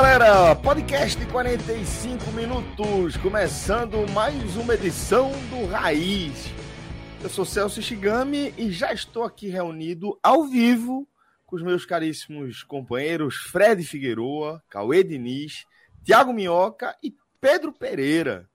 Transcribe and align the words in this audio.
Galera! 0.00 0.54
Podcast 0.54 1.26
45 1.26 2.30
minutos, 2.30 3.16
começando 3.16 4.08
mais 4.12 4.56
uma 4.56 4.74
edição 4.74 5.32
do 5.50 5.66
Raiz. 5.66 6.52
Eu 7.20 7.28
sou 7.28 7.44
Celso 7.44 7.82
Shigami 7.82 8.54
e 8.56 8.70
já 8.70 8.92
estou 8.92 9.24
aqui 9.24 9.48
reunido 9.48 10.16
ao 10.22 10.44
vivo 10.44 11.04
com 11.44 11.56
os 11.56 11.62
meus 11.64 11.84
caríssimos 11.84 12.62
companheiros 12.62 13.38
Fred 13.50 13.82
Figueroa, 13.82 14.62
Cauê 14.70 15.02
Diniz, 15.02 15.66
Tiago 16.04 16.32
Minhoca 16.32 16.96
e 17.02 17.12
Pedro 17.40 17.72
Pereira. 17.72 18.48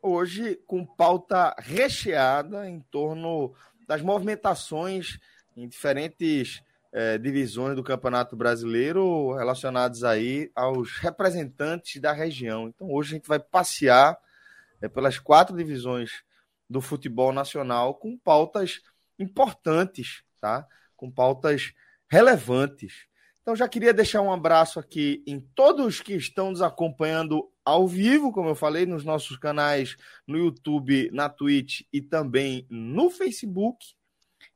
Hoje 0.00 0.58
com 0.66 0.86
pauta 0.86 1.54
recheada 1.58 2.66
em 2.66 2.80
torno 2.80 3.52
das 3.86 4.00
movimentações 4.00 5.18
em 5.54 5.68
diferentes 5.68 6.62
é, 6.98 7.16
divisões 7.16 7.76
do 7.76 7.84
Campeonato 7.84 8.34
Brasileiro 8.34 9.32
relacionadas 9.34 10.02
aí 10.02 10.50
aos 10.52 10.98
representantes 10.98 12.02
da 12.02 12.12
região. 12.12 12.66
Então 12.66 12.90
hoje 12.90 13.12
a 13.12 13.14
gente 13.18 13.28
vai 13.28 13.38
passear 13.38 14.18
é, 14.82 14.88
pelas 14.88 15.16
quatro 15.16 15.56
divisões 15.56 16.24
do 16.68 16.80
futebol 16.80 17.32
nacional 17.32 17.94
com 17.94 18.18
pautas 18.18 18.80
importantes, 19.16 20.24
tá? 20.40 20.66
Com 20.96 21.08
pautas 21.08 21.72
relevantes. 22.10 23.06
Então 23.42 23.54
já 23.54 23.68
queria 23.68 23.94
deixar 23.94 24.20
um 24.20 24.32
abraço 24.32 24.80
aqui 24.80 25.22
em 25.24 25.38
todos 25.38 26.00
que 26.00 26.14
estão 26.14 26.50
nos 26.50 26.62
acompanhando 26.62 27.48
ao 27.64 27.86
vivo, 27.86 28.32
como 28.32 28.48
eu 28.48 28.56
falei, 28.56 28.86
nos 28.86 29.04
nossos 29.04 29.36
canais 29.36 29.96
no 30.26 30.36
YouTube, 30.36 31.12
na 31.12 31.28
Twitch 31.28 31.82
e 31.92 32.02
também 32.02 32.66
no 32.68 33.08
Facebook. 33.08 33.97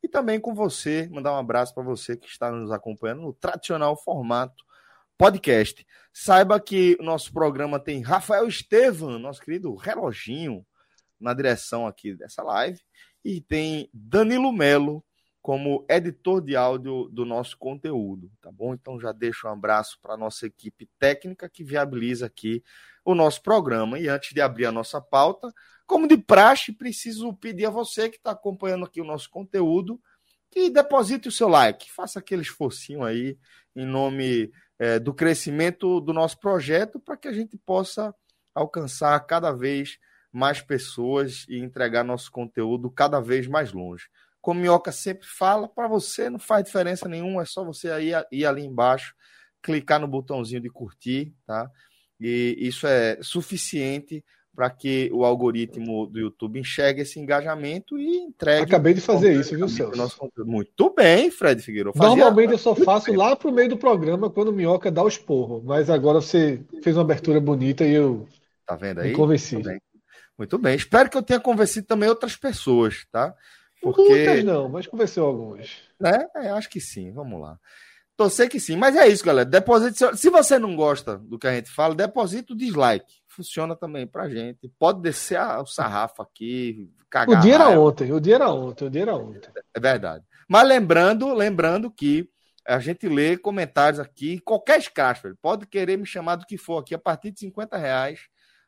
E 0.02 0.08
também 0.08 0.40
com 0.40 0.54
você, 0.54 1.08
mandar 1.12 1.32
um 1.32 1.38
abraço 1.38 1.74
para 1.74 1.82
você 1.82 2.16
que 2.16 2.26
está 2.26 2.50
nos 2.50 2.70
acompanhando 2.72 3.22
no 3.22 3.32
tradicional 3.32 3.96
formato 3.96 4.64
podcast. 5.16 5.86
Saiba 6.12 6.58
que 6.58 6.96
o 6.98 7.04
nosso 7.04 7.32
programa 7.32 7.78
tem 7.78 8.02
Rafael 8.02 8.48
Estevam, 8.48 9.18
nosso 9.18 9.40
querido 9.40 9.74
reloginho, 9.76 10.66
na 11.20 11.32
direção 11.32 11.86
aqui 11.86 12.14
dessa 12.14 12.42
live, 12.42 12.80
e 13.24 13.40
tem 13.40 13.88
Danilo 13.94 14.52
Melo 14.52 15.04
como 15.40 15.84
editor 15.88 16.40
de 16.40 16.56
áudio 16.56 17.08
do 17.10 17.24
nosso 17.24 17.58
conteúdo, 17.58 18.30
tá 18.40 18.50
bom? 18.50 18.74
Então 18.74 18.98
já 19.00 19.10
deixo 19.10 19.48
um 19.48 19.50
abraço 19.50 19.98
para 20.00 20.14
a 20.14 20.16
nossa 20.16 20.46
equipe 20.46 20.88
técnica 20.98 21.48
que 21.48 21.64
viabiliza 21.64 22.26
aqui 22.26 22.62
o 23.04 23.14
nosso 23.14 23.42
programa. 23.42 23.98
E 23.98 24.08
antes 24.08 24.32
de 24.32 24.40
abrir 24.40 24.66
a 24.66 24.72
nossa 24.72 25.00
pauta, 25.00 25.52
como 25.92 26.08
de 26.08 26.16
praxe, 26.16 26.72
preciso 26.72 27.34
pedir 27.34 27.66
a 27.66 27.70
você 27.70 28.08
que 28.08 28.16
está 28.16 28.30
acompanhando 28.30 28.86
aqui 28.86 28.98
o 28.98 29.04
nosso 29.04 29.28
conteúdo 29.28 30.00
que 30.50 30.70
deposite 30.70 31.28
o 31.28 31.32
seu 31.32 31.48
like, 31.48 31.92
faça 31.92 32.18
aquele 32.18 32.40
esforcinho 32.40 33.04
aí 33.04 33.36
em 33.76 33.84
nome 33.84 34.50
é, 34.78 34.98
do 34.98 35.12
crescimento 35.12 36.00
do 36.00 36.14
nosso 36.14 36.40
projeto 36.40 36.98
para 36.98 37.14
que 37.14 37.28
a 37.28 37.32
gente 37.32 37.58
possa 37.58 38.14
alcançar 38.54 39.20
cada 39.26 39.52
vez 39.52 39.98
mais 40.32 40.62
pessoas 40.62 41.44
e 41.46 41.58
entregar 41.58 42.04
nosso 42.04 42.32
conteúdo 42.32 42.90
cada 42.90 43.20
vez 43.20 43.46
mais 43.46 43.70
longe. 43.74 44.06
Como 44.40 44.60
Minhoca 44.60 44.92
sempre 44.92 45.26
fala, 45.26 45.68
para 45.68 45.88
você 45.88 46.30
não 46.30 46.38
faz 46.38 46.64
diferença 46.64 47.06
nenhuma, 47.06 47.42
é 47.42 47.44
só 47.44 47.62
você 47.62 47.90
aí 47.90 48.12
ir 48.32 48.46
ali 48.46 48.64
embaixo, 48.64 49.14
clicar 49.62 50.00
no 50.00 50.08
botãozinho 50.08 50.62
de 50.62 50.70
curtir, 50.70 51.34
tá? 51.46 51.70
E 52.18 52.56
isso 52.58 52.86
é 52.86 53.18
suficiente 53.22 54.24
para 54.54 54.68
que 54.68 55.10
o 55.12 55.24
algoritmo 55.24 56.06
do 56.06 56.20
YouTube 56.20 56.60
enxergue 56.60 57.02
esse 57.02 57.18
engajamento 57.18 57.98
e 57.98 58.16
entregue. 58.18 58.64
Acabei 58.64 58.92
de 58.92 59.00
fazer 59.00 59.34
isso, 59.34 59.56
viu, 59.56 59.68
Celso? 59.68 59.96
Nosso... 59.96 60.32
Muito 60.38 60.92
bem, 60.94 61.30
Fred 61.30 61.62
Figueiredo. 61.62 61.96
Normalmente 61.96 62.52
eu 62.52 62.58
só 62.58 62.74
faço 62.74 63.12
lá 63.12 63.34
para 63.34 63.48
o 63.48 63.52
meio 63.52 63.70
do 63.70 63.78
programa 63.78 64.28
quando 64.28 64.48
o 64.48 64.52
Minhoca 64.52 64.90
dá 64.90 65.02
o 65.02 65.08
esporro, 65.08 65.62
mas 65.64 65.88
agora 65.88 66.20
você 66.20 66.60
fez 66.82 66.96
uma 66.96 67.02
abertura 67.02 67.40
bonita 67.40 67.84
e 67.84 67.94
eu 67.94 68.26
tá 68.66 68.76
vendo 68.76 69.00
aí? 69.00 69.10
me 69.10 69.16
convenci. 69.16 69.54
Muito 69.54 69.68
bem. 69.68 69.80
Muito 70.38 70.58
bem. 70.58 70.74
Espero 70.76 71.08
que 71.08 71.16
eu 71.16 71.22
tenha 71.22 71.40
convencido 71.40 71.86
também 71.86 72.08
outras 72.08 72.36
pessoas, 72.36 73.06
tá? 73.10 73.34
Porque... 73.80 74.02
Muitas 74.02 74.44
não, 74.44 74.68
mas 74.68 74.86
convenceu 74.86 75.24
algumas. 75.24 75.70
É, 76.04 76.46
é, 76.46 76.50
acho 76.50 76.68
que 76.68 76.80
sim. 76.80 77.10
Vamos 77.12 77.40
lá. 77.40 77.58
Torcer 78.16 78.48
que 78.48 78.60
sim. 78.60 78.76
Mas 78.76 78.94
é 78.94 79.08
isso, 79.08 79.24
galera. 79.24 79.48
Deposite. 79.48 80.16
Se 80.16 80.30
você 80.30 80.58
não 80.58 80.76
gosta 80.76 81.16
do 81.16 81.38
que 81.38 81.46
a 81.46 81.54
gente 81.54 81.70
fala, 81.70 81.94
deposita 81.94 82.52
o 82.52 82.56
dislike. 82.56 83.21
Funciona 83.32 83.74
também 83.74 84.06
pra 84.06 84.28
gente. 84.28 84.68
Pode 84.78 85.00
descer 85.00 85.40
o 85.40 85.66
sarrafo 85.66 86.22
aqui, 86.22 86.90
cagar. 87.10 87.38
O 87.38 87.42
dia 87.42 87.54
era 87.54 87.68
ontem, 87.68 88.12
o 88.12 88.20
dia 88.20 88.34
era 88.34 88.50
ontem, 88.50 88.84
o 88.84 88.90
dia 88.90 89.02
era 89.02 89.16
ontem. 89.16 89.50
É 89.74 89.80
verdade. 89.80 90.24
Mas 90.48 90.68
lembrando, 90.68 91.32
lembrando 91.32 91.90
que 91.90 92.28
a 92.66 92.78
gente 92.78 93.08
lê 93.08 93.36
comentários 93.36 93.98
aqui, 93.98 94.38
qualquer 94.40 94.78
escracho, 94.78 95.34
pode 95.40 95.66
querer 95.66 95.96
me 95.96 96.06
chamar 96.06 96.36
do 96.36 96.46
que 96.46 96.56
for 96.56 96.78
aqui, 96.78 96.94
a 96.94 96.98
partir 96.98 97.30
de 97.30 97.40
50 97.40 97.76
reais 97.76 98.20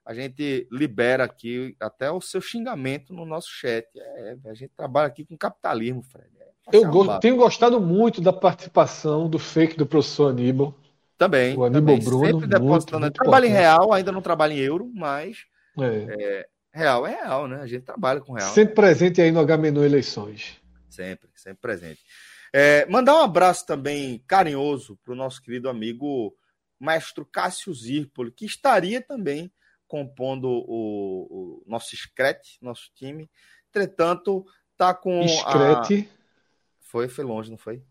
a 0.04 0.12
gente 0.12 0.68
libera 0.70 1.24
aqui 1.24 1.74
até 1.80 2.10
o 2.10 2.20
seu 2.20 2.40
xingamento 2.40 3.14
no 3.14 3.24
nosso 3.24 3.48
chat. 3.50 3.86
É, 3.96 4.36
a 4.46 4.54
gente 4.54 4.72
trabalha 4.76 5.06
aqui 5.06 5.24
com 5.24 5.36
capitalismo, 5.36 6.02
Fred. 6.02 6.28
É, 6.40 6.76
eu 6.76 6.90
go 6.90 7.18
tenho 7.18 7.36
gostado 7.36 7.80
muito 7.80 8.20
da 8.20 8.32
participação 8.32 9.28
do 9.28 9.38
fake 9.38 9.76
do 9.76 9.86
professor 9.86 10.30
Aníbal. 10.30 10.74
Também. 11.16 11.56
O 11.56 11.64
Aníbal 11.64 11.96
também. 11.96 12.04
Bruno. 12.04 12.26
Sempre 12.26 12.46
depositando. 12.46 13.00
Muito, 13.02 13.14
trabalho 13.14 13.46
em 13.46 13.50
real, 13.50 13.92
ainda 13.92 14.12
não 14.12 14.20
trabalho 14.20 14.52
em 14.52 14.58
euro, 14.58 14.90
mas 14.94 15.44
é. 15.78 16.16
É, 16.18 16.46
real 16.72 17.06
é 17.06 17.10
real, 17.10 17.48
né? 17.48 17.60
A 17.60 17.66
gente 17.66 17.82
trabalha 17.82 18.20
com 18.20 18.32
real. 18.32 18.50
Sempre 18.50 18.74
presente 18.74 19.20
aí 19.20 19.30
no 19.30 19.40
H-Menu 19.40 19.84
Eleições. 19.84 20.60
Sempre, 20.88 21.28
sempre 21.34 21.60
presente. 21.60 22.00
É, 22.52 22.86
mandar 22.86 23.14
um 23.14 23.22
abraço 23.22 23.66
também 23.66 24.22
carinhoso 24.26 24.96
para 25.04 25.12
o 25.12 25.16
nosso 25.16 25.42
querido 25.42 25.68
amigo 25.68 26.36
Maestro 26.78 27.24
Cássio 27.24 27.74
Zirpoli, 27.74 28.30
que 28.30 28.44
estaria 28.44 29.00
também 29.00 29.50
compondo 29.88 30.48
o, 30.48 31.62
o 31.62 31.62
nosso 31.66 31.96
Screte, 31.96 32.58
nosso 32.60 32.90
time. 32.94 33.30
Entretanto, 33.70 34.44
tá 34.76 34.94
com 34.94 35.26
Screte. 35.26 36.08
A... 36.10 36.24
Foi, 36.80 37.08
foi 37.08 37.24
longe, 37.24 37.50
não 37.50 37.58
foi? 37.58 37.82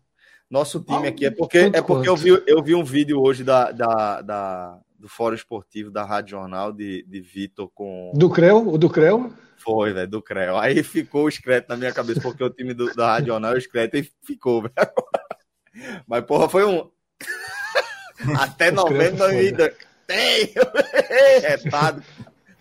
Nosso 0.54 0.78
time 0.78 1.08
aqui 1.08 1.26
é 1.26 1.32
porque 1.32 1.58
é 1.58 1.82
porque 1.82 2.08
eu 2.08 2.14
vi, 2.14 2.28
eu 2.46 2.62
vi 2.62 2.76
um 2.76 2.84
vídeo 2.84 3.20
hoje 3.20 3.42
da, 3.42 3.72
da, 3.72 4.22
da 4.22 4.78
do 4.96 5.08
Fórum 5.08 5.34
Esportivo 5.34 5.90
da 5.90 6.04
Rádio 6.04 6.38
Jornal 6.38 6.72
de, 6.72 7.04
de 7.08 7.20
Vitor 7.20 7.68
com. 7.74 8.12
Do 8.14 8.30
Creu? 8.30 8.68
O 8.68 8.78
do 8.78 8.88
Creu? 8.88 9.32
Foi, 9.56 9.92
velho, 9.92 10.08
do 10.08 10.22
Creu. 10.22 10.56
Aí 10.56 10.84
ficou 10.84 11.24
o 11.24 11.30
Screte 11.30 11.68
na 11.68 11.76
minha 11.76 11.92
cabeça, 11.92 12.20
porque 12.20 12.44
o 12.44 12.50
time 12.50 12.72
do, 12.72 12.94
da 12.94 13.14
Rádio 13.14 13.32
Jornal 13.32 13.54
é 13.54 13.58
o 13.58 13.60
Screte 13.60 13.98
e 13.98 14.08
ficou, 14.24 14.62
velho. 14.62 14.74
Mas, 16.06 16.24
porra, 16.24 16.48
foi 16.48 16.64
um. 16.64 16.88
Até 18.38 18.70
novembro 18.70 19.28
vida. 19.30 19.74
Tem! 20.06 20.54
Retado. 21.42 22.00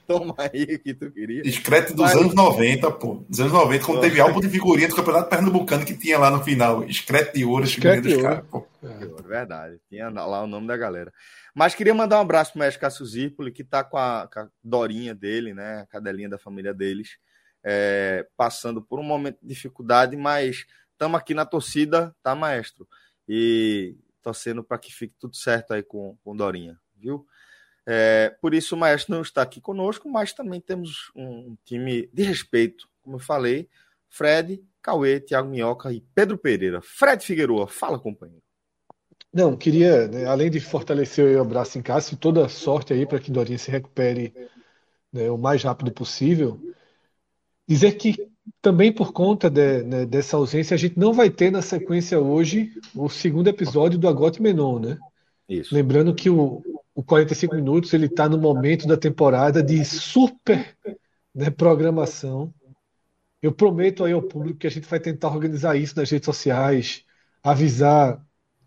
Toma 0.07 0.35
aí 0.37 0.63
o 0.63 0.79
que 0.79 0.93
tu 0.93 1.11
queria. 1.11 1.41
Discreto 1.41 1.93
dos 1.93 2.05
Mas... 2.05 2.15
anos 2.15 2.33
90, 2.33 2.91
pô. 2.91 3.25
Dos 3.27 3.39
anos 3.39 3.53
90, 3.53 3.85
quando 3.85 4.01
teve 4.01 4.19
álbum 4.21 4.39
de 4.39 4.49
figurinha 4.49 4.87
do 4.87 4.95
Campeonato 4.95 5.29
Pernambucano 5.29 5.85
que 5.85 5.97
tinha 5.97 6.19
lá 6.19 6.29
no 6.29 6.43
final. 6.43 6.83
Discreto 6.83 7.33
de 7.35 7.45
ouro, 7.45 7.65
figurinha 7.65 8.01
dos 8.01 8.21
caras, 8.21 8.45
pô. 8.49 8.67
É. 8.83 9.23
Verdade. 9.23 9.79
Tinha 9.89 10.09
lá 10.09 10.43
o 10.43 10.47
nome 10.47 10.67
da 10.67 10.75
galera. 10.75 11.11
Mas 11.55 11.75
queria 11.75 11.93
mandar 11.93 12.17
um 12.17 12.21
abraço 12.21 12.51
pro 12.51 12.59
Mestre 12.59 12.81
Cássio 12.81 13.05
Zirpoli, 13.05 13.51
que 13.51 13.63
tá 13.63 13.83
com 13.83 13.97
a, 13.97 14.27
com 14.31 14.41
a, 14.41 14.49
Dorinha 14.63 15.15
dele, 15.15 15.53
né? 15.53 15.81
A 15.81 15.85
cadelinha 15.85 16.29
da 16.29 16.37
família 16.37 16.73
deles. 16.73 17.17
É, 17.63 18.27
passando 18.35 18.81
por 18.81 18.99
um 18.99 19.03
momento 19.03 19.37
de 19.41 19.47
dificuldade, 19.47 20.17
mas 20.17 20.65
estamos 20.91 21.17
aqui 21.17 21.33
na 21.33 21.45
torcida, 21.45 22.13
tá, 22.21 22.35
maestro? 22.35 22.87
E 23.27 23.95
torcendo 24.21 24.63
para 24.63 24.77
que 24.77 24.93
fique 24.93 25.15
tudo 25.19 25.35
certo 25.35 25.73
aí 25.73 25.83
com, 25.83 26.17
com 26.23 26.35
Dorinha, 26.35 26.77
viu? 26.97 27.25
É, 27.85 28.33
por 28.41 28.53
isso 28.53 28.75
o 28.75 28.77
Maestro 28.77 29.13
não 29.13 29.21
está 29.21 29.41
aqui 29.41 29.59
conosco, 29.59 30.09
mas 30.09 30.33
também 30.33 30.61
temos 30.61 31.11
um 31.15 31.55
time 31.65 32.09
de 32.13 32.23
respeito, 32.23 32.87
como 33.01 33.17
eu 33.17 33.19
falei, 33.19 33.67
Fred, 34.09 34.63
Cauê, 34.81 35.19
Thiago 35.19 35.49
Minhoca 35.49 35.91
e 35.91 36.01
Pedro 36.13 36.37
Pereira. 36.37 36.81
Fred 36.81 37.23
Figueroa, 37.23 37.67
fala, 37.67 37.99
companheiro. 37.99 38.41
Não, 39.33 39.57
queria, 39.57 40.07
né, 40.07 40.25
além 40.25 40.49
de 40.49 40.59
fortalecer 40.59 41.37
o 41.37 41.41
abraço 41.41 41.77
em 41.79 41.81
casa, 41.81 42.15
toda 42.15 42.47
sorte 42.47 42.93
aí 42.93 43.05
para 43.05 43.19
que 43.19 43.31
Dorinha 43.31 43.57
se 43.57 43.71
recupere, 43.71 44.31
né, 45.11 45.29
o 45.31 45.37
mais 45.37 45.63
rápido 45.63 45.91
possível. 45.91 46.59
Dizer 47.67 47.93
que 47.93 48.15
também 48.61 48.91
por 48.91 49.11
conta 49.11 49.49
de, 49.49 49.83
né, 49.83 50.05
dessa 50.05 50.37
ausência, 50.37 50.75
a 50.75 50.77
gente 50.77 50.99
não 50.99 51.13
vai 51.13 51.29
ter 51.29 51.51
na 51.51 51.61
sequência 51.61 52.19
hoje 52.19 52.71
o 52.93 53.09
segundo 53.09 53.47
episódio 53.47 53.97
do 53.97 54.07
Agote 54.07 54.41
Menon, 54.41 54.79
né? 54.79 54.97
Isso. 55.49 55.73
Lembrando 55.73 56.13
que 56.13 56.29
o, 56.29 56.61
o 56.95 57.03
45 57.03 57.55
Minutos 57.55 57.93
ele 57.93 58.05
está 58.05 58.29
no 58.29 58.37
momento 58.37 58.87
da 58.87 58.95
temporada 58.95 59.63
de 59.63 59.83
super 59.83 60.75
né, 61.33 61.49
programação. 61.49 62.53
Eu 63.41 63.51
prometo 63.51 64.03
aí 64.03 64.13
ao 64.13 64.21
público 64.21 64.59
que 64.59 64.67
a 64.67 64.71
gente 64.71 64.87
vai 64.87 64.99
tentar 64.99 65.29
organizar 65.29 65.75
isso 65.75 65.97
nas 65.97 66.09
redes 66.09 66.25
sociais, 66.25 67.03
avisar 67.43 68.21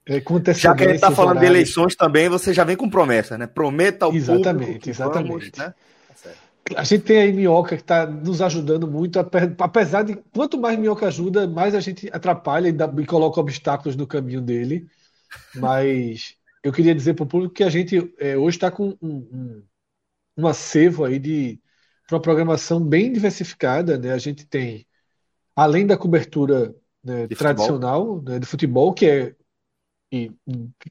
é, 0.04 0.20
com 0.20 0.40
Já 0.52 0.74
que 0.74 0.84
a 0.84 0.86
gente 0.86 0.96
está 0.96 1.10
falando 1.10 1.38
horários. 1.38 1.50
de 1.50 1.56
eleições 1.56 1.96
também, 1.96 2.28
você 2.28 2.52
já 2.52 2.62
vem 2.62 2.76
com 2.76 2.88
promessa, 2.88 3.38
né? 3.38 3.46
Prometa 3.46 4.04
ao 4.04 4.14
exatamente, 4.14 4.66
público. 4.66 4.88
Exatamente, 4.88 5.50
exatamente. 5.50 5.58
Né? 5.58 5.74
A 6.76 6.84
gente 6.84 7.02
tem 7.02 7.18
aí 7.18 7.32
Minhoca 7.32 7.76
que 7.76 7.82
está 7.82 8.06
nos 8.06 8.42
ajudando 8.42 8.88
muito, 8.88 9.18
apesar 9.58 10.02
de 10.02 10.16
quanto 10.32 10.58
mais 10.58 10.78
Minhoca 10.78 11.06
ajuda, 11.06 11.46
mais 11.46 11.74
a 11.74 11.80
gente 11.80 12.08
atrapalha 12.12 12.68
e, 12.68 13.06
coloca 13.06 13.40
obstáculos 13.40 13.96
no 13.96 14.06
caminho 14.06 14.40
dele. 14.40 14.86
Mas 15.54 16.36
eu 16.62 16.72
queria 16.72 16.94
dizer 16.94 17.14
para 17.14 17.24
o 17.24 17.28
público 17.28 17.54
que 17.54 17.64
a 17.64 17.70
gente 17.70 18.12
é, 18.18 18.36
hoje 18.36 18.56
está 18.56 18.70
com 18.70 18.96
um, 19.00 19.16
um, 19.16 19.64
um 20.38 20.46
acervo 20.46 21.04
aí 21.04 21.18
de 21.18 21.60
uma 22.10 22.20
programação 22.20 22.80
bem 22.80 23.12
diversificada. 23.12 23.98
Né? 23.98 24.12
A 24.12 24.18
gente 24.18 24.46
tem, 24.46 24.86
além 25.54 25.86
da 25.86 25.96
cobertura 25.96 26.74
né, 27.02 27.26
tradicional 27.28 28.22
né, 28.22 28.38
de 28.38 28.46
futebol, 28.46 28.92
que 28.92 29.06
é 29.06 29.36
e 30.12 30.32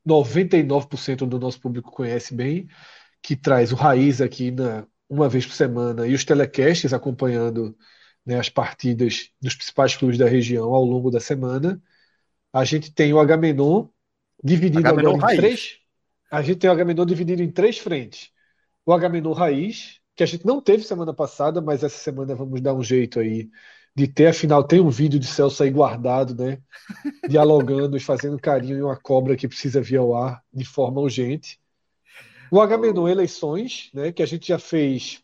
99% 0.08 1.26
do 1.26 1.40
nosso 1.40 1.60
público 1.60 1.92
conhece 1.92 2.34
bem, 2.34 2.68
que 3.22 3.36
traz 3.36 3.72
o 3.72 3.76
Raiz 3.76 4.22
aqui 4.22 4.52
na, 4.52 4.86
uma 5.10 5.30
vez 5.30 5.46
por 5.46 5.54
semana 5.54 6.08
e 6.08 6.14
os 6.14 6.26
telecasts 6.26 6.94
acompanhando 6.94 7.78
né, 8.26 8.40
as 8.40 8.50
partidas 8.50 9.30
dos 9.42 9.56
principais 9.56 9.96
clubes 9.96 10.18
da 10.18 10.28
região 10.28 10.74
ao 10.74 10.84
longo 10.84 11.10
da 11.10 11.20
semana. 11.20 11.82
A 12.52 12.64
gente 12.66 12.94
tem 12.94 13.14
o 13.14 13.20
Agamenon 13.20 13.88
dividido 14.46 14.88
agora 14.88 15.34
em 15.34 15.38
três. 15.38 15.78
A 16.32 16.42
gente 16.42 16.60
tem 16.60 16.70
o 16.70 16.74
Agamenon 16.74 17.06
dividido 17.06 17.42
em 17.42 17.52
três 17.52 17.80
frentes. 17.80 18.30
O 18.86 18.94
Agamenon 18.94 19.34
Raiz, 19.34 20.00
que 20.16 20.24
a 20.24 20.26
gente 20.26 20.46
não 20.46 20.62
teve 20.62 20.84
semana 20.84 21.14
passada, 21.14 21.62
mas 21.62 21.84
essa 21.84 21.98
semana 21.98 22.36
vamos 22.36 22.62
dar 22.62 22.74
um 22.74 22.84
jeito 22.84 23.20
aí 23.20 23.50
de 23.96 24.08
ter, 24.08 24.28
afinal, 24.28 24.64
tem 24.64 24.82
um 24.82 24.90
vídeo 24.90 25.20
de 25.20 25.26
Celso 25.26 25.64
aí 25.64 25.72
guardado, 25.72 26.36
né? 26.36 26.60
Dialogando 27.30 27.98
e 27.98 28.00
fazendo 28.00 28.38
carinho 28.38 28.78
em 28.78 28.82
uma 28.82 28.98
cobra 28.98 29.36
que 29.36 29.48
precisa 29.48 29.82
vir 29.82 29.98
ao 29.98 30.16
ar 30.16 30.44
de 30.54 30.66
forma 30.66 31.02
urgente. 31.02 31.60
O 32.52 32.62
Agamenon 32.62 33.08
Eleições, 33.08 33.90
né, 33.94 34.12
que 34.12 34.22
a 34.22 34.26
gente 34.26 34.50
já 34.50 34.60
fez 34.60 35.24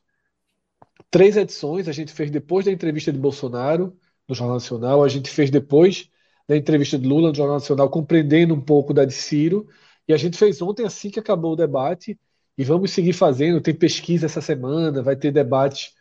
três 1.11 1.37
edições, 1.37 1.87
a 1.87 1.91
gente 1.91 2.11
fez 2.11 2.31
depois 2.31 2.65
da 2.65 2.71
entrevista 2.71 3.11
de 3.11 3.19
Bolsonaro 3.19 3.95
no 4.27 4.33
Jornal 4.33 4.55
Nacional, 4.55 5.03
a 5.03 5.09
gente 5.09 5.29
fez 5.29 5.51
depois 5.51 6.09
da 6.47 6.55
entrevista 6.57 6.97
de 6.97 7.07
Lula 7.07 7.29
no 7.29 7.35
Jornal 7.35 7.55
Nacional, 7.57 7.89
compreendendo 7.89 8.53
um 8.53 8.61
pouco 8.61 8.93
da 8.93 9.05
de 9.05 9.13
Ciro, 9.13 9.67
e 10.07 10.13
a 10.13 10.17
gente 10.17 10.37
fez 10.37 10.61
ontem 10.61 10.85
assim 10.85 11.09
que 11.09 11.19
acabou 11.19 11.53
o 11.53 11.55
debate, 11.55 12.19
e 12.57 12.63
vamos 12.63 12.91
seguir 12.91 13.13
fazendo, 13.13 13.61
tem 13.61 13.73
pesquisa 13.73 14.25
essa 14.25 14.41
semana, 14.41 15.01
vai 15.01 15.15
ter 15.15 15.31
debate 15.31 15.93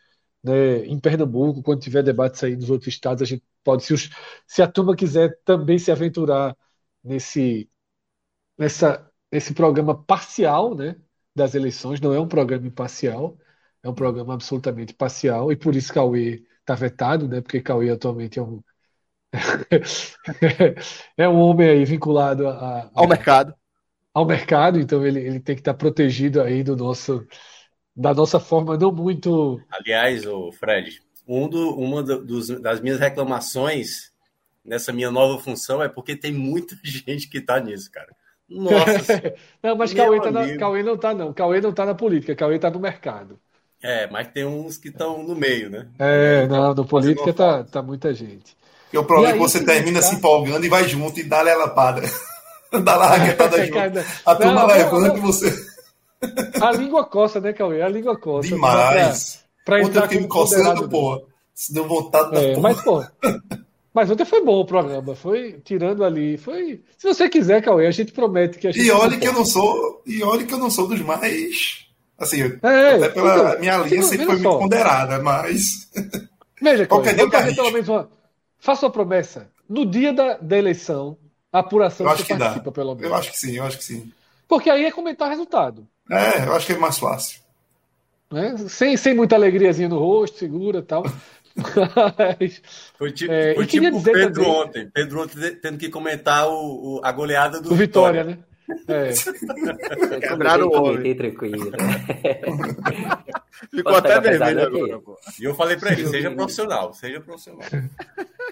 né, 0.42 0.84
em 0.87 0.98
Pernambuco, 0.98 1.62
quando 1.62 1.81
tiver 1.82 2.02
debates 2.02 2.42
aí 2.42 2.56
nos 2.56 2.70
outros 2.70 2.88
estados, 2.88 3.22
a 3.22 3.26
gente 3.26 3.44
pode, 3.62 3.84
se, 3.84 3.94
os, 3.94 4.10
se 4.46 4.62
a 4.62 4.66
turma 4.69 4.96
quiser 4.96 5.38
também 5.44 5.78
se 5.78 5.92
aventurar 5.92 6.56
nesse, 7.04 7.70
nessa, 8.58 9.10
nesse 9.32 9.54
programa 9.54 9.94
parcial, 10.04 10.75
né, 10.75 10.96
das 11.34 11.54
eleições, 11.54 12.00
não 12.00 12.12
é 12.14 12.20
um 12.20 12.28
programa 12.28 12.66
imparcial, 12.66 13.38
é 13.82 13.88
um 13.88 13.94
programa 13.94 14.34
absolutamente 14.34 14.94
parcial, 14.94 15.52
e 15.52 15.56
por 15.56 15.75
isso 15.76 15.92
Cauê 15.92 16.44
está 16.60 16.75
vetado, 16.75 17.28
né? 17.28 17.40
Porque 17.40 17.60
Cauê 17.60 17.90
atualmente 17.90 18.38
é 18.38 18.42
um 18.42 18.62
é 21.17 21.29
um 21.29 21.38
homem 21.38 21.69
aí 21.69 21.85
vinculado 21.85 22.49
a, 22.49 22.53
a, 22.53 22.91
ao 22.94 23.09
mercado. 23.09 23.55
Ao 24.12 24.27
mercado, 24.27 24.81
então 24.81 25.06
ele, 25.06 25.21
ele 25.21 25.38
tem 25.38 25.55
que 25.55 25.61
estar 25.61 25.73
tá 25.73 25.79
protegido 25.79 26.43
aí 26.43 26.65
do 26.65 26.77
nosso 26.77 27.25
da 27.94 28.15
nossa 28.15 28.41
forma 28.41 28.77
não 28.77 28.91
muito. 28.91 29.61
Aliás, 29.71 30.27
o 30.27 30.50
Fred, 30.53 31.00
um 31.27 31.49
do, 31.49 31.77
uma 31.77 32.03
do, 32.03 32.25
dos, 32.25 32.49
das 32.61 32.81
minhas 32.81 32.99
reclamações 32.99 34.11
nessa 34.65 34.93
minha 34.93 35.11
nova 35.11 35.41
função 35.43 35.83
é 35.83 35.88
porque 35.88 36.17
tem 36.17 36.33
muita 36.33 36.76
gente 36.83 37.29
que 37.29 37.38
está 37.38 37.61
nisso, 37.61 37.91
cara. 37.91 38.15
Nossa. 38.49 39.35
não, 39.62 39.76
mas 39.76 39.94
Cauê, 39.94 40.21
tá 40.21 40.31
na, 40.31 40.56
Cauê, 40.56 40.83
não 40.83 40.97
tá, 40.97 41.15
não. 41.15 41.33
Cauê 41.33 41.61
não 41.61 41.73
tá 41.73 41.87
na 41.87 41.94
política, 41.94 42.35
Cauê 42.35 42.59
tá 42.59 42.71
no 42.71 42.81
mercado. 42.81 43.38
É, 43.83 44.06
mas 44.09 44.29
tem 44.29 44.44
uns 44.44 44.76
que 44.76 44.88
estão 44.88 45.23
no 45.23 45.35
meio, 45.35 45.71
né? 45.71 45.88
É, 45.99 46.47
não, 46.47 46.75
no 46.75 46.85
política 46.85 47.33
tá, 47.33 47.65
tá 47.65 47.83
muita 47.83 48.12
gente. 48.12 48.55
E 48.92 48.98
o 48.98 49.04
problema 49.04 49.31
é 49.31 49.32
que 49.34 49.38
você 49.38 49.64
termina 49.64 50.02
se 50.02 50.16
empolgando 50.16 50.64
e 50.64 50.69
vai 50.69 50.87
junto 50.88 51.20
e 51.20 51.25
dá-lhe 51.25 51.50
a 51.50 51.56
lapada. 51.56 52.02
dá 52.82 52.96
lá 52.96 53.06
a 53.06 53.16
raquetada 53.16 53.64
junto. 53.64 54.06
A 54.26 54.34
turma 54.34 54.66
levanta 54.66 55.16
e 55.16 55.20
você. 55.20 55.70
A 56.60 56.72
língua 56.72 57.04
coça, 57.04 57.40
né, 57.40 57.52
Cauê? 57.52 57.82
A 57.82 57.88
língua 57.88 58.19
coça. 58.19 58.48
Demais. 58.48 59.40
Pra, 59.64 59.76
pra 59.76 59.87
entrar 59.87 60.08
time 60.08 60.26
coçando, 60.26 60.88
pô. 60.88 61.25
Se 61.54 61.72
deu 61.72 61.87
vontade 61.87 62.31
da 62.32 62.42
é, 62.42 62.54
porra. 62.54 62.60
Mas, 62.62 62.81
pô. 62.82 63.04
Mas 63.92 64.08
ontem 64.08 64.25
foi 64.25 64.44
bom 64.44 64.60
o 64.60 64.64
programa, 64.64 65.16
foi 65.16 65.60
tirando 65.64 66.04
ali, 66.04 66.38
foi. 66.38 66.81
Se 66.96 67.08
você 67.08 67.28
quiser, 67.28 67.60
Cauê, 67.60 67.88
a 67.88 67.90
gente 67.90 68.12
promete 68.12 68.58
que 68.58 68.69
a 68.69 68.72
gente. 68.72 68.87
E 68.87 68.90
olha 68.90 69.19
que 69.19 69.26
eu 69.26 69.32
não 69.32 69.44
sou, 69.44 70.00
e 70.06 70.22
olha 70.22 70.46
que 70.46 70.54
eu 70.54 70.58
não 70.58 70.70
sou 70.70 70.87
dos 70.87 71.00
mais, 71.00 71.87
assim, 72.16 72.40
é, 72.62 72.94
até 72.94 73.08
pela 73.08 73.34
então, 73.34 73.60
minha 73.60 73.78
linha 73.78 74.02
sempre 74.04 74.26
foi 74.26 74.37
muito 74.37 74.58
ponderada, 74.58 75.19
mas. 75.20 75.90
Veja, 76.62 76.87
Cauê, 76.88 77.14
vamos 77.14 77.32
fazer 77.32 77.54
pelo 77.56 77.72
menos 77.72 77.88
uma. 77.88 78.08
Faça 78.61 78.87
uma 78.87 78.93
promessa. 78.93 79.51
No 79.69 79.87
dia 79.87 80.12
da, 80.12 80.37
da 80.37 80.59
eleição, 80.59 81.17
a 81.53 81.61
apuração 81.61 82.07
eu 82.07 82.12
acho 82.12 82.25
que 82.25 82.37
participa, 82.37 82.65
dá. 82.67 82.73
pelo 82.73 82.95
menos. 82.95 83.11
Eu 83.11 83.17
acho 83.17 83.33
que 83.33 83.39
sim, 83.39 83.57
eu 83.57 83.65
acho 83.65 83.79
que 83.79 83.85
sim. 83.85 84.12
Porque 84.47 84.69
aí 84.69 84.85
é 84.85 84.93
comentar 84.93 85.29
resultado. 85.29 85.87
É, 86.11 86.45
eu 86.47 86.53
acho 86.55 86.67
que 86.67 86.73
é 86.73 86.77
mais 86.77 86.99
fácil. 86.99 87.41
Né? 88.31 88.57
Sem, 88.69 88.97
sem 88.97 89.15
muita 89.15 89.35
alegriazinha 89.35 89.89
no 89.89 89.99
rosto, 89.99 90.39
segura 90.39 90.81
e 90.81 90.83
tal. 90.83 91.05
Mas, 92.19 92.62
foi 92.97 93.12
tipo, 93.12 93.33
é, 93.33 93.55
foi 93.55 93.67
tipo 93.67 93.97
o 93.97 94.03
Pedro 94.03 94.33
também, 94.33 94.49
ontem. 94.49 94.91
Pedro 94.93 95.23
ontem 95.23 95.55
tendo 95.57 95.79
que 95.79 95.89
comentar 95.89 96.49
o, 96.49 96.99
o 96.99 97.01
a 97.03 97.11
goleada 97.11 97.61
do, 97.61 97.75
Vitória, 97.75 98.23
Vitória, 98.23 98.25
né? 98.25 98.39
É. 98.88 99.11
Cobraram 100.28 100.69
o 100.69 100.72
homem. 100.72 101.14
tranquilo. 101.14 101.70
Ficou 103.71 103.95
até 103.95 104.18
vermelho 104.21 104.62
agora, 104.95 105.18
E 105.38 105.45
eu 105.45 105.54
falei 105.54 105.76
pra 105.76 105.92
ele, 105.92 106.06
seja 106.06 106.30
profissional, 106.30 106.95
seja 106.95 107.21
profissional. 107.21 107.68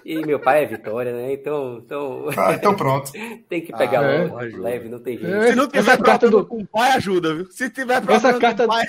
E 0.05 0.25
meu 0.25 0.39
pai 0.39 0.63
é 0.63 0.67
Vitória, 0.67 1.11
né? 1.11 1.33
Então, 1.33 1.81
então... 1.83 2.29
Ah, 2.37 2.53
então 2.53 2.75
pronto. 2.75 3.11
tem 3.49 3.61
que 3.61 3.75
pegar 3.75 4.01
ah, 4.01 4.45
é. 4.45 4.57
leve, 4.57 4.87
não 4.87 4.99
tem 4.99 5.17
jeito. 5.17 5.35
É. 5.35 5.49
Se 5.49 5.55
não 5.55 5.67
tiver 5.67 5.97
carta 6.01 6.29
do 6.29 6.45
com 6.45 6.65
pai, 6.65 6.91
ajuda, 6.91 7.33
viu? 7.35 7.51
Se 7.51 7.69
tiver 7.69 8.01
essa 8.09 8.39
carta 8.39 8.67
pai... 8.67 8.85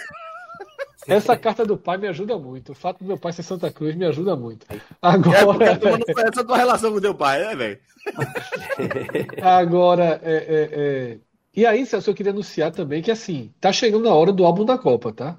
Essa 1.11 1.37
carta 1.37 1.67
do 1.67 1.77
pai 1.77 1.99
me 1.99 2.07
ajuda 2.07 2.39
muito. 2.39 2.73
O 2.73 2.75
fato 2.75 3.01
do 3.01 3.05
meu 3.05 3.19
pai 3.19 3.33
ser 3.33 3.43
Santa 3.43 3.71
Cruz 3.71 3.95
me 3.97 4.05
ajuda 4.05 4.37
muito. 4.37 4.67
Agora. 5.03 5.65
É 5.65 5.99
não 5.99 6.15
conhece 6.15 6.41
a 6.41 6.45
tua 6.45 6.57
relação 6.57 6.93
com 6.93 6.99
o 6.99 7.01
teu 7.01 7.15
pai, 7.15 7.41
né, 7.41 7.57
velho? 7.57 7.79
Agora, 9.43 10.21
é, 10.23 10.35
é, 10.35 10.69
é... 10.73 11.19
e 11.55 11.67
aí, 11.67 11.85
Celso, 11.85 12.11
eu 12.11 12.15
queria 12.15 12.33
anunciar 12.33 12.71
também 12.71 13.03
que, 13.03 13.11
assim, 13.11 13.53
tá 13.61 13.73
chegando 13.73 14.09
a 14.09 14.15
hora 14.15 14.33
do 14.33 14.45
álbum 14.45 14.65
da 14.65 14.79
Copa, 14.79 15.13
tá? 15.13 15.39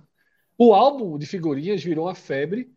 O 0.57 0.73
álbum 0.73 1.17
de 1.17 1.25
figurinhas 1.25 1.83
virou 1.83 2.05
uma 2.05 2.15
febre, 2.15 2.69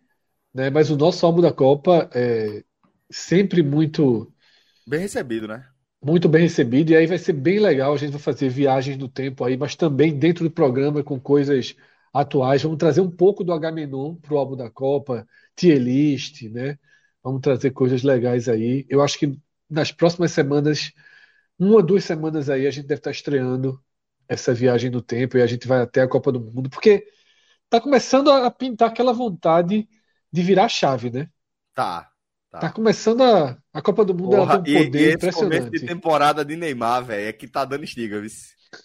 né? 0.54 0.70
Mas 0.70 0.88
o 0.88 0.96
nosso 0.96 1.26
álbum 1.26 1.40
da 1.40 1.52
Copa 1.52 2.08
é 2.14 2.62
sempre 3.10 3.62
muito. 3.62 4.32
Bem 4.86 5.00
recebido, 5.00 5.48
né? 5.48 5.66
Muito 6.02 6.28
bem 6.28 6.42
recebido, 6.42 6.90
e 6.90 6.96
aí 6.96 7.06
vai 7.06 7.18
ser 7.18 7.32
bem 7.32 7.58
legal. 7.58 7.92
A 7.92 7.96
gente 7.96 8.12
vai 8.12 8.20
fazer 8.20 8.48
viagens 8.50 8.96
no 8.98 9.08
tempo 9.08 9.42
aí, 9.42 9.56
mas 9.56 9.74
também 9.74 10.16
dentro 10.16 10.44
do 10.44 10.50
programa 10.50 11.02
com 11.02 11.18
coisas 11.18 11.74
atuais. 12.14 12.62
Vamos 12.62 12.78
trazer 12.78 13.00
um 13.00 13.11
pouco 13.11 13.42
do 13.42 13.52
Agamenon 13.52 14.14
para 14.14 14.35
o 14.35 14.38
álbum 14.38 14.56
da 14.56 14.71
Copa, 14.71 15.26
tier 15.56 15.78
list, 15.78 16.42
né? 16.44 16.78
Vamos 17.23 17.40
trazer 17.40 17.73
coisas 17.73 18.04
legais 18.04 18.49
aí. 18.49 18.87
Eu 18.88 19.02
acho 19.02 19.18
que 19.18 19.37
nas 19.68 19.90
próximas 19.90 20.30
semanas, 20.30 20.92
uma 21.59 21.76
ou 21.76 21.83
duas 21.83 22.04
semanas 22.04 22.49
aí, 22.49 22.66
a 22.66 22.71
gente 22.71 22.87
deve 22.87 23.00
estar 23.00 23.11
estreando 23.11 23.83
essa 24.28 24.54
viagem 24.54 24.90
no 24.90 25.02
tempo 25.02 25.37
e 25.37 25.42
a 25.42 25.47
gente 25.47 25.66
vai 25.66 25.80
até 25.80 26.02
a 26.02 26.09
Copa 26.09 26.30
do 26.30 26.40
Mundo, 26.40 26.71
porque 26.71 27.04
tá 27.68 27.80
começando 27.80 28.30
a 28.30 28.50
pintar 28.50 28.88
aquela 28.88 29.12
vontade 29.12 29.88
de 30.33 30.42
virar 30.42 30.68
chave, 30.68 31.11
né? 31.11 31.28
Tá. 31.75 32.09
Tá, 32.50 32.61
tá 32.61 32.71
começando 32.71 33.23
a, 33.23 33.59
a 33.73 33.83
Copa 33.83 34.04
do 34.04 34.14
Mundo, 34.14 34.37
Porra, 34.37 34.54
ela 34.54 34.62
tem 34.62 34.76
um 34.76 34.85
poder 34.85 35.09
e, 35.09 35.11
e 35.11 35.14
impressionante. 35.14 35.59
começo 35.64 35.71
de 35.71 35.87
temporada 35.87 36.44
de 36.44 36.56
Neymar, 36.56 37.04
velho, 37.04 37.28
é 37.28 37.33
que 37.33 37.49
tá 37.49 37.64
dando 37.64 37.83
estiga, 37.83 38.21
viu? 38.21 38.30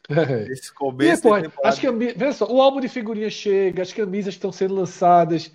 É. 0.09 0.43
Esse 0.51 0.73
começo. 0.73 1.27
As 1.63 1.79
camisas, 1.79 2.15
veja 2.17 2.33
só, 2.33 2.45
o 2.51 2.61
álbum 2.61 2.79
de 2.79 2.89
figurinha 2.89 3.29
chega, 3.29 3.81
as 3.81 3.93
camisas 3.93 4.33
estão 4.33 4.51
sendo 4.51 4.75
lançadas. 4.75 5.51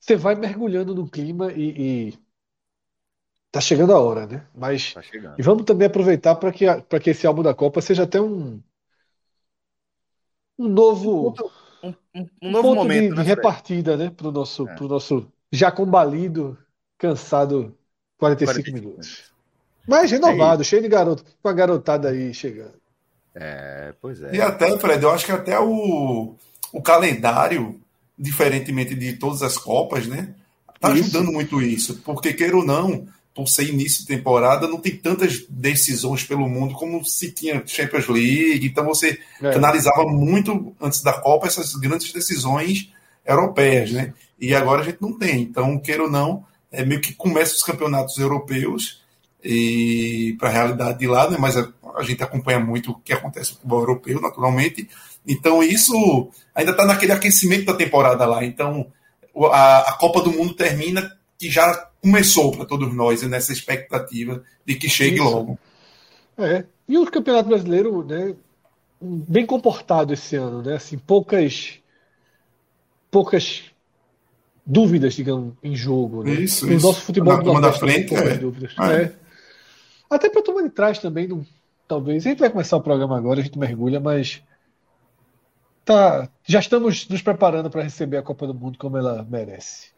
Você 0.00 0.16
vai 0.16 0.34
mergulhando 0.34 0.94
no 0.94 1.08
clima 1.08 1.52
e, 1.52 2.08
e, 2.10 2.18
tá 3.50 3.60
chegando 3.60 3.92
a 3.92 4.00
hora, 4.00 4.26
né? 4.26 4.46
Mas 4.54 4.94
Tá 4.94 5.02
e 5.38 5.42
vamos 5.42 5.64
também 5.64 5.86
aproveitar 5.86 6.34
para 6.36 6.52
que 6.52 6.64
para 6.88 7.00
que 7.00 7.10
esse 7.10 7.26
álbum 7.26 7.42
da 7.42 7.54
Copa 7.54 7.80
seja 7.80 8.04
até 8.04 8.20
um 8.20 8.60
um 10.58 10.68
novo 10.68 11.34
Um, 11.82 11.94
um- 12.14 12.28
um 12.42 12.50
novo 12.50 12.68
ponto 12.68 12.76
momento, 12.76 13.10
de, 13.10 13.16
né, 13.16 13.22
de 13.22 13.28
repartida, 13.28 13.96
né, 13.96 14.10
pro 14.10 14.32
nosso 14.32 14.66
É. 14.66 14.74
pro 14.74 14.88
nosso 14.88 15.30
já 15.52 15.70
combalido, 15.70 16.58
cansado 16.98 17.76
45 18.18 18.62
45 18.62 18.88
minutos. 18.88 19.34
Mas 19.86 20.10
renovado, 20.10 20.64
cheio 20.64 20.82
de 20.82 20.88
garoto, 20.88 21.24
com 21.40 21.48
a 21.48 21.52
garotada 21.52 22.08
aí 22.08 22.34
chegando. 22.34 22.74
É, 23.38 23.92
pois 24.00 24.22
é. 24.22 24.34
E 24.34 24.40
até, 24.40 24.78
Fred, 24.78 25.02
eu 25.02 25.10
acho 25.10 25.26
que 25.26 25.32
até 25.32 25.60
o, 25.60 26.34
o 26.72 26.82
calendário, 26.82 27.78
diferentemente 28.18 28.94
de 28.94 29.12
todas 29.12 29.42
as 29.42 29.58
Copas, 29.58 30.06
né? 30.06 30.30
Tá 30.80 30.90
Isso. 30.92 31.04
ajudando 31.04 31.32
muito 31.32 31.60
isso. 31.60 32.00
Porque, 32.04 32.32
queira 32.32 32.56
ou 32.56 32.64
não, 32.64 33.06
por 33.34 33.46
ser 33.46 33.64
início 33.68 34.00
de 34.00 34.06
temporada, 34.06 34.66
não 34.66 34.78
tem 34.78 34.96
tantas 34.96 35.44
decisões 35.48 36.24
pelo 36.24 36.48
mundo 36.48 36.74
como 36.74 37.04
se 37.04 37.30
tinha 37.30 37.62
Champions 37.66 38.08
League. 38.08 38.66
Então 38.66 38.84
você 38.86 39.18
É. 39.42 39.54
analisava 39.54 40.04
muito 40.06 40.74
antes 40.80 41.02
da 41.02 41.12
Copa 41.12 41.46
essas 41.46 41.74
grandes 41.74 42.10
decisões 42.12 42.90
europeias, 43.24 43.90
né? 43.92 44.14
E 44.40 44.54
agora 44.54 44.80
a 44.80 44.84
gente 44.84 44.98
não 45.00 45.12
tem. 45.12 45.42
Então, 45.42 45.78
queira 45.78 46.04
ou 46.04 46.10
não, 46.10 46.44
é 46.72 46.84
meio 46.84 47.00
que 47.00 47.14
começa 47.14 47.54
os 47.54 47.62
campeonatos 47.62 48.16
europeus 48.18 49.02
e 49.48 50.36
para 50.38 50.48
a 50.48 50.52
realidade 50.52 50.98
de 50.98 51.06
lá, 51.06 51.30
né? 51.30 51.36
Mas 51.38 51.56
a, 51.56 51.72
a 51.96 52.02
gente 52.02 52.22
acompanha 52.22 52.58
muito 52.58 52.90
o 52.90 52.98
que 52.98 53.12
acontece 53.12 53.50
no 53.50 53.56
futebol 53.56 53.80
europeu, 53.80 54.20
naturalmente. 54.20 54.88
Então, 55.26 55.62
isso 55.62 56.28
ainda 56.52 56.72
está 56.72 56.84
naquele 56.84 57.12
aquecimento 57.12 57.66
da 57.66 57.74
temporada 57.74 58.26
lá. 58.26 58.44
Então, 58.44 58.86
a, 59.52 59.90
a 59.90 59.92
Copa 59.92 60.20
do 60.20 60.32
Mundo 60.32 60.54
termina 60.54 61.16
que 61.38 61.48
já 61.48 61.88
começou 62.02 62.50
para 62.50 62.64
todos 62.64 62.92
nós, 62.92 63.22
né, 63.22 63.28
nessa 63.28 63.52
expectativa 63.52 64.42
de 64.64 64.74
que 64.74 64.88
chegue 64.88 65.16
Isso. 65.16 65.24
logo. 65.24 65.58
É. 66.38 66.64
E 66.88 66.98
o 66.98 67.06
Campeonato 67.06 67.48
Brasileiro, 67.48 68.04
né, 68.04 68.34
bem 69.00 69.46
comportado 69.46 70.12
esse 70.12 70.34
ano, 70.36 70.62
né? 70.62 70.74
Assim, 70.74 70.98
poucas 70.98 71.78
poucas 73.10 73.64
dúvidas, 74.64 75.14
digamos, 75.14 75.54
em 75.62 75.76
jogo, 75.76 76.24
né? 76.24 76.32
Isso, 76.32 76.66
o 76.66 76.72
isso. 76.72 76.86
nosso 76.86 77.02
futebol 77.02 77.36
Na 77.36 77.42
do 77.42 77.52
Nordeste 77.52 77.80
frente, 77.80 78.14
é. 78.14 78.36
dúvidas. 78.36 78.74
É. 78.80 79.02
É. 79.02 79.25
Até 80.10 80.30
para 80.30 80.40
a 80.40 80.44
turma 80.44 80.62
de 80.62 80.70
trás 80.70 80.98
também, 80.98 81.26
não, 81.26 81.44
talvez. 81.88 82.24
A 82.24 82.28
gente 82.30 82.38
vai 82.38 82.50
começar 82.50 82.76
o 82.76 82.82
programa 82.82 83.16
agora, 83.16 83.40
a 83.40 83.42
gente 83.42 83.58
mergulha, 83.58 84.00
mas 84.00 84.42
tá, 85.84 86.30
já 86.44 86.60
estamos 86.60 87.08
nos 87.08 87.22
preparando 87.22 87.70
para 87.70 87.82
receber 87.82 88.16
a 88.16 88.22
Copa 88.22 88.46
do 88.46 88.54
Mundo 88.54 88.78
como 88.78 88.96
ela 88.96 89.24
merece. 89.24 89.90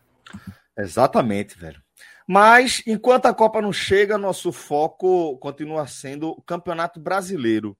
Exatamente, 0.77 1.59
velho. 1.59 1.83
Mas 2.27 2.83
enquanto 2.87 3.27
a 3.27 3.35
Copa 3.35 3.61
não 3.62 3.73
chega, 3.73 4.19
nosso 4.19 4.53
foco 4.53 5.37
continua 5.38 5.87
sendo 5.87 6.31
o 6.31 6.43
Campeonato 6.43 7.00
Brasileiro. 7.00 7.77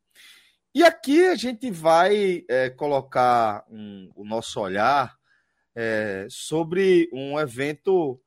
E 0.75 0.83
aqui 0.83 1.27
a 1.27 1.35
gente 1.35 1.71
vai 1.71 2.45
é, 2.49 2.71
colocar 2.71 3.65
um- 3.71 4.11
o 4.15 4.25
nosso 4.25 4.61
olhar 4.61 5.17
é, 5.75 6.27
sobre 6.29 7.09
um 7.13 7.39
evento 7.39 8.21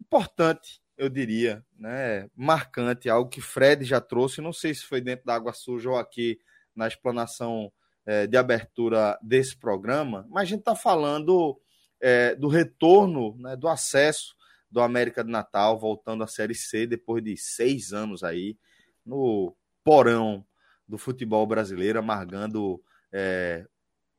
importante, 0.00 0.80
eu 0.96 1.08
diria, 1.08 1.64
né? 1.78 2.28
marcante, 2.34 3.08
algo 3.08 3.28
que 3.28 3.40
Fred 3.40 3.84
já 3.84 4.00
trouxe. 4.00 4.40
Não 4.40 4.52
sei 4.52 4.74
se 4.74 4.84
foi 4.84 5.00
dentro 5.00 5.26
da 5.26 5.34
Água 5.34 5.52
Suja 5.52 5.90
ou 5.90 5.96
aqui 5.96 6.38
na 6.74 6.86
explanação 6.88 7.72
é, 8.04 8.26
de 8.26 8.36
abertura 8.36 9.18
desse 9.22 9.56
programa, 9.56 10.26
mas 10.30 10.42
a 10.42 10.46
gente 10.46 10.60
está 10.60 10.76
falando 10.76 11.60
é, 12.00 12.34
do 12.34 12.48
retorno, 12.48 13.36
né, 13.38 13.56
do 13.56 13.68
acesso 13.68 14.34
do 14.70 14.80
América 14.80 15.24
de 15.24 15.30
Natal, 15.30 15.78
voltando 15.78 16.22
à 16.22 16.26
Série 16.26 16.54
C 16.54 16.86
depois 16.86 17.22
de 17.22 17.36
seis 17.36 17.92
anos 17.92 18.22
aí, 18.22 18.56
no 19.04 19.56
porão 19.82 20.44
do 20.86 20.98
futebol 20.98 21.46
brasileiro, 21.46 21.98
amargando 21.98 22.82
é, 23.12 23.66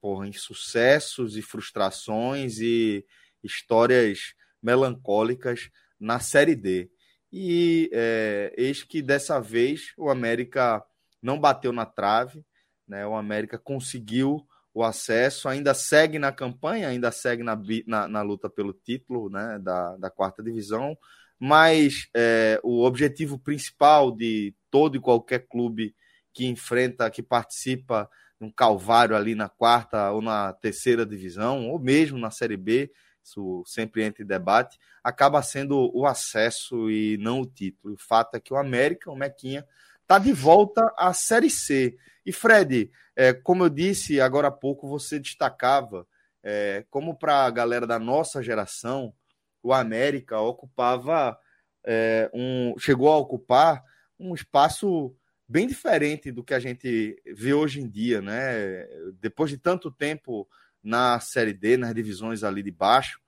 porra, 0.01 0.27
insucessos 0.27 1.37
e 1.37 1.41
frustrações 1.41 2.59
e 2.59 3.05
histórias 3.43 4.33
melancólicas 4.61 5.69
na 5.99 6.19
Série 6.19 6.55
D. 6.55 6.89
E 7.31 7.89
é, 7.93 8.53
eis 8.57 8.83
que 8.83 9.01
dessa 9.01 9.39
vez 9.39 9.93
o 9.97 10.09
América 10.09 10.83
não 11.21 11.39
bateu 11.39 11.71
na 11.71 11.85
trave, 11.85 12.43
né? 12.87 13.05
o 13.05 13.15
América 13.15 13.57
conseguiu 13.57 14.47
o 14.73 14.83
acesso, 14.83 15.49
ainda 15.49 15.73
segue 15.73 16.19
na 16.19 16.31
campanha, 16.31 16.87
ainda 16.87 17.11
segue 17.11 17.43
na, 17.43 17.59
na, 17.87 18.07
na 18.07 18.21
luta 18.21 18.47
pelo 18.47 18.73
título 18.73 19.27
né, 19.29 19.59
da, 19.59 19.97
da 19.97 20.09
quarta 20.09 20.43
divisão, 20.43 20.95
mas 21.39 22.07
é, 22.15 22.59
o 22.63 22.83
objetivo 22.83 23.39
principal 23.39 24.11
de 24.11 24.53
todo 24.69 24.95
e 24.95 25.01
qualquer 25.01 25.47
clube 25.47 25.95
que 26.31 26.45
enfrenta, 26.45 27.09
que 27.09 27.23
participa 27.23 28.07
de 28.39 28.45
um 28.45 28.51
calvário 28.51 29.15
ali 29.15 29.33
na 29.33 29.49
quarta 29.49 30.11
ou 30.11 30.21
na 30.21 30.53
terceira 30.53 31.05
divisão, 31.05 31.67
ou 31.69 31.79
mesmo 31.79 32.17
na 32.17 32.29
Série 32.29 32.57
B, 32.57 32.91
isso 33.27 33.63
sempre 33.65 34.03
entra 34.03 34.23
em 34.23 34.25
debate, 34.25 34.79
acaba 35.03 35.41
sendo 35.41 35.91
o 35.93 36.05
acesso 36.05 36.89
e 36.89 37.17
não 37.17 37.41
o 37.41 37.45
título. 37.45 37.93
O 37.93 37.97
fato 37.97 38.35
é 38.35 38.39
que 38.39 38.53
o 38.53 38.57
América, 38.57 39.11
o 39.11 39.15
Mequinha, 39.15 39.67
está 40.01 40.17
de 40.17 40.31
volta 40.31 40.93
à 40.97 41.13
Série 41.13 41.49
C. 41.49 41.97
E 42.25 42.31
Fred, 42.31 42.89
é, 43.15 43.33
como 43.33 43.65
eu 43.65 43.69
disse 43.69 44.21
agora 44.21 44.47
há 44.47 44.51
pouco, 44.51 44.87
você 44.87 45.19
destacava 45.19 46.07
é, 46.41 46.85
como 46.89 47.17
para 47.17 47.45
a 47.45 47.49
galera 47.49 47.85
da 47.85 47.99
nossa 47.99 48.41
geração, 48.41 49.13
o 49.61 49.73
América 49.73 50.39
ocupava 50.39 51.37
é, 51.85 52.29
um, 52.33 52.73
chegou 52.79 53.11
a 53.11 53.17
ocupar 53.17 53.83
um 54.17 54.33
espaço 54.33 55.13
bem 55.47 55.67
diferente 55.67 56.31
do 56.31 56.43
que 56.43 56.53
a 56.53 56.59
gente 56.59 57.21
vê 57.25 57.53
hoje 57.53 57.81
em 57.81 57.89
dia, 57.89 58.21
né? 58.21 58.85
Depois 59.19 59.49
de 59.49 59.57
tanto 59.57 59.91
tempo 59.91 60.47
na 60.83 61.19
Série 61.19 61.53
D, 61.53 61.77
nas 61.77 61.93
divisões 61.93 62.43
ali 62.43 62.63
de 62.63 62.71
baixo, 62.71 63.19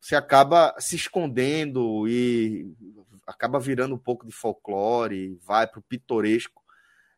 você 0.00 0.14
acaba 0.14 0.74
se 0.78 0.96
escondendo 0.96 2.06
e 2.08 2.72
acaba 3.26 3.58
virando 3.58 3.94
um 3.94 3.98
pouco 3.98 4.24
de 4.24 4.32
folclore, 4.32 5.38
vai 5.44 5.66
para 5.66 5.80
o 5.80 5.82
pitoresco 5.82 6.62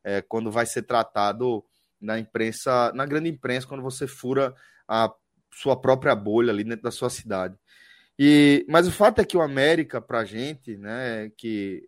é, 0.02 0.22
quando 0.22 0.50
vai 0.50 0.64
ser 0.64 0.82
tratado 0.82 1.64
na 2.00 2.18
imprensa, 2.18 2.92
na 2.94 3.04
grande 3.04 3.28
imprensa, 3.28 3.66
quando 3.66 3.82
você 3.82 4.06
fura 4.06 4.54
a 4.86 5.12
sua 5.52 5.78
própria 5.78 6.14
bolha 6.14 6.52
ali 6.52 6.64
dentro 6.64 6.82
da 6.82 6.90
sua 6.90 7.10
cidade. 7.10 7.58
E, 8.18 8.64
mas 8.68 8.86
o 8.86 8.92
fato 8.92 9.20
é 9.20 9.24
que 9.24 9.36
o 9.36 9.42
América, 9.42 10.00
para 10.00 10.20
a 10.20 10.24
gente, 10.24 10.76
né, 10.76 11.30
que 11.36 11.86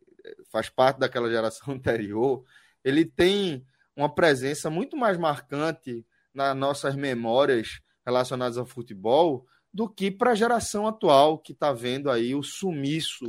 faz 0.51 0.69
parte 0.69 0.99
daquela 0.99 1.31
geração 1.31 1.73
anterior, 1.75 2.45
ele 2.85 3.05
tem 3.05 3.65
uma 3.97 4.13
presença 4.13 4.71
muito 4.71 4.97
mais 4.97 5.17
marcante 5.19 6.05
nas 6.35 6.57
nossas 6.57 6.95
memórias 6.95 7.81
relacionadas 8.05 8.57
ao 8.57 8.67
futebol 8.67 9.47
do 9.73 9.89
que 9.89 10.11
para 10.11 10.33
a 10.33 10.35
geração 10.35 10.87
atual 10.87 11.39
que 11.39 11.53
está 11.53 11.73
vendo 11.73 12.11
aí 12.11 12.35
o 12.35 12.43
sumiço 12.43 13.27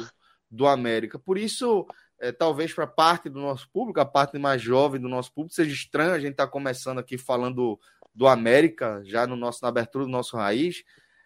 do 0.50 0.68
América. 0.68 1.20
Por 1.20 1.38
isso, 1.38 1.86
é, 2.20 2.32
talvez 2.32 2.74
para 2.74 2.88
parte 2.88 3.30
do 3.30 3.40
nosso 3.40 3.70
público, 3.72 4.00
a 4.00 4.06
parte 4.06 4.38
mais 4.38 4.62
jovem 4.62 5.00
do 5.00 5.08
nosso 5.08 5.34
público, 5.34 5.56
seja 5.56 5.72
estranho 5.72 6.14
a 6.14 6.20
gente 6.20 6.32
estar 6.32 6.48
tá 6.48 6.52
começando 6.52 7.00
aqui 7.00 7.18
falando 7.18 7.80
do 8.14 8.28
América, 8.28 9.02
já 9.06 9.26
no 9.26 9.36
nosso, 9.36 9.60
na 9.62 9.70
abertura 9.70 10.06
do 10.06 10.12
nosso 10.12 10.36
raiz, 10.36 10.84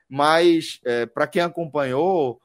mas 0.08 0.79
é, 0.86 1.05
para 1.05 1.27
quem 1.27 1.41
acompanhou, 1.41 2.39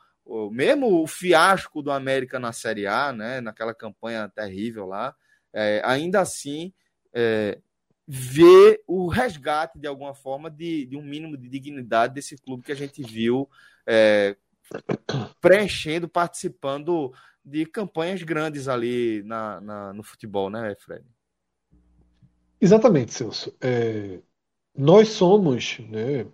mesmo 0.50 1.02
o 1.02 1.06
fiasco 1.06 1.82
do 1.82 1.90
América 1.90 2.38
na 2.38 2.52
Série 2.52 2.86
A, 2.86 3.12
né, 3.12 3.40
naquela 3.40 3.74
campanha 3.74 4.28
terrível 4.28 4.86
lá, 4.86 5.14
é, 5.52 5.82
ainda 5.84 6.20
assim 6.20 6.72
é, 7.12 7.58
ver 8.12 8.82
o 8.88 9.06
resgate 9.06 9.78
de 9.78 9.86
alguma 9.86 10.12
forma 10.12 10.50
de, 10.50 10.84
de, 10.84 10.96
um 10.96 11.02
mínimo 11.02 11.36
de 11.36 11.48
dignidade 11.48 12.12
desse 12.12 12.36
clube 12.36 12.64
que 12.64 12.72
a 12.72 12.74
gente 12.74 13.04
viu 13.04 13.48
é, 13.86 14.36
preenchendo, 15.40 16.08
participando 16.08 17.12
de 17.44 17.64
campanhas 17.64 18.20
grandes 18.24 18.66
ali 18.66 19.22
na, 19.22 19.60
na, 19.60 19.92
no 19.92 20.02
futebol, 20.02 20.50
né, 20.50 20.74
Fred? 20.80 21.04
Exatamente, 22.60 23.14
Celso. 23.14 23.56
É, 23.60 24.18
nós 24.76 25.10
somos, 25.10 25.78
né, 25.78 26.26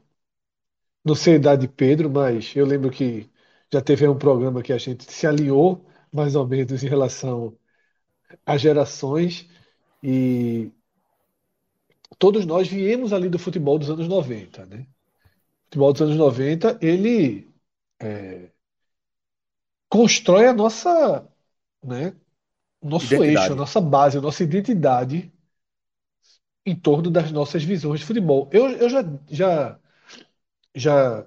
não 1.04 1.14
sei 1.14 1.34
a 1.34 1.36
idade 1.36 1.66
de 1.66 1.68
Pedro, 1.68 2.08
mas 2.08 2.56
eu 2.56 2.64
lembro 2.64 2.90
que 2.90 3.30
já 3.70 3.82
teve 3.82 4.08
um 4.08 4.16
programa 4.18 4.62
que 4.62 4.72
a 4.72 4.78
gente 4.78 5.04
se 5.12 5.26
alinhou 5.26 5.86
mais 6.10 6.34
ou 6.34 6.46
menos 6.48 6.82
em 6.82 6.88
relação 6.88 7.54
às 8.46 8.62
gerações 8.62 9.46
e 10.02 10.72
todos 12.18 12.46
nós 12.46 12.68
viemos 12.68 13.12
ali 13.12 13.28
do 13.28 13.38
futebol 13.38 13.78
dos 13.78 13.90
anos 13.90 14.08
90, 14.08 14.66
né? 14.66 14.86
O 15.62 15.64
futebol 15.66 15.92
dos 15.92 16.02
anos 16.02 16.16
90, 16.16 16.78
ele 16.82 17.52
é, 18.00 18.50
constrói 19.88 20.46
a 20.46 20.52
nossa, 20.52 21.28
né, 21.84 22.16
nosso 22.82 23.22
Identidade. 23.22 23.24
eixo, 23.24 23.52
a 23.52 23.56
nossa 23.56 23.80
base, 23.80 24.18
a 24.18 24.22
nossa 24.22 24.44
identidade 24.44 25.32
em 26.64 26.74
torno 26.74 27.10
das 27.10 27.30
nossas 27.32 27.62
visões 27.64 28.00
de 28.00 28.06
futebol. 28.06 28.48
Eu, 28.52 28.68
eu 28.70 28.88
já, 28.90 29.02
já, 29.30 29.80
já 30.74 31.26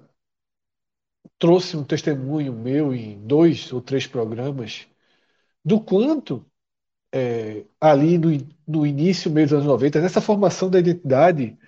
trouxe 1.38 1.76
um 1.76 1.82
testemunho 1.84 2.52
meu 2.52 2.94
em 2.94 3.18
dois 3.26 3.72
ou 3.72 3.80
três 3.80 4.06
programas 4.06 4.86
do 5.64 5.80
quanto 5.80 6.46
é, 7.12 7.64
ali 7.80 8.18
no, 8.18 8.28
no 8.66 8.86
início, 8.86 9.30
meio 9.30 9.46
dos 9.46 9.54
anos 9.54 9.66
90, 9.66 10.00
nessa 10.00 10.20
formação 10.20 10.70
da 10.70 10.78
identidade, 10.78 11.58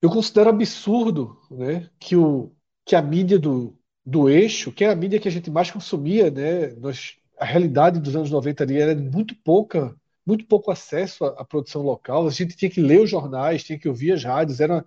eu 0.00 0.10
considero 0.10 0.50
absurdo 0.50 1.38
né, 1.50 1.88
que, 1.98 2.16
o, 2.16 2.52
que 2.84 2.96
a 2.96 3.02
mídia 3.02 3.38
do, 3.38 3.78
do 4.04 4.28
eixo, 4.28 4.72
que 4.72 4.84
é 4.84 4.90
a 4.90 4.96
mídia 4.96 5.20
que 5.20 5.28
a 5.28 5.30
gente 5.30 5.50
mais 5.50 5.70
consumia, 5.70 6.30
né, 6.30 6.68
nós, 6.74 7.16
a 7.38 7.44
realidade 7.44 8.00
dos 8.00 8.16
anos 8.16 8.30
90 8.30 8.64
ali 8.64 8.80
era 8.80 8.94
muito 8.94 9.34
pouca, 9.36 9.96
muito 10.26 10.44
pouco 10.46 10.70
acesso 10.70 11.24
à, 11.24 11.28
à, 11.40 11.44
produção 11.44 11.82
local. 11.82 12.26
A 12.26 12.30
gente 12.30 12.56
tinha 12.56 12.70
que 12.70 12.80
ler 12.80 13.00
os 13.00 13.10
jornais, 13.10 13.64
tinha 13.64 13.78
que 13.78 13.88
ouvir 13.88 14.12
as 14.12 14.24
rádios, 14.24 14.60
era 14.60 14.84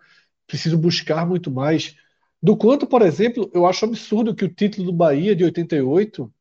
preciso 0.48 0.78
buscar 0.78 1.26
muito 1.26 1.50
mais. 1.52 1.96
Do 2.42 2.56
quanto, 2.58 2.86
por 2.88 3.02
exemplo, 3.02 3.50
eu 3.54 3.66
acho 3.66 3.86
absurdo 3.86 4.36
que 4.36 4.46
o 4.46 4.54
título 4.54 4.86
do 4.88 4.94
Bahia 4.94 5.36
de 5.36 5.44
88 5.44 6.32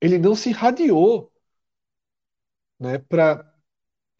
ele 0.00 0.18
não 0.18 0.34
se 0.34 0.50
irradiou 0.50 1.32
né, 2.84 2.98
para 2.98 3.44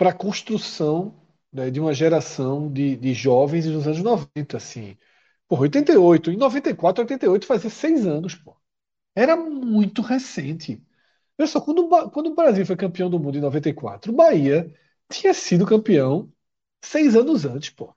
a 0.00 0.12
construção 0.12 1.14
né, 1.52 1.71
de 1.71 1.80
uma 1.80 1.94
geração 1.94 2.73
de, 2.73 2.97
de 2.97 3.14
jovens 3.14 3.66
dos 3.66 3.87
anos 3.87 4.00
90, 4.02 4.56
assim. 4.56 4.97
Por 5.49 5.61
88, 5.61 6.30
em 6.33 6.37
94, 6.37 7.02
88 7.04 7.47
fazia 7.47 7.71
seis 7.71 8.06
anos, 8.06 8.35
pô. 8.35 8.56
Era 9.16 9.37
muito 9.37 10.02
recente. 10.02 10.83
Olha 11.38 11.49
só, 11.49 11.61
quando, 11.61 11.88
quando 12.11 12.28
o 12.28 12.35
Brasil 12.35 12.66
foi 12.66 12.76
campeão 12.76 13.11
do 13.11 13.21
mundo 13.21 13.38
em 13.38 13.40
94, 13.40 14.12
o 14.12 14.16
Bahia 14.16 14.75
tinha 15.11 15.35
sido 15.35 15.66
campeão 15.66 16.33
seis 16.85 17.16
anos 17.16 17.44
antes, 17.44 17.71
pô. 17.71 17.94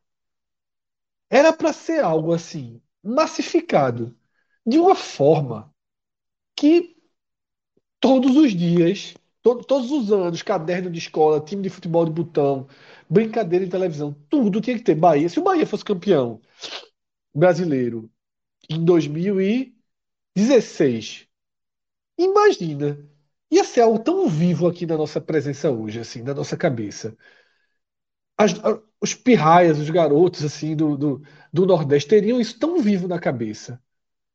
Era 1.30 1.54
para 1.54 1.74
ser 1.74 2.04
algo 2.04 2.34
assim, 2.34 2.82
massificado, 3.04 4.18
de 4.66 4.80
uma 4.80 4.96
forma 4.96 5.74
que 6.56 6.98
todos 8.00 8.36
os 8.36 8.54
dias, 8.54 9.14
to 9.42 9.64
todos 9.64 9.92
os 9.92 10.12
anos, 10.12 10.42
caderno 10.42 10.90
de 10.90 11.00
escola, 11.00 11.40
time 11.40 11.62
de 11.64 11.70
futebol 11.70 12.06
de 12.06 12.12
botão, 12.12 12.68
brincadeira 13.10 13.66
em 13.66 13.70
televisão, 13.70 14.14
tudo 14.30 14.62
tinha 14.62 14.78
que 14.78 14.84
ter 14.84 14.96
Bahia. 14.96 15.30
Se 15.30 15.40
o 15.40 15.44
Bahia 15.44 15.66
fosse 15.66 15.86
campeão 15.86 16.42
brasileiro 17.34 18.10
em 18.70 18.84
2016, 18.84 21.28
imagina, 22.18 22.98
ia 23.52 23.64
ser 23.64 23.82
algo 23.82 24.00
tão 24.00 24.28
vivo 24.28 24.68
aqui 24.68 24.86
na 24.86 24.98
nossa 24.98 25.22
presença 25.22 25.72
hoje, 25.72 26.00
assim, 26.00 26.22
na 26.22 26.34
nossa 26.34 26.58
cabeça. 26.58 27.18
As, 28.38 28.54
os 29.02 29.14
pirraias, 29.14 29.80
os 29.80 29.90
garotos 29.90 30.44
assim 30.44 30.76
do, 30.76 30.98
do, 30.98 31.24
do, 31.52 31.66
Nordeste 31.66 32.10
teriam 32.10 32.40
isso 32.40 32.60
tão 32.60 32.82
vivo 32.82 33.08
na 33.08 33.20
cabeça. 33.20 33.82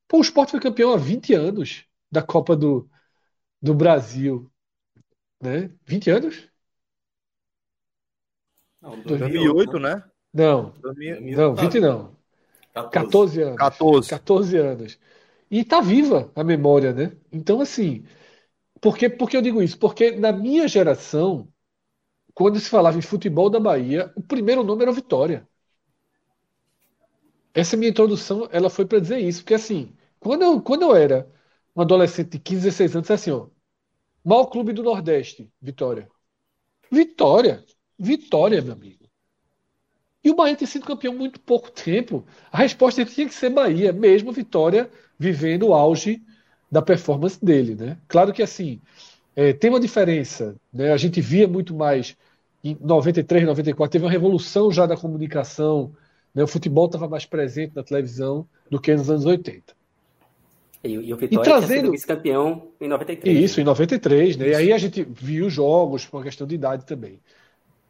Pô, 0.09 0.19
o 0.19 0.23
Sport 0.23 0.51
foi 0.51 0.61
campeão 0.61 0.93
há 0.93 0.97
20 0.97 1.35
anos 1.35 1.87
da 2.11 2.23
Copa 2.23 2.57
do, 2.57 2.89
do 3.61 3.75
Brasil. 3.75 4.52
Né? 5.43 5.71
20 5.85 6.11
anos? 6.11 6.49
Não, 8.81 9.01
2008, 9.03 9.79
né? 9.79 10.03
Não, 10.33 10.71
2000, 10.81 11.37
não, 11.37 11.55
20 11.55 11.81
não. 11.81 12.17
14, 12.73 12.91
14 12.93 13.43
anos. 13.43 13.57
14. 13.57 14.09
14 14.09 14.57
anos. 14.57 14.99
E 15.51 15.65
tá 15.65 15.81
viva 15.81 16.33
a 16.35 16.43
memória, 16.43 16.93
né? 16.93 17.13
Então, 17.31 17.61
assim, 17.61 18.05
por 18.81 18.97
que, 18.97 19.09
por 19.11 19.29
que 19.29 19.37
eu 19.37 19.43
digo 19.43 19.63
isso? 19.63 19.79
Porque 19.79 20.13
na 20.13 20.33
minha 20.33 20.69
geração, 20.69 21.49
quando 22.35 22.61
se 22.61 22.71
falava 22.71 22.99
em 22.99 23.03
futebol 23.03 23.51
da 23.51 23.61
Bahia, 23.61 24.13
o 24.17 24.23
primeiro 24.23 24.65
nome 24.65 24.83
era 24.83 24.93
Vitória. 24.93 25.47
Essa 27.55 27.77
minha 27.77 27.91
introdução, 27.91 28.49
ela 28.51 28.71
foi 28.71 28.87
para 28.87 28.99
dizer 29.01 29.19
isso, 29.19 29.43
porque 29.43 29.55
assim, 29.55 29.95
quando 30.19 30.43
eu, 30.43 30.63
quando 30.63 30.83
eu 30.83 30.95
era 30.97 31.31
um 31.77 31.83
adolescente 31.83 32.31
de 32.31 32.39
15, 32.39 32.63
16 32.63 32.97
anos, 32.97 33.11
assim, 33.11 33.31
ó, 33.31 33.49
maior 34.25 34.47
clube 34.47 34.73
do 34.73 34.83
Nordeste, 34.83 35.51
Vitória. 35.61 36.09
Vitória. 36.91 37.65
Vitória, 37.99 38.61
meu 38.61 38.73
amigo. 38.73 39.03
E 40.25 40.31
o 40.31 40.35
Bahia 40.35 40.57
tem 40.57 40.67
sido 40.69 40.87
campeão 40.87 41.15
muito 41.15 41.41
pouco 41.41 41.71
tempo. 41.71 42.25
A 42.51 42.59
resposta 42.59 43.05
tinha 43.05 43.27
que 43.27 43.35
ser 43.35 43.51
Bahia, 43.51 43.93
mesmo 43.93 44.33
Vitória 44.33 44.91
vivendo 45.19 45.69
o 45.69 45.75
auge 45.75 46.23
da 46.71 46.81
performance 46.81 47.45
dele, 47.45 47.75
né? 47.75 47.99
Claro 48.09 48.33
que 48.33 48.43
assim, 48.43 48.81
é, 49.35 49.53
tem 49.53 49.71
uma 49.71 49.81
diferença, 49.81 50.57
né? 50.73 50.93
A 50.93 50.97
gente 50.97 51.21
via 51.21 51.49
muito 51.49 51.75
mais 51.75 52.17
em 52.63 52.77
93, 52.81 53.45
94, 53.45 53.93
teve 53.93 54.05
uma 54.05 54.11
revolução 54.11 54.71
já 54.71 54.87
da 54.87 54.97
comunicação, 54.97 55.93
né? 56.35 56.43
O 56.43 56.47
futebol 56.47 56.87
estava 56.87 57.09
mais 57.09 57.27
presente 57.27 57.75
na 57.75 57.83
televisão 57.83 58.47
do 58.71 58.81
que 58.81 58.95
nos 58.95 59.11
anos 59.11 59.27
80. 59.27 59.75
E, 60.85 60.93
e 60.93 61.15
o 61.15 61.17
Vitória 61.17 61.49
e 61.49 61.53
trazendo 61.53 61.91
vice-campeão 61.93 62.69
em 62.81 62.89
93. 62.89 63.39
Isso, 63.39 63.59
né? 63.59 63.63
em 63.63 63.67
93, 63.67 64.37
né? 64.37 64.47
Isso. 64.47 64.53
E 64.53 64.55
aí 64.57 64.73
a 64.73 64.79
gente 64.79 65.03
viu 65.03 65.49
jogos 65.49 66.05
por 66.05 66.19
uma 66.19 66.25
questão 66.25 66.47
de 66.47 66.55
idade 66.55 66.85
também. 66.85 67.21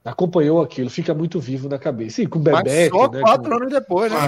Acompanhou 0.04 0.60
aquilo, 0.60 0.90
fica 0.90 1.14
muito 1.14 1.40
vivo 1.40 1.68
na 1.68 1.78
cabeça. 1.78 2.22
E 2.22 2.26
com 2.26 2.38
o 2.38 2.42
Bebeto, 2.42 2.68
Mas 2.68 2.88
só 2.88 3.10
né, 3.10 3.20
quatro 3.20 3.50
com... 3.50 3.56
anos 3.56 3.72
depois, 3.72 4.12
né? 4.12 4.18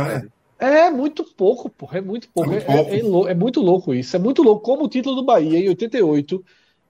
Ah, 0.58 0.66
é. 0.66 0.86
é 0.86 0.90
muito 0.90 1.24
pouco, 1.24 1.68
porra. 1.68 1.98
É 1.98 2.00
muito 2.00 2.28
pouco. 2.28 2.52
É, 2.52 2.58
é, 2.58 3.00
é, 3.00 3.30
é, 3.32 3.34
muito 3.34 3.60
louco 3.60 3.92
isso. 3.92 4.16
É 4.16 4.18
muito 4.18 4.42
louco. 4.42 4.62
Como 4.62 4.84
o 4.84 4.88
título 4.88 5.16
do 5.16 5.24
Bahia 5.24 5.58
em 5.58 5.68
88 5.68 6.44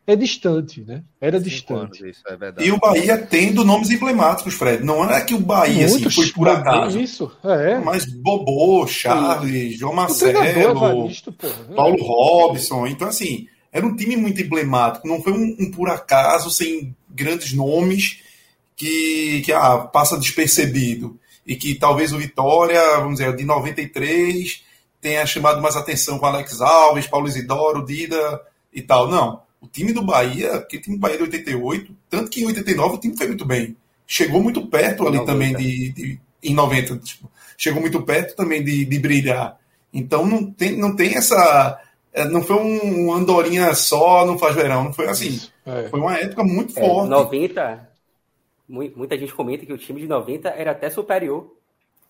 é 0.07 0.15
distante, 0.15 0.83
né? 0.83 1.03
Era 1.19 1.39
Cinco 1.39 1.51
distante. 1.51 2.03
Anos, 2.03 2.17
isso, 2.17 2.23
é 2.29 2.65
e 2.65 2.71
o 2.71 2.79
Bahia 2.79 3.17
tendo 3.19 3.65
nomes 3.65 3.91
emblemáticos, 3.91 4.55
Fred. 4.55 4.85
Não 4.85 5.09
é 5.11 5.21
que 5.23 5.35
o 5.35 5.41
Bahia 5.41 5.87
assim, 5.87 6.11
foi 6.11 6.29
por 6.29 6.47
acaso. 6.47 7.01
Isso, 7.01 7.33
é. 7.43 7.79
Mas 7.79 8.05
Bobô, 8.05 8.87
Charles, 8.87 9.79
João 9.79 9.95
Marcelo, 9.95 10.41
né? 10.43 10.55
Paulo 11.75 12.03
Robson. 12.03 12.87
Então, 12.87 13.09
assim, 13.09 13.49
era 13.73 13.87
um 13.87 13.97
time 13.97 14.15
muito 14.17 14.43
emblemático. 14.43 15.09
Não 15.09 15.23
foi 15.23 15.33
um, 15.33 15.57
um 15.59 15.71
por 15.71 15.89
acaso, 15.89 16.51
sem 16.51 16.95
grandes 17.09 17.55
nomes, 17.55 18.21
que, 18.77 19.41
que 19.43 19.53
ah, 19.55 19.79
passa 19.79 20.19
despercebido. 20.19 21.19
E 21.47 21.57
que 21.57 21.75
talvez 21.75 22.13
o 22.13 22.19
Vitória, 22.19 22.99
vamos 22.99 23.21
dizer, 23.21 23.35
de 23.35 23.45
93, 23.45 24.63
tenha 25.01 25.25
chamado 25.25 25.63
mais 25.63 25.77
atenção 25.77 26.19
com 26.19 26.27
Alex 26.27 26.61
Alves, 26.61 27.07
Paulo 27.07 27.27
Isidoro, 27.27 27.87
Dida 27.87 28.43
e 28.71 28.83
tal. 28.83 29.09
Não 29.09 29.45
o 29.65 29.69
time 29.69 29.93
do 29.93 30.03
Bahia, 30.03 30.57
aquele 30.57 30.83
time 30.83 30.97
do 30.97 31.01
Bahia 31.01 31.17
de 31.17 31.23
88, 31.23 31.97
tanto 32.11 32.31
que 32.31 32.43
em 32.43 32.47
89 32.47 32.97
o 32.97 32.99
time 32.99 33.17
foi 33.17 33.29
muito 33.29 33.45
bem. 33.45 33.77
Chegou 34.07 34.43
muito 34.43 34.67
perto 34.67 35.07
ali 35.07 35.17
90. 35.17 35.33
também 35.33 35.57
de, 35.57 35.93
de, 35.93 36.21
Em 36.43 36.55
90, 36.55 36.99
tipo, 36.99 37.31
chegou 37.57 37.81
muito 37.81 38.03
perto 38.03 38.37
também 38.37 38.63
de, 38.63 38.85
de 38.85 38.99
brilhar. 38.99 39.59
Então 39.93 40.27
não 40.27 40.51
tem, 40.51 40.77
não 40.77 40.95
tem 40.95 41.17
essa. 41.17 41.81
É, 42.13 42.25
não 42.27 42.43
foi 42.43 42.57
um 42.57 43.13
andorinha 43.13 43.75
só, 43.75 44.27
não 44.27 44.39
faz 44.39 44.55
verão. 44.55 44.85
Não 44.85 44.93
foi 44.93 45.09
assim. 45.09 45.41
É. 45.65 45.89
Foi 45.89 45.99
uma 45.99 46.17
época 46.17 46.45
muito 46.45 46.79
é, 46.79 46.83
forte. 46.83 47.09
90. 47.09 47.89
Muita 48.69 49.17
gente 49.17 49.35
comenta 49.35 49.65
que 49.65 49.73
o 49.73 49.79
time 49.79 50.01
de 50.01 50.07
90 50.07 50.49
era 50.49 50.73
até 50.73 50.91
superior 50.91 51.55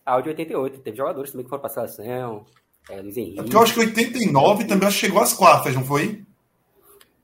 ao 0.05 0.23
de 0.23 0.31
88. 0.31 0.81
Teve 0.81 0.97
jogadores 0.97 1.31
também 1.31 1.45
que 1.45 1.51
foram 1.51 1.63
para 1.63 1.71
a 1.71 1.75
seleção. 1.75 2.45
É, 2.91 3.01
Luiz 3.01 3.17
Henrique. 3.17 3.39
É 3.39 3.43
porque 3.43 3.57
eu 3.57 3.63
acho 3.63 3.75
que 3.75 3.81
89 3.81 4.65
também 4.65 4.91
chegou 4.91 5.23
às 5.23 5.33
quartas, 5.33 5.75
não 5.75 5.85
foi? 5.85 6.24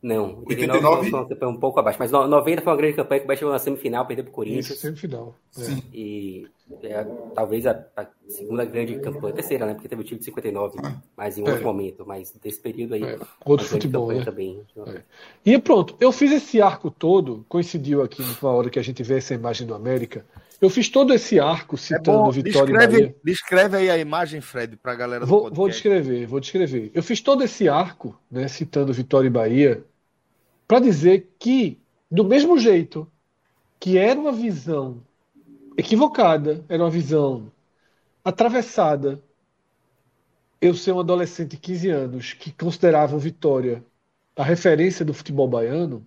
Não, 0.02 0.42
89 0.46 1.10
foi, 1.10 1.36
foi 1.36 1.48
um 1.48 1.58
pouco 1.58 1.78
abaixo, 1.78 1.98
mas 1.98 2.10
90 2.10 2.62
foi 2.62 2.72
uma 2.72 2.76
grande 2.78 2.96
campanha 2.96 3.20
que 3.20 3.24
o 3.24 3.28
Bahia 3.28 3.38
chegou 3.38 3.52
na 3.52 3.58
semifinal, 3.58 4.06
perdeu 4.06 4.24
para 4.24 4.30
o 4.30 4.34
Corinthians. 4.34 4.70
Isso, 4.70 4.80
semifinal. 4.80 5.34
É. 5.58 5.62
E 5.92 6.46
é, 6.82 7.04
talvez 7.34 7.66
a, 7.66 7.84
a, 7.94 8.06
segunda 8.26 8.64
grande 8.64 8.98
campanha, 9.00 9.34
terceira, 9.34 9.66
né? 9.66 9.74
Porque 9.74 9.88
teve 9.88 10.00
o 10.00 10.04
time 10.04 10.18
de 10.18 10.24
59, 10.24 10.78
é. 10.78 10.94
mas 11.14 11.36
em 11.36 11.42
outro 11.42 11.60
é. 11.60 11.64
momento, 11.64 12.04
mas 12.06 12.32
desse 12.42 12.60
período 12.60 12.94
aí. 12.94 13.02
É. 13.02 13.18
Outro 13.44 13.66
futebol, 13.66 14.10
né? 14.10 14.24
também. 14.24 14.62
É. 14.86 15.02
E 15.44 15.58
pronto, 15.58 15.94
eu 16.00 16.10
fiz 16.12 16.32
esse 16.32 16.62
arco 16.62 16.90
todo, 16.90 17.44
coincidiu 17.46 18.02
aqui 18.02 18.22
na 18.42 18.48
hora 18.48 18.70
que 18.70 18.78
a 18.78 18.82
gente 18.82 19.02
vê 19.02 19.18
essa 19.18 19.34
imagem 19.34 19.66
do 19.66 19.74
América. 19.74 20.24
Eu 20.60 20.68
fiz 20.68 20.90
todo 20.90 21.14
esse 21.14 21.40
arco 21.40 21.78
citando 21.78 22.20
é 22.20 22.22
bom, 22.22 22.30
Vitória 22.30 22.66
descreve, 22.66 22.96
e 22.96 23.00
Bahia. 23.00 23.16
Descreve 23.24 23.76
aí 23.78 23.90
a 23.90 23.96
imagem, 23.96 24.42
Fred, 24.42 24.76
para 24.76 24.92
a 24.92 24.94
galera 24.94 25.24
do 25.24 25.26
vou, 25.26 25.50
Vou 25.50 25.68
descrever, 25.68 26.26
vou 26.26 26.38
descrever. 26.38 26.90
Eu 26.94 27.02
fiz 27.02 27.20
todo 27.22 27.42
esse 27.42 27.66
arco, 27.66 28.14
né, 28.30 28.46
citando 28.46 28.92
Vitória 28.92 29.26
e 29.26 29.30
Bahia, 29.30 29.82
para 30.70 30.78
dizer 30.78 31.34
que, 31.36 31.80
do 32.08 32.22
mesmo 32.22 32.56
jeito 32.56 33.10
que 33.80 33.98
era 33.98 34.20
uma 34.20 34.30
visão 34.30 35.02
equivocada, 35.76 36.64
era 36.68 36.80
uma 36.80 36.90
visão 36.90 37.50
atravessada, 38.24 39.20
eu 40.60 40.72
ser 40.72 40.92
um 40.92 41.00
adolescente 41.00 41.50
de 41.50 41.56
15 41.56 41.90
anos 41.90 42.32
que 42.34 42.52
considerava 42.52 43.16
o 43.16 43.18
Vitória 43.18 43.84
a 44.36 44.44
referência 44.44 45.04
do 45.04 45.12
futebol 45.12 45.48
baiano, 45.48 46.06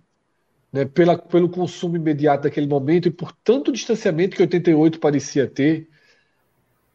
né, 0.72 0.86
pela, 0.86 1.18
pelo 1.18 1.50
consumo 1.50 1.96
imediato 1.96 2.44
daquele 2.44 2.66
momento 2.66 3.08
e 3.08 3.10
por 3.10 3.32
tanto 3.44 3.70
distanciamento 3.70 4.34
que 4.34 4.40
88 4.40 4.98
parecia 4.98 5.46
ter, 5.46 5.90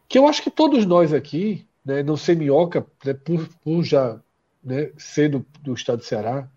que 0.07 0.17
eu 0.17 0.27
acho 0.27 0.41
que 0.41 0.49
todos 0.49 0.87
nós 0.87 1.13
aqui, 1.13 1.67
né, 1.85 2.01
não 2.01 2.17
sei 2.17 2.33
minhoca, 2.33 2.83
né, 3.05 3.13
por, 3.13 3.47
por 3.63 3.83
já 3.83 4.19
né, 4.63 4.89
ser 4.97 5.29
do, 5.29 5.45
do 5.61 5.75
estado 5.75 5.99
do 5.99 6.03
Ceará, 6.03 6.49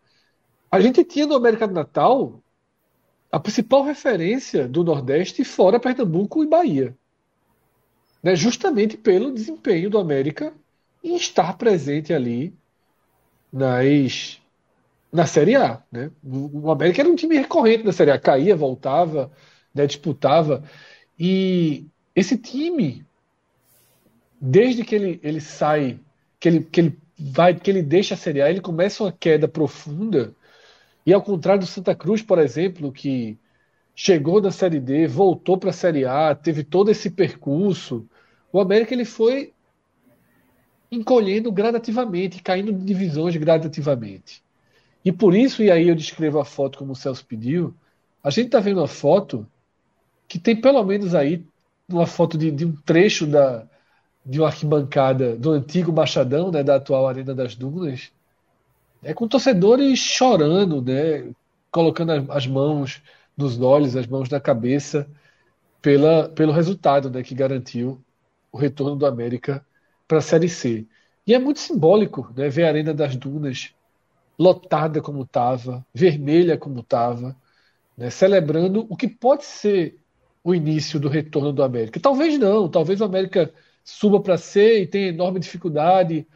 a 0.73 0.81
gente 0.81 1.05
tinha 1.05 1.27
no 1.27 1.35
América 1.35 1.69
do 1.69 1.75
Natal 1.75 2.43
a 3.31 3.39
principal 3.39 3.83
referência 3.83 4.67
do 4.67 4.83
Nordeste 4.83 5.45
fora 5.45 5.79
Pernambuco 5.79 6.43
e 6.43 6.47
Bahia. 6.47 6.97
Né? 8.23 8.35
Justamente 8.35 8.97
pelo 8.97 9.33
desempenho 9.33 9.91
do 9.91 9.99
América 9.99 10.55
em 11.05 11.15
estar 11.15 11.59
presente 11.59 12.15
ali 12.15 12.55
nas, 13.53 14.41
na 15.13 15.27
Série 15.27 15.57
A. 15.57 15.83
Né? 15.93 16.11
O 16.25 16.71
América 16.71 17.03
era 17.03 17.11
um 17.11 17.17
time 17.17 17.37
recorrente 17.37 17.85
na 17.85 17.93
Série 17.93 18.11
A, 18.11 18.19
caía, 18.19 18.57
voltava, 18.57 19.31
né, 19.75 19.87
disputava. 19.87 20.65
E 21.19 21.87
esse 22.15 22.39
time, 22.39 23.05
desde 24.41 24.85
que 24.85 24.95
ele, 24.95 25.21
ele 25.23 25.41
sai, 25.41 26.01
que 26.41 26.49
ele, 26.49 26.61
que 26.61 26.81
ele 26.81 26.99
vai, 27.19 27.55
que 27.55 27.71
ele 27.71 27.83
deixa 27.83 28.15
a 28.15 28.17
Série 28.17 28.41
A, 28.41 28.49
ele 28.49 28.63
começa 28.63 29.05
uma 29.05 29.13
queda 29.13 29.47
profunda. 29.47 30.35
E 31.05 31.13
ao 31.13 31.23
contrário 31.23 31.61
do 31.61 31.67
Santa 31.67 31.95
Cruz, 31.95 32.23
por 32.23 32.39
exemplo, 32.39 32.93
que 32.93 33.39
chegou 33.95 34.41
da 34.41 34.51
Série 34.51 34.81
D, 34.81 35.07
voltou 35.07 35.59
para 35.59 35.71
a 35.71 35.73
Série 35.73 36.05
A, 36.05 36.35
teve 36.35 36.65
todo 36.65 36.91
esse 36.91 37.11
percurso, 37.11 38.07
o 38.53 38.61
América 38.61 38.95
ele 38.95 39.05
foi 39.05 39.53
encolhendo 40.91 41.51
gradativamente, 41.51 42.43
caindo 42.43 42.73
de 42.73 42.85
divisões 42.85 43.35
gradativamente. 43.37 44.43
E 45.05 45.11
por 45.11 45.35
isso, 45.35 45.63
e 45.63 45.71
aí 45.71 45.89
eu 45.89 45.95
descrevo 45.95 46.39
a 46.39 46.45
foto 46.45 46.79
como 46.79 46.93
o 46.93 46.97
Celso 46.97 47.25
pediu, 47.27 47.75
a 48.23 48.31
gente 48.31 48.47
está 48.47 48.61
vendo 48.61 48.79
uma 48.79 48.89
foto 48.89 49.47
que 50.29 50.39
tem 50.39 50.55
pelo 50.55 50.83
menos 50.85 51.15
aí 51.15 51.45
uma 51.89 52.07
foto 52.07 52.39
de, 52.39 52.51
de, 52.51 52.65
um 52.65 52.73
trecho 52.73 53.27
da, 53.27 53.67
de 54.25 54.39
uma 54.39 54.49
arquibancada 54.49 55.37
do 55.37 55.51
antigo 55.51 55.93
Machadão, 55.93 56.51
né, 56.51 56.63
da 56.63 56.77
atual 56.77 57.09
Arena 57.09 57.35
das 57.35 57.57
Dunas, 57.57 58.13
é 59.03 59.13
com 59.13 59.27
torcedores 59.27 59.99
chorando, 59.99 60.81
né, 60.81 61.33
colocando 61.71 62.31
as 62.31 62.47
mãos 62.47 63.03
nos 63.37 63.61
olhos, 63.61 63.97
as 63.97 64.07
mãos 64.07 64.29
na 64.29 64.41
cabeça, 64.41 65.09
pela, 65.81 66.29
pelo 66.29 66.53
resultado 66.53 67.11
né, 67.11 67.23
que 67.23 67.35
garantiu 67.35 68.01
o 68.53 68.59
retorno 68.59 68.95
do 68.97 69.07
América 69.07 69.65
para 70.07 70.19
a 70.19 70.23
Série 70.23 70.49
C. 70.49 70.87
E 71.27 71.35
é 71.35 71.39
muito 71.39 71.61
simbólico 71.61 72.33
né, 72.37 72.49
ver 72.49 72.65
a 72.65 72.69
Arena 72.69 72.95
das 72.95 73.17
Dunas 73.17 73.75
lotada 74.39 75.01
como 75.01 75.23
estava, 75.23 75.85
vermelha 75.95 76.57
como 76.57 76.81
estava, 76.81 77.37
né, 77.97 78.11
celebrando 78.11 78.87
o 78.89 78.97
que 78.97 79.09
pode 79.09 79.45
ser 79.45 79.99
o 80.45 80.55
início 80.55 80.99
do 80.99 81.09
retorno 81.09 81.53
do 81.53 81.63
América. 81.63 82.01
Talvez 82.01 82.39
não, 82.39 82.69
talvez 82.69 83.01
o 83.01 83.05
América 83.05 83.53
suba 83.85 84.21
para 84.21 84.39
C 84.39 84.83
e 84.83 84.87
tenha 84.87 85.09
enorme 85.09 85.41
dificuldade. 85.41 86.27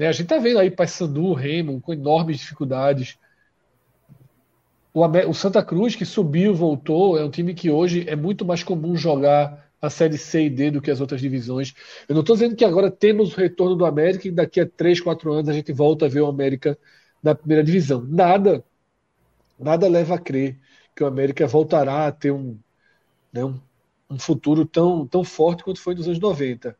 Né? 0.00 0.08
A 0.08 0.12
gente 0.12 0.22
está 0.22 0.38
vendo 0.38 0.58
aí 0.58 0.70
Paysandu, 0.70 1.34
Remo, 1.34 1.78
com 1.78 1.92
enormes 1.92 2.38
dificuldades. 2.38 3.18
O, 4.94 5.04
o 5.04 5.34
Santa 5.34 5.62
Cruz, 5.62 5.94
que 5.94 6.06
subiu, 6.06 6.54
voltou, 6.54 7.18
é 7.18 7.22
um 7.22 7.30
time 7.30 7.52
que 7.52 7.70
hoje 7.70 8.08
é 8.08 8.16
muito 8.16 8.42
mais 8.42 8.62
comum 8.62 8.96
jogar 8.96 9.70
a 9.78 9.90
série 9.90 10.16
C 10.16 10.46
e 10.46 10.50
D 10.50 10.70
do 10.70 10.80
que 10.80 10.90
as 10.90 11.02
outras 11.02 11.20
divisões. 11.20 11.74
Eu 12.08 12.14
não 12.14 12.22
estou 12.22 12.34
dizendo 12.34 12.56
que 12.56 12.64
agora 12.64 12.90
temos 12.90 13.34
o 13.34 13.36
retorno 13.36 13.76
do 13.76 13.84
América 13.84 14.26
e 14.26 14.30
daqui 14.30 14.60
a 14.62 14.66
3, 14.66 15.02
4 15.02 15.32
anos 15.34 15.50
a 15.50 15.52
gente 15.52 15.70
volta 15.70 16.06
a 16.06 16.08
ver 16.08 16.22
o 16.22 16.26
América 16.26 16.78
na 17.22 17.34
primeira 17.34 17.62
divisão. 17.62 18.02
Nada, 18.02 18.64
nada 19.58 19.86
leva 19.86 20.14
a 20.14 20.18
crer 20.18 20.58
que 20.96 21.04
o 21.04 21.06
América 21.06 21.46
voltará 21.46 22.06
a 22.06 22.12
ter 22.12 22.30
um, 22.30 22.58
né, 23.30 23.44
um, 23.44 23.60
um 24.08 24.18
futuro 24.18 24.64
tão, 24.64 25.06
tão 25.06 25.22
forte 25.22 25.62
quanto 25.62 25.78
foi 25.78 25.94
nos 25.94 26.06
anos 26.06 26.18
90. 26.18 26.74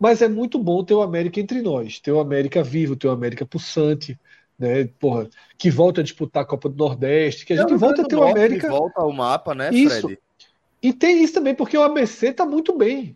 Mas 0.00 0.22
é 0.22 0.28
muito 0.28 0.58
bom 0.58 0.82
ter 0.82 0.94
o 0.94 1.02
América 1.02 1.38
entre 1.38 1.60
nós, 1.60 2.00
ter 2.00 2.10
o 2.10 2.20
América 2.20 2.62
vivo, 2.62 2.96
ter 2.96 3.06
o 3.06 3.10
América 3.10 3.44
pulsante, 3.44 4.18
né, 4.58 4.86
porra, 4.98 5.28
que 5.58 5.70
volta 5.70 6.00
a 6.00 6.04
disputar 6.04 6.42
a 6.42 6.46
Copa 6.46 6.70
do 6.70 6.76
Nordeste, 6.76 7.44
que 7.44 7.52
a 7.52 7.56
gente 7.56 7.74
volta 7.74 8.00
a 8.02 8.04
ter 8.06 8.16
o 8.16 8.22
América. 8.22 8.68
volta 8.68 9.00
ao 9.02 9.12
mapa, 9.12 9.54
né, 9.54 9.70
isso. 9.72 10.00
Fred? 10.00 10.18
E 10.82 10.92
tem 10.92 11.22
isso 11.22 11.34
também, 11.34 11.54
porque 11.54 11.76
o 11.76 11.82
ABC 11.82 12.28
está 12.28 12.46
muito 12.46 12.76
bem 12.76 13.14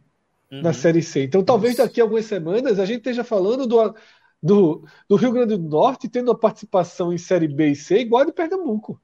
uhum. 0.53 0.61
na 0.61 0.73
Série 0.73 1.03
C. 1.03 1.25
Então, 1.25 1.43
talvez 1.43 1.77
daqui 1.77 2.01
a 2.01 2.05
algumas 2.05 2.27
semanas 2.27 2.79
a 2.79 2.85
gente 2.85 2.99
esteja 2.99 3.25
falando 3.25 3.67
do, 3.67 3.95
do, 4.43 4.85
do, 5.09 5.17
Rio 5.17 5.33
Grande 5.33 5.57
do 5.57 5.69
Norte 5.69 6.09
tendo 6.09 6.31
a 6.31 6.39
participação 6.39 7.13
em 7.13 7.19
Série 7.19 7.49
B 7.49 7.71
e 7.71 7.77
C 7.77 7.99
igual 7.99 8.23
a 8.23 8.27
de 8.27 8.33
Pernambuco. 8.33 9.01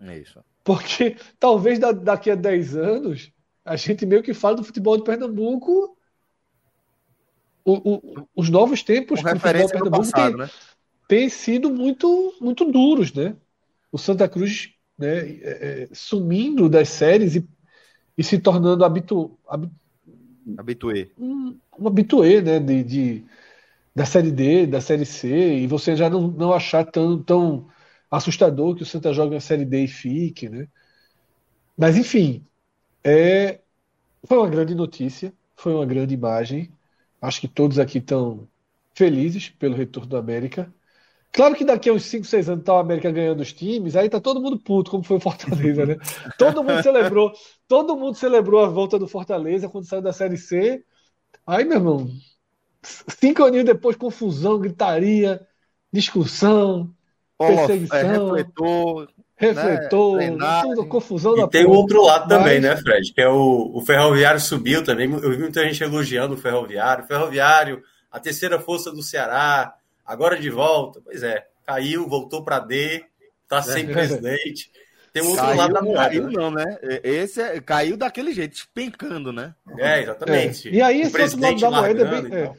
É 0.00 0.18
isso. 0.18 0.40
Porque 0.64 1.16
talvez 1.38 1.78
da, 1.78 1.92
daqui 1.92 2.30
a 2.30 2.34
10 2.34 2.76
anos 2.76 3.32
a 3.64 3.76
gente 3.76 4.04
meio 4.04 4.22
que 4.22 4.34
fala 4.34 4.56
do 4.56 4.64
futebol 4.64 4.96
de 4.96 5.04
Pernambuco. 5.04 5.96
O, 7.64 7.94
o, 7.94 8.28
os 8.34 8.48
novos 8.48 8.82
tempos 8.82 9.22
do 9.22 9.28
futebol 9.28 9.68
Pernambuco 9.68 10.12
tem, 10.12 10.36
né? 10.36 10.50
têm 11.08 11.28
sido 11.28 11.70
muito, 11.70 12.34
muito 12.40 12.64
duros, 12.70 13.12
né? 13.12 13.36
O 13.92 13.98
Santa 13.98 14.28
Cruz 14.28 14.70
né, 14.98 15.18
é, 15.18 15.40
é, 15.42 15.88
sumindo 15.92 16.68
das 16.68 16.88
séries 16.88 17.36
e 17.36 17.46
e 18.20 18.22
se 18.22 18.38
tornando 18.38 18.84
habitu, 18.84 19.38
hab, 19.48 19.66
habituê. 20.58 21.10
Um, 21.18 21.58
um 21.78 21.88
habituê 21.88 22.42
né, 22.42 22.60
de, 22.60 22.84
de, 22.84 23.24
da 23.94 24.04
Série 24.04 24.30
D, 24.30 24.66
da 24.66 24.78
Série 24.78 25.06
C, 25.06 25.54
e 25.54 25.66
você 25.66 25.96
já 25.96 26.10
não, 26.10 26.28
não 26.28 26.52
achar 26.52 26.84
tão, 26.84 27.22
tão 27.22 27.68
assustador 28.10 28.76
que 28.76 28.82
o 28.82 28.86
Santa 28.86 29.14
jogue 29.14 29.34
na 29.34 29.40
Série 29.40 29.64
D 29.64 29.84
e 29.84 29.88
fique. 29.88 30.50
Né? 30.50 30.68
Mas, 31.74 31.96
enfim, 31.96 32.44
é, 33.02 33.60
foi 34.26 34.36
uma 34.36 34.50
grande 34.50 34.74
notícia, 34.74 35.32
foi 35.56 35.72
uma 35.72 35.86
grande 35.86 36.12
imagem. 36.12 36.70
Acho 37.20 37.40
que 37.40 37.48
todos 37.48 37.78
aqui 37.78 37.98
estão 37.98 38.48
felizes 38.94 39.50
pelo 39.50 39.74
retorno 39.74 40.08
do 40.08 40.16
América. 40.16 40.72
Claro 41.32 41.54
que 41.54 41.64
daqui 41.64 41.88
a 41.88 41.92
uns 41.92 42.04
5, 42.04 42.24
6 42.24 42.48
anos 42.48 42.64
tá 42.64 42.74
o 42.74 42.78
América 42.78 43.10
ganhando 43.10 43.40
os 43.40 43.52
times, 43.52 43.94
aí 43.94 44.08
tá 44.08 44.20
todo 44.20 44.40
mundo 44.40 44.58
puto, 44.58 44.90
como 44.90 45.04
foi 45.04 45.18
o 45.18 45.20
Fortaleza, 45.20 45.86
né? 45.86 45.96
todo 46.36 46.64
mundo 46.64 46.82
celebrou, 46.82 47.32
todo 47.68 47.96
mundo 47.96 48.16
celebrou 48.16 48.64
a 48.64 48.68
volta 48.68 48.98
do 48.98 49.06
Fortaleza 49.06 49.68
quando 49.68 49.84
saiu 49.84 50.02
da 50.02 50.12
Série 50.12 50.36
C. 50.36 50.84
Aí, 51.46 51.64
meu 51.64 51.76
irmão, 51.76 52.10
cinco 52.82 53.44
aninhos 53.44 53.64
depois, 53.64 53.94
confusão, 53.96 54.58
gritaria, 54.58 55.46
discussão, 55.92 56.92
perseguição. 57.38 57.98
É, 57.98 58.02
refletor, 58.02 59.08
refletor, 59.40 60.18
né? 60.18 60.60
tudo, 60.62 60.86
confusão 60.86 61.36
e 61.36 61.48
tem 61.48 61.64
o 61.64 61.70
outro 61.70 62.04
lado 62.04 62.26
mas... 62.28 62.38
também, 62.38 62.60
né, 62.60 62.76
Fred? 62.76 63.12
Que 63.14 63.22
é 63.22 63.28
o, 63.28 63.70
o 63.74 63.80
Ferroviário 63.80 64.38
subiu 64.38 64.84
também. 64.84 65.10
Eu 65.10 65.30
vi 65.30 65.38
muita 65.38 65.64
gente 65.64 65.82
elogiando 65.82 66.34
o 66.34 66.36
Ferroviário. 66.36 67.06
Ferroviário, 67.06 67.82
a 68.10 68.20
terceira 68.20 68.60
força 68.60 68.92
do 68.92 69.02
Ceará 69.02 69.74
agora 70.04 70.38
de 70.38 70.50
volta. 70.50 71.00
Pois 71.02 71.22
é, 71.22 71.46
caiu, 71.66 72.06
voltou 72.06 72.44
para 72.44 72.58
D, 72.58 73.02
tá 73.48 73.62
sem 73.64 73.84
é. 73.84 73.92
presidente. 73.92 74.70
Tem 75.10 75.22
outro 75.22 75.42
caiu, 75.42 75.56
lado 75.56 75.72
da 75.72 75.82
moeda. 75.82 76.00
Caiu 76.00 76.22
né? 76.24 76.32
não, 76.34 76.50
né? 76.50 76.78
Esse 77.02 77.40
é, 77.40 77.60
caiu 77.60 77.96
daquele 77.96 78.32
jeito, 78.32 78.52
despencando, 78.52 79.32
né? 79.32 79.54
É, 79.78 80.02
exatamente. 80.02 80.68
É. 80.68 80.72
E 80.72 80.82
aí 80.82 81.00
esse 81.00 81.18
outro 81.18 81.40
lado 81.40 81.60
da 81.60 81.70
moeda 81.70 82.02
é 82.02 82.22
bem... 82.22 82.34
É. 82.34 82.52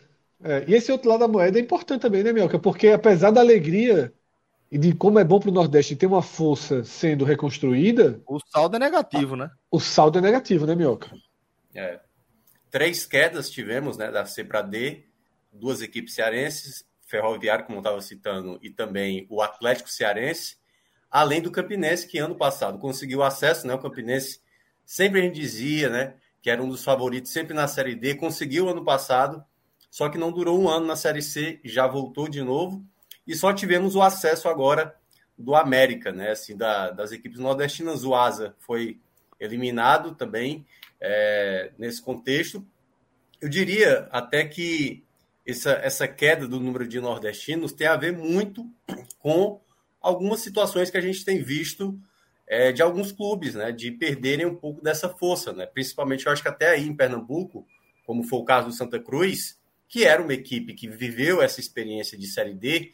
É. 0.44 0.64
E 0.68 0.74
esse 0.74 0.92
outro 0.92 1.08
lado 1.08 1.20
da 1.20 1.28
moeda 1.28 1.60
é 1.60 1.62
importante 1.62 2.02
também, 2.02 2.24
né, 2.24 2.34
Mielka? 2.34 2.58
Porque 2.58 2.88
apesar 2.88 3.30
da 3.30 3.40
alegria 3.40 4.12
e 4.72 4.78
de 4.78 4.94
como 4.96 5.20
é 5.20 5.24
bom 5.24 5.40
para 5.40 5.50
o 5.50 5.54
Nordeste 5.54 5.96
ter 5.96 6.06
uma 6.06 6.22
força 6.22 6.84
sendo 6.84 7.26
reconstruída... 7.26 8.22
O 8.26 8.40
saldo 8.40 8.78
é 8.78 8.80
negativo, 8.80 9.36
né? 9.36 9.52
O 9.70 9.80
saldo 9.80 10.18
é 10.20 10.22
negativo, 10.22 10.66
né, 10.66 10.74
Mioca? 10.74 11.12
É. 11.76 12.00
Três 12.70 13.06
quedas 13.06 13.50
tivemos, 13.50 13.98
né, 13.98 14.10
da 14.10 14.26
C 14.26 14.46
para 14.46 14.62
D, 14.62 15.04
duas 15.52 15.82
equipes 15.82 16.14
cearenses, 16.14 16.86
Ferroviário, 17.06 17.66
como 17.66 17.80
eu 17.80 17.82
estava 17.82 18.02
citando, 18.02 18.58
e 18.62 18.70
também 18.70 19.28
o 19.30 19.42
Atlético 19.42 19.90
Cearense, 19.90 20.56
além 21.10 21.42
do 21.42 21.52
Campinense, 21.52 22.08
que 22.08 22.18
ano 22.18 22.36
passado 22.36 22.80
conseguiu 22.80 23.22
acesso, 23.22 23.68
né? 23.68 23.74
O 23.74 23.80
Campinense 23.80 24.40
sempre 24.86 25.20
a 25.20 25.24
gente 25.24 25.36
dizia, 25.36 25.90
né? 25.90 26.16
Que 26.42 26.50
era 26.50 26.64
um 26.64 26.70
dos 26.70 26.86
favoritos 26.86 27.30
sempre 27.34 27.54
na 27.54 27.68
Série 27.68 27.96
D, 27.96 28.16
conseguiu 28.16 28.70
ano 28.70 28.86
passado, 28.86 29.44
só 29.90 30.08
que 30.08 30.18
não 30.18 30.32
durou 30.32 30.62
um 30.62 30.70
ano 30.70 30.86
na 30.86 30.96
Série 30.96 31.22
C, 31.22 31.60
já 31.66 31.86
voltou 31.86 32.30
de 32.30 32.42
novo, 32.42 32.86
e 33.28 33.36
só 33.36 33.54
tivemos 33.54 33.96
o 33.96 34.02
acesso 34.02 34.50
agora 34.50 34.96
do 35.38 35.56
América, 35.56 36.12
né? 36.12 36.32
Assim, 36.32 36.56
da, 36.56 36.92
das 36.92 37.12
equipes 37.12 37.40
nordestinas, 37.40 38.04
o 38.04 38.16
Asa 38.16 38.56
foi 38.60 39.00
eliminado 39.40 40.16
também 40.16 40.66
é, 41.00 41.72
nesse 41.78 42.02
contexto. 42.02 42.66
Eu 43.42 43.50
diria 43.50 44.08
até 44.12 44.46
que 44.46 45.04
essa, 45.46 45.72
essa 45.72 46.08
queda 46.08 46.48
do 46.48 46.60
número 46.60 46.88
de 46.88 47.00
nordestinos 47.00 47.74
tem 47.74 47.88
a 47.88 47.98
ver 47.98 48.14
muito 48.14 48.70
com 49.20 49.60
algumas 50.00 50.42
situações 50.42 50.90
que 50.90 50.98
a 50.98 51.02
gente 51.02 51.26
tem 51.26 51.42
visto 51.42 52.00
é, 52.48 52.72
de 52.72 52.82
alguns 52.82 53.12
clubes, 53.12 53.56
né, 53.56 53.72
de 53.72 53.92
perderem 53.92 54.46
um 54.46 54.56
pouco 54.56 54.82
dessa 54.82 55.10
força, 55.10 55.54
né, 55.54 55.66
principalmente 55.66 56.26
eu 56.26 56.32
acho 56.32 56.42
que 56.42 56.50
até 56.50 56.70
aí 56.70 56.86
em 56.86 56.96
Pernambuco, 56.96 57.66
como 58.06 58.24
foi 58.24 58.40
o 58.40 58.46
caso 58.46 58.68
do 58.68 58.74
Santa 58.74 59.00
Cruz, 59.00 59.58
que 59.88 60.04
era 60.04 60.22
uma 60.22 60.34
equipe 60.34 60.74
que 60.74 60.88
viveu 60.88 61.42
essa 61.42 61.60
experiência 61.60 62.18
de 62.18 62.28
Série 62.28 62.54
D, 62.54 62.92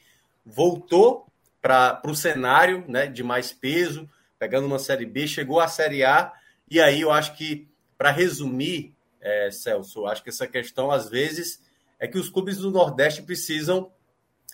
voltou 0.47 1.27
para 1.61 2.01
o 2.05 2.15
cenário 2.15 2.85
né, 2.87 3.07
de 3.07 3.23
mais 3.23 3.51
peso, 3.51 4.09
pegando 4.39 4.65
uma 4.65 4.79
Série 4.79 5.05
B, 5.05 5.27
chegou 5.27 5.59
à 5.59 5.67
Série 5.67 6.03
A, 6.03 6.31
e 6.69 6.79
aí 6.79 7.01
eu 7.01 7.11
acho 7.11 7.35
que, 7.35 7.67
para 7.97 8.11
resumir, 8.11 8.95
é, 9.19 9.51
Celso, 9.51 10.05
acho 10.05 10.23
que 10.23 10.29
essa 10.29 10.47
questão, 10.47 10.89
às 10.89 11.09
vezes, 11.09 11.61
é 11.99 12.07
que 12.07 12.17
os 12.17 12.29
clubes 12.29 12.57
do 12.57 12.71
Nordeste 12.71 13.23
precisam 13.23 13.91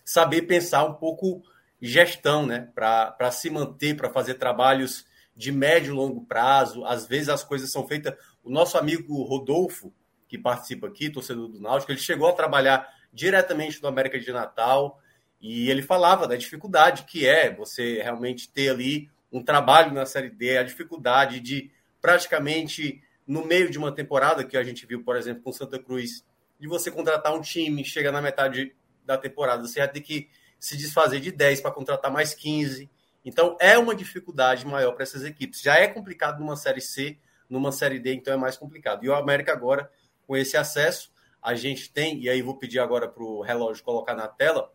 saber 0.04 0.44
pensar 0.44 0.84
um 0.86 0.94
pouco 0.94 1.44
gestão, 1.82 2.46
né? 2.46 2.70
Para 2.74 3.32
se 3.32 3.50
manter, 3.50 3.96
para 3.96 4.10
fazer 4.10 4.36
trabalhos 4.36 5.06
de 5.36 5.52
médio 5.52 5.94
e 5.94 5.96
longo 5.96 6.26
prazo. 6.26 6.86
Às 6.86 7.06
vezes 7.06 7.30
as 7.30 7.44
coisas 7.44 7.72
são 7.72 7.86
feitas. 7.88 8.16
O 8.44 8.50
nosso 8.50 8.78
amigo 8.78 9.22
Rodolfo, 9.24 9.94
que 10.28 10.38
participa 10.38 10.88
aqui, 10.88 11.10
torcedor 11.10 11.50
do 11.50 11.60
Náutico, 11.60 11.92
ele 11.92 12.00
chegou 12.00 12.28
a 12.30 12.34
trabalhar 12.34 12.88
diretamente 13.12 13.82
no 13.82 13.90
América 13.90 14.20
de 14.20 14.32
Natal 14.32 15.00
E 15.44 15.70
ele 15.70 15.82
falava 15.82 16.26
da 16.26 16.38
dificuldade 16.38 17.04
que 17.04 17.28
é 17.28 17.54
você 17.54 18.02
realmente 18.02 18.50
ter 18.50 18.70
ali 18.70 19.10
um 19.30 19.44
trabalho 19.44 19.92
na 19.92 20.06
Série 20.06 20.30
D, 20.30 20.58
a 20.58 20.64
dificuldade 20.64 21.42
de 21.42 21.70
praticamente 22.02 23.04
no 23.28 23.46
meio 23.46 23.70
de 23.70 23.78
uma 23.78 23.92
temporada, 23.92 24.46
que 24.46 24.56
a 24.56 24.64
gente 24.64 24.86
viu, 24.86 25.04
por 25.04 25.18
exemplo, 25.18 25.44
com 25.44 25.52
Santa 25.52 25.78
Cruz, 25.78 26.26
de 26.58 26.66
você 26.66 26.90
contratar 26.90 27.34
um 27.34 27.42
time, 27.42 27.84
chega 27.84 28.10
na 28.10 28.22
metade 28.22 28.74
da 29.06 29.18
temporada, 29.18 29.68
você 29.68 29.80
vai 29.80 29.90
ter 29.90 30.00
que 30.00 30.30
se 30.58 30.78
desfazer 30.78 31.20
de 31.20 31.30
10 31.30 31.60
para 31.60 31.72
contratar 31.72 32.10
mais 32.10 32.34
15. 32.34 32.90
Então 33.26 33.58
é 33.60 33.78
uma 33.78 33.94
dificuldade 33.94 34.66
maior 34.66 34.94
para 34.94 35.04
essas 35.04 35.26
equipes. 35.26 35.62
Já 35.62 35.76
é 35.76 35.88
complicado 35.88 36.40
numa 36.40 36.56
Série 36.56 36.80
C, 36.80 37.18
numa 37.50 37.74
Série 37.74 38.00
D, 38.00 38.14
então 38.14 38.34
é 38.34 38.38
mais 38.38 38.56
complicado. 38.56 39.04
E 39.04 39.10
o 39.10 39.14
América 39.14 39.52
agora, 39.52 39.92
com 40.26 40.38
esse 40.38 40.56
acesso, 40.56 41.12
a 41.42 41.54
gente 41.54 41.92
tem, 41.92 42.22
e 42.22 42.30
aí 42.30 42.42
vou 42.42 42.58
pedir 42.58 42.80
agora 42.80 43.10
para 43.10 43.24
o 43.24 43.42
relógio 43.42 43.84
colocar 43.84 44.16
na 44.16 44.30
tela, 44.30 44.72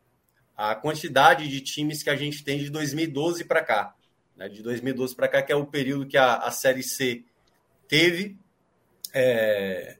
a 0.59 0.75
quantidade 0.75 1.47
de 1.47 1.61
times 1.61 2.03
que 2.03 2.11
a 2.11 2.17
gente 2.17 2.43
tem 2.43 2.59
de 2.59 2.69
2012 2.69 3.45
para 3.45 3.63
cá. 3.63 3.95
Né? 4.37 4.49
De 4.49 4.61
2012 4.61 5.15
para 5.15 5.29
cá, 5.29 5.41
que 5.41 5.53
é 5.53 5.57
o 5.57 5.65
período 5.65 6.05
que 6.05 6.17
a, 6.17 6.39
a 6.39 6.51
Série 6.51 6.83
C 6.83 7.25
teve 7.87 8.37
é, 9.15 9.97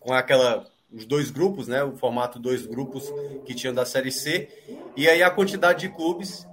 com 0.00 0.12
aquela 0.12 0.68
os 0.92 1.06
dois 1.06 1.30
grupos, 1.30 1.66
né? 1.66 1.82
O 1.82 1.96
formato 1.96 2.38
dois 2.38 2.66
grupos 2.66 3.04
que 3.46 3.54
tinham 3.54 3.74
da 3.74 3.84
Série 3.86 4.12
C. 4.12 4.48
E 4.96 5.08
aí 5.08 5.22
a 5.22 5.30
quantidade 5.30 5.80
de 5.80 5.94
clubes. 5.94 6.46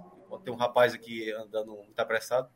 Tem 0.43 0.51
um 0.51 0.57
rapaz 0.57 0.93
aqui 0.93 1.31
andando 1.33 1.75
muito 1.75 1.99
apressado. 1.99 2.49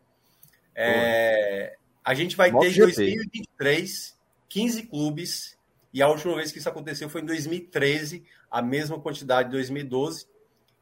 É, 0.73 1.77
a 2.03 2.15
gente 2.15 2.35
vai 2.35 2.51
ter 2.51 2.71
em 2.71 2.77
2023 2.77 4.17
15 4.49 4.83
clubes. 4.83 5.57
E 5.93 6.01
a 6.01 6.07
última 6.07 6.35
vez 6.35 6.51
que 6.51 6.57
isso 6.57 6.69
aconteceu 6.69 7.07
foi 7.07 7.21
em 7.21 7.25
2013, 7.25 8.23
a 8.49 8.61
mesma 8.61 8.99
quantidade 8.99 9.49
de 9.49 9.55
2012. 9.55 10.25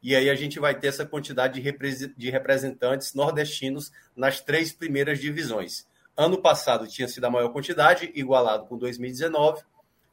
E 0.04 0.14
aí 0.14 0.28
a 0.28 0.34
gente 0.34 0.60
vai 0.60 0.78
ter 0.78 0.88
essa 0.88 1.06
quantidade 1.06 1.62
de 2.16 2.30
representantes 2.30 3.14
nordestinos 3.14 3.90
nas 4.14 4.38
três 4.38 4.70
primeiras 4.70 5.18
divisões. 5.18 5.86
Ano 6.14 6.42
passado 6.42 6.86
tinha 6.86 7.08
sido 7.08 7.24
a 7.24 7.30
maior 7.30 7.48
quantidade, 7.48 8.12
igualado 8.14 8.66
com 8.66 8.76
2019, 8.76 9.62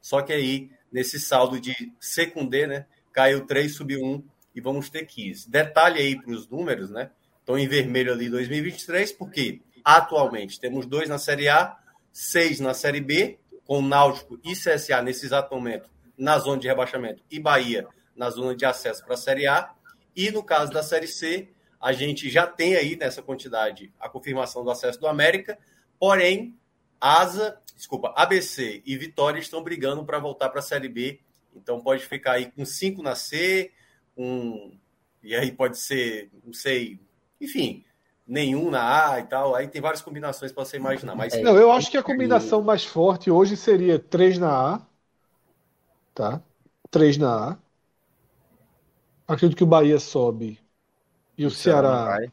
só 0.00 0.22
que 0.22 0.32
aí, 0.32 0.70
nesse 0.90 1.20
saldo 1.20 1.60
de 1.60 1.92
C 2.00 2.26
com 2.26 2.46
D, 2.46 2.66
né, 2.66 2.86
caiu 3.12 3.46
3, 3.46 3.76
subiu 3.76 4.02
1 4.02 4.24
e 4.54 4.62
vamos 4.62 4.88
ter 4.88 5.04
15. 5.04 5.50
Detalhe 5.50 6.00
aí 6.00 6.20
para 6.20 6.32
os 6.32 6.48
números, 6.48 6.90
né? 6.90 7.10
Estão 7.40 7.58
em 7.58 7.68
vermelho 7.68 8.12
ali 8.12 8.30
2023, 8.30 9.12
porque 9.12 9.60
atualmente 9.84 10.58
temos 10.58 10.86
dois 10.86 11.06
na 11.06 11.18
Série 11.18 11.50
A, 11.50 11.76
seis 12.10 12.60
na 12.60 12.72
Série 12.72 13.00
B, 13.00 13.38
com 13.66 13.82
Náutico 13.82 14.40
e 14.42 14.54
CSA 14.54 15.02
nesse 15.02 15.26
exato 15.26 15.54
momento 15.54 15.90
na 16.16 16.38
zona 16.38 16.60
de 16.60 16.66
rebaixamento 16.66 17.22
e 17.30 17.38
Bahia 17.38 17.86
na 18.16 18.30
zona 18.30 18.54
de 18.54 18.64
acesso 18.64 19.04
para 19.04 19.14
a 19.14 19.18
Série 19.18 19.46
A. 19.46 19.70
E 20.14 20.30
no 20.30 20.42
caso 20.42 20.72
da 20.72 20.82
Série 20.82 21.06
C, 21.06 21.48
a 21.80 21.92
gente 21.92 22.30
já 22.30 22.46
tem 22.46 22.76
aí 22.76 22.96
nessa 22.96 23.22
quantidade 23.22 23.92
a 23.98 24.08
confirmação 24.08 24.64
do 24.64 24.70
acesso 24.70 25.00
do 25.00 25.06
América, 25.06 25.58
Porém, 26.02 26.58
Asa, 27.00 27.60
desculpa, 27.76 28.12
ABC 28.16 28.82
e 28.84 28.96
Vitória 28.96 29.38
estão 29.38 29.62
brigando 29.62 30.04
para 30.04 30.18
voltar 30.18 30.48
para 30.48 30.58
a 30.58 30.62
Série 30.62 30.88
B. 30.88 31.20
Então 31.54 31.80
pode 31.80 32.04
ficar 32.04 32.32
aí 32.32 32.50
com 32.50 32.64
cinco 32.64 33.04
na 33.04 33.14
C, 33.14 33.70
um, 34.16 34.76
e 35.22 35.32
aí 35.32 35.52
pode 35.52 35.78
ser, 35.78 36.28
não 36.44 36.52
sei, 36.52 36.98
enfim, 37.40 37.84
nenhum 38.26 38.68
na 38.68 39.12
A 39.12 39.20
e 39.20 39.22
tal. 39.26 39.54
Aí 39.54 39.68
tem 39.68 39.80
várias 39.80 40.02
combinações 40.02 40.50
para 40.50 40.64
você 40.64 40.76
imaginar. 40.76 41.14
Mas 41.14 41.40
não, 41.40 41.56
eu 41.56 41.70
acho 41.70 41.88
que 41.88 41.96
a 41.96 42.02
combinação 42.02 42.60
mais 42.62 42.84
forte 42.84 43.30
hoje 43.30 43.56
seria 43.56 43.96
três 43.96 44.38
na 44.38 44.74
A, 44.74 44.86
tá? 46.12 46.42
Três 46.90 47.16
na 47.16 47.50
A. 47.50 47.58
Acredito 49.26 49.56
que 49.56 49.64
o 49.64 49.66
Bahia 49.66 49.98
sobe 49.98 50.58
e 51.36 51.44
o, 51.44 51.48
o 51.48 51.50
Ceará, 51.50 52.06
Ceará 52.06 52.32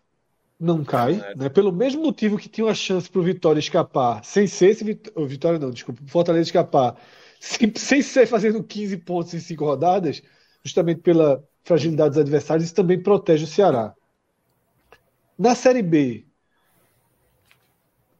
não 0.59 0.83
cai, 0.83 1.13
é. 1.13 1.35
né? 1.35 1.49
Pelo 1.49 1.71
mesmo 1.71 2.03
motivo 2.03 2.37
que 2.37 2.49
tinha 2.49 2.67
uma 2.67 2.73
chance 2.73 3.09
para 3.09 3.21
o 3.21 3.23
Vitória 3.23 3.59
escapar, 3.59 4.23
sem 4.25 4.45
ser 4.45 4.71
esse 4.71 4.83
Vit... 4.83 5.11
Vitória 5.25 5.57
não, 5.57 5.71
desculpa, 5.71 6.01
Fortaleza 6.07 6.49
escapar, 6.49 6.97
sem, 7.39 7.73
sem 7.75 8.01
ser 8.01 8.27
fazendo 8.27 8.61
15 8.61 8.97
pontos 8.97 9.33
em 9.33 9.39
cinco 9.39 9.63
rodadas, 9.63 10.21
justamente 10.63 11.01
pela 11.01 11.41
fragilidade 11.63 12.09
dos 12.09 12.19
adversários, 12.19 12.65
isso 12.65 12.75
também 12.75 13.01
protege 13.01 13.45
o 13.45 13.47
Ceará. 13.47 13.95
Na 15.37 15.55
Série 15.55 15.81
B, 15.81 16.25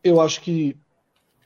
eu 0.02 0.22
acho 0.22 0.42
que 0.42 0.78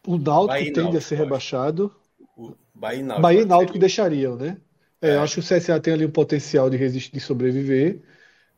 o 0.06 0.18
Náutico 0.18 0.48
Bahia 0.48 0.74
tende 0.74 0.98
a 0.98 1.02
ser 1.02 1.16
rebaixado. 1.16 1.92
O 2.38 2.54
Bahia 2.76 3.00
e 3.00 3.04
Náutico, 3.04 3.22
Bahia 3.22 3.42
e 3.42 3.46
Náutico 3.46 3.80
deixariam, 3.80 4.36
né? 4.36 4.58
É, 5.04 5.10
é. 5.10 5.16
Eu 5.16 5.22
acho 5.22 5.36
que 5.36 5.40
o 5.42 5.44
CSA 5.44 5.80
tem 5.80 5.94
ali 5.94 6.06
um 6.06 6.12
potencial 6.12 6.70
de 6.70 6.78
resistir, 6.78 7.12
de 7.12 7.20
sobreviver 7.20 8.02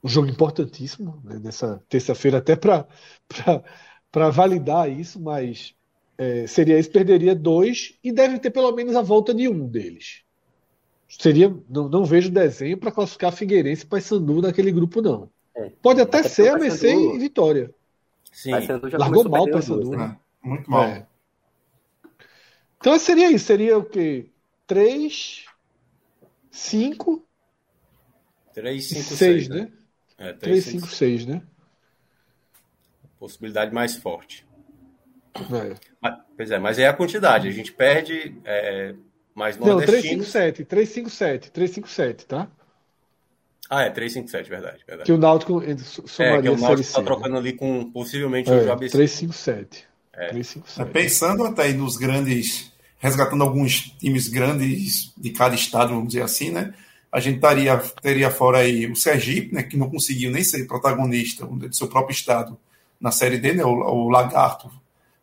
um 0.04 0.08
jogo 0.08 0.30
importantíssimo 0.30 1.20
né, 1.24 1.40
nessa 1.44 1.82
terça-feira, 1.90 2.38
até 2.38 2.56
para 2.56 4.30
validar 4.30 4.88
isso, 4.88 5.20
mas 5.20 5.74
é, 6.16 6.46
seria 6.46 6.78
isso, 6.78 6.92
perderia 6.92 7.34
dois 7.34 7.98
e 8.04 8.12
deve 8.12 8.38
ter 8.38 8.52
pelo 8.52 8.72
menos 8.72 8.96
a 8.96 9.02
volta 9.02 9.34
de 9.34 9.50
um 9.50 9.68
deles. 9.68 10.22
Seria, 11.10 11.56
não, 11.68 11.90
não 11.90 12.06
vejo 12.06 12.30
desenho 12.30 12.78
para 12.78 12.92
classificar 12.92 13.32
Figueirense 13.32 13.84
e 13.84 13.88
Paysandu 13.88 14.42
naquele 14.42 14.72
grupo, 14.72 15.02
não. 15.02 15.30
É, 15.56 15.72
Pode 15.82 16.02
até, 16.02 16.20
até 16.20 16.30
ser 16.30 16.50
a 16.50 16.56
ABC 16.56 16.94
e 16.94 17.18
Vitória. 17.18 17.74
Sim. 18.32 18.52
Largou 18.94 19.28
mal 19.28 19.44
o 19.44 19.52
Paysandu, 19.52 19.92
né? 19.92 20.18
É, 20.44 20.48
muito 20.48 20.70
mal. 20.70 20.84
É. 20.84 21.08
Então 22.78 23.00
seria 23.00 23.32
isso, 23.32 23.46
seria 23.46 23.78
o 23.78 23.84
quê? 23.84 24.30
Três, 24.68 25.46
cinco, 26.56 27.28
três, 28.54 28.88
cinco, 28.88 29.04
seis, 29.04 29.18
seis 29.18 29.50
né? 29.50 29.62
né? 30.18 30.30
É, 30.30 30.34
356, 30.34 31.26
né? 31.26 31.42
Possibilidade 33.20 33.74
mais 33.74 33.96
forte. 33.96 34.46
É. 35.36 35.76
Mas, 36.02 36.18
pois 36.38 36.52
é, 36.52 36.60
mas 36.60 36.80
é 36.80 36.88
a 36.88 36.94
quantidade. 36.94 37.48
A 37.48 37.52
gente 37.52 37.74
perde 37.74 38.38
é, 38.46 38.96
mais 39.34 39.58
nordestinos. 39.58 40.34
Não, 40.34 40.34
357, 40.34 40.66
357, 40.66 41.52
357, 41.52 42.26
tá? 42.26 42.50
Ah, 43.70 43.84
é, 43.84 43.90
357, 43.90 44.50
verdade. 44.50 44.84
verdade. 44.88 45.06
Que 45.06 45.12
o 45.12 45.18
Náutico 45.18 45.62
somaria 46.08 46.40
é, 46.40 46.42
que 46.42 46.50
o 46.50 46.58
Náutico 46.58 46.82
está 46.82 47.04
trocando 47.04 47.36
ali 47.36 47.54
com 47.54 47.92
possivelmente 47.92 48.50
é, 48.50 48.54
o 48.54 48.72
ABC. 48.72 48.92
357. 48.96 49.88
É. 50.14 50.28
357. 50.30 50.92
Pensando 50.92 51.46
até 51.46 51.64
aí 51.64 51.74
nos 51.74 51.98
grandes, 51.98 52.72
resgatando 53.06 53.44
alguns 53.44 53.94
times 54.00 54.28
grandes 54.28 55.14
de 55.16 55.30
cada 55.30 55.56
estado, 55.56 55.94
vamos 55.94 56.08
dizer 56.08 56.24
assim, 56.24 56.50
né? 56.50 56.74
a 57.16 57.22
gente 57.22 57.40
taria, 57.40 57.78
teria 58.02 58.30
fora 58.30 58.58
aí 58.58 58.92
o 58.92 58.96
Sergipe, 58.96 59.56
né, 59.56 59.64
que 59.64 59.78
não 59.78 59.90
conseguiu 59.90 60.30
nem 60.30 60.44
ser 60.44 60.68
protagonista 60.68 61.46
do 61.46 61.74
seu 61.74 61.88
próprio 61.88 62.14
estado 62.14 62.58
na 63.00 63.10
Série 63.10 63.38
D, 63.38 63.54
né, 63.54 63.64
o, 63.64 63.70
o 63.70 64.10
Lagarto 64.10 64.70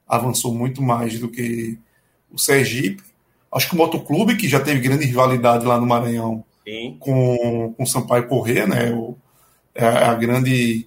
avançou 0.08 0.54
muito 0.54 0.80
mais 0.80 1.18
do 1.18 1.28
que 1.28 1.78
o 2.30 2.38
Sergipe. 2.38 3.02
Acho 3.52 3.68
que 3.68 3.74
o 3.74 3.76
Motoclube, 3.76 4.38
que 4.38 4.48
já 4.48 4.58
teve 4.58 4.80
grande 4.80 5.04
rivalidade 5.04 5.66
lá 5.66 5.78
no 5.78 5.86
Maranhão 5.86 6.42
Sim. 6.66 6.96
com 6.98 7.74
o 7.78 7.84
Sampaio 7.84 8.26
Corrêa, 8.26 8.66
né, 8.66 8.90
o, 8.92 9.14
é 9.74 9.84
a 9.84 10.14
grande, 10.14 10.86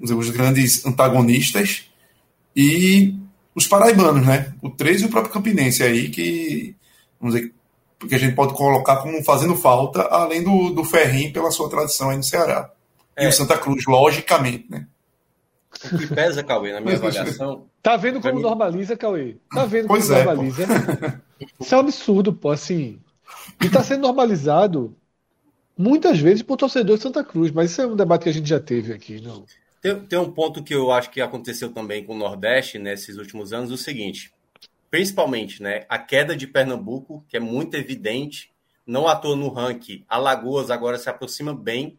dizer, 0.00 0.14
os 0.14 0.28
grandes 0.30 0.84
antagonistas, 0.84 1.88
e 2.56 3.14
os 3.54 3.66
paraibanos, 3.66 4.26
né, 4.26 4.52
o 4.62 4.70
13 4.70 5.04
e 5.04 5.06
o 5.06 5.10
próprio 5.10 5.32
Campinense 5.32 5.82
aí, 5.82 6.08
que, 6.08 6.74
vamos 7.20 7.34
dizer, 7.34 7.52
porque 7.98 8.14
a 8.14 8.18
gente 8.18 8.34
pode 8.34 8.54
colocar 8.54 8.96
como 8.96 9.22
fazendo 9.22 9.54
falta, 9.54 10.02
além 10.02 10.42
do, 10.42 10.70
do 10.70 10.84
Ferrim 10.84 11.32
pela 11.32 11.50
sua 11.50 11.70
tradição 11.70 12.10
aí 12.10 12.16
no 12.16 12.24
Ceará. 12.24 12.70
É. 13.16 13.26
E 13.26 13.28
o 13.28 13.32
Santa 13.32 13.56
Cruz, 13.56 13.84
logicamente, 13.86 14.66
né? 14.68 14.86
O 15.92 15.98
que 15.98 16.06
pesa, 16.08 16.42
Cauê, 16.42 16.72
na 16.72 16.80
minha 16.80 16.96
avaliação. 16.98 17.66
Tá 17.82 17.96
vendo 17.96 18.20
como 18.20 18.36
mim... 18.36 18.42
normaliza, 18.42 18.96
Cauê? 18.96 19.36
Tá 19.54 19.64
vendo 19.64 19.86
pois 19.86 20.06
como 20.06 20.18
é, 20.18 20.24
normaliza? 20.24 20.66
Pô. 20.66 21.44
Isso 21.60 21.74
é 21.74 21.76
um 21.76 21.80
absurdo, 21.80 22.32
pô, 22.32 22.50
assim. 22.50 22.98
E 23.60 23.68
tá 23.68 23.82
sendo 23.82 24.02
normalizado 24.02 24.94
muitas 25.76 26.18
vezes 26.18 26.42
por 26.42 26.56
torcedor 26.56 26.96
de 26.96 27.02
Santa 27.02 27.24
Cruz, 27.24 27.50
mas 27.50 27.70
isso 27.70 27.82
é 27.82 27.86
um 27.86 27.96
debate 27.96 28.24
que 28.24 28.28
a 28.28 28.32
gente 28.32 28.48
já 28.48 28.60
teve 28.60 28.92
aqui, 28.92 29.20
não. 29.20 29.44
Tem, 29.82 30.00
tem 30.06 30.18
um 30.18 30.32
ponto 30.32 30.62
que 30.62 30.74
eu 30.74 30.90
acho 30.90 31.10
que 31.10 31.20
aconteceu 31.20 31.70
também 31.70 32.02
com 32.02 32.14
o 32.14 32.18
Nordeste 32.18 32.78
nesses 32.78 33.18
últimos 33.18 33.52
anos, 33.52 33.70
o 33.70 33.76
seguinte 33.76 34.32
principalmente 34.92 35.62
né, 35.62 35.86
a 35.88 35.98
queda 35.98 36.36
de 36.36 36.46
Pernambuco, 36.46 37.24
que 37.26 37.38
é 37.38 37.40
muito 37.40 37.74
evidente, 37.78 38.52
não 38.86 39.08
atua 39.08 39.34
no 39.34 39.48
ranking. 39.48 40.04
Alagoas 40.06 40.70
agora 40.70 40.98
se 40.98 41.08
aproxima 41.08 41.54
bem, 41.54 41.98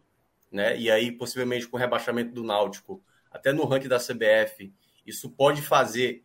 né? 0.52 0.78
E 0.78 0.88
aí, 0.88 1.10
possivelmente, 1.10 1.66
com 1.66 1.76
o 1.76 1.80
rebaixamento 1.80 2.32
do 2.32 2.44
Náutico, 2.44 3.02
até 3.32 3.52
no 3.52 3.64
ranking 3.64 3.88
da 3.88 3.98
CBF, 3.98 4.72
isso 5.04 5.28
pode 5.28 5.60
fazer 5.60 6.22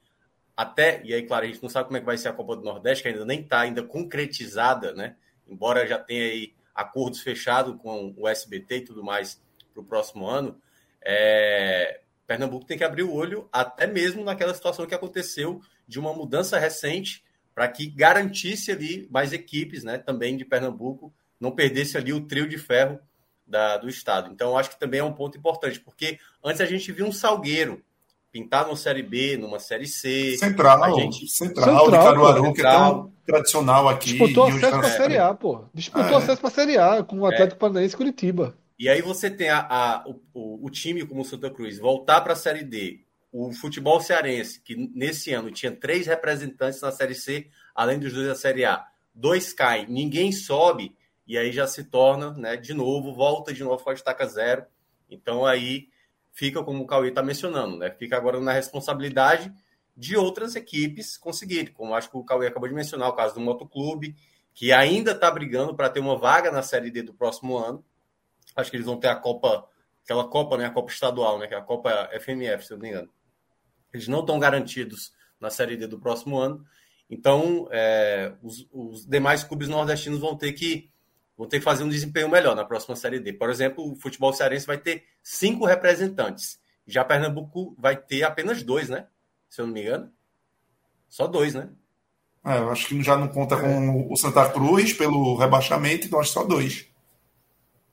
até, 0.56 1.02
e 1.04 1.12
aí, 1.12 1.24
claro, 1.24 1.46
a 1.46 1.48
gente 1.48 1.64
não 1.64 1.70
sabe 1.70 1.88
como 1.88 1.98
é 1.98 2.02
que 2.02 2.06
vai 2.06 2.20
ser 2.20 2.28
a 2.28 2.34
Copa 2.34 2.56
do 2.56 2.62
Nordeste, 2.62 3.02
que 3.02 3.10
ainda 3.10 3.26
nem 3.26 3.42
está 3.42 3.62
ainda 3.62 3.82
concretizada, 3.82 4.94
né? 4.94 5.16
Embora 5.48 5.88
já 5.88 5.98
tenha 5.98 6.26
aí 6.26 6.54
acordos 6.76 7.22
fechados 7.22 7.82
com 7.82 8.14
o 8.16 8.28
SBT 8.28 8.76
e 8.76 8.82
tudo 8.82 9.04
mais 9.04 9.42
para 9.74 9.82
o 9.82 9.86
próximo 9.86 10.28
ano, 10.28 10.62
é... 11.04 12.02
Pernambuco 12.28 12.66
tem 12.66 12.78
que 12.78 12.84
abrir 12.84 13.04
o 13.04 13.14
olho 13.14 13.50
até 13.52 13.88
mesmo 13.88 14.24
naquela 14.24 14.54
situação 14.54 14.86
que 14.86 14.94
aconteceu 14.94 15.62
de 15.88 16.00
uma 16.00 16.14
mudança 16.14 16.60
recente 16.60 17.24
para 17.56 17.68
que 17.68 17.88
garantisse 17.88 18.72
ali 18.72 19.08
mais 19.10 19.34
equipes, 19.34 19.84
né, 19.84 19.98
também 19.98 20.38
de 20.38 20.46
Pernambuco, 20.46 21.12
não 21.40 21.52
perdesse 21.52 21.98
ali 21.98 22.14
o 22.14 22.22
trio 22.22 22.48
de 22.48 22.58
ferro 22.58 23.00
da, 23.46 23.78
do 23.78 23.90
estado. 23.90 24.32
Então, 24.32 24.58
acho 24.58 24.70
que 24.70 24.80
também 24.80 25.00
é 25.00 25.04
um 25.04 25.12
ponto 25.12 25.38
importante, 25.38 25.80
porque 25.80 26.20
antes 26.44 26.62
a 26.62 26.66
gente 26.66 26.92
viu 26.92 27.08
um 27.08 27.12
Salgueiro 27.12 27.84
pintar 28.32 28.66
numa 28.66 28.78
Série 28.78 29.02
B, 29.02 29.36
numa 29.36 29.60
Série 29.60 29.88
C. 29.88 30.38
Central, 30.38 30.84
a 30.84 30.92
gente... 30.92 31.28
Central, 31.28 31.66
Central 31.66 31.86
de 31.86 31.98
Caruaru, 31.98 32.44
pô, 32.44 32.54
que 32.54 32.62
é 32.62 32.64
tão 32.64 33.12
tradicional 33.26 33.90
aqui. 33.90 34.10
Disputou 34.10 34.46
acesso 34.46 34.70
para 34.70 34.88
a 34.88 34.92
Série 34.92 35.18
A, 35.18 35.34
pô. 35.34 35.64
Disputou 35.74 36.12
é. 36.12 36.16
acesso 36.16 36.42
para 36.42 36.50
a 36.50 36.54
Série 36.54 36.78
A 36.78 37.04
com 37.04 37.20
o 37.20 37.26
Atlético 37.26 37.56
é. 37.56 37.60
Paranaense 37.60 37.96
e 37.96 37.98
Curitiba. 37.98 38.56
E 38.80 38.88
aí 38.88 39.02
você 39.02 39.30
tem 39.30 39.50
a, 39.50 39.60
a 39.70 40.08
o, 40.08 40.66
o, 40.66 40.70
time 40.70 41.06
como 41.06 41.22
o 41.22 41.26
Santa 41.26 41.50
Cruz 41.50 41.78
voltar 41.78 42.22
para 42.22 42.32
a 42.32 42.36
Série 42.36 42.64
D, 42.64 43.02
o 43.30 43.52
futebol 43.52 44.00
cearense, 44.00 44.62
que 44.62 44.74
nesse 44.96 45.34
ano 45.34 45.52
tinha 45.52 45.70
três 45.70 46.08
representantes 46.08 46.80
na 46.80 46.90
Série 46.90 47.14
C, 47.14 47.50
além 47.76 48.00
dos 48.00 48.14
dois 48.14 48.28
da 48.28 48.36
Série 48.36 48.64
A. 48.64 48.86
Dois 49.14 49.52
caem, 49.52 49.86
ninguém 49.90 50.32
sobe, 50.32 50.96
e 51.28 51.38
aí 51.38 51.52
já 51.52 51.68
se 51.68 51.84
torna, 51.84 52.32
né, 52.32 52.56
de 52.56 52.74
novo, 52.74 53.14
volta 53.14 53.54
de 53.54 53.64
novo 53.66 53.84
para 53.84 53.92
a 53.92 53.96
estaca 53.96 54.26
zero. 54.26 54.66
Então 55.10 55.46
aí 55.46 55.90
fica, 56.32 56.64
como 56.64 56.82
o 56.82 56.88
Cauê 56.88 57.10
está 57.10 57.22
mencionando, 57.22 57.78
né, 57.78 57.92
fica 57.92 58.16
agora 58.16 58.40
na 58.40 58.54
responsabilidade 58.54 59.54
de 59.96 60.16
outras 60.16 60.56
equipes 60.56 61.18
conseguirem, 61.18 61.74
como 61.74 61.94
acho 61.94 62.10
que 62.10 62.16
o 62.16 62.24
Cauê 62.24 62.48
acabou 62.48 62.70
de 62.70 62.74
mencionar, 62.74 63.10
o 63.10 63.14
caso 63.14 63.36
do 63.36 63.42
Motoclube, 63.42 64.16
que 64.54 64.72
ainda 64.72 65.12
está 65.12 65.30
brigando 65.30 65.76
para 65.76 65.90
ter 65.90 66.00
uma 66.00 66.18
vaga 66.18 66.50
na 66.50 66.62
Série 66.62 66.90
D 66.90 67.04
do 67.04 67.14
próximo 67.14 67.58
ano. 67.58 67.84
Acho 68.56 68.70
que 68.70 68.78
eles 68.78 68.86
vão 68.86 69.00
ter 69.00 69.08
a 69.08 69.16
Copa, 69.16 69.68
aquela 70.04 70.28
Copa, 70.28 70.58
né, 70.58 70.66
a 70.66 70.72
Copa 70.72 70.92
estadual, 70.92 71.40
né, 71.40 71.48
que 71.48 71.54
é 71.54 71.58
a 71.58 71.62
Copa 71.62 72.10
FMF, 72.20 72.66
se 72.66 72.74
eu 72.74 72.78
não 72.78 72.84
me 72.84 72.90
engano. 72.90 73.10
Eles 73.94 74.08
não 74.08 74.20
estão 74.20 74.40
garantidos 74.40 75.12
na 75.40 75.50
Série 75.50 75.78
D 75.78 75.88
do 75.88 76.00
próximo 76.00 76.38
ano. 76.38 76.64
Então, 77.10 77.68
é, 77.72 78.34
os, 78.44 78.68
os, 78.72 79.06
demais 79.06 79.44
clubes 79.44 79.68
nordestinos 79.68 80.20
vão 80.20 80.38
ter 80.38 80.54
que 80.54 80.92
vão 81.36 81.48
ter 81.48 81.60
que 81.60 81.64
fazer 81.64 81.84
um 81.84 81.90
desempenho 81.90 82.30
melhor 82.30 82.56
na 82.56 82.66
próxima 82.66 82.96
Série 82.96 83.20
D. 83.20 83.34
Por 83.34 83.50
exemplo, 83.50 83.92
o 83.92 83.96
futebol 83.96 84.34
cearense 84.34 84.68
vai 84.68 84.78
ter 84.78 85.06
cinco 85.24 85.66
representantes. 85.66 86.60
Já 86.86 87.04
Pernambuco 87.04 87.76
vai 87.80 87.96
ter 87.96 88.24
apenas 88.24 88.62
dois, 88.62 88.90
né? 88.90 89.08
Se 89.50 89.62
eu 89.62 89.66
não 89.66 89.74
me 89.74 89.82
engano. 89.82 90.12
Só 91.08 91.26
dois, 91.26 91.56
né? 91.56 91.70
É, 92.46 92.58
eu 92.58 92.70
acho 92.70 92.88
que 92.88 93.02
já 93.02 93.18
não 93.18 93.28
conta 93.28 93.58
com 93.60 94.12
o 94.12 94.16
Santa 94.18 94.50
Cruz 94.50 94.94
pelo 94.94 95.36
rebaixamento, 95.38 96.06
então 96.06 96.20
acho 96.20 96.32
só 96.32 96.44
dois. 96.44 96.89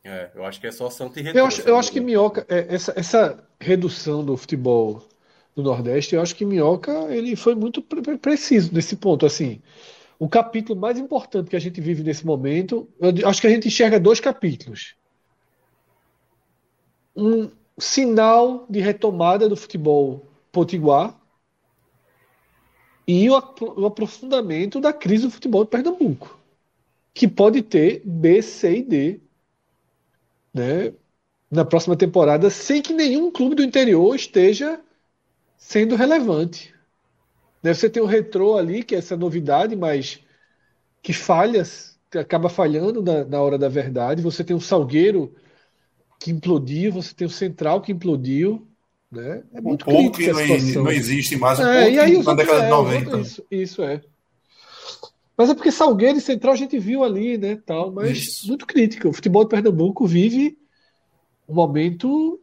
É, 0.07 0.31
eu 0.37 0.45
acho 0.45 0.61
que 0.61 0.69
é 0.69 0.71
só 0.71 0.89
Santa 0.89 1.19
e 1.19 1.23
Retorno. 1.25 1.41
Eu 1.41 1.47
acho, 1.47 1.61
eu 1.63 1.77
acho 1.77 1.91
que 1.91 2.01
Minhoca, 2.01 2.47
é, 2.49 2.73
essa, 2.73 2.93
essa 2.97 3.45
redução 3.61 4.25
do 4.25 4.37
futebol 4.37 5.03
do 5.53 5.65
Nordeste, 5.65 6.15
eu 6.15 6.23
acho 6.23 6.37
que 6.37 6.45
Minhoca 6.45 6.93
ele 7.13 7.35
foi 7.35 7.57
muito 7.57 7.83
pre 7.83 8.17
preciso 8.17 8.73
nesse 8.73 8.95
ponto. 8.95 9.27
Assim, 9.27 9.61
o 10.17 10.29
capítulo 10.29 10.79
mais 10.79 10.97
importante 10.97 11.51
que 11.51 11.57
a 11.57 11.61
gente 11.61 11.81
vive 11.81 12.05
nesse 12.05 12.25
momento, 12.25 12.89
eu 13.01 13.29
acho 13.29 13.41
que 13.41 13.49
a 13.49 13.51
gente 13.51 13.67
enxerga 13.67 13.99
dois 13.99 14.21
capítulos. 14.21 14.95
Um 17.17 17.51
sinal 17.77 18.65
de 18.71 18.79
retomada 18.79 19.49
do 19.49 19.57
futebol 19.57 20.25
potiguar 20.53 21.21
e 23.09 23.29
o, 23.29 23.35
o 23.77 23.87
aprofundamento 23.87 24.81
da 24.81 24.93
crise 24.93 25.25
do 25.25 25.33
futebol 25.33 25.65
de 25.65 25.71
Pernambuco, 25.71 26.39
que 27.13 27.27
pode 27.27 27.61
ter 27.63 28.03
B, 28.05 28.41
C 28.41 28.79
e 28.79 28.83
D 28.83 29.26
né, 30.57 30.93
na 31.51 31.65
próxima 31.65 31.95
temporada, 31.95 32.49
sem 32.49 32.81
que 32.81 32.95
nenhum 32.95 33.31
clube 33.31 33.55
do 33.55 33.63
interior 33.63 34.17
esteja 34.17 34.81
sendo 35.59 35.95
relevante. 35.95 36.75
Né? 37.63 37.75
Você 37.75 37.91
tem 37.91 38.03
o 38.03 38.07
retrô 38.07 38.57
ali, 38.57 38.83
que 38.83 38.95
é 38.95 38.99
essa 38.99 39.17
novidade, 39.17 39.77
mas 39.77 40.21
que 41.03 41.13
falhas, 41.13 41.99
que 42.11 42.19
acaba 42.19 42.49
falhando 42.49 43.03
na, 43.03 43.25
na 43.25 43.43
hora 43.43 43.59
da 43.59 43.69
verdade. 43.69 44.23
Você 44.23 44.43
tem 44.43 44.57
o 44.57 44.61
Salgueiro 44.61 45.35
que 46.19 46.31
implodiu, 46.31 46.93
você 46.93 47.15
tem 47.15 47.27
o 47.27 47.31
Central 47.31 47.83
que 47.83 47.93
implodiu. 47.93 48.67
Né? 49.13 49.43
É 49.53 49.61
muito 49.61 49.83
um 49.89 49.93
pouco 49.93 50.19
que 50.19 50.33
não, 50.33 50.85
não, 50.85 50.91
existe 50.91 51.37
mais, 51.37 51.61
um 51.61 51.65
é, 51.65 51.83
pouco 51.83 51.97
e 51.97 52.01
aí, 52.01 52.23
na 52.23 52.35
década 52.35 52.63
de 52.63 52.71
90. 52.71 53.17
É, 53.17 53.21
isso, 53.21 53.47
isso 53.51 53.83
é. 53.83 54.03
Mas 55.37 55.51
é 55.51 55.55
porque 55.55 55.71
Salgueiro 55.71 56.19
e 56.19 56.21
Central 56.21 56.55
a 56.55 56.57
gente 56.57 56.79
viu 56.79 57.05
ali, 57.05 57.37
né, 57.37 57.57
tal, 57.57 57.93
mas 57.93 58.19
Isso. 58.19 58.49
muito 58.49 58.67
crítica. 58.67 59.09
O 59.09 59.13
futebol 59.13 59.45
de 59.45 59.51
Pernambuco 59.51 60.07
vive 60.07 60.59
um 61.49 61.55
momento, 61.55 62.41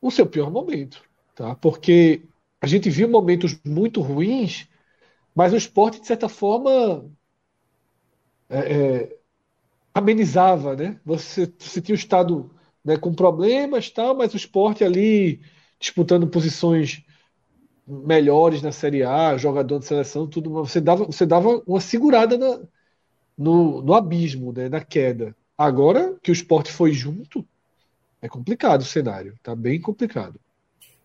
o 0.00 0.10
seu 0.10 0.26
pior 0.26 0.50
momento, 0.50 1.02
tá? 1.34 1.54
Porque 1.56 2.22
a 2.60 2.66
gente 2.66 2.88
viu 2.88 3.08
momentos 3.08 3.58
muito 3.64 4.00
ruins, 4.00 4.68
mas 5.34 5.52
o 5.52 5.56
esporte, 5.56 6.00
de 6.00 6.06
certa 6.06 6.28
forma, 6.28 7.04
é, 8.48 8.58
é, 8.58 9.18
amenizava, 9.92 10.74
né? 10.74 10.98
Você, 11.04 11.52
você 11.58 11.80
tinha 11.80 11.94
o 11.94 11.98
Estado 11.98 12.50
né, 12.84 12.96
com 12.96 13.14
problemas, 13.14 13.90
tal, 13.90 14.16
mas 14.16 14.32
o 14.32 14.36
esporte 14.36 14.82
ali 14.82 15.40
disputando 15.78 16.26
posições 16.28 17.02
melhores 17.86 18.62
na 18.62 18.72
Série 18.72 19.02
A, 19.02 19.36
jogador 19.36 19.78
de 19.78 19.86
seleção, 19.86 20.26
tudo, 20.26 20.50
você 20.50 20.80
dava, 20.80 21.04
você 21.04 21.26
dava 21.26 21.62
uma 21.66 21.80
segurada 21.80 22.38
na, 22.38 22.60
no, 23.36 23.82
no 23.82 23.94
abismo, 23.94 24.52
né, 24.52 24.68
na 24.68 24.80
queda. 24.80 25.34
Agora 25.56 26.16
que 26.22 26.30
o 26.30 26.32
esporte 26.32 26.72
foi 26.72 26.92
junto, 26.92 27.44
é 28.22 28.28
complicado 28.28 28.82
o 28.82 28.86
cenário, 28.86 29.34
tá 29.42 29.54
bem 29.54 29.80
complicado. 29.80 30.38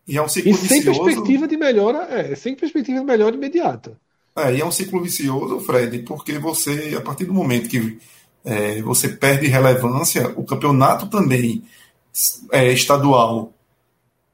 E 0.06 0.16
é 0.16 0.22
um 0.22 0.28
ciclo 0.28 0.50
e 0.50 0.54
sem 0.54 0.78
vicioso. 0.78 1.04
perspectiva 1.04 1.48
de 1.48 1.56
melhora, 1.56 2.04
é, 2.10 2.34
sem 2.34 2.54
perspectiva 2.54 3.00
de 3.00 3.04
melhora 3.04 3.34
imediata. 3.34 3.98
É, 4.36 4.54
e 4.54 4.60
é 4.60 4.64
um 4.64 4.70
ciclo 4.70 5.02
vicioso, 5.02 5.60
Fred, 5.60 6.00
porque 6.00 6.38
você, 6.38 6.94
a 6.96 7.00
partir 7.00 7.24
do 7.24 7.34
momento 7.34 7.68
que 7.68 7.98
é, 8.44 8.80
você 8.82 9.08
perde 9.08 9.48
relevância, 9.48 10.28
o 10.36 10.44
campeonato 10.44 11.08
também 11.08 11.64
é, 12.52 12.72
estadual 12.72 13.52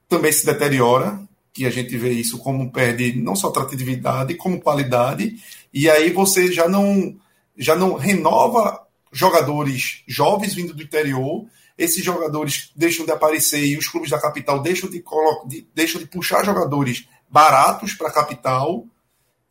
também 0.07 0.31
se 0.31 0.45
deteriora, 0.45 1.19
que 1.53 1.65
a 1.65 1.69
gente 1.69 1.95
vê 1.97 2.11
isso 2.11 2.39
como 2.39 2.71
perde 2.71 3.13
não 3.21 3.35
só 3.35 3.49
atratividade, 3.49 4.35
como 4.35 4.59
qualidade, 4.59 5.35
e 5.71 5.89
aí 5.89 6.11
você 6.11 6.51
já 6.51 6.67
não, 6.67 7.15
já 7.55 7.75
não 7.75 7.93
renova 7.93 8.85
jogadores 9.11 10.01
jovens 10.07 10.55
vindo 10.55 10.73
do 10.73 10.81
interior 10.81 11.45
esses 11.77 12.03
jogadores 12.03 12.71
deixam 12.75 13.05
de 13.05 13.11
aparecer 13.11 13.65
e 13.65 13.77
os 13.77 13.87
clubes 13.87 14.09
da 14.09 14.19
capital 14.19 14.61
deixam 14.61 14.89
de, 14.89 15.03
de 15.47 15.67
deixam 15.73 15.99
de 15.99 16.07
puxar 16.07 16.45
jogadores 16.45 17.07
baratos 17.29 17.93
para 17.93 18.09
a 18.09 18.13
capital. 18.13 18.85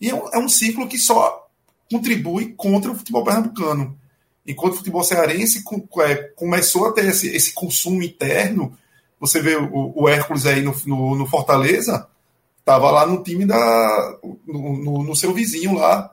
E 0.00 0.10
é 0.10 0.14
um, 0.14 0.28
é 0.32 0.38
um, 0.38 0.48
ciclo 0.48 0.88
que 0.88 0.98
só 0.98 1.48
contribui 1.90 2.54
contra 2.54 2.90
o 2.90 2.94
futebol 2.94 3.24
pernambucano. 3.24 3.98
Enquanto 4.46 4.74
o 4.74 4.76
futebol 4.78 5.04
cearense 5.04 5.62
é, 6.00 6.14
começou 6.36 6.88
a 6.88 6.92
ter 6.92 7.06
esse, 7.06 7.28
esse 7.28 7.52
consumo 7.52 8.02
interno, 8.02 8.76
você 9.22 9.40
vê 9.40 9.54
o, 9.54 9.92
o 9.94 10.08
Hércules 10.08 10.46
aí 10.46 10.62
no, 10.62 10.74
no, 10.84 11.14
no 11.14 11.26
Fortaleza, 11.28 12.08
estava 12.58 12.90
lá 12.90 13.06
no 13.06 13.22
time 13.22 13.46
da. 13.46 14.18
No, 14.44 14.76
no, 14.76 15.04
no 15.04 15.14
seu 15.14 15.32
vizinho 15.32 15.74
lá. 15.74 16.12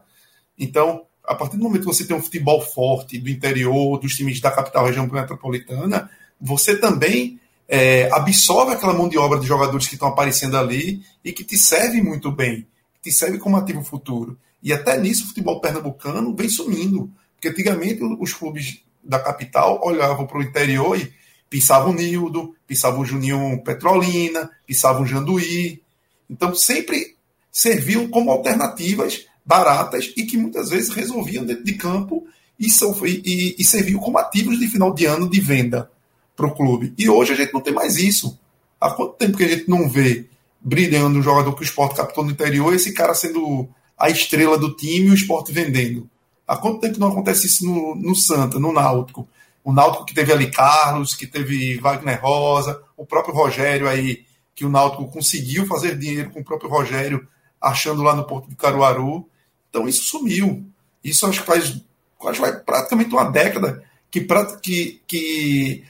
Então, 0.55 1.07
a 1.25 1.33
partir 1.33 1.57
do 1.57 1.63
momento 1.63 1.81
que 1.81 1.87
você 1.87 2.05
tem 2.05 2.15
um 2.15 2.21
futebol 2.21 2.61
forte 2.61 3.17
do 3.17 3.27
interior, 3.27 3.99
dos 3.99 4.13
times 4.15 4.39
da 4.39 4.51
capital 4.51 4.85
região 4.85 5.07
metropolitana, 5.07 6.07
você 6.39 6.77
também 6.77 7.39
é, 7.67 8.07
absorve 8.13 8.73
aquela 8.73 8.93
mão 8.93 9.09
de 9.09 9.17
obra 9.17 9.39
de 9.39 9.47
jogadores 9.47 9.87
que 9.87 9.95
estão 9.95 10.09
aparecendo 10.09 10.55
ali 10.55 11.01
e 11.25 11.33
que 11.33 11.43
te 11.43 11.57
serve 11.57 12.03
muito 12.03 12.31
bem, 12.31 12.67
que 12.93 13.09
te 13.09 13.11
serve 13.11 13.39
como 13.39 13.57
ativo 13.57 13.83
futuro. 13.83 14.37
E 14.61 14.71
até 14.71 14.99
nisso 14.99 15.23
o 15.23 15.27
futebol 15.29 15.59
pernambucano 15.59 16.35
vem 16.35 16.47
sumindo. 16.47 17.11
Porque 17.33 17.47
antigamente 17.47 18.03
os 18.03 18.33
clubes 18.33 18.83
da 19.03 19.17
capital 19.17 19.81
olhavam 19.83 20.27
para 20.27 20.37
o 20.37 20.43
interior 20.43 20.95
e 20.95 21.11
pensavam 21.49 21.91
o 21.91 21.95
Nildo, 21.95 22.55
pensavam 22.67 23.01
o 23.01 23.05
Juninho 23.05 23.61
Petrolina, 23.63 24.49
pensavam 24.65 25.03
o 25.03 25.07
Janduí. 25.07 25.81
Então 26.29 26.53
sempre 26.53 27.15
serviam 27.51 28.07
como 28.07 28.31
alternativas 28.31 29.25
baratas 29.45 30.13
e 30.15 30.23
que 30.23 30.37
muitas 30.37 30.69
vezes 30.69 30.89
resolviam 30.89 31.43
dentro 31.43 31.63
de 31.63 31.73
campo 31.73 32.27
e, 32.59 32.67
e, 32.67 33.55
e 33.57 33.63
serviam 33.63 33.99
como 33.99 34.17
ativos 34.17 34.59
de 34.59 34.67
final 34.67 34.93
de 34.93 35.05
ano 35.05 35.29
de 35.29 35.39
venda 35.39 35.89
para 36.35 36.47
o 36.47 36.55
clube. 36.55 36.93
E 36.97 37.09
hoje 37.09 37.33
a 37.33 37.35
gente 37.35 37.53
não 37.53 37.61
tem 37.61 37.73
mais 37.73 37.97
isso. 37.97 38.37
Há 38.79 38.91
quanto 38.91 39.13
tempo 39.13 39.37
que 39.37 39.43
a 39.43 39.47
gente 39.47 39.69
não 39.69 39.89
vê 39.89 40.27
brilhando 40.61 41.19
um 41.19 41.23
jogador 41.23 41.53
que 41.53 41.61
o 41.61 41.63
esporte 41.63 41.95
captou 41.95 42.23
no 42.23 42.31
interior, 42.31 42.73
esse 42.73 42.93
cara 42.93 43.13
sendo 43.13 43.67
a 43.97 44.09
estrela 44.09 44.57
do 44.57 44.73
time 44.75 45.07
e 45.07 45.11
o 45.11 45.15
esporte 45.15 45.51
vendendo? 45.51 46.09
Há 46.47 46.57
quanto 46.57 46.79
tempo 46.79 46.99
não 46.99 47.09
acontece 47.09 47.47
isso 47.47 47.65
no, 47.65 47.95
no 47.95 48.15
Santa, 48.15 48.59
no 48.59 48.71
Náutico? 48.71 49.27
O 49.69 49.71
Náutico 49.71 50.03
que 50.03 50.15
teve 50.15 50.33
ali 50.33 50.49
Carlos, 50.49 51.13
que 51.13 51.27
teve 51.27 51.77
Wagner 51.77 52.19
Rosa, 52.19 52.81
o 52.97 53.05
próprio 53.05 53.35
Rogério 53.35 53.87
aí, 53.87 54.25
que 54.55 54.65
o 54.65 54.69
Náutico 54.69 55.11
conseguiu 55.11 55.67
fazer 55.67 55.95
dinheiro 55.95 56.31
com 56.31 56.39
o 56.39 56.43
próprio 56.43 56.71
Rogério, 56.71 57.27
achando 57.61 58.01
lá 58.01 58.15
no 58.15 58.25
Porto 58.25 58.49
de 58.49 58.55
Caruaru. 58.55 59.29
Então 59.69 59.87
isso 59.87 60.05
sumiu. 60.05 60.65
Isso 61.03 61.23
acho 61.27 61.41
que 61.41 61.45
faz 61.45 61.65
acho 61.69 62.41
que 62.41 62.49
vai 62.49 62.59
praticamente 62.59 63.11
uma 63.11 63.29
década 63.29 63.83
que, 64.09 64.25
que, 64.59 65.03
que 65.05 65.83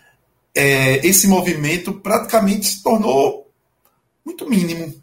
é, 0.53 0.97
esse 1.07 1.25
movimento 1.25 1.93
praticamente 1.93 2.65
se 2.65 2.83
tornou 2.83 3.49
muito 4.25 4.45
mínimo. 4.45 5.01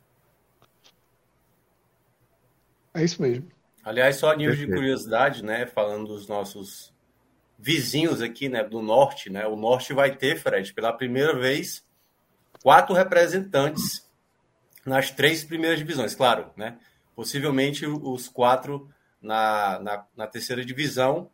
É 2.92 3.02
isso 3.02 3.22
mesmo. 3.22 3.46
Aliás, 3.82 4.16
só 4.16 4.32
a 4.32 4.36
nível 4.36 4.54
de 4.54 4.66
curiosidade, 4.66 5.42
né? 5.42 5.64
Falando 5.64 6.08
dos 6.08 6.28
nossos 6.28 6.94
vizinhos 7.58 8.20
aqui, 8.20 8.48
né, 8.48 8.62
do 8.62 8.82
norte, 8.82 9.30
né? 9.30 9.46
O 9.46 9.56
norte 9.56 9.92
vai 9.92 10.14
ter, 10.14 10.38
Fred, 10.38 10.72
pela 10.72 10.92
primeira 10.92 11.38
vez, 11.38 11.84
quatro 12.62 12.94
representantes 12.94 14.06
nas 14.84 15.10
três 15.10 15.42
primeiras 15.42 15.78
divisões, 15.78 16.14
claro, 16.14 16.50
né? 16.56 16.78
Possivelmente 17.14 17.86
os 17.86 18.28
quatro 18.28 18.90
na, 19.20 19.78
na, 19.80 20.06
na 20.16 20.26
terceira 20.26 20.64
divisão, 20.64 21.30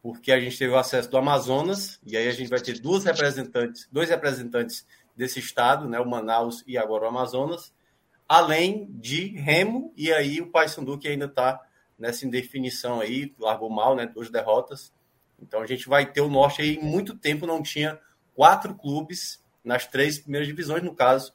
porque 0.00 0.30
a 0.30 0.40
gente 0.40 0.58
teve 0.58 0.72
o 0.72 0.78
acesso 0.78 1.10
do 1.10 1.16
Amazonas, 1.16 1.98
e 2.04 2.16
aí 2.16 2.28
a 2.28 2.32
gente 2.32 2.48
vai 2.48 2.60
ter 2.60 2.78
duas 2.78 3.04
representantes, 3.04 3.88
dois 3.90 4.10
representantes 4.10 4.86
desse 5.16 5.38
estado, 5.38 5.88
né, 5.88 5.98
o 5.98 6.08
Manaus 6.08 6.62
e 6.66 6.76
agora 6.76 7.04
o 7.04 7.08
Amazonas, 7.08 7.72
além 8.28 8.90
de 8.92 9.28
Remo, 9.28 9.92
e 9.96 10.12
aí 10.12 10.40
o 10.40 10.50
Paysandu 10.50 10.98
que 10.98 11.08
ainda 11.08 11.26
está 11.26 11.60
nessa 11.98 12.26
indefinição 12.26 13.00
aí, 13.00 13.34
largou 13.38 13.70
mal, 13.70 13.94
né, 13.94 14.06
duas 14.06 14.30
derrotas. 14.30 14.92
Então 15.40 15.60
a 15.60 15.66
gente 15.66 15.88
vai 15.88 16.06
ter 16.06 16.20
o 16.20 16.28
Norte 16.28 16.62
aí, 16.62 16.78
muito 16.80 17.16
tempo 17.16 17.46
não 17.46 17.62
tinha 17.62 17.98
quatro 18.34 18.74
clubes 18.74 19.42
nas 19.64 19.86
três 19.86 20.18
primeiras 20.18 20.46
divisões, 20.46 20.82
no 20.82 20.94
caso, 20.94 21.32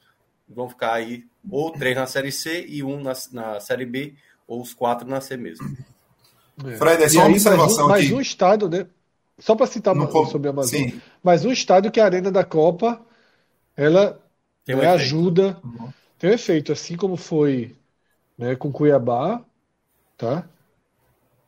vão 0.48 0.68
ficar 0.68 0.94
aí 0.94 1.24
ou 1.50 1.72
três 1.72 1.96
na 1.96 2.06
Série 2.06 2.32
C 2.32 2.64
e 2.68 2.82
um 2.82 3.00
na, 3.00 3.12
na 3.32 3.60
Série 3.60 3.86
B, 3.86 4.14
ou 4.46 4.60
os 4.60 4.74
quatro 4.74 5.08
na 5.08 5.20
C 5.20 5.36
mesmo. 5.36 5.66
É. 6.64 6.76
Fred, 6.76 7.02
é 7.02 7.08
só 7.08 7.20
uma 7.20 7.28
observação 7.30 7.88
mais 7.88 8.02
um, 8.02 8.04
aqui. 8.04 8.12
Mais 8.12 8.12
um 8.12 8.20
estado, 8.20 8.68
né? 8.68 8.86
Só 9.38 9.54
para 9.54 9.66
citar 9.66 9.94
mais 9.94 10.10
sobre 10.28 10.48
a 10.48 10.50
Amazônia, 10.50 11.00
mas 11.22 11.44
um 11.44 11.50
estado 11.50 11.90
que 11.90 11.98
é 11.98 12.02
a 12.02 12.06
Arena 12.06 12.30
da 12.30 12.44
Copa, 12.44 13.00
ela 13.74 14.20
um 14.68 14.76
né, 14.76 14.86
ajuda, 14.86 15.58
uhum. 15.64 15.90
tem 16.18 16.30
um 16.30 16.34
efeito, 16.34 16.72
assim 16.72 16.96
como 16.96 17.16
foi 17.16 17.74
né, 18.36 18.54
com 18.54 18.70
Cuiabá, 18.70 19.42
tá? 20.16 20.46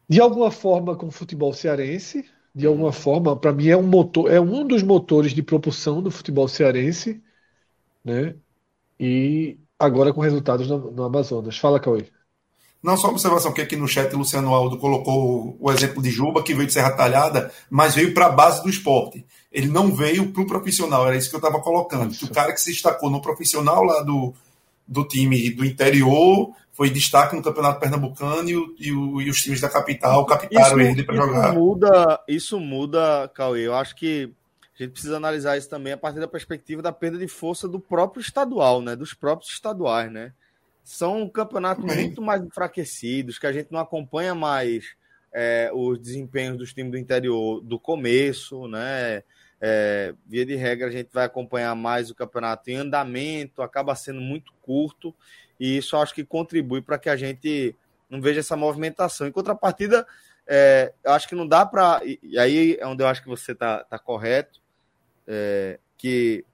De 0.08 0.20
alguma 0.20 0.50
forma 0.50 0.96
com 0.96 1.08
o 1.08 1.10
futebol 1.10 1.52
cearense, 1.52 2.28
de 2.54 2.66
alguma 2.66 2.92
forma, 2.92 3.34
para 3.36 3.52
mim 3.52 3.68
é 3.68 3.76
um 3.76 3.82
motor, 3.82 4.30
é 4.30 4.40
um 4.40 4.66
dos 4.66 4.82
motores 4.82 5.32
de 5.32 5.42
propulsão 5.42 6.02
do 6.02 6.10
futebol 6.10 6.46
cearense, 6.46 7.22
né? 8.04 8.34
E 9.00 9.58
agora 9.78 10.12
com 10.12 10.20
resultados 10.20 10.68
no, 10.68 10.90
no 10.90 11.04
Amazonas. 11.04 11.56
Fala, 11.56 11.80
Cauê. 11.80 12.06
Não 12.82 12.96
só 12.96 13.08
observação 13.08 13.52
que 13.52 13.62
aqui 13.62 13.76
no 13.76 13.86
chat 13.86 14.12
o 14.12 14.18
Luciano 14.18 14.52
Aldo 14.52 14.76
colocou 14.76 15.56
o 15.60 15.70
exemplo 15.70 16.02
de 16.02 16.10
Juba, 16.10 16.42
que 16.42 16.52
veio 16.52 16.66
de 16.66 16.72
Serra 16.72 16.90
Talhada, 16.90 17.52
mas 17.70 17.94
veio 17.94 18.12
para 18.12 18.26
a 18.26 18.30
base 18.30 18.62
do 18.62 18.68
esporte. 18.68 19.24
Ele 19.52 19.68
não 19.68 19.94
veio 19.94 20.32
para 20.32 20.42
o 20.42 20.46
profissional, 20.46 21.06
era 21.06 21.16
isso 21.16 21.30
que 21.30 21.36
eu 21.36 21.38
estava 21.38 21.60
colocando. 21.60 22.10
Isso. 22.10 22.26
O 22.26 22.30
cara 22.30 22.52
que 22.52 22.60
se 22.60 22.72
destacou 22.72 23.08
no 23.08 23.22
profissional 23.22 23.84
lá 23.84 24.02
do, 24.02 24.34
do 24.86 25.06
time 25.06 25.50
do 25.50 25.64
interior 25.64 26.54
foi 26.72 26.90
destaque 26.90 27.36
no 27.36 27.42
Campeonato 27.42 27.80
Pernambucano 27.80 28.48
e, 28.48 28.56
o, 28.56 28.74
e, 28.78 28.92
o, 28.92 29.20
e 29.20 29.30
os 29.30 29.42
times 29.42 29.60
da 29.60 29.68
capital 29.68 30.24
captaram 30.24 30.80
ele 30.80 31.02
para 31.02 31.14
jogar. 31.14 31.52
Muda, 31.52 32.20
isso 32.26 32.58
muda, 32.58 33.30
Cauê. 33.34 33.66
Eu 33.66 33.74
acho 33.74 33.94
que 33.94 34.32
a 34.74 34.82
gente 34.82 34.92
precisa 34.92 35.16
analisar 35.16 35.56
isso 35.56 35.68
também 35.68 35.92
a 35.92 35.98
partir 35.98 36.18
da 36.18 36.26
perspectiva 36.26 36.80
da 36.80 36.92
perda 36.92 37.18
de 37.18 37.28
força 37.28 37.68
do 37.68 37.78
próprio 37.78 38.20
estadual, 38.20 38.80
né? 38.80 38.96
Dos 38.96 39.12
próprios 39.12 39.52
estaduais, 39.52 40.10
né? 40.10 40.32
são 40.84 41.28
campeonatos 41.28 41.84
muito 41.84 42.20
mais 42.20 42.42
enfraquecidos, 42.42 43.38
que 43.38 43.46
a 43.46 43.52
gente 43.52 43.70
não 43.70 43.80
acompanha 43.80 44.34
mais 44.34 44.94
é, 45.32 45.70
os 45.72 45.98
desempenhos 45.98 46.58
dos 46.58 46.74
times 46.74 46.92
do 46.92 46.98
interior 46.98 47.60
do 47.60 47.78
começo, 47.78 48.66
né? 48.68 49.22
É, 49.64 50.12
via 50.26 50.44
de 50.44 50.56
regra, 50.56 50.88
a 50.88 50.90
gente 50.90 51.10
vai 51.12 51.24
acompanhar 51.24 51.72
mais 51.76 52.10
o 52.10 52.16
campeonato 52.16 52.68
em 52.68 52.76
andamento, 52.76 53.62
acaba 53.62 53.94
sendo 53.94 54.20
muito 54.20 54.52
curto, 54.60 55.14
e 55.58 55.76
isso 55.76 55.96
acho 55.96 56.12
que 56.12 56.24
contribui 56.24 56.82
para 56.82 56.98
que 56.98 57.08
a 57.08 57.16
gente 57.16 57.76
não 58.10 58.20
veja 58.20 58.40
essa 58.40 58.56
movimentação. 58.56 59.24
Em 59.24 59.30
contrapartida, 59.30 60.04
é, 60.48 60.92
eu 61.04 61.12
acho 61.12 61.28
que 61.28 61.36
não 61.36 61.46
dá 61.46 61.64
para. 61.64 62.00
E 62.04 62.36
aí 62.36 62.76
é 62.80 62.86
onde 62.86 63.04
eu 63.04 63.06
acho 63.06 63.22
que 63.22 63.28
você 63.28 63.52
está 63.52 63.84
tá 63.84 63.98
correto, 64.00 64.60
é, 65.28 65.78
que 65.96 66.44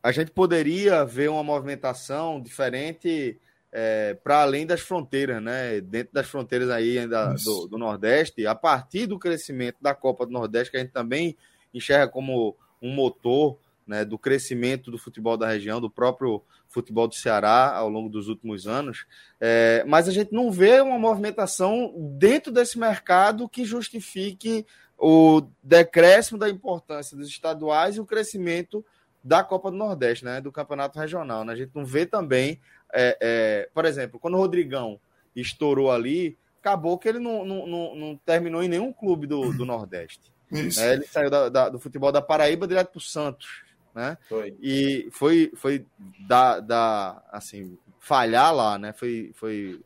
a 0.00 0.12
gente 0.12 0.30
poderia 0.30 1.04
ver 1.04 1.28
uma 1.28 1.42
movimentação 1.42 2.40
diferente 2.40 3.36
é, 3.72 4.14
para 4.14 4.42
além 4.42 4.64
das 4.64 4.80
fronteiras, 4.80 5.42
né? 5.42 5.80
Dentro 5.80 6.14
das 6.14 6.28
fronteiras 6.28 6.70
aí 6.70 6.96
ainda 6.96 7.34
do, 7.34 7.66
do, 7.66 7.76
Nordeste, 7.76 8.46
a 8.46 8.54
partir 8.54 9.06
do 9.06 9.18
crescimento 9.18 9.78
da 9.82 9.94
Copa 9.94 10.24
do 10.24 10.32
Nordeste, 10.32 10.70
que 10.70 10.76
a 10.76 10.80
gente 10.80 10.92
também 10.92 11.36
enxerga 11.72 12.08
como 12.08 12.56
um 12.80 12.94
motor 12.94 13.58
né, 13.86 14.04
do 14.04 14.18
crescimento 14.18 14.90
do 14.90 14.98
futebol 14.98 15.36
da 15.36 15.48
região, 15.48 15.80
do 15.80 15.90
próprio 15.90 16.42
futebol 16.68 17.06
do 17.06 17.14
Ceará 17.14 17.74
ao 17.74 17.88
longo 17.88 18.08
dos 18.08 18.28
últimos 18.28 18.66
anos. 18.66 19.06
É, 19.40 19.84
mas 19.86 20.08
a 20.08 20.12
gente 20.12 20.32
não 20.32 20.50
vê 20.50 20.80
uma 20.80 20.98
movimentação 20.98 21.94
dentro 22.18 22.52
desse 22.52 22.78
mercado 22.78 23.48
que 23.48 23.64
justifique 23.64 24.66
o 24.98 25.42
decréscimo 25.62 26.38
da 26.38 26.48
importância 26.48 27.16
dos 27.16 27.28
estaduais 27.28 27.96
e 27.96 28.00
o 28.00 28.06
crescimento 28.06 28.84
da 29.22 29.44
Copa 29.44 29.70
do 29.70 29.76
Nordeste, 29.76 30.24
né, 30.24 30.40
do 30.40 30.52
campeonato 30.52 30.98
regional. 30.98 31.44
Né? 31.44 31.52
A 31.52 31.56
gente 31.56 31.72
não 31.74 31.84
vê 31.84 32.06
também 32.06 32.60
é, 32.92 33.18
é, 33.20 33.70
por 33.74 33.84
exemplo, 33.84 34.18
quando 34.18 34.34
o 34.34 34.38
Rodrigão 34.38 35.00
estourou 35.34 35.90
ali, 35.90 36.38
acabou 36.60 36.98
que 36.98 37.08
ele 37.08 37.18
não, 37.18 37.44
não, 37.44 37.66
não, 37.66 37.94
não 37.94 38.16
terminou 38.24 38.62
em 38.62 38.68
nenhum 38.68 38.92
clube 38.92 39.26
do, 39.26 39.52
do 39.52 39.64
Nordeste. 39.64 40.32
É, 40.52 40.94
ele 40.94 41.06
saiu 41.06 41.30
da, 41.30 41.48
da, 41.48 41.68
do 41.68 41.78
futebol 41.78 42.12
da 42.12 42.22
Paraíba 42.22 42.66
direto 42.66 42.90
para 42.90 42.98
o 42.98 43.02
Santos. 43.02 43.64
Né? 43.94 44.16
Foi. 44.28 44.54
E 44.60 45.08
foi, 45.10 45.50
foi 45.56 45.86
da, 46.26 46.60
da, 46.60 47.22
assim, 47.30 47.78
falhar 47.98 48.54
lá, 48.54 48.78
né? 48.78 48.92
Foi, 48.92 49.32
foi 49.34 49.80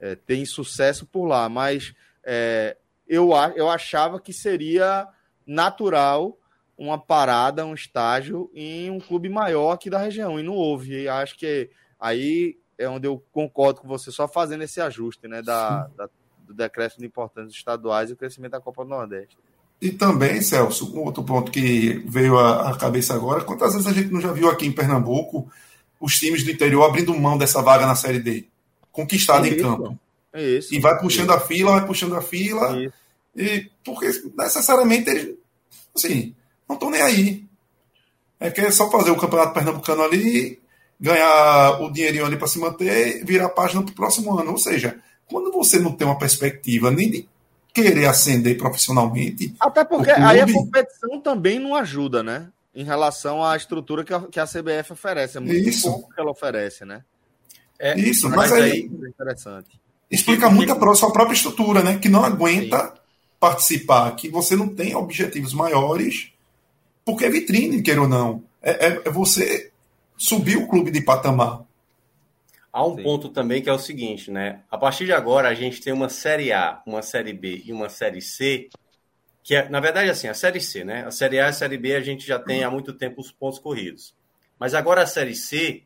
é, 0.00 0.14
ter 0.14 0.36
insucesso 0.36 1.06
por 1.06 1.26
lá. 1.26 1.48
Mas 1.48 1.94
é, 2.24 2.76
eu, 3.06 3.30
eu 3.54 3.68
achava 3.68 4.20
que 4.20 4.32
seria 4.32 5.06
natural 5.46 6.36
uma 6.76 6.98
parada, 6.98 7.66
um 7.66 7.74
estágio 7.74 8.50
em 8.54 8.90
um 8.90 8.98
clube 8.98 9.28
maior 9.28 9.72
aqui 9.72 9.90
da 9.90 9.98
região. 9.98 10.40
E 10.40 10.42
não 10.42 10.54
houve. 10.54 11.02
E 11.02 11.08
acho 11.08 11.36
que 11.36 11.70
Aí 12.00 12.58
é 12.78 12.88
onde 12.88 13.06
eu 13.06 13.22
concordo 13.30 13.82
com 13.82 13.86
você, 13.86 14.10
só 14.10 14.26
fazendo 14.26 14.64
esse 14.64 14.80
ajuste 14.80 15.28
né, 15.28 15.42
da, 15.42 15.86
da 15.88 16.08
do 16.38 16.54
decréscimo 16.54 17.00
de 17.00 17.06
importância 17.06 17.54
estaduais 17.54 18.10
e 18.10 18.14
o 18.14 18.16
crescimento 18.16 18.52
da 18.52 18.60
Copa 18.60 18.82
do 18.82 18.88
Nordeste. 18.88 19.36
E 19.80 19.90
também, 19.90 20.42
Celso, 20.42 20.94
um 20.94 21.04
outro 21.04 21.22
ponto 21.22 21.50
que 21.50 22.02
veio 22.06 22.38
à, 22.38 22.76
cabeça 22.76 23.14
agora, 23.14 23.42
quantas 23.42 23.72
vezes 23.72 23.86
a 23.86 23.92
gente 23.92 24.12
não 24.12 24.20
já 24.20 24.30
viu 24.30 24.50
aqui 24.50 24.66
em 24.66 24.72
Pernambuco 24.72 25.50
os 25.98 26.14
times 26.14 26.44
do 26.44 26.50
interior 26.50 26.84
abrindo 26.84 27.14
mão 27.14 27.36
dessa 27.36 27.62
vaga 27.62 27.86
na 27.86 27.94
Série 27.94 28.20
D, 28.20 28.46
conquistada 28.92 29.46
é 29.46 29.50
em 29.50 29.56
campo. 29.58 29.98
É 30.32 30.42
isso. 30.42 30.74
E 30.74 30.78
vai 30.78 30.98
puxando 30.98 31.32
é 31.32 31.36
a 31.36 31.40
fila, 31.40 31.72
vai 31.72 31.86
puxando 31.86 32.14
a 32.14 32.22
fila, 32.22 32.78
é 32.82 32.90
e 33.36 33.70
porque 33.84 34.10
necessariamente 34.36 35.08
eles, 35.08 35.36
assim, 35.94 36.34
não 36.68 36.74
estão 36.74 36.90
nem 36.90 37.00
aí. 37.00 37.44
É 38.38 38.50
que 38.50 38.60
é 38.60 38.70
só 38.70 38.90
fazer 38.90 39.10
o 39.10 39.16
campeonato 39.16 39.54
pernambucano 39.54 40.02
ali 40.02 40.60
ganhar 41.00 41.80
o 41.80 41.90
dinheirinho 41.90 42.26
ali 42.26 42.36
para 42.36 42.46
se 42.46 42.58
manter, 42.58 43.24
virar 43.24 43.46
a 43.46 43.50
página 43.50 43.82
para 43.82 43.92
o 43.92 43.94
próximo 43.94 44.38
ano. 44.38 44.52
Ou 44.52 44.58
seja, 44.58 45.00
quando 45.26 45.50
você 45.50 45.78
não 45.78 45.92
tem 45.92 46.06
uma 46.06 46.18
perspectiva 46.18 46.90
nem 46.90 47.10
de 47.10 47.28
querer 47.72 48.06
ascender 48.06 48.56
profissionalmente. 48.56 49.54
Até 49.60 49.84
porque 49.84 50.12
clube... 50.12 50.26
aí 50.26 50.40
a 50.40 50.52
competição 50.52 51.20
também 51.20 51.58
não 51.58 51.74
ajuda, 51.74 52.22
né? 52.22 52.48
Em 52.74 52.84
relação 52.84 53.44
à 53.44 53.56
estrutura 53.56 54.04
que 54.04 54.14
a, 54.14 54.20
que 54.22 54.40
a 54.40 54.46
CBF 54.46 54.92
oferece. 54.92 55.38
É 55.38 55.40
muito 55.40 55.68
Isso. 55.68 55.90
pouco 55.90 56.14
que 56.14 56.20
ela 56.20 56.30
oferece, 56.30 56.84
né? 56.84 57.02
É, 57.78 57.98
Isso, 57.98 58.28
mas, 58.28 58.50
mas 58.50 58.52
aí, 58.52 58.90
é 59.02 59.08
interessante. 59.08 59.80
explica 60.10 60.50
muito 60.50 60.72
a 60.72 60.94
sua 60.94 61.12
própria 61.12 61.34
estrutura, 61.34 61.82
né? 61.82 61.98
Que 61.98 62.08
não 62.08 62.24
aguenta 62.24 62.78
Sim. 62.78 62.92
participar, 63.40 64.14
que 64.16 64.28
você 64.28 64.54
não 64.54 64.68
tem 64.68 64.94
objetivos 64.94 65.54
maiores, 65.54 66.32
porque 67.04 67.24
é 67.24 67.30
vitrine, 67.30 67.82
queira 67.82 68.02
ou 68.02 68.08
não. 68.08 68.44
É, 68.62 68.86
é, 68.86 69.02
é 69.06 69.10
você 69.10 69.72
subir 70.16 70.58
o 70.58 70.68
clube 70.68 70.90
de 70.90 71.00
patamar. 71.00 71.62
Há 72.72 72.86
um 72.86 72.96
Sim. 72.96 73.02
ponto 73.02 73.28
também 73.28 73.60
que 73.60 73.68
é 73.68 73.72
o 73.72 73.78
seguinte, 73.78 74.30
né? 74.30 74.62
A 74.70 74.78
partir 74.78 75.04
de 75.04 75.12
agora 75.12 75.48
a 75.48 75.54
gente 75.54 75.80
tem 75.80 75.92
uma 75.92 76.08
série 76.08 76.52
A, 76.52 76.82
uma 76.86 77.02
série 77.02 77.32
B 77.32 77.62
e 77.64 77.72
uma 77.72 77.88
série 77.88 78.22
C, 78.22 78.68
que 79.42 79.54
é, 79.54 79.68
na 79.68 79.80
verdade, 79.80 80.10
assim, 80.10 80.28
a 80.28 80.34
série 80.34 80.60
C, 80.60 80.84
né? 80.84 81.04
A 81.04 81.10
série 81.10 81.40
A 81.40 81.46
e 81.46 81.48
a 81.48 81.52
série 81.52 81.76
B 81.76 81.94
a 81.94 82.00
gente 82.00 82.26
já 82.26 82.38
tem 82.38 82.62
há 82.62 82.70
muito 82.70 82.92
tempo 82.92 83.20
os 83.20 83.32
pontos 83.32 83.58
corridos. 83.58 84.14
Mas 84.58 84.74
agora 84.74 85.02
a 85.02 85.06
série 85.06 85.34
C 85.34 85.82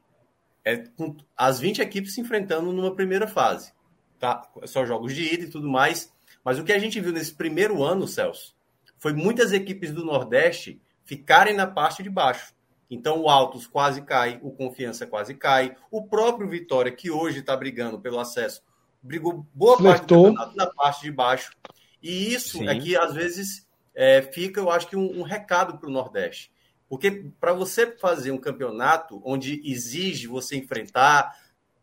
é 0.65 0.77
com 0.77 1.17
as 1.37 1.61
20 1.61 1.81
equipes 1.81 2.15
se 2.15 2.21
enfrentando 2.21 2.73
numa 2.73 2.95
primeira 2.95 3.27
fase. 3.27 3.73
Tá? 4.19 4.43
Só 4.65 4.85
jogos 4.85 5.15
de 5.15 5.35
ida 5.35 5.45
e 5.45 5.51
tudo 5.51 5.69
mais. 5.69 6.13
Mas 6.45 6.59
o 6.59 6.65
que 6.65 6.73
a 6.73 6.79
gente 6.79 7.01
viu 7.01 7.13
nesse 7.13 7.35
primeiro 7.35 7.83
ano, 7.83 8.09
Celso, 8.09 8.55
foi 8.99 9.13
muitas 9.13 9.53
equipes 9.53 9.93
do 9.93 10.05
Nordeste 10.05 10.81
ficarem 11.05 11.55
na 11.55 11.67
parte 11.67 12.03
de 12.03 12.09
baixo. 12.09 12.54
Então 12.95 13.21
o 13.23 13.29
Altos 13.29 13.67
quase 13.67 14.03
cai, 14.03 14.39
o 14.41 14.53
Confiança 14.53 15.05
quase 15.05 15.35
cai, 15.35 15.77
o 15.91 16.07
próprio 16.07 16.49
Vitória, 16.49 16.93
que 16.93 17.11
hoje 17.11 17.41
está 17.41 17.57
brigando 17.57 18.01
pelo 18.01 18.21
acesso, 18.21 18.63
brigou 19.03 19.45
boa 19.53 19.77
Flertou. 19.77 19.83
parte 19.83 20.07
do 20.07 20.15
campeonato 20.15 20.57
na 20.57 20.67
parte 20.67 21.03
de 21.03 21.11
baixo. 21.11 21.53
E 22.01 22.33
isso 22.33 22.59
Sim. 22.59 22.69
é 22.69 22.79
que 22.79 22.97
às 22.97 23.13
vezes 23.13 23.67
é, 23.95 24.23
fica, 24.23 24.61
eu 24.61 24.71
acho 24.71 24.87
que 24.87 24.97
um, 24.97 25.21
um 25.21 25.23
recado 25.23 25.77
para 25.77 25.89
o 25.89 25.93
Nordeste. 25.93 26.53
Porque 26.89 27.31
para 27.41 27.53
você 27.53 27.87
fazer 27.97 28.31
um 28.31 28.39
campeonato 28.39 29.21
onde 29.25 29.61
exige 29.65 30.29
você 30.29 30.57
enfrentar, 30.57 31.35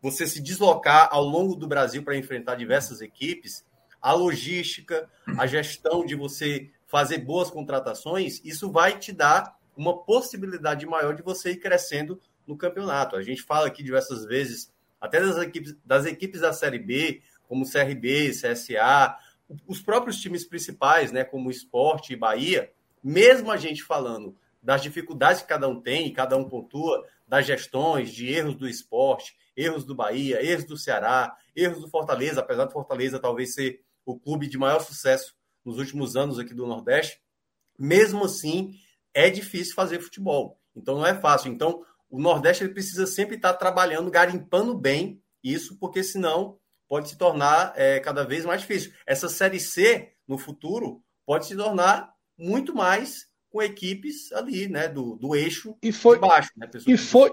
você 0.01 0.26
se 0.26 0.41
deslocar 0.41 1.09
ao 1.12 1.24
longo 1.24 1.55
do 1.55 1.68
Brasil 1.68 2.03
para 2.03 2.16
enfrentar 2.16 2.55
diversas 2.55 3.01
equipes, 3.01 3.66
a 4.01 4.14
logística, 4.14 5.09
a 5.38 5.45
gestão 5.45 6.05
de 6.05 6.16
você 6.16 6.72
fazer 6.88 7.20
boas 7.20 7.51
contratações, 7.51 8.41
isso 8.45 8.72
vai 8.72 8.97
te 8.97 9.12
dar 9.12 9.59
uma 9.82 9.97
possibilidade 10.03 10.86
maior 10.86 11.15
de 11.15 11.23
você 11.23 11.51
ir 11.51 11.57
crescendo 11.57 12.21
no 12.45 12.55
campeonato. 12.55 13.15
A 13.15 13.23
gente 13.23 13.41
fala 13.41 13.67
aqui 13.67 13.82
diversas 13.82 14.25
vezes, 14.25 14.71
até 14.99 15.19
das 15.19 15.38
equipes, 15.38 15.75
das 15.84 16.05
equipes 16.05 16.41
da 16.41 16.53
Série 16.53 16.77
B, 16.77 17.21
como 17.47 17.69
CRB, 17.69 18.29
CSA, 18.29 19.17
os 19.67 19.82
próprios 19.82 20.17
times 20.21 20.45
principais, 20.45 21.11
né, 21.11 21.23
como 21.23 21.49
Esporte 21.49 22.13
e 22.13 22.15
Bahia, 22.15 22.71
mesmo 23.03 23.51
a 23.51 23.57
gente 23.57 23.84
falando 23.84 24.38
das 24.61 24.84
dificuldades 24.84 25.41
que 25.41 25.47
cada 25.47 25.67
um 25.67 25.82
tem, 25.82 26.13
cada 26.13 26.38
um 26.38 26.47
pontua, 26.47 27.03
das 27.27 27.47
gestões, 27.47 28.11
de 28.11 28.27
erros 28.32 28.55
do 28.55 28.67
esporte, 28.67 29.36
erros 29.55 29.84
do 29.84 29.95
Bahia, 29.95 30.45
erros 30.45 30.65
do 30.65 30.77
Ceará, 30.77 31.36
erros 31.55 31.82
do 31.82 31.89
Fortaleza, 31.89 32.41
apesar 32.41 32.65
do 32.65 32.71
Fortaleza 32.71 33.19
talvez 33.19 33.55
ser 33.55 33.82
o 34.05 34.19
clube 34.19 34.47
de 34.47 34.57
maior 34.57 34.79
sucesso 34.79 35.36
nos 35.65 35.77
últimos 35.77 36.15
anos 36.15 36.38
aqui 36.38 36.53
do 36.53 36.67
Nordeste, 36.67 37.19
mesmo 37.79 38.25
assim 38.25 38.79
é 39.14 39.30
difícil 39.30 39.76
fazer 39.76 39.99
futebol. 39.99 40.59
Então 40.76 40.95
não 40.95 41.05
é 41.05 41.14
fácil. 41.14 41.51
Então 41.51 41.84
o 42.09 42.20
Nordeste 42.20 42.64
ele 42.64 42.74
precisa 42.74 43.05
sempre 43.05 43.36
estar 43.36 43.53
trabalhando, 43.53 44.12
garimpando 44.12 44.78
bem 44.78 45.22
isso, 45.43 45.78
porque 45.78 46.03
senão 46.03 46.57
pode 46.88 47.09
se 47.09 47.18
tornar 47.18 47.74
é, 47.76 47.99
cada 47.99 48.24
vez 48.24 48.45
mais 48.45 48.62
difícil. 48.62 48.91
Essa 49.05 49.30
Série 49.30 49.59
C 49.59 50.12
no 50.28 50.38
futuro 50.38 51.01
pode 51.26 51.45
se 51.45 51.55
tornar 51.55 52.14
muito 52.38 52.76
mais 52.76 53.32
com 53.49 53.62
equipes 53.62 54.32
ali, 54.32 54.68
né, 54.68 54.88
do, 54.88 55.16
do 55.18 55.36
eixo 55.36 55.76
e 55.82 55.91
foi, 55.91 56.16
de 56.16 56.22
baixo. 56.22 56.49
Né, 56.55 56.70
e 56.88 56.97
foi, 56.97 57.32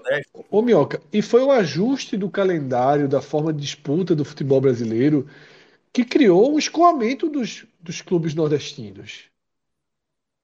ô 0.49 0.61
Mioca, 0.61 1.01
e 1.13 1.21
foi 1.21 1.41
o 1.41 1.51
ajuste 1.51 2.17
do 2.17 2.29
calendário, 2.29 3.07
da 3.07 3.21
forma 3.21 3.53
de 3.53 3.61
disputa 3.61 4.13
do 4.13 4.25
futebol 4.25 4.59
brasileiro, 4.59 5.27
que 5.93 6.03
criou 6.03 6.53
um 6.53 6.59
escoamento 6.59 7.29
dos, 7.29 7.65
dos 7.79 8.01
clubes 8.01 8.35
nordestinos. 8.35 9.29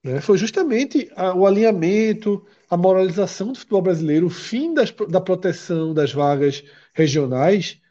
Né? 0.05 0.21
Foi 0.21 0.37
justamente 0.37 1.11
a, 1.15 1.33
o 1.33 1.47
alinhamento, 1.47 2.45
a 2.69 2.77
moralização 2.77 3.51
do 3.51 3.57
futebol 3.57 3.81
brasileiro, 3.81 4.27
o 4.27 4.29
fim 4.29 4.71
das, 4.71 4.91
da 5.09 5.19
proteção 5.19 5.95
das 5.95 6.13
vagas 6.13 6.63
regionais 6.93 7.81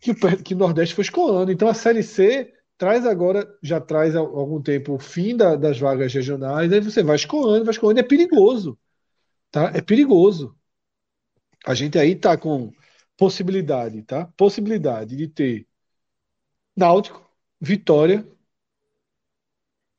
que 0.00 0.12
o, 0.12 0.16
que 0.42 0.54
o 0.54 0.56
Nordeste 0.56 0.94
foi 0.94 1.04
escoando. 1.04 1.52
Então 1.52 1.68
a 1.68 1.74
Série 1.74 2.02
C 2.02 2.54
traz 2.78 3.04
agora, 3.06 3.46
já 3.62 3.80
traz 3.80 4.16
há 4.16 4.20
algum 4.20 4.62
tempo 4.62 4.94
o 4.94 4.98
fim 4.98 5.36
da, 5.36 5.56
das 5.56 5.78
vagas 5.78 6.12
regionais, 6.14 6.72
aí 6.72 6.80
você 6.80 7.02
vai 7.02 7.16
escoando, 7.16 7.64
vai 7.64 7.72
escoando, 7.72 8.00
é 8.00 8.02
perigoso. 8.02 8.78
Tá? 9.50 9.72
É 9.74 9.82
perigoso. 9.82 10.56
A 11.66 11.74
gente 11.74 11.98
aí 11.98 12.16
tá 12.16 12.36
com 12.38 12.72
possibilidade, 13.16 14.02
tá? 14.04 14.26
Possibilidade 14.36 15.16
de 15.16 15.28
ter 15.28 15.66
Náutico, 16.76 17.22
Vitória, 17.60 18.26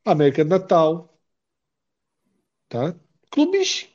América 0.05 0.43
do 0.43 0.49
Natal, 0.49 1.09
tá? 2.70 2.95
Clubes, 3.32 3.89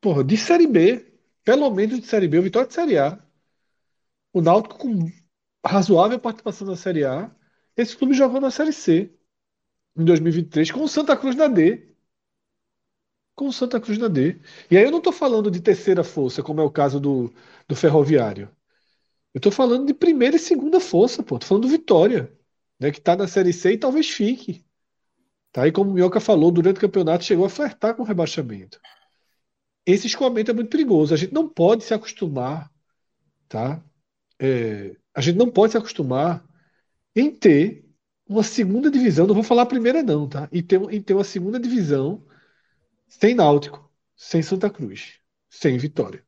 porra, 0.00 0.24
de 0.24 0.36
Série 0.36 0.66
B, 0.66 1.06
pelo 1.44 1.70
menos 1.70 2.00
de 2.00 2.06
Série 2.06 2.28
B, 2.28 2.38
o 2.38 2.42
Vitória 2.42 2.68
de 2.68 2.74
Série 2.74 2.98
A. 2.98 3.18
O 4.32 4.40
Náutico 4.40 4.78
com 4.78 5.10
razoável 5.64 6.18
participação 6.18 6.66
na 6.66 6.76
Série 6.76 7.04
A. 7.04 7.34
Esse 7.76 7.96
clube 7.96 8.14
jogou 8.14 8.40
na 8.40 8.50
Série 8.50 8.72
C 8.72 9.10
em 9.96 10.04
2023 10.04 10.70
com 10.72 10.82
o 10.84 10.88
Santa 10.88 11.16
Cruz 11.16 11.36
na 11.36 11.48
D. 11.48 11.94
Com 13.34 13.48
o 13.48 13.52
Santa 13.52 13.80
Cruz 13.80 13.98
na 13.98 14.08
D. 14.08 14.40
E 14.70 14.76
aí 14.76 14.84
eu 14.84 14.90
não 14.90 14.98
estou 14.98 15.12
falando 15.12 15.50
de 15.50 15.60
terceira 15.60 16.04
força, 16.04 16.42
como 16.42 16.60
é 16.60 16.64
o 16.64 16.70
caso 16.70 17.00
do, 17.00 17.32
do 17.68 17.74
Ferroviário. 17.76 18.50
Eu 19.34 19.38
estou 19.38 19.52
falando 19.52 19.86
de 19.86 19.94
primeira 19.94 20.36
e 20.36 20.38
segunda 20.38 20.80
força, 20.80 21.22
pô. 21.22 21.38
Tô 21.38 21.46
falando 21.46 21.64
do 21.64 21.70
Vitória, 21.70 22.32
né, 22.80 22.90
que 22.90 22.98
está 22.98 23.16
na 23.16 23.28
Série 23.28 23.52
C 23.52 23.72
e 23.74 23.78
talvez 23.78 24.08
fique. 24.10 24.64
Tá? 25.52 25.68
E 25.68 25.72
como 25.72 25.90
o 25.90 25.94
Mioca 25.94 26.18
falou, 26.18 26.50
durante 26.50 26.78
o 26.78 26.80
campeonato 26.80 27.24
chegou 27.24 27.44
a 27.44 27.50
flertar 27.50 27.94
com 27.94 28.02
o 28.02 28.06
rebaixamento. 28.06 28.80
Esse 29.84 30.06
escoamento 30.06 30.50
é 30.50 30.54
muito 30.54 30.70
perigoso. 30.70 31.12
A 31.12 31.16
gente 31.16 31.32
não 31.32 31.48
pode 31.48 31.84
se 31.84 31.92
acostumar, 31.92 32.70
tá? 33.48 33.84
É, 34.40 34.96
a 35.14 35.20
gente 35.20 35.36
não 35.36 35.50
pode 35.50 35.72
se 35.72 35.78
acostumar 35.78 36.44
em 37.14 37.30
ter 37.30 37.84
uma 38.26 38.42
segunda 38.42 38.90
divisão, 38.90 39.26
não 39.26 39.34
vou 39.34 39.44
falar 39.44 39.62
a 39.62 39.66
primeira 39.66 40.02
não, 40.02 40.28
tá? 40.28 40.48
E 40.50 40.62
ter, 40.62 40.80
em 40.90 41.02
ter 41.02 41.14
uma 41.14 41.24
segunda 41.24 41.60
divisão 41.60 42.24
sem 43.06 43.34
Náutico, 43.34 43.90
sem 44.16 44.42
Santa 44.42 44.70
Cruz, 44.70 45.18
sem 45.50 45.76
Vitória. 45.76 46.24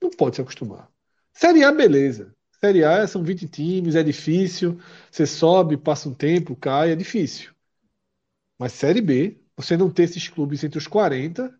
Não 0.00 0.10
pode 0.10 0.36
se 0.36 0.42
acostumar. 0.42 0.90
Série 1.32 1.64
A, 1.64 1.72
beleza. 1.72 2.34
Série 2.60 2.84
A 2.84 3.06
são 3.06 3.22
20 3.22 3.46
times, 3.48 3.94
é 3.94 4.02
difícil. 4.02 4.80
Você 5.10 5.26
sobe, 5.26 5.76
passa 5.76 6.08
um 6.08 6.14
tempo, 6.14 6.56
cai, 6.56 6.92
é 6.92 6.96
difícil. 6.96 7.53
Mas 8.58 8.72
Série 8.72 9.00
B, 9.00 9.40
você 9.56 9.76
não 9.76 9.90
ter 9.90 10.04
esses 10.04 10.28
clubes 10.28 10.62
entre 10.62 10.78
os 10.78 10.86
40, 10.86 11.52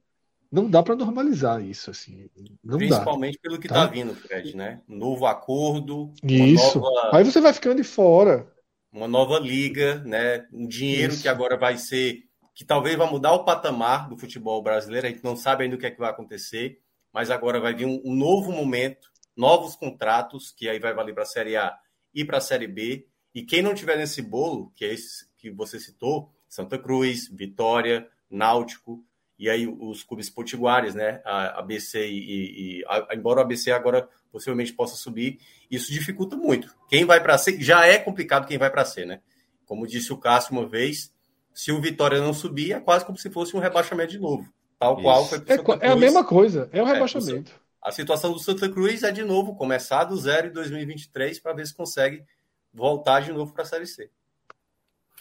não 0.51 0.71
dá 0.71 0.83
para 0.83 0.95
normalizar 0.95 1.63
isso 1.63 1.91
assim. 1.91 2.29
Não 2.63 2.79
Principalmente 2.79 3.35
dá, 3.35 3.41
pelo 3.43 3.59
que 3.59 3.67
está 3.67 3.87
tá 3.87 3.93
vindo, 3.93 4.15
Fred, 4.15 4.57
né? 4.57 4.81
Novo 4.87 5.27
acordo. 5.27 6.13
Isso. 6.23 6.79
Nova... 6.79 7.17
Aí 7.17 7.25
você 7.25 7.41
vai 7.41 7.53
ficando 7.53 7.77
de 7.77 7.85
fora 7.85 8.53
uma 8.95 9.09
nova 9.09 9.41
liga, 9.41 9.99
né? 10.05 10.47
Um 10.53 10.69
dinheiro 10.69 11.13
Isso. 11.13 11.23
que 11.23 11.29
agora 11.29 11.57
vai 11.57 11.77
ser 11.77 12.23
que 12.55 12.65
talvez 12.65 12.97
vai 12.97 13.11
mudar 13.11 13.33
o 13.33 13.45
patamar 13.45 14.09
do 14.09 14.17
futebol 14.17 14.63
brasileiro. 14.63 15.09
A 15.09 15.11
gente 15.11 15.25
não 15.25 15.37
sabe 15.37 15.65
ainda 15.65 15.75
o 15.75 15.79
que 15.79 15.87
é 15.87 15.91
que 15.91 15.99
vai 15.99 16.09
acontecer, 16.09 16.79
mas 17.13 17.29
agora 17.29 17.59
vai 17.59 17.75
vir 17.75 17.87
um, 17.87 18.01
um 18.05 18.15
novo 18.15 18.53
momento, 18.53 19.09
novos 19.37 19.75
contratos 19.75 20.53
que 20.57 20.69
aí 20.69 20.79
vai 20.79 20.95
valer 20.95 21.13
para 21.13 21.25
a 21.25 21.27
Série 21.27 21.57
A 21.57 21.77
e 22.15 22.25
para 22.25 22.39
a 22.39 22.41
Série 22.41 22.69
B. 22.69 23.09
E 23.35 23.43
quem 23.43 23.61
não 23.61 23.75
tiver 23.75 23.97
nesse 23.97 24.23
bolo, 24.23 24.73
que 24.77 24.85
é 24.85 24.95
esse 24.95 25.27
que 25.37 25.51
você 25.51 25.81
citou, 25.81 26.33
Santa 26.55 26.79
Cruz, 26.79 27.29
Vitória, 27.29 28.07
Náutico, 28.31 29.05
e 29.37 29.51
aí 29.51 29.67
os 29.67 30.05
clubes 30.05 30.31
potiguares, 30.31 30.95
né? 30.95 31.21
A 31.25 31.59
ABC 31.59 32.07
e, 32.07 32.79
e 32.79 32.85
a, 32.87 33.09
embora 33.13 33.41
o 33.41 33.43
ABC 33.43 33.73
agora 33.73 34.09
possivelmente 34.31 34.73
possa 34.73 34.95
subir, 34.95 35.41
isso 35.69 35.93
dificulta 35.93 36.37
muito. 36.37 36.73
Quem 36.89 37.05
vai 37.05 37.21
para 37.21 37.37
C 37.39 37.61
já 37.61 37.85
é 37.85 37.99
complicado 37.99 38.47
quem 38.47 38.57
vai 38.57 38.71
para 38.71 38.85
C, 38.85 39.05
né? 39.05 39.21
Como 39.67 39.85
disse 39.85 40.13
o 40.13 40.17
Cássio 40.17 40.53
uma 40.53 40.65
vez, 40.65 41.13
se 41.53 41.73
o 41.73 41.81
Vitória 41.81 42.21
não 42.21 42.33
subir, 42.33 42.73
é 42.73 42.79
quase 42.79 43.05
como 43.05 43.19
se 43.19 43.31
fosse 43.31 43.57
um 43.57 43.61
rebaixamento 43.61 44.13
de 44.13 44.21
novo. 44.21 44.49
Tal 44.79 44.95
isso. 44.95 45.03
qual 45.03 45.27
foi 45.27 45.39
é, 45.39 45.89
é, 45.89 45.91
a 45.91 45.97
mesma 45.97 46.23
coisa, 46.23 46.69
é 46.73 46.81
um 46.81 46.89
é, 46.89 46.93
rebaixamento. 46.93 47.51
É, 47.51 47.55
a 47.83 47.91
situação 47.91 48.33
do 48.33 48.39
Santa 48.39 48.69
Cruz 48.69 49.03
é 49.03 49.11
de 49.11 49.25
novo 49.25 49.57
começar 49.57 50.05
do 50.05 50.17
zero 50.17 50.47
em 50.47 50.53
2023 50.53 51.41
para 51.41 51.53
ver 51.53 51.67
se 51.67 51.75
consegue 51.75 52.25
voltar 52.73 53.23
de 53.23 53.33
novo 53.33 53.53
para 53.53 53.65
a 53.65 53.67
Série 53.67 53.89
C. 53.89 54.09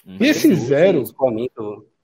E 0.05 0.25
esse 0.25 0.53
zero 0.55 1.03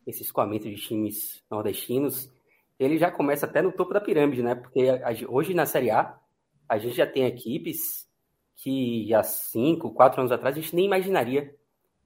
esse 0.08 0.24
escoamento 0.24 0.68
de 0.68 0.76
times 0.76 1.44
nordestinos, 1.50 2.32
ele 2.80 2.98
já 2.98 3.12
começa 3.12 3.46
até 3.46 3.62
no 3.62 3.72
topo 3.72 3.94
da 3.94 4.02
pirâmide, 4.02 4.42
né? 4.42 4.56
Porque 4.56 4.88
hoje 5.28 5.54
na 5.54 5.66
Série 5.66 5.92
A, 5.92 6.18
a 6.68 6.78
gente 6.78 6.96
já 6.96 7.06
tem 7.06 7.26
equipes 7.26 8.08
que 8.56 9.14
há 9.14 9.24
cinco, 9.24 9.94
quatro 9.94 10.20
anos 10.20 10.32
atrás 10.32 10.58
a 10.58 10.60
gente 10.60 10.76
nem 10.76 10.86
imaginaria 10.86 11.54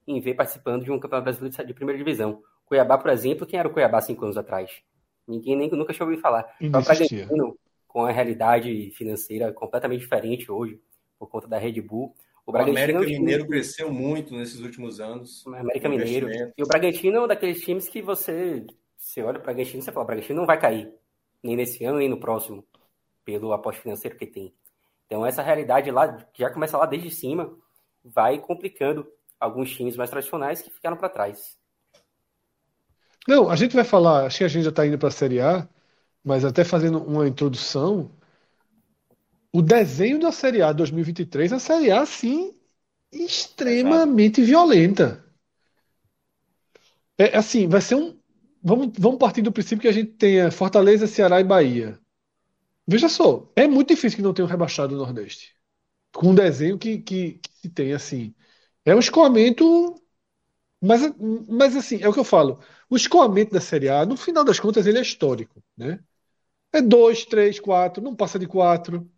em 0.06 0.20
ver 0.20 0.34
participando 0.34 0.84
de 0.84 0.92
um 0.92 1.00
campeonato 1.00 1.24
brasileiro 1.24 1.66
de 1.66 1.74
primeira 1.74 1.98
divisão. 1.98 2.42
Cuiabá, 2.66 2.98
por 2.98 3.10
exemplo, 3.10 3.46
quem 3.46 3.58
era 3.58 3.68
o 3.68 3.72
Cuiabá 3.72 4.00
cinco 4.00 4.24
anos 4.24 4.36
atrás? 4.36 4.70
Ninguém 5.26 5.56
nem 5.56 5.70
nunca 5.70 5.92
tinha 5.92 6.04
ouvido 6.04 6.20
falar. 6.20 6.54
O 6.60 6.70
Bragantino, 6.70 7.58
com 7.88 8.04
a 8.04 8.10
realidade 8.10 8.90
financeira 8.90 9.52
completamente 9.52 10.00
diferente 10.00 10.50
hoje, 10.50 10.80
por 11.18 11.28
conta 11.28 11.48
da 11.48 11.58
Red 11.58 11.80
Bull, 11.80 12.14
o, 12.46 12.52
o 12.52 12.56
América 12.56 13.00
Mineiro 13.00 13.46
cresceu 13.46 13.92
muito 13.92 14.34
nesses 14.34 14.60
últimos 14.60 15.00
anos. 15.00 15.44
O 15.46 15.54
América 15.54 15.88
Mineiro. 15.88 16.28
E 16.56 16.62
o 16.62 16.66
Bragantino 16.66 17.16
é 17.16 17.20
um 17.22 17.26
daqueles 17.26 17.60
times 17.60 17.88
que 17.88 18.02
você, 18.02 18.66
você 18.96 19.22
olha 19.22 19.38
o 19.38 19.42
Bragantino 19.42 19.78
e 19.78 19.82
você 19.82 19.92
fala, 19.92 20.04
o 20.04 20.06
Bragantino 20.06 20.40
não 20.40 20.46
vai 20.46 20.58
cair. 20.58 20.92
Nem 21.42 21.56
nesse 21.56 21.84
ano, 21.84 21.98
nem 21.98 22.08
no 22.08 22.20
próximo. 22.20 22.64
Pelo 23.24 23.52
aposto 23.52 23.82
financeiro 23.82 24.16
que 24.16 24.26
tem. 24.26 24.54
Então 25.06 25.24
essa 25.24 25.42
realidade 25.42 25.90
lá, 25.90 26.12
que 26.32 26.42
já 26.42 26.50
começa 26.50 26.76
lá 26.76 26.86
desde 26.86 27.10
cima, 27.10 27.56
vai 28.04 28.38
complicando 28.38 29.06
alguns 29.40 29.70
times 29.74 29.96
mais 29.96 30.10
tradicionais 30.10 30.60
que 30.60 30.70
ficaram 30.70 30.96
para 30.96 31.08
trás. 31.08 31.56
Não, 33.26 33.48
a 33.48 33.56
gente 33.56 33.74
vai 33.74 33.84
falar, 33.84 34.26
acho 34.26 34.38
que 34.38 34.44
a 34.44 34.48
gente 34.48 34.64
já 34.64 34.70
está 34.70 34.86
indo 34.86 34.98
para 34.98 35.08
a 35.08 35.12
Série 35.12 35.40
A, 35.40 35.66
mas 36.22 36.44
até 36.44 36.62
fazendo 36.62 37.02
uma 37.02 37.26
introdução, 37.26 38.10
o 39.54 39.62
desenho 39.62 40.18
da 40.18 40.32
Série 40.32 40.62
A 40.62 40.72
2023 40.72 41.52
é 41.52 41.54
a 41.54 41.58
Série 41.60 41.90
A, 41.92 42.04
sim, 42.04 42.52
extremamente 43.12 44.40
Exato. 44.40 44.48
violenta. 44.48 45.24
É 47.16 47.36
assim, 47.36 47.68
vai 47.68 47.80
ser 47.80 47.94
um. 47.94 48.18
Vamos, 48.62 48.92
vamos 48.98 49.18
partir 49.18 49.42
do 49.42 49.52
princípio 49.52 49.82
que 49.82 49.88
a 49.88 49.92
gente 49.92 50.12
tenha 50.12 50.50
Fortaleza, 50.50 51.06
Ceará 51.06 51.40
e 51.40 51.44
Bahia. 51.44 52.00
Veja 52.86 53.08
só, 53.08 53.50
é 53.56 53.68
muito 53.68 53.88
difícil 53.94 54.16
que 54.16 54.22
não 54.22 54.34
tenha 54.34 54.46
um 54.46 54.48
rebaixado 54.50 54.94
do 54.96 54.98
Nordeste. 55.00 55.54
Com 56.14 56.30
um 56.30 56.34
desenho 56.34 56.78
que, 56.78 56.98
que, 56.98 57.34
que 57.34 57.50
se 57.62 57.70
tem, 57.70 57.92
assim. 57.94 58.34
É 58.84 58.94
um 58.94 59.00
escoamento. 59.00 59.96
Mas, 60.82 61.02
mas, 61.48 61.76
assim, 61.76 62.00
é 62.02 62.08
o 62.08 62.12
que 62.12 62.20
eu 62.20 62.24
falo. 62.24 62.60
O 62.90 62.96
escoamento 62.96 63.52
da 63.52 63.60
Série 63.60 63.88
A, 63.88 64.06
no 64.06 64.16
final 64.16 64.44
das 64.44 64.60
contas, 64.60 64.86
ele 64.86 64.98
é 64.98 65.02
histórico. 65.02 65.62
Né? 65.76 66.00
É 66.72 66.82
dois, 66.82 67.24
três, 67.24 67.60
quatro, 67.60 68.02
não 68.02 68.16
passa 68.16 68.38
de 68.38 68.46
quatro. 68.46 69.10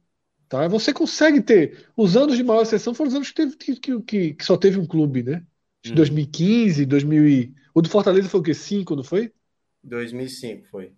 Tá? 0.48 0.68
Você 0.68 0.92
consegue 0.92 1.40
ter. 1.40 1.86
Os 1.96 2.16
anos 2.16 2.36
de 2.36 2.44
maior 2.44 2.62
exceção 2.62 2.94
foram 2.94 3.08
os 3.08 3.14
anos 3.14 3.30
que, 3.30 3.34
teve, 3.34 3.56
que, 3.56 4.00
que, 4.02 4.34
que 4.34 4.44
só 4.44 4.56
teve 4.56 4.78
um 4.78 4.86
clube, 4.86 5.22
né? 5.22 5.44
De 5.82 5.92
hum. 5.92 5.94
2015, 5.96 6.86
2000 6.86 7.52
O 7.74 7.82
do 7.82 7.88
Fortaleza 7.88 8.28
foi 8.28 8.40
o 8.40 8.42
quê? 8.42 8.54
5, 8.54 8.94
não 8.94 9.04
foi? 9.04 9.32
2005 9.82 10.66
foi. 10.68 10.92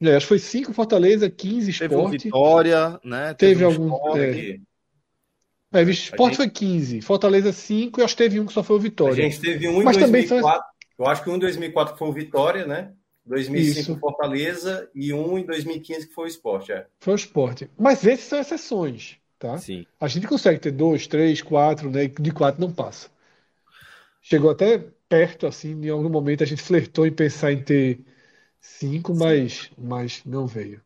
É, 0.00 0.16
acho 0.16 0.24
que 0.24 0.28
foi 0.28 0.38
5 0.38 0.72
Fortaleza, 0.72 1.30
15 1.30 1.70
Sport. 1.70 1.90
Teve 1.90 2.02
um 2.02 2.10
Vitória, 2.10 3.00
né? 3.04 3.34
Teve, 3.34 3.60
Teve 3.60 3.64
um 3.64 3.68
algum. 3.68 3.86
Sport. 3.86 4.18
É, 4.18 5.80
é, 5.80 5.82
Sport 5.90 6.30
gente- 6.30 6.36
foi 6.36 6.50
15, 6.50 7.00
Fortaleza 7.00 7.52
5 7.52 8.00
e 8.00 8.04
acho 8.04 8.14
que 8.16 8.22
teve 8.22 8.40
um 8.40 8.46
que 8.46 8.52
só 8.52 8.62
foi 8.62 8.76
o 8.76 8.78
A 8.78 8.82
Vitória. 8.82 9.14
gente 9.14 9.40
teve 9.40 9.68
um 9.68 9.80
em 9.80 9.84
Mas 9.84 9.96
também 9.96 10.26
são- 10.26 10.40
2004. 10.40 10.72
Eu 10.98 11.06
acho 11.06 11.24
que 11.24 11.30
um 11.30 11.36
em 11.36 11.38
2004 11.38 11.96
foi 11.96 12.08
o 12.08 12.12
Vitória, 12.12 12.66
né? 12.66 12.92
2005 13.32 13.80
Isso. 13.80 13.98
Fortaleza 13.98 14.90
e 14.94 15.12
um 15.12 15.38
em 15.38 15.44
2015 15.44 16.06
que 16.06 16.14
foi 16.14 16.26
o 16.26 16.28
Sport, 16.28 16.70
é. 16.70 16.86
Foi 17.00 17.14
o 17.14 17.16
Sport. 17.16 17.62
Mas 17.78 18.04
esses 18.04 18.26
são 18.26 18.38
exceções, 18.38 19.16
tá? 19.38 19.56
Sim. 19.58 19.86
A 19.98 20.06
gente 20.06 20.26
consegue 20.26 20.60
ter 20.60 20.70
dois, 20.70 21.06
três, 21.06 21.40
quatro, 21.40 21.90
né? 21.90 22.06
De 22.06 22.30
quatro 22.30 22.60
não 22.60 22.70
passa. 22.70 23.08
Chegou 24.20 24.50
até 24.50 24.84
perto, 25.08 25.46
assim, 25.46 25.72
em 25.72 25.88
algum 25.88 26.08
momento 26.08 26.42
a 26.42 26.46
gente 26.46 26.62
flertou 26.62 27.06
em 27.06 27.12
pensar 27.12 27.52
em 27.52 27.62
ter 27.62 28.04
cinco, 28.60 29.14
mas, 29.14 29.70
mas 29.76 30.22
não 30.24 30.46
veio. 30.46 30.80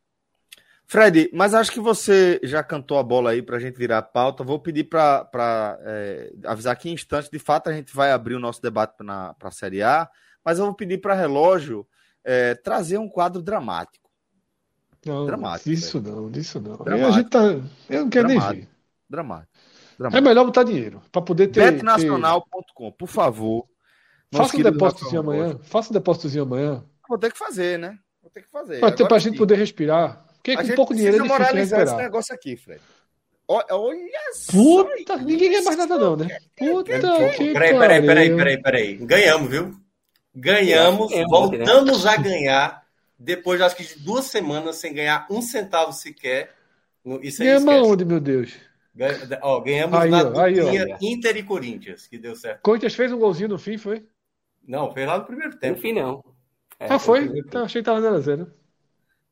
Fred, 0.89 1.29
mas 1.33 1.53
acho 1.53 1.73
que 1.73 1.81
você 1.81 2.39
já 2.45 2.63
cantou 2.63 2.97
a 2.97 3.03
bola 3.03 3.31
aí 3.31 3.43
para 3.43 3.57
a 3.57 3.61
gente 3.61 3.77
virar 3.77 3.99
a 3.99 4.03
pauta. 4.03 4.45
Vou 4.45 4.61
pedir 4.61 4.85
para 4.85 5.29
avisar 6.45 6.77
que 6.77 6.89
em 6.89 6.93
instantes, 6.93 7.29
de 7.29 7.41
fato, 7.41 7.69
a 7.69 7.73
gente 7.73 7.93
vai 7.93 8.13
abrir 8.13 8.37
o 8.37 8.41
nosso 8.41 8.63
debate 8.63 8.95
para 8.97 9.35
a 9.43 9.51
Série 9.51 9.83
A, 9.83 10.09
mas 10.45 10.61
eu 10.61 10.65
vou 10.65 10.75
pedir 10.75 10.99
para 10.99 11.13
relógio 11.13 11.85
é, 12.27 12.55
trazer 12.57 12.99
um 12.99 13.09
quadro 13.09 13.41
dramático. 13.41 14.05
Não, 15.07 15.25
Dramático, 15.25 15.71
disso 15.71 16.01
não, 16.01 16.29
disso 16.29 16.61
não. 16.61 16.73
Aí 16.73 16.81
a 16.81 16.85
Dramático. 16.85 17.13
gente 17.13 17.31
tá. 17.31 17.43
Eu 17.89 18.01
não 18.03 18.11
quero 18.11 18.27
nem 18.27 18.37
Dramático. 18.39 18.67
ver. 18.67 18.77
Dramático. 19.09 19.53
É 19.55 19.99
dramático. 19.99 20.29
melhor 20.29 20.45
botar 20.45 20.63
dinheiro 20.65 21.01
para 21.13 21.23
poder 21.23 21.47
ter. 21.47 21.61
ter- 21.61 21.71
Betnacional.com, 21.73 22.91
por 22.91 23.07
favor. 23.09 23.67
Faça 24.35 24.57
um 24.57 24.63
depósitozinho 24.63 25.21
amanhã. 25.21 25.47
Rocha. 25.53 25.59
Faça 25.63 25.91
um 25.91 25.93
depósitozinho 25.93 26.43
amanhã. 26.43 26.85
Vou 27.09 27.17
ter 27.19 27.31
que 27.31 27.39
fazer, 27.39 27.79
né? 27.79 27.97
Vou 28.21 28.31
ter 28.33 28.43
que 28.43 28.51
fazer. 28.51 28.81
Para 28.81 29.17
a 29.17 29.19
gente 29.21 29.35
sim. 29.35 29.39
poder 29.39 29.55
respirar. 29.55 30.27
Porque 30.35 30.51
A 30.51 30.65
com 30.65 30.75
pouco 30.75 30.93
dinheiro 30.93 31.17
é 31.17 31.21
difícil 31.21 31.39
moralizar 31.39 31.63
esse 31.63 31.75
respirar. 31.77 32.03
negócio 32.05 32.35
aqui, 32.35 32.57
Fred. 32.57 32.81
Olha 33.49 34.33
só. 34.35 34.53
Puta, 34.53 35.17
ninguém 35.19 35.51
ganha 35.51 35.63
mais 35.63 35.77
nada, 35.77 35.97
não, 35.97 36.17
né? 36.17 36.37
Puta 36.57 36.99
que 37.37 37.53
Peraí, 37.53 37.79
peraí, 37.79 38.03
peraí, 38.07 38.37
peraí, 38.37 38.63
peraí. 38.63 38.97
Ganhamos, 38.97 39.49
viu? 39.49 39.86
Ganhamos, 40.37 41.11
Ganhamos, 41.11 41.31
voltamos 41.31 42.07
a 42.07 42.17
ganhar 42.17 42.87
depois, 43.19 43.61
acho 43.61 43.77
que 43.77 43.85
de 43.85 43.99
duas 44.01 44.27
semanas 44.27 44.77
sem 44.77 44.93
ganhar 44.93 45.27
um 45.31 45.41
centavo 45.41 45.93
sequer. 45.93 46.55
No- 47.05 47.23
Isso 47.23 47.43
aí 47.43 47.49
Ganhamos 47.49 47.75
aonde, 47.75 48.05
meu 48.05 48.21
Deus? 48.21 48.55
Ganha- 48.95 49.41
ó, 49.43 49.61
ganhamos 49.61 49.99
Aí, 49.99 50.11
na 50.11 50.25
ó, 50.29 50.41
aí, 50.41 50.61
ó. 50.61 50.97
Inter 51.01 51.37
e 51.37 51.43
Corinthians, 51.43 52.07
que 52.07 52.19
deu 52.19 52.37
certo. 52.37 52.61
Corinthians 52.63 52.95
fez 52.95 53.13
um 53.13 53.19
golzinho 53.19 53.49
no 53.49 53.59
fim, 53.59 53.79
foi? 53.79 54.05
Não, 54.67 54.93
foi 54.93 55.07
lá 55.07 55.19
no 55.19 55.25
primeiro 55.25 55.53
No 55.55 55.59
tempo. 55.61 55.81
fim, 55.81 55.93
não. 55.93 56.23
É, 56.79 56.87
ah, 56.93 56.99
foi? 56.99 57.27
foi. 57.29 57.39
Então, 57.39 57.65
achei 57.65 57.81
que 57.81 57.87
tava 57.87 58.01
0x0. 58.01 58.47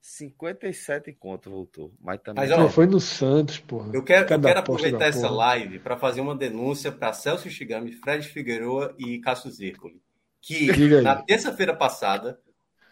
57 0.00 1.12
conto 1.12 1.50
voltou. 1.50 1.92
Mas 2.00 2.20
também. 2.20 2.44
Mas, 2.46 2.52
ó, 2.52 2.59
Não, 2.59 2.68
foi 2.68 2.86
no 2.86 3.00
Santos, 3.00 3.59
porra. 3.59 3.90
Eu 3.92 4.02
quero, 4.02 4.32
eu 4.32 4.40
quero 4.40 4.59
aproveitar 4.61 5.07
essa 5.07 5.22
porra. 5.28 5.34
live 5.34 5.78
para 5.78 5.96
fazer 5.96 6.20
uma 6.20 6.34
denúncia 6.36 6.92
para 6.92 7.12
Celso 7.12 7.48
Shigami, 7.48 7.92
Fred 7.92 8.26
Figueroa 8.28 8.94
e 8.98 9.18
Cássio 9.20 9.50
Zircoli, 9.50 10.00
que 10.47 11.01
na 11.01 11.16
terça-feira 11.16 11.74
passada 11.74 12.38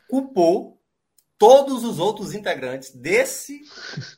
culpou 0.08 0.80
todos 1.36 1.84
os 1.84 1.98
outros 1.98 2.34
integrantes 2.34 2.94
desse, 2.94 3.60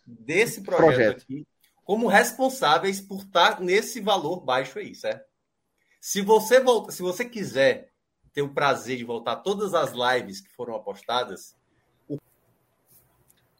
desse 0.07 0.61
projeto, 0.63 0.87
Projeto. 0.87 1.23
aqui 1.23 1.47
como 1.85 2.07
responsáveis 2.07 3.01
por 3.01 3.19
estar 3.23 3.61
nesse 3.61 4.01
valor 4.01 4.41
baixo 4.41 4.79
aí, 4.79 4.95
certo? 4.95 5.25
Se 6.01 6.23
você 6.23 6.61
volta, 6.61 6.93
se 6.93 7.03
você 7.03 7.25
quiser 7.25 7.91
ter 8.33 8.43
o 8.43 8.49
prazer 8.55 8.97
de 8.97 9.05
voltar 9.05 9.37
todas 9.37 9.75
as 9.75 9.93
lives 9.93 10.41
que 10.41 10.51
foram 10.51 10.75
apostadas, 10.77 11.55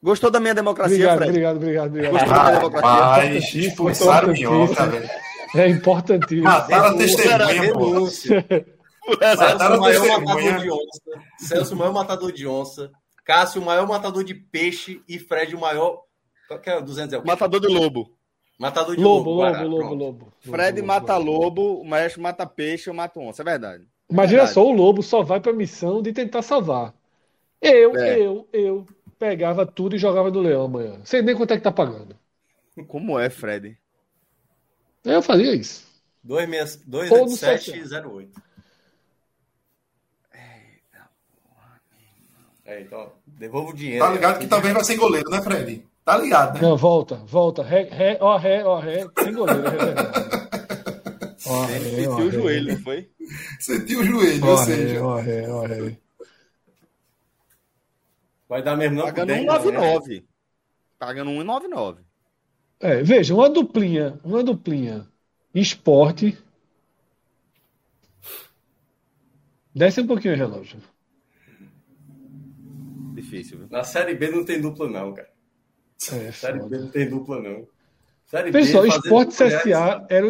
Gostou 0.01 0.29
da 0.29 0.39
minha 0.39 0.53
democracia, 0.53 0.95
Obrigado, 0.95 1.17
Fred? 1.17 1.29
obrigado, 1.31 1.55
obrigado, 1.57 1.87
obrigado. 1.87 2.11
Gostou 2.11 2.33
da 2.33 2.51
democracia? 2.51 4.29
O 4.29 4.31
Minhoca, 4.33 4.85
velho. 4.85 5.09
É 5.55 5.67
importantíssimo. 5.69 6.43
Mataram 6.43 6.85
a 6.85 6.97
testemunha, 6.97 7.73
pô. 7.73 8.74
Mataram 9.07 9.37
Celso, 9.37 9.77
o 9.77 9.79
maior 9.81 10.01
testemunha. 10.01 10.19
matador 10.19 10.59
de 10.61 10.71
onça. 10.71 11.01
Celso, 11.37 11.73
o 11.73 11.77
maior 11.77 11.93
matador 11.93 12.31
de 12.31 12.47
onça. 12.47 12.91
Cássio, 13.23 13.61
o 13.61 13.65
maior 13.65 13.87
matador 13.87 14.23
de 14.23 14.33
peixe. 14.35 15.01
E 15.07 15.17
Fred, 15.19 15.55
o 15.55 15.59
maior. 15.59 16.03
Qual 16.47 16.59
que 16.59 16.69
é 16.69 16.77
o 16.77 16.81
200? 16.81 17.13
É 17.13 17.17
o? 17.19 17.25
Matador 17.25 17.59
de 17.59 17.67
lobo. 17.67 18.15
Matador 18.57 18.95
de 18.95 19.01
Lobo, 19.03 19.31
lobo. 19.31 19.41
lobo, 19.43 19.67
lobo, 19.67 19.95
lobo. 19.95 20.33
Fred 20.39 20.79
Lobo, 20.79 20.87
mata 20.87 21.17
lobo. 21.17 21.31
lobo, 21.43 21.81
o 21.81 21.85
maestro 21.85 22.21
mata 22.21 22.45
peixe, 22.45 22.89
eu 22.89 22.93
mato 22.93 23.19
onça. 23.19 23.41
É 23.41 23.45
verdade. 23.45 23.85
Imagina 24.09 24.37
Verdade. 24.43 24.53
só, 24.53 24.65
o 24.65 24.71
lobo 24.71 25.03
só 25.03 25.21
vai 25.23 25.41
pra 25.41 25.51
missão 25.51 26.01
de 26.01 26.13
tentar 26.13 26.41
salvar. 26.41 26.93
Eu, 27.61 27.97
É. 27.97 28.17
eu, 28.19 28.47
eu 28.53 28.85
pegava 29.19 29.65
tudo 29.65 29.95
e 29.95 29.99
jogava 29.99 30.31
no 30.31 30.39
leão 30.39 30.63
amanhã. 30.65 31.01
Sei 31.03 31.21
nem 31.21 31.35
quanto 31.35 31.51
é 31.51 31.57
que 31.57 31.63
tá 31.63 31.71
pagando. 31.71 32.15
Como 32.87 33.19
é, 33.19 33.29
Fred? 33.29 33.77
Eu 35.03 35.21
fazia 35.21 35.53
isso. 35.53 35.85
267 36.23 37.11
Ou 37.13 37.19
no 37.19 37.25
28708. 37.25 38.41
É, 42.65 42.81
então, 42.81 43.11
devolva 43.27 43.69
o 43.69 43.75
dinheiro. 43.75 44.03
Tá 44.03 44.11
ligado 44.11 44.39
que 44.39 44.47
talvez 44.47 44.73
vai 44.73 44.83
ser 44.83 44.95
goleiro, 44.97 45.29
né, 45.29 45.41
Fred? 45.41 45.85
Tá 46.03 46.17
ligado, 46.17 46.55
né? 46.55 46.61
Não, 46.61 46.75
volta, 46.75 47.15
volta. 47.25 47.63
Ré, 47.63 47.83
ré, 47.83 48.17
ó, 48.19 48.37
ré, 48.37 48.63
ó, 48.65 48.79
ré. 48.79 49.07
Sem 49.23 49.33
goleiro, 49.33 49.67
é. 49.67 50.35
Ó, 51.47 51.69
Ele 51.69 51.89
ré, 51.91 52.07
ó, 52.07 52.15
sentiu 52.17 52.25
o 52.27 52.31
joelho, 52.31 52.73
não 52.73 52.81
foi? 52.81 53.09
Sentiu 53.59 53.99
o 53.99 54.03
joelho, 54.03 54.45
Ó, 54.45 54.49
ou 54.49 54.55
ré, 54.55 54.65
seja. 54.65 55.03
ó, 55.05 55.15
ré, 55.17 55.47
ó, 55.47 55.61
ré. 55.61 55.97
Vai 58.49 58.63
dar 58.63 58.75
mesmo 58.75 58.97
não 58.97 59.05
Pagando 59.05 59.27
pro 59.27 59.35
Denver, 59.35 59.71
né? 59.73 59.97
1,99. 59.99 60.23
Pagando 60.97 61.31
1,99. 61.31 61.97
É, 62.79 63.03
veja, 63.03 63.35
uma 63.35 63.47
duplinha, 63.49 64.19
uma 64.23 64.43
duplinha. 64.43 65.07
Esporte. 65.53 66.35
Desce 69.73 70.01
um 70.01 70.07
pouquinho 70.07 70.33
o 70.33 70.37
relógio. 70.37 70.79
Difícil, 73.15 73.59
viu? 73.59 73.67
Na 73.69 73.83
Série 73.83 74.13
B 74.15 74.29
não 74.29 74.43
tem 74.43 74.59
dupla, 74.61 74.89
não, 74.89 75.13
cara. 75.13 75.29
É, 76.11 76.31
Série 76.31 76.57
B 76.57 76.63
foda. 76.63 76.79
não 76.79 76.89
tem 76.91 77.09
dupla, 77.09 77.41
não. 77.41 77.67
Série 78.25 78.51
B, 78.51 78.59
Pessoal, 78.59 78.85
fazer 78.85 78.97
Esporte 78.99 79.43
é- 79.43 79.47
CSA 79.59 80.05
era. 80.09 80.27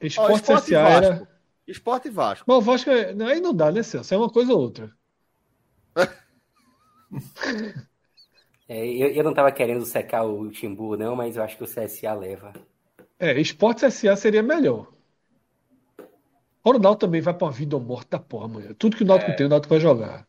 Esporte 0.00 0.34
Esporte 0.34 0.42
e 0.42 0.74
CSA 0.74 0.78
era. 0.80 1.28
Esporte 1.66 2.08
e 2.08 2.10
Vasco. 2.10 2.44
Mas 2.46 2.56
o 2.56 2.60
Vasco 2.60 2.90
é... 2.90 3.14
não, 3.14 3.26
aí 3.26 3.40
não 3.40 3.54
dá, 3.54 3.70
né, 3.70 3.82
Celso? 3.82 4.12
É 4.12 4.16
uma 4.16 4.28
coisa 4.30 4.52
ou 4.52 4.60
outra. 4.60 4.92
É, 8.66 8.86
eu, 8.86 9.08
eu 9.08 9.22
não 9.22 9.34
tava 9.34 9.52
querendo 9.52 9.84
secar 9.84 10.24
o 10.24 10.50
Timbu, 10.50 10.96
não, 10.96 11.14
mas 11.14 11.36
eu 11.36 11.42
acho 11.42 11.56
que 11.58 11.64
o 11.64 11.66
CSA 11.66 12.14
leva. 12.14 12.52
É, 13.18 13.38
Esporte 13.38 13.86
CSA 13.86 14.16
seria 14.16 14.42
melhor. 14.42 14.90
O 16.64 16.72
Náutico 16.72 17.00
também 17.00 17.20
vai 17.20 17.34
pra 17.34 17.46
uma 17.46 17.52
vida 17.52 17.76
ou 17.76 17.82
morte 17.82 18.08
da 18.08 18.18
porra 18.18 18.46
amanhã. 18.46 18.74
Tudo 18.78 18.96
que 18.96 19.02
o 19.02 19.06
Náutico 19.06 19.32
É. 19.32 19.34
tem, 19.34 19.44
o 19.46 19.50
Náutico 19.50 19.68
vai 19.74 19.80
jogar. 19.80 20.26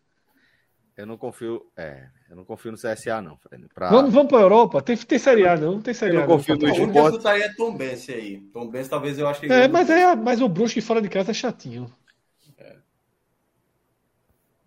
Eu 0.97 1.05
não 1.05 1.17
confio. 1.17 1.65
É, 1.75 2.07
eu 2.29 2.35
não 2.37 2.45
confio 2.45 2.71
no 2.71 2.77
CSA, 2.77 3.21
não, 3.21 3.37
Fred. 3.37 3.67
Pra... 3.73 3.89
Vamos, 3.89 4.13
vamos 4.13 4.29
pra 4.29 4.39
Europa? 4.39 4.81
Tem, 4.81 4.95
tem 4.95 5.19
Série 5.19 5.45
A, 5.45 5.57
não? 5.57 5.81
Tem 5.81 5.93
Série 5.93 6.15
Eu 6.15 6.19
A. 6.19 6.21
não 6.21 6.27
confio 6.27 6.55
no 6.55 6.67
Esporte. 6.67 6.95
eu 6.97 7.11
chutaria 7.11 7.45
é 7.45 7.53
Tom 7.53 7.75
Bense 7.75 8.13
aí. 8.13 8.39
Tom 8.53 8.67
Bense 8.69 8.89
talvez 8.89 9.19
eu 9.19 9.27
ache 9.27 9.41
que... 9.41 9.51
É, 9.51 9.67
mas, 9.67 9.89
é, 9.89 10.15
mas 10.15 10.41
o 10.41 10.47
Brusque 10.47 10.79
fora 10.79 11.01
de 11.01 11.09
casa 11.09 11.31
é 11.31 11.33
chatinho. 11.33 11.93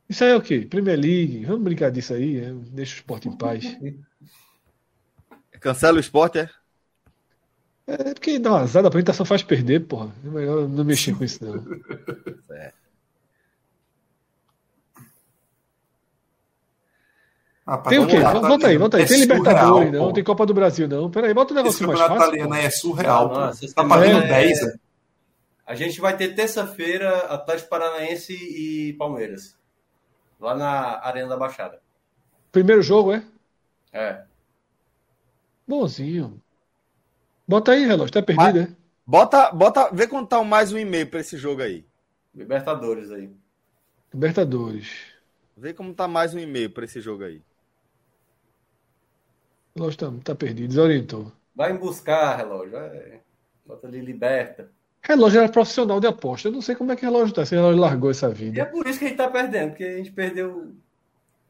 Isso 0.08 0.24
aí 0.24 0.30
é 0.30 0.36
o 0.36 0.40
quê? 0.40 0.66
Premier 0.68 0.98
League. 0.98 1.44
Vamos 1.44 1.62
brincar 1.62 1.90
disso 1.90 2.14
aí. 2.14 2.38
é? 2.38 2.52
Deixa 2.52 2.94
o 2.94 2.96
esporte 2.96 3.28
em 3.28 3.36
paz. 3.36 3.76
Cancela 5.60 5.98
o 5.98 6.00
esporte, 6.00 6.38
é? 6.38 6.50
É 7.86 8.14
porque 8.14 8.38
dá 8.38 8.50
uma 8.50 8.60
azar, 8.60 8.84
a 8.84 8.88
apresentação 8.88 9.24
faz 9.24 9.42
perder, 9.42 9.80
porra. 9.86 10.14
É 10.24 10.28
melhor 10.28 10.68
não 10.68 10.84
mexer 10.84 11.16
com 11.16 11.24
isso, 11.24 11.42
não. 11.44 11.64
Rapaz, 17.68 17.88
Tem 17.94 17.98
o 17.98 18.06
quê? 18.06 18.12
campeonato 18.14 18.40
Volta 18.40 18.54
aí, 18.54 18.56
italiano 18.76 18.80
volta 18.80 18.96
aí. 18.96 19.02
é 19.02 19.06
Tem 19.06 19.18
surreal, 19.18 19.38
Libertadores, 19.38 19.90
pô. 19.90 19.96
não. 20.06 20.12
Tem 20.14 20.24
Copa 20.24 20.46
do 20.46 20.54
Brasil, 20.54 20.88
não. 20.88 21.10
Peraí, 21.10 21.34
bota 21.34 21.52
um 21.52 21.56
Esse 21.66 21.82
negócio 21.82 21.86
mais 21.86 21.98
campeonato 22.00 22.20
fácil. 22.20 22.34
italiano 22.34 22.54
aí 22.54 22.64
é 22.64 22.70
surreal. 22.70 23.28
Não, 23.28 23.34
pô. 23.34 23.40
não, 23.40 23.72
Tá 23.74 23.84
pagando 23.84 24.24
é- 24.24 24.26
10, 24.28 24.66
né? 24.66 24.74
A 25.66 25.74
gente 25.74 26.00
vai 26.00 26.16
ter 26.16 26.34
terça-feira 26.34 27.18
Atlético 27.26 27.68
Paranaense 27.68 28.32
e 28.32 28.94
Palmeiras. 28.94 29.54
Lá 30.40 30.54
na 30.56 30.98
Arena 31.04 31.28
da 31.28 31.36
Baixada. 31.36 31.78
Primeiro 32.50 32.80
jogo, 32.80 33.12
é? 33.12 33.22
É. 33.92 34.22
Bonzinho. 35.66 36.40
Bota 37.46 37.72
aí, 37.72 37.84
relógio. 37.84 38.12
Tá 38.12 38.22
perdido, 38.22 38.60
é? 38.60 38.68
Bota, 39.06 39.50
bota, 39.52 39.90
vê 39.92 40.06
quanto 40.06 40.28
tá 40.28 40.42
mais 40.42 40.72
um 40.72 40.78
e-mail 40.78 41.06
pra 41.06 41.20
esse 41.20 41.36
jogo 41.36 41.62
aí. 41.62 41.84
Libertadores 42.34 43.10
aí. 43.10 43.30
Libertadores. 44.12 44.88
Vê 45.56 45.74
como 45.74 45.92
tá 45.92 46.06
mais 46.08 46.34
um 46.34 46.38
e-mail 46.38 46.70
pra 46.70 46.84
esse 46.84 47.00
jogo 47.00 47.24
aí. 47.24 47.42
O 49.78 49.82
relógio 49.82 49.98
tá, 49.98 50.12
tá 50.24 50.34
perdido, 50.34 50.68
desorientou. 50.68 51.32
Vai 51.54 51.72
em 51.72 51.76
buscar, 51.76 52.36
relógio. 52.36 52.76
É. 52.76 53.20
Bota 53.64 53.86
ali, 53.86 54.00
liberta. 54.00 54.70
Relógio 55.00 55.40
era 55.40 55.48
profissional 55.48 56.00
de 56.00 56.06
aposta. 56.08 56.48
Eu 56.48 56.52
não 56.52 56.60
sei 56.60 56.74
como 56.74 56.90
é 56.90 56.96
que 56.96 57.04
relógio 57.04 57.32
tá. 57.32 57.46
Se 57.46 57.54
o 57.54 57.58
relógio 57.58 57.80
largou 57.80 58.10
essa 58.10 58.28
vida. 58.28 58.58
E 58.58 58.60
é 58.60 58.64
por 58.64 58.86
isso 58.88 58.98
que 58.98 59.04
a 59.04 59.08
gente 59.08 59.16
tá 59.16 59.30
perdendo, 59.30 59.70
porque 59.70 59.84
a 59.84 59.96
gente 59.96 60.10
perdeu 60.10 60.74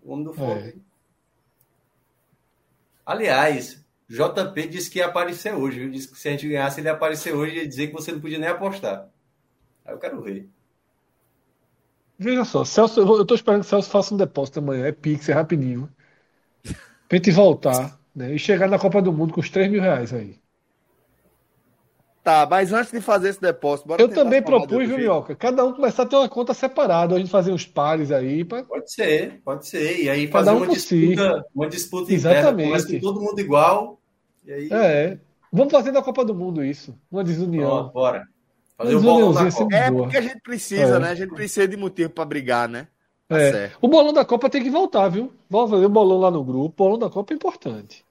o 0.02 0.12
homem 0.12 0.24
do 0.24 0.34
fogo. 0.34 0.52
É. 0.52 0.74
Aliás, 3.06 3.82
JP 4.10 4.68
disse 4.68 4.90
que 4.90 4.98
ia 4.98 5.06
aparecer 5.06 5.54
hoje. 5.54 5.80
Viu? 5.80 5.90
Disse 5.90 6.08
que 6.08 6.18
se 6.18 6.28
a 6.28 6.32
gente 6.32 6.46
ganhasse, 6.46 6.80
ele 6.80 6.88
ia 6.88 6.92
aparecer 6.92 7.34
hoje 7.34 7.54
e 7.54 7.58
ia 7.60 7.68
dizer 7.68 7.86
que 7.86 7.94
você 7.94 8.12
não 8.12 8.20
podia 8.20 8.38
nem 8.38 8.48
apostar. 8.48 9.08
Aí 9.86 9.94
eu 9.94 9.98
quero 9.98 10.20
ver. 10.20 10.46
Veja 12.18 12.44
só, 12.44 12.64
Celso, 12.64 13.00
eu 13.00 13.24
tô 13.24 13.34
esperando 13.34 13.60
que 13.60 13.66
o 13.66 13.70
Celso 13.70 13.88
faça 13.88 14.12
um 14.12 14.18
depósito 14.18 14.58
amanhã. 14.58 14.86
É 14.86 14.92
Pix, 14.92 15.28
é 15.30 15.32
rapidinho. 15.32 15.88
Pra 17.08 17.16
gente 17.16 17.30
voltar 17.30 17.97
né, 18.18 18.34
e 18.34 18.38
chegar 18.38 18.68
na 18.68 18.78
Copa 18.78 19.00
do 19.00 19.12
Mundo 19.12 19.32
com 19.32 19.40
os 19.40 19.48
3 19.48 19.70
mil 19.70 19.80
reais 19.80 20.12
aí. 20.12 20.36
Tá, 22.22 22.46
mas 22.50 22.72
antes 22.74 22.92
de 22.92 23.00
fazer 23.00 23.30
esse 23.30 23.40
depósito, 23.40 23.88
Eu 23.98 24.08
também 24.08 24.42
propus, 24.42 24.86
viu, 24.86 24.98
Minhoca? 24.98 25.34
Cada 25.34 25.64
um 25.64 25.72
começar 25.72 26.02
a 26.02 26.06
ter 26.06 26.16
uma 26.16 26.28
conta 26.28 26.52
separada, 26.52 27.14
a 27.14 27.18
gente 27.18 27.30
fazer 27.30 27.52
uns 27.52 27.64
pares 27.64 28.10
aí. 28.10 28.44
Pra... 28.44 28.62
Pode 28.64 28.92
ser, 28.92 29.40
pode 29.42 29.66
ser. 29.66 30.02
E 30.02 30.10
aí 30.10 30.26
fazer 30.26 30.50
um 30.50 30.58
uma, 30.58 30.66
disputa, 30.66 31.44
uma 31.54 31.68
disputa 31.68 32.12
Exatamente. 32.12 32.68
interna, 32.68 33.00
com 33.00 33.00
todo 33.00 33.20
mundo 33.22 33.40
igual. 33.40 33.98
E 34.44 34.52
aí... 34.52 34.68
É. 34.70 35.18
Vamos 35.50 35.72
fazer 35.72 35.90
na 35.90 36.02
Copa 36.02 36.22
do 36.22 36.34
Mundo 36.34 36.62
isso. 36.62 36.94
Uma 37.10 37.24
desunião. 37.24 37.86
Oh, 37.86 37.92
bora. 37.92 38.28
Fazer 38.76 38.94
o 38.96 39.00
bolão 39.00 39.32
da 39.32 39.50
Copa. 39.50 39.74
É 39.74 39.90
porque 39.90 40.16
a 40.18 40.20
gente 40.20 40.40
precisa, 40.40 40.96
é. 40.96 40.98
né? 40.98 41.08
A 41.08 41.14
gente 41.14 41.32
precisa 41.32 41.66
de 41.66 41.78
motivo 41.78 42.10
para 42.10 42.26
brigar, 42.26 42.68
né? 42.68 42.88
Tá 43.26 43.40
é. 43.40 43.72
O 43.80 43.88
bolão 43.88 44.12
da 44.12 44.24
Copa 44.24 44.50
tem 44.50 44.62
que 44.62 44.70
voltar, 44.70 45.08
viu? 45.08 45.32
Vamos 45.48 45.70
fazer 45.70 45.86
o 45.86 45.90
bolão 45.90 46.18
lá 46.18 46.30
no 46.30 46.44
grupo. 46.44 46.84
O 46.84 46.88
bolão 46.88 46.98
da 46.98 47.08
Copa 47.08 47.32
é 47.32 47.36
importante. 47.36 48.04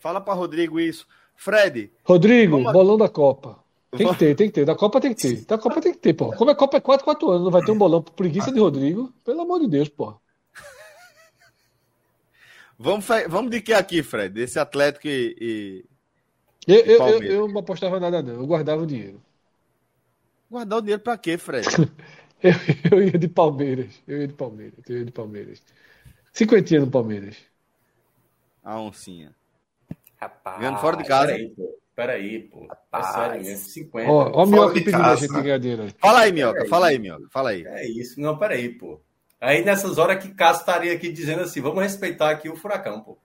Fala 0.00 0.20
para 0.20 0.34
Rodrigo 0.34 0.80
isso. 0.80 1.06
Fred. 1.36 1.92
Rodrigo, 2.02 2.56
vamos... 2.56 2.72
bolão 2.72 2.96
da 2.98 3.08
Copa. 3.08 3.62
Tem 3.96 4.08
que 4.08 4.18
ter, 4.18 4.34
tem 4.34 4.48
que 4.48 4.54
ter. 4.54 4.64
Da 4.64 4.74
Copa 4.74 5.00
tem 5.00 5.12
que 5.12 5.20
ter. 5.20 5.44
Da 5.44 5.58
Copa 5.58 5.80
tem 5.80 5.92
que 5.92 5.98
ter, 5.98 6.14
pô. 6.14 6.32
Como 6.32 6.50
a 6.50 6.54
Copa 6.54 6.76
é 6.76 6.80
4, 6.80 7.04
4 7.04 7.30
anos, 7.30 7.44
não 7.44 7.50
vai 7.50 7.62
ter 7.62 7.72
um 7.72 7.78
bolão 7.78 8.02
por 8.02 8.12
preguiça 8.12 8.52
de 8.52 8.60
Rodrigo? 8.60 9.12
Pelo 9.24 9.42
amor 9.42 9.60
de 9.60 9.68
Deus, 9.68 9.88
pô. 9.88 10.14
Vamos, 12.78 13.04
vamos 13.28 13.50
de 13.50 13.60
que 13.60 13.74
aqui, 13.74 14.02
Fred? 14.02 14.40
Esse 14.40 14.58
Atlético 14.58 15.06
e. 15.06 15.36
e... 15.38 15.84
Eu, 16.66 16.76
eu, 16.76 17.06
eu, 17.08 17.22
eu, 17.22 17.48
não 17.48 17.60
apostava 17.60 18.00
nada, 18.00 18.22
não. 18.22 18.34
Eu 18.34 18.46
guardava 18.46 18.82
o 18.82 18.86
dinheiro. 18.86 19.20
Guardar 20.50 20.78
o 20.78 20.82
dinheiro 20.82 21.02
pra 21.02 21.18
quê, 21.18 21.36
Fred? 21.36 21.66
eu, 22.42 22.52
eu 22.90 23.02
ia 23.02 23.18
de 23.18 23.28
Palmeiras. 23.28 24.02
Eu 24.08 24.20
ia 24.20 24.28
de 24.28 24.34
Palmeiras. 24.34 24.78
Eu 24.88 24.98
ia 24.98 25.04
de 25.04 25.12
Palmeiras. 25.12 25.62
Cinquentinha 26.32 26.80
no 26.80 26.90
Palmeiras. 26.90 27.36
A 28.62 28.80
oncinha. 28.80 29.34
Rapaz. 30.20 30.58
Ganhando 30.58 30.78
fora 30.78 30.96
de 30.96 31.04
casa. 31.04 31.26
Peraí, 31.26 31.48
pô. 31.50 31.80
Peraí, 31.96 32.38
pô. 32.40 32.68
É 32.92 33.02
sério 33.02 33.42
mesmo. 33.42 33.68
50. 33.68 34.10
Ó, 34.10 34.30
ó 34.32 34.44
o 34.44 34.46
Mioca 34.46 34.74
pedindo 34.74 35.02
a 35.02 35.14
gente 35.16 35.42
ganhar 35.42 35.94
Fala 35.98 36.20
aí, 36.20 36.32
Mioca. 36.32 36.66
Fala 36.66 36.86
aí, 36.88 36.98
Mioca. 36.98 37.26
Fala 37.30 37.50
aí. 37.50 37.64
É 37.66 37.86
isso. 37.86 38.20
Não, 38.20 38.36
peraí, 38.38 38.68
pô. 38.68 39.00
Aí 39.40 39.64
nessas 39.64 39.96
horas 39.96 40.22
que 40.22 40.34
Cássio 40.34 40.60
estaria 40.60 40.92
aqui 40.92 41.10
dizendo 41.10 41.42
assim, 41.42 41.62
vamos 41.62 41.82
respeitar 41.82 42.30
aqui 42.30 42.48
o 42.48 42.56
furacão, 42.56 43.00
pô. 43.00 43.16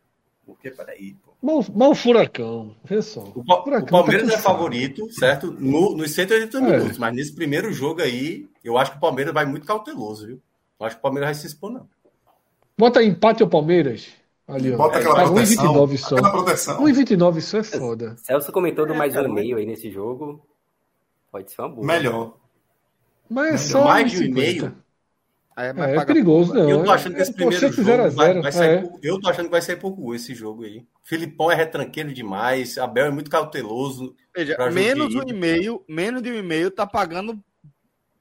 Porque, 0.46 0.72
peraí, 0.72 1.16
pô. 1.16 1.34
Mal, 1.74 1.94
furacão, 1.94 2.76
vê 2.84 3.02
só. 3.02 3.22
O, 3.36 3.44
furacão 3.44 4.00
o 4.00 4.04
Palmeiras 4.04 4.30
tá 4.30 4.36
é 4.36 4.38
favorito, 4.38 5.12
certo? 5.12 5.52
No, 5.52 5.96
nos 5.96 6.12
180 6.12 6.58
é. 6.58 6.62
minutos, 6.62 6.98
mas 6.98 7.14
nesse 7.14 7.36
primeiro 7.36 7.72
jogo 7.72 8.02
aí, 8.02 8.48
eu 8.64 8.78
acho 8.78 8.92
que 8.92 8.98
o 8.98 9.02
Palmeiras 9.02 9.34
vai 9.34 9.46
muito 9.46 9.66
cauteloso, 9.66 10.26
viu? 10.28 10.42
Eu 10.80 10.86
acho 10.86 10.96
que 10.96 11.00
o 11.00 11.02
Palmeiras 11.02 11.28
vai 11.28 11.36
se 11.36 11.48
expor, 11.48 11.72
não. 11.72 11.88
Bota 12.78 13.04
empate 13.04 13.44
ao 13.44 13.50
Palmeiras. 13.50 14.08
Ali, 14.48 14.74
ó. 14.74 14.78
Bota 14.78 15.00
aquela 15.00 15.24
proteção. 15.24 15.74
1,29 15.74 15.98
só. 15.98 16.16
Aquela 16.16 16.32
proteção. 16.32 16.84
1,29 16.84 17.42
só 17.42 17.58
é 17.58 17.64
foda. 17.64 18.16
Celso 18.18 18.52
comentou 18.52 18.86
do 18.86 18.94
é, 18.94 18.98
mais 18.98 19.16
um 19.16 19.22
e 19.22 19.28
meio 19.28 19.58
aí 19.58 19.66
nesse 19.66 19.90
jogo. 19.90 20.46
Pode 21.32 21.52
ser 21.52 21.62
uma 21.62 21.70
boa. 21.70 21.88
Melhor. 21.88 22.38
Mas 23.30 23.56
é 23.56 23.58
só 23.58 23.84
mais 23.84 24.12
de 24.12 24.20
um 24.20 24.24
e 24.24 24.32
meio. 24.32 24.86
É, 25.58 25.68
é, 25.68 25.96
é 25.96 26.06
perigoso, 26.06 26.54
não. 26.54 26.70
Eu 26.70 26.84
tô 26.84 26.92
achando 26.92 27.16
que 27.16 27.22
esse 27.22 27.34
primeiro 27.34 27.70
jogo 27.70 27.84
zero, 27.84 28.12
vai, 28.12 28.42
vai 28.42 28.52
sair. 28.52 28.86
É. 28.86 28.90
Eu 29.02 29.20
tô 29.20 29.30
achando 29.30 29.46
que 29.46 29.52
vai 29.52 29.62
sair 29.62 29.78
pouco 29.78 30.02
gol 30.02 30.14
esse 30.14 30.36
jogo 30.36 30.64
aí. 30.64 30.86
Filipão 31.02 31.50
é 31.50 31.56
retranqueiro 31.56 32.14
demais. 32.14 32.78
Abel 32.78 33.06
é 33.06 33.12
muito 33.12 33.32
cauteloso. 33.32 34.14
Veja, 34.36 34.58
menos 34.70 35.16
um 35.16 35.24
e 35.26 35.34
meio, 35.34 35.84
menos 35.88 36.22
de 36.22 36.30
um 36.30 36.36
e 36.36 36.42
meio 36.42 36.70
tá 36.70 36.86
pagando 36.86 37.42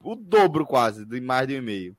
o 0.01 0.15
dobro 0.15 0.65
quase 0.65 1.05
de 1.05 1.19
mais 1.19 1.45
de 1.47 1.55
um 1.55 1.57
e 1.57 1.61
meio. 1.61 1.97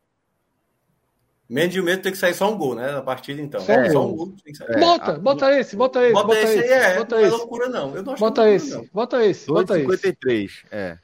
Menos 1.49 1.73
de 1.73 1.81
um 1.81 1.85
meio 1.85 2.03
tem 2.03 2.11
que 2.11 2.19
sair 2.19 2.35
só 2.35 2.53
um 2.53 2.59
gol, 2.59 2.75
né? 2.75 2.91
Na 2.91 3.03
partida, 3.03 3.41
então. 3.41 3.61
Só, 3.61 3.73
é, 3.73 3.91
só 3.91 4.05
um 4.05 4.17
gol 4.17 4.35
tem 4.45 4.53
que 4.53 4.59
sair. 4.59 4.81
Bota, 4.81 5.13
é, 5.13 5.19
bota 5.19 5.61
esse, 5.61 5.77
bota 5.77 6.05
esse. 6.05 6.13
Bota, 6.13 6.27
bota 6.27 6.41
esse, 6.41 6.59
esse 6.59 6.73
aí, 6.73 6.81
é. 6.81 6.97
Bota 6.97 7.15
não 7.15 7.23
é 7.23 7.27
esse. 7.27 7.35
é 7.35 7.39
loucura, 7.39 7.69
não. 7.69 7.97
Eu 7.97 8.03
não 8.03 8.13
acho 8.13 8.21
bota 8.21 8.51
esse, 8.51 8.71
não. 8.71 8.89
bota 8.93 9.25
esse, 9.25 9.47
bota 9.47 9.79
esse. 9.79 9.87
53, 9.87 10.65
é. 10.73 10.99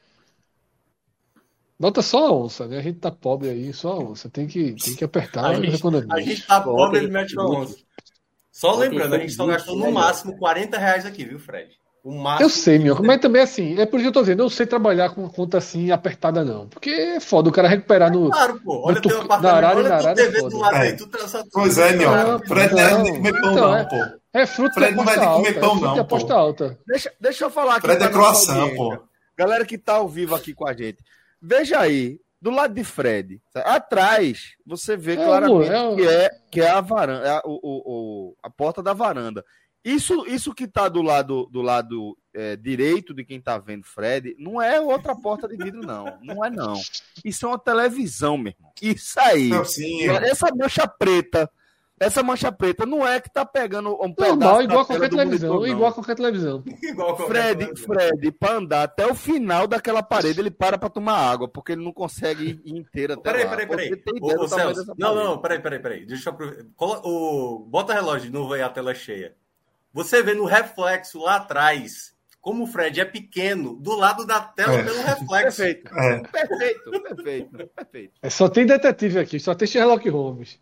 Bota 1.79 2.03
só 2.03 2.27
a 2.27 2.33
onça, 2.33 2.67
né? 2.67 2.79
A 2.79 2.83
gente 2.83 2.99
tá 2.99 3.11
pobre 3.11 3.49
aí, 3.49 3.73
só 3.73 3.93
a 3.93 3.99
onça. 3.99 4.29
Tem 4.29 4.47
que, 4.47 4.75
tem 4.75 4.95
que 4.97 5.05
apertar 5.05 5.47
a, 5.47 5.55
gente, 5.55 5.67
a 6.11 6.21
gente 6.21 6.47
tá 6.47 6.61
pobre, 6.61 6.99
ele 6.99 7.09
mete 7.09 7.39
a 7.39 7.43
onça. 7.43 7.77
Só 8.51 8.75
lembrando, 8.75 9.15
a 9.15 9.19
gente 9.19 9.33
só 9.33 9.47
gastou 9.47 9.77
no 9.77 9.91
máximo 9.91 10.37
40 10.39 10.77
reais 10.77 11.07
aqui, 11.07 11.25
viu, 11.25 11.39
Fred? 11.39 11.77
Eu 12.41 12.49
sei, 12.49 12.81
meu, 12.81 13.01
mas 13.01 13.21
também 13.21 13.43
assim, 13.43 13.79
é 13.79 13.87
por 13.87 14.01
isso 14.01 14.05
que 14.05 14.09
eu 14.09 14.13
tô 14.13 14.21
dizendo, 14.23 14.41
eu 14.41 14.45
não 14.45 14.51
sei 14.51 14.67
trabalhar 14.67 15.11
com 15.11 15.29
conta 15.29 15.59
assim 15.59 15.93
apertada, 15.93 16.45
não. 16.45 16.67
Porque 16.69 16.91
é 16.91 17.21
foda 17.21 17.49
o 17.49 17.53
cara 17.53 17.69
recuperar 17.69 18.13
no. 18.13 18.27
É 18.27 18.31
claro, 18.31 18.61
pô. 18.61 18.83
Olha 18.87 18.97
no 18.97 19.03
teu 19.03 19.21
apartamento, 19.21 19.43
na 19.43 19.57
arara, 19.57 19.79
olha 19.79 19.89
na 19.89 19.95
arara, 19.95 20.15
TV 20.17 20.41
do 20.41 20.59
lado 20.59 20.75
aí. 20.75 20.97
Tu 20.97 21.29
só... 21.29 21.45
Pois 21.53 21.79
é, 21.79 21.93
meu. 21.93 22.11
Não, 22.11 22.39
Fred 22.41 22.75
não, 22.75 22.83
não 22.83 23.05
vai 23.05 23.13
comer 23.13 23.41
pão, 23.41 23.53
então, 23.53 23.55
não, 23.55 23.77
é, 23.77 23.85
pô. 23.85 24.19
É 24.35 24.47
fruto 24.47 24.75
Fred 24.75 24.97
não 24.97 25.05
vai 25.05 25.17
comer 25.17 25.61
pão, 25.61 25.77
não. 25.77 25.97
É 25.97 26.01
aposta 26.01 26.35
alta. 26.35 26.79
Deixa, 26.89 27.13
deixa 27.21 27.45
eu 27.45 27.51
falar 27.51 27.77
aqui. 27.77 27.87
Fred 27.87 28.03
é 28.03 28.09
croissant, 28.09 28.75
pô. 28.75 28.99
Galera 29.37 29.65
que 29.65 29.79
tá 29.79 29.95
ao 29.95 30.09
vivo 30.09 30.35
aqui 30.35 30.53
com 30.53 30.67
a 30.67 30.73
gente. 30.73 30.99
Veja 31.41 31.79
aí, 31.79 32.19
do 32.41 32.51
lado 32.51 32.75
de 32.75 32.83
Fred, 32.83 33.41
atrás, 33.55 34.57
você 34.67 34.97
vê 34.97 35.13
é 35.13 35.17
claramente 35.17 35.71
é 35.71 35.95
que, 35.95 36.09
é, 36.09 36.31
que 36.51 36.61
é 36.61 36.69
a 36.69 36.81
varanda, 36.81 37.27
é 37.29 37.31
a, 37.31 37.43
o, 37.45 37.61
o, 37.63 38.37
a 38.43 38.51
porta 38.51 38.83
da 38.83 38.93
varanda. 38.93 39.45
Isso, 39.85 40.25
isso 40.27 40.55
que 40.55 40.65
está 40.65 40.89
do 40.89 41.03
lado, 41.03 41.49
do 41.51 41.61
lado 41.61 42.17
é, 42.33 42.57
direito 42.57 43.13
de 43.13 43.25
quem 43.25 43.39
está 43.39 43.59
vendo 43.59 43.85
Fred, 43.85 44.37
não 44.39 44.63
é 44.63 44.81
outra 44.81 45.15
porta 45.15 45.49
de 45.49 45.57
vidro, 45.57 45.81
não. 45.81 46.19
Não 46.23 46.45
é, 46.45 46.51
não. 46.51 46.75
Isso 47.25 47.47
é 47.47 47.49
uma 47.49 47.59
televisão, 47.59 48.39
meu 48.39 48.53
irmão. 48.53 48.73
Isso 48.81 49.19
aí. 49.19 49.51
Essa 50.25 50.55
mancha 50.55 50.87
preta 50.87 51.51
essa 52.03 52.21
mancha 52.21 52.51
preta 52.51 52.85
não 52.85 53.07
é 53.07 53.21
que 53.21 53.33
tá 53.33 53.45
pegando 53.45 53.91
um 54.03 54.13
pedaço 54.13 54.37
Normal, 54.37 54.63
igual 54.63 54.81
a 54.81 54.85
qualquer 54.85 55.09
televisão, 55.09 55.55
monitor, 55.55 55.69
igual 55.69 55.91
a 55.91 55.93
qualquer 55.93 56.17
televisão. 56.17 56.65
igual 56.83 57.17
qualquer 57.17 57.33
Fred, 57.33 57.59
televisão. 57.59 57.95
Fred, 57.95 58.33
para 58.33 58.55
andar 58.57 58.83
até 58.83 59.07
o 59.07 59.15
final 59.15 59.69
daquela 59.69 60.03
parede, 60.03 60.41
ele 60.41 60.51
para 60.51 60.77
para 60.77 60.89
tomar 60.89 61.15
água, 61.15 61.47
porque 61.47 61.73
ele 61.73 61.85
não 61.85 61.93
consegue 61.93 62.61
ir 62.65 62.77
inteiro 62.77 63.13
até 63.13 63.23
peraí, 63.23 63.45
lá. 63.45 63.51
Peraí, 63.51 63.69
peraí, 63.69 63.97
peraí. 63.97 64.21
Não, 64.99 65.15
não, 65.15 65.39
peraí, 65.39 65.61
peraí, 65.61 65.79
peraí. 65.79 66.05
Deixa 66.05 66.31
eu... 66.31 66.67
O... 67.05 67.61
Bota 67.69 67.95
relógio 67.95 68.29
de 68.29 68.33
novo 68.33 68.53
aí, 68.53 68.63
a 68.63 68.69
tela 68.69 68.95
cheia. 68.95 69.37
Você 69.93 70.23
vê 70.23 70.35
no 70.35 70.45
reflexo 70.45 71.21
lá 71.21 71.37
atrás 71.37 72.13
como 72.41 72.65
o 72.65 72.67
Fred 72.67 73.01
é 73.01 73.05
pequeno, 73.05 73.77
do 73.77 73.95
lado 73.95 74.27
da 74.27 74.41
tela 74.41 74.75
é. 74.75 74.83
pelo 74.83 75.01
reflexo. 75.01 75.63
Perfeito. 75.63 75.97
É. 75.97 76.19
Perfeito, 76.19 76.91
perfeito, 76.91 77.69
perfeito. 77.69 78.13
É, 78.21 78.29
só 78.29 78.49
tem 78.49 78.67
detetive 78.67 79.21
aqui, 79.21 79.39
só 79.39 79.55
tem 79.55 79.69
Sherlock 79.69 80.09
Holmes. 80.09 80.59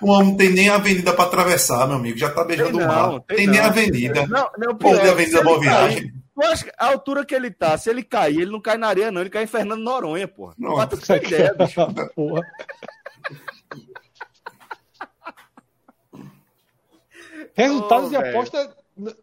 O 0.00 0.10
homem 0.10 0.30
não 0.30 0.36
tem 0.36 0.50
nem 0.50 0.68
avenida 0.68 1.12
para 1.12 1.24
atravessar, 1.24 1.86
meu 1.86 1.96
amigo. 1.96 2.18
Já 2.18 2.30
tá 2.30 2.44
beijando 2.44 2.78
o 2.78 2.86
mar. 2.86 3.20
Tem, 3.22 3.38
tem 3.38 3.46
nem 3.48 3.60
avenida. 3.60 4.26
Não, 4.26 4.50
não, 4.58 4.76
pior, 4.76 5.00
Pô, 5.00 5.10
avenida 5.10 5.42
Boa 5.42 5.60
Viagem. 5.60 6.12
Eu 6.36 6.48
acho 6.50 6.64
que 6.64 6.72
a 6.76 6.86
altura 6.86 7.24
que 7.24 7.34
ele 7.34 7.50
tá, 7.50 7.78
se 7.78 7.88
ele 7.88 8.02
cair, 8.02 8.40
ele 8.40 8.50
não 8.50 8.60
cai 8.60 8.76
na 8.76 8.88
areia, 8.88 9.10
não. 9.10 9.20
Ele 9.20 9.30
cai 9.30 9.44
em 9.44 9.48
Fernando 9.48 9.82
Noronha, 9.82 10.26
porra. 10.26 10.54
Não, 10.58 10.76
não 10.76 11.16
ideia, 11.16 11.54
bicho. 11.54 11.80
Porra. 12.14 12.42
Resultados 17.54 18.06
oh, 18.06 18.10
de 18.10 18.16
aposta 18.16 18.76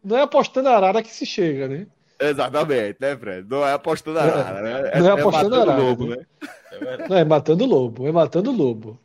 não 0.03 0.17
é 0.17 0.21
apostando 0.21 0.69
a 0.69 0.75
arara 0.75 1.03
que 1.03 1.13
se 1.13 1.25
chega, 1.25 1.67
né? 1.67 1.87
Exatamente, 2.19 2.97
né, 2.99 3.17
Fred? 3.17 3.47
Não 3.49 3.65
é 3.65 3.73
apostando 3.73 4.19
a 4.19 4.23
arara, 4.23 4.61
né? 4.61 4.91
É, 4.93 4.99
não 4.99 5.07
é, 5.07 5.09
é 5.09 5.21
apostando 5.21 5.55
a 5.55 5.61
arara. 5.61 5.81
Lobo, 5.81 6.05
né? 6.07 6.17
né? 6.17 7.07
Não, 7.09 7.17
é 7.17 7.25
matando 7.25 7.65
lobo, 7.65 8.07
é 8.07 8.11
matando 8.11 8.51
lobo. 8.51 8.99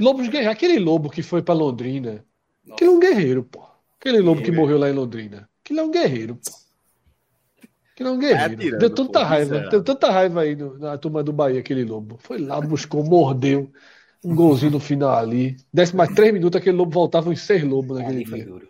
Lobos 0.00 0.28
guerreiros. 0.28 0.52
Aquele 0.52 0.78
lobo 0.78 1.10
que 1.10 1.22
foi 1.22 1.42
para 1.42 1.54
Londrina. 1.54 2.24
Nossa. 2.64 2.74
Aquele 2.74 2.90
é 2.90 2.94
um 2.94 2.98
guerreiro, 2.98 3.44
pô. 3.44 3.62
Aquele 4.00 4.20
lobo 4.20 4.42
que 4.42 4.50
morreu 4.50 4.78
lá 4.78 4.88
em 4.88 4.92
Londrina. 4.92 5.48
Aquele 5.62 5.80
é 5.80 5.82
um 5.82 5.90
guerreiro, 5.90 6.36
pô. 6.36 6.50
Aquele 7.92 8.08
é 8.08 8.12
um 8.12 8.18
guerreiro. 8.18 8.52
É 8.52 8.56
tirando, 8.56 8.80
deu 8.80 8.90
tanta 8.90 9.20
pô, 9.20 9.24
raiva. 9.24 9.58
Deu 9.68 9.84
tanta 9.84 10.10
raiva 10.10 10.40
aí 10.40 10.56
no, 10.56 10.78
na 10.78 10.98
turma 10.98 11.22
do 11.22 11.32
Bahia, 11.32 11.60
aquele 11.60 11.84
lobo. 11.84 12.18
Foi 12.20 12.38
lá, 12.38 12.60
buscou, 12.60 13.04
mordeu. 13.04 13.70
Um 14.26 14.34
golzinho 14.34 14.72
no 14.72 14.80
final 14.80 15.16
ali. 15.16 15.56
Desce 15.72 15.94
mais 15.94 16.12
três 16.12 16.32
minutos, 16.32 16.58
aquele 16.58 16.76
lobo 16.76 16.90
voltava 16.90 17.30
uns 17.30 17.42
seis 17.42 17.62
lobos 17.62 17.96
naquele 17.96 18.24
dia. 18.24 18.68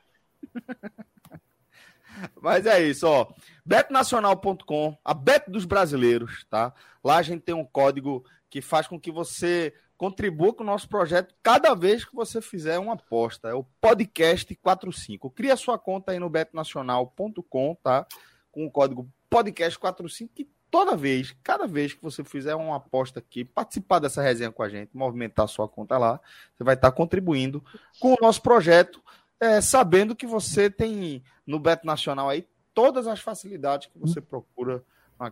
Mas 2.42 2.66
é 2.66 2.82
isso, 2.82 3.06
ó. 3.06 3.26
Betonacional.com, 3.64 4.98
a 5.02 5.14
Beto 5.14 5.50
dos 5.50 5.64
brasileiros, 5.64 6.44
tá? 6.50 6.74
Lá 7.02 7.16
a 7.16 7.22
gente 7.22 7.40
tem 7.40 7.54
um 7.54 7.64
código 7.64 8.22
que 8.50 8.60
faz 8.60 8.86
com 8.86 9.00
que 9.00 9.10
você 9.10 9.72
contribua 9.96 10.52
com 10.52 10.62
o 10.62 10.66
nosso 10.66 10.86
projeto 10.90 11.34
cada 11.42 11.74
vez 11.74 12.04
que 12.04 12.14
você 12.14 12.42
fizer 12.42 12.78
uma 12.78 12.92
aposta. 12.92 13.48
É 13.48 13.54
o 13.54 13.64
podcast 13.80 14.54
45. 14.56 15.30
Cria 15.30 15.56
sua 15.56 15.78
conta 15.78 16.12
aí 16.12 16.18
no 16.18 16.28
betonacional.com, 16.28 17.74
tá? 17.82 18.06
Com 18.52 18.66
o 18.66 18.70
código 18.70 19.08
podcast 19.30 19.78
45, 19.78 20.34
que 20.34 20.46
toda 20.70 20.96
vez, 20.96 21.34
cada 21.42 21.66
vez 21.66 21.94
que 21.94 22.02
você 22.02 22.22
fizer 22.24 22.54
uma 22.54 22.76
aposta 22.76 23.18
aqui, 23.18 23.44
participar 23.44 23.98
dessa 23.98 24.22
resenha 24.22 24.50
com 24.50 24.62
a 24.62 24.68
gente, 24.68 24.90
movimentar 24.94 25.48
sua 25.48 25.68
conta 25.68 25.98
lá, 25.98 26.20
você 26.56 26.64
vai 26.64 26.74
estar 26.74 26.90
contribuindo 26.92 27.62
com 28.00 28.12
o 28.12 28.16
nosso 28.20 28.42
projeto, 28.42 29.02
é, 29.40 29.60
sabendo 29.60 30.14
que 30.14 30.26
você 30.26 30.70
tem 30.70 31.22
no 31.46 31.58
Beto 31.58 31.86
Nacional 31.86 32.28
aí 32.28 32.46
todas 32.74 33.06
as 33.06 33.20
facilidades 33.20 33.88
que 33.88 33.98
você 33.98 34.20
procura. 34.20 34.82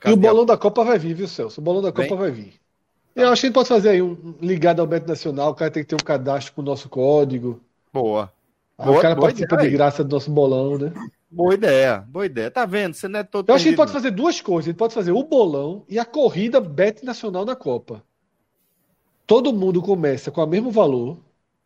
E 0.06 0.12
o 0.12 0.16
bolão 0.16 0.46
da 0.46 0.56
Copa 0.56 0.82
vai 0.82 0.98
vir, 0.98 1.14
viu, 1.14 1.28
Celso? 1.28 1.60
O 1.60 1.64
bolão 1.64 1.82
da 1.82 1.92
Copa 1.92 2.08
Bem? 2.08 2.18
vai 2.18 2.30
vir. 2.30 2.54
Eu 3.14 3.28
acho 3.28 3.42
que 3.42 3.46
a 3.46 3.48
gente 3.48 3.54
pode 3.54 3.68
fazer 3.68 3.90
aí 3.90 4.02
um 4.02 4.34
ligado 4.40 4.80
ao 4.80 4.86
Beto 4.86 5.06
Nacional, 5.06 5.50
o 5.50 5.54
cara 5.54 5.70
tem 5.70 5.82
que 5.82 5.88
ter 5.88 5.94
um 5.94 6.04
cadastro 6.04 6.54
com 6.54 6.62
o 6.62 6.64
nosso 6.64 6.88
código. 6.88 7.60
Boa. 7.92 8.32
Aí 8.76 8.86
boa 8.86 8.98
o 8.98 9.02
cara 9.02 9.14
boa 9.14 9.28
participa 9.28 9.56
de 9.56 9.70
graça 9.70 10.02
do 10.02 10.10
nosso 10.10 10.30
bolão, 10.30 10.78
né? 10.78 10.92
Boa 11.34 11.54
ideia, 11.54 11.98
boa 12.08 12.26
ideia. 12.26 12.48
Tá 12.48 12.64
vendo? 12.64 12.94
Você 12.94 13.08
não 13.08 13.18
é 13.18 13.24
todo. 13.24 13.48
Eu 13.48 13.56
acho 13.56 13.64
que 13.64 13.70
ele 13.70 13.76
pode 13.76 13.90
fazer 13.90 14.12
duas 14.12 14.40
coisas. 14.40 14.68
Ele 14.68 14.78
pode 14.78 14.94
fazer 14.94 15.10
o 15.10 15.24
bolão 15.24 15.84
e 15.88 15.98
a 15.98 16.04
corrida 16.04 16.60
Bet 16.60 17.04
Nacional 17.04 17.44
na 17.44 17.56
Copa. 17.56 18.04
Todo 19.26 19.52
mundo 19.52 19.82
começa 19.82 20.30
com 20.30 20.40
o 20.40 20.46
mesmo 20.46 20.70
valor, 20.70 21.18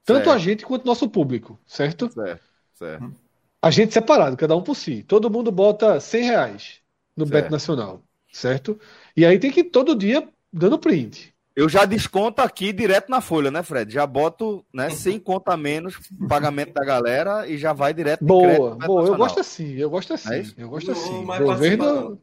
tanto 0.07 0.25
certo. 0.25 0.31
a 0.31 0.39
gente 0.39 0.65
quanto 0.65 0.85
o 0.85 0.87
nosso 0.87 1.07
público, 1.09 1.59
certo? 1.67 2.11
Certo, 2.11 2.43
certo. 2.75 3.13
A 3.61 3.71
gente 3.71 3.93
separado, 3.93 4.37
cada 4.39 4.57
um 4.57 4.63
por 4.63 4.75
si. 4.75 5.03
Todo 5.03 5.29
mundo 5.29 5.53
bota 5.53 6.01
100 6.01 6.25
reais 6.25 6.81
no 7.15 7.27
certo. 7.27 7.43
Bet 7.43 7.51
Nacional, 7.51 8.03
certo? 8.33 8.81
E 9.15 9.27
aí 9.27 9.39
tem 9.39 9.51
que 9.51 9.61
ir 9.61 9.65
todo 9.65 9.95
dia 9.95 10.27
dando 10.51 10.79
print. 10.79 11.35
Eu 11.59 11.69
já 11.69 11.85
desconto 11.85 12.41
aqui 12.41 12.73
direto 12.73 13.11
na 13.11 13.21
folha, 13.21 13.51
né, 13.51 13.65
Fred? 13.65 13.93
Já 13.93 14.07
boto, 14.07 14.65
né, 14.73 14.91
sem 14.91 15.19
conta 15.19 15.57
menos 15.57 15.99
pagamento 16.29 16.73
da 16.73 16.85
galera 16.85 17.49
e 17.49 17.59
já 17.59 17.73
vai 17.73 17.93
direto 17.93 18.25
Boa, 18.25 18.77
boa. 18.77 19.09
Eu 19.09 19.17
gosto 19.17 19.41
assim, 19.41 19.75
eu 19.75 19.91
gosto 19.91 20.15
assim. 20.15 20.35
É 20.35 20.45
eu 20.57 20.69
gosto 20.69 20.93
assim. 20.93 21.25
Governo... 21.25 22.17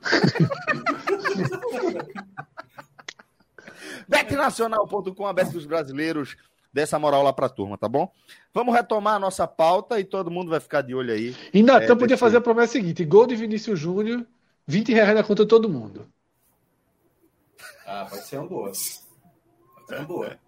Betnacional.com, 4.08 5.26
aberto 5.26 5.52
dos 5.52 5.66
brasileiros, 5.66 6.34
dessa 6.72 6.98
moral 6.98 7.22
lá 7.22 7.34
pra 7.34 7.50
turma, 7.50 7.76
tá 7.76 7.90
bom? 7.90 8.10
Vamos 8.54 8.74
retomar 8.74 9.16
a 9.16 9.18
nossa 9.18 9.46
pauta 9.46 10.00
e 10.00 10.04
todo 10.04 10.30
mundo 10.30 10.48
vai 10.48 10.60
ficar 10.60 10.80
de 10.80 10.94
olho 10.94 11.12
aí. 11.12 11.36
E 11.52 11.62
Natan 11.62 11.92
é, 11.92 11.96
podia 11.96 12.16
fazer 12.16 12.38
a 12.38 12.40
promessa 12.40 12.72
seguinte: 12.72 13.04
gol 13.04 13.26
de 13.26 13.36
Vinícius 13.36 13.78
Júnior, 13.78 14.26
20 14.66 14.94
reais 14.94 15.14
na 15.14 15.22
conta 15.22 15.42
de 15.42 15.48
todo 15.50 15.68
mundo. 15.68 16.06
Ah, 17.86 18.06
pode 18.08 18.26
ser 18.26 18.38
uma 18.38 18.48
boa. 18.48 18.72
Pode 18.72 19.86
ser 19.88 19.94
uma 19.96 20.04
boa. 20.06 20.38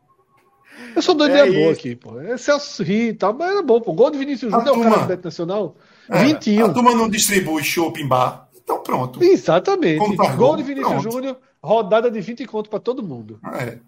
Eu 0.94 1.02
sou 1.02 1.14
doido 1.14 1.34
é 1.34 1.50
boa 1.50 1.72
aqui, 1.72 1.96
pô. 1.96 2.20
É 2.20 2.36
Celso 2.36 2.82
Rio 2.82 3.08
e 3.08 3.14
tal, 3.14 3.32
mas 3.32 3.50
era 3.50 3.62
bom, 3.62 3.80
pô. 3.80 3.92
Gol 3.92 4.10
de 4.10 4.18
Vinícius 4.18 4.52
Júnior 4.52 4.68
é 4.68 4.78
o 4.78 4.82
cara 4.82 4.98
do 4.98 5.06
Beto 5.06 5.24
Nacional. 5.24 5.76
É, 6.08 6.24
21. 6.24 6.66
A 6.66 6.72
turma 6.72 6.94
não 6.94 7.08
distribui 7.08 7.64
shopping 7.64 8.06
bar, 8.06 8.48
então 8.56 8.82
pronto. 8.82 9.22
Exatamente. 9.22 10.16
Gol 10.36 10.56
de 10.56 10.62
Vinícius 10.62 11.02
Júnior, 11.02 11.38
rodada 11.62 12.10
de 12.10 12.20
20 12.20 12.46
conto 12.46 12.70
pra 12.70 12.78
todo 12.78 13.02
mundo. 13.02 13.40
É. 13.54 13.78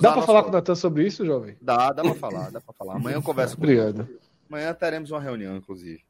Dá 0.00 0.12
pra 0.12 0.22
falar 0.22 0.42
com 0.42 0.50
o 0.50 0.52
Natan 0.52 0.74
sobre 0.74 1.06
isso, 1.06 1.24
jovem? 1.24 1.56
Dá, 1.60 1.92
dá 1.92 2.02
pra 2.02 2.14
falar, 2.14 2.50
dá 2.50 2.60
pra 2.60 2.74
falar. 2.74 2.96
Amanhã 2.96 3.16
eu 3.16 3.22
converso 3.22 3.56
com 3.56 3.62
Obrigado. 3.62 4.08
Amanhã 4.48 4.74
teremos 4.74 5.10
uma 5.10 5.20
reunião, 5.20 5.56
inclusive. 5.56 6.00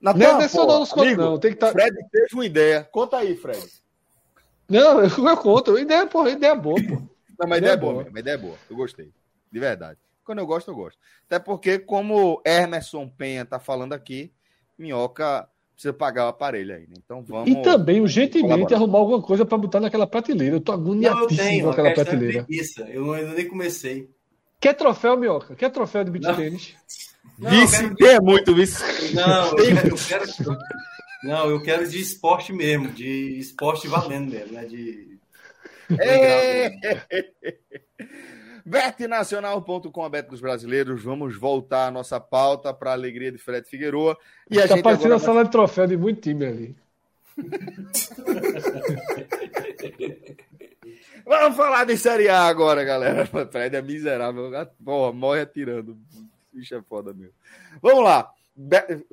Natan, 0.00 0.18
não 0.18 0.40
é 0.40 0.48
só 0.48 0.66
nos 0.78 0.92
contos, 0.92 1.16
não. 1.16 1.38
Tem 1.38 1.52
que 1.52 1.58
tá... 1.58 1.72
Fred 1.72 1.96
teve 2.10 2.34
uma 2.34 2.46
ideia. 2.46 2.88
Conta 2.92 3.16
aí, 3.16 3.34
Fred. 3.36 3.66
Não, 4.68 5.00
eu, 5.00 5.10
eu 5.10 5.36
conto. 5.36 5.78
Ideia, 5.78 6.06
porra, 6.06 6.30
ideia 6.30 6.54
boa, 6.54 6.76
pô. 6.76 6.94
Não, 7.38 7.48
mas 7.48 7.58
ideia, 7.58 7.58
ideia 7.58 7.72
é 7.72 7.76
boa, 7.76 8.04
mesmo. 8.04 8.18
ideia 8.18 8.34
é 8.34 8.38
boa. 8.38 8.56
Eu 8.70 8.76
gostei. 8.76 9.10
De 9.50 9.60
verdade. 9.60 9.98
Quando 10.24 10.38
eu 10.38 10.46
gosto, 10.46 10.70
eu 10.70 10.74
gosto. 10.74 10.98
Até 11.26 11.38
porque, 11.38 11.78
como 11.78 12.40
Emerson 12.44 13.08
Penha 13.08 13.44
tá 13.44 13.58
falando 13.58 13.92
aqui, 13.92 14.32
Minhoca 14.78 15.46
precisa 15.74 15.92
pagar 15.92 16.26
o 16.26 16.28
aparelho 16.28 16.74
aí. 16.74 16.82
Né? 16.82 16.94
Então 17.04 17.22
vamos. 17.22 17.50
E 17.50 17.62
também, 17.62 18.00
urgentemente, 18.00 18.72
arrumar 18.74 18.98
alguma 18.98 19.20
coisa 19.20 19.44
para 19.44 19.58
botar 19.58 19.80
naquela 19.80 20.06
prateleira. 20.06 20.56
Eu 20.56 20.60
tô 20.60 20.72
agoniadíssimo 20.72 21.64
com 21.64 21.70
aquela 21.70 21.92
prateleira. 21.92 22.46
Eu 22.88 23.12
ainda 23.12 23.34
nem 23.34 23.48
comecei. 23.48 24.08
Quer 24.60 24.74
troféu, 24.74 25.16
Minhoca? 25.16 25.54
Quer 25.54 25.70
troféu 25.70 26.04
de 26.04 26.10
beat 26.10 26.36
tênis? 26.36 26.74
Vice, 27.38 27.94
quero... 27.96 28.10
é 28.12 28.20
muito 28.20 28.54
vice. 28.54 29.14
Não, 29.14 29.48
eu 29.48 29.56
quero, 29.56 29.88
eu 29.88 29.96
quero, 29.96 30.58
não, 31.24 31.50
eu 31.50 31.62
quero 31.62 31.88
de 31.88 32.00
esporte 32.00 32.52
mesmo, 32.52 32.88
de 32.88 33.38
esporte 33.38 33.88
valendo 33.88 34.30
mesmo, 34.30 34.52
né? 34.52 34.64
De. 34.66 35.18
É... 35.98 36.70
Betnacional.com, 38.64 40.02
a 40.02 40.08
Bet 40.08 40.30
dos 40.30 40.40
Brasileiros. 40.40 41.02
Vamos 41.02 41.36
voltar 41.36 41.88
a 41.88 41.90
nossa 41.90 42.18
pauta 42.18 42.72
para 42.72 42.90
a 42.90 42.94
alegria 42.94 43.30
de 43.30 43.36
Fred 43.36 43.68
Figueroa. 43.68 44.16
E 44.50 44.58
a 44.58 44.62
tá 44.62 44.74
gente 44.74 44.82
parecendo 44.82 45.14
a 45.14 45.18
sala 45.18 45.44
de 45.44 45.50
troféu 45.50 45.86
de 45.86 45.96
muito 45.96 46.22
time 46.22 46.46
ali. 46.46 46.76
Vamos 51.26 51.56
falar 51.56 51.84
de 51.84 51.96
Série 51.96 52.28
A 52.28 52.42
agora, 52.42 52.84
galera. 52.84 53.26
Fred 53.50 53.76
é 53.76 53.82
miserável. 53.82 54.50
Porra, 54.82 55.12
morre 55.12 55.40
atirando. 55.40 55.98
Bicho 56.52 56.74
é 56.74 56.82
foda 56.82 57.12
mesmo. 57.12 57.34
Vamos 57.82 58.04
lá. 58.04 58.30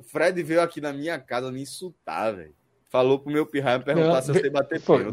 Fred 0.04 0.42
veio 0.42 0.60
aqui 0.60 0.80
na 0.80 0.92
minha 0.92 1.18
casa 1.18 1.50
me 1.50 1.62
insultar, 1.62 2.34
velho. 2.34 2.54
Falou 2.88 3.18
pro 3.18 3.32
meu 3.32 3.46
pirraia 3.46 3.78
me 3.78 3.84
perguntar 3.84 4.08
não, 4.08 4.22
se 4.22 4.30
eu 4.30 4.34
sei 4.34 4.50
bater 4.50 4.80
foi, 4.80 5.10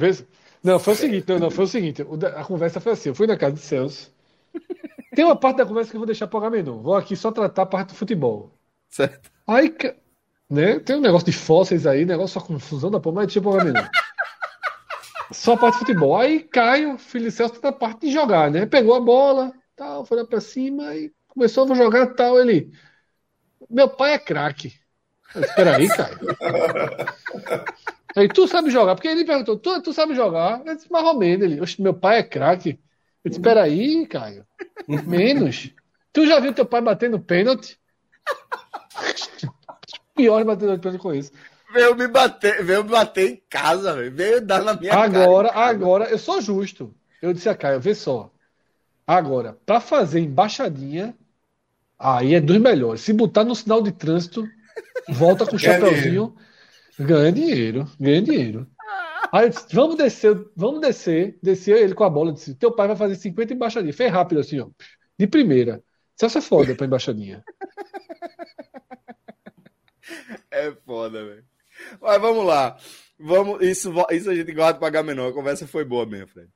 Não, 0.61 0.77
foi 0.77 0.93
o 0.93 0.97
seguinte, 0.97 1.25
não, 1.29 1.39
não, 1.39 1.49
foi 1.49 1.63
o 1.63 1.67
seguinte. 1.67 2.05
A 2.35 2.43
conversa 2.43 2.79
foi 2.79 2.91
assim: 2.91 3.09
eu 3.09 3.15
fui 3.15 3.25
na 3.25 3.37
casa 3.37 3.53
de 3.53 3.61
Celso. 3.61 4.13
Tem 5.15 5.25
uma 5.25 5.35
parte 5.35 5.57
da 5.57 5.65
conversa 5.65 5.89
que 5.89 5.95
eu 5.95 5.99
vou 5.99 6.05
deixar 6.05 6.27
para 6.27 6.37
o 6.37 6.41
Gamenon. 6.41 6.81
Vou 6.81 6.95
aqui 6.95 7.15
só 7.15 7.31
tratar 7.31 7.63
a 7.63 7.65
parte 7.65 7.89
do 7.89 7.95
futebol. 7.95 8.53
Certo. 8.89 9.31
Aí, 9.47 9.73
né, 10.49 10.79
tem 10.79 10.95
um 10.95 11.01
negócio 11.01 11.25
de 11.25 11.33
fósseis 11.33 11.87
aí, 11.87 12.05
negócio 12.05 12.39
só 12.39 12.45
confusão 12.45 12.91
da 12.91 12.99
porra, 12.99 13.15
mas 13.15 13.27
deixa 13.27 13.39
o 13.39 13.51
Gamenon. 13.51 13.87
só 15.31 15.53
a 15.53 15.57
parte 15.57 15.75
de 15.75 15.79
futebol. 15.79 16.17
Aí 16.17 16.41
Caio, 16.41 16.97
filho 16.97 17.25
de 17.25 17.31
Celso, 17.31 17.59
tá 17.59 17.71
na 17.71 17.77
parte 17.77 18.01
de 18.01 18.11
jogar, 18.11 18.51
né? 18.51 18.65
Pegou 18.65 18.93
a 18.93 18.99
bola, 18.99 19.53
tal, 19.75 20.05
foi 20.05 20.17
lá 20.17 20.25
pra 20.25 20.41
cima 20.41 20.95
e 20.95 21.11
começou 21.27 21.71
a 21.71 21.75
jogar 21.75 22.07
tal. 22.13 22.39
Ele. 22.39 22.71
Meu 23.69 23.89
pai 23.89 24.13
é 24.13 24.19
craque. 24.19 24.73
Espera 25.35 25.77
aí, 25.77 25.87
cara. 25.89 26.19
Aí, 28.15 28.27
tu 28.27 28.47
sabe 28.47 28.71
jogar? 28.71 28.95
Porque 28.95 29.07
ele 29.07 29.23
perguntou, 29.23 29.57
tu, 29.57 29.81
tu 29.81 29.93
sabe 29.93 30.15
jogar? 30.15 30.61
Eu 30.65 30.75
disse, 30.75 30.91
mais 30.91 31.05
ou 31.05 31.17
menos. 31.17 31.45
Ele, 31.45 31.61
meu 31.83 31.93
pai 31.93 32.19
é 32.19 32.23
craque. 32.23 32.79
Eu 33.23 33.29
disse, 33.29 33.39
espera 33.39 33.63
aí, 33.63 34.07
Caio. 34.07 34.45
Menos. 34.87 35.71
Tu 36.11 36.25
já 36.25 36.39
viu 36.39 36.53
teu 36.53 36.65
pai 36.65 36.81
batendo 36.81 37.19
pênalti? 37.19 37.79
Pior 40.15 40.43
batedor 40.43 40.75
de 40.75 40.81
pênalti 40.81 41.01
com 41.01 41.13
isso. 41.13 41.31
Veio 41.71 41.95
me 41.95 42.07
bater, 42.07 42.63
veio 42.65 42.83
me 42.83 42.89
bater 42.89 43.29
em 43.29 43.43
casa, 43.47 43.93
véio. 43.93 44.11
veio 44.11 44.41
dar 44.41 44.63
na 44.63 44.73
minha 44.73 44.93
agora, 44.93 45.49
cara. 45.49 45.69
Agora, 45.69 46.05
eu 46.05 46.17
sou 46.17 46.41
justo. 46.41 46.93
Eu 47.21 47.31
disse 47.31 47.47
a 47.47 47.55
Caio, 47.55 47.79
vê 47.79 47.93
só. 47.93 48.31
Agora, 49.05 49.57
para 49.65 49.79
fazer 49.79 50.19
embaixadinha, 50.19 51.15
Aí 51.99 52.33
é 52.33 52.39
dos 52.39 52.57
melhores. 52.57 53.01
Se 53.01 53.11
botar 53.11 53.43
no 53.43 53.53
sinal 53.53 53.81
de 53.83 53.91
trânsito, 53.91 54.47
volta 55.09 55.45
com 55.45 55.57
o 55.57 55.59
chapéuzinho, 55.59 56.33
ganha 56.97 57.31
dinheiro, 57.31 57.85
ganha 57.99 58.21
dinheiro. 58.21 58.67
Aí 59.31 59.45
eu 59.45 59.49
disse, 59.49 59.65
vamos 59.73 59.97
descer, 59.97 60.49
vamos 60.55 60.79
descer, 60.79 61.37
descer 61.43 61.77
ele 61.77 61.93
com 61.93 62.05
a 62.05 62.09
bola, 62.09 62.31
disse, 62.31 62.55
teu 62.55 62.71
pai 62.71 62.87
vai 62.87 62.95
fazer 62.95 63.15
50 63.15 63.53
embaixadinhas. 63.53 63.95
Fez 63.95 64.11
rápido 64.11 64.39
assim, 64.39 64.59
ó, 64.61 64.69
de 65.17 65.27
primeira. 65.27 65.83
Isso 66.21 66.37
é 66.37 66.41
foda 66.41 66.73
pra 66.73 66.85
embaixadinha. 66.85 67.43
É 70.51 70.71
foda, 70.71 71.23
velho. 71.23 71.45
Mas 72.01 72.19
vamos 72.19 72.43
lá. 72.43 72.75
Vamos, 73.19 73.61
isso, 73.61 73.93
isso 74.09 74.29
a 74.29 74.35
gente 74.35 74.51
guarda 74.51 74.79
pagar 74.79 75.03
menor. 75.03 75.29
A 75.29 75.33
conversa 75.33 75.67
foi 75.67 75.85
boa 75.85 76.05
mesmo, 76.07 76.27
Fred. 76.27 76.49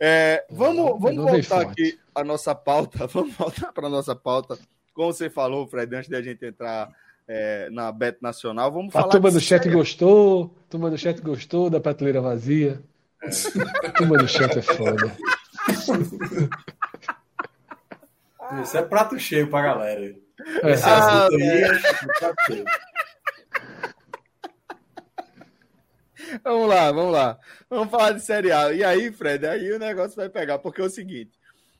É, 0.00 0.44
vamos 0.50 0.98
vamos 0.98 1.30
voltar 1.30 1.60
aqui 1.60 1.98
a 2.14 2.24
nossa 2.24 2.54
pauta. 2.54 3.06
Vamos 3.06 3.34
voltar 3.34 3.72
para 3.72 3.88
nossa 3.90 4.16
pauta 4.16 4.58
como 4.94 5.12
você 5.12 5.28
falou, 5.28 5.66
Fred, 5.66 5.94
antes 5.94 6.08
da 6.08 6.22
gente 6.22 6.46
entrar 6.46 6.88
é, 7.26 7.68
na 7.70 7.90
Bet 7.90 8.18
Nacional, 8.22 8.70
vamos 8.72 8.90
a 8.90 8.92
falar. 8.92 9.06
A 9.06 9.10
turma 9.10 9.30
do 9.30 9.40
chat 9.40 9.68
gostou, 9.68 10.54
a 10.66 10.70
turma 10.70 10.90
do 10.90 10.96
chat 10.96 11.20
gostou 11.20 11.68
da 11.68 11.80
prateleira 11.80 12.20
vazia. 12.20 12.80
É. 13.22 13.28
A 13.86 13.92
turma 13.92 14.18
do 14.18 14.28
chat 14.28 14.58
é 14.58 14.62
foda. 14.62 15.16
Isso 18.62 18.76
é 18.76 18.82
prato 18.82 19.18
cheio 19.18 19.48
pra 19.48 19.62
galera. 19.62 20.14
É. 20.62 20.70
Esse 20.70 20.84
ah, 20.86 21.28
é 21.30 21.68
prato 22.18 22.36
cheio. 22.46 22.64
Vamos 26.42 26.68
lá, 26.68 26.90
vamos 26.90 27.12
lá. 27.12 27.38
Vamos 27.70 27.90
falar 27.90 28.12
de 28.12 28.20
Série 28.20 28.50
A. 28.50 28.72
E 28.72 28.82
aí, 28.82 29.12
Fred, 29.12 29.46
aí 29.46 29.70
o 29.70 29.78
negócio 29.78 30.16
vai 30.16 30.28
pegar, 30.28 30.58
porque 30.58 30.80
é 30.80 30.84
o 30.84 30.90
seguinte: 30.90 31.38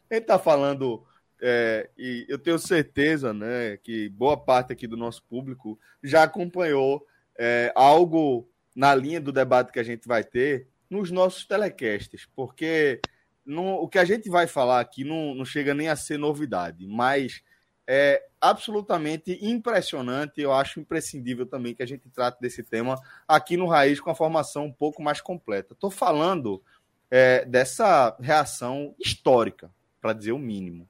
a 0.08 0.14
gente 0.14 0.26
tá 0.26 0.38
falando 0.38 1.04
é, 1.46 1.90
e 1.98 2.24
eu 2.26 2.38
tenho 2.38 2.58
certeza 2.58 3.34
né, 3.34 3.76
que 3.76 4.08
boa 4.08 4.34
parte 4.34 4.72
aqui 4.72 4.86
do 4.86 4.96
nosso 4.96 5.22
público 5.24 5.78
já 6.02 6.22
acompanhou 6.22 7.06
é, 7.38 7.70
algo 7.76 8.48
na 8.74 8.94
linha 8.94 9.20
do 9.20 9.30
debate 9.30 9.70
que 9.70 9.78
a 9.78 9.82
gente 9.82 10.08
vai 10.08 10.24
ter 10.24 10.66
nos 10.88 11.10
nossos 11.10 11.44
telecasts, 11.44 12.26
porque 12.34 12.98
o 13.46 13.86
que 13.86 13.98
a 13.98 14.06
gente 14.06 14.30
vai 14.30 14.46
falar 14.46 14.80
aqui 14.80 15.04
não, 15.04 15.34
não 15.34 15.44
chega 15.44 15.74
nem 15.74 15.88
a 15.88 15.96
ser 15.96 16.18
novidade, 16.18 16.86
mas 16.86 17.42
é 17.86 18.24
absolutamente 18.40 19.38
impressionante. 19.42 20.40
Eu 20.40 20.50
acho 20.50 20.80
imprescindível 20.80 21.44
também 21.44 21.74
que 21.74 21.82
a 21.82 21.86
gente 21.86 22.08
trate 22.08 22.40
desse 22.40 22.62
tema 22.62 22.98
aqui 23.28 23.58
no 23.58 23.66
Raiz 23.66 24.00
com 24.00 24.08
a 24.08 24.14
formação 24.14 24.64
um 24.64 24.72
pouco 24.72 25.02
mais 25.02 25.20
completa. 25.20 25.74
Estou 25.74 25.90
falando 25.90 26.62
é, 27.10 27.44
dessa 27.44 28.16
reação 28.18 28.94
histórica, 28.98 29.70
para 30.00 30.14
dizer 30.14 30.32
o 30.32 30.38
mínimo, 30.38 30.88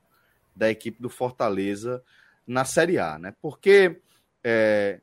da 0.54 0.70
equipe 0.70 1.00
do 1.00 1.08
Fortaleza 1.08 2.02
na 2.46 2.64
Série 2.64 2.98
A, 2.98 3.18
né? 3.18 3.34
Porque 3.40 4.00
é, 4.42 5.00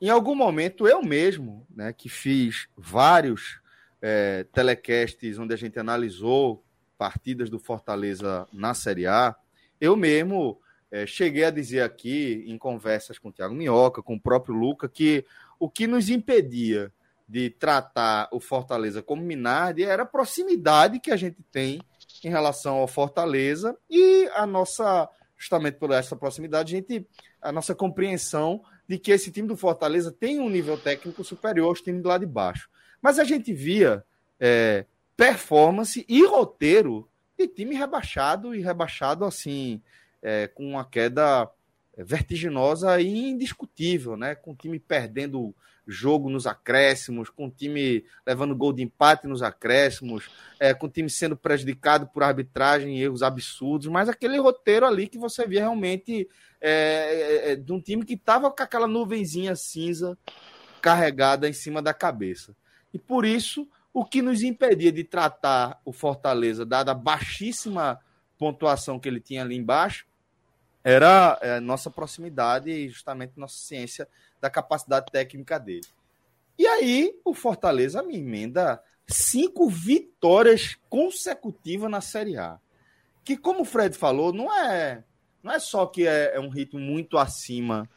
em 0.00 0.08
algum 0.10 0.34
momento 0.34 0.86
eu 0.86 1.02
mesmo, 1.02 1.66
né, 1.70 1.92
que 1.92 2.08
fiz 2.08 2.68
vários 2.76 3.60
é, 4.00 4.44
telecasts 4.52 5.38
onde 5.38 5.54
a 5.54 5.56
gente 5.56 5.78
analisou 5.78 6.64
partidas 6.98 7.48
do 7.48 7.58
Fortaleza 7.58 8.46
na 8.52 8.74
Série 8.74 9.06
A, 9.06 9.34
eu 9.80 9.96
mesmo 9.96 10.60
é, 10.90 11.06
cheguei 11.06 11.44
a 11.44 11.50
dizer 11.50 11.80
aqui, 11.80 12.44
em 12.46 12.58
conversas 12.58 13.18
com 13.18 13.30
o 13.30 13.32
Thiago 13.32 13.54
Minhoca, 13.54 14.02
com 14.02 14.14
o 14.14 14.20
próprio 14.20 14.54
Luca, 14.54 14.88
que 14.88 15.24
o 15.58 15.70
que 15.70 15.86
nos 15.86 16.10
impedia 16.10 16.92
de 17.26 17.48
tratar 17.48 18.28
o 18.30 18.38
Fortaleza 18.38 19.02
como 19.02 19.22
Minardi 19.22 19.84
era 19.84 20.02
a 20.02 20.06
proximidade 20.06 21.00
que 21.00 21.10
a 21.10 21.16
gente 21.16 21.42
tem 21.50 21.80
em 22.28 22.30
relação 22.30 22.76
ao 22.76 22.88
Fortaleza 22.88 23.76
e 23.88 24.28
a 24.34 24.46
nossa, 24.46 25.08
justamente 25.36 25.76
por 25.76 25.90
essa 25.90 26.16
proximidade, 26.16 26.74
a, 26.74 26.78
gente, 26.78 27.06
a 27.40 27.52
nossa 27.52 27.74
compreensão 27.74 28.62
de 28.88 28.98
que 28.98 29.10
esse 29.10 29.30
time 29.30 29.48
do 29.48 29.56
Fortaleza 29.56 30.12
tem 30.12 30.40
um 30.40 30.50
nível 30.50 30.76
técnico 30.76 31.24
superior 31.24 31.68
aos 31.68 31.80
times 31.80 32.02
lado 32.04 32.26
de 32.26 32.32
baixo. 32.32 32.68
Mas 33.00 33.18
a 33.18 33.24
gente 33.24 33.52
via 33.52 34.04
é, 34.38 34.86
performance 35.16 36.04
e 36.08 36.24
roteiro 36.24 37.08
de 37.38 37.48
time 37.48 37.74
rebaixado 37.74 38.54
e 38.54 38.60
rebaixado 38.60 39.24
assim 39.24 39.80
é, 40.22 40.46
com 40.46 40.70
uma 40.70 40.84
queda 40.84 41.50
vertiginosa 41.96 43.00
e 43.00 43.30
indiscutível, 43.30 44.16
né? 44.16 44.34
Com 44.34 44.52
o 44.52 44.56
time 44.56 44.78
perdendo 44.78 45.54
jogo 45.86 46.30
nos 46.30 46.46
acréscimos, 46.46 47.28
com 47.28 47.46
o 47.46 47.50
time 47.50 48.04
levando 48.26 48.56
gol 48.56 48.72
de 48.72 48.82
empate 48.82 49.26
nos 49.26 49.42
acréscimos, 49.42 50.30
é, 50.58 50.72
com 50.72 50.86
o 50.86 50.90
time 50.90 51.10
sendo 51.10 51.36
prejudicado 51.36 52.06
por 52.06 52.22
arbitragem 52.22 52.98
e 52.98 53.02
erros 53.02 53.22
absurdos, 53.22 53.88
mas 53.88 54.08
aquele 54.08 54.38
roteiro 54.38 54.86
ali 54.86 55.08
que 55.08 55.18
você 55.18 55.46
via 55.46 55.60
realmente 55.60 56.28
é, 56.60 56.70
é, 56.70 57.52
é 57.52 57.56
de 57.56 57.72
um 57.72 57.80
time 57.80 58.04
que 58.04 58.14
estava 58.14 58.50
com 58.50 58.62
aquela 58.62 58.86
nuvenzinha 58.86 59.56
cinza 59.56 60.16
carregada 60.80 61.48
em 61.48 61.52
cima 61.52 61.82
da 61.82 61.92
cabeça. 61.92 62.54
E 62.92 62.98
por 62.98 63.24
isso, 63.24 63.68
o 63.92 64.04
que 64.04 64.22
nos 64.22 64.42
impedia 64.42 64.92
de 64.92 65.04
tratar 65.04 65.80
o 65.84 65.92
Fortaleza, 65.92 66.64
dada 66.64 66.92
a 66.92 66.94
baixíssima 66.94 68.00
pontuação 68.38 68.98
que 68.98 69.08
ele 69.08 69.20
tinha 69.20 69.42
ali 69.42 69.56
embaixo, 69.56 70.06
era 70.84 71.38
é, 71.40 71.60
nossa 71.60 71.90
proximidade 71.90 72.70
e 72.70 72.88
justamente 72.88 73.32
nossa 73.36 73.56
ciência 73.56 74.08
da 74.40 74.50
capacidade 74.50 75.06
técnica 75.12 75.58
dele. 75.58 75.86
E 76.58 76.66
aí 76.66 77.14
o 77.24 77.34
Fortaleza 77.34 78.02
me 78.02 78.16
emenda 78.16 78.82
cinco 79.06 79.68
vitórias 79.68 80.76
consecutivas 80.88 81.90
na 81.90 82.00
Série 82.00 82.36
A. 82.36 82.58
Que, 83.24 83.36
como 83.36 83.62
o 83.62 83.64
Fred 83.64 83.96
falou, 83.96 84.32
não 84.32 84.52
é, 84.52 85.04
não 85.42 85.52
é 85.52 85.58
só 85.58 85.86
que 85.86 86.06
é, 86.06 86.34
é 86.34 86.40
um 86.40 86.48
ritmo 86.48 86.80
muito 86.80 87.16
acima 87.16 87.88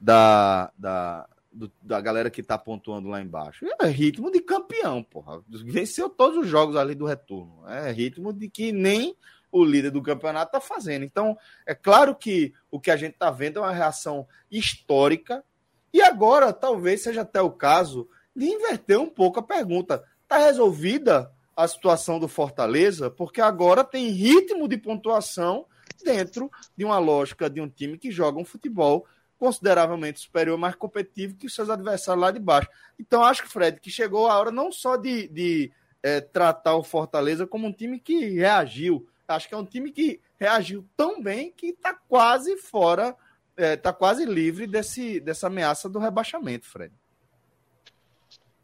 da, 0.00 0.72
da, 0.78 1.28
do, 1.52 1.70
da 1.82 2.00
galera 2.00 2.30
que 2.30 2.40
está 2.40 2.56
pontuando 2.56 3.08
lá 3.08 3.20
embaixo. 3.20 3.66
É 3.80 3.86
ritmo 3.86 4.30
de 4.30 4.40
campeão, 4.40 5.02
porra. 5.02 5.42
Venceu 5.48 6.08
todos 6.08 6.38
os 6.38 6.48
jogos 6.48 6.76
ali 6.76 6.94
do 6.94 7.04
retorno. 7.04 7.68
É 7.68 7.92
ritmo 7.92 8.32
de 8.32 8.48
que 8.48 8.72
nem 8.72 9.14
o 9.52 9.62
líder 9.62 9.90
do 9.90 10.02
campeonato 10.02 10.56
está 10.56 10.60
fazendo. 10.60 11.04
Então, 11.04 11.36
é 11.66 11.74
claro 11.74 12.14
que 12.14 12.54
o 12.70 12.80
que 12.80 12.90
a 12.90 12.96
gente 12.96 13.12
está 13.12 13.30
vendo 13.30 13.58
é 13.58 13.62
uma 13.62 13.72
reação 13.72 14.26
histórica. 14.50 15.44
E 15.92 16.00
agora, 16.00 16.52
talvez 16.52 17.02
seja 17.02 17.20
até 17.20 17.40
o 17.42 17.50
caso 17.50 18.08
de 18.34 18.46
inverter 18.46 18.98
um 18.98 19.08
pouco 19.08 19.38
a 19.38 19.42
pergunta. 19.42 20.02
Está 20.22 20.38
resolvida 20.38 21.30
a 21.54 21.68
situação 21.68 22.18
do 22.18 22.26
Fortaleza? 22.26 23.10
Porque 23.10 23.42
agora 23.42 23.84
tem 23.84 24.08
ritmo 24.08 24.66
de 24.66 24.78
pontuação 24.78 25.66
dentro 26.02 26.50
de 26.74 26.84
uma 26.84 26.98
lógica 26.98 27.50
de 27.50 27.60
um 27.60 27.68
time 27.68 27.98
que 27.98 28.10
joga 28.10 28.40
um 28.40 28.44
futebol 28.44 29.06
consideravelmente 29.38 30.20
superior, 30.20 30.56
mais 30.56 30.76
competitivo 30.76 31.36
que 31.36 31.46
os 31.46 31.54
seus 31.54 31.68
adversários 31.68 32.22
lá 32.22 32.30
de 32.30 32.38
baixo. 32.38 32.68
Então, 32.98 33.24
acho 33.24 33.42
que, 33.42 33.48
Fred, 33.48 33.80
que 33.80 33.90
chegou 33.90 34.28
a 34.28 34.38
hora 34.38 34.52
não 34.52 34.70
só 34.70 34.96
de, 34.96 35.26
de 35.28 35.72
é, 36.02 36.20
tratar 36.20 36.76
o 36.76 36.82
Fortaleza 36.84 37.46
como 37.46 37.66
um 37.66 37.72
time 37.72 37.98
que 37.98 38.30
reagiu, 38.30 39.06
Acho 39.28 39.48
que 39.48 39.54
é 39.54 39.58
um 39.58 39.64
time 39.64 39.90
que 39.90 40.20
reagiu 40.38 40.84
tão 40.96 41.22
bem 41.22 41.52
que 41.56 41.68
está 41.68 41.94
quase 41.94 42.56
fora, 42.56 43.16
está 43.56 43.64
é, 43.64 43.76
tá 43.76 43.92
quase 43.92 44.24
livre 44.24 44.66
desse, 44.66 45.20
dessa 45.20 45.46
ameaça 45.46 45.88
do 45.88 45.98
rebaixamento, 45.98 46.66
Fred. 46.66 46.92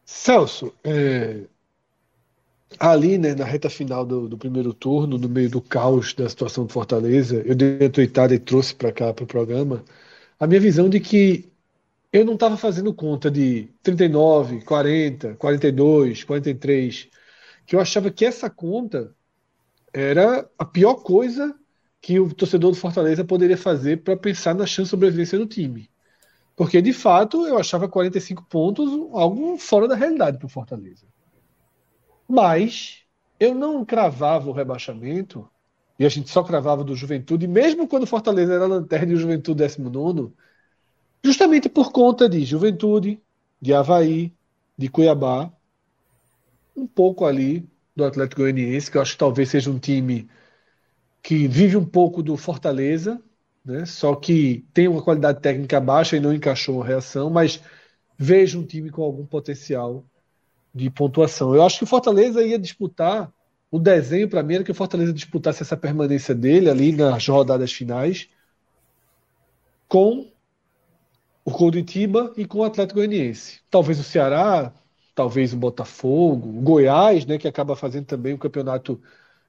Celso, 0.05 0.75
é, 0.83 1.45
ali 2.79 3.19
né, 3.19 3.35
na 3.35 3.45
reta 3.45 3.71
final 3.71 4.05
do, 4.05 4.29
do, 4.29 4.39
primeiro 4.39 4.73
turno, 4.73 5.19
no 5.19 5.29
meio 5.29 5.51
do 5.51 5.61
caos 5.61 6.13
da 6.15 6.29
situação 6.29 6.67
do 6.67 6.73
Fortaleza, 6.73 7.43
eu 7.47 7.55
dei 7.55 7.87
a 7.87 7.91
tweetada 7.91 8.35
e 8.35 8.39
trouxe 8.39 8.75
para 8.75 8.93
cá 8.93 9.13
para 9.13 9.25
o 9.25 9.27
programa 9.27 9.85
a 10.39 10.47
minha 10.47 10.61
visão 10.61 10.89
de 10.89 11.01
que 11.01 11.51
eu 12.13 12.25
não 12.25 12.35
estava 12.35 12.57
fazendo 12.57 12.95
conta 12.95 13.31
de 13.31 13.69
39, 13.83 14.63
40, 14.63 15.35
42, 15.35 16.25
43, 16.25 17.09
que 17.67 17.77
eu 17.77 17.81
achava 17.81 18.11
que 18.11 18.25
essa 18.25 18.49
conta 18.49 19.15
era 19.99 20.49
a 20.57 20.65
pior 20.65 20.95
coisa 20.95 21.59
que 22.01 22.21
o 22.21 22.33
torcedor 22.33 22.71
do 22.71 22.77
Fortaleza 22.77 23.25
poderia 23.25 23.57
fazer 23.57 24.05
para 24.05 24.17
pensar 24.17 24.55
na 24.55 24.65
chance 24.65 24.85
de 24.85 24.91
sobrevivência 24.91 25.37
do 25.37 25.47
time. 25.47 25.91
Porque, 26.55 26.81
de 26.81 26.93
fato, 26.93 27.47
eu 27.47 27.59
achava 27.59 27.89
45 27.89 28.45
pontos 28.45 28.89
algo 29.13 29.59
fora 29.59 29.89
da 29.89 29.97
realidade 29.97 30.39
para 30.39 30.47
o 30.47 30.51
Fortaleza. 30.51 31.05
Mas 32.29 33.03
eu 33.41 33.55
não 33.55 33.85
cravava 33.85 34.49
o 34.49 34.53
rebaixamento, 34.53 35.49
e 35.99 36.07
a 36.07 36.09
gente 36.09 36.31
só 36.31 36.45
cravava 36.45 36.85
do 36.85 36.95
Juventude, 36.95 37.49
mesmo 37.49 37.89
quando 37.89 38.05
o 38.05 38.07
Fortaleza 38.07 38.55
era 38.55 38.67
lanterna 38.67 39.13
e 39.13 39.17
o 39.17 39.19
Juventude 39.19 39.59
19, 39.59 40.33
justamente 41.25 41.69
por 41.69 41.91
conta 41.91 42.29
de 42.29 42.45
Juventude, 42.45 43.21
de 43.61 43.75
Havaí, 43.75 44.33
de 44.77 44.89
Cuiabá, 44.89 45.53
um 46.77 46.87
pouco 46.87 47.25
ali 47.25 47.69
do 47.99 48.05
Atlético 48.05 48.43
Goianiense, 48.43 48.91
que 48.91 48.97
eu 48.97 49.03
acho 49.03 49.13
que 49.13 49.19
talvez 49.19 49.51
seja 49.51 49.69
um 49.71 49.79
time 49.79 50.31
que 51.21 51.49
vive 51.49 51.77
um 51.77 51.85
pouco 51.85 52.23
do 52.23 52.37
Fortaleza, 52.37 53.21
né? 53.65 53.85
só 53.85 54.15
que 54.15 54.65
tem 54.73 54.87
uma 54.87 55.03
qualidade 55.03 55.41
técnica 55.41 55.81
baixa 55.81 56.17
e 56.17 56.21
não 56.21 56.33
encaixou 56.33 56.81
a 56.81 56.87
reação, 56.87 57.29
mas 57.29 57.61
vejo 58.17 58.61
um 58.61 58.65
time 58.65 58.89
com 58.89 59.03
algum 59.03 59.27
potencial 59.27 60.05
de 60.73 60.89
pontuação. 60.89 61.57
Eu 61.57 61.65
acho 61.65 61.79
que 61.79 61.85
o 61.85 61.89
Fortaleza 61.89 62.41
ia 62.41 62.57
disputar, 62.57 63.33
o 63.69 63.81
desenho 63.81 64.29
para 64.29 64.45
mim 64.45 64.55
era 64.55 64.65
que 64.65 64.71
o 64.71 64.75
Fortaleza 64.75 65.13
disputasse 65.13 65.63
essa 65.63 65.77
permanência 65.77 66.37
dele 66.37 66.71
ali 66.71 66.93
nas 66.93 67.27
rodadas 67.27 67.73
finais 67.73 68.29
com 69.89 70.31
o 71.45 71.51
Curitiba 71.51 72.33
e 72.37 72.47
com 72.47 72.59
o 72.59 72.65
Atlético 72.65 73.01
Goianiense. 73.01 73.59
Talvez 73.69 73.99
o 73.99 74.05
Ceará 74.05 74.73
talvez 75.19 75.53
o 75.53 75.57
Botafogo, 75.57 76.49
o 76.49 76.63
Goiás, 76.63 77.27
né, 77.27 77.39
que 77.39 77.49
acaba 77.49 77.75
fazendo 77.75 78.07
também 78.07 78.35
um 78.35 78.39
campeonato 78.39 79.03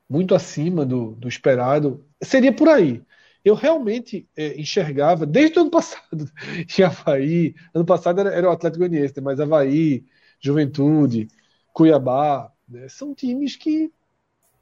muito 0.10 0.34
acima 0.34 0.84
do, 0.84 1.12
do 1.12 1.28
esperado. 1.28 2.04
Seria 2.24 2.52
por 2.52 2.68
aí. 2.68 3.04
Eu 3.46 3.54
realmente 3.54 4.28
é, 4.36 4.60
enxergava, 4.60 5.28
desde 5.28 5.60
o 5.60 5.62
ano 5.62 5.70
passado, 5.70 6.28
em 6.80 6.82
Havaí, 6.82 7.54
ano 7.72 7.86
passado 7.86 8.20
era, 8.20 8.32
era 8.34 8.50
o 8.50 8.52
Atlético 8.52 8.80
Goianiense, 8.80 9.14
né, 9.18 9.22
mas 9.22 9.40
Havaí, 9.40 10.04
Juventude, 10.40 11.28
Cuiabá, 11.72 12.52
né, 12.68 12.90
são 12.90 13.14
times 13.14 13.56
que 13.56 13.92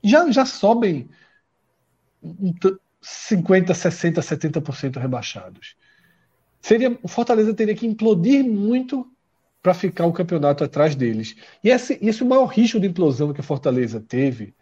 já, 0.04 0.30
já 0.30 0.46
sobem 0.46 1.08
50, 3.02 3.74
60, 3.74 4.22
70% 4.22 5.00
rebaixados. 5.00 5.78
Seria, 6.62 7.00
o 7.02 7.08
Fortaleza 7.08 7.54
teria 7.54 7.76
que 7.76 7.88
implodir 7.88 8.44
muito 8.44 9.10
para 9.68 9.74
ficar 9.74 10.06
o 10.06 10.14
campeonato 10.14 10.64
atrás 10.64 10.96
deles. 10.96 11.36
E 11.62 11.70
esse, 11.70 12.00
esse 12.02 12.24
maior 12.24 12.46
risco 12.46 12.80
de 12.80 12.88
implosão 12.88 13.34
que 13.34 13.42
a 13.42 13.44
Fortaleza 13.44 14.00
teve 14.00 14.56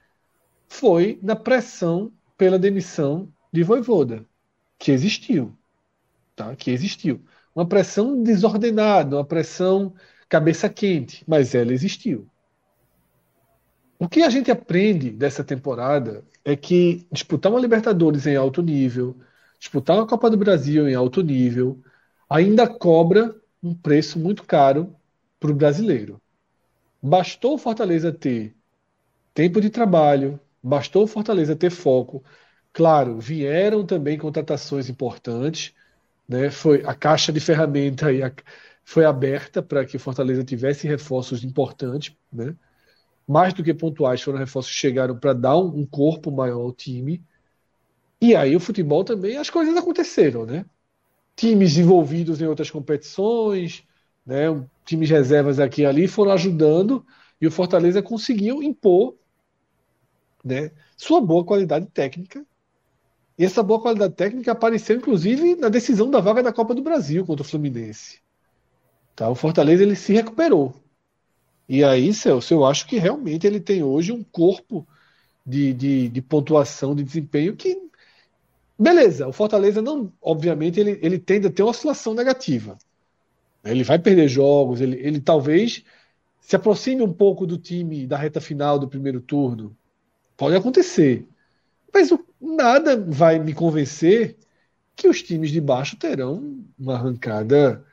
foi 0.68 1.20
na 1.22 1.36
pressão 1.36 2.12
pela 2.36 2.58
demissão 2.58 3.32
de 3.54 3.62
Voivoda, 3.62 4.26
que 4.80 4.92
existiu. 4.92 5.56
Tá? 6.36 6.56
Que 6.56 6.72
existiu. 6.72 7.22
Uma 7.54 7.68
pressão 7.68 8.24
desordenada, 8.24 9.18
uma 9.18 9.24
pressão 9.24 9.94
cabeça 10.28 10.68
quente, 10.70 11.24
mas 11.28 11.54
ela 11.54 11.72
existiu. 11.72 12.28
O 14.00 14.10
que 14.10 14.24
a 14.24 14.30
gente 14.32 14.50
aprende 14.50 15.12
dessa 15.12 15.44
temporada 15.44 16.26
é 16.44 16.56
que 16.56 17.06
disputar 17.12 17.52
uma 17.52 17.62
Libertadores 17.62 18.26
em 18.26 18.36
alto 18.36 18.64
nível, 18.64 19.16
disputar 19.60 19.98
uma 19.98 20.08
Copa 20.08 20.32
do 20.32 20.38
Brasil 20.38 20.90
em 20.90 20.96
alto 20.96 21.22
nível, 21.22 21.80
ainda 22.28 22.68
cobra 22.68 23.40
um 23.66 23.74
preço 23.74 24.20
muito 24.20 24.44
caro 24.44 24.96
para 25.40 25.52
o 25.52 25.56
brasileiro. 25.56 26.22
Bastou 27.02 27.56
o 27.56 27.58
Fortaleza 27.58 28.12
ter 28.12 28.56
tempo 29.34 29.62
de 29.62 29.70
trabalho, 29.70 30.40
bastou 30.64 31.04
o 31.04 31.08
Fortaleza 31.08 31.56
ter 31.56 31.72
foco, 31.72 32.24
Claro, 32.76 33.18
vieram 33.22 33.86
também 33.86 34.18
contratações 34.18 34.90
importantes, 34.90 35.74
né? 36.28 36.52
Foi 36.52 36.84
a 36.86 36.94
caixa 36.94 37.32
de 37.32 37.40
ferramenta 37.40 38.08
aí 38.08 38.20
foi 38.84 39.06
aberta 39.06 39.64
para 39.64 39.86
que 39.86 39.96
o 39.96 40.00
Fortaleza 40.00 40.44
tivesse 40.44 40.86
reforços 40.86 41.44
importantes, 41.46 42.14
né? 42.32 42.54
Mais 43.28 43.54
do 43.54 43.64
que 43.64 43.74
pontuais, 43.74 44.22
foram 44.22 44.40
reforços 44.40 44.74
que 44.74 44.80
chegaram 44.80 45.18
para 45.18 45.32
dar 45.34 45.58
um, 45.58 45.86
corpo 45.86 46.30
maior 46.32 46.62
ao 46.64 46.74
time. 46.74 47.24
E 48.22 48.36
aí 48.36 48.56
o 48.58 48.60
futebol 48.60 49.06
também, 49.06 49.38
as 49.38 49.50
coisas 49.50 49.76
aconteceram, 49.78 50.46
né? 50.46 50.66
Times 51.36 51.78
envolvidos 51.78 52.42
em 52.42 52.46
outras 52.46 52.72
competições, 52.72 53.84
né? 54.26 54.46
Times 54.86 55.10
reservas 55.10 55.60
aqui 55.60 55.82
e 55.82 55.86
ali 55.86 56.08
foram 56.08 56.32
ajudando 56.32 57.06
e 57.42 57.48
o 57.48 57.52
Fortaleza 57.52 58.02
conseguiu 58.02 58.64
impor, 58.64 59.16
né? 60.44 60.72
Sua 60.96 61.20
boa 61.20 61.44
qualidade 61.44 61.88
técnica 61.88 62.46
e 63.38 63.44
essa 63.44 63.62
boa 63.62 63.82
qualidade 63.82 64.14
técnica 64.14 64.52
apareceu, 64.54 64.96
inclusive, 64.96 65.56
na 65.56 65.68
decisão 65.68 66.10
da 66.10 66.22
vaga 66.22 66.42
da 66.42 66.54
Copa 66.54 66.74
do 66.74 66.82
Brasil 66.82 67.26
contra 67.26 67.44
o 67.44 67.48
Fluminense. 67.48 68.20
Tá? 69.16 69.30
O 69.30 69.36
Fortaleza 69.36 69.84
ele 69.84 69.96
se 69.96 70.14
recuperou. 70.14 70.74
E 71.68 71.84
aí, 71.84 72.14
Celso, 72.14 72.54
eu 72.54 72.66
acho 72.66 72.88
que 72.88 72.98
realmente 72.98 73.46
ele 73.46 73.60
tem 73.60 73.84
hoje 73.84 74.12
um 74.12 74.24
corpo 74.24 74.88
de, 75.46 75.74
de, 75.74 76.10
de 76.10 76.22
pontuação, 76.22 76.96
de 76.96 77.04
desempenho 77.04 77.56
que. 77.56 77.85
Beleza, 78.78 79.28
o 79.28 79.34
Fortaleza 79.34 79.82
não. 79.82 80.12
Obviamente, 80.22 80.80
ele, 80.80 81.00
ele 81.02 81.18
tende 81.18 81.48
a 81.48 81.52
ter 81.52 81.64
uma 81.64 81.72
oscilação 81.72 82.14
negativa. 82.14 82.78
Ele 83.64 83.84
vai 83.84 83.98
perder 83.98 84.28
jogos, 84.28 84.82
ele, 84.82 84.98
ele 84.98 85.20
talvez 85.20 85.84
se 86.40 86.56
aproxime 86.56 87.02
um 87.02 87.12
pouco 87.12 87.48
do 87.48 87.58
time 87.58 88.06
da 88.06 88.18
reta 88.18 88.40
final 88.40 88.78
do 88.78 88.88
primeiro 88.88 89.20
turno. 89.20 89.76
Pode 90.38 90.56
acontecer. 90.56 91.28
Mas 91.94 92.12
o, 92.12 92.24
nada 92.40 92.96
vai 92.98 93.40
me 93.40 93.54
convencer 93.54 94.38
que 94.96 95.08
os 95.08 95.24
times 95.24 95.52
de 95.52 95.60
baixo 95.60 95.98
terão 95.98 96.64
uma 96.78 96.96
arrancada 96.96 97.84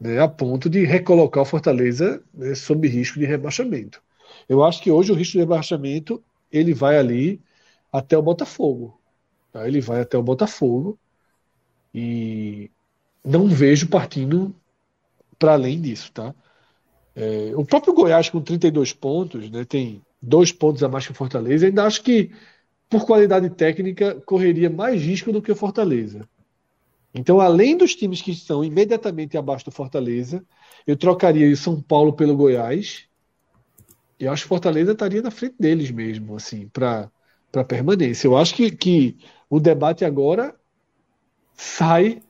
né, 0.00 0.18
a 0.18 0.26
ponto 0.26 0.68
de 0.68 0.84
recolocar 0.84 1.42
o 1.42 1.46
Fortaleza 1.46 2.22
né, 2.34 2.54
sob 2.54 2.88
risco 2.88 3.18
de 3.18 3.24
rebaixamento. 3.24 4.02
Eu 4.48 4.64
acho 4.64 4.82
que 4.82 4.90
hoje 4.90 5.12
o 5.12 5.14
risco 5.14 5.34
de 5.34 5.38
rebaixamento 5.38 6.22
ele 6.50 6.74
vai 6.74 6.98
ali 6.98 7.40
até 7.92 8.18
o 8.18 8.22
Botafogo. 8.22 8.98
Tá? 9.52 9.68
Ele 9.68 9.80
vai 9.80 10.00
até 10.00 10.16
o 10.16 10.22
Botafogo 10.22 10.98
e 11.94 12.70
não 13.24 13.46
vejo 13.46 13.88
partindo 13.88 14.54
para 15.38 15.52
além 15.52 15.80
disso, 15.80 16.10
tá? 16.12 16.34
É, 17.14 17.52
o 17.54 17.64
próprio 17.64 17.92
Goiás 17.92 18.30
com 18.30 18.40
32 18.40 18.92
pontos, 18.92 19.50
né, 19.50 19.64
tem 19.64 20.02
dois 20.20 20.50
pontos 20.50 20.82
a 20.82 20.88
mais 20.88 21.04
que 21.04 21.12
o 21.12 21.14
Fortaleza. 21.14 21.66
Ainda 21.66 21.84
acho 21.84 22.02
que 22.02 22.30
por 22.92 23.06
qualidade 23.06 23.48
técnica, 23.48 24.20
correria 24.26 24.68
mais 24.68 25.00
risco 25.00 25.32
do 25.32 25.40
que 25.40 25.50
o 25.50 25.56
Fortaleza. 25.56 26.28
Então, 27.14 27.40
além 27.40 27.74
dos 27.74 27.94
times 27.94 28.20
que 28.20 28.30
estão 28.30 28.62
imediatamente 28.62 29.34
abaixo 29.38 29.64
do 29.64 29.70
Fortaleza, 29.70 30.44
eu 30.86 30.94
trocaria 30.94 31.50
o 31.50 31.56
São 31.56 31.80
Paulo 31.80 32.12
pelo 32.12 32.36
Goiás. 32.36 33.06
E 34.20 34.28
acho 34.28 34.42
que 34.42 34.46
o 34.46 34.48
Fortaleza 34.50 34.92
estaria 34.92 35.22
na 35.22 35.30
frente 35.30 35.54
deles 35.58 35.90
mesmo, 35.90 36.36
assim, 36.36 36.68
para 36.68 37.10
permanência. 37.66 38.26
Eu 38.28 38.36
acho 38.36 38.54
que, 38.54 38.70
que 38.70 39.16
o 39.52 39.60
debate 39.60 40.02
agora 40.02 40.56
sai, 41.52 42.22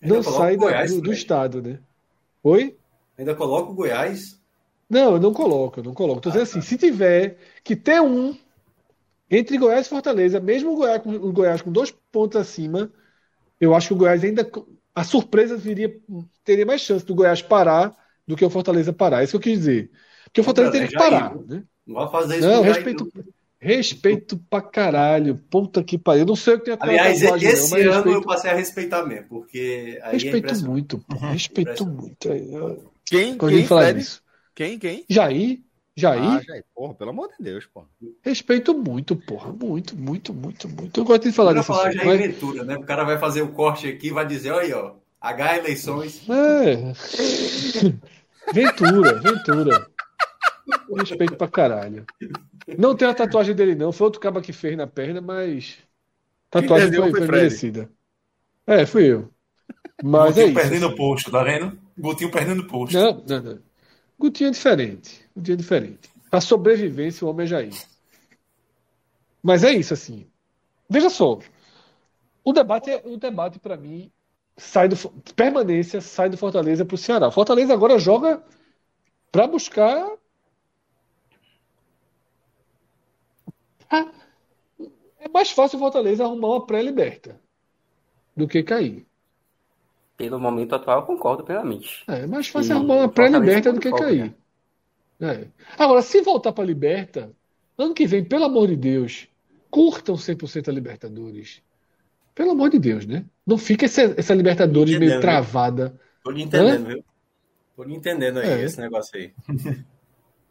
não 0.00 0.22
sai 0.22 0.56
Goiás, 0.56 0.94
do, 0.94 1.02
do 1.02 1.12
estado, 1.12 1.60
né? 1.60 1.78
Oi? 2.42 2.78
Ainda 3.18 3.34
coloca 3.34 3.70
o 3.70 3.74
Goiás? 3.74 4.40
Não, 4.88 5.12
eu 5.12 5.20
não 5.20 5.34
coloco, 5.34 5.80
eu 5.80 5.84
não 5.84 5.92
coloco. 5.92 6.20
Estou 6.20 6.32
ah, 6.32 6.32
dizendo 6.32 6.50
tá. 6.50 6.58
assim, 6.58 6.66
se 6.66 6.78
tiver 6.78 7.36
que 7.62 7.76
ter 7.76 8.00
um 8.00 8.34
entre 9.30 9.58
Goiás 9.58 9.84
e 9.84 9.90
Fortaleza, 9.90 10.40
mesmo 10.40 10.72
o 10.72 10.76
Goiás, 10.76 11.02
o 11.04 11.30
Goiás 11.30 11.60
com 11.60 11.70
dois 11.70 11.90
pontos 12.10 12.40
acima, 12.40 12.90
eu 13.60 13.74
acho 13.74 13.88
que 13.88 13.94
o 13.94 13.98
Goiás 13.98 14.24
ainda. 14.24 14.50
A 14.94 15.04
surpresa 15.04 15.58
viria, 15.58 15.94
teria 16.42 16.64
mais 16.64 16.80
chance 16.80 17.04
do 17.04 17.14
Goiás 17.14 17.42
parar 17.42 17.94
do 18.26 18.34
que 18.34 18.46
o 18.46 18.50
Fortaleza 18.50 18.94
parar. 18.94 19.20
É 19.20 19.24
isso 19.24 19.32
que 19.32 19.36
eu 19.36 19.52
quis 19.52 19.58
dizer. 19.58 19.90
Porque 20.24 20.40
o 20.40 20.44
Fortaleza 20.44 20.72
teria 20.72 20.88
que 20.88 20.96
parar. 20.96 21.36
Né? 21.36 21.64
Não 21.86 21.96
vai 21.96 22.10
fazer 22.10 22.38
isso. 22.38 22.48
Não, 22.48 22.62
respeito, 22.62 23.12
respeito 23.62 24.36
pra 24.50 24.60
caralho. 24.60 25.36
Puta 25.48 25.82
que 25.84 25.96
pariu. 25.96 26.22
Eu 26.22 26.26
não 26.26 26.36
sei 26.36 26.54
o 26.54 26.58
que 26.58 26.76
tem 26.76 26.76
Aliás, 26.80 27.22
esse 27.22 27.70
não, 27.70 27.78
ano 27.78 27.84
respeito... 27.84 28.08
eu 28.10 28.22
passei 28.22 28.50
a 28.50 28.54
respeitar 28.54 29.06
mesmo, 29.06 29.28
porque. 29.28 29.98
É 30.02 30.10
respeito 30.10 30.52
é 30.52 30.58
muito, 30.58 31.04
respeito 31.08 31.86
muito. 31.86 32.28
Quem, 33.04 33.38
quem 33.38 33.66
falar 33.66 33.96
isso? 33.96 34.20
Quem, 34.54 34.78
quem? 34.78 35.04
Jair. 35.08 35.60
Jair? 35.94 36.22
Ah, 36.22 36.42
Jair, 36.42 36.64
porra, 36.74 36.94
pelo 36.94 37.10
amor 37.10 37.28
de 37.28 37.44
Deus, 37.44 37.66
porra. 37.66 37.86
Respeito 38.22 38.74
muito, 38.74 39.14
porra. 39.14 39.52
Muito, 39.52 39.96
muito, 39.96 40.34
muito, 40.34 40.68
muito. 40.68 41.00
Eu 41.00 41.04
gosto 41.04 41.22
de 41.22 41.32
falar 41.32 41.52
disso. 41.52 41.66
falar 41.66 41.92
Jair 41.92 42.06
mas... 42.06 42.20
Ventura, 42.20 42.64
né? 42.64 42.76
O 42.76 42.82
cara 42.82 43.04
vai 43.04 43.18
fazer 43.18 43.42
o 43.42 43.52
corte 43.52 43.86
aqui 43.86 44.08
e 44.08 44.12
vai 44.12 44.26
dizer, 44.26 44.50
olha 44.50 44.64
aí, 44.64 44.72
ó. 44.72 44.94
H 45.20 45.58
eleições. 45.58 46.22
É. 46.28 46.92
Ventura, 48.52 49.20
Ventura. 49.20 49.86
Respeito 50.94 51.36
pra 51.36 51.48
caralho. 51.48 52.04
Não 52.78 52.94
tem 52.94 53.08
a 53.08 53.14
tatuagem 53.14 53.54
dele, 53.54 53.74
não. 53.74 53.92
Foi 53.92 54.06
outro 54.06 54.20
caba 54.20 54.42
que 54.42 54.52
fez 54.52 54.76
na 54.76 54.86
perna, 54.86 55.20
mas. 55.20 55.78
Tatuagem 56.50 56.92
foi, 56.92 57.10
foi 57.10 57.26
merecida. 57.26 57.90
É, 58.66 58.84
fui 58.84 59.04
eu. 59.04 59.30
Mas 60.02 60.34
Gutinho 60.34 60.44
é 60.44 60.50
isso. 60.50 60.60
perdendo 60.60 60.86
o 60.88 60.96
posto, 60.96 61.30
tá 61.30 61.42
vendo? 61.42 61.78
Gutinho 61.96 62.30
perdendo 62.30 62.62
o 62.62 62.66
posto. 62.66 62.94
Não, 62.94 63.24
não, 63.26 63.42
não. 63.42 63.58
Gutinho 64.18 64.48
é 64.48 64.50
diferente. 64.52 65.20
Um 65.36 65.42
dia 65.42 65.56
diferente. 65.56 66.10
A 66.30 66.40
sobrevivência, 66.40 67.26
o 67.26 67.30
homem 67.30 67.44
é 67.44 67.48
Jair. 67.48 67.74
Mas 69.42 69.64
é 69.64 69.72
isso, 69.72 69.92
assim. 69.92 70.26
Veja 70.88 71.10
só. 71.10 71.38
O 72.44 72.52
debate, 72.52 72.90
é, 72.90 73.02
o 73.04 73.16
debate 73.16 73.58
para 73.58 73.76
mim, 73.76 74.10
sai 74.56 74.88
do 74.88 74.96
permanência, 75.34 76.00
sai 76.00 76.28
do 76.28 76.36
Fortaleza 76.36 76.84
para 76.84 76.94
o 76.94 76.98
Ceará. 76.98 77.30
Fortaleza 77.30 77.72
agora 77.72 77.98
joga 77.98 78.42
para 79.30 79.46
buscar. 79.46 80.10
É 85.20 85.28
mais 85.28 85.50
fácil 85.50 85.76
o 85.76 85.80
Fortaleza 85.80 86.24
arrumar 86.24 86.48
uma 86.48 86.66
pré-liberta 86.66 87.38
do 88.36 88.48
que 88.48 88.62
cair. 88.62 89.06
Pelo 90.16 90.40
momento 90.40 90.74
atual, 90.74 91.00
eu 91.00 91.06
concordo 91.06 91.44
plenamente. 91.44 92.02
É, 92.08 92.20
é 92.20 92.26
mais 92.26 92.48
fácil 92.48 92.72
e 92.72 92.72
arrumar 92.76 92.94
uma 92.96 93.08
pré-liberta 93.08 93.72
do 93.72 93.80
que 93.80 93.90
cair. 93.90 94.34
Né? 95.18 95.34
É. 95.42 95.46
Agora, 95.78 96.02
se 96.02 96.20
voltar 96.22 96.52
para 96.52 96.64
a 96.64 96.66
Liberta, 96.66 97.30
ano 97.78 97.94
que 97.94 98.06
vem, 98.06 98.24
pelo 98.24 98.44
amor 98.44 98.68
de 98.68 98.76
Deus, 98.76 99.28
curtam 99.70 100.16
100% 100.16 100.68
a 100.68 100.72
Libertadores. 100.72 101.62
Pelo 102.34 102.50
amor 102.52 102.70
de 102.70 102.78
Deus, 102.78 103.06
né? 103.06 103.24
Não 103.46 103.58
fica 103.58 103.84
essa, 103.84 104.14
essa 104.16 104.34
Libertadores 104.34 104.98
meio 104.98 105.20
travada. 105.20 105.98
Tô 106.24 106.30
lhe 106.30 106.42
entendendo, 106.42 106.86
Hã? 106.86 106.88
viu? 106.88 107.04
Tô 107.76 107.82
lhe 107.84 107.94
entendendo 107.94 108.38
aí, 108.38 108.48
é. 108.48 108.62
esse 108.64 108.80
negócio 108.80 109.16
aí. 109.18 109.32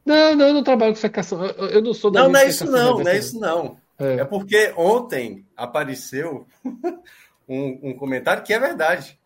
Não, 0.05 0.35
não, 0.35 0.47
eu 0.47 0.53
não 0.53 0.63
trabalho 0.63 0.93
com 0.93 0.99
secação. 0.99 1.45
Eu, 1.45 1.67
eu 1.67 1.81
não 1.81 1.93
sou 1.93 2.11
da 2.11 2.23
Não, 2.23 2.31
não 2.31 2.39
é 2.39 2.47
isso 2.47 2.65
não, 2.65 2.99
não 2.99 3.07
é 3.07 3.17
isso 3.17 3.39
não. 3.39 3.77
É. 3.99 4.15
é 4.15 4.25
porque 4.25 4.73
ontem 4.75 5.45
apareceu 5.55 6.47
um, 7.47 7.89
um 7.89 7.93
comentário 7.93 8.43
que 8.43 8.53
é 8.53 8.59
verdade. 8.59 9.19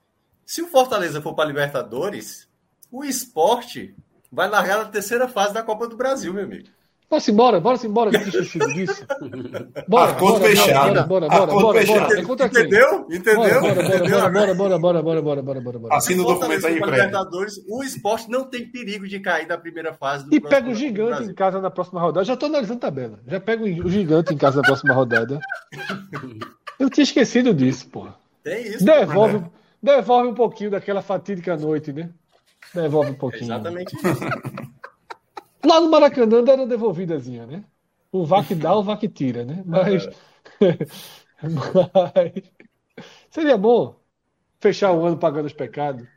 Se 0.46 0.62
o 0.62 0.68
Fortaleza 0.68 1.22
for 1.22 1.34
para 1.34 1.48
Libertadores, 1.48 2.48
o 2.92 3.04
esporte 3.04 3.96
vai 4.32 4.50
largar 4.50 4.78
na 4.78 4.86
terceira 4.86 5.28
fase 5.28 5.54
da 5.54 5.64
Copa 5.64 5.88
do 5.88 5.96
Brasil, 5.96 6.34
meu 6.34 6.44
amigo. 6.44 6.68
Bora 7.08 7.24
embora, 7.30 7.60
bora 7.60 7.80
embora 7.86 8.12
que 8.12 8.18
esquecido 8.18 8.74
disso. 8.74 9.06
Bora, 9.88 10.12
Acordo 10.12 10.40
bora, 10.40 10.50
fechado. 10.50 11.08
Bora, 11.08 11.28
bora, 11.28 11.28
bora, 11.28 11.46
bora, 11.46 11.86
bora. 11.86 12.18
É 12.18 12.22
Entendeu? 12.22 13.08
Entendeu? 13.12 13.62
Bora, 13.62 14.54
bora, 14.54 14.56
bora, 14.56 14.80
bora, 14.80 15.02
bora, 15.02 15.22
bora, 15.22 15.42
bora, 15.42 15.62
bora, 15.62 15.80
bora. 15.80 15.96
Assina 15.96 16.24
o 16.24 16.26
documento 16.26 16.66
aí, 16.66 16.76
Libertadores, 16.76 17.62
o 17.68 17.84
esporte 17.84 18.30
não 18.30 18.46
tem 18.46 18.68
perigo 18.68 19.08
de 19.08 19.20
cair 19.20 19.48
da 19.48 19.58
primeira 19.58 19.94
fase 19.94 20.28
do 20.28 20.36
E 20.36 20.42
pega 20.42 20.70
o 20.70 20.74
gigante 20.74 21.24
em 21.24 21.34
casa 21.34 21.62
na 21.62 21.70
próxima 21.70 22.02
rodada. 22.02 22.26
Já 22.26 22.34
estou 22.34 22.50
analisando 22.50 22.78
a 22.78 22.82
tabela. 22.82 23.20
Já 23.28 23.40
pega 23.40 23.64
o 23.64 23.90
gigante 23.90 24.34
em 24.34 24.38
casa 24.38 24.58
na 24.58 24.64
próxima 24.64 24.94
rodada. 24.94 25.40
Eu 26.80 26.90
tinha 26.90 27.04
esquecido 27.04 27.54
disso, 27.54 27.88
porra. 27.90 28.16
Tem 28.44 28.68
isso. 28.68 28.84
Devolve, 28.84 29.44
devolve 29.82 30.30
um 30.30 30.34
pouquinho 30.34 30.72
daquela 30.72 31.02
fatídica 31.02 31.56
noite, 31.56 31.94
né? 31.94 32.10
Devolve 32.74 33.12
um 33.12 33.16
pouquinho. 33.16 33.54
É 33.54 33.56
exatamente 33.56 33.96
isso. 33.96 34.65
Lá 35.66 35.82
no 35.82 35.90
Maracanã 35.90 36.44
deram 36.44 36.68
devolvidazinha, 36.68 37.46
né? 37.46 37.64
O 38.12 38.26
VAC 38.26 38.56
dá, 38.56 38.76
o 38.76 38.84
VAC 38.84 39.08
tira, 39.08 39.44
né? 39.44 39.64
Mas, 39.66 40.08
mas 41.42 42.32
seria 43.30 43.58
bom 43.58 44.00
fechar 44.60 44.92
o 44.92 45.04
ano 45.06 45.18
pagando 45.18 45.46
os 45.46 45.54
pecados. 45.54 46.08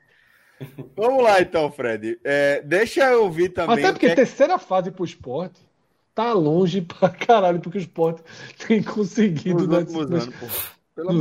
Vamos 0.97 1.23
lá 1.23 1.41
então, 1.41 1.71
Fred. 1.71 2.19
É, 2.25 2.63
deixa 2.63 3.11
eu 3.11 3.25
ouvir 3.25 3.51
também. 3.51 3.79
Até 3.79 3.93
porque 3.93 4.07
é... 4.07 4.15
terceira 4.15 4.59
fase 4.59 4.91
pro 4.91 5.05
esporte 5.05 5.61
tá 6.15 6.33
longe 6.33 6.83
pra 6.83 7.09
caralho, 7.09 7.61
porque 7.61 7.79
o 7.79 7.81
esporte 7.81 8.23
tem 8.67 8.83
conseguido. 8.83 9.67
Nos 9.67 9.79
últimos 9.79 10.11
anos, 10.11 10.27
pô. 10.27 10.47
Pelo 10.95 11.13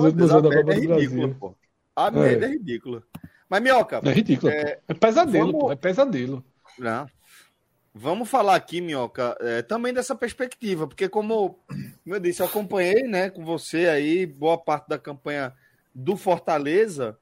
merda 0.49 0.73
é 0.73 0.79
ridícula, 0.79 1.35
pô. 1.39 1.55
A 1.95 2.09
merda 2.09 2.45
é, 2.45 2.49
é 2.49 2.51
ridícula. 2.53 3.03
Mas, 3.47 3.61
Minhoca. 3.61 4.01
É 4.03 4.11
ridículo. 4.11 4.51
É, 4.51 4.79
é 4.87 4.93
pesadelo, 4.93 5.51
vamos... 5.51 5.61
pô. 5.61 5.71
É 5.71 5.75
pesadelo. 5.75 6.43
Não. 6.79 7.07
Vamos 7.97 8.29
falar 8.29 8.55
aqui, 8.55 8.79
Minhoca, 8.79 9.35
é, 9.41 9.61
também 9.61 9.93
dessa 9.93 10.15
perspectiva, 10.15 10.87
porque 10.87 11.09
como, 11.09 11.59
como 12.03 12.15
eu 12.15 12.19
disse, 12.19 12.41
eu 12.41 12.45
acompanhei 12.45 13.03
né, 13.03 13.29
com 13.29 13.43
você 13.43 13.87
aí 13.87 14.25
boa 14.25 14.57
parte 14.57 14.87
da 14.87 14.99
campanha 14.99 15.53
do 15.93 16.15
Fortaleza, 16.15 17.17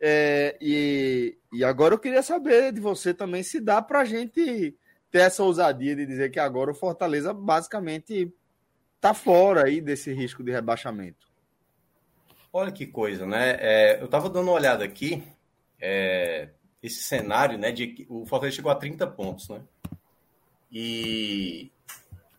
é, 0.00 0.56
e, 0.60 1.36
e 1.52 1.64
agora 1.64 1.94
eu 1.94 1.98
queria 1.98 2.22
saber 2.22 2.72
de 2.72 2.80
você 2.80 3.12
também 3.12 3.42
se 3.42 3.60
dá 3.60 3.82
para 3.82 4.00
a 4.00 4.04
gente 4.04 4.74
ter 5.10 5.18
essa 5.18 5.42
ousadia 5.42 5.94
de 5.94 6.06
dizer 6.06 6.30
que 6.30 6.38
agora 6.38 6.70
o 6.70 6.74
Fortaleza 6.74 7.34
basicamente 7.34 8.32
está 8.96 9.12
fora 9.12 9.64
aí 9.64 9.80
desse 9.80 10.12
risco 10.12 10.42
de 10.42 10.52
rebaixamento. 10.52 11.28
Olha 12.52 12.72
que 12.72 12.86
coisa, 12.86 13.26
né? 13.26 13.56
É, 13.60 14.00
eu 14.00 14.06
estava 14.06 14.28
dando 14.30 14.48
uma 14.48 14.52
olhada 14.52 14.84
aqui, 14.84 15.22
é, 15.80 16.50
esse 16.82 17.02
cenário, 17.02 17.58
né? 17.58 17.70
De, 17.72 18.06
o 18.08 18.24
Fortaleza 18.24 18.56
chegou 18.56 18.70
a 18.70 18.76
30 18.76 19.06
pontos, 19.08 19.48
né? 19.48 19.60
E, 20.70 21.70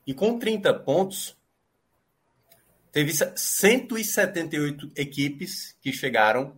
e 0.06 0.14
com 0.14 0.40
30 0.40 0.74
pontos, 0.74 1.38
teve 2.92 3.14
178 3.14 4.92
equipes 4.96 5.76
que 5.82 5.92
chegaram 5.92 6.58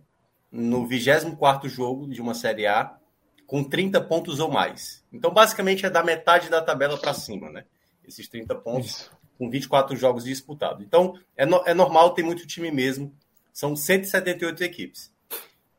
no 0.50 0.86
24 0.86 1.68
jogo 1.68 2.08
de 2.08 2.20
uma 2.20 2.34
Série 2.34 2.66
A 2.66 2.96
com 3.46 3.62
30 3.62 4.00
pontos 4.02 4.40
ou 4.40 4.50
mais. 4.50 5.04
Então, 5.12 5.32
basicamente, 5.32 5.84
é 5.84 5.90
da 5.90 6.02
metade 6.02 6.48
da 6.48 6.62
tabela 6.62 6.98
para 6.98 7.12
cima, 7.12 7.50
né? 7.50 7.64
Esses 8.06 8.28
30 8.28 8.54
pontos 8.56 8.90
Isso. 8.90 9.10
com 9.36 9.50
24 9.50 9.96
jogos 9.96 10.24
disputados. 10.24 10.84
Então, 10.84 11.18
é, 11.36 11.44
no, 11.44 11.62
é 11.66 11.74
normal 11.74 12.14
ter 12.14 12.22
muito 12.22 12.46
time 12.46 12.70
mesmo. 12.70 13.14
São 13.52 13.76
178 13.76 14.64
equipes. 14.64 15.12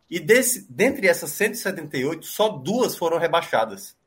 E 0.09 0.19
desse, 0.19 0.71
dentre 0.71 1.07
essas 1.07 1.31
178, 1.31 2.25
só 2.25 2.49
duas 2.49 2.95
foram 2.95 3.17
rebaixadas. 3.17 3.97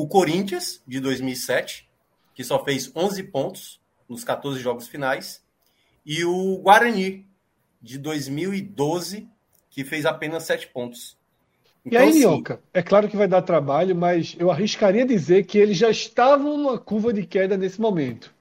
O 0.00 0.08
Corinthians, 0.08 0.82
de 0.88 0.98
2007, 0.98 1.86
que 2.34 2.42
só 2.42 2.64
fez 2.64 2.90
11 2.96 3.22
pontos 3.24 3.78
nos 4.08 4.24
14 4.24 4.58
jogos 4.58 4.88
finais, 4.88 5.44
e 6.06 6.24
o 6.24 6.56
Guarani, 6.56 7.26
de 7.82 7.98
2012, 7.98 9.28
que 9.68 9.84
fez 9.84 10.06
apenas 10.06 10.44
7 10.44 10.68
pontos. 10.68 11.18
Então, 11.84 12.00
e 12.00 12.02
aí, 12.02 12.12
Nioca, 12.14 12.62
é 12.72 12.82
claro 12.82 13.10
que 13.10 13.16
vai 13.16 13.28
dar 13.28 13.42
trabalho, 13.42 13.94
mas 13.94 14.34
eu 14.38 14.50
arriscaria 14.50 15.04
dizer 15.04 15.44
que 15.44 15.58
eles 15.58 15.76
já 15.76 15.90
estavam 15.90 16.56
numa 16.56 16.78
curva 16.78 17.12
de 17.12 17.26
queda 17.26 17.58
nesse 17.58 17.78
momento. 17.78 18.34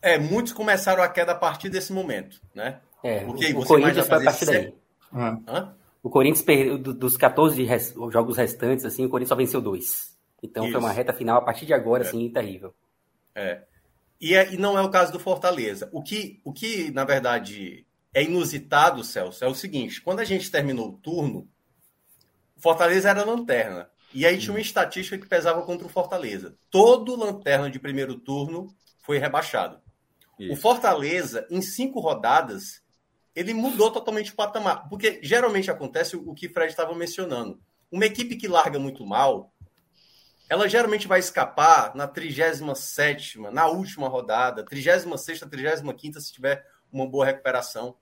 É, 0.00 0.18
muitos 0.18 0.54
começaram 0.54 1.02
a 1.02 1.08
queda 1.10 1.32
a 1.32 1.34
partir 1.34 1.68
desse 1.68 1.92
momento, 1.92 2.40
né? 2.54 2.80
É, 3.04 3.26
Porque 3.26 3.52
o, 3.52 3.60
o 3.60 3.66
Corinthians 3.66 4.06
foi 4.06 4.16
a 4.16 4.24
partir 4.24 4.46
daí. 4.46 4.72
Hã? 5.12 5.74
O 6.02 6.08
Corinthians 6.08 6.40
perdeu 6.40 6.78
dos 6.78 7.18
14 7.18 7.62
res, 7.62 7.94
jogos 8.10 8.38
restantes, 8.38 8.86
assim, 8.86 9.04
o 9.04 9.10
Corinthians 9.10 9.28
só 9.28 9.36
venceu 9.36 9.60
dois. 9.60 10.09
Então 10.42 10.64
Isso. 10.64 10.72
foi 10.72 10.80
uma 10.80 10.92
reta 10.92 11.12
final 11.12 11.38
a 11.38 11.44
partir 11.44 11.66
de 11.66 11.74
agora, 11.74 12.04
é. 12.04 12.06
assim, 12.06 12.28
terrível. 12.30 12.74
É. 13.34 13.62
E, 14.20 14.34
é. 14.34 14.52
e 14.52 14.56
não 14.56 14.78
é 14.78 14.82
o 14.82 14.90
caso 14.90 15.12
do 15.12 15.18
Fortaleza. 15.18 15.88
O 15.92 16.02
que, 16.02 16.40
o 16.44 16.52
que, 16.52 16.90
na 16.90 17.04
verdade, 17.04 17.86
é 18.12 18.22
inusitado, 18.22 19.04
Celso, 19.04 19.44
é 19.44 19.48
o 19.48 19.54
seguinte: 19.54 20.00
quando 20.00 20.20
a 20.20 20.24
gente 20.24 20.50
terminou 20.50 20.88
o 20.88 20.96
turno, 20.96 21.48
o 22.56 22.60
Fortaleza 22.60 23.10
era 23.10 23.24
lanterna. 23.24 23.88
E 24.12 24.26
aí 24.26 24.38
tinha 24.38 24.52
uma 24.52 24.60
estatística 24.60 25.16
que 25.16 25.28
pesava 25.28 25.62
contra 25.62 25.86
o 25.86 25.90
Fortaleza. 25.90 26.56
Todo 26.68 27.16
lanterna 27.16 27.70
de 27.70 27.78
primeiro 27.78 28.16
turno 28.18 28.74
foi 28.98 29.18
rebaixado. 29.18 29.80
Isso. 30.38 30.52
O 30.52 30.56
Fortaleza, 30.56 31.46
em 31.48 31.62
cinco 31.62 32.00
rodadas, 32.00 32.82
ele 33.36 33.54
mudou 33.54 33.90
totalmente 33.90 34.32
o 34.32 34.34
patamar. 34.34 34.88
Porque 34.88 35.20
geralmente 35.22 35.70
acontece 35.70 36.16
o 36.16 36.34
que 36.34 36.46
o 36.46 36.52
Fred 36.52 36.70
estava 36.70 36.94
mencionando. 36.94 37.60
Uma 37.90 38.06
equipe 38.06 38.36
que 38.36 38.48
larga 38.48 38.78
muito 38.78 39.06
mal, 39.06 39.52
ela 40.50 40.68
geralmente 40.68 41.06
vai 41.06 41.20
escapar 41.20 41.94
na 41.94 42.08
37 42.08 43.38
na 43.52 43.68
última 43.68 44.08
rodada, 44.08 44.64
36 44.64 45.04
35 45.48 46.20
se 46.20 46.32
tiver 46.32 46.66
uma 46.92 47.08
boa 47.08 47.24
recuperação. 47.24 47.94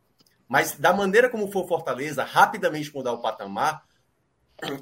Mas 0.48 0.72
da 0.72 0.94
maneira 0.94 1.28
como 1.28 1.52
for 1.52 1.68
Fortaleza, 1.68 2.24
rapidamente 2.24 2.92
mudar 2.94 3.12
o 3.12 3.20
patamar, 3.20 3.84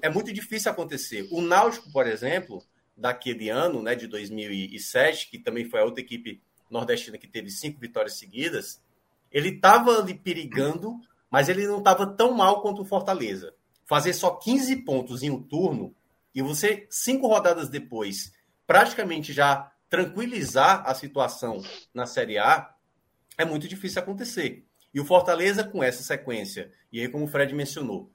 é 0.00 0.08
muito 0.08 0.32
difícil 0.32 0.70
acontecer. 0.70 1.26
O 1.32 1.42
Náutico, 1.42 1.90
por 1.90 2.06
exemplo, 2.06 2.62
daquele 2.96 3.48
ano, 3.48 3.82
né, 3.82 3.96
de 3.96 4.06
2007, 4.06 5.28
que 5.28 5.36
também 5.36 5.68
foi 5.68 5.80
a 5.80 5.84
outra 5.84 6.00
equipe 6.00 6.40
nordestina 6.70 7.18
que 7.18 7.26
teve 7.26 7.50
cinco 7.50 7.80
vitórias 7.80 8.16
seguidas, 8.16 8.80
ele 9.28 9.48
estava 9.48 9.98
ali 9.98 10.14
perigando, 10.14 11.00
mas 11.28 11.48
ele 11.48 11.66
não 11.66 11.78
estava 11.78 12.06
tão 12.06 12.30
mal 12.30 12.62
quanto 12.62 12.82
o 12.82 12.86
Fortaleza. 12.86 13.52
Fazer 13.84 14.12
só 14.12 14.30
15 14.30 14.84
pontos 14.84 15.24
em 15.24 15.30
um 15.30 15.42
turno 15.42 15.92
e 16.36 16.42
você, 16.42 16.86
cinco 16.90 17.26
rodadas 17.26 17.70
depois, 17.70 18.30
praticamente 18.66 19.32
já 19.32 19.72
tranquilizar 19.88 20.82
a 20.86 20.94
situação 20.94 21.62
na 21.94 22.04
Série 22.04 22.36
A, 22.36 22.74
é 23.38 23.44
muito 23.46 23.66
difícil 23.66 24.02
acontecer. 24.02 24.66
E 24.92 25.00
o 25.00 25.04
Fortaleza, 25.06 25.64
com 25.64 25.82
essa 25.82 26.02
sequência, 26.02 26.70
e 26.92 27.00
aí, 27.00 27.08
como 27.08 27.24
o 27.24 27.28
Fred 27.28 27.54
mencionou, 27.54 28.12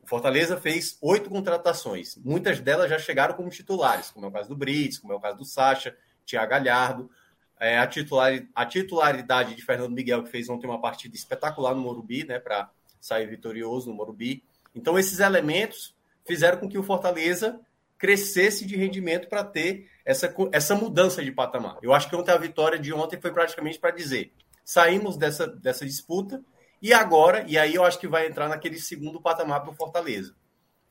o 0.00 0.06
Fortaleza 0.06 0.56
fez 0.56 0.96
oito 1.02 1.28
contratações. 1.28 2.14
Muitas 2.18 2.60
delas 2.60 2.88
já 2.88 2.98
chegaram 2.98 3.34
como 3.34 3.50
titulares, 3.50 4.08
como 4.12 4.26
é 4.26 4.28
o 4.28 4.32
caso 4.32 4.50
do 4.50 4.56
Brits, 4.56 5.00
como 5.00 5.12
é 5.12 5.16
o 5.16 5.20
caso 5.20 5.38
do 5.38 5.44
Sacha, 5.44 5.96
Thiago 6.24 6.50
Galhardo. 6.50 7.10
É, 7.58 7.78
a, 7.78 7.88
titular, 7.88 8.32
a 8.54 8.66
titularidade 8.66 9.56
de 9.56 9.64
Fernando 9.64 9.92
Miguel, 9.92 10.22
que 10.22 10.30
fez 10.30 10.48
ontem 10.48 10.68
uma 10.68 10.80
partida 10.80 11.16
espetacular 11.16 11.74
no 11.74 11.80
Morumbi, 11.80 12.24
né, 12.24 12.38
para 12.38 12.70
sair 13.00 13.26
vitorioso 13.26 13.90
no 13.90 13.96
Morumbi. 13.96 14.44
Então, 14.74 14.96
esses 14.96 15.18
elementos 15.18 15.93
fizeram 16.26 16.58
com 16.58 16.68
que 16.68 16.78
o 16.78 16.82
Fortaleza 16.82 17.60
crescesse 17.98 18.66
de 18.66 18.76
rendimento 18.76 19.28
para 19.28 19.44
ter 19.44 19.88
essa, 20.04 20.34
essa 20.52 20.74
mudança 20.74 21.24
de 21.24 21.32
patamar. 21.32 21.78
Eu 21.82 21.94
acho 21.94 22.08
que 22.08 22.16
ontem 22.16 22.32
a 22.32 22.36
vitória 22.36 22.78
de 22.78 22.92
ontem 22.92 23.20
foi 23.20 23.32
praticamente 23.32 23.78
para 23.78 23.90
dizer: 23.90 24.32
saímos 24.64 25.16
dessa, 25.16 25.46
dessa 25.46 25.86
disputa 25.86 26.42
e 26.82 26.92
agora, 26.92 27.46
e 27.48 27.56
aí 27.56 27.74
eu 27.74 27.84
acho 27.84 27.98
que 27.98 28.06
vai 28.06 28.26
entrar 28.26 28.48
naquele 28.48 28.78
segundo 28.78 29.20
patamar 29.20 29.62
para 29.62 29.70
o 29.70 29.74
Fortaleza. 29.74 30.34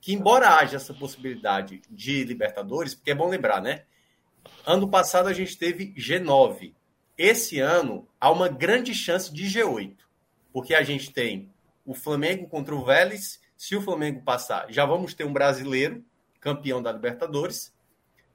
Que 0.01 0.13
embora 0.13 0.55
haja 0.55 0.77
essa 0.77 0.93
possibilidade 0.93 1.81
de 1.89 2.23
Libertadores, 2.23 2.95
porque 2.95 3.11
é 3.11 3.15
bom 3.15 3.29
lembrar, 3.29 3.61
né? 3.61 3.83
Ano 4.65 4.89
passado 4.89 5.29
a 5.29 5.33
gente 5.33 5.57
teve 5.57 5.93
G9. 5.93 6.73
Esse 7.17 7.59
ano 7.59 8.07
há 8.19 8.31
uma 8.31 8.49
grande 8.49 8.93
chance 8.93 9.31
de 9.31 9.45
G8, 9.45 9.95
porque 10.51 10.73
a 10.73 10.81
gente 10.81 11.13
tem 11.13 11.53
o 11.85 11.93
Flamengo 11.93 12.47
contra 12.47 12.73
o 12.73 12.83
Vélez. 12.83 13.39
Se 13.63 13.77
o 13.77 13.81
Flamengo 13.81 14.21
passar, 14.23 14.65
já 14.69 14.85
vamos 14.85 15.13
ter 15.13 15.23
um 15.23 15.31
brasileiro 15.31 16.03
campeão 16.41 16.83
da 16.83 16.91
Libertadores. 16.91 17.73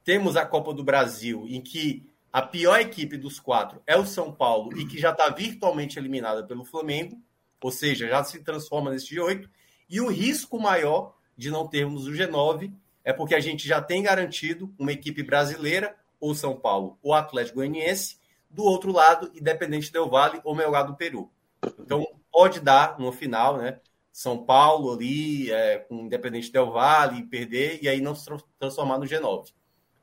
Temos 0.03 0.35
a 0.35 0.43
Copa 0.43 0.73
do 0.73 0.83
Brasil, 0.83 1.45
em 1.47 1.61
que 1.61 2.03
a 2.33 2.41
pior 2.41 2.79
equipe 2.79 3.15
dos 3.15 3.39
quatro 3.39 3.79
é 3.85 3.95
o 3.95 4.07
São 4.07 4.31
Paulo 4.33 4.75
e 4.75 4.87
que 4.87 4.97
já 4.97 5.11
está 5.11 5.29
virtualmente 5.29 5.99
eliminada 5.99 6.43
pelo 6.43 6.65
Flamengo, 6.65 7.21
ou 7.61 7.69
seja, 7.69 8.07
já 8.07 8.23
se 8.23 8.43
transforma 8.43 8.89
nesse 8.89 9.15
G8. 9.15 9.47
E 9.87 10.01
o 10.01 10.09
risco 10.09 10.59
maior 10.59 11.15
de 11.37 11.51
não 11.51 11.67
termos 11.67 12.07
o 12.07 12.11
G9 12.11 12.73
é 13.03 13.13
porque 13.13 13.35
a 13.35 13.39
gente 13.39 13.67
já 13.67 13.79
tem 13.79 14.01
garantido 14.01 14.73
uma 14.79 14.93
equipe 14.93 15.21
brasileira, 15.21 15.95
ou 16.19 16.33
São 16.33 16.59
Paulo, 16.59 16.97
ou 17.03 17.13
Atlético 17.13 17.57
Goianiense, 17.57 18.17
do 18.49 18.63
outro 18.63 18.91
lado, 18.91 19.31
Independente 19.35 19.91
Del 19.91 20.09
Vale 20.09 20.41
ou 20.43 20.55
Melgar 20.55 20.87
do 20.87 20.95
Peru. 20.95 21.31
Então, 21.77 22.03
pode 22.31 22.59
dar 22.59 22.97
no 22.97 23.11
final, 23.11 23.59
né? 23.59 23.79
São 24.19 24.37
Paulo 24.37 24.93
ali, 24.93 25.51
é, 25.51 25.79
com 25.79 26.05
Independente 26.05 26.51
Del 26.51 26.71
Vale, 26.71 27.27
perder 27.27 27.79
e 27.81 27.87
aí 27.87 28.01
não 28.01 28.15
se 28.15 28.25
transformar 28.59 28.97
no 28.97 29.05
G9 29.05 29.45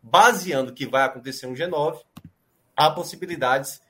baseando 0.07 0.73
que 0.73 0.87
vai 0.87 1.03
acontecer 1.03 1.47
um 1.47 1.55
G9, 1.55 1.99
há 2.77 2.91
possibilidades 2.91 3.81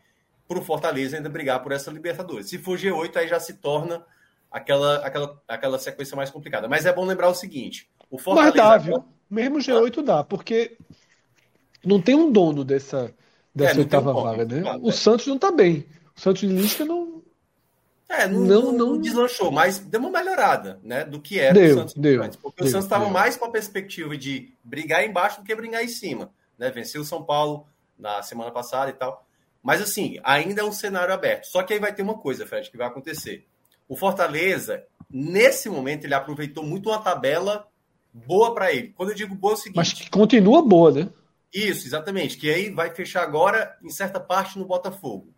para 0.48 0.58
o 0.58 0.62
Fortaleza 0.62 1.16
ainda 1.16 1.28
brigar 1.28 1.62
por 1.62 1.72
essa 1.72 1.90
Libertadores. 1.90 2.48
Se 2.48 2.58
for 2.58 2.78
G8, 2.78 3.16
aí 3.16 3.28
já 3.28 3.38
se 3.38 3.54
torna 3.54 4.02
aquela, 4.50 4.96
aquela, 5.06 5.42
aquela 5.46 5.78
sequência 5.78 6.16
mais 6.16 6.30
complicada. 6.30 6.68
Mas 6.68 6.86
é 6.86 6.92
bom 6.92 7.04
lembrar 7.04 7.28
o 7.28 7.34
seguinte: 7.34 7.90
o 8.10 8.18
Fortaleza. 8.18 8.56
Mas 8.56 8.70
dá, 8.70 8.78
viu? 8.78 9.04
Mesmo 9.28 9.58
G8 9.58 10.02
dá, 10.02 10.24
porque 10.24 10.78
não 11.84 12.00
tem 12.00 12.14
um 12.14 12.30
dono 12.32 12.64
dessa, 12.64 13.12
dessa 13.54 13.76
é, 13.76 13.78
oitava 13.78 14.12
um 14.12 14.22
vaga, 14.22 14.44
né? 14.44 14.62
Claro, 14.62 14.84
o 14.84 14.88
é. 14.88 14.92
Santos 14.92 15.26
não 15.26 15.34
está 15.36 15.50
bem. 15.50 15.84
O 16.16 16.20
Santos 16.20 16.40
de 16.40 16.46
Lisca 16.46 16.84
não. 16.84 17.22
É, 18.08 18.28
não, 18.28 18.40
não, 18.40 18.62
não, 18.62 18.72
não, 18.72 19.00
deslanchou, 19.00 19.50
mas 19.50 19.78
deu 19.78 19.98
uma 19.98 20.10
melhorada, 20.10 20.78
né? 20.82 21.04
Do 21.04 21.20
que 21.20 21.40
era 21.40 21.52
deu, 21.52 21.74
o 21.74 21.78
Santos. 21.80 21.94
Deu, 21.94 22.22
antes, 22.22 22.36
porque 22.36 22.62
deu, 22.62 22.68
o 22.68 22.70
Santos 22.70 22.86
estava 22.86 23.08
mais 23.08 23.36
com 23.36 23.44
a 23.46 23.50
perspectiva 23.50 24.16
de 24.16 24.52
brigar 24.62 25.04
embaixo 25.04 25.40
do 25.40 25.44
que 25.44 25.54
brigar 25.54 25.82
em 25.82 25.88
cima. 25.88 26.30
Né? 26.56 26.70
Venceu 26.70 27.02
o 27.02 27.04
São 27.04 27.24
Paulo 27.24 27.66
na 27.98 28.22
semana 28.22 28.50
passada 28.52 28.90
e 28.90 28.94
tal. 28.94 29.26
Mas 29.62 29.82
assim, 29.82 30.18
ainda 30.22 30.60
é 30.62 30.64
um 30.64 30.72
cenário 30.72 31.12
aberto. 31.12 31.46
Só 31.46 31.62
que 31.64 31.72
aí 31.72 31.80
vai 31.80 31.92
ter 31.92 32.02
uma 32.02 32.14
coisa, 32.14 32.46
Fred, 32.46 32.70
que 32.70 32.76
vai 32.76 32.86
acontecer. 32.86 33.44
O 33.88 33.96
Fortaleza, 33.96 34.84
nesse 35.10 35.68
momento, 35.68 36.04
ele 36.04 36.14
aproveitou 36.14 36.62
muito 36.62 36.88
uma 36.88 37.00
tabela 37.00 37.66
boa 38.12 38.54
para 38.54 38.72
ele. 38.72 38.92
Quando 38.96 39.10
eu 39.10 39.16
digo 39.16 39.34
boa, 39.34 39.54
é 39.54 39.56
o 39.56 39.58
seguinte. 39.58 39.76
Mas 39.76 39.92
que 39.92 40.08
continua 40.08 40.62
boa, 40.62 40.92
né? 40.92 41.08
Isso, 41.52 41.86
exatamente. 41.86 42.36
Que 42.36 42.48
aí 42.50 42.70
vai 42.70 42.94
fechar 42.94 43.22
agora, 43.22 43.76
em 43.82 43.90
certa 43.90 44.20
parte, 44.20 44.58
no 44.58 44.64
Botafogo. 44.64 45.32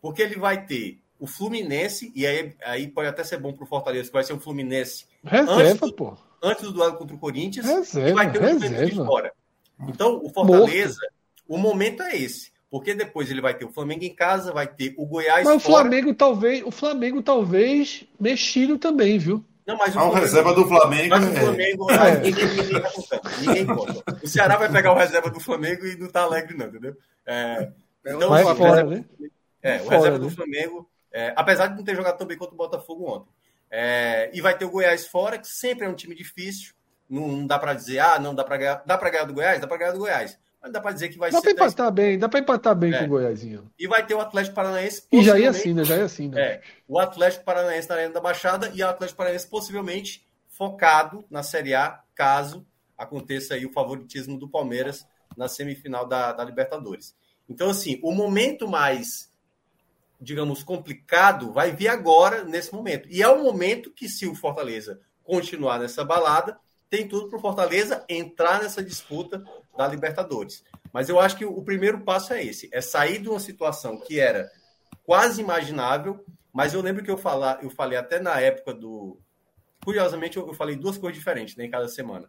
Porque 0.00 0.22
ele 0.22 0.36
vai 0.36 0.66
ter 0.66 1.00
o 1.18 1.26
Fluminense, 1.26 2.12
e 2.14 2.26
aí, 2.26 2.54
aí 2.64 2.88
pode 2.88 3.08
até 3.08 3.24
ser 3.24 3.38
bom 3.38 3.52
para 3.52 3.64
o 3.64 3.66
Fortaleza, 3.66 4.08
que 4.08 4.12
vai 4.12 4.24
ser 4.24 4.32
um 4.32 4.40
Fluminense 4.40 5.06
reserva, 5.24 5.62
antes 5.62 5.80
do, 5.80 5.92
pô. 5.92 6.16
Antes 6.42 6.62
do 6.62 6.72
duelo 6.72 6.96
contra 6.96 7.16
o 7.16 7.18
Corinthians, 7.18 7.66
reserva, 7.66 8.10
e 8.10 8.12
vai 8.12 8.32
ter 8.32 8.38
o 8.38 8.42
reserva. 8.42 8.86
de 8.86 8.94
fora. 8.94 9.32
Então, 9.88 10.20
o 10.22 10.30
Fortaleza, 10.30 10.98
Morto. 11.00 11.14
o 11.48 11.58
momento 11.58 12.02
é 12.02 12.16
esse. 12.16 12.52
Porque 12.70 12.94
depois 12.94 13.30
ele 13.30 13.40
vai 13.40 13.54
ter 13.54 13.64
o 13.64 13.72
Flamengo 13.72 14.04
em 14.04 14.14
casa, 14.14 14.52
vai 14.52 14.66
ter 14.66 14.94
o 14.98 15.06
Goiás. 15.06 15.44
Mas 15.44 15.62
fora. 15.62 15.74
o 15.74 15.80
Flamengo 15.80 16.14
talvez, 16.14 16.62
o 16.64 16.70
Flamengo 16.70 17.22
talvez 17.22 18.04
mexido 18.20 18.76
também, 18.76 19.18
viu? 19.18 19.42
Não, 19.66 19.76
mas 19.76 19.90
o, 19.90 19.92
Flamengo, 19.92 20.16
reserva 20.16 20.54
do 20.54 20.66
Flamengo. 20.66 21.08
Mas 21.10 21.24
o 21.24 21.28
é. 21.28 21.40
Flamengo 21.40 21.90
é. 21.90 22.20
ninguém, 22.20 22.46
ninguém 22.46 22.80
tá 22.80 22.90
contando. 22.90 23.22
Ninguém 23.40 23.66
conta. 23.66 24.18
O 24.22 24.28
Ceará 24.28 24.56
vai 24.56 24.70
pegar 24.70 24.92
o 24.92 24.96
reserva 24.96 25.30
do 25.30 25.40
Flamengo 25.40 25.86
e 25.86 25.96
não 25.96 26.08
tá 26.08 26.22
alegre, 26.22 26.56
não, 26.56 26.66
entendeu? 26.66 26.96
É, 27.26 27.70
então, 28.06 28.28
vai 28.28 28.44
o 28.44 28.54
fora, 28.54 28.84
né? 28.84 29.04
É, 29.62 29.76
o 29.82 29.88
reserva 29.88 30.18
né? 30.18 30.24
do 30.24 30.30
Flamengo, 30.30 30.88
é, 31.12 31.32
apesar 31.36 31.68
de 31.68 31.76
não 31.76 31.84
ter 31.84 31.94
jogado 31.94 32.18
tão 32.18 32.26
bem 32.26 32.36
quanto 32.36 32.52
o 32.52 32.56
Botafogo 32.56 33.10
ontem. 33.10 33.30
É, 33.70 34.30
e 34.32 34.40
vai 34.40 34.56
ter 34.56 34.64
o 34.64 34.70
Goiás 34.70 35.06
fora, 35.06 35.38
que 35.38 35.46
sempre 35.46 35.86
é 35.86 35.88
um 35.88 35.94
time 35.94 36.14
difícil. 36.14 36.74
Não, 37.08 37.28
não 37.28 37.46
dá 37.46 37.58
para 37.58 37.74
dizer, 37.74 37.98
ah, 37.98 38.18
não 38.18 38.34
dá 38.34 38.44
para 38.44 38.56
ganhar. 38.56 38.82
Dá 38.86 38.98
para 38.98 39.10
ganhar 39.10 39.24
do 39.24 39.34
Goiás? 39.34 39.60
Dá 39.60 39.66
para 39.66 39.76
ganhar 39.76 39.92
do 39.92 39.98
Goiás. 39.98 40.38
Mas 40.60 40.72
dá 40.72 40.80
para 40.80 40.92
dizer 40.92 41.08
que 41.08 41.18
vai 41.18 41.30
dá 41.30 41.40
ser. 41.40 41.48
Dá 41.48 41.54
para 41.54 41.66
empatar 41.66 41.92
bem, 41.92 42.18
dá 42.18 42.28
para 42.28 42.40
empatar 42.40 42.74
bem 42.74 42.92
é. 42.92 42.98
com 42.98 43.04
o 43.04 43.08
Goiásinho. 43.08 43.70
E 43.78 43.86
vai 43.86 44.04
ter 44.04 44.14
o 44.14 44.20
Atlético 44.20 44.56
Paranaense. 44.56 45.04
E 45.12 45.22
já 45.22 45.38
ia 45.38 45.50
assim, 45.50 45.72
né? 45.72 45.84
Já 45.84 45.96
ia 45.96 46.04
assim, 46.04 46.28
né? 46.28 46.40
É, 46.40 46.62
o 46.86 46.98
Atlético 46.98 47.44
Paranaense 47.44 47.88
na 47.88 47.94
Arena 47.94 48.12
da 48.12 48.20
Baixada 48.20 48.70
e 48.74 48.82
o 48.82 48.88
Atlético 48.88 49.18
Paranaense 49.18 49.46
possivelmente 49.46 50.26
focado 50.48 51.24
na 51.30 51.42
Série 51.42 51.74
A, 51.74 52.02
caso 52.14 52.66
aconteça 52.96 53.54
aí 53.54 53.64
o 53.64 53.72
favoritismo 53.72 54.36
do 54.36 54.48
Palmeiras 54.48 55.06
na 55.36 55.46
semifinal 55.46 56.04
da, 56.06 56.32
da 56.32 56.42
Libertadores. 56.42 57.14
Então, 57.48 57.70
assim, 57.70 58.00
o 58.02 58.12
momento 58.12 58.66
mais, 58.66 59.32
digamos, 60.20 60.62
complicado 60.62 61.52
vai 61.52 61.72
vir 61.72 61.88
agora, 61.88 62.44
nesse 62.44 62.72
momento. 62.72 63.08
E 63.10 63.22
é 63.22 63.28
o 63.28 63.42
momento 63.42 63.90
que, 63.90 64.08
se 64.08 64.26
o 64.26 64.34
Fortaleza 64.34 65.00
continuar 65.22 65.78
nessa 65.78 66.04
balada, 66.04 66.58
tem 66.90 67.06
tudo 67.06 67.28
para 67.28 67.38
o 67.38 67.40
Fortaleza 67.40 68.04
entrar 68.08 68.62
nessa 68.62 68.82
disputa 68.82 69.44
da 69.76 69.86
Libertadores. 69.86 70.64
Mas 70.92 71.08
eu 71.08 71.20
acho 71.20 71.36
que 71.36 71.44
o 71.44 71.62
primeiro 71.62 72.00
passo 72.00 72.32
é 72.32 72.42
esse: 72.42 72.68
é 72.72 72.80
sair 72.80 73.18
de 73.18 73.28
uma 73.28 73.40
situação 73.40 73.98
que 73.98 74.18
era 74.18 74.50
quase 75.04 75.40
imaginável. 75.40 76.24
Mas 76.52 76.74
eu 76.74 76.80
lembro 76.80 77.04
que 77.04 77.10
eu, 77.10 77.18
falar, 77.18 77.62
eu 77.62 77.70
falei 77.70 77.98
até 77.98 78.18
na 78.18 78.40
época 78.40 78.74
do. 78.74 79.20
Curiosamente, 79.84 80.36
eu, 80.36 80.52
falei 80.54 80.74
duas 80.74 80.98
coisas 80.98 81.16
diferentes 81.16 81.56
né, 81.56 81.64
em 81.64 81.70
cada 81.70 81.88
semana. 81.88 82.28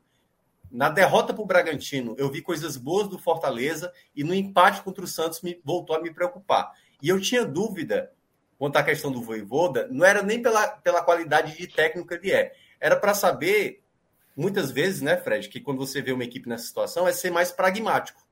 Na 0.70 0.88
derrota 0.88 1.34
para 1.34 1.42
o 1.42 1.48
Bragantino, 1.48 2.16
eu 2.18 2.30
vi 2.30 2.42
coisas 2.42 2.78
boas 2.78 3.08
do 3.08 3.18
Fortaleza 3.18 3.92
e 4.16 4.24
no 4.24 4.36
empate 4.36 4.84
contra 4.84 5.04
o 5.04 5.08
Santos 5.08 5.42
me 5.42 5.60
voltou 5.64 5.96
a 5.96 6.02
me 6.02 6.14
preocupar. 6.14 6.72
E 7.02 7.10
eu 7.10 7.20
tinha 7.20 7.46
dúvida 7.46 8.12
quanto 8.58 8.76
à 8.78 8.84
questão 8.84 9.12
do 9.12 9.22
Voivoda, 9.22 9.88
não 9.90 10.06
era 10.06 10.22
nem 10.22 10.42
pela, 10.42 10.68
pela 10.68 11.02
qualidade 11.02 11.58
de 11.58 11.66
técnico 11.66 12.08
que 12.10 12.16
ele 12.16 12.32
é, 12.32 12.54
era 12.80 12.98
para 12.98 13.14
saber 13.14 13.82
muitas 14.36 14.72
vezes, 14.72 15.02
né, 15.02 15.18
Fred, 15.18 15.50
que 15.50 15.60
quando 15.60 15.80
você 15.80 16.02
vê 16.02 16.12
uma 16.12 16.24
equipe 16.24 16.48
nessa 16.48 16.66
situação 16.66 17.08
é 17.08 17.12
ser 17.12 17.32
mais 17.32 17.52
pragmático. 17.52 18.26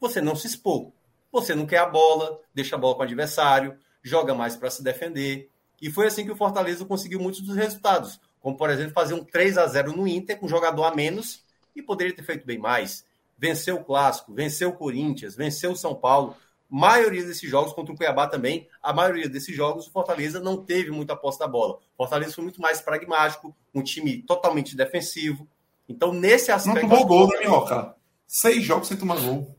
Você 0.00 0.20
não 0.20 0.34
se 0.34 0.46
expor. 0.46 0.92
Você 1.32 1.54
não 1.54 1.66
quer 1.66 1.78
a 1.78 1.86
bola, 1.86 2.40
deixa 2.54 2.76
a 2.76 2.78
bola 2.78 2.94
com 2.94 3.00
o 3.00 3.04
adversário, 3.04 3.76
joga 4.02 4.34
mais 4.34 4.56
para 4.56 4.70
se 4.70 4.82
defender. 4.82 5.50
E 5.80 5.90
foi 5.90 6.06
assim 6.06 6.24
que 6.24 6.32
o 6.32 6.36
Fortaleza 6.36 6.84
conseguiu 6.84 7.20
muitos 7.20 7.40
dos 7.40 7.56
resultados. 7.56 8.20
Como, 8.40 8.56
por 8.56 8.70
exemplo, 8.70 8.92
fazer 8.92 9.14
um 9.14 9.24
3 9.24 9.58
a 9.58 9.66
0 9.66 9.92
no 9.92 10.08
Inter 10.08 10.38
com 10.38 10.46
um 10.46 10.48
jogador 10.48 10.84
a 10.84 10.94
menos 10.94 11.44
e 11.74 11.82
poderia 11.82 12.14
ter 12.14 12.22
feito 12.22 12.46
bem 12.46 12.58
mais. 12.58 13.04
Venceu 13.38 13.76
o 13.76 13.84
Clássico, 13.84 14.32
venceu 14.32 14.70
o 14.70 14.76
Corinthians, 14.76 15.34
venceu 15.34 15.72
o 15.72 15.76
São 15.76 15.94
Paulo. 15.94 16.36
Maioria 16.70 17.24
desses 17.24 17.50
jogos 17.50 17.72
contra 17.72 17.92
o 17.92 17.96
Cuiabá 17.96 18.28
também, 18.28 18.68
a 18.80 18.92
maioria 18.92 19.28
desses 19.28 19.54
jogos 19.54 19.88
o 19.88 19.90
Fortaleza 19.90 20.38
não 20.38 20.64
teve 20.64 20.92
muita 20.92 21.16
posse 21.16 21.38
da 21.38 21.48
bola. 21.48 21.74
O 21.74 21.96
Fortaleza 21.96 22.32
foi 22.32 22.44
muito 22.44 22.60
mais 22.60 22.80
pragmático, 22.80 23.54
um 23.74 23.82
time 23.82 24.22
totalmente 24.22 24.76
defensivo. 24.76 25.48
Então, 25.88 26.12
nesse 26.12 26.52
aspecto. 26.52 26.82
Não 26.82 26.88
tomou 26.88 27.06
gol, 27.06 27.28
né, 27.28 27.40
Minhoca? 27.40 27.96
Seis 28.24 28.62
jogos 28.62 28.86
sem 28.86 28.96
tomar 28.96 29.20
gol. 29.20 29.52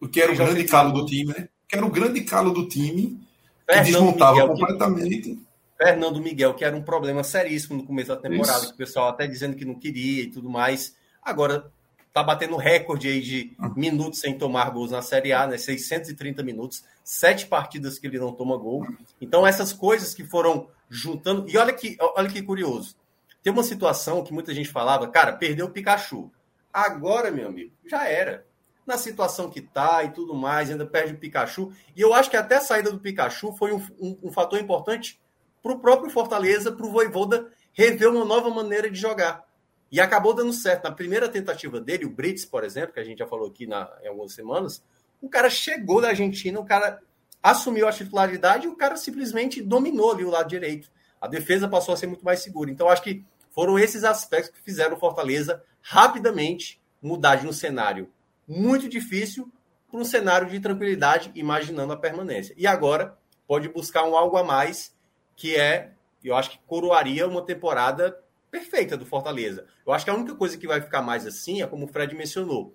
O 0.00 0.06
que 0.06 0.20
era 0.20 0.32
o 0.32 0.36
grande 0.36 0.64
calo 0.64 0.92
do 0.92 1.04
time, 1.04 1.34
né? 1.36 1.48
Que 1.66 1.76
era 1.76 1.84
o 1.84 1.90
grande 1.90 2.20
calo 2.22 2.52
do 2.52 2.68
time, 2.68 3.20
que 3.66 3.74
Fernando 3.74 3.86
desmontava 3.86 4.32
Miguel, 4.32 4.48
completamente. 4.48 5.20
Que... 5.22 5.42
Fernando 5.76 6.20
Miguel, 6.20 6.54
que 6.54 6.64
era 6.64 6.76
um 6.76 6.82
problema 6.82 7.24
seríssimo 7.24 7.76
no 7.76 7.86
começo 7.86 8.08
da 8.08 8.16
temporada, 8.16 8.58
Isso. 8.58 8.68
que 8.68 8.74
o 8.74 8.76
pessoal 8.76 9.08
até 9.08 9.26
dizendo 9.26 9.56
que 9.56 9.64
não 9.64 9.74
queria 9.74 10.22
e 10.22 10.30
tudo 10.30 10.48
mais. 10.48 10.94
Agora, 11.22 11.72
tá 12.12 12.22
batendo 12.22 12.56
recorde 12.56 13.08
aí 13.08 13.20
de 13.20 13.56
minutos 13.76 14.18
sem 14.18 14.36
tomar 14.36 14.70
gols 14.70 14.90
na 14.90 15.02
Série 15.02 15.32
A, 15.32 15.46
né? 15.46 15.56
630 15.56 16.42
minutos, 16.42 16.84
sete 17.04 17.46
partidas 17.46 17.98
que 17.98 18.06
ele 18.06 18.18
não 18.18 18.32
toma 18.32 18.56
gol. 18.56 18.86
Então, 19.20 19.46
essas 19.46 19.72
coisas 19.72 20.14
que 20.14 20.24
foram 20.24 20.68
juntando. 20.88 21.48
E 21.48 21.56
olha 21.56 21.72
que, 21.72 21.96
olha 22.00 22.28
que 22.28 22.42
curioso. 22.42 22.96
Tem 23.42 23.52
uma 23.52 23.62
situação 23.62 24.22
que 24.22 24.32
muita 24.32 24.52
gente 24.52 24.68
falava, 24.68 25.08
cara, 25.08 25.32
perdeu 25.32 25.66
o 25.66 25.70
Pikachu. 25.70 26.30
Agora, 26.72 27.30
meu 27.30 27.48
amigo, 27.48 27.72
já 27.86 28.06
era. 28.06 28.46
Na 28.86 28.98
situação 28.98 29.48
que 29.48 29.60
tá 29.60 30.02
e 30.02 30.10
tudo 30.10 30.34
mais, 30.34 30.70
ainda 30.70 30.84
perde 30.84 31.14
o 31.14 31.18
Pikachu. 31.18 31.72
E 31.96 32.00
eu 32.00 32.12
acho 32.12 32.28
que 32.28 32.36
até 32.36 32.56
a 32.56 32.60
saída 32.60 32.90
do 32.90 32.98
Pikachu 32.98 33.52
foi 33.52 33.72
um, 33.72 33.80
um, 34.00 34.18
um 34.24 34.32
fator 34.32 34.58
importante 34.58 35.20
para 35.62 35.72
o 35.72 35.78
próprio 35.78 36.10
Fortaleza, 36.10 36.72
para 36.72 36.86
o 36.86 36.90
Voivoda 36.90 37.50
rever 37.72 38.10
uma 38.10 38.24
nova 38.24 38.50
maneira 38.50 38.90
de 38.90 38.98
jogar. 38.98 39.44
E 39.90 40.00
acabou 40.00 40.32
dando 40.32 40.52
certo. 40.52 40.84
Na 40.84 40.92
primeira 40.92 41.28
tentativa 41.28 41.80
dele, 41.80 42.04
o 42.04 42.10
Brits, 42.10 42.44
por 42.44 42.64
exemplo, 42.64 42.92
que 42.92 43.00
a 43.00 43.04
gente 43.04 43.18
já 43.18 43.26
falou 43.26 43.48
aqui 43.48 43.66
na, 43.66 43.90
em 44.02 44.08
algumas 44.08 44.32
semanas, 44.32 44.82
o 45.20 45.28
cara 45.28 45.50
chegou 45.50 46.00
da 46.00 46.08
Argentina, 46.08 46.58
o 46.60 46.64
cara 46.64 47.00
assumiu 47.42 47.88
a 47.88 47.92
titularidade 47.92 48.66
e 48.66 48.68
o 48.68 48.76
cara 48.76 48.96
simplesmente 48.96 49.62
dominou 49.62 50.12
ali 50.12 50.24
o 50.24 50.30
lado 50.30 50.48
direito. 50.48 50.90
A 51.20 51.26
defesa 51.26 51.68
passou 51.68 51.94
a 51.94 51.96
ser 51.96 52.06
muito 52.06 52.24
mais 52.24 52.40
segura. 52.40 52.70
Então, 52.70 52.88
acho 52.88 53.02
que 53.02 53.24
foram 53.50 53.78
esses 53.78 54.04
aspectos 54.04 54.50
que 54.50 54.62
fizeram 54.62 54.96
o 54.96 55.00
Fortaleza 55.00 55.62
rapidamente 55.82 56.80
mudar 57.02 57.36
de 57.36 57.46
um 57.46 57.52
cenário 57.52 58.08
muito 58.46 58.88
difícil 58.88 59.50
para 59.90 60.00
um 60.00 60.04
cenário 60.04 60.48
de 60.48 60.60
tranquilidade, 60.60 61.30
imaginando 61.34 61.92
a 61.92 61.96
permanência. 61.96 62.54
E 62.56 62.66
agora 62.66 63.16
pode 63.46 63.68
buscar 63.68 64.04
um 64.04 64.16
algo 64.16 64.36
a 64.36 64.44
mais, 64.44 64.94
que 65.36 65.56
é, 65.56 65.92
eu 66.22 66.34
acho 66.36 66.50
que 66.50 66.58
coroaria 66.66 67.26
uma 67.26 67.44
temporada 67.44 68.16
perfeita 68.50 68.96
do 68.96 69.06
Fortaleza. 69.06 69.66
Eu 69.86 69.92
acho 69.92 70.04
que 70.04 70.10
a 70.10 70.14
única 70.14 70.34
coisa 70.34 70.58
que 70.58 70.66
vai 70.66 70.80
ficar 70.80 71.02
mais 71.02 71.26
assim 71.26 71.62
é 71.62 71.66
como 71.66 71.84
o 71.84 71.88
Fred 71.88 72.14
mencionou, 72.14 72.74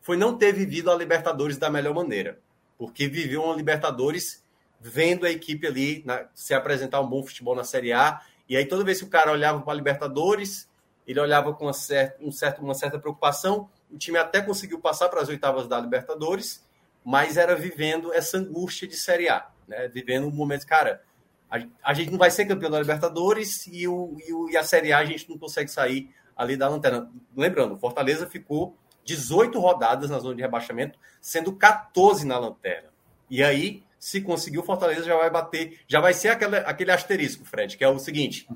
foi 0.00 0.16
não 0.16 0.38
ter 0.38 0.52
vivido 0.52 0.90
a 0.90 0.94
Libertadores 0.94 1.56
da 1.56 1.68
melhor 1.68 1.94
maneira, 1.94 2.38
porque 2.78 3.08
viveu 3.08 3.42
uma 3.42 3.56
Libertadores 3.56 4.44
vendo 4.80 5.26
a 5.26 5.30
equipe 5.30 5.66
ali 5.66 6.04
se 6.34 6.54
apresentar 6.54 7.00
um 7.00 7.08
bom 7.08 7.24
futebol 7.24 7.56
na 7.56 7.64
Série 7.64 7.92
A, 7.92 8.20
e 8.48 8.56
aí 8.56 8.64
toda 8.64 8.84
vez 8.84 8.98
que 9.00 9.04
o 9.04 9.10
cara 9.10 9.32
olhava 9.32 9.60
para 9.60 9.72
a 9.72 9.76
Libertadores, 9.76 10.70
ele 11.06 11.18
olhava 11.18 11.52
com 11.52 11.66
uma 11.66 11.72
certa, 11.72 12.22
um 12.22 12.30
certo, 12.30 12.62
uma 12.62 12.74
certa 12.74 12.98
preocupação, 12.98 13.68
o 13.90 13.98
time 13.98 14.18
até 14.18 14.40
conseguiu 14.40 14.78
passar 14.78 15.08
para 15.08 15.20
as 15.20 15.28
oitavas 15.28 15.66
da 15.66 15.80
Libertadores, 15.80 16.64
mas 17.04 17.36
era 17.36 17.54
vivendo 17.54 18.12
essa 18.12 18.38
angústia 18.38 18.86
de 18.86 18.96
Série 18.96 19.28
A, 19.28 19.48
né? 19.66 19.88
vivendo 19.88 20.26
um 20.26 20.30
momento, 20.30 20.66
cara, 20.66 21.02
a, 21.50 21.94
gente 21.94 22.10
não 22.10 22.18
vai 22.18 22.30
ser 22.30 22.44
campeão 22.44 22.70
da 22.70 22.80
Libertadores 22.80 23.66
e, 23.68 23.86
o, 23.86 24.16
e, 24.26 24.32
o, 24.32 24.50
e, 24.50 24.56
a 24.56 24.62
Série 24.62 24.92
A 24.92 24.98
a 24.98 25.04
gente 25.04 25.28
não 25.28 25.38
consegue 25.38 25.70
sair 25.70 26.10
ali 26.36 26.56
da 26.56 26.68
lanterna. 26.68 27.10
Lembrando, 27.36 27.78
Fortaleza 27.78 28.26
ficou 28.26 28.76
18 29.04 29.58
rodadas 29.58 30.10
na 30.10 30.18
zona 30.18 30.34
de 30.34 30.42
rebaixamento, 30.42 30.98
sendo 31.20 31.52
14 31.52 32.26
na 32.26 32.38
lanterna. 32.38 32.88
E 33.30 33.42
aí, 33.42 33.84
se 33.98 34.20
conseguir, 34.20 34.58
o 34.58 34.64
Fortaleza 34.64 35.04
já 35.04 35.16
vai 35.16 35.30
bater, 35.30 35.80
já 35.86 36.00
vai 36.00 36.12
ser 36.12 36.28
aquele, 36.28 36.56
aquele 36.58 36.90
asterisco, 36.90 37.44
Fred, 37.44 37.76
que 37.76 37.84
é 37.84 37.88
o 37.88 37.98
seguinte: 37.98 38.48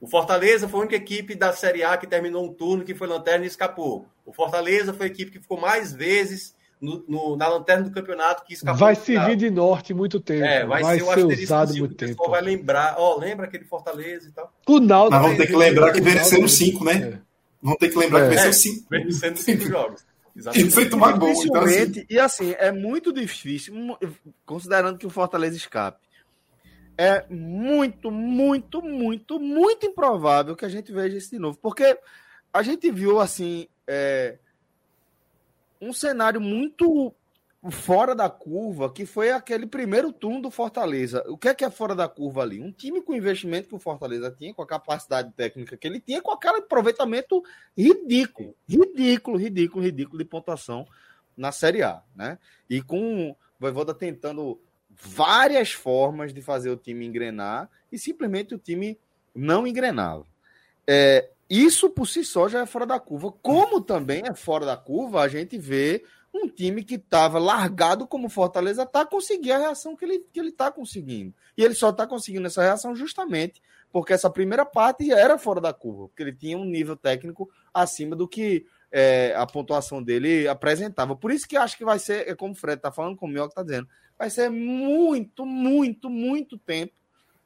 o 0.00 0.08
Fortaleza 0.08 0.68
foi 0.68 0.80
a 0.80 0.82
única 0.82 0.96
equipe 0.96 1.34
da 1.36 1.52
Série 1.52 1.84
A 1.84 1.96
que 1.96 2.06
terminou 2.06 2.44
um 2.44 2.52
turno 2.52 2.84
que 2.84 2.94
foi 2.94 3.06
lanterna 3.06 3.44
e 3.44 3.48
escapou. 3.48 4.06
O 4.24 4.32
Fortaleza 4.32 4.92
foi 4.92 5.06
a 5.06 5.10
equipe 5.10 5.30
que 5.30 5.40
ficou 5.40 5.60
mais 5.60 5.92
vezes 5.92 6.55
no, 6.80 7.04
no, 7.08 7.36
na 7.36 7.48
lanterna 7.48 7.84
do 7.84 7.90
campeonato 7.90 8.44
que 8.44 8.54
escapou. 8.54 8.78
Vai 8.78 8.94
servir 8.94 9.36
de 9.36 9.50
norte 9.50 9.94
muito 9.94 10.20
tempo. 10.20 10.44
É, 10.44 10.64
vai, 10.66 10.82
vai 10.82 10.98
ser, 10.98 11.36
ser 11.36 11.44
usado 11.44 11.74
muito 11.76 11.94
tempo. 11.94 12.12
O 12.12 12.16
pessoal 12.16 12.30
vai 12.30 12.42
lembrar, 12.42 12.94
ó, 12.98 13.18
lembra 13.18 13.46
aquele 13.46 13.64
Fortaleza 13.64 14.28
e 14.28 14.32
tal. 14.32 14.52
O 14.66 14.78
Naldo 14.78 15.10
Mas 15.10 15.22
vamos 15.22 15.36
ter 15.38 15.46
que 15.46 15.56
lembrar 15.56 15.92
que 15.92 16.00
venceram 16.00 16.48
cinco, 16.48 16.84
né? 16.84 16.92
É. 16.92 17.18
Vamos 17.62 17.78
ter 17.78 17.88
que 17.88 17.98
lembrar 17.98 18.20
é. 18.20 18.28
que 18.28 18.34
venceu 18.34 18.52
cinco. 18.52 18.86
Vencendo 18.90 19.36
cinco 19.38 19.64
jogos. 19.64 20.04
Exatamente. 20.36 20.68
E 20.68 20.70
feito 20.70 20.96
uma 20.96 21.12
gol. 21.12 21.30
Então, 21.30 21.62
assim... 21.62 22.06
E 22.10 22.18
assim, 22.18 22.54
é 22.58 22.70
muito 22.70 23.12
difícil, 23.12 23.74
considerando 24.44 24.98
que 24.98 25.06
o 25.06 25.10
Fortaleza 25.10 25.56
escape. 25.56 25.98
É 26.98 27.24
muito, 27.28 28.10
muito, 28.10 28.82
muito, 28.82 29.40
muito 29.40 29.86
improvável 29.86 30.56
que 30.56 30.64
a 30.64 30.68
gente 30.68 30.92
veja 30.92 31.16
isso 31.16 31.30
de 31.30 31.38
novo. 31.38 31.58
Porque 31.60 31.98
a 32.52 32.62
gente 32.62 32.90
viu, 32.90 33.18
assim, 33.20 33.66
é, 33.86 34.38
um 35.80 35.92
cenário 35.92 36.40
muito 36.40 37.14
fora 37.70 38.14
da 38.14 38.30
curva, 38.30 38.92
que 38.92 39.04
foi 39.04 39.30
aquele 39.30 39.66
primeiro 39.66 40.12
turno 40.12 40.42
do 40.42 40.50
Fortaleza. 40.50 41.24
O 41.26 41.36
que 41.36 41.48
é 41.48 41.54
que 41.54 41.64
é 41.64 41.70
fora 41.70 41.94
da 41.94 42.08
curva 42.08 42.42
ali? 42.42 42.60
Um 42.60 42.70
time 42.70 43.00
com 43.02 43.12
o 43.12 43.16
investimento 43.16 43.68
que 43.68 43.74
o 43.74 43.78
Fortaleza 43.78 44.30
tinha, 44.30 44.54
com 44.54 44.62
a 44.62 44.66
capacidade 44.66 45.32
técnica 45.32 45.76
que 45.76 45.86
ele 45.86 46.00
tinha, 46.00 46.22
com 46.22 46.30
aquele 46.30 46.58
aproveitamento 46.58 47.42
ridículo, 47.76 48.54
ridículo, 48.68 49.36
ridículo, 49.36 49.84
ridículo 49.84 50.18
de 50.18 50.24
pontuação 50.24 50.86
na 51.36 51.52
Série 51.52 51.82
A, 51.82 52.02
né? 52.14 52.38
E 52.68 52.80
com 52.80 53.30
o 53.30 53.36
Voivoda 53.58 53.94
tentando 53.94 54.60
várias 54.90 55.72
formas 55.72 56.32
de 56.32 56.40
fazer 56.40 56.70
o 56.70 56.76
time 56.76 57.04
engrenar 57.04 57.68
e 57.90 57.98
simplesmente 57.98 58.54
o 58.54 58.58
time 58.58 58.98
não 59.34 59.66
engrenava. 59.66 60.24
É, 60.86 61.30
isso 61.48 61.90
por 61.90 62.06
si 62.06 62.24
só 62.24 62.48
já 62.48 62.60
é 62.60 62.66
fora 62.66 62.86
da 62.86 62.98
curva. 62.98 63.32
Como 63.42 63.80
também 63.80 64.22
é 64.26 64.34
fora 64.34 64.66
da 64.66 64.76
curva, 64.76 65.22
a 65.22 65.28
gente 65.28 65.56
vê 65.58 66.04
um 66.34 66.48
time 66.48 66.82
que 66.82 66.96
estava 66.96 67.38
largado 67.38 68.06
como 68.06 68.28
Fortaleza 68.28 68.84
tá 68.84 69.06
conseguindo 69.06 69.54
a 69.54 69.58
reação 69.58 69.96
que 69.96 70.04
ele 70.04 70.24
que 70.32 70.40
ele 70.40 70.50
está 70.50 70.70
conseguindo. 70.70 71.34
E 71.56 71.62
ele 71.62 71.74
só 71.74 71.90
está 71.90 72.06
conseguindo 72.06 72.46
essa 72.46 72.62
reação 72.62 72.94
justamente 72.94 73.62
porque 73.92 74.12
essa 74.12 74.28
primeira 74.28 74.66
parte 74.66 75.10
era 75.10 75.38
fora 75.38 75.60
da 75.60 75.72
curva, 75.72 76.08
porque 76.08 76.22
ele 76.22 76.34
tinha 76.34 76.58
um 76.58 76.64
nível 76.64 76.96
técnico 76.96 77.50
acima 77.72 78.14
do 78.14 78.28
que 78.28 78.66
é, 78.92 79.34
a 79.34 79.46
pontuação 79.46 80.02
dele 80.02 80.46
apresentava. 80.48 81.16
Por 81.16 81.30
isso 81.30 81.48
que 81.48 81.56
acho 81.56 81.78
que 81.78 81.84
vai 81.84 81.98
ser, 81.98 82.28
é 82.28 82.34
como 82.34 82.52
o 82.52 82.56
Fred 82.56 82.78
está 82.78 82.92
falando, 82.92 83.16
como 83.16 83.30
o 83.30 83.34
Mioca 83.34 83.52
está 83.52 83.62
dizendo, 83.62 83.88
vai 84.18 84.28
ser 84.28 84.50
muito, 84.50 85.46
muito, 85.46 86.10
muito 86.10 86.58
tempo 86.58 86.92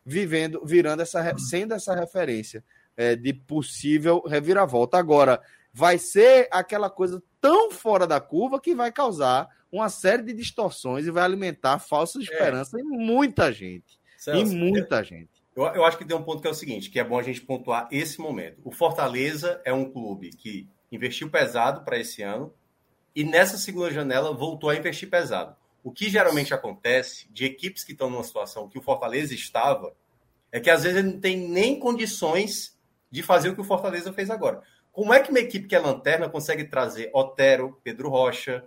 vivendo, 0.05 0.64
virando 0.64 1.02
essa, 1.02 1.36
sendo 1.39 1.74
essa 1.74 1.94
referência 1.94 2.64
é, 3.01 3.16
de 3.16 3.32
possível 3.32 4.20
reviravolta. 4.27 4.98
Agora, 4.98 5.40
vai 5.72 5.97
ser 5.97 6.48
aquela 6.51 6.90
coisa 6.90 7.22
tão 7.40 7.70
fora 7.70 8.06
da 8.06 8.20
curva 8.20 8.60
que 8.60 8.74
vai 8.74 8.93
causar 8.93 9.48
uma 9.72 9.89
série 9.89 10.22
de 10.22 10.35
distorções 10.35 11.06
e 11.06 11.10
vai 11.10 11.24
alimentar 11.24 11.78
falsa 11.78 12.18
é. 12.18 12.22
esperança 12.22 12.77
é. 12.78 12.82
em 12.82 12.85
muita 12.85 13.51
gente. 13.51 13.98
Celso, 14.18 14.52
em 14.52 14.55
muita 14.55 14.98
eu, 14.98 15.05
gente. 15.05 15.31
Eu, 15.56 15.64
eu 15.64 15.85
acho 15.86 15.97
que 15.97 16.05
tem 16.05 16.14
um 16.14 16.22
ponto 16.22 16.43
que 16.43 16.48
é 16.48 16.51
o 16.51 16.55
seguinte, 16.55 16.90
que 16.90 17.01
é 17.01 17.05
bom 17.05 17.18
a 17.18 17.22
gente 17.22 17.40
pontuar 17.40 17.89
esse 17.90 18.20
momento. 18.20 18.60
O 18.62 18.70
Fortaleza 18.70 19.62
é 19.64 19.72
um 19.72 19.90
clube 19.90 20.28
que 20.36 20.68
investiu 20.93 21.31
pesado 21.31 21.82
para 21.82 21.98
esse 21.98 22.20
ano 22.20 22.52
e 23.16 23.24
nessa 23.24 23.56
segunda 23.56 23.90
janela 23.90 24.35
voltou 24.35 24.68
a 24.68 24.77
investir 24.77 25.09
pesado. 25.09 25.56
O 25.82 25.90
que 25.90 26.10
geralmente 26.10 26.52
acontece 26.52 27.27
de 27.31 27.47
equipes 27.47 27.82
que 27.82 27.93
estão 27.93 28.10
numa 28.10 28.24
situação 28.24 28.68
que 28.68 28.77
o 28.77 28.82
Fortaleza 28.82 29.32
estava 29.32 29.94
é 30.52 30.60
que 30.60 30.68
às 30.68 30.82
vezes 30.82 30.98
ele 30.98 31.12
não 31.14 31.20
tem 31.20 31.39
nem 31.48 31.78
condições 31.78 32.78
de 33.10 33.22
fazer 33.22 33.50
o 33.50 33.54
que 33.54 33.60
o 33.60 33.64
Fortaleza 33.64 34.12
fez 34.12 34.30
agora. 34.30 34.62
Como 34.92 35.12
é 35.12 35.20
que 35.20 35.30
uma 35.30 35.40
equipe 35.40 35.66
que 35.66 35.74
é 35.74 35.78
lanterna 35.78 36.28
consegue 36.28 36.64
trazer 36.64 37.10
Otero, 37.14 37.78
Pedro 37.82 38.08
Rocha, 38.08 38.64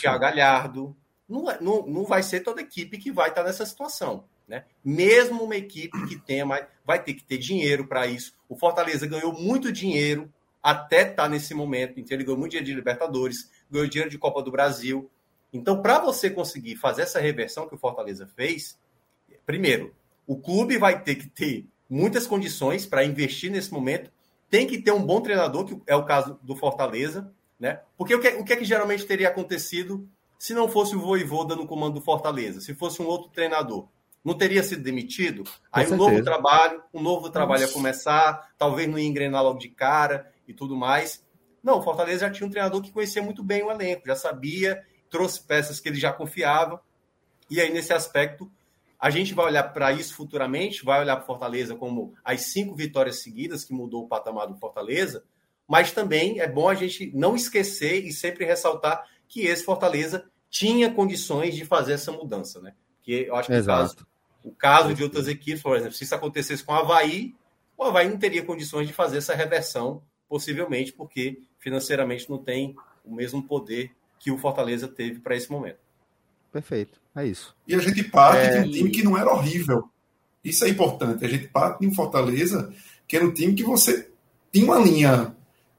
Thiago 0.00 0.20
Galhardo? 0.20 0.96
Não, 1.28 1.50
é, 1.50 1.60
não, 1.60 1.86
não 1.86 2.04
vai 2.04 2.22
ser 2.22 2.40
toda 2.40 2.60
equipe 2.60 2.98
que 2.98 3.12
vai 3.12 3.28
estar 3.28 3.42
nessa 3.42 3.66
situação. 3.66 4.24
Né? 4.46 4.64
Mesmo 4.82 5.44
uma 5.44 5.56
equipe 5.56 6.06
que 6.06 6.16
tenha 6.16 6.46
mais, 6.46 6.66
vai 6.84 7.02
ter 7.02 7.12
que 7.12 7.22
ter 7.22 7.36
dinheiro 7.36 7.86
para 7.86 8.06
isso. 8.06 8.34
O 8.48 8.56
Fortaleza 8.56 9.06
ganhou 9.06 9.32
muito 9.32 9.70
dinheiro 9.70 10.32
até 10.62 11.02
estar 11.02 11.24
tá 11.24 11.28
nesse 11.28 11.52
momento. 11.52 12.00
Então, 12.00 12.16
ele 12.16 12.24
ganhou 12.24 12.38
muito 12.38 12.52
dinheiro 12.52 12.66
de 12.66 12.74
Libertadores, 12.74 13.50
ganhou 13.70 13.86
dinheiro 13.86 14.10
de 14.10 14.16
Copa 14.16 14.42
do 14.42 14.50
Brasil. 14.50 15.10
Então, 15.52 15.82
para 15.82 15.98
você 15.98 16.30
conseguir 16.30 16.76
fazer 16.76 17.02
essa 17.02 17.20
reversão 17.20 17.68
que 17.68 17.74
o 17.74 17.78
Fortaleza 17.78 18.26
fez, 18.26 18.78
primeiro, 19.44 19.94
o 20.26 20.36
clube 20.36 20.78
vai 20.78 21.02
ter 21.02 21.16
que 21.16 21.28
ter 21.28 21.66
muitas 21.88 22.26
condições 22.26 22.86
para 22.86 23.04
investir 23.04 23.50
nesse 23.50 23.72
momento 23.72 24.10
tem 24.50 24.66
que 24.66 24.80
ter 24.80 24.92
um 24.92 25.04
bom 25.04 25.20
treinador, 25.20 25.64
que 25.64 25.80
é 25.86 25.94
o 25.94 26.04
caso 26.04 26.38
do 26.42 26.56
Fortaleza, 26.56 27.32
né? 27.58 27.80
Porque 27.96 28.14
o 28.14 28.20
que, 28.20 28.28
o 28.28 28.44
que 28.44 28.52
é 28.52 28.56
que 28.56 28.64
geralmente 28.64 29.04
teria 29.04 29.28
acontecido 29.28 30.08
se 30.38 30.54
não 30.54 30.68
fosse 30.68 30.94
o 30.96 31.00
Voivoda 31.00 31.56
no 31.56 31.66
comando 31.66 31.94
do 31.94 32.00
Fortaleza? 32.00 32.60
Se 32.60 32.74
fosse 32.74 33.02
um 33.02 33.06
outro 33.06 33.30
treinador? 33.30 33.88
Não 34.24 34.34
teria 34.34 34.62
sido 34.62 34.82
demitido? 34.82 35.44
Aí 35.72 35.86
um 35.90 35.96
novo 35.96 36.22
trabalho, 36.22 36.82
um 36.92 37.00
novo 37.00 37.30
trabalho 37.30 37.62
Nossa. 37.62 37.72
ia 37.72 37.76
começar, 37.76 38.52
talvez 38.58 38.88
não 38.88 38.98
ia 38.98 39.06
engrenar 39.06 39.42
logo 39.42 39.58
de 39.58 39.68
cara 39.68 40.30
e 40.46 40.52
tudo 40.52 40.76
mais. 40.76 41.24
Não, 41.62 41.78
o 41.78 41.82
Fortaleza 41.82 42.26
já 42.26 42.30
tinha 42.30 42.46
um 42.46 42.50
treinador 42.50 42.82
que 42.82 42.90
conhecia 42.90 43.22
muito 43.22 43.42
bem 43.42 43.62
o 43.62 43.70
elenco, 43.70 44.06
já 44.06 44.16
sabia, 44.16 44.84
trouxe 45.10 45.42
peças 45.42 45.80
que 45.80 45.88
ele 45.88 45.98
já 45.98 46.12
confiava. 46.12 46.80
E 47.50 47.60
aí, 47.60 47.72
nesse 47.72 47.92
aspecto, 47.92 48.50
a 48.98 49.10
gente 49.10 49.32
vai 49.32 49.46
olhar 49.46 49.62
para 49.64 49.92
isso 49.92 50.14
futuramente, 50.14 50.84
vai 50.84 51.00
olhar 51.00 51.16
para 51.16 51.24
Fortaleza 51.24 51.74
como 51.74 52.14
as 52.24 52.42
cinco 52.46 52.74
vitórias 52.74 53.22
seguidas 53.22 53.64
que 53.64 53.72
mudou 53.72 54.04
o 54.04 54.08
patamar 54.08 54.48
do 54.48 54.56
Fortaleza, 54.56 55.24
mas 55.68 55.92
também 55.92 56.40
é 56.40 56.48
bom 56.48 56.68
a 56.68 56.74
gente 56.74 57.12
não 57.14 57.36
esquecer 57.36 58.04
e 58.04 58.12
sempre 58.12 58.44
ressaltar 58.44 59.04
que 59.28 59.42
esse 59.42 59.62
Fortaleza 59.62 60.24
tinha 60.50 60.90
condições 60.90 61.54
de 61.54 61.64
fazer 61.64 61.92
essa 61.92 62.10
mudança, 62.10 62.60
né? 62.60 62.74
Que 63.02 63.26
eu 63.28 63.36
acho 63.36 63.48
que 63.48 63.58
o 63.58 63.64
caso, 63.64 64.06
o 64.42 64.50
caso 64.50 64.94
de 64.94 65.02
outras 65.02 65.28
equipes, 65.28 65.62
por 65.62 65.76
exemplo, 65.76 65.94
se 65.94 66.04
isso 66.04 66.14
acontecesse 66.14 66.64
com 66.64 66.72
o 66.72 66.76
Havaí, 66.76 67.34
o 67.76 67.84
Havaí 67.84 68.08
não 68.08 68.18
teria 68.18 68.44
condições 68.44 68.88
de 68.88 68.92
fazer 68.92 69.18
essa 69.18 69.34
reversão, 69.34 70.02
possivelmente, 70.28 70.92
porque 70.92 71.42
financeiramente 71.58 72.28
não 72.28 72.38
tem 72.38 72.74
o 73.04 73.14
mesmo 73.14 73.42
poder 73.42 73.92
que 74.18 74.30
o 74.30 74.38
Fortaleza 74.38 74.88
teve 74.88 75.20
para 75.20 75.36
esse 75.36 75.50
momento. 75.50 75.78
Perfeito. 76.52 76.98
É 77.14 77.26
isso. 77.26 77.54
E 77.66 77.74
a 77.74 77.78
gente 77.78 78.02
parte 78.04 78.46
é... 78.46 78.62
de 78.62 78.68
um 78.68 78.72
time 78.72 78.90
que 78.90 79.02
não 79.02 79.16
era 79.16 79.32
horrível. 79.32 79.88
Isso 80.44 80.64
é 80.64 80.68
importante. 80.68 81.24
A 81.24 81.28
gente 81.28 81.48
parte 81.48 81.80
de 81.80 81.86
um 81.86 81.94
Fortaleza 81.94 82.72
que 83.06 83.16
era 83.16 83.24
um 83.24 83.32
time 83.32 83.54
que 83.54 83.64
você 83.64 84.08
tinha 84.52 84.64
uma 84.64 84.78
linha. 84.78 85.34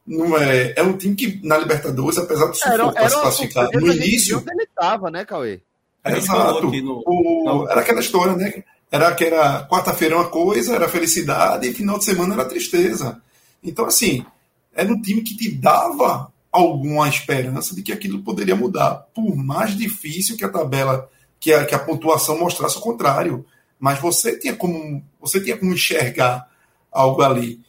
Não 0.05 0.35
é, 0.35 0.73
é 0.75 0.81
um 0.81 0.97
time 0.97 1.15
que 1.15 1.39
na 1.45 1.57
Libertadores, 1.57 2.17
apesar 2.17 2.47
do 2.47 2.55
sufoco 2.55 2.93
para 2.93 3.09
se 3.09 3.21
classificar 3.21 3.69
no 3.71 3.93
início. 3.93 4.43
Ele 4.51 4.63
estava, 4.63 5.11
né, 5.11 5.23
Cauê? 5.23 5.61
exato. 6.05 6.65
No... 6.65 7.03
O, 7.05 7.67
era 7.69 7.81
aquela 7.81 7.99
história, 7.99 8.35
né? 8.35 8.63
Era 8.91 9.13
que 9.13 9.23
era 9.23 9.67
quarta-feira 9.67 10.15
uma 10.15 10.29
coisa, 10.29 10.73
era 10.73 10.89
felicidade, 10.89 11.67
e 11.67 11.73
final 11.73 11.99
de 11.99 12.05
semana 12.05 12.33
era 12.33 12.45
tristeza. 12.45 13.21
Então, 13.63 13.85
assim, 13.85 14.25
era 14.73 14.91
um 14.91 14.99
time 14.99 15.21
que 15.21 15.37
te 15.37 15.51
dava 15.51 16.31
alguma 16.51 17.07
esperança 17.07 17.75
de 17.75 17.81
que 17.81 17.91
aquilo 17.91 18.23
poderia 18.23 18.55
mudar, 18.55 19.07
por 19.13 19.35
mais 19.35 19.77
difícil 19.77 20.35
que 20.35 20.43
a 20.43 20.49
tabela 20.49 21.09
que 21.39 21.53
a, 21.53 21.65
que 21.65 21.73
a 21.73 21.79
pontuação 21.79 22.39
mostrasse 22.39 22.77
o 22.77 22.81
contrário. 22.81 23.45
Mas 23.79 23.99
você 23.99 24.37
tinha 24.37 24.55
como 24.55 25.03
você 25.21 25.39
tinha 25.39 25.57
como 25.57 25.73
enxergar 25.73 26.49
algo 26.91 27.21
ali. 27.21 27.61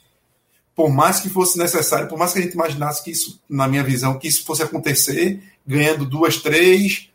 Por 0.75 0.91
mais 0.91 1.21
que 1.21 1.29
fosse 1.29 1.59
necessário, 1.59 2.09
por 2.09 2.19
mais 2.19 2.33
que 2.33 2.39
a 2.39 2.43
gente 2.43 2.55
imaginasse 2.55 3.05
que 3.05 3.11
isso, 3.11 3.41
na 3.49 3.69
minha 3.69 3.83
visão, 3.83 4.19
que 4.19 4.27
isso 4.27 4.45
fosse 4.45 4.63
acontecer, 4.63 5.43
ganhando 5.67 6.07
duas, 6.07 6.39
três, 6.39 7.11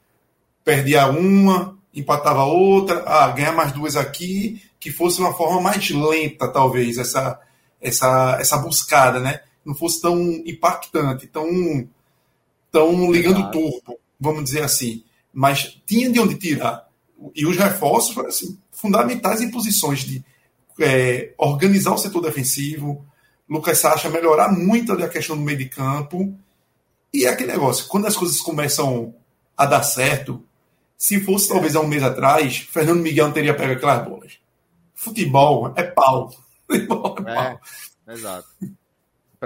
perdia 0.63 1.07
uma, 1.07 1.77
empatava 1.93 2.43
outra, 2.43 3.03
ah, 3.07 3.29
ganhar 3.31 3.53
mais 3.53 3.71
duas 3.71 3.95
aqui, 3.95 4.61
que 4.79 4.91
fosse 4.91 5.19
uma 5.19 5.33
forma 5.33 5.61
mais 5.61 5.89
lenta, 5.89 6.47
talvez, 6.47 6.97
essa, 6.97 7.39
essa, 7.81 8.37
essa 8.39 8.57
buscada, 8.57 9.19
né? 9.19 9.41
Não 9.65 9.73
fosse 9.73 10.01
tão 10.01 10.21
impactante, 10.45 11.27
tão, 11.27 11.87
tão 12.71 13.11
ligando 13.11 13.51
turbo, 13.51 13.99
vamos 14.19 14.43
dizer 14.43 14.63
assim 14.63 15.03
mas 15.35 15.77
tinha 15.85 16.09
de 16.09 16.17
onde 16.17 16.35
tirar. 16.35 16.87
E 17.35 17.45
os 17.45 17.57
reforços 17.57 18.13
foram 18.13 18.29
assim, 18.29 18.57
fundamentais 18.71 19.41
em 19.41 19.51
posições 19.51 19.99
de 19.99 20.23
é, 20.79 21.33
organizar 21.37 21.93
o 21.93 21.97
setor 21.97 22.21
defensivo, 22.21 23.05
Lucas 23.47 23.79
Sacha 23.79 24.09
melhorar 24.09 24.49
muito 24.51 24.93
a 24.93 25.09
questão 25.09 25.35
do 25.35 25.43
meio 25.43 25.57
de 25.57 25.65
campo. 25.65 26.33
E 27.13 27.25
é 27.25 27.29
aquele 27.29 27.51
negócio, 27.51 27.87
quando 27.87 28.07
as 28.07 28.15
coisas 28.15 28.39
começam 28.39 29.13
a 29.57 29.65
dar 29.65 29.83
certo, 29.83 30.41
se 30.97 31.19
fosse 31.19 31.49
talvez 31.49 31.75
há 31.75 31.81
um 31.81 31.87
mês 31.87 32.01
atrás, 32.01 32.57
Fernando 32.57 33.01
Miguel 33.01 33.25
não 33.27 33.33
teria 33.33 33.53
pego 33.53 33.73
aquelas 33.73 34.05
bolas. 34.05 34.39
Futebol 34.93 35.73
é 35.75 35.83
pau. 35.83 36.33
Futebol 36.65 37.17
é, 37.27 37.31
é 37.31 37.35
pau. 37.35 37.61
Exato. 38.07 38.47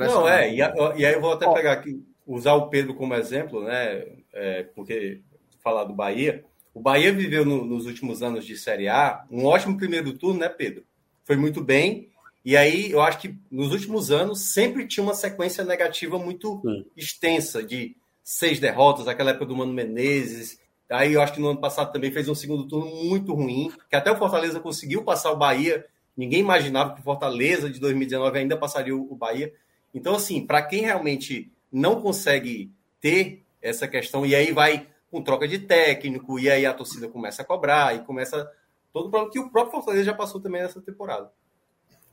Não, 0.07 0.27
é, 0.27 0.53
e, 0.53 0.57
e, 0.57 1.05
aí 1.05 1.13
eu 1.13 1.21
vou 1.21 1.33
até 1.33 1.51
pegar 1.51 1.73
aqui, 1.73 2.03
usar 2.25 2.53
o 2.53 2.69
Pedro 2.69 2.93
como 2.93 3.13
exemplo, 3.15 3.63
né? 3.63 4.05
É, 4.33 4.63
porque 4.75 5.21
falar 5.63 5.83
do 5.83 5.93
Bahia. 5.93 6.43
O 6.73 6.79
Bahia 6.79 7.11
viveu 7.11 7.43
no, 7.45 7.65
nos 7.65 7.85
últimos 7.85 8.21
anos 8.21 8.45
de 8.45 8.57
Série 8.57 8.87
A 8.87 9.25
um 9.29 9.45
ótimo 9.45 9.77
primeiro 9.77 10.17
turno, 10.17 10.39
né, 10.39 10.49
Pedro? 10.49 10.83
Foi 11.25 11.35
muito 11.35 11.63
bem. 11.63 12.09
E 12.43 12.55
aí, 12.55 12.91
eu 12.91 13.01
acho 13.01 13.19
que 13.19 13.35
nos 13.51 13.71
últimos 13.71 14.11
anos 14.11 14.53
sempre 14.53 14.87
tinha 14.87 15.03
uma 15.03 15.13
sequência 15.13 15.63
negativa 15.63 16.17
muito 16.17 16.61
Sim. 16.61 16.85
extensa, 16.95 17.61
de 17.61 17.95
seis 18.23 18.59
derrotas, 18.59 19.07
aquela 19.07 19.31
época 19.31 19.45
do 19.45 19.55
Mano 19.55 19.73
Menezes. 19.73 20.59
Aí 20.89 21.13
eu 21.13 21.21
acho 21.21 21.33
que 21.33 21.41
no 21.41 21.49
ano 21.49 21.59
passado 21.59 21.91
também 21.91 22.11
fez 22.11 22.29
um 22.29 22.35
segundo 22.35 22.67
turno 22.67 22.85
muito 23.05 23.33
ruim, 23.33 23.71
que 23.89 23.95
até 23.95 24.11
o 24.11 24.17
Fortaleza 24.17 24.59
conseguiu 24.59 25.03
passar 25.03 25.31
o 25.31 25.37
Bahia. 25.37 25.85
Ninguém 26.15 26.39
imaginava 26.39 26.93
que 26.93 27.01
o 27.01 27.03
Fortaleza 27.03 27.69
de 27.69 27.79
2019 27.79 28.39
ainda 28.39 28.57
passaria 28.57 28.95
o 28.95 29.15
Bahia. 29.15 29.53
Então, 29.93 30.15
assim, 30.15 30.45
para 30.45 30.61
quem 30.61 30.81
realmente 30.81 31.51
não 31.71 32.01
consegue 32.01 32.71
ter 33.01 33.43
essa 33.61 33.87
questão, 33.87 34.25
e 34.25 34.35
aí 34.35 34.51
vai 34.51 34.87
com 35.11 35.21
troca 35.21 35.47
de 35.47 35.59
técnico, 35.59 36.39
e 36.39 36.49
aí 36.49 36.65
a 36.65 36.73
torcida 36.73 37.07
começa 37.07 37.41
a 37.41 37.45
cobrar, 37.45 37.95
e 37.95 37.99
começa 37.99 38.49
todo 38.93 39.07
o 39.07 39.09
problema 39.09 39.31
que 39.31 39.39
o 39.39 39.49
próprio 39.49 39.71
Fortaleza 39.71 40.03
já 40.03 40.13
passou 40.13 40.39
também 40.39 40.61
nessa 40.61 40.81
temporada. 40.81 41.31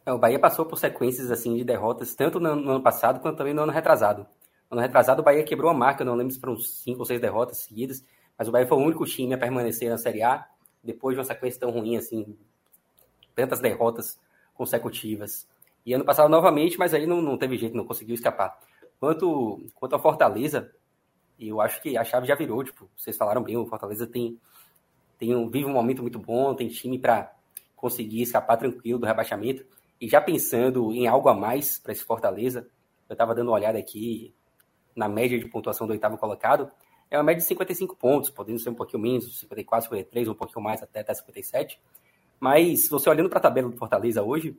É, 0.04 0.12
o 0.12 0.18
Bahia 0.18 0.38
passou 0.38 0.64
por 0.64 0.78
sequências 0.78 1.30
assim 1.30 1.56
de 1.56 1.64
derrotas, 1.64 2.14
tanto 2.14 2.38
no, 2.38 2.54
no, 2.54 2.70
ano 2.70 2.82
passado 2.82 3.18
quanto 3.20 3.38
também 3.38 3.52
no 3.52 3.62
ano 3.62 3.72
retrasado. 3.72 4.22
No 4.70 4.76
ano 4.76 4.82
retrasado, 4.82 5.20
o 5.20 5.24
Bahia 5.24 5.42
quebrou 5.42 5.70
a 5.70 5.74
marca, 5.74 6.04
não 6.04 6.14
lembro 6.14 6.32
se 6.32 6.38
foram 6.38 6.56
cinco 6.58 7.00
ou 7.00 7.04
seis 7.04 7.20
derrotas 7.20 7.58
seguidas, 7.58 8.04
mas 8.38 8.46
o 8.46 8.52
Bahia 8.52 8.68
foi 8.68 8.78
o 8.78 8.80
único 8.80 9.04
time 9.04 9.34
a 9.34 9.38
permanecer 9.38 9.90
na 9.90 9.98
Série 9.98 10.22
A, 10.22 10.46
depois 10.82 11.14
de 11.14 11.18
uma 11.18 11.24
sequência 11.24 11.58
tão 11.58 11.70
ruim 11.70 11.96
assim, 11.96 12.36
tantas 13.34 13.60
derrotas 13.60 14.18
consecutivas. 14.54 15.48
E 15.86 15.94
ano 15.94 16.04
passado 16.04 16.28
novamente, 16.28 16.76
mas 16.76 16.92
aí 16.92 17.06
não, 17.06 17.22
não 17.22 17.38
teve 17.38 17.56
jeito, 17.56 17.76
não 17.76 17.86
conseguiu 17.86 18.16
escapar. 18.16 18.58
Quanto, 18.98 19.64
quanto 19.76 19.94
a 19.94 19.98
Fortaleza, 20.00 20.72
eu 21.38 21.60
acho 21.60 21.80
que 21.80 21.96
a 21.96 22.02
chave 22.02 22.26
já 22.26 22.34
virou, 22.34 22.64
tipo, 22.64 22.90
vocês 22.96 23.16
falaram 23.16 23.40
bem, 23.40 23.56
o 23.56 23.66
Fortaleza 23.66 24.04
tem, 24.04 24.36
tem 25.16 25.32
um, 25.32 25.48
vive 25.48 25.64
um 25.66 25.72
momento 25.72 26.02
muito 26.02 26.18
bom, 26.18 26.54
tem 26.56 26.66
time 26.66 26.98
para 26.98 27.32
conseguir 27.76 28.22
escapar 28.22 28.56
tranquilo 28.56 28.98
do 28.98 29.06
rebaixamento. 29.06 29.64
E 30.00 30.08
já 30.08 30.20
pensando 30.20 30.92
em 30.92 31.06
algo 31.06 31.28
a 31.28 31.34
mais 31.34 31.78
para 31.78 31.92
esse 31.92 32.04
Fortaleza, 32.04 32.68
eu 33.08 33.14
estava 33.14 33.32
dando 33.32 33.48
uma 33.48 33.56
olhada 33.56 33.78
aqui 33.78 34.34
na 34.96 35.08
média 35.08 35.38
de 35.38 35.46
pontuação 35.46 35.86
do 35.86 35.92
oitavo 35.92 36.18
colocado, 36.18 36.68
é 37.08 37.16
uma 37.16 37.22
média 37.22 37.40
de 37.40 37.46
55 37.46 37.94
pontos, 37.94 38.28
podendo 38.30 38.58
ser 38.58 38.70
um 38.70 38.74
pouquinho 38.74 39.00
menos, 39.00 39.38
54, 39.38 39.84
53, 39.84 40.28
um 40.28 40.34
pouquinho 40.34 40.64
mais, 40.64 40.82
até, 40.82 41.00
até 41.00 41.14
57. 41.14 41.80
Mas, 42.40 42.88
você 42.88 43.08
olhando 43.08 43.28
para 43.28 43.38
a 43.38 43.42
tabela 43.42 43.70
do 43.70 43.76
Fortaleza 43.76 44.22
hoje, 44.22 44.58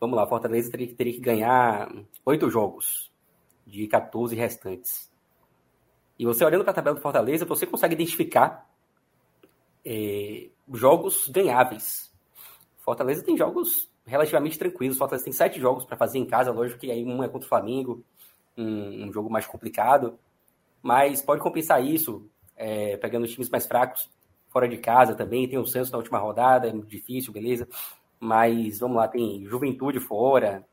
vamos 0.00 0.16
lá, 0.16 0.26
Fortaleza 0.26 0.70
teria, 0.70 0.94
teria 0.94 1.12
que 1.12 1.20
ganhar 1.20 1.92
oito 2.24 2.50
jogos 2.50 3.10
de 3.66 3.86
14 3.86 4.34
restantes. 4.34 5.10
E 6.18 6.24
você 6.24 6.44
olhando 6.44 6.64
para 6.64 6.72
a 6.72 6.74
tabela 6.74 6.96
do 6.96 7.02
Fortaleza, 7.02 7.44
você 7.44 7.66
consegue 7.66 7.94
identificar 7.94 8.68
é, 9.84 10.48
jogos 10.72 11.28
ganháveis. 11.28 12.12
Fortaleza 12.78 13.24
tem 13.24 13.36
jogos 13.36 13.88
relativamente 14.04 14.58
tranquilos. 14.58 14.98
Fortaleza 14.98 15.24
tem 15.24 15.32
sete 15.32 15.60
jogos 15.60 15.84
para 15.84 15.96
fazer 15.96 16.18
em 16.18 16.26
casa, 16.26 16.50
lógico 16.50 16.80
que 16.80 16.90
aí 16.90 17.04
um 17.04 17.22
é 17.22 17.28
contra 17.28 17.46
o 17.46 17.48
Flamengo, 17.48 18.04
um, 18.56 19.06
um 19.06 19.12
jogo 19.12 19.30
mais 19.30 19.46
complicado, 19.46 20.18
mas 20.82 21.22
pode 21.22 21.40
compensar 21.40 21.84
isso 21.84 22.28
é, 22.56 22.96
pegando 22.96 23.24
os 23.24 23.30
times 23.30 23.48
mais 23.48 23.66
fracos 23.66 24.10
fora 24.48 24.68
de 24.68 24.78
casa 24.78 25.14
também. 25.14 25.48
Tem 25.48 25.58
o 25.58 25.66
Santos 25.66 25.90
na 25.90 25.98
última 25.98 26.18
rodada, 26.18 26.68
é 26.68 26.72
muito 26.72 26.88
difícil, 26.88 27.32
beleza. 27.32 27.68
Mas 28.20 28.80
vamos 28.80 28.96
lá, 28.96 29.06
tem 29.06 29.44
Juventude 29.44 30.00
fora, 30.00 30.66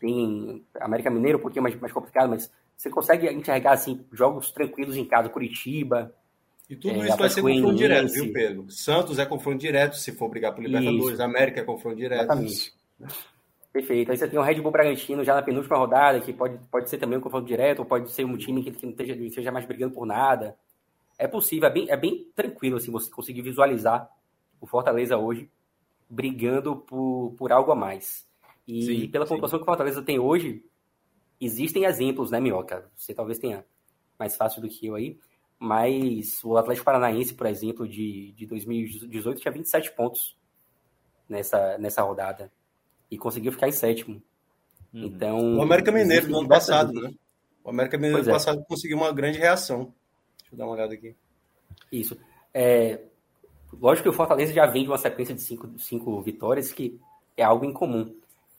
tem 0.00 0.64
América 0.80 1.10
Mineiro 1.10 1.38
um 1.38 1.42
pouquinho 1.42 1.62
mais, 1.62 1.74
mais 1.80 1.92
complicado, 1.92 2.28
mas 2.30 2.50
você 2.76 2.90
consegue 2.90 3.28
enxergar 3.32 3.72
assim, 3.72 4.04
jogos 4.12 4.50
tranquilos 4.50 4.96
em 4.96 5.04
casa, 5.04 5.28
Curitiba. 5.28 6.14
E 6.68 6.76
tudo 6.76 7.00
é, 7.00 7.08
isso 7.08 7.16
vai 7.16 7.30
ser 7.30 7.42
confronto 7.42 7.74
direto, 7.74 8.12
viu, 8.12 8.32
Pedro? 8.32 8.70
Santos 8.70 9.18
é 9.18 9.26
confronto 9.26 9.58
direto 9.58 9.96
se 9.96 10.12
for 10.12 10.28
brigar 10.28 10.54
por 10.54 10.62
Libertadores, 10.62 11.14
isso. 11.14 11.22
América 11.22 11.60
é 11.60 11.64
confronto 11.64 11.96
direto. 11.96 12.24
Exatamente. 12.24 12.74
Perfeito. 13.72 14.10
Aí 14.10 14.16
você 14.16 14.28
tem 14.28 14.38
o 14.38 14.42
Red 14.42 14.60
Bull 14.60 14.72
Bragantino 14.72 15.22
já 15.22 15.34
na 15.34 15.42
penúltima 15.42 15.76
rodada, 15.76 16.20
que 16.20 16.32
pode, 16.32 16.58
pode 16.70 16.88
ser 16.90 16.98
também 16.98 17.18
um 17.18 17.20
confronto 17.20 17.46
direto, 17.46 17.80
ou 17.80 17.84
pode 17.84 18.10
ser 18.10 18.24
um 18.24 18.36
time 18.36 18.62
que, 18.62 18.70
que 18.70 18.84
não 18.84 18.92
esteja, 18.92 19.14
esteja 19.14 19.52
mais 19.52 19.66
brigando 19.66 19.94
por 19.94 20.06
nada. 20.06 20.56
É 21.18 21.26
possível, 21.26 21.68
é 21.68 21.72
bem, 21.72 21.90
é 21.90 21.96
bem 21.96 22.26
tranquilo 22.34 22.76
assim, 22.76 22.90
você 22.90 23.10
conseguir 23.10 23.42
visualizar 23.42 24.08
o 24.60 24.66
Fortaleza 24.66 25.16
hoje 25.16 25.48
brigando 26.08 26.76
por, 26.76 27.34
por 27.36 27.52
algo 27.52 27.72
a 27.72 27.76
mais. 27.76 28.26
E 28.66 28.82
sim, 28.82 29.08
pela 29.08 29.26
pontuação 29.26 29.58
sim. 29.58 29.64
que 29.64 29.70
o 29.70 29.72
Fortaleza 29.72 30.02
tem 30.02 30.18
hoje, 30.18 30.64
existem 31.40 31.84
exemplos, 31.84 32.30
né, 32.30 32.40
Minhoca? 32.40 32.90
Você 32.96 33.14
talvez 33.14 33.38
tenha 33.38 33.64
mais 34.18 34.36
fácil 34.36 34.60
do 34.60 34.68
que 34.68 34.86
eu 34.86 34.94
aí, 34.94 35.18
mas 35.58 36.42
o 36.44 36.56
Atlético 36.56 36.84
Paranaense, 36.84 37.34
por 37.34 37.46
exemplo, 37.46 37.88
de, 37.88 38.32
de 38.32 38.46
2018 38.46 39.40
tinha 39.40 39.52
27 39.52 39.92
pontos 39.92 40.36
nessa, 41.28 41.78
nessa 41.78 42.02
rodada 42.02 42.50
e 43.10 43.16
conseguiu 43.16 43.52
ficar 43.52 43.68
em 43.68 43.72
sétimo. 43.72 44.22
Uhum. 44.92 45.04
Então. 45.04 45.56
O 45.56 45.62
América 45.62 45.92
Mineiro 45.92 46.28
do 46.28 46.38
ano 46.38 46.48
passado, 46.48 46.92
né? 46.92 47.12
O 47.62 47.70
América 47.70 47.96
Mineiro 47.96 48.18
do 48.18 48.22
ano 48.22 48.30
é. 48.30 48.32
passado 48.32 48.64
conseguiu 48.64 48.96
uma 48.96 49.12
grande 49.12 49.38
reação. 49.38 49.92
Deixa 50.38 50.54
eu 50.54 50.58
dar 50.58 50.64
uma 50.64 50.74
olhada 50.74 50.94
aqui. 50.94 51.14
Isso. 51.90 52.16
É, 52.52 53.00
lógico 53.80 54.04
que 54.04 54.08
o 54.08 54.12
Fortaleza 54.12 54.52
já 54.52 54.66
vem 54.66 54.84
de 54.84 54.90
uma 54.90 54.98
sequência 54.98 55.34
de 55.34 55.40
cinco, 55.40 55.78
cinco 55.78 56.20
vitórias, 56.22 56.72
que 56.72 57.00
é 57.36 57.42
algo 57.42 57.64
incomum. 57.64 58.14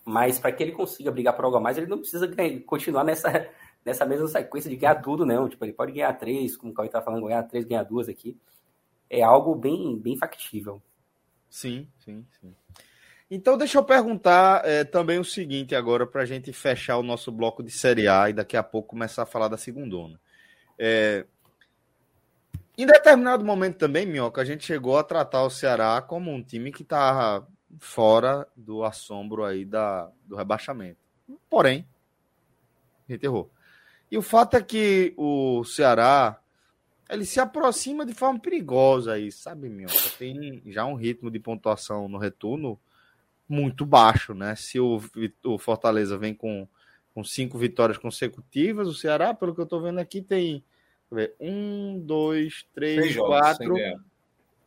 Mas 0.06 0.40
para 0.40 0.52
que 0.52 0.64
ele 0.64 0.72
consiga 0.72 1.12
brigar 1.12 1.36
por 1.36 1.46
algo 1.46 1.58
a 1.58 1.60
mais, 1.60 1.78
ele 1.78 1.88
não 1.88 2.00
precisa 2.00 2.26
ganhar, 2.28 2.62
continuar 2.62 3.04
nessa, 3.04 3.50
nessa 3.84 4.06
mesma 4.06 4.28
sequência 4.28 4.70
de 4.70 4.78
ganhar 4.78 4.96
tudo, 4.96 5.26
não. 5.26 5.50
Tipo, 5.50 5.66
ele 5.66 5.74
pode 5.74 5.92
ganhar 5.92 6.14
três, 6.14 6.56
como 6.56 6.72
o 6.72 6.76
Cauê 6.76 6.88
tá 6.88 7.02
falando, 7.02 7.28
ganhar 7.28 7.44
três, 7.44 7.66
ganhar 7.66 7.84
duas 7.84 8.08
aqui. 8.08 8.38
É 9.10 9.22
algo 9.22 9.54
bem, 9.56 9.98
bem 9.98 10.18
factível. 10.18 10.82
Sim, 11.50 11.88
sim, 11.98 12.26
sim. 12.40 12.56
Então, 13.30 13.58
deixa 13.58 13.78
eu 13.78 13.84
perguntar 13.84 14.62
é, 14.66 14.86
também 14.86 15.20
o 15.20 15.26
seguinte 15.26 15.76
agora, 15.76 16.08
para 16.08 16.22
a 16.22 16.26
gente 16.26 16.54
fechar 16.54 16.98
o 16.98 17.04
nosso 17.04 17.30
bloco 17.30 17.62
de 17.62 17.72
Série 17.72 18.08
A 18.08 18.30
e 18.30 18.34
daqui 18.34 18.56
a 18.56 18.64
pouco 18.64 18.90
começar 18.90 19.24
a 19.24 19.26
falar 19.26 19.50
da 19.50 19.58
segundona. 19.58 20.20
É, 20.80 21.26
em 22.78 22.86
determinado 22.86 23.44
momento 23.44 23.78
também, 23.78 24.06
Minhoca, 24.06 24.42
a 24.42 24.46
gente 24.46 24.66
chegou 24.66 24.98
a 24.98 25.04
tratar 25.04 25.44
o 25.44 25.50
Ceará 25.50 26.02
como 26.02 26.32
um 26.32 26.44
time 26.44 26.72
que 26.72 26.84
estava 26.84 27.48
fora 27.80 28.48
do 28.56 28.84
assombro 28.84 29.44
aí 29.44 29.66
da, 29.66 30.12
do 30.26 30.36
rebaixamento. 30.36 31.00
Porém, 31.50 31.88
a 33.08 33.12
gente 33.12 33.26
errou. 33.26 33.50
E 34.12 34.18
o 34.18 34.22
fato 34.22 34.56
é 34.56 34.62
que 34.62 35.14
o 35.18 35.64
Ceará 35.66 36.40
ele 37.10 37.26
se 37.26 37.40
aproxima 37.40 38.06
de 38.06 38.14
forma 38.14 38.40
perigosa 38.40 39.14
aí, 39.14 39.32
sabe, 39.32 39.70
Minhoca? 39.70 39.96
Tem 40.18 40.62
já 40.68 40.86
um 40.86 40.96
ritmo 40.96 41.32
de 41.32 41.40
pontuação 41.40 42.08
no 42.08 42.18
retorno 42.18 42.80
muito 43.48 43.86
baixo, 43.86 44.34
né? 44.34 44.56
Se 44.56 44.80
o, 44.80 45.02
o 45.44 45.58
Fortaleza 45.58 46.18
vem 46.18 46.34
com, 46.34 46.68
com 47.14 47.24
cinco 47.24 47.58
vitórias 47.58 47.98
consecutivas, 47.98 48.88
o 48.88 48.94
Ceará, 48.94 49.34
pelo 49.34 49.56
que 49.56 49.62
eu 49.62 49.66
tô 49.66 49.80
vendo 49.80 50.00
aqui, 50.00 50.22
tem 50.22 50.64
ver, 51.12 51.36
um, 51.40 52.00
dois, 52.00 52.66
três, 52.74 53.02
seis 53.02 53.18
quatro, 53.18 53.76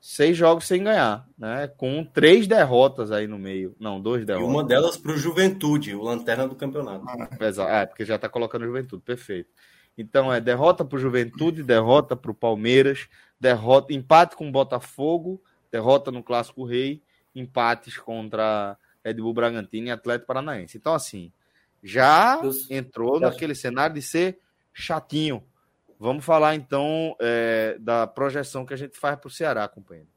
seis 0.01 0.37
jogos 0.37 0.67
sem 0.67 0.83
ganhar, 0.83 1.29
né? 1.37 1.69
Com 1.77 2.05
três 2.05 2.47
derrotas 2.47 3.13
aí 3.13 3.27
no 3.27 3.39
meio. 3.39 3.75
Não, 3.79 4.01
dois 4.01 4.25
derrotas. 4.25 4.49
E 4.49 4.53
uma 4.53 4.65
delas 4.65 4.97
para 4.97 5.13
o 5.13 5.17
Juventude, 5.17 5.95
o 5.95 6.03
lanterna 6.03 6.49
do 6.49 6.55
campeonato. 6.55 7.05
Exato, 7.43 7.71
é, 7.71 7.87
porque 7.87 8.05
já 8.05 8.19
tá 8.19 8.29
colocando 8.29 8.65
Juventude, 8.65 9.03
perfeito. 9.03 9.51
Então 9.97 10.33
é 10.33 10.41
derrota 10.41 10.85
para 10.85 10.97
o 10.97 11.01
Juventude, 11.01 11.63
derrota 11.63 12.17
para 12.17 12.31
o 12.31 12.35
Palmeiras, 12.35 13.09
derrota, 13.39 13.93
empate 13.93 14.37
com 14.37 14.49
o 14.49 14.53
Botafogo, 14.53 15.43
derrota 15.71 16.11
no 16.11 16.23
Clássico 16.23 16.65
Rei 16.65 17.03
empates 17.35 17.97
contra 17.97 18.77
Red 19.05 19.15
Bull 19.15 19.35
Bragantino 19.35 19.89
e 19.89 19.91
Atlético 19.91 20.27
Paranaense. 20.27 20.77
Então, 20.77 20.95
assim, 20.95 21.33
já 21.83 22.41
entrou 22.69 23.21
naquele 23.21 23.55
cenário 23.55 23.95
de 23.95 24.03
ser 24.03 24.39
chatinho. 24.73 25.43
Vamos 26.01 26.25
falar 26.25 26.55
então 26.55 27.15
é, 27.21 27.77
da 27.79 28.07
projeção 28.07 28.65
que 28.65 28.73
a 28.73 28.77
gente 28.77 28.99
faz 28.99 29.19
para 29.19 29.29
o 29.29 29.31
Ceará, 29.31 29.69
companheiro. 29.69 30.09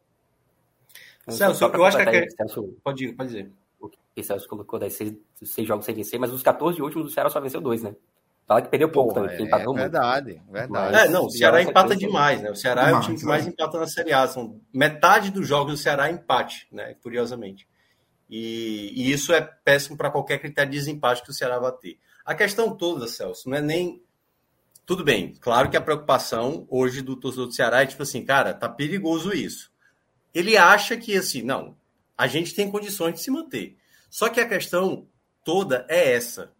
Celso, 1.27 1.65
eu 1.65 1.85
acho 1.85 1.97
que 1.97 2.03
é... 2.03 2.29
Celso, 2.29 2.77
pode, 2.81 3.05
ir, 3.05 3.13
pode 3.13 3.29
dizer. 3.29 3.51
O 3.79 3.89
que 3.89 4.23
Celso 4.23 4.47
colocou 4.47 4.79
das 4.79 4.93
seis, 4.93 5.13
seis 5.43 5.67
jogos 5.67 5.85
sem 5.85 5.93
vencer, 5.93 6.17
mas 6.17 6.31
os 6.31 6.41
14 6.41 6.81
últimos 6.81 7.07
do 7.07 7.11
Ceará 7.11 7.29
só 7.29 7.41
venceu 7.41 7.59
dois, 7.59 7.83
né? 7.83 7.93
Fala 8.45 8.61
que 8.61 8.69
perdeu 8.69 8.89
pouco 8.89 9.13
também, 9.13 9.37
é, 9.37 9.41
empatou 9.41 9.73
verdade, 9.73 10.33
muito. 10.33 10.51
Verdade, 10.51 10.95
É, 10.95 11.09
não, 11.09 11.25
o 11.25 11.29
Ceará 11.29 11.61
empata 11.61 11.95
demais, 11.95 12.41
né? 12.41 12.51
O 12.51 12.55
Ceará 12.55 12.89
é 12.89 12.93
o 12.93 13.01
time 13.01 13.17
que 13.17 13.25
mais 13.25 13.45
empata 13.45 13.77
na 13.77 13.87
Série 13.87 14.13
A. 14.13 14.27
São 14.27 14.59
metade 14.73 15.31
dos 15.31 15.47
jogos 15.47 15.73
do 15.73 15.77
Ceará 15.77 16.09
é 16.09 16.11
empate, 16.11 16.67
né? 16.71 16.95
Curiosamente. 17.01 17.67
E, 18.29 18.91
e 18.95 19.11
isso 19.11 19.33
é 19.33 19.41
péssimo 19.41 19.97
para 19.97 20.11
qualquer 20.11 20.39
critério 20.39 20.71
de 20.71 20.77
desempate 20.77 21.23
que 21.23 21.29
o 21.29 21.33
Ceará 21.33 21.57
vai 21.57 21.71
ter. 21.73 21.97
A 22.25 22.35
questão 22.35 22.75
toda, 22.75 23.07
Celso, 23.07 23.49
não 23.49 23.57
é 23.57 23.61
nem. 23.61 24.01
Tudo 24.85 25.03
bem, 25.03 25.33
claro 25.39 25.69
que 25.69 25.77
a 25.77 25.81
preocupação 25.81 26.67
hoje 26.69 27.01
do 27.01 27.15
torcedor 27.15 27.47
do 27.47 27.53
Ceará 27.53 27.83
é 27.83 27.85
tipo 27.85 28.03
assim, 28.03 28.25
cara, 28.25 28.53
tá 28.53 28.67
perigoso 28.67 29.33
isso. 29.33 29.71
Ele 30.33 30.57
acha 30.57 30.97
que 30.97 31.15
assim, 31.15 31.41
não, 31.41 31.77
a 32.17 32.27
gente 32.27 32.53
tem 32.53 32.69
condições 32.69 33.15
de 33.15 33.21
se 33.21 33.31
manter. 33.31 33.77
Só 34.09 34.29
que 34.29 34.41
a 34.41 34.47
questão 34.47 35.07
toda 35.43 35.85
é 35.89 36.13
essa. 36.13 36.51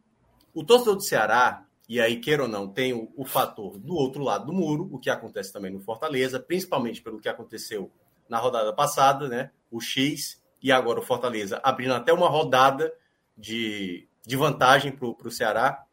O 0.53 0.63
torcedor 0.63 0.95
do 0.95 1.03
Ceará, 1.03 1.65
e 1.87 1.99
aí, 1.99 2.19
queira 2.19 2.43
ou 2.43 2.49
não, 2.49 2.67
tem 2.67 2.93
o, 2.93 3.11
o, 3.15 3.25
fator 3.25 3.77
do 3.77 3.93
outro 3.93 4.23
lado 4.23 4.45
do 4.45 4.53
muro, 4.53 4.87
o 4.91 4.97
que 4.97 5.09
acontece 5.09 5.51
também 5.51 5.71
no 5.71 5.81
Fortaleza, 5.81 6.39
principalmente 6.39 7.01
pelo 7.01 7.19
que 7.19 7.27
aconteceu 7.27 7.91
na 8.29 8.37
rodada 8.37 8.71
passada, 8.71 9.27
né? 9.27 9.51
O 9.69 9.81
X 9.81 10.41
e 10.61 10.71
agora 10.71 10.99
o 10.99 11.03
Fortaleza 11.03 11.59
abrindo 11.61 11.93
até 11.93 12.13
uma 12.13 12.29
rodada 12.29 12.93
de, 13.37 14.07
de 14.25 14.37
vantagem 14.37 14.91
para 14.91 15.07
o 15.07 15.31
Ceará. 15.31 15.85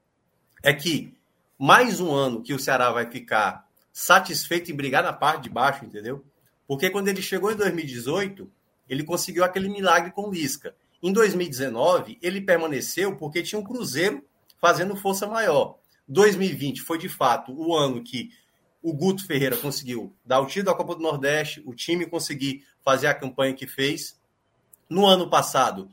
É 0.63 0.73
que 0.73 1.19
mais 1.63 2.01
um 2.01 2.11
ano 2.15 2.41
que 2.41 2.55
o 2.55 2.59
Ceará 2.59 2.91
vai 2.91 3.05
ficar 3.05 3.69
satisfeito 3.93 4.73
em 4.73 4.75
brigar 4.75 5.03
na 5.03 5.13
parte 5.13 5.43
de 5.43 5.51
baixo, 5.51 5.85
entendeu? 5.85 6.25
Porque 6.67 6.89
quando 6.89 7.09
ele 7.09 7.21
chegou 7.21 7.53
em 7.53 7.55
2018, 7.55 8.51
ele 8.89 9.05
conseguiu 9.05 9.45
aquele 9.45 9.69
milagre 9.69 10.11
com 10.11 10.23
o 10.23 10.33
Lisca. 10.33 10.75
Em 11.03 11.13
2019, 11.13 12.17
ele 12.23 12.41
permaneceu 12.41 13.15
porque 13.15 13.43
tinha 13.43 13.59
um 13.59 13.63
Cruzeiro 13.63 14.25
fazendo 14.59 14.97
força 14.97 15.27
maior. 15.27 15.77
2020 16.09 16.81
foi 16.81 16.97
de 16.97 17.11
fato 17.11 17.53
o 17.53 17.77
ano 17.77 18.03
que 18.03 18.31
o 18.83 18.95
Guto 18.95 19.27
Ferreira 19.27 19.59
conseguiu 19.59 20.15
dar 20.25 20.41
o 20.41 20.47
título 20.47 20.65
da 20.65 20.75
Copa 20.75 20.95
do 20.95 21.03
Nordeste, 21.03 21.63
o 21.67 21.75
time 21.75 22.07
conseguir 22.07 22.65
fazer 22.83 23.09
a 23.09 23.15
campanha 23.15 23.53
que 23.53 23.67
fez. 23.67 24.19
No 24.89 25.05
ano 25.05 25.29
passado, 25.29 25.91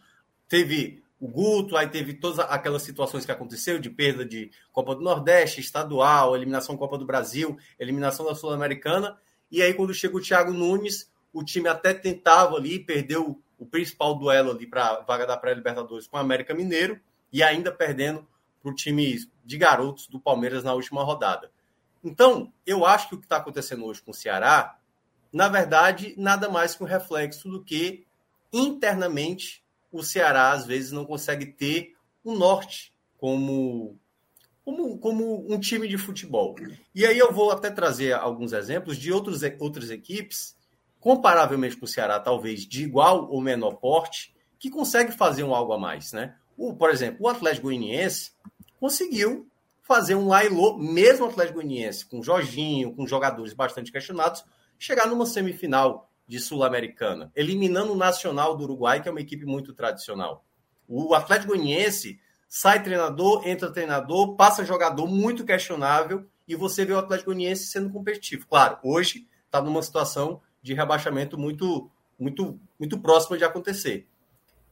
teve 0.47 1.03
o 1.19 1.27
Guto, 1.27 1.75
aí 1.75 1.87
teve 1.87 2.13
todas 2.13 2.39
aquelas 2.39 2.83
situações 2.83 3.25
que 3.25 3.31
aconteceu 3.31 3.79
de 3.79 3.89
perda 3.89 4.23
de 4.23 4.51
Copa 4.71 4.95
do 4.95 5.01
Nordeste, 5.01 5.59
estadual, 5.59 6.35
eliminação 6.35 6.77
Copa 6.77 6.97
do 6.97 7.05
Brasil, 7.05 7.57
eliminação 7.79 8.25
da 8.25 8.35
Sul-Americana. 8.35 9.17
E 9.51 9.61
aí, 9.61 9.73
quando 9.73 9.93
chega 9.93 10.15
o 10.15 10.21
Thiago 10.21 10.53
Nunes, 10.53 11.11
o 11.33 11.43
time 11.43 11.67
até 11.67 11.93
tentava 11.93 12.55
ali, 12.55 12.79
perdeu 12.79 13.41
o 13.57 13.65
principal 13.65 14.15
duelo 14.15 14.51
ali 14.51 14.67
para 14.67 14.99
vaga 15.01 15.25
da 15.25 15.35
pré-Libertadores 15.35 16.07
com 16.07 16.17
o 16.17 16.19
América 16.19 16.53
Mineiro 16.53 16.99
e 17.33 17.41
ainda 17.41 17.71
perdendo 17.71 18.27
para 18.61 18.71
o 18.71 18.75
time 18.75 19.17
de 19.43 19.57
garotos 19.57 20.07
do 20.07 20.19
Palmeiras 20.19 20.63
na 20.63 20.73
última 20.73 21.03
rodada. 21.03 21.51
Então, 22.03 22.53
eu 22.65 22.85
acho 22.85 23.09
que 23.09 23.15
o 23.15 23.17
que 23.17 23.25
está 23.25 23.37
acontecendo 23.37 23.85
hoje 23.85 24.01
com 24.01 24.11
o 24.11 24.13
Ceará, 24.13 24.77
na 25.33 25.47
verdade, 25.49 26.13
nada 26.15 26.47
mais 26.47 26.75
que 26.75 26.83
um 26.83 26.87
reflexo 26.87 27.49
do 27.49 27.63
que 27.63 28.05
internamente 28.53 29.63
o 29.91 30.03
Ceará 30.03 30.51
às 30.51 30.65
vezes 30.65 30.91
não 30.91 31.05
consegue 31.05 31.45
ter 31.45 31.93
o 32.23 32.35
norte 32.35 32.93
como, 33.17 33.97
como, 34.63 34.97
como 34.99 35.53
um 35.53 35.59
time 35.59 35.87
de 35.87 35.97
futebol. 35.97 36.55
E 36.93 37.05
aí 37.05 37.17
eu 37.17 37.31
vou 37.31 37.51
até 37.51 37.69
trazer 37.69 38.13
alguns 38.13 38.53
exemplos 38.53 38.97
de 38.97 39.11
outros, 39.11 39.41
outras 39.59 39.89
equipes, 39.89 40.55
comparavelmente 40.99 41.77
com 41.77 41.85
o 41.85 41.87
Ceará, 41.87 42.19
talvez 42.19 42.65
de 42.65 42.83
igual 42.83 43.29
ou 43.29 43.41
menor 43.41 43.75
porte, 43.75 44.35
que 44.59 44.69
consegue 44.69 45.11
fazer 45.11 45.43
um 45.43 45.53
algo 45.53 45.73
a 45.73 45.79
mais, 45.79 46.11
né? 46.11 46.35
O, 46.57 46.73
por 46.73 46.89
exemplo, 46.89 47.25
o 47.25 47.29
Atlético 47.29 47.67
Goianiense 47.67 48.31
conseguiu 48.79 49.47
fazer 49.83 50.15
um 50.15 50.27
Lailô, 50.27 50.77
mesmo 50.77 51.25
o 51.25 51.29
Atlético 51.29 51.59
Goianiense, 51.59 52.05
com 52.05 52.21
Jorginho, 52.21 52.93
com 52.93 53.07
jogadores 53.07 53.53
bastante 53.53 53.91
questionados, 53.91 54.43
chegar 54.77 55.07
numa 55.07 55.25
semifinal 55.25 56.06
de 56.27 56.39
Sul-Americana, 56.39 57.31
eliminando 57.35 57.93
o 57.93 57.97
Nacional 57.97 58.55
do 58.55 58.63
Uruguai, 58.63 59.01
que 59.01 59.07
é 59.07 59.11
uma 59.11 59.21
equipe 59.21 59.45
muito 59.45 59.73
tradicional. 59.73 60.45
O 60.87 61.13
Atlético 61.13 61.53
Goianiense 61.53 62.19
sai 62.47 62.83
treinador, 62.83 63.47
entra 63.47 63.71
treinador, 63.71 64.35
passa 64.35 64.65
jogador 64.65 65.07
muito 65.07 65.45
questionável 65.45 66.25
e 66.47 66.55
você 66.55 66.85
vê 66.85 66.93
o 66.93 66.99
Atlético 66.99 67.31
Goianiense 67.31 67.67
sendo 67.67 67.89
competitivo. 67.89 68.45
Claro, 68.47 68.77
hoje 68.83 69.27
está 69.45 69.61
numa 69.61 69.81
situação 69.81 70.41
de 70.61 70.73
rebaixamento 70.73 71.37
muito, 71.37 71.89
muito, 72.19 72.59
muito 72.79 72.99
próxima 72.99 73.37
de 73.37 73.43
acontecer. 73.43 74.07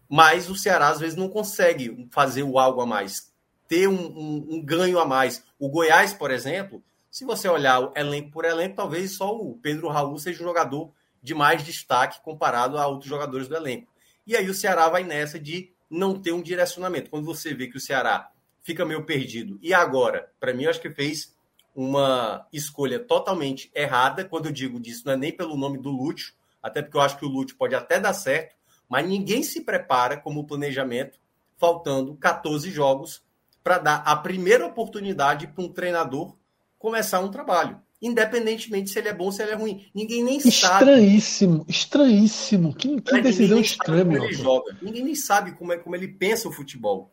Mas 0.09 0.49
o 0.49 0.55
Ceará 0.55 0.89
às 0.89 0.99
vezes 0.99 1.15
não 1.15 1.29
consegue 1.29 2.07
fazer 2.11 2.43
o 2.43 2.59
algo 2.59 2.81
a 2.81 2.85
mais 2.85 3.33
ter 3.67 3.87
um, 3.87 3.93
um, 3.95 4.47
um, 4.51 4.65
ganho 4.65 4.99
a 4.99 5.05
mais. 5.05 5.43
O 5.59 5.69
Goiás, 5.69 6.13
por 6.13 6.31
exemplo, 6.31 6.83
se 7.09 7.25
você 7.25 7.47
olhar 7.47 7.91
elenco 7.95 8.31
por 8.31 8.45
elenco, 8.45 8.75
talvez 8.75 9.15
só 9.15 9.35
o 9.35 9.57
Pedro 9.57 9.87
Raul 9.87 10.17
seja 10.17 10.43
um 10.43 10.47
jogador 10.47 10.91
de 11.25 11.33
mais 11.33 11.63
destaque 11.63 12.21
comparado 12.21 12.77
a 12.77 12.85
outros 12.85 13.09
jogadores 13.09 13.47
do 13.47 13.55
elenco. 13.55 13.91
E 14.27 14.37
aí 14.37 14.47
o 14.47 14.53
Ceará 14.53 14.87
vai 14.87 15.03
nessa 15.03 15.39
de 15.39 15.73
não 15.89 16.21
ter 16.21 16.31
um 16.31 16.41
direcionamento. 16.41 17.09
Quando 17.09 17.25
você 17.25 17.51
vê 17.51 17.67
que 17.67 17.77
o 17.77 17.81
Ceará 17.81 18.29
fica 18.61 18.85
meio 18.85 19.03
perdido, 19.03 19.57
e 19.59 19.73
agora, 19.73 20.31
para 20.39 20.53
mim, 20.53 20.65
eu 20.65 20.69
acho 20.69 20.79
que 20.79 20.91
fez 20.91 21.35
uma 21.75 22.47
escolha 22.53 22.99
totalmente 22.99 23.71
errada. 23.73 24.23
Quando 24.23 24.45
eu 24.45 24.51
digo 24.51 24.79
disso, 24.79 25.01
não 25.05 25.13
é 25.13 25.17
nem 25.17 25.35
pelo 25.35 25.57
nome 25.57 25.79
do 25.79 25.89
Lúcio, 25.89 26.33
até 26.61 26.83
porque 26.83 26.95
eu 26.95 27.01
acho 27.01 27.17
que 27.17 27.25
o 27.25 27.29
Lúcio 27.29 27.57
pode 27.57 27.73
até 27.73 27.99
dar 27.99 28.13
certo, 28.13 28.55
mas 28.87 29.07
ninguém 29.07 29.41
se 29.41 29.61
prepara 29.61 30.17
como 30.17 30.45
planejamento, 30.45 31.19
faltando 31.57 32.15
14 32.17 32.69
jogos 32.69 33.23
para 33.63 33.79
dar 33.79 33.95
a 34.05 34.15
primeira 34.15 34.67
oportunidade 34.67 35.47
para 35.47 35.63
um 35.63 35.73
treinador 35.73 36.35
começar 36.77 37.19
um 37.19 37.31
trabalho. 37.31 37.81
Independentemente 38.05 38.91
se 38.91 38.99
ele 38.99 39.07
é 39.07 39.13
bom 39.13 39.25
ou 39.25 39.31
se 39.31 39.41
ele 39.41 39.53
é 39.53 39.55
ruim. 39.55 39.89
Ninguém 39.91 40.23
nem 40.23 40.37
estranhíssimo, 40.37 40.69
sabe. 40.69 40.83
Estranhíssimo, 40.83 41.65
estranhíssimo. 41.67 42.75
Que, 42.75 43.01
que 43.01 43.21
decisão 43.21 43.59
estranha, 43.59 44.17
ele 44.23 44.33
joga. 44.33 44.77
Ninguém 44.79 45.03
nem 45.03 45.15
sabe 45.15 45.53
como, 45.53 45.73
é, 45.73 45.77
como 45.79 45.95
ele 45.95 46.07
pensa 46.07 46.47
o 46.47 46.51
futebol. 46.51 47.11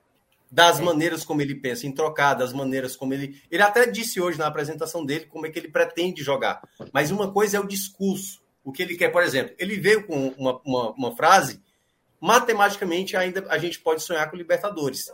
Das 0.51 0.81
é. 0.81 0.82
maneiras 0.82 1.24
como 1.24 1.40
ele 1.40 1.55
pensa 1.55 1.86
em 1.86 1.93
trocar, 1.93 2.35
das 2.35 2.52
maneiras 2.52 2.94
como 2.94 3.14
ele. 3.14 3.40
Ele 3.51 3.62
até 3.62 3.86
disse 3.86 4.20
hoje 4.20 4.39
na 4.39 4.47
apresentação 4.47 5.02
dele 5.02 5.24
como 5.24 5.47
é 5.47 5.51
que 5.51 5.59
ele 5.59 5.69
pretende 5.69 6.23
jogar. 6.23 6.60
Mas 6.93 7.10
uma 7.10 7.32
coisa 7.32 7.56
é 7.56 7.60
o 7.60 7.66
discurso. 7.66 8.43
O 8.62 8.70
que 8.70 8.82
ele 8.82 8.94
quer, 8.94 9.09
por 9.09 9.23
exemplo, 9.23 9.55
ele 9.59 9.81
veio 9.81 10.06
com 10.06 10.28
uma, 10.36 10.60
uma, 10.62 10.90
uma 10.90 11.16
frase. 11.16 11.59
Matematicamente, 12.20 13.16
ainda 13.16 13.47
a 13.48 13.56
gente 13.56 13.81
pode 13.81 14.02
sonhar 14.02 14.31
com 14.31 14.36
Libertadores. 14.36 15.10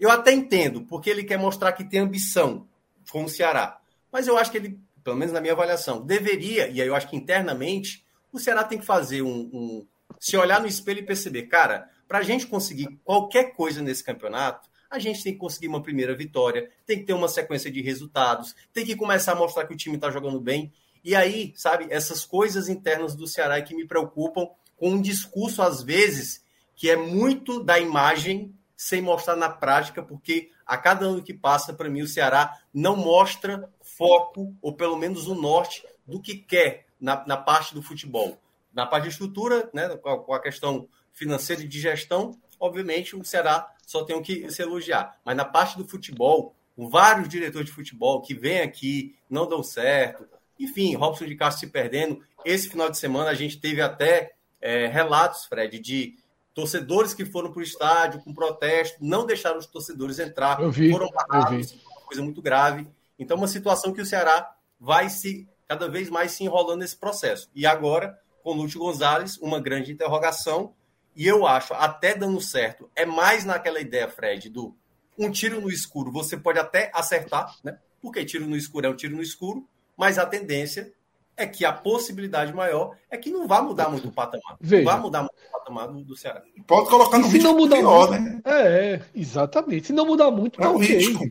Eu 0.00 0.10
até 0.10 0.32
entendo, 0.32 0.82
porque 0.82 1.08
ele 1.08 1.22
quer 1.22 1.38
mostrar 1.38 1.70
que 1.74 1.84
tem 1.84 2.00
ambição 2.00 2.66
com 3.08 3.22
o 3.22 3.28
Ceará. 3.28 3.78
Mas 4.10 4.26
eu 4.26 4.36
acho 4.36 4.50
que 4.50 4.58
ele, 4.58 4.78
pelo 5.02 5.16
menos 5.16 5.32
na 5.32 5.40
minha 5.40 5.52
avaliação, 5.52 6.00
deveria, 6.00 6.68
e 6.68 6.80
aí 6.80 6.88
eu 6.88 6.94
acho 6.94 7.08
que 7.08 7.16
internamente, 7.16 8.04
o 8.32 8.38
Ceará 8.38 8.64
tem 8.64 8.78
que 8.78 8.86
fazer 8.86 9.22
um. 9.22 9.50
um 9.52 9.86
se 10.18 10.36
olhar 10.36 10.60
no 10.60 10.66
espelho 10.66 11.00
e 11.00 11.06
perceber, 11.06 11.42
cara, 11.44 11.90
para 12.06 12.18
a 12.18 12.22
gente 12.22 12.46
conseguir 12.46 13.00
qualquer 13.02 13.54
coisa 13.54 13.82
nesse 13.82 14.04
campeonato, 14.04 14.68
a 14.90 14.98
gente 14.98 15.24
tem 15.24 15.32
que 15.32 15.38
conseguir 15.38 15.68
uma 15.68 15.82
primeira 15.82 16.14
vitória, 16.14 16.70
tem 16.86 16.98
que 16.98 17.06
ter 17.06 17.14
uma 17.14 17.28
sequência 17.28 17.70
de 17.70 17.80
resultados, 17.80 18.54
tem 18.72 18.84
que 18.84 18.94
começar 18.94 19.32
a 19.32 19.36
mostrar 19.36 19.66
que 19.66 19.72
o 19.72 19.76
time 19.76 19.96
está 19.96 20.10
jogando 20.10 20.38
bem. 20.38 20.70
E 21.02 21.16
aí, 21.16 21.52
sabe, 21.56 21.86
essas 21.88 22.24
coisas 22.24 22.68
internas 22.68 23.14
do 23.14 23.26
Ceará 23.26 23.56
é 23.56 23.62
que 23.62 23.74
me 23.74 23.86
preocupam 23.86 24.48
com 24.76 24.90
um 24.90 25.00
discurso, 25.00 25.62
às 25.62 25.82
vezes, 25.82 26.44
que 26.76 26.90
é 26.90 26.96
muito 26.96 27.64
da 27.64 27.78
imagem 27.78 28.54
sem 28.76 29.00
mostrar 29.00 29.36
na 29.36 29.48
prática, 29.48 30.02
porque 30.02 30.50
a 30.66 30.76
cada 30.76 31.06
ano 31.06 31.22
que 31.22 31.32
passa, 31.32 31.72
para 31.72 31.88
mim, 31.88 32.02
o 32.02 32.08
Ceará 32.08 32.58
não 32.74 32.96
mostra 32.96 33.70
foco, 33.96 34.54
ou 34.60 34.74
pelo 34.74 34.96
menos 34.96 35.26
o 35.26 35.34
norte, 35.34 35.84
do 36.06 36.20
que 36.20 36.36
quer 36.36 36.86
na, 37.00 37.26
na 37.26 37.36
parte 37.36 37.74
do 37.74 37.82
futebol. 37.82 38.38
Na 38.72 38.86
parte 38.86 39.04
de 39.04 39.10
estrutura, 39.10 39.68
né, 39.72 39.88
com 39.96 40.32
a 40.32 40.40
questão 40.40 40.88
financeira 41.12 41.62
e 41.62 41.68
de 41.68 41.80
gestão, 41.80 42.38
obviamente 42.58 43.14
o 43.14 43.24
Ceará 43.24 43.70
só 43.86 44.04
tem 44.04 44.22
que 44.22 44.50
se 44.50 44.62
elogiar. 44.62 45.18
Mas 45.24 45.36
na 45.36 45.44
parte 45.44 45.76
do 45.76 45.86
futebol, 45.86 46.54
vários 46.76 47.28
diretores 47.28 47.66
de 47.66 47.72
futebol 47.72 48.22
que 48.22 48.34
vêm 48.34 48.60
aqui, 48.60 49.14
não 49.28 49.48
dão 49.48 49.62
certo. 49.62 50.26
Enfim, 50.58 50.94
Robson 50.94 51.26
de 51.26 51.34
Castro 51.34 51.66
se 51.66 51.72
perdendo. 51.72 52.20
Esse 52.44 52.68
final 52.68 52.88
de 52.88 52.98
semana 52.98 53.30
a 53.30 53.34
gente 53.34 53.60
teve 53.60 53.82
até 53.82 54.32
é, 54.60 54.86
relatos, 54.86 55.44
Fred, 55.44 55.78
de 55.78 56.16
torcedores 56.54 57.14
que 57.14 57.24
foram 57.24 57.50
para 57.50 57.60
o 57.60 57.62
estádio 57.62 58.20
com 58.20 58.32
protesto, 58.32 58.98
não 59.00 59.26
deixaram 59.26 59.58
os 59.58 59.66
torcedores 59.66 60.18
entrar, 60.18 60.56
vi, 60.70 60.90
foram 60.90 61.08
barrados, 61.10 61.72
uma 61.72 62.06
coisa 62.06 62.22
muito 62.22 62.42
grave. 62.42 62.86
Então, 63.22 63.36
uma 63.36 63.48
situação 63.48 63.92
que 63.92 64.00
o 64.00 64.06
Ceará 64.06 64.54
vai 64.78 65.08
se 65.08 65.48
cada 65.68 65.88
vez 65.88 66.10
mais 66.10 66.32
se 66.32 66.44
enrolando 66.44 66.80
nesse 66.80 66.96
processo. 66.96 67.48
E 67.54 67.64
agora, 67.64 68.18
com 68.42 68.52
Lúcio 68.52 68.78
Gonzalez, 68.78 69.38
uma 69.38 69.60
grande 69.60 69.92
interrogação, 69.92 70.74
e 71.16 71.26
eu 71.26 71.46
acho, 71.46 71.72
até 71.74 72.14
dando 72.14 72.40
certo, 72.40 72.90
é 72.94 73.06
mais 73.06 73.44
naquela 73.44 73.80
ideia, 73.80 74.08
Fred, 74.08 74.50
do 74.50 74.74
um 75.18 75.30
tiro 75.30 75.60
no 75.60 75.70
escuro, 75.70 76.10
você 76.10 76.36
pode 76.36 76.58
até 76.58 76.90
acertar, 76.94 77.54
né? 77.62 77.78
Porque 78.00 78.24
tiro 78.24 78.46
no 78.46 78.56
escuro 78.56 78.86
é 78.86 78.90
um 78.90 78.96
tiro 78.96 79.14
no 79.14 79.22
escuro, 79.22 79.66
mas 79.96 80.18
a 80.18 80.26
tendência 80.26 80.92
é 81.36 81.46
que 81.46 81.64
a 81.64 81.72
possibilidade 81.72 82.52
maior 82.52 82.96
é 83.10 83.16
que 83.16 83.30
não 83.30 83.46
vai 83.46 83.62
mudar 83.62 83.88
muito 83.88 84.08
o 84.08 84.12
patamar. 84.12 84.56
Veja. 84.60 84.82
Não 84.84 84.92
vai 84.92 85.00
mudar 85.00 85.20
muito 85.20 85.34
o 85.48 85.52
patamar 85.52 85.88
do, 85.88 86.04
do 86.04 86.16
Ceará. 86.16 86.42
Pode 86.66 86.88
colocar 86.88 87.18
no 87.18 87.30
se 87.30 87.38
não 87.38 87.56
mudar 87.56 87.76
pior, 87.76 88.10
muito, 88.10 88.22
né? 88.22 88.40
É, 88.44 89.02
exatamente. 89.14 89.86
Se 89.88 89.92
não 89.92 90.06
mudar 90.06 90.30
muito, 90.30 90.60
é 90.60 90.64
tá 90.64 90.70
o 90.70 90.76
okay. 90.76 90.96
risco. 90.96 91.24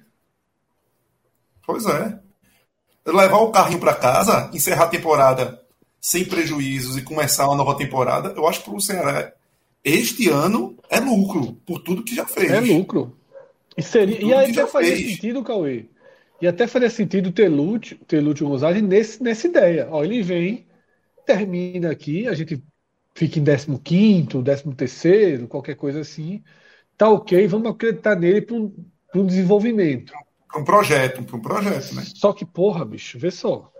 Pois 1.65 1.85
é. 1.85 2.19
Levar 3.05 3.37
o 3.37 3.51
carrinho 3.51 3.79
para 3.79 3.95
casa, 3.95 4.49
encerrar 4.53 4.85
a 4.85 4.89
temporada 4.89 5.61
sem 5.99 6.25
prejuízos 6.25 6.97
e 6.97 7.01
começar 7.01 7.47
uma 7.47 7.55
nova 7.55 7.75
temporada, 7.77 8.33
eu 8.35 8.47
acho 8.47 8.59
que 8.59 8.65
para 8.65 8.77
o 8.77 8.81
Ceará 8.81 9.33
este 9.83 10.29
ano 10.29 10.77
é 10.89 10.99
lucro 10.99 11.53
por 11.65 11.79
tudo 11.79 12.03
que 12.03 12.15
já 12.15 12.25
fez. 12.25 12.51
É 12.51 12.59
lucro. 12.59 13.17
E, 13.75 13.81
seria, 13.81 14.21
e 14.21 14.33
aí 14.33 14.51
até 14.51 14.67
faria 14.67 14.95
sentido, 14.95 15.43
Cauê, 15.43 15.85
e 16.41 16.47
até 16.47 16.67
faria 16.67 16.89
sentido 16.89 17.31
ter 17.31 17.47
Lúcio, 17.47 17.97
ter 18.07 18.19
Lúcio 18.19 18.47
Gonzalez 18.47 18.81
nesse, 18.81 19.23
nessa 19.23 19.47
ideia. 19.47 19.87
Ó, 19.89 20.03
ele 20.03 20.21
vem, 20.21 20.67
termina 21.25 21.91
aqui, 21.91 22.27
a 22.27 22.33
gente 22.33 22.61
fica 23.15 23.39
em 23.39 23.77
15, 23.77 24.27
13, 24.75 25.47
qualquer 25.47 25.75
coisa 25.75 26.01
assim. 26.01 26.43
Tá 26.97 27.09
ok, 27.09 27.47
vamos 27.47 27.71
acreditar 27.71 28.15
nele 28.15 28.41
para 28.41 28.55
um, 28.55 28.73
um 29.15 29.25
desenvolvimento. 29.25 30.13
Para 30.51 30.61
um 30.61 30.65
projeto, 30.65 31.23
para 31.23 31.37
um 31.37 31.41
projeto, 31.41 31.95
né? 31.95 32.03
Só 32.13 32.33
que, 32.33 32.45
porra, 32.45 32.83
bicho, 32.83 33.17
vê 33.17 33.31
só. 33.31 33.71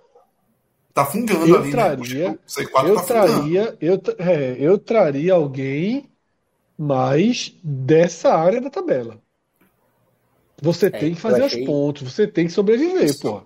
Tá 0.94 1.06
fungando 1.06 1.48
eu 1.48 1.56
ali, 1.56 1.66
né? 1.66 1.72
traria, 1.72 2.30
né? 2.30 2.40
eu 2.86 2.96
tá 2.96 3.04
traria, 3.04 3.78
eu, 3.80 4.02
é, 4.18 4.56
eu 4.60 4.78
traria 4.78 5.34
alguém 5.34 6.10
mais 6.78 7.56
dessa 7.64 8.34
área 8.34 8.60
da 8.60 8.70
tabela. 8.70 9.22
Você 10.62 10.88
é, 10.88 10.90
tem 10.90 11.16
que 11.16 11.22
fazer 11.22 11.44
achei... 11.44 11.62
os 11.62 11.66
pontos, 11.66 12.12
você 12.14 12.28
tem 12.28 12.46
que 12.46 12.54
sobreviver, 12.54 13.06
Isso. 13.06 13.22
pô. 13.22 13.42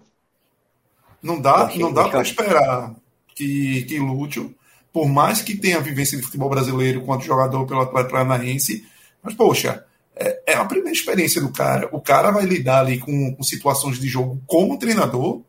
Não 1.22 1.40
dá, 1.40 1.72
não 1.76 1.92
dá 1.92 2.10
para 2.10 2.22
esperar 2.22 2.96
que, 3.34 3.84
que 3.84 4.00
Lúcio, 4.00 4.54
por 4.92 5.08
mais 5.08 5.42
que 5.42 5.58
tenha 5.58 5.80
vivência 5.80 6.18
de 6.18 6.24
futebol 6.24 6.50
brasileiro 6.50 7.02
quanto 7.02 7.26
jogador 7.26 7.66
pelo 7.66 7.82
Atlético 7.82 8.12
Paranaense, 8.12 8.86
mas, 9.22 9.34
poxa, 9.34 9.84
é, 10.16 10.54
é, 10.54 10.54
a 10.54 10.66
primeira 10.66 10.94
experiência 10.94 11.42
do 11.42 11.52
cara. 11.52 11.90
O 11.92 12.00
cara 12.00 12.32
vai 12.32 12.46
lidar 12.46 12.80
ali 12.80 13.00
com, 13.00 13.36
com 13.36 13.44
situações 13.44 14.00
de 14.00 14.08
jogo 14.08 14.42
como 14.48 14.80
treinador 14.80 15.42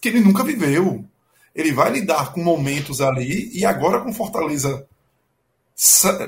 que 0.00 0.08
ele 0.08 0.20
nunca 0.20 0.44
viveu. 0.44 1.04
Ele 1.54 1.72
vai 1.72 1.90
lidar 1.90 2.32
com 2.32 2.42
momentos 2.42 3.00
ali 3.00 3.50
e 3.52 3.64
agora 3.64 4.00
com 4.00 4.12
Fortaleza 4.12 4.86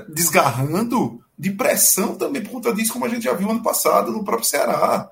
desgarrando 0.08 1.22
de 1.38 1.50
pressão 1.50 2.16
também 2.16 2.42
por 2.42 2.52
conta 2.52 2.74
disso, 2.74 2.92
como 2.92 3.04
a 3.04 3.08
gente 3.08 3.24
já 3.24 3.34
viu 3.34 3.50
ano 3.50 3.62
passado 3.62 4.10
no 4.10 4.24
próprio 4.24 4.48
Ceará. 4.48 5.10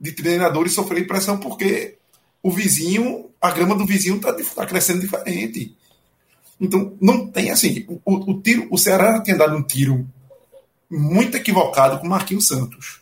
De 0.00 0.12
treinadores 0.12 0.72
sofrerem 0.72 1.06
pressão 1.06 1.38
porque 1.38 1.98
o 2.42 2.50
vizinho, 2.50 3.30
a 3.40 3.50
grama 3.50 3.74
do 3.74 3.86
vizinho 3.86 4.16
está 4.16 4.32
tá 4.32 4.66
crescendo 4.66 5.00
diferente. 5.00 5.76
Então, 6.60 6.96
não 7.00 7.26
tem 7.26 7.50
assim. 7.50 7.84
O, 7.88 8.32
o, 8.32 8.40
tiro, 8.40 8.66
o 8.70 8.78
Ceará 8.78 9.20
tinha 9.22 9.36
dado 9.36 9.56
um 9.56 9.62
tiro 9.62 10.06
muito 10.94 11.36
equivocado 11.36 11.98
com 11.98 12.06
Marquinhos 12.06 12.46
Santos. 12.46 13.00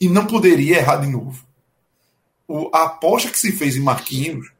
E 0.00 0.08
não 0.08 0.26
poderia 0.26 0.78
errar 0.78 0.96
de 0.96 1.08
novo. 1.08 1.44
O, 2.46 2.70
a 2.74 2.84
aposta 2.84 3.30
que 3.30 3.38
se 3.38 3.52
fez 3.52 3.76
em 3.76 3.80
Marquinhos 3.80 4.50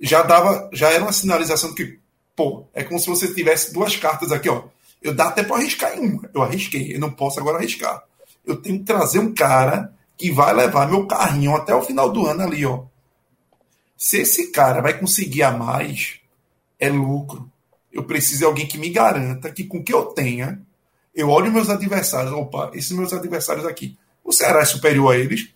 já 0.00 0.22
dava, 0.22 0.68
já 0.72 0.90
era 0.90 1.02
uma 1.02 1.12
sinalização 1.12 1.74
que 1.74 2.00
Pô, 2.34 2.66
é 2.72 2.82
como 2.82 2.98
se 2.98 3.08
você 3.08 3.32
tivesse 3.32 3.72
duas 3.72 3.96
cartas 3.96 4.32
aqui, 4.32 4.48
ó. 4.48 4.64
Eu 5.02 5.14
dá 5.14 5.28
até 5.28 5.42
para 5.42 5.56
arriscar 5.56 5.96
em 5.96 6.00
uma. 6.00 6.30
Eu 6.32 6.42
arrisquei, 6.42 6.94
eu 6.94 7.00
não 7.00 7.10
posso 7.10 7.38
agora 7.38 7.58
arriscar. 7.58 8.02
Eu 8.44 8.56
tenho 8.56 8.78
que 8.78 8.84
trazer 8.84 9.18
um 9.18 9.34
cara 9.34 9.92
que 10.16 10.30
vai 10.30 10.54
levar 10.54 10.88
meu 10.88 11.06
carrinho 11.06 11.54
até 11.54 11.74
o 11.74 11.82
final 11.82 12.10
do 12.10 12.26
ano 12.26 12.42
ali, 12.42 12.64
ó. 12.64 12.84
Se 13.96 14.18
esse 14.18 14.50
cara 14.50 14.80
vai 14.80 14.98
conseguir 14.98 15.42
a 15.42 15.50
mais, 15.50 16.20
é 16.78 16.88
lucro. 16.88 17.50
Eu 17.92 18.04
preciso 18.04 18.38
de 18.38 18.44
alguém 18.44 18.66
que 18.66 18.78
me 18.78 18.88
garanta 18.88 19.52
que 19.52 19.64
com 19.64 19.78
o 19.78 19.84
que 19.84 19.92
eu 19.92 20.06
tenha, 20.06 20.60
eu 21.14 21.28
olho 21.28 21.52
meus 21.52 21.68
adversários, 21.68 22.32
opa, 22.32 22.70
esses 22.74 22.92
meus 22.92 23.12
adversários 23.12 23.66
aqui, 23.66 23.98
o 24.24 24.32
Ceará 24.32 24.60
é 24.60 24.64
superior 24.64 25.14
a 25.14 25.18
eles? 25.18 25.48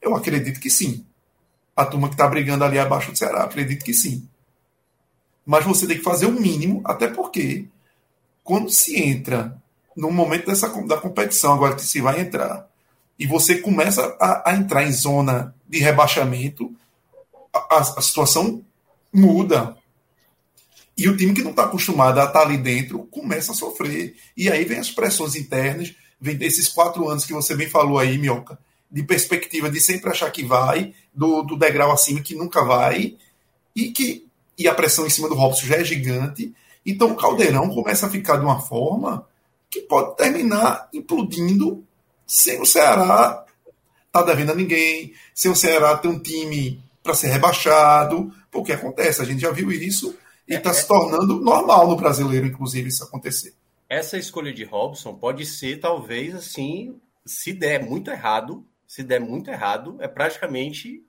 Eu 0.00 0.14
acredito 0.14 0.60
que 0.60 0.70
sim. 0.70 1.04
A 1.76 1.84
turma 1.84 2.08
que 2.08 2.14
está 2.14 2.28
brigando 2.28 2.64
ali 2.64 2.78
abaixo 2.78 3.10
do 3.10 3.18
Ceará, 3.18 3.44
acredito 3.44 3.84
que 3.84 3.92
sim. 3.92 4.28
Mas 5.44 5.64
você 5.64 5.86
tem 5.86 5.98
que 5.98 6.04
fazer 6.04 6.26
o 6.26 6.32
mínimo, 6.32 6.80
até 6.84 7.08
porque 7.08 7.66
quando 8.42 8.70
se 8.70 9.00
entra 9.00 9.56
no 9.96 10.10
momento 10.10 10.46
dessa, 10.46 10.68
da 10.86 10.96
competição, 10.96 11.52
agora 11.52 11.74
que 11.74 11.82
se 11.82 12.00
vai 12.00 12.20
entrar, 12.20 12.68
e 13.18 13.26
você 13.26 13.58
começa 13.58 14.16
a, 14.20 14.50
a 14.50 14.54
entrar 14.54 14.84
em 14.84 14.92
zona 14.92 15.54
de 15.68 15.78
rebaixamento, 15.78 16.72
a, 17.52 17.78
a, 17.78 18.02
situação 18.02 18.64
muda. 19.12 19.76
E 20.96 21.08
o 21.08 21.16
time 21.16 21.34
que 21.34 21.42
não 21.42 21.50
está 21.50 21.64
acostumado 21.64 22.20
a 22.20 22.24
estar 22.24 22.40
tá 22.40 22.46
ali 22.46 22.56
dentro 22.56 23.00
começa 23.10 23.52
a 23.52 23.54
sofrer. 23.54 24.14
E 24.36 24.50
aí 24.50 24.64
vem 24.64 24.78
as 24.78 24.90
pressões 24.90 25.34
internas, 25.34 25.94
vem 26.20 26.36
desses 26.36 26.68
quatro 26.68 27.08
anos 27.08 27.24
que 27.24 27.32
você 27.32 27.54
bem 27.56 27.68
falou 27.68 27.98
aí, 27.98 28.16
Mioca, 28.16 28.58
de 28.90 29.02
perspectiva 29.02 29.70
de 29.70 29.80
sempre 29.80 30.10
achar 30.10 30.30
que 30.30 30.44
vai, 30.44 30.94
do, 31.12 31.42
do 31.42 31.56
degrau 31.56 31.90
acima 31.90 32.20
que 32.20 32.34
nunca 32.34 32.64
vai, 32.64 33.16
e 33.74 33.90
que 33.90 34.24
e 34.56 34.68
a 34.68 34.74
pressão 34.74 35.04
em 35.04 35.10
cima 35.10 35.28
do 35.28 35.34
Robson 35.34 35.66
já 35.66 35.76
é 35.76 35.84
gigante. 35.84 36.54
Então 36.86 37.10
o 37.10 37.16
caldeirão 37.16 37.68
começa 37.70 38.06
a 38.06 38.10
ficar 38.10 38.36
de 38.36 38.44
uma 38.44 38.60
forma 38.60 39.26
que 39.68 39.80
pode 39.80 40.16
terminar 40.16 40.88
implodindo 40.92 41.84
sem 42.24 42.60
o 42.60 42.66
Ceará 42.66 43.44
tá 44.14 44.22
devendo 44.22 44.52
a 44.52 44.54
ninguém, 44.54 45.12
sem 45.34 45.50
o 45.50 45.56
Ceará 45.56 45.96
ter 45.96 46.06
um 46.06 46.20
time 46.20 46.80
para 47.02 47.14
ser 47.14 47.26
rebaixado, 47.26 48.32
porque 48.48 48.72
acontece, 48.72 49.20
a 49.20 49.24
gente 49.24 49.40
já 49.40 49.50
viu 49.50 49.72
isso 49.72 50.16
e 50.48 50.54
está 50.54 50.70
é, 50.70 50.74
se 50.74 50.86
tornando 50.86 51.40
normal 51.40 51.88
no 51.88 51.96
brasileiro, 51.96 52.46
inclusive, 52.46 52.88
isso 52.88 53.04
acontecer. 53.04 53.54
Essa 53.88 54.18
escolha 54.18 54.52
de 54.52 54.64
Robson 54.64 55.14
pode 55.14 55.46
ser, 55.46 55.78
talvez, 55.78 56.34
assim, 56.34 57.00
se 57.24 57.52
der 57.52 57.82
muito 57.82 58.10
errado, 58.10 58.66
se 58.86 59.02
der 59.02 59.20
muito 59.20 59.50
errado, 59.50 59.96
é 60.00 60.08
praticamente. 60.08 61.04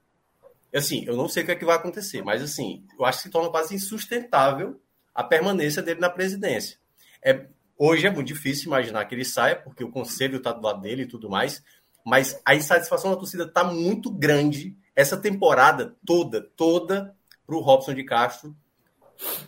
Assim, 0.74 1.06
eu 1.06 1.16
não 1.16 1.30
sei 1.30 1.44
o 1.44 1.45
que, 1.45 1.52
é 1.52 1.56
que 1.56 1.66
vai 1.66 1.76
acontecer, 1.76 2.22
mas 2.22 2.41
assim, 2.41 2.84
eu 2.99 3.06
acho 3.06 3.20
que 3.20 3.24
se 3.24 3.30
torna 3.30 3.49
quase 3.49 3.74
insustentável 3.74 4.80
a 5.14 5.24
permanência 5.24 5.82
dele 5.82 6.02
na 6.02 6.10
presidência. 6.10 6.78
É, 7.24 7.45
hoje 7.78 8.07
é 8.07 8.10
muito 8.10 8.28
difícil 8.28 8.68
imaginar 8.68 9.06
que 9.06 9.16
ele 9.16 9.24
saia, 9.24 9.56
porque 9.56 9.84
o 9.84 9.91
conselho 9.91 10.38
está 10.38 10.52
do 10.52 10.62
lado 10.62 10.82
dele 10.82 11.03
e 11.03 11.07
tudo 11.07 11.30
mais, 11.30 11.64
mas 12.06 12.40
a 12.45 12.53
insatisfação 12.53 13.12
da 13.12 13.18
torcida 13.18 13.45
está 13.45 13.64
muito 13.64 14.12
grande 14.12 14.76
essa 14.95 15.16
temporada 15.16 15.95
toda, 16.06 16.41
toda 16.41 17.16
para 17.45 17.56
o 17.56 17.62
Robson 17.62 17.94
de 17.94 18.03
Castro. 18.03 18.56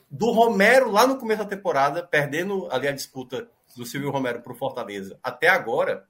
Do 0.10 0.32
Romero, 0.32 0.92
lá 0.92 1.06
no 1.06 1.18
começo 1.18 1.44
da 1.44 1.50
temporada, 1.50 2.06
perdendo 2.06 2.68
ali 2.72 2.88
a 2.88 2.94
disputa 2.94 3.50
do 3.76 3.86
Silvio 3.86 4.12
Romero 4.12 4.42
para 4.42 4.54
o 4.54 4.56
Fortaleza, 4.56 5.20
até 5.22 5.48
agora, 5.48 6.08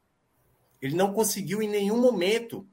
ele 0.82 0.96
não 0.96 1.14
conseguiu 1.14 1.62
em 1.62 1.68
nenhum 1.68 2.00
momento 2.00 2.68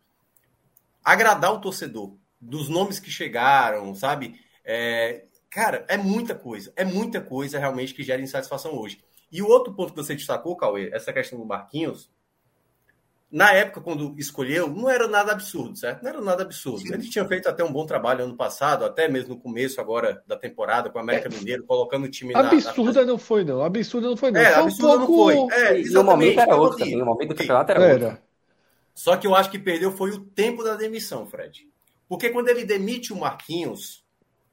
agradar 1.03 1.53
o 1.53 1.61
torcedor. 1.61 2.17
Dos 2.41 2.69
nomes 2.69 2.99
que 2.99 3.11
chegaram, 3.11 3.95
sabe? 3.95 4.39
É, 4.65 5.25
cara, 5.51 5.85
é 5.89 5.97
muita 5.97 6.35
coisa. 6.35 6.73
É 6.77 6.85
muita 6.85 7.21
coisa 7.21 7.59
realmente 7.59 7.95
que 7.95 8.03
gera 8.03 8.21
insatisfação 8.21 8.77
hoje. 8.77 9.03
E 9.33 9.43
o 9.43 9.49
outro 9.49 9.75
ponto 9.75 9.93
que 9.93 10.03
você 10.03 10.15
destacou, 10.15 10.57
Cauê, 10.57 10.91
essa 10.93 11.13
questão 11.13 11.39
do 11.39 11.47
Marquinhos, 11.47 12.11
na 13.35 13.53
época, 13.53 13.81
quando 13.81 14.15
escolheu, 14.17 14.69
não 14.69 14.89
era 14.89 15.09
nada 15.09 15.33
absurdo, 15.33 15.77
certo? 15.77 16.05
Não 16.05 16.09
era 16.09 16.21
nada 16.21 16.45
absurdo. 16.45 16.87
Sim. 16.87 16.95
Ele 16.95 17.03
tinha 17.11 17.27
feito 17.27 17.49
até 17.49 17.65
um 17.65 17.73
bom 17.73 17.85
trabalho 17.85 18.23
ano 18.23 18.37
passado, 18.37 18.85
até 18.85 19.09
mesmo 19.09 19.31
no 19.31 19.41
começo 19.41 19.81
agora 19.81 20.23
da 20.25 20.37
temporada 20.37 20.89
com 20.89 20.99
o 20.99 21.03
América 21.03 21.29
é. 21.29 21.37
Mineiro, 21.37 21.65
colocando 21.65 22.05
o 22.05 22.09
time 22.09 22.33
Absurda 22.33 23.01
na, 23.01 23.07
na... 23.07 23.07
não 23.13 23.19
foi, 23.19 23.43
não. 23.43 23.65
Absurda 23.65 24.07
não 24.07 24.17
foi, 24.17 24.31
não. 24.31 24.41
É, 24.41 24.55
absurda 24.55 25.03
um 25.03 25.07
pouco... 25.07 25.35
não 25.35 25.51
foi. 25.51 25.59
É, 25.59 25.81
e 25.81 25.97
o 25.97 26.05
momento 26.05 26.39
era 26.39 26.55
outro 26.55 26.79
também. 26.79 27.03
O 27.03 27.05
momento 27.05 27.29
do 27.31 27.35
campeonato 27.35 27.73
era, 27.73 27.85
era 27.85 28.05
outro. 28.07 28.23
Só 28.95 29.17
que 29.17 29.27
eu 29.27 29.35
acho 29.35 29.51
que 29.51 29.59
perdeu 29.59 29.91
foi 29.91 30.13
o 30.13 30.21
tempo 30.21 30.63
da 30.63 30.77
demissão, 30.77 31.27
Fred. 31.27 31.69
Porque 32.09 32.31
quando 32.31 32.51
ele 32.51 32.65
demite 32.65 33.13
o 33.13 33.17
Marquinhos, 33.17 34.05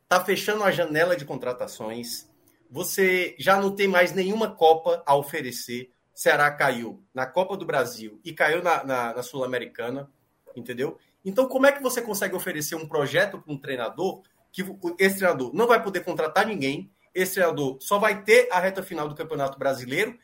tá 0.10 0.26
fechando 0.26 0.64
a 0.64 0.72
janela 0.72 1.16
de 1.16 1.24
contratações, 1.24 2.28
você 2.68 3.36
já 3.38 3.62
não 3.62 3.76
tem 3.76 3.88
mais 3.88 4.12
nenhuma 4.12 4.49
Copa 4.49 5.03
a 5.06 5.16
oferecer 5.16 5.91
Ceará 6.22 6.52
caiu 6.52 7.03
na 7.15 7.26
Copa 7.26 7.57
do 7.57 7.65
Brasil 7.65 8.22
e 8.23 8.31
caiu 8.31 8.61
na, 8.61 8.84
na, 8.84 9.11
na 9.15 9.23
Sul-Americana, 9.23 10.07
entendeu? 10.56 10.99
Então, 11.26 11.48
como 11.48 11.65
é 11.65 11.72
que 11.72 11.81
você 11.81 11.99
consegue 11.99 12.35
oferecer 12.35 12.76
um 12.76 12.88
projeto 12.88 13.41
para 13.41 13.52
um 13.52 13.57
treinador 13.57 14.22
que 14.52 14.64
esse 14.99 15.18
treinador 15.18 15.52
não 15.52 15.65
vai 15.65 15.81
poder 15.81 16.02
contratar 16.02 16.45
ninguém, 16.45 16.91
esse 17.11 17.34
treinador 17.34 17.77
só 17.80 17.98
vai 17.98 18.22
ter 18.22 18.48
a 18.52 18.60
reta 18.60 18.84
final 18.84 19.10
do 19.10 19.15
Campeonato 19.15 19.57
Brasileiro 19.57 20.15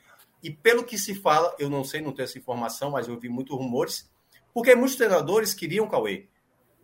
e 0.43 0.51
pelo 0.51 0.83
que 0.83 0.99
se 0.99 1.15
fala, 1.15 1.55
eu 1.57 1.67
não 1.67 1.83
sei, 1.83 1.99
não 1.99 2.11
tenho 2.11 2.25
essa 2.25 2.37
informação, 2.37 2.91
mas 2.91 3.07
eu 3.07 3.15
ouvi 3.15 3.27
muitos 3.27 3.57
rumores, 3.57 4.07
porque 4.53 4.75
muitos 4.75 4.97
treinadores 4.97 5.55
queriam, 5.55 5.89
Cauê, 5.89 6.27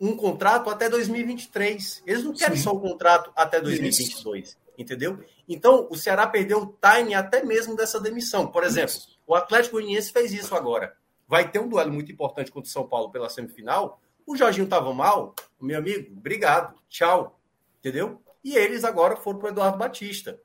um 0.02 0.18
contrato 0.18 0.72
até 0.72 0.90
2023. 0.90 2.02
Eles 2.07 2.23
não 2.23 2.34
querem 2.34 2.57
Sim. 2.57 2.64
só 2.64 2.73
um 2.73 2.80
contrato 2.80 3.31
até 3.35 3.61
2022. 3.61 4.44
Isso 4.49 4.62
entendeu? 4.78 5.24
Então, 5.48 5.88
o 5.90 5.95
Ceará 5.95 6.28
perdeu 6.28 6.62
o 6.62 6.78
time 6.82 7.14
até 7.14 7.44
mesmo 7.44 7.76
dessa 7.76 8.00
demissão. 8.00 8.48
Por 8.48 8.64
exemplo, 8.64 8.95
o 9.26 9.36
Atlético 9.36 9.78
Goianiense 9.78 10.12
fez 10.12 10.32
isso 10.32 10.56
agora. 10.56 10.95
Vai 11.28 11.50
ter 11.50 11.60
um 11.60 11.68
duelo 11.68 11.91
muito 11.91 12.12
importante 12.12 12.52
contra 12.52 12.68
o 12.68 12.72
São 12.72 12.88
Paulo 12.88 13.12
pela 13.12 13.30
semifinal. 13.30 14.02
O 14.26 14.36
Jorginho 14.36 14.66
estava 14.66 14.94
mal, 14.94 15.34
meu 15.60 15.78
amigo, 15.78 16.16
obrigado, 16.18 16.76
tchau, 16.90 17.40
entendeu? 17.80 18.22
E 18.44 18.56
eles 18.56 18.84
agora 18.84 19.16
foram 19.16 19.40
para 19.40 19.48
o 19.48 19.52
Eduardo 19.52 19.78
Batista. 19.78 20.40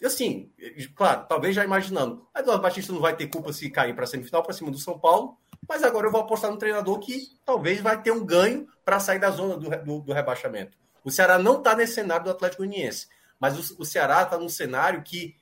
E 0.00 0.06
assim, 0.06 0.50
claro, 0.94 1.26
talvez 1.28 1.54
já 1.54 1.64
imaginando, 1.64 2.26
o 2.34 2.38
Eduardo 2.38 2.62
Batista 2.62 2.92
não 2.92 3.00
vai 3.00 3.16
ter 3.16 3.28
culpa 3.28 3.52
se 3.52 3.70
cair 3.70 3.94
para 3.94 4.04
a 4.04 4.06
semifinal 4.06 4.42
para 4.42 4.52
cima 4.52 4.70
do 4.70 4.78
São 4.78 4.98
Paulo, 4.98 5.38
mas 5.68 5.82
agora 5.82 6.06
eu 6.06 6.12
vou 6.12 6.20
apostar 6.20 6.50
no 6.50 6.58
treinador 6.58 6.98
que 6.98 7.38
talvez 7.44 7.80
vai 7.80 8.02
ter 8.02 8.10
um 8.10 8.24
ganho 8.24 8.66
para 8.84 9.00
sair 9.00 9.18
da 9.18 9.30
zona 9.30 9.56
do, 9.56 9.70
do, 9.84 10.00
do 10.00 10.12
rebaixamento. 10.12 10.76
O 11.02 11.10
Ceará 11.10 11.38
não 11.38 11.58
está 11.58 11.74
nesse 11.76 11.94
cenário 11.94 12.24
do 12.24 12.30
Atlético 12.30 12.62
Goianiense. 12.62 13.08
Mas 13.44 13.72
o, 13.72 13.82
o 13.82 13.84
Ceará 13.84 14.22
está 14.22 14.38
num 14.38 14.48
cenário 14.48 15.02
que 15.02 15.36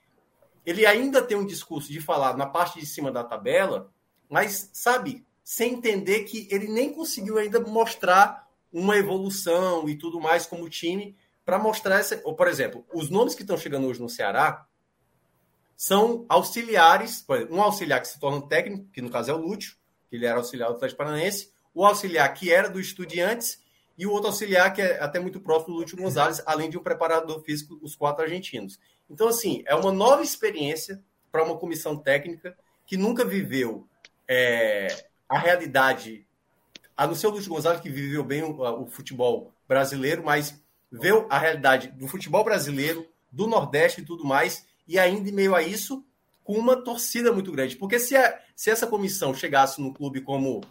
ele 0.65 0.85
ainda 0.85 1.21
tem 1.21 1.37
um 1.37 1.45
discurso 1.45 1.89
de 1.89 2.01
falar 2.01 2.35
na 2.35 2.45
parte 2.45 2.77
de 2.77 2.85
cima 2.85 3.09
da 3.09 3.23
tabela, 3.23 3.89
mas, 4.29 4.69
sabe, 4.73 5.25
sem 5.41 5.75
entender 5.75 6.25
que 6.25 6.45
ele 6.51 6.67
nem 6.67 6.91
conseguiu 6.91 7.37
ainda 7.37 7.61
mostrar 7.61 8.45
uma 8.73 8.97
evolução 8.97 9.87
e 9.87 9.95
tudo 9.95 10.19
mais 10.19 10.45
como 10.45 10.69
time 10.69 11.15
para 11.45 11.57
mostrar 11.57 11.97
essa. 11.97 12.19
Ou, 12.25 12.35
por 12.35 12.49
exemplo, 12.49 12.85
os 12.93 13.09
nomes 13.09 13.35
que 13.35 13.43
estão 13.43 13.57
chegando 13.57 13.87
hoje 13.87 14.01
no 14.01 14.09
Ceará 14.09 14.67
são 15.77 16.25
auxiliares, 16.27 17.25
um 17.49 17.61
auxiliar 17.61 18.01
que 18.01 18.09
se 18.09 18.19
torna 18.19 18.45
técnico, 18.49 18.83
que 18.91 19.01
no 19.01 19.09
caso 19.09 19.31
é 19.31 19.33
o 19.33 19.37
Lúcio, 19.37 19.77
que 20.09 20.17
ele 20.17 20.25
era 20.25 20.39
auxiliar 20.39 20.67
do 20.67 20.75
Atlético 20.75 20.97
Paranaense, 20.97 21.53
o 21.73 21.85
auxiliar 21.85 22.33
que 22.33 22.51
era 22.51 22.69
do 22.69 22.81
Estudiantes 22.81 23.63
e 23.97 24.05
o 24.05 24.11
outro 24.11 24.27
auxiliar, 24.27 24.73
que 24.73 24.81
é 24.81 24.99
até 25.01 25.19
muito 25.19 25.39
próximo 25.39 25.75
do 25.75 25.81
Lúcio 25.81 25.97
Gonzalez, 25.97 26.41
além 26.45 26.69
de 26.69 26.77
um 26.77 26.83
preparador 26.83 27.41
físico, 27.41 27.79
os 27.81 27.95
quatro 27.95 28.23
argentinos. 28.23 28.79
Então, 29.09 29.27
assim, 29.27 29.63
é 29.65 29.75
uma 29.75 29.91
nova 29.91 30.23
experiência 30.23 31.01
para 31.31 31.43
uma 31.43 31.57
comissão 31.57 31.95
técnica 31.95 32.57
que 32.85 32.97
nunca 32.97 33.23
viveu 33.23 33.87
é, 34.27 34.87
a 35.29 35.37
realidade, 35.37 36.25
a 36.97 37.05
não 37.05 37.15
ser 37.15 37.27
o 37.27 37.31
Lúcio 37.31 37.51
Gonzalez, 37.51 37.81
que 37.81 37.89
viveu 37.89 38.23
bem 38.23 38.43
o, 38.43 38.83
o 38.83 38.87
futebol 38.87 39.51
brasileiro, 39.67 40.23
mas 40.23 40.59
viu 40.91 41.25
a 41.29 41.37
realidade 41.37 41.87
do 41.89 42.07
futebol 42.07 42.43
brasileiro, 42.43 43.07
do 43.31 43.47
Nordeste 43.47 44.01
e 44.01 44.05
tudo 44.05 44.25
mais, 44.25 44.65
e 44.87 44.99
ainda 44.99 45.29
em 45.29 45.33
meio 45.33 45.55
a 45.55 45.61
isso, 45.61 46.05
com 46.43 46.53
uma 46.53 46.75
torcida 46.75 47.31
muito 47.31 47.51
grande. 47.51 47.75
Porque 47.75 47.99
se, 47.99 48.15
a, 48.15 48.39
se 48.55 48.69
essa 48.69 48.85
comissão 48.85 49.33
chegasse 49.33 49.81
no 49.81 49.93
clube 49.93 50.21
como 50.21 50.61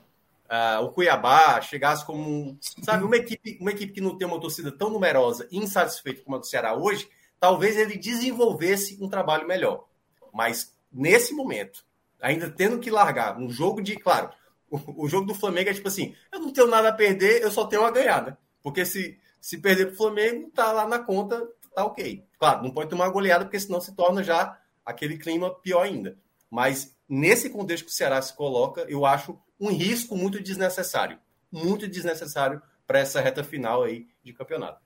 uh, 0.53 0.85
o 0.85 0.91
Cuiabá 0.91 1.61
chegasse 1.63 2.05
como, 2.05 2.59
sabe, 2.83 3.05
uma 3.05 3.17
equipe, 3.17 3.57
uma 3.59 3.71
equipe 3.71 3.95
que 3.95 4.01
não 4.01 4.19
tem 4.19 4.29
uma 4.29 4.41
torcida 4.41 4.71
tão 4.71 4.91
numerosa 4.91 5.49
e 5.51 5.57
insatisfeita 5.59 6.23
como 6.23 6.37
a 6.37 6.39
do 6.39 6.47
Ceará 6.47 6.75
hoje, 6.75 7.09
talvez 7.41 7.77
ele 7.77 7.97
desenvolvesse 7.97 9.03
um 9.03 9.09
trabalho 9.09 9.49
melhor. 9.49 9.87
Mas 10.33 10.77
nesse 10.93 11.33
momento, 11.33 11.85
ainda 12.21 12.51
tendo 12.51 12.79
que 12.79 12.91
largar 12.91 13.39
um 13.39 13.49
jogo 13.49 13.81
de, 13.81 13.97
claro, 13.97 14.31
o, 14.71 15.05
o 15.05 15.09
jogo 15.09 15.27
do 15.27 15.35
Flamengo 15.35 15.71
é 15.71 15.75
tipo 15.75 15.89
assim, 15.89 16.15
eu 16.31 16.39
não 16.39 16.53
tenho 16.53 16.67
nada 16.67 16.91
a 16.91 16.93
perder, 16.93 17.43
eu 17.43 17.51
só 17.51 17.67
tenho 17.67 17.85
a 17.85 17.91
ganhar, 17.91 18.25
né? 18.25 18.37
Porque 18.63 18.85
se, 18.85 19.19
se 19.41 19.59
perder 19.59 19.87
para 19.87 19.95
o 19.95 19.97
Flamengo, 19.97 20.51
tá 20.51 20.71
lá 20.71 20.87
na 20.87 20.99
conta, 20.99 21.49
tá 21.75 21.85
ok. 21.85 22.25
Claro, 22.39 22.63
não 22.63 22.71
pode 22.71 22.91
tomar 22.91 23.07
uma 23.07 23.13
goleada, 23.13 23.45
porque 23.45 23.59
senão 23.59 23.81
se 23.81 23.95
torna 23.95 24.23
já 24.23 24.59
aquele 24.85 25.19
clima 25.19 25.53
pior 25.53 25.83
ainda. 25.83 26.17
Mas 26.51 26.95
nesse 27.09 27.51
contexto 27.51 27.87
que 27.87 27.91
o 27.91 27.95
Ceará 27.95 28.21
se 28.21 28.35
coloca, 28.35 28.83
eu 28.89 29.05
acho 29.05 29.39
um 29.63 29.69
risco 29.69 30.17
muito 30.17 30.43
desnecessário. 30.43 31.19
Muito 31.53 31.87
desnecessário 31.87 32.61
para 32.85 32.99
essa 32.99 33.21
reta 33.21 33.45
final 33.45 33.85
aí 33.85 34.09
de 34.25 34.33
campeonato. 34.33 34.81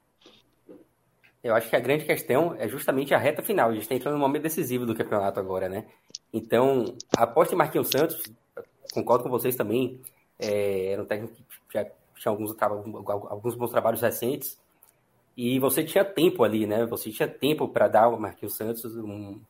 Eu 1.43 1.55
acho 1.55 1.71
que 1.71 1.77
a 1.77 1.81
grande 1.81 2.05
questão 2.05 2.55
é 2.59 2.69
justamente 2.69 3.15
a 3.15 3.19
reta 3.19 3.43
final. 3.43 3.71
A 3.71 3.73
gente 3.73 3.85
está 3.85 3.95
entrando 3.95 4.15
no 4.15 4.21
momento 4.21 4.43
decisivo 4.43 4.85
do 4.85 4.95
campeonato 4.95 5.41
agora, 5.41 5.69
né? 5.69 5.87
Então, 6.31 6.95
aposta 7.17 7.55
em 7.55 7.57
Marquinhos 7.57 7.89
Santos, 7.89 8.23
concordo 8.93 9.25
com 9.25 9.31
vocês 9.31 9.57
também, 9.57 10.03
é, 10.39 10.93
era 10.93 11.03
um 11.03 11.07
técnico 11.07 11.35
que 11.35 11.43
já 11.73 11.85
tinha 12.17 12.31
alguns, 12.31 12.55
alguns 12.61 13.55
bons 13.55 13.71
trabalhos 13.71 14.03
recentes, 14.03 14.59
e 15.37 15.59
você 15.59 15.85
tinha 15.85 16.05
tempo 16.05 16.45
ali, 16.45 16.67
né? 16.67 16.85
Você 16.87 17.11
tinha 17.11 17.29
tempo 17.29 17.69
para 17.69 17.89
dar 17.89 18.05
ao 18.05 18.19
Marquinhos 18.19 18.57
Santos 18.57 18.97
um, 18.97 19.41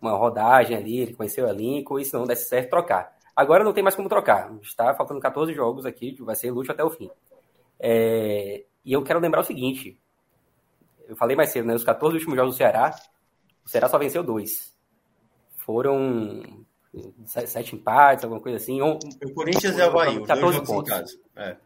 uma 0.00 0.12
rodagem 0.12 0.76
ali, 0.76 0.98
ele 0.98 1.14
conheceu 1.14 1.46
o 1.46 1.48
elenco, 1.48 1.98
e 1.98 2.04
se 2.04 2.12
não 2.12 2.26
desse 2.26 2.48
certo, 2.48 2.70
trocar. 2.70 3.21
Agora 3.34 3.64
não 3.64 3.72
tem 3.72 3.82
mais 3.82 3.96
como 3.96 4.08
trocar. 4.08 4.52
Está 4.62 4.94
faltando 4.94 5.20
14 5.20 5.52
jogos 5.54 5.86
aqui, 5.86 6.16
vai 6.20 6.36
ser 6.36 6.50
luxo 6.50 6.72
até 6.72 6.84
o 6.84 6.90
fim. 6.90 7.10
É, 7.78 8.64
e 8.84 8.92
eu 8.92 9.02
quero 9.02 9.20
lembrar 9.20 9.40
o 9.40 9.44
seguinte: 9.44 9.98
eu 11.08 11.16
falei 11.16 11.36
mais 11.36 11.50
cedo, 11.50 11.66
né? 11.66 11.74
Os 11.74 11.84
14 11.84 12.16
últimos 12.16 12.36
jogos 12.36 12.54
do 12.54 12.58
Ceará, 12.58 12.94
o 13.64 13.68
Ceará 13.68 13.88
só 13.88 13.98
venceu 13.98 14.22
dois. 14.22 14.76
Foram 15.58 16.64
sete 17.24 17.74
empates, 17.74 18.24
alguma 18.24 18.40
coisa 18.40 18.58
assim. 18.58 18.80
O 18.82 18.98
Corinthians 19.34 19.78
e 19.78 19.80
o 19.80 19.84
Havaí, 19.84 20.24
14 20.24 20.64
pontos. 20.64 21.18
É. 21.36 21.56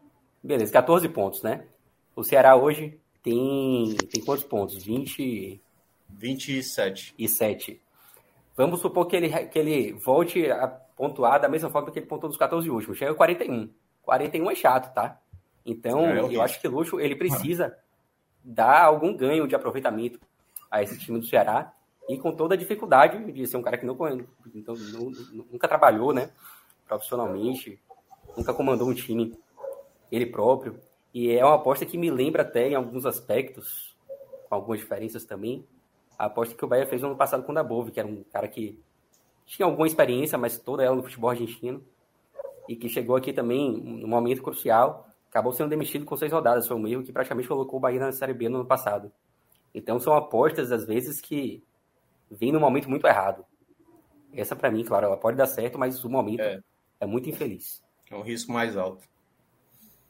Beleza, 0.43 0.71
14 0.71 1.09
pontos, 1.09 1.41
né? 1.43 1.65
O 2.15 2.23
Ceará 2.23 2.55
hoje 2.55 2.99
tem, 3.21 3.95
tem 4.09 4.23
quantos 4.23 4.43
pontos? 4.43 4.83
20... 4.83 5.61
27. 6.09 7.13
E 7.17 7.27
7. 7.27 7.81
Vamos 8.55 8.79
supor 8.79 9.07
que 9.07 9.15
ele, 9.15 9.29
que 9.47 9.59
ele 9.59 9.93
volte 9.93 10.49
a 10.49 10.67
pontuar 10.97 11.39
da 11.39 11.47
mesma 11.47 11.69
forma 11.69 11.91
que 11.91 11.99
ele 11.99 12.07
pontuou 12.07 12.29
nos 12.29 12.37
14 12.37 12.69
últimos. 12.69 12.97
Chega 12.97 13.13
41. 13.13 13.69
41 14.01 14.51
é 14.51 14.55
chato, 14.55 14.93
tá? 14.93 15.21
Então, 15.65 16.05
é 16.05 16.19
eu 16.19 16.41
acho 16.41 16.59
que 16.59 16.67
o 16.67 16.71
Luxo 16.71 16.99
ele 16.99 17.15
precisa 17.15 17.77
dar 18.43 18.83
algum 18.83 19.15
ganho 19.15 19.47
de 19.47 19.55
aproveitamento 19.55 20.19
a 20.71 20.81
esse 20.81 20.97
time 20.97 21.19
do 21.19 21.25
Ceará 21.25 21.73
e 22.09 22.17
com 22.17 22.31
toda 22.31 22.55
a 22.55 22.57
dificuldade 22.57 23.31
de 23.31 23.45
ser 23.45 23.57
um 23.57 23.61
cara 23.61 23.77
que 23.77 23.85
não, 23.85 23.97
então, 24.55 24.75
nunca 25.51 25.67
trabalhou, 25.67 26.13
né, 26.13 26.31
profissionalmente, 26.87 27.79
nunca 28.35 28.53
comandou 28.53 28.87
um 28.87 28.93
time 28.93 29.37
ele 30.09 30.25
próprio. 30.25 30.79
E 31.13 31.31
é 31.31 31.43
uma 31.43 31.55
aposta 31.55 31.85
que 31.85 31.97
me 31.97 32.09
lembra 32.09 32.43
até 32.43 32.69
em 32.69 32.75
alguns 32.75 33.05
aspectos, 33.05 33.95
com 34.47 34.55
algumas 34.55 34.79
diferenças 34.79 35.25
também, 35.25 35.67
a 36.17 36.25
aposta 36.25 36.55
que 36.55 36.63
o 36.63 36.67
Bahia 36.67 36.87
fez 36.87 37.01
no 37.01 37.09
ano 37.09 37.17
passado 37.17 37.43
com 37.43 37.51
o 37.51 37.55
Dabove, 37.55 37.91
que 37.91 37.99
era 37.99 38.07
um 38.07 38.23
cara 38.23 38.47
que 38.47 38.81
tinha 39.47 39.65
alguma 39.65 39.87
experiência, 39.87 40.37
mas 40.37 40.59
toda 40.59 40.83
ela 40.83 40.95
no 40.95 41.01
futebol 41.01 41.29
argentino, 41.29 41.81
e 42.67 42.75
que 42.75 42.89
chegou 42.89 43.15
aqui 43.15 43.31
também 43.31 43.71
num 43.71 44.07
momento 44.07 44.43
crucial, 44.43 45.07
acabou 45.29 45.53
sendo 45.53 45.69
demitido 45.69 46.05
com 46.05 46.17
seis 46.17 46.31
rodadas, 46.31 46.67
foi 46.67 46.75
um 46.75 46.85
erro 46.85 47.03
que 47.03 47.13
praticamente 47.13 47.47
colocou 47.47 47.77
o 47.77 47.79
Bahia 47.79 47.99
na 47.99 48.11
Série 48.11 48.33
B 48.33 48.49
no 48.49 48.57
ano 48.57 48.65
passado. 48.65 49.11
Então 49.73 49.99
são 49.99 50.13
apostas, 50.13 50.71
às 50.71 50.85
vezes, 50.85 51.21
que 51.21 51.63
vêm 52.29 52.51
no 52.51 52.59
momento 52.59 52.89
muito 52.89 53.07
errado. 53.07 53.45
Essa, 54.33 54.55
para 54.55 54.69
mim, 54.69 54.83
claro, 54.83 55.05
ela 55.05 55.17
pode 55.17 55.37
dar 55.37 55.47
certo, 55.47 55.79
mas 55.79 56.03
o 56.03 56.09
momento 56.09 56.41
é, 56.41 56.59
é 56.99 57.05
muito 57.05 57.29
infeliz. 57.29 57.81
É 58.11 58.15
um 58.15 58.21
risco 58.21 58.51
mais 58.51 58.75
alto. 58.75 59.03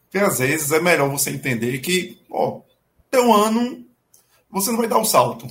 Porque 0.04 0.18
às 0.18 0.40
vezes 0.40 0.72
é 0.72 0.80
melhor 0.80 1.10
você 1.10 1.30
entender 1.30 1.78
que, 1.80 2.20
ó, 2.32 2.62
tem 3.12 3.22
um 3.22 3.34
ano, 3.34 3.86
você 4.50 4.72
não 4.72 4.78
vai 4.78 4.88
dar 4.88 4.98
o 4.98 5.02
um 5.02 5.06
salto. 5.06 5.48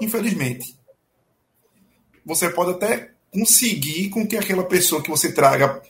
Infelizmente. 0.00 0.76
Você 2.24 2.50
pode 2.50 2.72
até 2.72 3.11
conseguir 3.32 4.10
com 4.10 4.26
que 4.26 4.36
aquela 4.36 4.64
pessoa 4.64 5.02
que 5.02 5.10
você 5.10 5.32
traga 5.32 5.82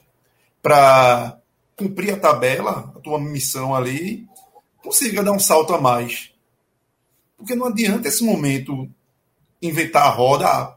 para 0.63 1.39
cumprir 1.77 2.15
a 2.15 2.19
tabela, 2.19 2.93
a 2.97 3.01
tua 3.01 3.19
missão 3.19 3.75
ali, 3.75 4.27
consiga 4.83 5.25
dar 5.25 5.33
um 5.33 5.41
salto 5.41 5.75
a 5.75 5.81
mais. 5.81 6.31
Porque 7.37 7.57
não 7.57 7.67
adianta 7.67 8.07
esse 8.07 8.23
momento 8.23 8.89
inventar 9.61 10.05
a 10.05 10.11
roda. 10.11 10.77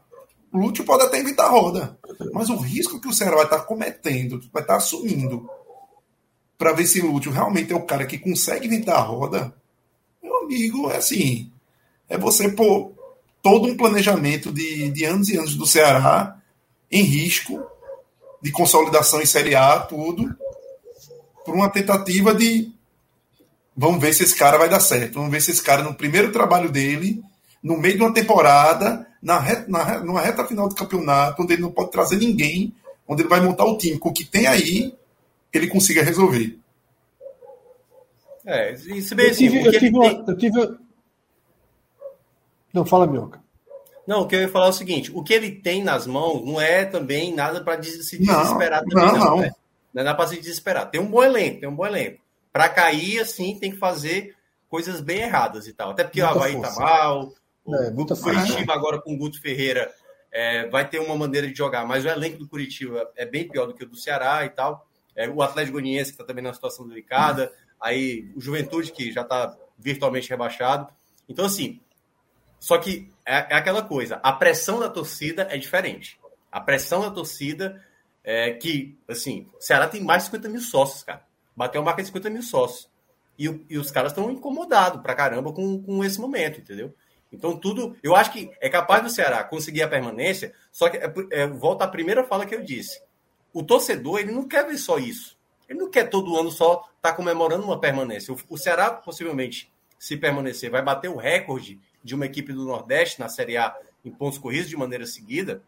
O 0.52 0.58
Lúcio 0.58 0.84
pode 0.84 1.04
até 1.04 1.20
inventar 1.20 1.46
a 1.46 1.50
roda, 1.50 1.98
mas 2.32 2.50
o 2.50 2.56
risco 2.56 3.00
que 3.00 3.08
o 3.08 3.12
Ceará 3.12 3.36
vai 3.36 3.44
estar 3.44 3.60
cometendo, 3.60 4.40
vai 4.52 4.62
estar 4.62 4.76
assumindo, 4.76 5.48
para 6.58 6.72
ver 6.72 6.86
se 6.86 7.00
o 7.00 7.12
Lúcio 7.12 7.30
realmente 7.30 7.72
é 7.72 7.76
o 7.76 7.84
cara 7.84 8.06
que 8.06 8.18
consegue 8.18 8.66
inventar 8.66 8.96
a 8.96 9.02
roda, 9.02 9.54
meu 10.22 10.38
amigo, 10.38 10.90
é 10.90 10.96
assim: 10.96 11.52
é 12.08 12.16
você 12.16 12.48
pôr 12.48 12.92
todo 13.42 13.68
um 13.68 13.76
planejamento 13.76 14.50
de, 14.50 14.90
de 14.90 15.04
anos 15.04 15.28
e 15.28 15.36
anos 15.36 15.54
do 15.54 15.66
Ceará 15.66 16.40
em 16.90 17.02
risco, 17.02 17.64
de 18.42 18.50
consolidação 18.52 19.20
em 19.20 19.26
Série 19.26 19.54
A, 19.54 19.80
tudo, 19.80 20.34
por 21.44 21.54
uma 21.54 21.68
tentativa 21.68 22.34
de 22.34 22.72
vamos 23.76 24.00
ver 24.00 24.14
se 24.14 24.22
esse 24.22 24.36
cara 24.36 24.58
vai 24.58 24.68
dar 24.68 24.80
certo. 24.80 25.14
Vamos 25.14 25.30
ver 25.30 25.40
se 25.40 25.50
esse 25.50 25.62
cara, 25.62 25.82
no 25.82 25.94
primeiro 25.94 26.32
trabalho 26.32 26.70
dele, 26.70 27.22
no 27.62 27.76
meio 27.76 27.96
de 27.96 28.02
uma 28.02 28.14
temporada, 28.14 29.06
na 29.20 29.38
reta, 29.38 29.64
na, 29.68 30.00
numa 30.00 30.20
reta 30.20 30.46
final 30.46 30.68
do 30.68 30.74
campeonato, 30.74 31.42
onde 31.42 31.54
ele 31.54 31.62
não 31.62 31.72
pode 31.72 31.90
trazer 31.90 32.16
ninguém, 32.16 32.74
onde 33.06 33.22
ele 33.22 33.28
vai 33.28 33.40
montar 33.40 33.64
o 33.64 33.76
time 33.76 33.98
com 33.98 34.08
o 34.08 34.12
que 34.12 34.24
tem 34.24 34.46
aí, 34.46 34.94
ele 35.52 35.68
consiga 35.68 36.02
resolver. 36.02 36.58
É, 38.44 38.76
se 38.76 39.14
bem 39.14 39.30
assim, 39.30 39.46
eu 39.46 39.72
tive, 39.72 39.90
tem... 39.98 40.24
eu 40.28 40.36
tive, 40.36 40.78
Não, 42.72 42.86
fala, 42.86 43.06
Mioca. 43.06 43.45
Não, 44.06 44.20
o 44.20 44.26
que 44.26 44.36
eu 44.36 44.40
ia 44.40 44.48
falar 44.48 44.66
é 44.66 44.70
o 44.70 44.72
seguinte: 44.72 45.10
o 45.12 45.22
que 45.22 45.34
ele 45.34 45.50
tem 45.50 45.82
nas 45.82 46.06
mãos 46.06 46.44
não 46.44 46.60
é 46.60 46.84
também 46.84 47.34
nada 47.34 47.62
para 47.62 47.82
se 47.82 48.18
desesperar 48.18 48.82
não, 48.86 48.88
também, 48.88 49.18
não. 49.18 49.30
não. 49.30 49.36
Né? 49.38 49.50
Não 49.92 50.04
dá 50.04 50.14
para 50.14 50.28
se 50.28 50.36
desesperar. 50.36 50.90
Tem 50.90 51.00
um 51.00 51.10
bom 51.10 51.22
elenco, 51.22 51.60
tem 51.60 51.68
um 51.68 51.74
bom 51.74 51.86
elenco. 51.86 52.20
Para 52.52 52.68
cair, 52.68 53.20
assim, 53.20 53.58
tem 53.58 53.70
que 53.70 53.78
fazer 53.78 54.36
coisas 54.68 55.00
bem 55.00 55.22
erradas 55.22 55.66
e 55.66 55.72
tal. 55.72 55.90
Até 55.90 56.04
porque 56.04 56.20
muita 56.20 56.34
o 56.34 56.38
Havaí 56.38 56.60
tá 56.60 56.74
mal, 56.74 57.32
o 57.64 57.74
é, 57.74 57.90
Curitiba 57.92 58.74
agora 58.74 59.00
com 59.00 59.14
o 59.14 59.18
Guto 59.18 59.40
Ferreira 59.40 59.92
é, 60.30 60.68
vai 60.68 60.88
ter 60.88 60.98
uma 60.98 61.16
maneira 61.16 61.46
de 61.48 61.54
jogar, 61.54 61.86
mas 61.86 62.04
o 62.04 62.08
elenco 62.08 62.38
do 62.38 62.48
Curitiba 62.48 63.10
é 63.16 63.24
bem 63.24 63.48
pior 63.48 63.66
do 63.66 63.74
que 63.74 63.84
o 63.84 63.88
do 63.88 63.96
Ceará 63.96 64.44
e 64.44 64.50
tal. 64.50 64.86
É, 65.14 65.28
o 65.28 65.42
Atlético 65.42 65.72
Goianiense, 65.72 66.10
que 66.10 66.14
está 66.14 66.24
também 66.24 66.44
numa 66.44 66.54
situação 66.54 66.86
delicada. 66.86 67.50
Aí 67.80 68.30
o 68.36 68.40
Juventude, 68.40 68.92
que 68.92 69.10
já 69.10 69.22
está 69.22 69.56
virtualmente 69.78 70.28
rebaixado. 70.28 70.88
Então, 71.28 71.46
assim, 71.46 71.80
só 72.60 72.76
que 72.78 73.10
é, 73.26 73.46
é 73.50 73.56
aquela 73.56 73.82
coisa, 73.82 74.20
a 74.22 74.32
pressão 74.32 74.78
da 74.78 74.88
torcida 74.88 75.48
é 75.50 75.58
diferente. 75.58 76.18
A 76.50 76.60
pressão 76.60 77.00
da 77.00 77.10
torcida 77.10 77.84
é, 78.22 78.52
que, 78.52 78.96
assim, 79.08 79.48
o 79.58 79.60
Ceará 79.60 79.88
tem 79.88 80.02
mais 80.02 80.22
de 80.22 80.30
50 80.30 80.48
mil 80.48 80.60
sócios, 80.60 81.02
cara. 81.02 81.26
Bateu 81.54 81.80
a 81.80 81.84
marca 81.84 82.02
de 82.02 82.08
50 82.08 82.30
mil 82.30 82.42
sócios. 82.42 82.88
E, 83.38 83.44
e 83.68 83.76
os 83.76 83.90
caras 83.90 84.12
estão 84.12 84.30
incomodados 84.30 85.02
pra 85.02 85.14
caramba 85.14 85.52
com, 85.52 85.82
com 85.82 86.04
esse 86.04 86.20
momento, 86.20 86.60
entendeu? 86.60 86.94
Então, 87.32 87.56
tudo. 87.56 87.96
Eu 88.02 88.14
acho 88.14 88.32
que 88.32 88.50
é 88.60 88.68
capaz 88.68 89.02
do 89.02 89.10
Ceará 89.10 89.42
conseguir 89.44 89.82
a 89.82 89.88
permanência, 89.88 90.54
só 90.70 90.88
que 90.88 90.96
é, 90.96 91.12
é, 91.32 91.46
volta 91.46 91.84
à 91.84 91.88
primeira 91.88 92.24
fala 92.24 92.46
que 92.46 92.54
eu 92.54 92.62
disse. 92.62 93.02
O 93.52 93.62
torcedor, 93.62 94.20
ele 94.20 94.32
não 94.32 94.46
quer 94.46 94.66
ver 94.66 94.78
só 94.78 94.98
isso. 94.98 95.36
Ele 95.68 95.80
não 95.80 95.90
quer 95.90 96.08
todo 96.08 96.36
ano 96.38 96.50
só 96.50 96.74
estar 96.96 97.10
tá 97.10 97.12
comemorando 97.12 97.64
uma 97.64 97.80
permanência. 97.80 98.32
O, 98.32 98.38
o 98.50 98.56
Ceará, 98.56 98.90
possivelmente, 98.90 99.72
se 99.98 100.16
permanecer, 100.16 100.70
vai 100.70 100.82
bater 100.82 101.08
o 101.08 101.16
recorde 101.16 101.80
de 102.06 102.14
uma 102.14 102.24
equipe 102.24 102.52
do 102.52 102.64
Nordeste 102.64 103.18
na 103.18 103.28
Série 103.28 103.56
A 103.56 103.76
em 104.04 104.10
pontos 104.10 104.38
corridos 104.38 104.68
de 104.68 104.76
maneira 104.76 105.04
seguida. 105.04 105.62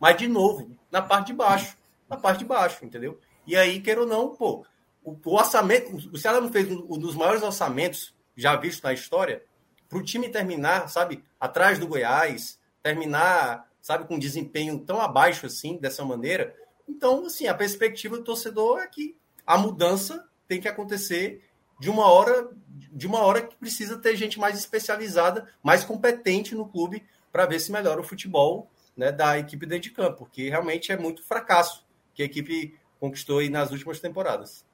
Mas, 0.00 0.16
de 0.16 0.26
novo, 0.26 0.76
na 0.90 1.00
parte 1.00 1.28
de 1.28 1.32
baixo. 1.32 1.76
Na 2.08 2.16
parte 2.16 2.40
de 2.40 2.44
baixo, 2.44 2.84
entendeu? 2.84 3.18
E 3.46 3.56
aí, 3.56 3.80
queira 3.80 4.00
ou 4.00 4.06
não, 4.06 4.34
pô, 4.34 4.66
o, 5.02 5.12
o 5.12 5.34
orçamento. 5.34 5.94
O 6.12 6.18
Ceará 6.18 6.40
não 6.40 6.50
fez 6.50 6.68
um, 6.68 6.84
um 6.90 6.98
dos 6.98 7.14
maiores 7.14 7.42
orçamentos 7.42 8.12
já 8.36 8.56
visto 8.56 8.82
na 8.82 8.92
história 8.92 9.44
para 9.88 9.98
o 9.98 10.02
time 10.02 10.28
terminar, 10.28 10.88
sabe, 10.88 11.22
atrás 11.38 11.78
do 11.78 11.86
Goiás, 11.86 12.58
terminar, 12.82 13.70
sabe, 13.80 14.08
com 14.08 14.18
desempenho 14.18 14.80
tão 14.80 15.00
abaixo 15.00 15.46
assim, 15.46 15.76
dessa 15.76 16.04
maneira. 16.04 16.52
Então, 16.88 17.26
assim, 17.26 17.46
a 17.46 17.54
perspectiva 17.54 18.16
do 18.16 18.24
torcedor 18.24 18.80
é 18.80 18.88
que 18.88 19.16
a 19.46 19.56
mudança 19.56 20.28
tem 20.48 20.60
que 20.60 20.66
acontecer 20.66 21.44
de 21.78 21.90
uma 21.90 22.06
hora, 22.06 22.48
de 22.92 23.06
uma 23.06 23.20
hora 23.20 23.42
que 23.42 23.56
precisa 23.56 23.96
ter 23.98 24.16
gente 24.16 24.38
mais 24.38 24.58
especializada, 24.58 25.48
mais 25.62 25.84
competente 25.84 26.54
no 26.54 26.66
clube 26.66 27.02
para 27.32 27.46
ver 27.46 27.60
se 27.60 27.72
melhora 27.72 28.00
o 28.00 28.04
futebol 28.04 28.70
né, 28.96 29.10
da 29.10 29.38
equipe 29.38 29.66
dentro 29.66 29.84
de 29.84 29.90
campo, 29.90 30.18
porque 30.18 30.48
realmente 30.48 30.92
é 30.92 30.96
muito 30.96 31.22
fracasso 31.22 31.84
que 32.14 32.22
a 32.22 32.26
equipe 32.26 32.74
conquistou 33.00 33.38
aí 33.38 33.50
nas 33.50 33.70
últimas 33.70 34.00
temporadas. 34.00 34.64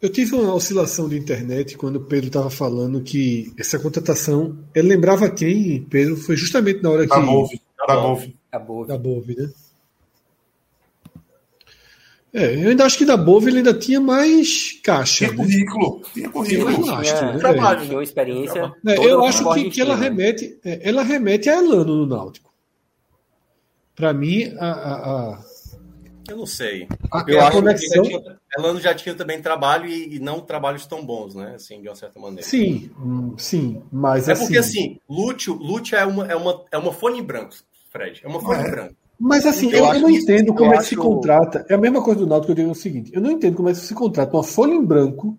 Eu 0.00 0.10
tive 0.10 0.34
uma 0.34 0.54
oscilação 0.54 1.08
de 1.08 1.16
internet 1.16 1.76
quando 1.76 1.96
o 1.96 2.04
Pedro 2.04 2.26
estava 2.26 2.50
falando 2.50 3.02
que 3.02 3.54
essa 3.58 3.78
contratação. 3.78 4.58
Ele 4.74 4.88
lembrava 4.88 5.30
quem, 5.30 5.82
Pedro? 5.84 6.16
Foi 6.16 6.36
justamente 6.36 6.82
na 6.82 6.90
hora 6.90 7.04
que. 7.04 7.08
Da 7.08 7.20
Bove. 7.20 7.60
Da 7.86 7.96
Bove. 8.58 8.88
Da 8.88 8.98
Bove, 8.98 9.36
né? 9.36 9.50
É, 12.34 12.52
eu 12.64 12.70
ainda 12.70 12.84
acho 12.84 12.98
que 12.98 13.04
da 13.04 13.16
Bove 13.16 13.48
ele 13.48 13.58
ainda 13.58 13.72
tinha 13.72 14.00
mais 14.00 14.80
caixa. 14.82 15.18
Tinha 15.18 15.30
né? 15.30 15.36
currículo. 15.36 16.02
Tinha 16.12 16.28
currículo. 16.28 16.82
Tinha, 16.82 16.94
lastro, 16.96 17.26
né? 17.26 17.38
trabalho, 17.38 17.86
tinha 17.86 18.02
experiência. 18.02 18.72
É, 18.84 18.98
eu 18.98 19.24
acho 19.24 19.54
que, 19.54 19.70
que 19.70 19.80
ela, 19.80 19.94
remete, 19.94 20.58
é, 20.64 20.80
ela 20.82 21.04
remete 21.04 21.48
a 21.48 21.58
Elano 21.58 21.94
no 21.94 22.06
Náutico. 22.06 22.52
Para 23.94 24.12
mim, 24.12 24.52
a, 24.58 24.66
a, 24.66 24.94
a, 24.94 25.44
Eu 26.28 26.38
não 26.38 26.46
sei. 26.46 26.88
A, 27.12 27.24
eu 27.28 27.40
a 27.40 27.46
acho 27.46 27.58
conexão... 27.58 28.02
que 28.02 28.08
tinha, 28.08 28.38
Elano 28.58 28.80
já 28.80 28.92
tinha 28.92 29.14
também 29.14 29.40
trabalho 29.40 29.86
e, 29.86 30.16
e, 30.16 30.18
não 30.18 30.40
trabalhos 30.40 30.86
tão 30.86 31.06
bons, 31.06 31.36
né? 31.36 31.52
Assim, 31.54 31.80
de 31.80 31.88
uma 31.88 31.94
certa 31.94 32.18
maneira. 32.18 32.42
Sim, 32.42 32.90
hum, 32.98 33.36
sim, 33.38 33.80
mas 33.92 34.28
é 34.28 34.32
assim... 34.32 34.42
porque 34.42 34.58
assim, 34.58 34.98
Lúcio, 35.08 35.54
Lúcio 35.54 35.96
é 35.96 36.04
uma 36.04 36.26
é 36.26 36.34
uma 36.34 36.64
é 36.72 36.78
uma 36.78 36.92
fone 36.92 37.22
branco, 37.22 37.54
Fred, 37.92 38.22
é 38.24 38.26
uma 38.26 38.40
fone 38.40 38.60
é. 38.60 38.70
branco. 38.72 39.03
Mas 39.18 39.46
assim, 39.46 39.70
eu, 39.70 39.84
eu, 39.84 40.00
não 40.00 40.10
entendo 40.10 40.52
como 40.54 40.70
é 40.70 40.74
que 40.74 40.80
acho... 40.80 40.88
se 40.90 40.96
contrata. 40.96 41.64
É 41.68 41.74
a 41.74 41.78
mesma 41.78 42.02
coisa 42.02 42.20
do 42.20 42.26
Náutico 42.26 42.46
que 42.46 42.52
eu 42.52 42.64
digo 42.64 42.70
o 42.70 42.74
seguinte: 42.74 43.10
eu 43.14 43.20
não 43.20 43.30
entendo 43.30 43.56
como 43.56 43.68
é 43.68 43.72
que 43.72 43.78
se 43.78 43.94
contrata 43.94 44.36
uma 44.36 44.42
folha 44.42 44.74
em 44.74 44.84
branco. 44.84 45.38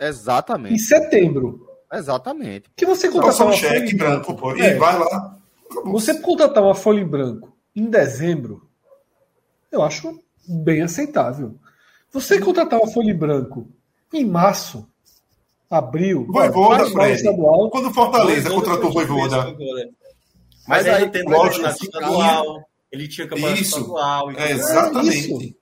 Exatamente. 0.00 0.74
Em 0.74 0.78
setembro. 0.78 1.66
Exatamente. 1.92 2.70
Que 2.74 2.84
você 2.84 3.08
contratar 3.08 3.46
um 3.46 3.52
cheque 3.52 3.94
em 3.94 3.96
branco, 3.96 4.34
pô, 4.34 4.54
e 4.56 4.60
é. 4.60 4.74
vai 4.74 4.98
lá. 4.98 5.36
Você 5.84 6.20
contratar 6.20 6.62
uma 6.62 6.74
folha 6.74 7.00
em 7.00 7.06
branco 7.06 7.56
em 7.74 7.90
dezembro, 7.90 8.66
eu 9.70 9.82
acho 9.82 10.18
bem 10.48 10.82
aceitável. 10.82 11.54
Você 12.10 12.40
contratar 12.40 12.80
uma 12.80 12.90
folha 12.90 13.10
em 13.10 13.16
branco 13.16 13.68
em 14.12 14.24
março, 14.24 14.88
abril, 15.70 16.26
Voivoda, 16.30 16.86
Fred. 16.86 17.16
Estadual, 17.16 17.68
quando 17.70 17.92
Fortaleza 17.92 18.48
contratou 18.48 18.88
o 18.88 18.92
Voivoda. 18.92 19.54
Mas, 20.66 20.86
aí 20.86 21.10
tem 21.10 21.24
campeonato 21.24 21.84
estadual, 21.84 22.68
ele 22.96 23.08
tinha 23.08 23.26
campeonato 23.26 23.60
isso, 23.60 23.78
estadual. 23.78 24.30
É, 24.32 24.52
exatamente. 24.52 25.56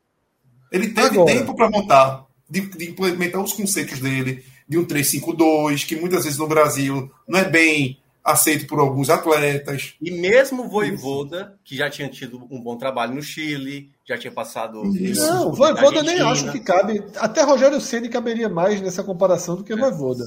Ele 0.72 0.88
teve 0.88 1.06
Agora, 1.06 1.32
tempo 1.32 1.54
para 1.54 1.70
montar, 1.70 2.26
de, 2.48 2.60
de, 2.60 2.90
implementar 2.90 3.42
os 3.42 3.52
conceitos 3.52 4.00
dele, 4.00 4.44
de 4.68 4.78
um 4.78 4.84
352, 4.84 5.84
que 5.84 5.96
muitas 5.96 6.24
vezes 6.24 6.38
no 6.38 6.48
Brasil 6.48 7.10
não 7.28 7.38
é 7.38 7.44
bem 7.44 8.00
aceito 8.24 8.66
por 8.66 8.78
alguns 8.80 9.10
atletas. 9.10 9.94
E 10.00 10.10
mesmo 10.10 10.68
Voivoda, 10.68 11.58
que 11.62 11.76
já 11.76 11.90
tinha 11.90 12.08
tido 12.08 12.42
um 12.50 12.60
bom 12.60 12.76
trabalho 12.76 13.14
no 13.14 13.22
Chile, 13.22 13.90
já 14.04 14.16
tinha 14.16 14.32
passado. 14.32 14.82
Isso. 14.96 15.20
Não, 15.26 15.52
Voivoda 15.52 16.02
nem 16.02 16.20
acho 16.20 16.50
que 16.50 16.60
cabe. 16.60 17.04
Até 17.16 17.42
Rogério 17.42 17.80
Ceni 17.80 18.08
caberia 18.08 18.48
mais 18.48 18.80
nessa 18.80 19.04
comparação 19.04 19.56
do 19.56 19.62
que 19.62 19.74
é. 19.74 19.76
Voivoda. 19.76 20.24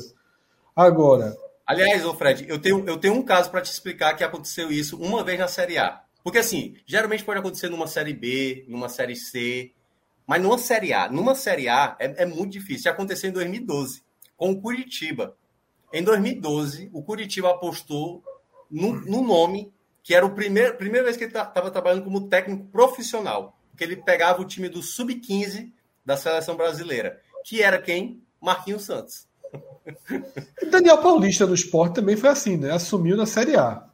Agora. 0.75 1.35
Aliás, 1.65 2.05
ô 2.05 2.13
Fred, 2.13 2.45
eu 2.47 2.59
tenho, 2.59 2.87
eu 2.87 2.97
tenho 2.97 3.15
um 3.15 3.21
caso 3.21 3.49
para 3.49 3.59
te 3.59 3.69
explicar 3.69 4.15
que 4.15 4.23
aconteceu 4.23 4.71
isso 4.71 4.95
uma 4.97 5.23
vez 5.23 5.37
na 5.37 5.49
Série 5.49 5.77
A. 5.77 6.01
Porque 6.27 6.39
assim, 6.39 6.75
geralmente 6.85 7.23
pode 7.23 7.39
acontecer 7.39 7.69
numa 7.69 7.87
Série 7.87 8.11
B, 8.11 8.65
numa 8.67 8.89
Série 8.89 9.15
C, 9.15 9.71
mas 10.27 10.41
numa 10.41 10.57
Série 10.57 10.91
A. 10.91 11.09
Numa 11.09 11.33
Série 11.33 11.69
A 11.69 11.95
é, 11.97 12.23
é 12.23 12.25
muito 12.25 12.51
difícil. 12.51 12.91
Aconteceu 12.91 13.29
em 13.29 13.31
2012, 13.33 14.03
com 14.35 14.51
o 14.51 14.61
Curitiba. 14.61 15.37
Em 15.93 16.03
2012, 16.03 16.89
o 16.91 17.01
Curitiba 17.01 17.51
apostou 17.51 18.21
no, 18.69 18.99
no 19.05 19.21
nome 19.21 19.71
que 20.03 20.13
era 20.13 20.25
a 20.25 20.29
primeira 20.29 21.05
vez 21.05 21.15
que 21.15 21.23
ele 21.23 21.31
estava 21.31 21.71
trabalhando 21.71 22.03
como 22.03 22.27
técnico 22.27 22.65
profissional, 22.65 23.57
que 23.77 23.85
ele 23.85 23.95
pegava 23.95 24.41
o 24.41 24.45
time 24.45 24.67
do 24.67 24.81
sub-15 24.81 25.71
da 26.05 26.17
seleção 26.17 26.57
brasileira, 26.57 27.21
que 27.45 27.63
era 27.63 27.81
quem? 27.81 28.21
Marquinhos 28.41 28.83
Santos. 28.83 29.29
Daniel 30.69 30.97
Paulista 30.97 31.47
do 31.47 31.53
esporte 31.53 31.95
também 31.95 32.17
foi 32.17 32.29
assim, 32.29 32.57
né? 32.57 32.71
Assumiu 32.71 33.15
na 33.15 33.25
Série 33.25 33.55
A. 33.55 33.86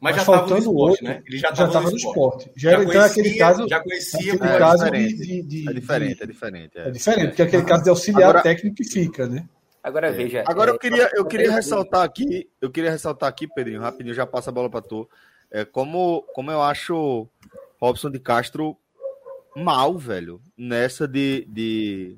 Mas, 0.00 0.16
Mas 0.16 0.24
já 0.24 0.32
estava 0.32 0.48
no 0.48 0.58
esporte, 0.58 1.04
né? 1.04 1.22
Ele 1.26 1.36
já 1.36 1.50
estava 1.50 1.80
no, 1.82 1.90
no 1.90 1.96
esporte. 1.96 2.50
Já, 2.56 2.70
já 2.70 2.82
então, 2.82 3.02
aquele 3.02 3.36
caso, 3.36 3.68
já 3.68 3.80
conhecia 3.80 4.34
aquele 4.34 4.50
é, 4.50 4.58
caso 4.58 4.84
diferente, 4.84 5.16
de, 5.16 5.42
de, 5.42 5.68
é 5.68 5.72
diferente, 5.74 6.22
é 6.22 6.26
diferente. 6.26 6.78
É, 6.78 6.88
é 6.88 6.90
diferente, 6.90 7.28
porque 7.28 7.42
aquele 7.42 7.64
caso 7.64 7.84
de 7.84 7.90
auxiliar 7.90 8.30
Agora, 8.30 8.42
técnico 8.42 8.76
que 8.76 8.84
fica, 8.84 9.26
né? 9.26 9.46
Agora 9.82 10.08
é. 10.08 10.12
veja. 10.12 10.42
Agora 10.46 10.70
é, 10.70 10.74
eu 10.74 10.78
queria, 10.78 11.10
eu 11.14 11.24
queria 11.26 11.52
ressaltar 11.52 12.02
aqui, 12.02 12.48
eu 12.62 12.70
queria 12.70 12.90
ressaltar 12.90 13.28
aqui, 13.28 13.46
Pedrinho, 13.46 13.82
rapidinho, 13.82 14.14
já 14.14 14.26
passa 14.26 14.48
a 14.48 14.52
bola 14.52 14.70
para 14.70 14.80
tu. 14.80 15.06
É, 15.50 15.66
como, 15.66 16.22
como 16.32 16.50
eu 16.50 16.62
acho 16.62 17.28
Robson 17.78 18.10
de 18.10 18.18
Castro 18.18 18.78
mal, 19.54 19.98
velho, 19.98 20.40
nessa 20.56 21.06
de. 21.06 21.46
de... 21.46 22.16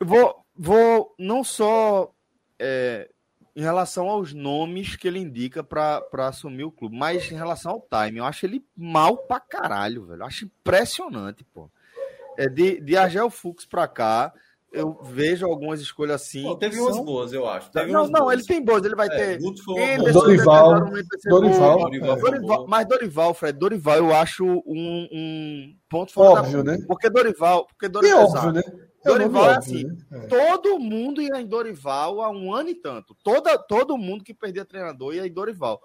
Eu 0.00 0.06
vou, 0.06 0.44
vou 0.56 1.14
não 1.16 1.44
só 1.44 2.12
é, 2.58 3.08
em 3.54 3.62
relação 3.62 4.08
aos 4.08 4.32
nomes 4.32 4.96
que 4.96 5.08
ele 5.08 5.18
indica 5.18 5.62
para 5.62 6.02
assumir 6.28 6.64
o 6.64 6.72
clube, 6.72 6.96
mas 6.96 7.30
em 7.30 7.36
relação 7.36 7.72
ao 7.72 7.80
time, 8.06 8.18
eu 8.18 8.24
acho 8.24 8.46
ele 8.46 8.64
mal 8.76 9.16
pra 9.16 9.40
caralho, 9.40 10.06
velho. 10.06 10.22
Eu 10.22 10.26
acho 10.26 10.44
impressionante, 10.44 11.44
pô. 11.44 11.70
É 12.38 12.48
de, 12.48 12.80
de 12.80 12.96
Argel 12.96 13.28
Fux 13.28 13.64
pra 13.64 13.86
cá 13.86 14.32
eu 14.72 14.98
vejo 15.02 15.46
algumas 15.46 15.80
escolhas 15.80 16.22
assim. 16.22 16.42
Pô, 16.42 16.54
teve 16.54 16.78
umas 16.78 16.94
são... 16.94 17.04
boas, 17.04 17.32
eu 17.32 17.48
acho. 17.48 17.70
Teve 17.70 17.90
não, 17.90 18.06
não, 18.06 18.20
boas. 18.20 18.34
ele 18.34 18.44
tem 18.44 18.64
boas, 18.64 18.84
ele 18.84 18.94
vai 18.94 19.08
é, 19.08 19.10
ter. 19.10 19.42
Ele, 19.42 20.12
Dorival, 20.12 20.80
Dorival, 20.80 21.78
Dorival, 21.80 22.16
Dorival, 22.18 22.66
mas 22.68 22.86
Dorival, 22.86 23.34
Fred, 23.34 23.58
Dorival 23.58 23.96
eu 23.96 24.14
acho 24.14 24.44
um, 24.44 25.08
um 25.12 25.74
ponto 25.88 26.12
fora 26.12 26.40
óbvio, 26.40 26.62
da... 26.62 26.72
né? 26.72 26.84
Porque 26.86 27.10
Dorival, 27.10 27.66
porque 27.66 27.88
Dorival, 27.88 28.20
é 28.20 28.24
óbvio, 28.24 28.52
né? 28.52 28.62
Dorival 29.04 29.50
é, 29.50 29.56
assim, 29.56 29.84
né? 29.84 29.96
é. 30.12 30.26
todo 30.26 30.78
mundo 30.78 31.22
ia 31.22 31.40
em 31.40 31.46
Dorival 31.46 32.20
há 32.22 32.30
um 32.30 32.52
ano 32.52 32.68
e 32.68 32.74
tanto. 32.74 33.16
Toda, 33.22 33.56
todo 33.58 33.96
mundo 33.96 34.24
que 34.24 34.34
perdia 34.34 34.64
treinador 34.64 35.14
ia 35.14 35.26
em 35.26 35.32
Dorival. 35.32 35.80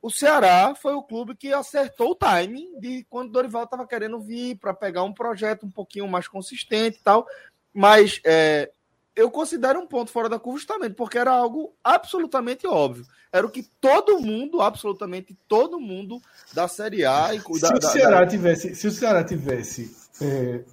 O 0.00 0.10
Ceará 0.10 0.74
foi 0.74 0.94
o 0.94 1.02
clube 1.02 1.34
que 1.34 1.52
acertou 1.52 2.12
o 2.12 2.14
timing 2.14 2.78
de 2.78 3.04
quando 3.10 3.32
Dorival 3.32 3.64
estava 3.64 3.86
querendo 3.86 4.20
vir 4.20 4.56
para 4.56 4.72
pegar 4.72 5.02
um 5.02 5.12
projeto 5.12 5.66
um 5.66 5.70
pouquinho 5.70 6.06
mais 6.06 6.28
consistente 6.28 6.98
e 6.98 7.02
tal. 7.02 7.26
Mas 7.72 8.20
é, 8.24 8.70
eu 9.14 9.30
considero 9.30 9.80
um 9.80 9.86
ponto 9.86 10.12
fora 10.12 10.28
da 10.28 10.38
curva 10.38 10.58
justamente 10.58 10.94
porque 10.94 11.18
era 11.18 11.32
algo 11.32 11.74
absolutamente 11.82 12.66
óbvio. 12.66 13.04
Era 13.32 13.46
o 13.46 13.50
que 13.50 13.64
todo 13.80 14.20
mundo, 14.20 14.60
absolutamente 14.60 15.36
todo 15.48 15.80
mundo 15.80 16.20
da 16.52 16.68
Série 16.68 17.04
A 17.04 17.34
e 17.34 17.40
se 17.40 17.60
da, 17.60 17.74
o 17.74 17.82
Ceará 17.82 18.20
da... 18.20 18.26
tivesse, 18.26 18.74
se 18.74 18.86
o 18.86 18.90
Ceará 18.92 19.24
tivesse 19.24 19.94
é, 20.22 20.64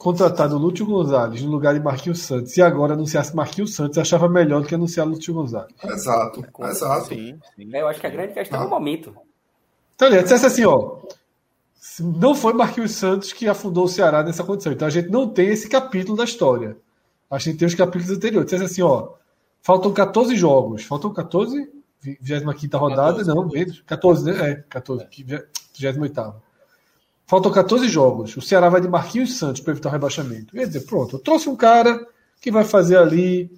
contratado 0.00 0.56
o 0.56 0.58
Lúcio 0.58 0.86
Gonzalez 0.86 1.42
no 1.42 1.50
lugar 1.50 1.74
de 1.74 1.80
Marquinhos 1.80 2.20
Santos 2.22 2.56
e 2.56 2.62
agora 2.62 2.94
anunciasse 2.94 3.36
Marquinhos 3.36 3.74
Santos, 3.74 3.98
achava 3.98 4.30
melhor 4.30 4.62
do 4.62 4.66
que 4.66 4.74
anunciar 4.74 5.06
Lúcio 5.06 5.34
Gonzalez. 5.34 5.74
Exato, 5.84 6.42
exato. 6.58 7.08
Sim, 7.08 7.38
sim. 7.54 7.70
É, 7.70 7.82
eu 7.82 7.86
acho 7.86 8.00
que 8.00 8.06
a 8.06 8.10
grande 8.10 8.32
questão 8.32 8.58
ah. 8.58 8.62
é 8.62 8.66
o 8.66 8.70
momento. 8.70 9.14
Então, 9.94 10.08
ele 10.08 10.22
dissesse 10.22 10.46
assim, 10.46 10.64
ó, 10.64 10.96
não 12.00 12.34
foi 12.34 12.54
Marquinhos 12.54 12.92
Santos 12.92 13.34
que 13.34 13.46
afundou 13.46 13.84
o 13.84 13.88
Ceará 13.88 14.22
nessa 14.22 14.42
condição. 14.42 14.72
Então 14.72 14.88
a 14.88 14.90
gente 14.90 15.10
não 15.10 15.28
tem 15.28 15.48
esse 15.48 15.68
capítulo 15.68 16.16
da 16.16 16.24
história. 16.24 16.78
A 17.30 17.38
gente 17.38 17.58
tem 17.58 17.68
os 17.68 17.74
capítulos 17.74 18.16
anteriores. 18.16 18.50
Diz 18.50 18.62
assim, 18.62 18.80
ó, 18.80 19.10
faltam 19.60 19.92
14 19.92 20.34
jogos. 20.34 20.82
Faltam 20.82 21.12
14? 21.12 21.70
25 22.22 22.78
rodada? 22.78 23.18
14, 23.18 23.28
não, 23.28 23.46
menos. 23.46 23.82
14, 23.82 24.24
né? 24.24 24.50
É, 24.50 24.54
14. 24.66 25.06
28. 25.10 26.34
Faltam 27.30 27.52
14 27.52 27.88
jogos. 27.88 28.36
O 28.36 28.42
Ceará 28.42 28.68
vai 28.68 28.80
de 28.80 28.88
Marquinhos 28.88 29.38
Santos 29.38 29.60
para 29.60 29.70
evitar 29.70 29.88
o 29.88 29.92
rebaixamento. 29.92 30.52
Quer 30.52 30.66
dizer, 30.66 30.80
pronto, 30.80 31.14
eu 31.14 31.20
trouxe 31.20 31.48
um 31.48 31.54
cara 31.54 32.04
que 32.40 32.50
vai 32.50 32.64
fazer 32.64 32.98
ali 32.98 33.48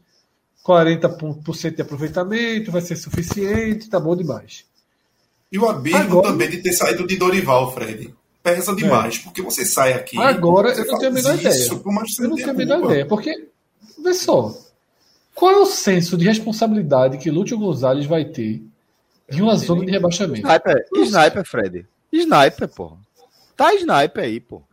40% 0.63 1.77
de 1.77 1.81
aproveitamento, 1.81 2.71
vai 2.71 2.83
ser 2.83 2.97
suficiente, 2.97 3.89
tá 3.89 3.99
bom 3.99 4.15
demais. 4.15 4.67
E 5.51 5.59
o 5.59 5.67
abismo 5.67 6.01
Agora... 6.01 6.29
também 6.29 6.51
de 6.51 6.59
ter 6.59 6.75
saído 6.75 7.07
de 7.07 7.17
Dorival, 7.17 7.73
Fred. 7.73 8.15
Pesa 8.43 8.77
demais, 8.77 9.17
é. 9.17 9.25
porque 9.25 9.41
você 9.41 9.65
sai 9.65 9.95
aqui. 9.95 10.19
Agora 10.21 10.75
eu 10.75 10.85
não 10.85 10.99
tenho 10.99 11.11
a 11.11 11.15
menor 11.15 11.35
ideia. 11.35 11.69
Eu 11.71 12.29
não 12.29 12.37
tenho 12.37 12.51
a 12.51 12.53
menor 12.53 12.85
ideia, 12.85 13.07
porque, 13.07 13.49
vê 14.05 14.13
só, 14.13 14.55
qual 15.35 15.51
é 15.51 15.57
o 15.57 15.65
senso 15.65 16.19
de 16.19 16.27
responsabilidade 16.27 17.17
que 17.17 17.31
Lúcio 17.31 17.57
Gonzalez 17.57 18.05
vai 18.05 18.27
ter 18.27 18.63
em 19.31 19.41
uma 19.41 19.57
zona 19.57 19.87
de 19.87 19.93
rebaixamento? 19.93 20.47
Sniper, 20.47 20.87
sniper 20.95 21.45
Fred. 21.47 21.87
Sniper, 22.13 22.69
porra. 22.69 22.99
Tá 23.57 23.75
sniper 23.75 24.25
aí, 24.25 24.41
pô. 24.41 24.61
Tá 24.61 24.67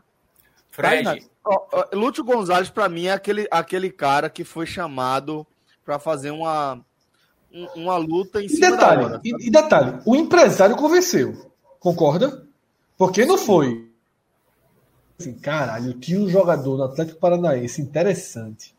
Fred. 0.70 1.04
Tá 1.04 1.90
Lúcio 1.94 2.24
Gonzalez, 2.24 2.70
para 2.70 2.88
mim, 2.90 3.06
é 3.06 3.14
aquele, 3.14 3.48
aquele 3.50 3.90
cara 3.90 4.30
que 4.30 4.44
foi 4.44 4.66
chamado 4.66 5.46
para 5.84 5.98
fazer 5.98 6.32
uma 6.32 6.84
uma 7.76 7.98
luta 7.98 8.42
em 8.42 8.46
e 8.46 8.50
cima 8.50 8.72
detalhe, 8.72 9.02
da 9.02 9.08
hora. 9.08 9.22
E, 9.24 9.48
e, 9.48 9.50
detalhe, 9.50 10.00
o 10.06 10.16
empresário 10.16 10.76
convenceu. 10.76 11.52
Concorda? 11.80 12.46
Porque 12.98 13.26
não 13.26 13.38
foi. 13.38 13.90
Assim, 15.20 15.34
caralho, 15.34 15.94
tinha 15.94 16.20
um 16.20 16.30
jogador 16.30 16.78
no 16.78 16.84
Atlético 16.84 17.20
Paranaense 17.20 17.82
interessante. 17.82 18.76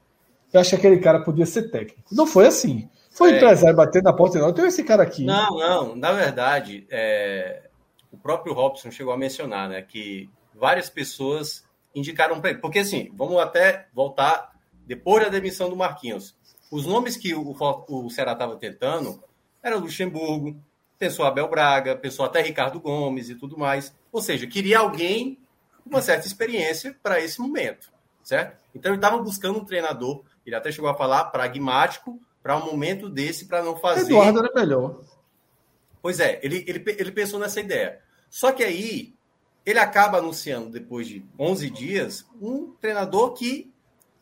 Eu 0.53 0.61
acho 0.61 0.71
que 0.71 0.77
aquele 0.77 0.99
cara 0.99 1.21
podia 1.21 1.47
ser 1.47 1.71
técnico. 1.71 2.03
Não 2.13 2.27
foi 2.27 2.47
assim. 2.47 2.89
Foi 3.11 3.31
o 3.31 3.35
é... 3.35 3.37
empresário 3.37 3.77
batendo 3.77 4.05
na 4.05 4.13
porta 4.13 4.39
e 4.39 4.41
não, 4.41 4.53
tem 4.53 4.67
esse 4.67 4.85
cara 4.85 5.03
aqui. 5.03 5.25
Não, 5.25 5.59
não. 5.59 5.97
Na 5.97 6.13
verdade, 6.13 6.87
é... 6.91 7.70
o 8.12 8.19
próprio 8.19 8.53
Robson 8.53 8.91
chegou 8.91 9.12
a 9.12 9.16
mencionar 9.16 9.69
né, 9.69 9.82
que 9.82 10.28
várias 10.55 10.91
pessoas 10.91 11.65
indicaram 11.95 12.41
para 12.41 12.51
ele. 12.51 12.59
Porque 12.59 12.81
assim, 12.81 13.11
vamos 13.15 13.39
até 13.39 13.89
voltar 13.93 14.53
depois 14.87 15.24
da 15.24 15.31
demissão 15.31 15.69
do 15.69 15.77
Marquinhos. 15.77 16.37
Os 16.70 16.87
nomes 16.87 17.16
que 17.16 17.35
o, 17.35 17.55
o 17.89 18.11
Ceará 18.11 18.32
estava 18.32 18.57
tentando 18.57 19.23
eram 19.62 19.81
Luxemburgo, 19.81 20.61
pensou 20.99 21.24
Abel 21.24 21.49
Braga, 21.49 21.97
pensou 21.97 22.24
até 22.24 22.41
Ricardo 22.43 22.81
Gomes 22.81 23.28
e 23.28 23.35
tudo 23.35 23.59
mais. 23.59 23.95
Ou 24.12 24.20
seja, 24.20 24.47
queria 24.47 24.78
alguém 24.78 25.39
com 25.82 25.91
uma 25.91 26.03
certa 26.03 26.27
experiência 26.27 26.97
para 27.03 27.20
esse 27.20 27.41
momento, 27.41 27.91
certo? 28.23 28.59
Então 28.74 28.91
ele 28.93 28.99
estava 28.99 29.19
buscando 29.19 29.59
um 29.59 29.65
treinador, 29.65 30.23
ele 30.47 30.55
até 30.55 30.70
chegou 30.70 30.91
a 30.91 30.95
falar 30.97 31.24
pragmático 31.27 32.20
para 32.43 32.57
um 32.57 32.66
momento 32.66 33.09
desse, 33.09 33.47
para 33.47 33.62
não 33.62 33.77
fazer. 33.77 34.12
Eduardo 34.12 34.41
era 34.41 34.53
melhor. 34.55 35.01
Pois 36.03 36.21
é, 36.21 36.41
ele, 36.43 36.65
ele, 36.67 36.83
ele 36.99 37.13
pensou 37.13 37.39
nessa 37.39 37.61
ideia. 37.61 38.01
Só 38.29 38.53
que 38.53 38.63
aí 38.63 39.15
ele 39.65 39.79
acaba 39.79 40.19
anunciando, 40.19 40.71
depois 40.71 41.07
de 41.07 41.25
11 41.39 41.71
dias, 41.71 42.25
um 42.41 42.73
treinador 42.81 43.33
que, 43.35 43.73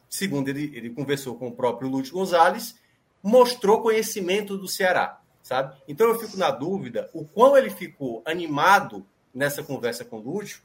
segundo 0.08 0.48
ele, 0.48 0.72
ele 0.74 0.90
conversou 0.90 1.36
com 1.36 1.48
o 1.48 1.52
próprio 1.52 1.88
Lúcio 1.88 2.14
Gonzalez, 2.14 2.74
mostrou 3.22 3.82
conhecimento 3.82 4.56
do 4.56 4.66
Ceará, 4.66 5.20
sabe? 5.42 5.76
Então 5.86 6.08
eu 6.08 6.18
fico 6.18 6.36
na 6.36 6.50
dúvida 6.50 7.08
o 7.12 7.24
quão 7.24 7.56
ele 7.56 7.70
ficou 7.70 8.22
animado 8.24 9.06
nessa 9.32 9.62
conversa 9.62 10.04
com 10.04 10.18
o 10.18 10.20
Lúcio, 10.20 10.60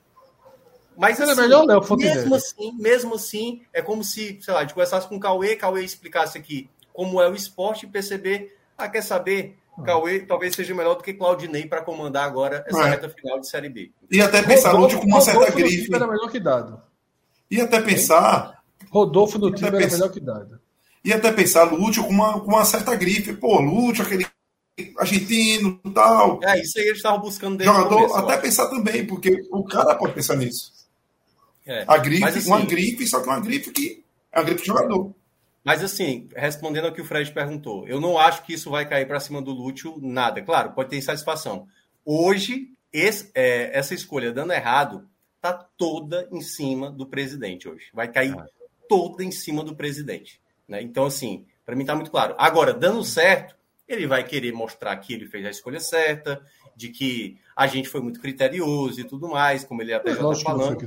mas 0.95 1.19
assim, 1.19 1.31
é 1.31 1.35
melhor, 1.35 1.65
Léo, 1.65 1.81
mesmo 1.97 2.35
assim, 2.35 2.71
mesmo 2.73 3.15
assim, 3.15 3.61
é 3.73 3.81
como 3.81 4.03
se, 4.03 4.39
sei 4.41 4.53
lá, 4.53 4.59
a 4.59 4.63
gente 4.63 4.73
conversasse 4.73 5.07
com 5.07 5.15
o 5.15 5.19
Cauê, 5.19 5.55
Cauê 5.55 5.83
explicasse 5.83 6.37
aqui 6.37 6.69
como 6.91 7.19
é 7.21 7.27
o 7.27 7.35
esporte 7.35 7.85
e 7.85 7.89
perceber, 7.89 8.55
ah, 8.77 8.87
quer 8.87 9.01
saber, 9.01 9.57
Cauê 9.81 10.19
talvez 10.19 10.55
seja 10.55 10.75
melhor 10.75 10.95
do 10.95 11.03
que 11.03 11.13
Claudinei 11.13 11.65
para 11.65 11.81
comandar 11.81 12.25
agora 12.25 12.63
essa 12.67 12.87
é. 12.87 12.89
reta 12.91 13.09
final 13.09 13.39
de 13.39 13.49
Série 13.49 13.69
B. 13.69 13.91
E 14.11 14.21
até 14.21 14.43
pensar 14.43 14.71
Rodolfo, 14.71 14.99
com 14.99 15.07
uma 15.07 15.21
certa 15.21 15.51
grife. 15.51 15.93
Era 15.93 16.07
melhor 16.07 16.29
que 16.29 16.39
dado. 16.39 16.81
E 17.49 17.59
até 17.59 17.81
pensar. 17.81 18.61
Rodolfo 18.89 19.39
no 19.39 19.51
time 19.51 19.69
era 19.69 19.79
melhor 19.79 20.11
que 20.11 20.19
dado. 20.19 20.59
E 21.03 21.11
até 21.11 21.31
pensar 21.31 21.63
Lúcio 21.63 22.03
com 22.03 22.09
uma, 22.09 22.39
com 22.39 22.47
uma 22.47 22.63
certa 22.63 22.95
grife. 22.95 23.33
Pô, 23.33 23.59
Lúcio, 23.59 24.03
aquele 24.03 24.25
argentino 24.97 25.79
tal. 25.93 26.39
É, 26.43 26.61
isso 26.61 26.79
aí 26.79 26.85
eles 26.85 26.97
estavam 26.97 27.19
buscando 27.19 27.57
dentro 27.57 27.73
Jogador, 27.73 27.95
começo, 27.95 28.15
até 28.15 28.37
pensar 28.37 28.67
também, 28.67 29.05
porque 29.05 29.41
o 29.51 29.63
cara 29.63 29.95
pode 29.95 30.13
pensar 30.13 30.35
nisso. 30.35 30.71
É, 31.65 31.85
a 31.87 31.97
grife, 31.97 32.25
assim, 32.25 32.47
uma 32.47 32.61
grife, 32.61 33.07
só 33.07 33.21
que 33.21 33.27
uma 33.27 33.39
grife 33.39 33.71
que 33.71 34.03
é 34.31 34.39
uma 34.39 34.45
grife 34.45 34.61
de 34.61 34.67
jogador. 34.67 35.13
Mas 35.63 35.83
assim, 35.83 36.27
respondendo 36.35 36.85
ao 36.85 36.91
que 36.91 37.01
o 37.01 37.05
Fred 37.05 37.31
perguntou, 37.31 37.87
eu 37.87 38.01
não 38.01 38.17
acho 38.17 38.43
que 38.43 38.53
isso 38.53 38.69
vai 38.69 38.87
cair 38.87 39.07
para 39.07 39.19
cima 39.19 39.41
do 39.41 39.51
Lúcio, 39.51 39.97
nada. 40.01 40.41
Claro, 40.41 40.73
pode 40.73 40.89
ter 40.89 40.97
insatisfação. 40.97 41.67
Hoje, 42.03 42.69
esse, 42.91 43.31
é, 43.33 43.77
essa 43.77 43.93
escolha 43.93 44.33
dando 44.33 44.51
errado, 44.51 45.07
tá 45.41 45.53
toda 45.53 46.27
em 46.31 46.41
cima 46.41 46.91
do 46.91 47.05
presidente 47.05 47.67
hoje. 47.67 47.85
Vai 47.93 48.09
cair 48.09 48.37
ah. 48.37 48.45
toda 48.89 49.23
em 49.23 49.31
cima 49.31 49.63
do 49.63 49.75
presidente. 49.75 50.41
Né? 50.67 50.81
Então, 50.81 51.05
assim, 51.05 51.45
para 51.65 51.75
mim 51.75 51.85
tá 51.85 51.95
muito 51.95 52.11
claro. 52.11 52.35
Agora, 52.37 52.73
dando 52.73 53.03
certo, 53.03 53.55
ele 53.87 54.05
vai 54.05 54.23
querer 54.23 54.51
mostrar 54.51 54.95
que 54.97 55.13
ele 55.13 55.27
fez 55.27 55.45
a 55.45 55.49
escolha 55.49 55.79
certa, 55.79 56.41
de 56.75 56.89
que 56.89 57.37
a 57.55 57.67
gente 57.67 57.87
foi 57.87 58.01
muito 58.01 58.19
criterioso 58.19 58.99
e 58.99 59.03
tudo 59.03 59.29
mais, 59.29 59.63
como 59.63 59.81
ele 59.81 59.93
até 59.93 60.11
é, 60.11 60.15
já 60.15 60.31
está 60.31 60.49
falando. 60.49 60.77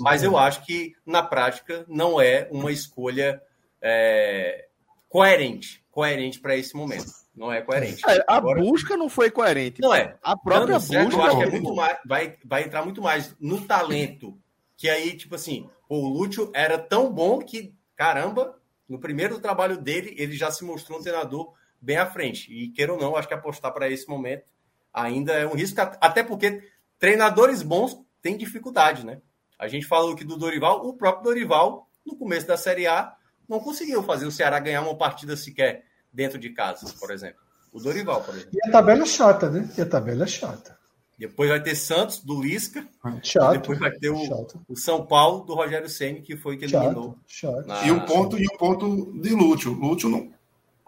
Mas 0.00 0.22
né? 0.22 0.28
eu 0.28 0.38
acho 0.38 0.64
que, 0.64 0.94
na 1.04 1.22
prática, 1.22 1.84
não 1.88 2.20
é 2.20 2.48
uma 2.50 2.70
escolha 2.70 3.42
é, 3.82 4.68
coerente, 5.08 5.84
coerente 5.90 6.40
para 6.40 6.56
esse 6.56 6.74
momento. 6.74 7.06
Não 7.34 7.52
é 7.52 7.62
coerente. 7.62 8.02
É, 8.08 8.24
a 8.28 8.36
Agora, 8.36 8.60
busca 8.60 8.96
não 8.96 9.08
foi 9.08 9.30
coerente. 9.30 9.80
Não 9.80 9.94
é. 9.94 10.16
A 10.22 10.36
própria 10.36 10.78
certo, 10.78 11.06
busca. 11.06 11.20
Eu 11.20 11.26
acho 11.26 11.36
que 11.38 11.42
é 11.42 11.50
muito 11.50 11.74
mais, 11.74 11.98
vai, 12.06 12.38
vai 12.44 12.64
entrar 12.64 12.84
muito 12.84 13.02
mais 13.02 13.34
no 13.40 13.62
talento. 13.62 14.38
Que 14.76 14.88
aí, 14.88 15.16
tipo 15.16 15.34
assim, 15.34 15.68
o 15.88 16.08
Lúcio 16.08 16.50
era 16.54 16.78
tão 16.78 17.12
bom 17.12 17.38
que, 17.38 17.74
caramba, 17.96 18.58
no 18.88 18.98
primeiro 18.98 19.40
trabalho 19.40 19.78
dele, 19.78 20.14
ele 20.18 20.34
já 20.34 20.50
se 20.50 20.64
mostrou 20.64 20.98
um 20.98 21.02
treinador 21.02 21.54
bem 21.80 21.96
à 21.96 22.06
frente. 22.06 22.52
E 22.52 22.68
queira 22.68 22.92
ou 22.92 23.00
não, 23.00 23.16
acho 23.16 23.28
que 23.28 23.34
apostar 23.34 23.72
para 23.72 23.90
esse 23.90 24.08
momento 24.08 24.44
ainda 24.92 25.32
é 25.32 25.46
um 25.46 25.54
risco, 25.54 25.80
até 25.80 26.22
porque 26.22 26.62
treinadores 26.98 27.62
bons 27.62 27.98
têm 28.20 28.36
dificuldade, 28.36 29.06
né? 29.06 29.20
A 29.58 29.66
gente 29.68 29.86
falou 29.86 30.12
aqui 30.12 30.24
do 30.24 30.36
Dorival, 30.36 30.86
o 30.86 30.94
próprio 30.94 31.24
Dorival, 31.24 31.88
no 32.04 32.16
começo 32.16 32.46
da 32.46 32.56
Série 32.56 32.86
A, 32.86 33.16
não 33.48 33.60
conseguiu 33.60 34.02
fazer 34.02 34.26
o 34.26 34.32
Ceará 34.32 34.58
ganhar 34.58 34.82
uma 34.82 34.96
partida 34.96 35.36
sequer 35.36 35.84
dentro 36.12 36.38
de 36.38 36.50
casa, 36.50 36.92
por 36.98 37.10
exemplo. 37.10 37.40
O 37.72 37.80
Dorival, 37.80 38.22
por 38.22 38.34
exemplo. 38.34 38.50
E 38.54 38.68
a 38.68 38.72
tabela 38.72 39.02
é 39.02 39.06
chata, 39.06 39.50
né? 39.50 39.70
E 39.76 39.80
a 39.80 39.86
tabela 39.86 40.24
é 40.24 40.26
chata. 40.26 40.78
Depois 41.18 41.48
vai 41.48 41.62
ter 41.62 41.76
Santos, 41.76 42.20
do 42.20 42.40
Lisca. 42.40 42.86
Chato. 43.22 43.52
depois 43.52 43.78
vai 43.78 43.92
ter 43.92 44.10
o, 44.10 44.48
o 44.68 44.76
São 44.76 45.06
Paulo, 45.06 45.44
do 45.44 45.54
Rogério 45.54 45.88
Ceni 45.88 46.20
que 46.20 46.36
foi 46.36 46.56
que 46.56 46.64
eliminou. 46.64 47.16
Chato, 47.26 47.66
chato. 47.66 47.86
E 47.86 47.90
o 47.90 48.04
ponto, 48.04 48.38
e 48.38 48.46
o 48.46 48.58
ponto 48.58 49.12
de 49.20 49.30
Lúcio. 49.30 49.72
Lúcio, 49.72 50.08
não, 50.08 50.32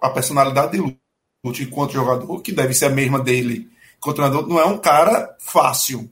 a 0.00 0.10
personalidade 0.10 0.72
de 0.72 0.98
Lúcio 1.44 1.64
enquanto 1.64 1.92
jogador, 1.92 2.40
que 2.42 2.52
deve 2.52 2.74
ser 2.74 2.86
a 2.86 2.90
mesma 2.90 3.20
dele 3.20 3.70
enquanto 4.04 4.16
treinador, 4.16 4.46
não 4.46 4.58
é 4.58 4.66
um 4.66 4.78
cara 4.78 5.34
fácil. 5.38 6.10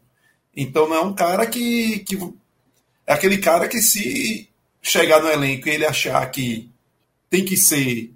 Então 0.57 0.89
não 0.89 0.97
é 0.97 1.01
um 1.01 1.15
cara 1.15 1.47
que, 1.47 2.01
que 2.01 2.17
é 3.07 3.13
aquele 3.13 3.39
cara 3.39 3.69
que 3.69 3.81
se 3.81 4.49
chegar 4.83 5.23
no 5.23 5.31
elenco 5.31 5.69
e 5.69 5.73
ele 5.73 5.87
achar 5.87 6.29
que 6.31 6.69
tem 7.31 7.45
que 7.45 7.57
ser 7.57 8.13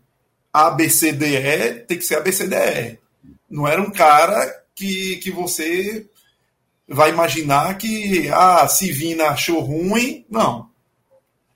ABCDE, 0.52 1.84
tem 1.86 1.96
que 1.96 2.04
ser 2.04 2.16
ABCDE. 2.16 2.98
Não 3.48 3.66
era 3.66 3.80
um 3.80 3.90
cara 3.90 4.64
que, 4.74 5.16
que 5.16 5.30
você 5.30 6.06
vai 6.88 7.10
imaginar 7.10 7.78
que, 7.78 8.28
ah, 8.28 8.66
se 8.68 8.90
Vina 8.92 9.28
achou 9.28 9.60
ruim. 9.60 10.24
Não. 10.28 10.68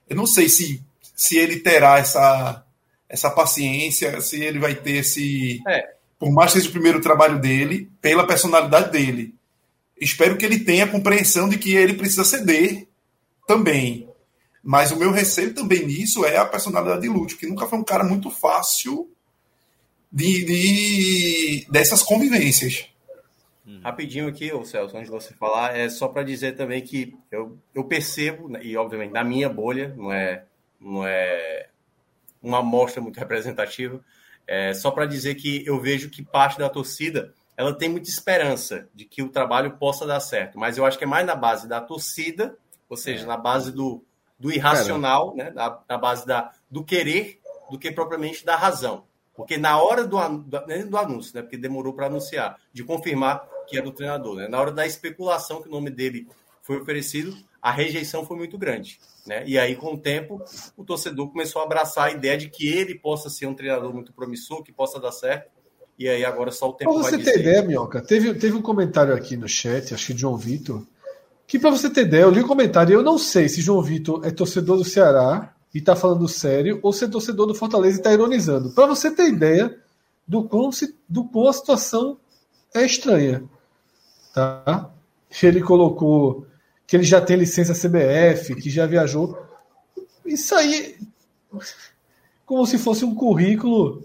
Eu 0.08 0.16
não 0.16 0.26
sei 0.26 0.48
se, 0.48 0.82
se 1.14 1.36
ele 1.36 1.60
terá 1.60 1.98
essa, 1.98 2.64
essa 3.08 3.30
paciência, 3.30 4.20
se 4.20 4.42
ele 4.42 4.58
vai 4.58 4.74
ter 4.74 4.98
esse. 4.98 5.60
É. 5.68 5.94
Por 6.18 6.30
mais 6.32 6.52
que 6.52 6.58
seja 6.58 6.68
o 6.68 6.72
primeiro 6.72 7.00
trabalho 7.00 7.38
dele, 7.38 7.90
pela 8.00 8.26
personalidade 8.26 8.90
dele. 8.90 9.34
Espero 9.98 10.36
que 10.36 10.44
ele 10.44 10.60
tenha 10.60 10.84
a 10.84 10.88
compreensão 10.88 11.48
de 11.48 11.58
que 11.58 11.74
ele 11.74 11.94
precisa 11.94 12.24
ceder 12.24 12.86
também. 13.46 14.09
Mas 14.62 14.90
o 14.90 14.96
meu 14.96 15.10
receio 15.10 15.54
também 15.54 15.86
nisso 15.86 16.24
é 16.24 16.36
a 16.36 16.44
personalidade 16.44 17.02
de 17.02 17.08
Lúcio, 17.08 17.38
que 17.38 17.46
nunca 17.46 17.66
foi 17.66 17.78
um 17.78 17.84
cara 17.84 18.04
muito 18.04 18.30
fácil 18.30 19.10
de, 20.12 20.44
de 20.44 21.66
dessas 21.70 22.02
convivências. 22.02 22.88
Hum. 23.66 23.80
Rapidinho 23.82 24.28
aqui, 24.28 24.52
ô 24.52 24.64
Celso, 24.64 24.96
antes 24.96 25.10
de 25.10 25.16
você 25.16 25.32
falar, 25.34 25.76
é 25.76 25.88
só 25.88 26.08
para 26.08 26.22
dizer 26.22 26.56
também 26.56 26.82
que 26.82 27.16
eu, 27.30 27.58
eu 27.74 27.84
percebo, 27.84 28.48
né, 28.48 28.60
e 28.62 28.76
obviamente 28.76 29.12
na 29.12 29.24
minha 29.24 29.48
bolha, 29.48 29.94
não 29.96 30.12
é, 30.12 30.44
não 30.80 31.06
é 31.06 31.68
uma 32.42 32.58
amostra 32.58 33.00
muito 33.00 33.16
representativa, 33.20 34.04
é 34.46 34.74
só 34.74 34.90
para 34.90 35.06
dizer 35.06 35.36
que 35.36 35.64
eu 35.64 35.80
vejo 35.80 36.10
que 36.10 36.22
parte 36.22 36.58
da 36.58 36.68
torcida 36.68 37.32
ela 37.56 37.74
tem 37.74 37.88
muita 37.88 38.08
esperança 38.08 38.88
de 38.94 39.04
que 39.04 39.22
o 39.22 39.28
trabalho 39.28 39.76
possa 39.76 40.06
dar 40.06 40.18
certo, 40.18 40.58
mas 40.58 40.76
eu 40.76 40.84
acho 40.84 40.98
que 40.98 41.04
é 41.04 41.06
mais 41.06 41.26
na 41.26 41.36
base 41.36 41.68
da 41.68 41.80
torcida, 41.80 42.56
ou 42.88 42.96
seja, 42.96 43.24
é. 43.24 43.26
na 43.26 43.36
base 43.36 43.70
do, 43.70 44.02
do 44.40 44.50
irracional, 44.50 45.36
né, 45.36 45.50
da, 45.50 45.68
da, 45.86 45.98
base 45.98 46.26
da, 46.26 46.50
do 46.70 46.82
querer, 46.82 47.38
do 47.70 47.78
que 47.78 47.92
propriamente 47.92 48.44
da 48.44 48.56
razão. 48.56 49.04
Porque 49.36 49.58
na 49.58 49.80
hora 49.80 50.04
do, 50.04 50.16
do, 50.16 50.96
anúncio, 50.96 51.36
né, 51.36 51.42
porque 51.42 51.58
demorou 51.58 51.92
para 51.92 52.06
anunciar, 52.06 52.58
de 52.72 52.82
confirmar 52.82 53.46
que 53.68 53.76
era 53.76 53.86
o 53.86 53.92
treinador, 53.92 54.36
né, 54.36 54.48
na 54.48 54.58
hora 54.58 54.72
da 54.72 54.86
especulação 54.86 55.62
que 55.62 55.68
o 55.68 55.70
nome 55.70 55.90
dele 55.90 56.26
foi 56.62 56.80
oferecido, 56.80 57.36
a 57.60 57.70
rejeição 57.70 58.24
foi 58.24 58.36
muito 58.36 58.56
grande. 58.56 58.98
Né? 59.26 59.44
E 59.46 59.58
aí, 59.58 59.76
com 59.76 59.94
o 59.94 59.98
tempo, 59.98 60.42
o 60.76 60.84
torcedor 60.84 61.30
começou 61.30 61.60
a 61.60 61.64
abraçar 61.66 62.06
a 62.06 62.10
ideia 62.10 62.38
de 62.38 62.48
que 62.48 62.66
ele 62.66 62.94
possa 62.94 63.28
ser 63.28 63.46
um 63.46 63.54
treinador 63.54 63.92
muito 63.92 64.12
promissor, 64.12 64.62
que 64.62 64.72
possa 64.72 64.98
dar 64.98 65.12
certo. 65.12 65.50
E 65.98 66.08
aí, 66.08 66.24
agora 66.24 66.50
só 66.50 66.70
o 66.70 66.72
tempo 66.72 66.94
pra 66.94 67.02
você 67.02 67.18
ter 67.18 67.40
ideia, 67.40 67.62
Minhoca, 67.62 68.00
teve, 68.00 68.32
teve 68.34 68.56
um 68.56 68.62
comentário 68.62 69.14
aqui 69.14 69.36
no 69.36 69.46
chat, 69.46 69.92
acho 69.92 70.06
que 70.06 70.14
de 70.14 70.22
João 70.22 70.36
Vitor, 70.36 70.82
que 71.50 71.58
para 71.58 71.70
você 71.70 71.90
ter 71.90 72.02
ideia, 72.02 72.22
eu 72.22 72.30
li 72.30 72.42
o 72.42 72.44
um 72.44 72.46
comentário, 72.46 72.94
eu 72.94 73.02
não 73.02 73.18
sei 73.18 73.48
se 73.48 73.60
João 73.60 73.82
Vitor 73.82 74.24
é 74.24 74.30
torcedor 74.30 74.76
do 74.76 74.84
Ceará 74.84 75.52
e 75.74 75.80
tá 75.80 75.96
falando 75.96 76.28
sério, 76.28 76.78
ou 76.80 76.92
se 76.92 77.04
é 77.04 77.08
torcedor 77.08 77.44
do 77.44 77.56
Fortaleza 77.56 77.98
e 77.98 78.02
tá 78.02 78.12
ironizando. 78.12 78.70
Para 78.70 78.86
você 78.86 79.10
ter 79.10 79.30
ideia 79.30 79.76
do 80.24 80.44
quão, 80.44 80.70
se, 80.70 80.94
do 81.08 81.24
quão 81.24 81.48
a 81.48 81.52
situação 81.52 82.18
é 82.72 82.86
estranha. 82.86 83.42
Tá? 84.32 84.90
Ele 85.42 85.60
colocou 85.60 86.46
que 86.86 86.94
ele 86.94 87.02
já 87.02 87.20
tem 87.20 87.36
licença 87.36 87.74
CBF, 87.74 88.54
que 88.54 88.70
já 88.70 88.86
viajou. 88.86 89.36
Isso 90.24 90.54
aí, 90.54 90.98
como 92.46 92.64
se 92.64 92.78
fosse 92.78 93.04
um 93.04 93.12
currículo. 93.12 94.04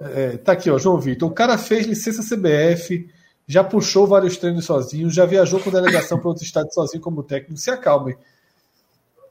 É, 0.00 0.38
tá 0.38 0.52
aqui, 0.52 0.70
ó, 0.70 0.78
João 0.78 0.98
Vitor. 0.98 1.30
O 1.30 1.34
cara 1.34 1.58
fez 1.58 1.86
licença 1.86 2.22
CBF, 2.22 3.06
já 3.46 3.62
puxou 3.62 4.06
vários 4.06 4.36
treinos 4.36 4.64
sozinho, 4.64 5.08
já 5.08 5.24
viajou 5.24 5.60
com 5.60 5.70
delegação 5.70 6.18
para 6.18 6.28
outros 6.28 6.44
estados 6.44 6.74
sozinho 6.74 7.02
como 7.02 7.22
técnico. 7.22 7.56
Se 7.56 7.70
acalme. 7.70 8.16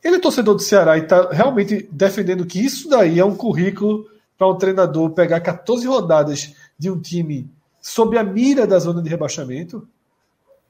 Ele 0.02 0.16
é 0.18 0.20
torcedor 0.20 0.56
do 0.56 0.62
Ceará 0.62 0.98
e 0.98 1.02
está 1.02 1.30
realmente 1.32 1.90
defendendo 1.92 2.46
que 2.46 2.64
isso 2.64 2.88
daí 2.88 3.20
é 3.20 3.26
um 3.26 3.36
currículo 3.36 4.08
para 4.38 4.48
um 4.48 4.58
treinador 4.58 5.10
pegar 5.12 5.42
14 5.42 5.86
rodadas 5.88 6.54
de 6.78 6.90
um 6.90 7.02
time 7.02 7.50
sob 7.82 8.18
a 8.18 8.24
mira 8.24 8.66
da 8.66 8.80
zona 8.80 9.02
de 9.02 9.10
rebaixamento? 9.10 9.88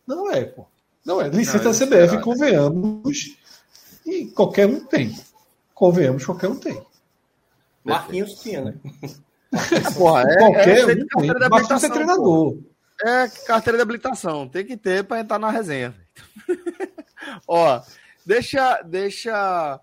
Não 0.08 0.32
é, 0.32 0.46
pô. 0.46 0.66
Não 1.06 1.22
é. 1.22 1.28
Licença 1.30 1.66
da 1.66 1.72
CBF, 1.72 2.20
convenhamos, 2.22 3.38
e 4.06 4.26
qualquer 4.28 4.68
um 4.68 4.80
tem. 4.80 5.16
Convenhamos, 5.74 6.26
qualquer 6.26 6.48
um 6.48 6.56
tem. 6.56 6.82
Marquinhos 7.84 8.36
tinha, 8.42 8.62
né? 8.66 8.76
Porra, 9.96 10.22
é, 10.22 10.38
qualquer 10.38 10.78
é, 10.78 10.86
um 10.86 10.88
tem. 10.88 11.50
Marquinhos 11.50 11.84
é 11.84 11.90
treinador. 11.90 12.54
Pô 12.54 12.75
é 13.04 13.28
carteira 13.46 13.78
de 13.78 13.82
habilitação. 13.82 14.48
Tem 14.48 14.66
que 14.66 14.78
ter 14.78 15.04
para 15.04 15.20
entrar 15.20 15.40
na 15.40 15.50
resenha. 15.50 15.94
Ó, 17.48 17.82
deixa, 18.26 18.82
deixa 18.82 19.80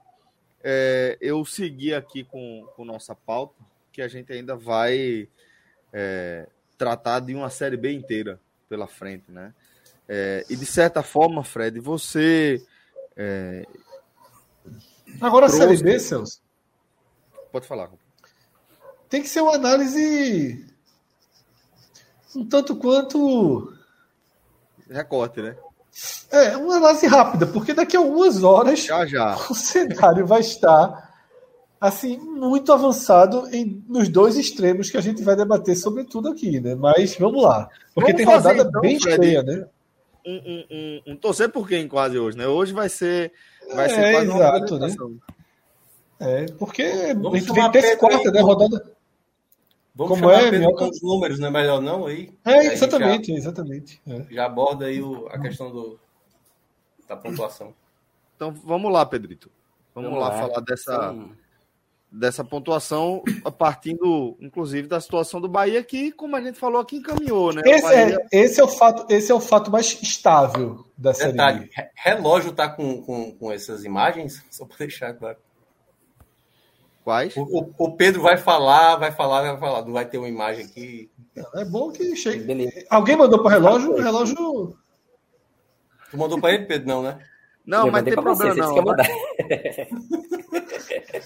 é, 0.62 1.18
eu 1.20 1.44
seguir 1.44 1.94
aqui 1.94 2.24
com, 2.24 2.66
com 2.74 2.84
nossa 2.84 3.14
pauta, 3.14 3.62
que 3.92 4.00
a 4.00 4.08
gente 4.08 4.32
ainda 4.32 4.56
vai 4.56 5.28
é, 5.92 6.46
tratar 6.78 7.20
de 7.20 7.34
uma 7.34 7.50
série 7.50 7.76
B 7.76 7.92
inteira 7.92 8.40
pela 8.68 8.86
frente, 8.86 9.30
né? 9.30 9.52
É, 10.08 10.44
e 10.48 10.56
de 10.56 10.66
certa 10.66 11.02
forma, 11.02 11.44
Fred, 11.44 11.78
você. 11.78 12.64
É, 13.16 13.66
Agora 15.20 15.46
trouxe... 15.46 15.62
a 15.62 15.68
Série 15.68 15.82
B, 15.82 15.98
Celso. 15.98 16.40
Pode 17.50 17.66
falar. 17.66 17.90
Tem 19.08 19.22
que 19.22 19.28
ser 19.28 19.42
uma 19.42 19.54
análise 19.54 20.71
um 22.34 22.44
tanto 22.44 22.76
quanto. 22.76 23.72
Recorte, 24.90 25.40
né? 25.40 25.56
É, 26.30 26.56
uma 26.56 26.76
análise 26.76 27.06
rápida, 27.06 27.46
porque 27.46 27.74
daqui 27.74 27.96
a 27.96 28.00
algumas 28.00 28.42
horas 28.42 28.84
já, 28.84 29.04
já. 29.04 29.36
o 29.50 29.54
cenário 29.54 30.26
vai 30.26 30.40
estar 30.40 31.10
assim 31.78 32.16
muito 32.16 32.72
avançado 32.72 33.48
em, 33.52 33.82
nos 33.88 34.08
dois 34.08 34.36
extremos 34.36 34.90
que 34.90 34.96
a 34.96 35.00
gente 35.00 35.22
vai 35.22 35.36
debater 35.36 35.76
sobre 35.76 36.04
tudo 36.04 36.28
aqui, 36.28 36.60
né? 36.60 36.74
Mas 36.74 37.16
vamos 37.16 37.42
lá, 37.42 37.68
porque 37.94 38.12
vamos 38.12 38.26
tem 38.26 38.34
rodada 38.34 38.68
então, 38.68 38.80
bem 38.80 39.00
Fred, 39.00 39.26
cheia, 39.26 39.42
né? 39.42 39.66
Um, 40.24 40.32
um, 40.32 40.64
um, 40.70 41.02
um, 41.08 41.16
torcer 41.16 41.50
por 41.50 41.68
quem 41.68 41.88
quase 41.88 42.18
hoje, 42.18 42.38
né? 42.38 42.46
Hoje 42.46 42.72
vai 42.72 42.88
ser 42.88 43.32
vai 43.74 43.88
ser 43.88 44.00
é, 44.00 44.12
quase 44.12 44.30
exato, 44.30 44.78
né? 44.78 44.94
É, 46.20 46.46
porque 46.52 47.12
vamos 47.14 47.34
a 47.34 47.38
gente 47.38 47.52
vem 47.52 47.70
terça 47.72 47.96
quarta, 47.96 48.30
né? 48.30 48.40
Rodada. 48.40 48.92
Vamos 49.94 50.18
Como 50.18 50.30
é, 50.30 50.50
Pedro 50.50 50.72
com 50.74 50.88
os 50.88 51.02
números, 51.02 51.38
não 51.38 51.48
é 51.48 51.50
melhor 51.50 51.80
não 51.80 52.06
aí? 52.06 52.32
É, 52.44 52.72
exatamente, 52.72 53.30
já, 53.30 53.38
exatamente. 53.38 54.00
É. 54.06 54.26
Já 54.30 54.46
aborda 54.46 54.86
aí 54.86 55.02
o, 55.02 55.26
a 55.28 55.38
questão 55.38 55.70
do, 55.70 56.00
da 57.06 57.14
pontuação. 57.14 57.74
Então 58.34 58.52
vamos 58.52 58.90
lá, 58.90 59.04
Pedrito. 59.04 59.50
Vamos, 59.94 60.10
vamos 60.10 60.24
lá, 60.24 60.34
lá, 60.34 60.40
falar 60.40 60.60
dessa, 60.60 61.14
dessa 62.10 62.42
pontuação, 62.42 63.22
partindo, 63.58 64.34
inclusive, 64.40 64.88
da 64.88 64.98
situação 64.98 65.40
do 65.40 65.48
Bahia, 65.48 65.84
que, 65.84 66.10
como 66.12 66.36
a 66.36 66.40
gente 66.40 66.58
falou 66.58 66.80
aqui, 66.80 66.96
encaminhou, 66.96 67.52
né? 67.52 67.60
Esse, 67.64 67.82
Bahia... 67.82 68.18
é, 68.32 68.40
esse, 68.40 68.60
é, 68.60 68.64
o 68.64 68.68
fato, 68.68 69.12
esse 69.12 69.30
é 69.30 69.34
o 69.34 69.40
fato 69.40 69.70
mais 69.70 70.00
estável 70.02 70.86
da 70.96 71.12
série. 71.12 71.32
Detalhe, 71.32 71.70
relógio 71.94 72.52
tá 72.52 72.66
com, 72.66 73.02
com, 73.02 73.32
com 73.32 73.52
essas 73.52 73.84
imagens, 73.84 74.42
só 74.50 74.64
para 74.64 74.78
deixar 74.78 75.12
claro. 75.12 75.36
Quais? 77.04 77.36
O, 77.36 77.72
o, 77.76 77.96
Pedro 77.96 78.22
vai 78.22 78.36
falar, 78.36 78.96
vai 78.96 79.10
falar, 79.10 79.42
vai 79.42 79.58
falar. 79.58 79.84
Não 79.84 79.92
vai 79.92 80.04
ter 80.06 80.18
uma 80.18 80.28
imagem 80.28 80.64
aqui. 80.64 81.10
É 81.54 81.64
bom 81.64 81.90
que 81.90 82.14
chegue. 82.14 82.46
Alguém 82.88 83.16
mandou 83.16 83.40
para 83.42 83.48
o 83.48 83.50
relógio? 83.50 83.92
O 83.92 84.00
relógio. 84.00 84.76
Tu 86.10 86.16
mandou 86.16 86.40
para 86.40 86.54
ele, 86.54 86.66
Pedro? 86.66 86.86
Não, 86.86 87.02
né? 87.02 87.18
Não, 87.66 87.86
eu 87.86 87.92
mas 87.92 88.04
tem 88.04 88.14
problema, 88.14 88.36
você, 88.36 88.60
não. 88.60 88.74
Você 88.74 88.80
mandar. 88.80 89.08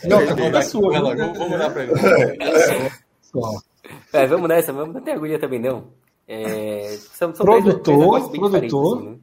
não, 0.04 0.26
tá 0.26 0.36
mandar 0.36 0.62
sua. 0.62 0.92
Relógio, 0.92 1.18
vamos, 1.18 1.38
vamos 1.38 1.52
mandar 1.52 1.70
para 1.70 1.82
ele. 1.82 1.92
É, 4.12 4.26
vamos 4.26 4.48
nessa, 4.48 4.72
vamos 4.72 4.94
não 4.94 5.00
tem 5.00 5.14
agulha 5.14 5.38
também, 5.38 5.60
não. 5.60 5.92
É, 6.26 6.96
são, 6.98 7.32
são 7.32 7.46
produtor, 7.46 8.30
produtor. 8.32 8.98
Assim, 8.98 9.10
né? 9.10 9.16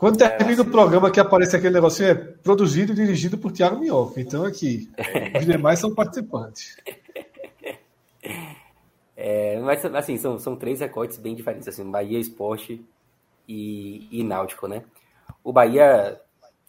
Quando 0.00 0.16
termina 0.16 0.62
é, 0.62 0.64
o 0.64 0.70
programa 0.70 1.10
que 1.10 1.20
aparece 1.20 1.54
aquele 1.54 1.74
negocinho, 1.74 2.08
é 2.08 2.14
produzido 2.14 2.92
e 2.92 2.94
dirigido 2.94 3.36
por 3.36 3.52
Thiago 3.52 3.78
Minhoca. 3.78 4.18
Então 4.18 4.46
aqui, 4.46 4.90
os 5.38 5.44
demais 5.44 5.78
são 5.78 5.94
participantes. 5.94 6.74
É, 9.22 9.60
mas 9.60 9.84
assim, 9.84 10.16
são, 10.16 10.38
são 10.38 10.56
três 10.56 10.80
recortes 10.80 11.18
bem 11.18 11.34
diferentes, 11.34 11.68
assim, 11.68 11.84
Bahia, 11.90 12.18
Esporte 12.18 12.82
e, 13.46 14.08
e 14.10 14.24
Náutico, 14.24 14.66
né? 14.66 14.82
O 15.44 15.52
Bahia, 15.52 16.18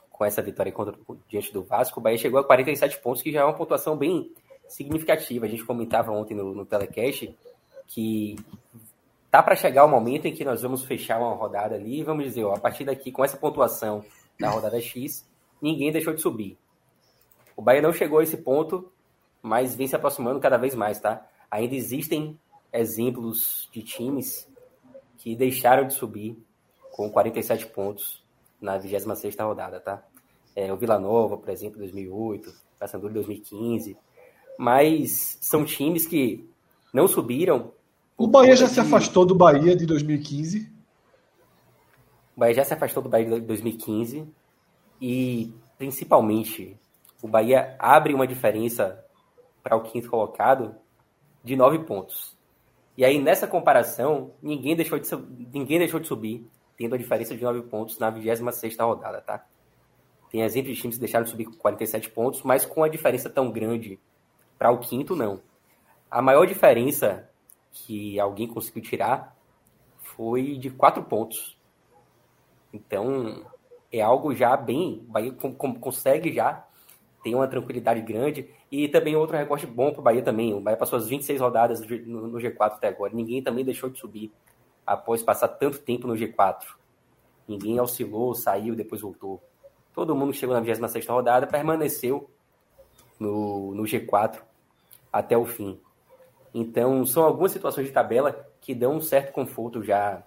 com 0.09 0.25
essa 0.25 0.41
vitória 0.41 0.69
contra, 0.69 0.93
diante 1.29 1.53
do 1.53 1.63
Vasco, 1.63 1.97
o 1.97 2.03
Bahia 2.03 2.17
chegou 2.17 2.41
a 2.41 2.43
47 2.43 2.99
pontos, 2.99 3.21
que 3.21 3.31
já 3.31 3.39
é 3.39 3.43
uma 3.45 3.53
pontuação 3.53 3.95
bem 3.95 4.33
significativa. 4.67 5.45
A 5.45 5.49
gente 5.49 5.63
comentava 5.63 6.11
ontem 6.11 6.35
no, 6.35 6.53
no 6.53 6.65
telecast 6.65 7.33
que 7.87 8.35
tá 9.31 9.41
para 9.41 9.55
chegar 9.55 9.85
o 9.85 9.87
momento 9.87 10.25
em 10.25 10.33
que 10.33 10.43
nós 10.43 10.61
vamos 10.61 10.83
fechar 10.83 11.17
uma 11.17 11.33
rodada 11.33 11.75
ali 11.75 12.01
e 12.01 12.03
vamos 12.03 12.25
dizer, 12.25 12.43
ó, 12.43 12.53
a 12.53 12.59
partir 12.59 12.83
daqui, 12.83 13.11
com 13.11 13.23
essa 13.23 13.37
pontuação 13.37 14.03
da 14.37 14.49
rodada 14.49 14.79
X, 14.81 15.25
ninguém 15.61 15.89
deixou 15.89 16.13
de 16.13 16.21
subir. 16.21 16.57
O 17.55 17.61
Bahia 17.61 17.81
não 17.81 17.93
chegou 17.93 18.19
a 18.19 18.23
esse 18.23 18.35
ponto, 18.37 18.91
mas 19.41 19.73
vem 19.73 19.87
se 19.87 19.95
aproximando 19.95 20.39
cada 20.39 20.57
vez 20.57 20.75
mais, 20.75 20.99
tá? 20.99 21.25
Ainda 21.49 21.75
existem 21.75 22.37
exemplos 22.73 23.69
de 23.71 23.81
times 23.81 24.49
que 25.17 25.35
deixaram 25.35 25.87
de 25.87 25.93
subir 25.93 26.37
com 26.91 27.09
47 27.09 27.67
pontos 27.67 28.23
na 28.59 28.77
26 28.77 29.35
rodada, 29.39 29.79
tá? 29.79 30.03
É, 30.55 30.71
o 30.73 30.77
Vila 30.77 30.99
Nova, 30.99 31.37
por 31.37 31.49
exemplo, 31.49 31.79
2008, 31.79 32.53
Paysandu 32.77 33.09
2015. 33.09 33.97
Mas 34.57 35.37
são 35.41 35.63
times 35.63 36.05
que 36.05 36.49
não 36.93 37.07
subiram 37.07 37.71
o 38.23 38.27
Bahia 38.27 38.55
já 38.55 38.67
se 38.67 38.79
afastou 38.79 39.25
do 39.25 39.33
Bahia 39.33 39.75
de 39.75 39.83
2015. 39.83 40.71
O 42.35 42.39
Bahia 42.39 42.53
já 42.53 42.63
se 42.63 42.71
afastou 42.71 43.01
do 43.01 43.09
Bahia 43.09 43.25
de 43.25 43.41
2015 43.41 44.27
e, 45.01 45.51
principalmente, 45.75 46.79
o 47.19 47.27
Bahia 47.27 47.75
abre 47.79 48.13
uma 48.13 48.27
diferença 48.27 49.03
para 49.63 49.75
o 49.75 49.81
quinto 49.81 50.07
colocado 50.07 50.75
de 51.43 51.55
nove 51.55 51.79
pontos. 51.79 52.37
E 52.95 53.03
aí, 53.03 53.17
nessa 53.17 53.47
comparação, 53.47 54.35
ninguém 54.39 54.75
deixou 54.75 54.99
de, 54.99 55.09
ninguém 55.51 55.79
deixou 55.79 55.99
de 55.99 56.07
subir, 56.07 56.47
tendo 56.77 56.93
a 56.93 56.99
diferença 56.99 57.35
de 57.35 57.43
nove 57.43 57.63
pontos 57.63 57.97
na 57.97 58.11
26 58.11 58.77
rodada, 58.77 59.19
tá? 59.19 59.43
Tem 60.29 60.43
exemplos 60.43 60.75
de 60.75 60.79
times 60.79 60.95
que 60.97 60.99
deixaram 60.99 61.25
de 61.25 61.31
subir 61.31 61.45
com 61.45 61.53
47 61.53 62.11
pontos, 62.11 62.43
mas 62.43 62.67
com 62.67 62.83
a 62.83 62.87
diferença 62.87 63.31
tão 63.31 63.51
grande 63.51 63.99
para 64.59 64.71
o 64.71 64.77
quinto, 64.77 65.15
não. 65.15 65.41
A 66.09 66.21
maior 66.21 66.45
diferença 66.45 67.30
que 67.71 68.19
alguém 68.19 68.47
conseguiu 68.47 68.81
tirar 68.81 69.35
foi 69.97 70.57
de 70.57 70.69
quatro 70.69 71.03
pontos. 71.03 71.57
Então, 72.73 73.45
é 73.91 74.01
algo 74.01 74.33
já 74.35 74.55
bem. 74.55 75.03
O 75.07 75.11
Bahia 75.11 75.33
consegue 75.79 76.33
já 76.33 76.65
ter 77.23 77.35
uma 77.35 77.47
tranquilidade 77.47 78.01
grande. 78.01 78.49
E 78.71 78.87
também 78.87 79.15
outro 79.15 79.37
recorte 79.37 79.67
bom 79.67 79.91
para 79.91 79.99
o 79.99 80.03
Bahia 80.03 80.23
também. 80.23 80.53
O 80.53 80.61
Bahia 80.61 80.77
passou 80.77 80.97
as 80.97 81.07
26 81.07 81.39
rodadas 81.39 81.81
no 81.81 82.37
G4 82.39 82.73
até 82.73 82.87
agora. 82.87 83.13
Ninguém 83.13 83.41
também 83.43 83.65
deixou 83.65 83.89
de 83.89 83.99
subir 83.99 84.31
após 84.85 85.21
passar 85.21 85.49
tanto 85.49 85.79
tempo 85.79 86.07
no 86.07 86.13
G4. 86.13 86.65
Ninguém 87.47 87.79
oscilou, 87.79 88.33
saiu, 88.33 88.75
depois 88.75 89.01
voltou. 89.01 89.41
Todo 89.93 90.15
mundo 90.15 90.33
chegou 90.33 90.55
na 90.55 90.61
26 90.61 91.05
rodada, 91.07 91.45
permaneceu 91.47 92.29
no, 93.19 93.75
no 93.75 93.83
G4 93.83 94.41
até 95.11 95.37
o 95.37 95.45
fim. 95.45 95.79
Então, 96.53 97.05
são 97.05 97.23
algumas 97.23 97.51
situações 97.51 97.87
de 97.87 97.93
tabela 97.93 98.47
que 98.59 98.75
dão 98.75 98.95
um 98.95 99.01
certo 99.01 99.31
conforto 99.31 99.81
já 99.81 100.23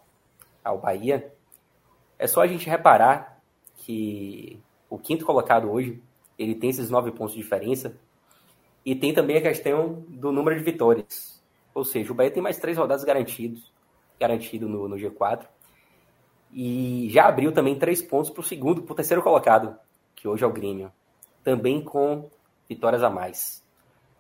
ao 0.63 0.79
Bahia. 0.79 1.33
É 2.19 2.27
só 2.27 2.41
a 2.41 2.47
gente 2.47 2.69
reparar 2.69 3.41
que 3.77 4.59
o 4.89 4.99
quinto 4.99 5.27
colocado 5.27 5.71
hoje, 5.71 6.03
ele 6.39 6.55
tem 6.55 6.71
esses 6.71 6.89
nove 6.89 7.11
pontos 7.11 7.35
de 7.35 7.43
diferença 7.43 7.97
e 8.85 8.95
tem 8.95 9.13
também 9.13 9.37
a 9.37 9.43
questão 9.43 10.05
do 10.09 10.33
número 10.33 10.57
de 10.57 10.65
vitórias. 10.65 11.43
Ou 11.75 11.85
seja, 11.85 12.13
o 12.13 12.15
Bahia 12.15 12.31
tem 12.31 12.43
mais 12.43 12.59
três 12.59 12.79
rodadas 12.79 13.05
garantidos, 13.05 13.73
garantido 14.19 14.69
no, 14.69 14.89
no 14.89 14.97
G4. 14.97 15.47
E 16.53 17.09
já 17.11 17.27
abriu 17.27 17.51
também 17.51 17.77
três 17.77 18.01
pontos 18.01 18.31
para 18.31 18.41
o 18.41 18.45
segundo, 18.45 18.83
para 18.83 18.93
o 18.93 18.97
terceiro 18.97 19.23
colocado, 19.23 19.77
que 20.15 20.29
hoje 20.29 20.45
é 20.45 20.47
o 20.47 20.53
Grêmio. 20.53 20.93
Também 21.43 21.83
com 21.83 22.31
vitórias 22.69 23.03
a 23.03 23.11
mais. 23.11 23.64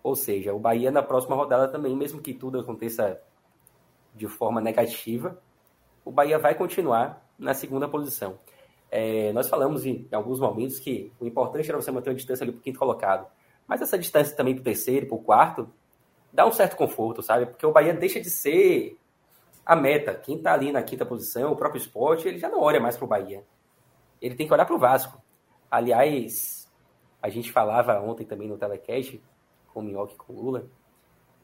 Ou 0.04 0.14
seja, 0.14 0.52
o 0.52 0.58
Bahia 0.58 0.90
na 0.90 1.02
próxima 1.02 1.34
rodada 1.34 1.66
também, 1.66 1.96
mesmo 1.96 2.20
que 2.20 2.34
tudo 2.34 2.60
aconteça 2.60 3.18
de 4.14 4.28
forma 4.28 4.60
negativa, 4.60 5.40
o 6.04 6.12
Bahia 6.12 6.38
vai 6.38 6.54
continuar 6.54 7.26
na 7.38 7.54
segunda 7.54 7.88
posição. 7.88 8.38
É, 8.90 9.32
nós 9.32 9.48
falamos 9.48 9.86
em, 9.86 10.06
em, 10.12 10.14
alguns 10.14 10.38
momentos 10.38 10.78
que 10.78 11.10
o 11.18 11.26
importante 11.26 11.70
era 11.70 11.80
você 11.80 11.90
manter 11.90 12.10
uma 12.10 12.16
distância 12.16 12.44
ali 12.44 12.52
para 12.52 12.60
o 12.60 12.62
quinto 12.62 12.78
colocado. 12.78 13.26
Mas 13.66 13.80
essa 13.80 13.98
distância 13.98 14.36
também 14.36 14.54
para 14.54 14.60
o 14.60 14.64
terceiro, 14.64 15.06
para 15.06 15.16
o 15.16 15.22
quarto, 15.22 15.70
dá 16.30 16.46
um 16.46 16.52
certo 16.52 16.76
conforto, 16.76 17.22
sabe? 17.22 17.46
Porque 17.46 17.64
o 17.64 17.72
Bahia 17.72 17.94
deixa 17.94 18.20
de 18.20 18.28
ser 18.28 18.98
a 19.64 19.74
meta. 19.74 20.14
Quem 20.14 20.36
está 20.36 20.52
ali 20.52 20.70
na 20.70 20.82
quinta 20.82 21.06
posição, 21.06 21.50
o 21.50 21.56
próprio 21.56 21.80
esporte, 21.80 22.28
ele 22.28 22.38
já 22.38 22.50
não 22.50 22.60
olha 22.60 22.78
mais 22.78 22.94
para 22.94 23.06
o 23.06 23.08
Bahia. 23.08 23.42
Ele 24.20 24.34
tem 24.34 24.46
que 24.46 24.52
olhar 24.52 24.66
para 24.66 24.76
o 24.76 24.78
Vasco. 24.78 25.18
Aliás, 25.70 26.70
a 27.22 27.30
gente 27.30 27.50
falava 27.50 27.98
ontem 28.00 28.26
também 28.26 28.46
no 28.46 28.58
telecast 28.58 29.18
com 29.74 29.80
o 29.80 29.82
Minhoca 29.82 30.14
e 30.14 30.16
com 30.16 30.32
o 30.32 30.40
Lula, 30.40 30.66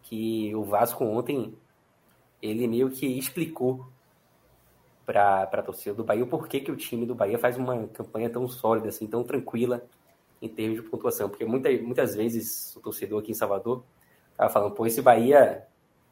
que 0.02 0.54
o 0.54 0.62
Vasco 0.64 1.04
ontem, 1.04 1.54
ele 2.40 2.66
meio 2.68 2.88
que 2.88 3.06
explicou 3.06 3.86
para 5.04 5.42
a 5.42 5.62
torcida 5.62 5.94
do 5.94 6.04
Bahia 6.04 6.22
o 6.22 6.28
porquê 6.28 6.60
que 6.60 6.70
o 6.70 6.76
time 6.76 7.04
do 7.04 7.14
Bahia 7.14 7.38
faz 7.38 7.56
uma 7.56 7.88
campanha 7.88 8.30
tão 8.30 8.46
sólida, 8.48 8.88
assim, 8.88 9.08
tão 9.08 9.24
tranquila 9.24 9.84
em 10.40 10.48
termos 10.48 10.80
de 10.80 10.88
pontuação. 10.88 11.28
Porque 11.28 11.44
muita, 11.44 11.70
muitas 11.82 12.14
vezes 12.14 12.74
o 12.76 12.80
torcedor 12.80 13.20
aqui 13.20 13.32
em 13.32 13.34
Salvador 13.34 13.84
estava 14.30 14.50
falando, 14.50 14.74
pô, 14.74 14.86
esse 14.86 15.02
Bahia, 15.02 15.66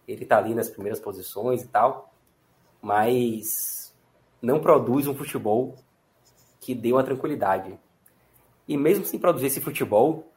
ele 0.06 0.26
tá 0.26 0.38
ali 0.38 0.54
nas 0.54 0.68
primeiras 0.68 0.98
posições 0.98 1.62
e 1.62 1.68
tal, 1.68 2.12
mas 2.82 3.94
não 4.42 4.60
produz 4.60 5.06
um 5.06 5.14
futebol 5.14 5.76
que 6.60 6.74
dê 6.74 6.92
uma 6.92 7.04
tranquilidade. 7.04 7.78
E 8.66 8.76
mesmo 8.76 9.04
sem 9.04 9.18
produzir 9.18 9.46
esse 9.46 9.60
futebol, 9.60 10.30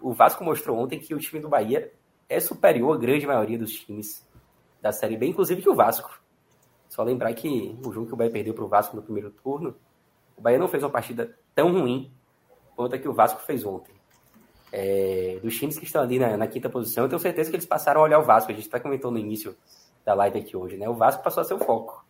o 0.00 0.12
Vasco 0.12 0.44
mostrou 0.44 0.78
ontem 0.78 0.98
que 0.98 1.14
o 1.14 1.18
time 1.18 1.40
do 1.40 1.48
Bahia 1.48 1.92
é 2.28 2.40
superior 2.40 2.94
à 2.94 2.98
grande 2.98 3.26
maioria 3.26 3.58
dos 3.58 3.72
times 3.72 4.26
da 4.80 4.92
Série 4.92 5.16
B, 5.16 5.26
inclusive 5.26 5.62
que 5.62 5.68
o 5.68 5.74
Vasco. 5.74 6.20
Só 6.88 7.02
lembrar 7.02 7.32
que 7.34 7.76
o 7.84 7.92
jogo 7.92 8.06
que 8.06 8.14
o 8.14 8.16
Bahia 8.16 8.30
perdeu 8.30 8.54
para 8.54 8.64
o 8.64 8.68
Vasco 8.68 8.96
no 8.96 9.02
primeiro 9.02 9.30
turno, 9.30 9.76
o 10.36 10.40
Bahia 10.40 10.58
não 10.58 10.68
fez 10.68 10.82
uma 10.82 10.90
partida 10.90 11.36
tão 11.54 11.72
ruim 11.72 12.12
quanto 12.76 12.94
a 12.94 12.98
que 12.98 13.08
o 13.08 13.12
Vasco 13.12 13.40
fez 13.42 13.64
ontem. 13.64 13.94
É, 14.70 15.40
dos 15.42 15.58
times 15.58 15.78
que 15.78 15.84
estão 15.84 16.02
ali 16.02 16.18
na, 16.18 16.36
na, 16.36 16.46
quinta 16.46 16.68
posição, 16.68 17.04
eu 17.04 17.08
tenho 17.08 17.20
certeza 17.20 17.50
que 17.50 17.56
eles 17.56 17.66
passaram 17.66 18.00
a 18.00 18.04
olhar 18.04 18.18
o 18.18 18.22
Vasco. 18.22 18.52
A 18.52 18.54
gente 18.54 18.68
até 18.68 18.78
comentou 18.78 19.10
no 19.10 19.18
início 19.18 19.56
da 20.04 20.14
live 20.14 20.38
aqui 20.38 20.56
hoje, 20.56 20.76
né? 20.76 20.88
O 20.88 20.94
Vasco 20.94 21.22
passou 21.22 21.40
a 21.40 21.44
ser 21.44 21.54
o 21.54 21.58
foco. 21.58 22.06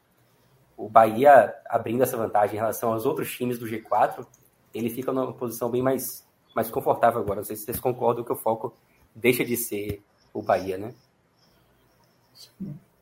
O 0.76 0.88
Bahia, 0.88 1.54
abrindo 1.66 2.02
essa 2.02 2.16
vantagem 2.16 2.56
em 2.56 2.58
relação 2.58 2.92
aos 2.92 3.06
outros 3.06 3.34
times 3.34 3.58
do 3.58 3.66
G4, 3.66 4.26
ele 4.74 4.90
fica 4.90 5.12
numa 5.12 5.32
posição 5.32 5.70
bem 5.70 5.82
mais, 5.82 6.27
mais 6.58 6.70
confortável 6.70 7.20
agora. 7.20 7.36
Não 7.36 7.44
sei 7.44 7.54
se 7.54 7.64
vocês 7.64 7.78
concordam 7.78 8.24
que 8.24 8.32
o 8.32 8.36
foco 8.36 8.74
deixa 9.14 9.44
de 9.44 9.56
ser 9.56 10.02
o 10.34 10.42
Bahia, 10.42 10.76
né? 10.76 10.92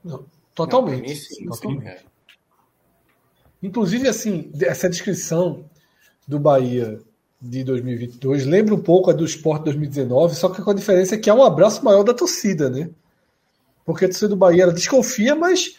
Não, 0.05 0.25
totalmente. 0.55 1.09
Não, 1.09 1.17
sim, 1.17 1.47
totalmente. 1.47 1.99
Sim, 2.01 2.07
Inclusive, 3.63 4.09
assim, 4.09 4.53
essa 4.61 4.91
descrição 4.91 5.65
do 6.29 6.39
Bahia 6.39 7.01
de 7.41 7.65
2022 7.65 8.45
lembra 8.45 8.75
um 8.75 8.83
pouco 8.83 9.11
a 9.11 9.15
do 9.15 9.25
Sport 9.25 9.65
2019, 9.65 10.35
só 10.35 10.51
que 10.51 10.61
com 10.61 10.71
a 10.71 10.75
diferença 10.75 11.15
é 11.15 11.19
que 11.19 11.31
há 11.31 11.35
um 11.35 11.43
abraço 11.43 11.83
maior 11.83 12.03
da 12.03 12.13
torcida, 12.13 12.69
né? 12.69 12.91
Porque 13.85 14.05
a 14.05 14.09
torcida 14.09 14.29
do 14.29 14.37
Bahia 14.37 14.65
ela 14.65 14.73
desconfia, 14.73 15.35
mas 15.35 15.77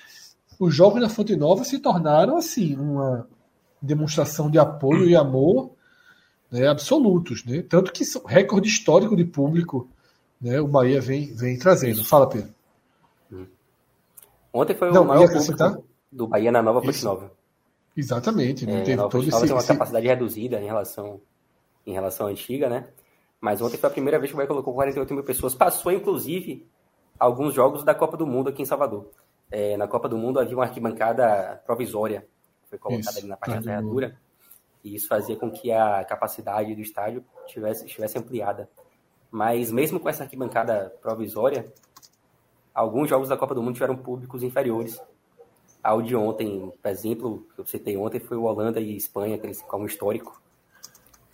os 0.60 0.74
jogos 0.74 1.00
na 1.00 1.10
Fonte 1.10 1.36
Nova 1.36 1.64
se 1.64 1.78
tornaram 1.78 2.38
assim 2.38 2.76
uma 2.76 3.28
demonstração 3.80 4.50
de 4.50 4.58
apoio 4.58 5.08
e 5.08 5.16
amor 5.16 5.77
né, 6.52 6.68
absolutos, 6.68 7.46
né? 7.46 7.62
Tanto 7.62 7.92
que 7.92 8.04
recorde 8.26 8.68
histórico 8.68 9.16
de 9.16 9.26
público, 9.26 9.90
né? 10.42 10.60
O 10.60 10.68
Bahia 10.68 11.02
vem 11.02 11.34
vem 11.34 11.58
trazendo. 11.58 12.04
Fala, 12.04 12.28
Pedro. 12.28 12.54
Ontem 14.54 14.76
foi 14.76 14.90
o 14.90 14.94
Não, 14.94 15.04
maior 15.04 15.28
público 15.28 15.84
do 16.12 16.28
Bahia 16.28 16.52
na 16.52 16.62
Nova 16.62 16.82
Fonte 16.82 17.04
Nova. 17.04 17.32
Exatamente, 17.96 18.66
não 18.66 18.78
é, 18.78 18.84
teve 18.84 19.10
todo 19.10 19.28
esse, 19.28 19.42
tem 19.42 19.52
uma 19.52 19.64
capacidade 19.64 20.06
reduzida 20.06 20.62
em 20.62 20.66
relação 20.66 21.20
em 21.86 21.94
relação 21.94 22.28
à 22.28 22.30
antiga, 22.30 22.70
né? 22.70 22.88
Mas 23.40 23.62
ontem 23.62 23.78
foi 23.78 23.90
a 23.90 23.94
primeira 23.94 24.20
vez 24.20 24.30
que 24.30 24.36
o 24.36 24.38
Bahia 24.38 24.48
colocou 24.48 24.74
48 24.74 25.14
mil 25.14 25.24
pessoas. 25.24 25.56
Passou, 25.56 25.92
inclusive, 25.92 26.68
alguns 27.18 27.54
jogos 27.54 27.84
da 27.84 27.96
Copa 27.96 28.18
do 28.18 28.28
Mundo 28.28 28.50
aqui 28.50 28.62
em 28.62 28.66
Salvador. 28.66 29.10
É, 29.50 29.78
na 29.78 29.88
Copa 29.88 30.10
do 30.10 30.18
Mundo 30.18 30.40
havia 30.40 30.56
uma 30.56 30.66
arquibancada 30.66 31.62
provisória, 31.66 32.28
foi 32.70 32.78
colocada 32.78 33.10
isso, 33.10 33.20
ali 33.20 33.28
na 33.28 33.38
parte 33.38 33.56
da 33.56 33.62
ferradura, 33.62 34.18
e 34.88 34.96
isso 34.96 35.08
fazia 35.08 35.36
com 35.36 35.52
que 35.52 35.72
a 35.72 36.04
capacidade 36.06 36.74
do 36.74 36.82
estádio 36.82 37.24
tivesse, 37.46 37.86
estivesse 37.86 38.18
ampliada. 38.18 38.70
Mas 39.30 39.72
mesmo 39.72 40.00
com 40.00 40.08
essa 40.08 40.24
arquibancada 40.24 40.94
provisória, 41.02 41.72
alguns 42.74 43.10
jogos 43.10 43.30
da 43.30 43.38
Copa 43.38 43.54
do 43.54 43.62
Mundo 43.62 43.74
tiveram 43.74 43.98
públicos 43.98 44.44
inferiores 44.44 45.02
ao 45.84 46.02
de 46.02 46.16
ontem. 46.16 46.72
Por 46.82 46.90
exemplo, 46.90 47.48
que 47.54 47.62
eu 47.62 47.66
citei 47.66 47.98
ontem 47.98 48.20
foi 48.20 48.38
o 48.38 48.44
Holanda 48.44 48.80
e 48.80 48.96
Espanha, 48.96 49.36
aquele 49.36 49.56
como 49.56 49.86
histórico. 49.86 50.42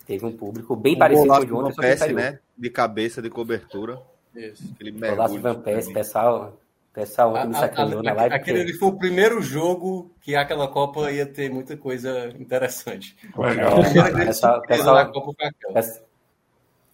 Teve 0.06 0.26
um 0.26 0.36
público 0.36 0.76
bem 0.76 0.96
um 0.96 0.98
parecido 0.98 1.28
com 1.28 1.34
o 1.34 1.46
de 1.46 1.52
ontem. 1.52 1.74
Van 1.74 1.82
Persie, 1.82 2.12
né? 2.12 2.40
De 2.56 2.70
cabeça, 2.70 3.22
de 3.22 3.30
cobertura. 3.30 4.02
Isso. 4.34 4.64
Aquele 4.74 4.90
golaço 4.90 5.40
Van 5.40 5.60
Persie, 5.60 5.94
pessoal, 5.94 6.58
pessoal 6.94 7.34
ontem 7.34 7.48
me 7.48 7.54
sacaneou 7.54 8.02
na 8.02 8.12
live. 8.12 8.34
Aquele 8.34 8.64
porque... 8.64 8.78
foi 8.78 8.88
o 8.88 8.96
primeiro 8.96 9.42
jogo 9.42 10.10
que 10.22 10.34
aquela 10.36 10.68
Copa 10.68 11.10
ia 11.10 11.26
ter 11.26 11.50
muita 11.50 11.76
coisa 11.76 12.32
interessante. 12.38 13.16
Legal. 13.36 13.82
pessoal, 14.14 14.62
pessoal, 14.62 15.12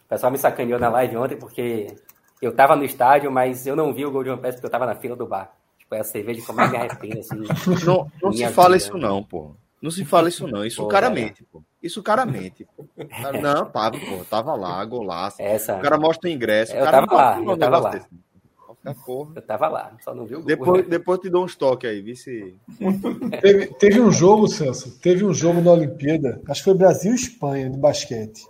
pessoal 0.09 0.33
me 0.33 0.39
sacaneou 0.39 0.81
na 0.81 0.89
live 0.89 1.17
ontem 1.17 1.37
porque 1.37 1.95
eu 2.41 2.53
tava 2.53 2.75
no 2.75 2.85
estádio, 2.85 3.31
mas 3.31 3.67
eu 3.67 3.77
não 3.77 3.93
vi 3.93 4.07
o 4.07 4.11
gol 4.11 4.25
de 4.25 4.31
Van 4.31 4.39
Persie 4.39 4.57
porque 4.57 4.67
eu 4.67 4.71
tava 4.71 4.87
na 4.87 4.97
fila 4.97 5.15
do 5.15 5.27
bar. 5.27 5.53
Tipo, 5.79 5.95
é 5.95 6.01
a 6.01 6.05
cerveja 6.05 6.43
como 6.47 6.61
eu 6.63 6.71
me 6.71 6.77
arrependo, 6.79 7.19
assim. 7.21 7.37
Não, 7.85 8.11
não 8.23 8.33
se 8.33 8.49
fala 8.49 8.77
vida. 8.77 8.79
isso 8.79 8.97
não, 8.97 9.23
pô. 9.23 9.55
Não 9.83 9.91
se 9.91 10.05
fala 10.05 10.29
isso 10.29 10.47
não. 10.47 10.65
Isso 10.65 10.83
pô, 10.83 10.89
caramente, 10.89 11.43
pô. 11.45 11.63
Isso 11.83 12.03
caramente. 12.03 12.67
Não, 13.41 13.65
tava, 13.65 13.99
pô, 13.99 14.25
tava 14.29 14.55
lá, 14.55 14.85
golaço. 14.85 15.41
Essa... 15.41 15.79
O 15.79 15.81
cara 15.81 15.99
mostra 15.99 16.29
o 16.29 16.33
ingresso. 16.33 16.75
Eu 16.75 16.85
tava 16.85 17.15
lá, 17.15 17.41
eu 17.41 17.57
tava 17.57 17.79
lá. 17.79 18.01
Eu 19.37 19.43
tava 19.43 19.69
lá, 19.69 19.93
só 20.03 20.15
não 20.15 20.25
viu 20.25 20.41
o 20.41 20.43
depois, 20.43 20.89
depois 20.89 21.21
te 21.21 21.29
dou 21.29 21.43
um 21.43 21.47
estoque 21.47 21.87
aí, 21.87 22.01
vi 22.01 22.17
se. 22.17 22.57
teve, 23.43 23.67
teve 23.75 24.01
um 24.01 24.11
jogo, 24.11 24.49
Celso, 24.49 24.99
teve 25.01 25.23
um 25.25 25.35
jogo 25.35 25.61
na 25.61 25.73
Olimpíada, 25.73 26.41
acho 26.49 26.63
que 26.63 26.65
foi 26.65 26.75
Brasil 26.75 27.13
e 27.13 27.17
Espanha 27.17 27.69
de 27.69 27.77
basquete. 27.77 28.47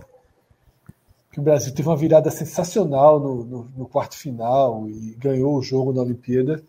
Que 1.33 1.41
o 1.41 1.43
Brasil 1.43 1.75
teve 1.75 1.89
uma 1.89 1.97
virada 1.97 2.31
sensacional 2.31 3.19
no, 3.19 3.45
no, 3.45 3.69
no 3.77 3.87
quarto 3.87 4.17
final 4.17 4.89
e 4.89 5.17
ganhou 5.19 5.57
o 5.57 5.63
jogo 5.63 5.93
na 5.93 6.03
Olimpíada. 6.03 6.63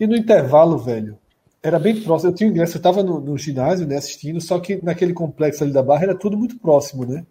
E 0.00 0.06
no 0.06 0.16
intervalo, 0.16 0.78
velho, 0.78 1.18
era 1.62 1.78
bem 1.78 2.00
próximo. 2.00 2.30
Eu 2.30 2.34
tinha 2.34 2.48
ingresso, 2.48 2.76
eu 2.76 2.78
estava 2.78 3.02
no, 3.02 3.20
no, 3.20 3.36
ginásio, 3.36 3.86
né, 3.86 3.96
assistindo, 3.96 4.40
só 4.40 4.58
que 4.58 4.82
naquele 4.82 5.12
complexo 5.12 5.64
ali 5.64 5.72
da 5.72 5.82
Barra 5.82 6.04
era 6.04 6.14
tudo 6.14 6.36
muito 6.36 6.58
próximo, 6.58 7.04
né? 7.04 7.26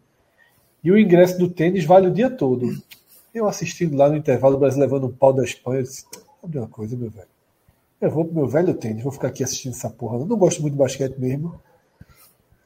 E 0.84 0.92
o 0.92 0.98
ingresso 0.98 1.38
do 1.38 1.50
tênis 1.50 1.86
vale 1.86 2.08
o 2.08 2.14
dia 2.14 2.30
todo. 2.30 2.68
Eu 3.38 3.48
assistindo 3.48 3.96
lá 3.96 4.10
no 4.10 4.18
intervalo, 4.18 4.56
o 4.56 4.60
Brasil 4.60 4.80
levando 4.80 5.08
um 5.08 5.12
pau 5.12 5.32
da 5.32 5.44
Espanha, 5.44 5.80
eu 5.80 5.84
disse, 5.84 6.06
sabe 6.42 6.58
uma 6.58 6.68
coisa, 6.68 6.96
meu 6.96 7.10
velho? 7.10 7.28
Eu 8.00 8.12
vou 8.12 8.26
pro 8.26 8.36
meu 8.36 8.48
velho 8.48 8.74
tênis, 8.74 9.04
vou 9.04 9.12
ficar 9.12 9.30
aqui 9.30 9.44
assistindo 9.44 9.74
essa 9.74 9.90
porra. 9.90 10.18
Eu 10.18 10.26
não 10.26 10.38
gosto 10.38 10.62
muito 10.62 10.74
de 10.74 10.80
basquete 10.80 11.18
mesmo. 11.18 11.60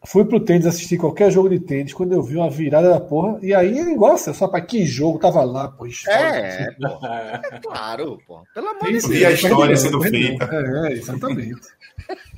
Fui 0.04 0.26
pro 0.26 0.40
tênis 0.40 0.66
assistir 0.66 0.98
qualquer 0.98 1.32
jogo 1.32 1.48
de 1.48 1.60
tênis 1.60 1.94
quando 1.94 2.14
eu 2.14 2.24
vi 2.24 2.36
uma 2.36 2.50
virada 2.50 2.90
da 2.90 3.00
porra. 3.00 3.38
E 3.42 3.54
aí 3.54 3.78
é 3.78 3.92
igual 3.92 4.14
assim, 4.14 4.34
só 4.34 4.48
para 4.48 4.60
que 4.62 4.84
jogo 4.84 5.20
tava 5.20 5.44
lá, 5.44 5.68
pô. 5.68 5.86
É, 6.08 6.72
pô. 6.72 7.06
É 7.06 7.60
claro, 7.62 8.18
pô. 8.26 8.42
Pelo 8.54 8.70
amor 8.70 8.86
de 8.86 8.94
Deus. 8.94 9.10
E 9.10 9.26
a 9.26 9.32
história 9.32 9.78
sendo 9.78 10.02
feita. 10.02 10.50
É, 10.52 10.94
exatamente. 10.94 11.62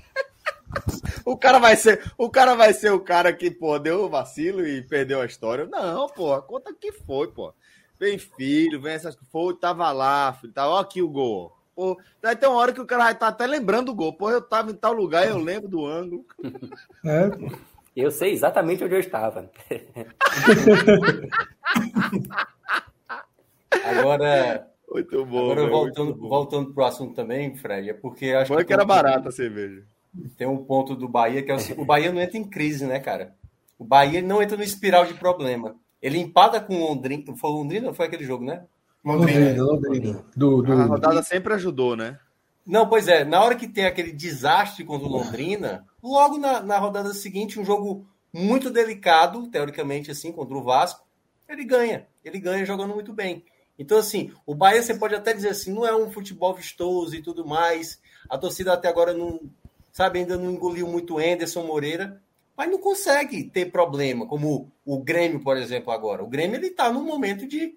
o 1.26 1.38
cara 1.38 1.58
vai 1.58 1.76
ser, 1.78 2.02
o 2.18 2.30
cara 2.30 2.54
vai 2.54 2.74
ser 2.74 2.92
o 2.92 3.00
cara 3.00 3.32
que, 3.32 3.50
pô, 3.50 3.80
deu 3.80 4.04
o 4.04 4.10
vacilo 4.10 4.68
e 4.68 4.82
perdeu 4.82 5.22
a 5.22 5.26
história. 5.26 5.66
Não, 5.66 6.08
pô, 6.10 6.40
conta 6.42 6.74
que 6.74 6.92
foi, 6.92 7.30
pô. 7.30 7.54
Vem 8.04 8.18
filho, 8.18 8.82
vem 8.82 8.92
essas 8.92 9.18
foi, 9.32 9.56
tava 9.56 9.90
lá, 9.94 10.34
filho, 10.34 10.52
tá 10.52 10.68
ó 10.68 10.80
aqui 10.80 11.02
o 11.02 11.08
gol. 11.08 11.56
Pô, 11.74 11.98
vai 12.22 12.36
ter 12.36 12.48
uma 12.48 12.58
hora 12.58 12.74
que 12.74 12.82
o 12.82 12.86
cara 12.86 13.06
vai 13.06 13.14
estar 13.14 13.28
tá 13.28 13.32
até 13.32 13.48
lembrando 13.48 13.86
do 13.86 13.96
gol. 13.96 14.12
Pô, 14.12 14.30
eu 14.30 14.42
tava 14.42 14.72
em 14.72 14.76
tal 14.76 14.92
lugar, 14.92 15.26
eu 15.26 15.38
lembro 15.38 15.70
do 15.70 15.86
ângulo. 15.86 16.26
É, 17.06 17.30
Eu 17.96 18.12
sei 18.12 18.34
exatamente 18.34 18.84
onde 18.84 18.94
eu 18.94 19.00
estava. 19.00 19.50
agora, 23.86 24.68
muito 24.92 25.26
bom. 25.26 25.52
Agora, 25.52 25.70
voltando, 25.70 26.14
bom. 26.14 26.28
voltando 26.28 26.74
pro 26.74 26.84
assunto 26.84 27.16
também, 27.16 27.56
Fred, 27.56 27.90
é 27.90 27.94
porque 27.94 28.32
acho 28.32 28.54
Foi 28.54 28.64
que, 28.64 28.68
que 28.68 28.74
era 28.74 28.84
barata 28.84 29.30
a 29.30 29.32
cerveja. 29.32 29.86
Tem 30.38 30.46
um 30.46 30.58
ponto 30.58 30.94
do 30.94 31.08
Bahia 31.08 31.42
que 31.42 31.52
é 31.52 31.56
o, 31.56 31.82
o 31.82 31.86
Bahia 31.86 32.12
não 32.12 32.22
entra 32.22 32.38
em 32.38 32.44
crise, 32.44 32.86
né, 32.86 33.00
cara? 33.00 33.34
O 33.80 33.86
Bahia 33.86 34.22
não 34.22 34.44
entra 34.44 34.58
no 34.58 34.64
espiral 34.64 35.06
de 35.06 35.14
problema. 35.14 35.82
Ele 36.04 36.20
empada 36.20 36.60
com 36.60 36.76
o 36.76 36.88
Londrina. 36.90 37.34
Foi 37.38 37.50
o 37.50 37.54
Londrina 37.54 37.88
ou 37.88 37.94
foi 37.94 38.08
aquele 38.08 38.26
jogo, 38.26 38.44
né? 38.44 38.66
Londrina. 39.06 39.64
Londrina. 39.64 40.26
Do, 40.36 40.62
do, 40.62 40.74
a 40.74 40.84
rodada 40.84 41.24
sempre 41.24 41.54
ajudou, 41.54 41.96
né? 41.96 42.20
Não, 42.66 42.90
pois 42.90 43.08
é. 43.08 43.24
Na 43.24 43.42
hora 43.42 43.56
que 43.56 43.70
tem 43.70 43.86
aquele 43.86 44.12
desastre 44.12 44.84
contra 44.84 45.08
o 45.08 45.12
Londrina, 45.12 45.86
logo 46.04 46.38
na, 46.38 46.62
na 46.62 46.78
rodada 46.78 47.14
seguinte, 47.14 47.58
um 47.58 47.64
jogo 47.64 48.06
muito 48.34 48.70
delicado, 48.70 49.48
teoricamente, 49.48 50.12
assim, 50.12 50.34
contra 50.34 50.58
o 50.58 50.64
Vasco, 50.64 51.06
ele 51.48 51.64
ganha. 51.64 52.06
Ele 52.24 52.40
ganha 52.40 52.66
jogando 52.66 52.94
muito 52.94 53.14
bem. 53.14 53.46
Então, 53.80 53.98
assim, 53.98 54.32
o 54.46 54.54
Bahia 54.54 54.84
você 54.84 54.94
pode 54.94 55.16
até 55.16 55.34
dizer 55.34 55.50
assim, 55.50 55.74
não 55.74 55.86
é 55.86 55.96
um 55.96 56.12
futebol 56.12 56.54
vistoso 56.54 57.16
e 57.16 57.22
tudo 57.22 57.46
mais. 57.46 58.00
A 58.30 58.38
torcida 58.38 58.74
até 58.74 58.90
agora 58.90 59.14
não, 59.14 59.40
sabe, 59.92 60.20
ainda 60.20 60.38
não 60.38 60.52
engoliu 60.52 60.88
muito 60.88 61.18
Anderson 61.18 61.64
Moreira, 61.64 62.22
mas 62.56 62.70
não 62.70 62.78
consegue 62.78 63.44
ter 63.44 63.72
problema, 63.72 64.28
como 64.28 64.72
o 64.86 65.04
Grêmio, 65.04 65.40
por 65.40 65.58
exemplo, 65.58 65.92
agora. 65.92 66.24
O 66.24 66.28
Grêmio 66.28 66.58
ele 66.58 66.68
está 66.68 66.92
num 66.92 67.04
momento 67.04 67.48
de 67.48 67.76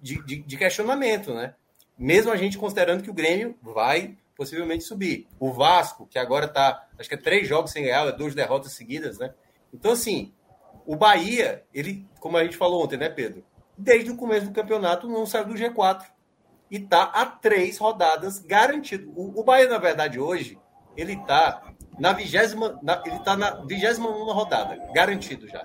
de, 0.00 0.22
de, 0.24 0.42
de 0.42 0.56
questionamento, 0.56 1.34
né? 1.34 1.54
Mesmo 1.96 2.30
a 2.30 2.36
gente 2.36 2.58
considerando 2.58 3.02
que 3.02 3.10
o 3.10 3.14
Grêmio 3.14 3.56
vai 3.60 4.16
possivelmente 4.36 4.84
subir. 4.84 5.26
O 5.38 5.52
Vasco, 5.52 6.06
que 6.06 6.18
agora 6.18 6.46
está, 6.46 6.86
acho 6.96 7.08
que 7.08 7.16
é 7.16 7.18
três 7.18 7.48
jogos 7.48 7.72
sem 7.72 7.82
ganhar, 7.82 8.08
duas 8.12 8.34
derrotas 8.34 8.72
seguidas, 8.72 9.18
né? 9.18 9.34
Então, 9.74 9.92
assim, 9.92 10.32
o 10.86 10.94
Bahia, 10.94 11.64
ele, 11.74 12.06
como 12.20 12.36
a 12.36 12.44
gente 12.44 12.56
falou 12.56 12.84
ontem, 12.84 12.96
né, 12.96 13.08
Pedro? 13.08 13.44
Desde 13.76 14.10
o 14.10 14.16
começo 14.16 14.46
do 14.46 14.52
campeonato 14.52 15.08
não 15.08 15.26
saiu 15.26 15.46
do 15.46 15.54
G4. 15.54 16.04
E 16.70 16.78
tá 16.78 17.04
a 17.04 17.26
três 17.26 17.78
rodadas 17.78 18.38
garantido. 18.38 19.10
O, 19.16 19.40
o 19.40 19.42
Bahia, 19.42 19.68
na 19.68 19.78
verdade, 19.78 20.20
hoje, 20.20 20.58
ele 20.96 21.16
tá 21.24 21.67
na 21.98 22.12
vigésima, 22.12 22.78
ele 23.04 23.18
tá 23.20 23.36
na 23.36 23.50
vigésima 23.64 24.08
rodada, 24.08 24.78
garantido 24.92 25.48
já. 25.48 25.62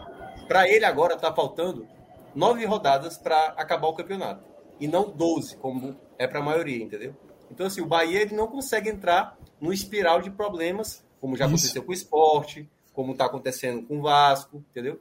Para 0.48 0.68
ele 0.68 0.86
agora 0.86 1.16
tá 1.16 1.34
faltando 1.34 1.88
nove 2.36 2.66
rodadas 2.66 3.18
para 3.18 3.54
acabar 3.58 3.88
o 3.88 3.94
campeonato. 3.94 4.44
E 4.80 4.88
não 4.88 5.10
12, 5.10 5.58
como 5.58 5.96
é 6.18 6.28
para 6.28 6.40
a 6.40 6.44
maioria, 6.44 6.84
entendeu? 6.84 7.16
Então, 7.50 7.68
assim, 7.68 7.82
o 7.82 7.86
Bahia 7.86 8.22
ele 8.22 8.36
não 8.36 8.48
consegue 8.48 8.90
entrar 8.90 9.38
no 9.62 9.72
espiral 9.72 10.22
de 10.22 10.32
problemas, 10.32 11.04
como 11.22 11.38
já 11.38 11.46
Isso. 11.46 11.54
aconteceu 11.54 11.84
com 11.84 11.92
o 11.92 11.94
esporte, 11.94 12.70
como 12.92 13.12
está 13.12 13.26
acontecendo 13.26 13.84
com 13.84 14.00
o 14.00 14.02
Vasco, 14.02 14.64
entendeu? 14.72 15.00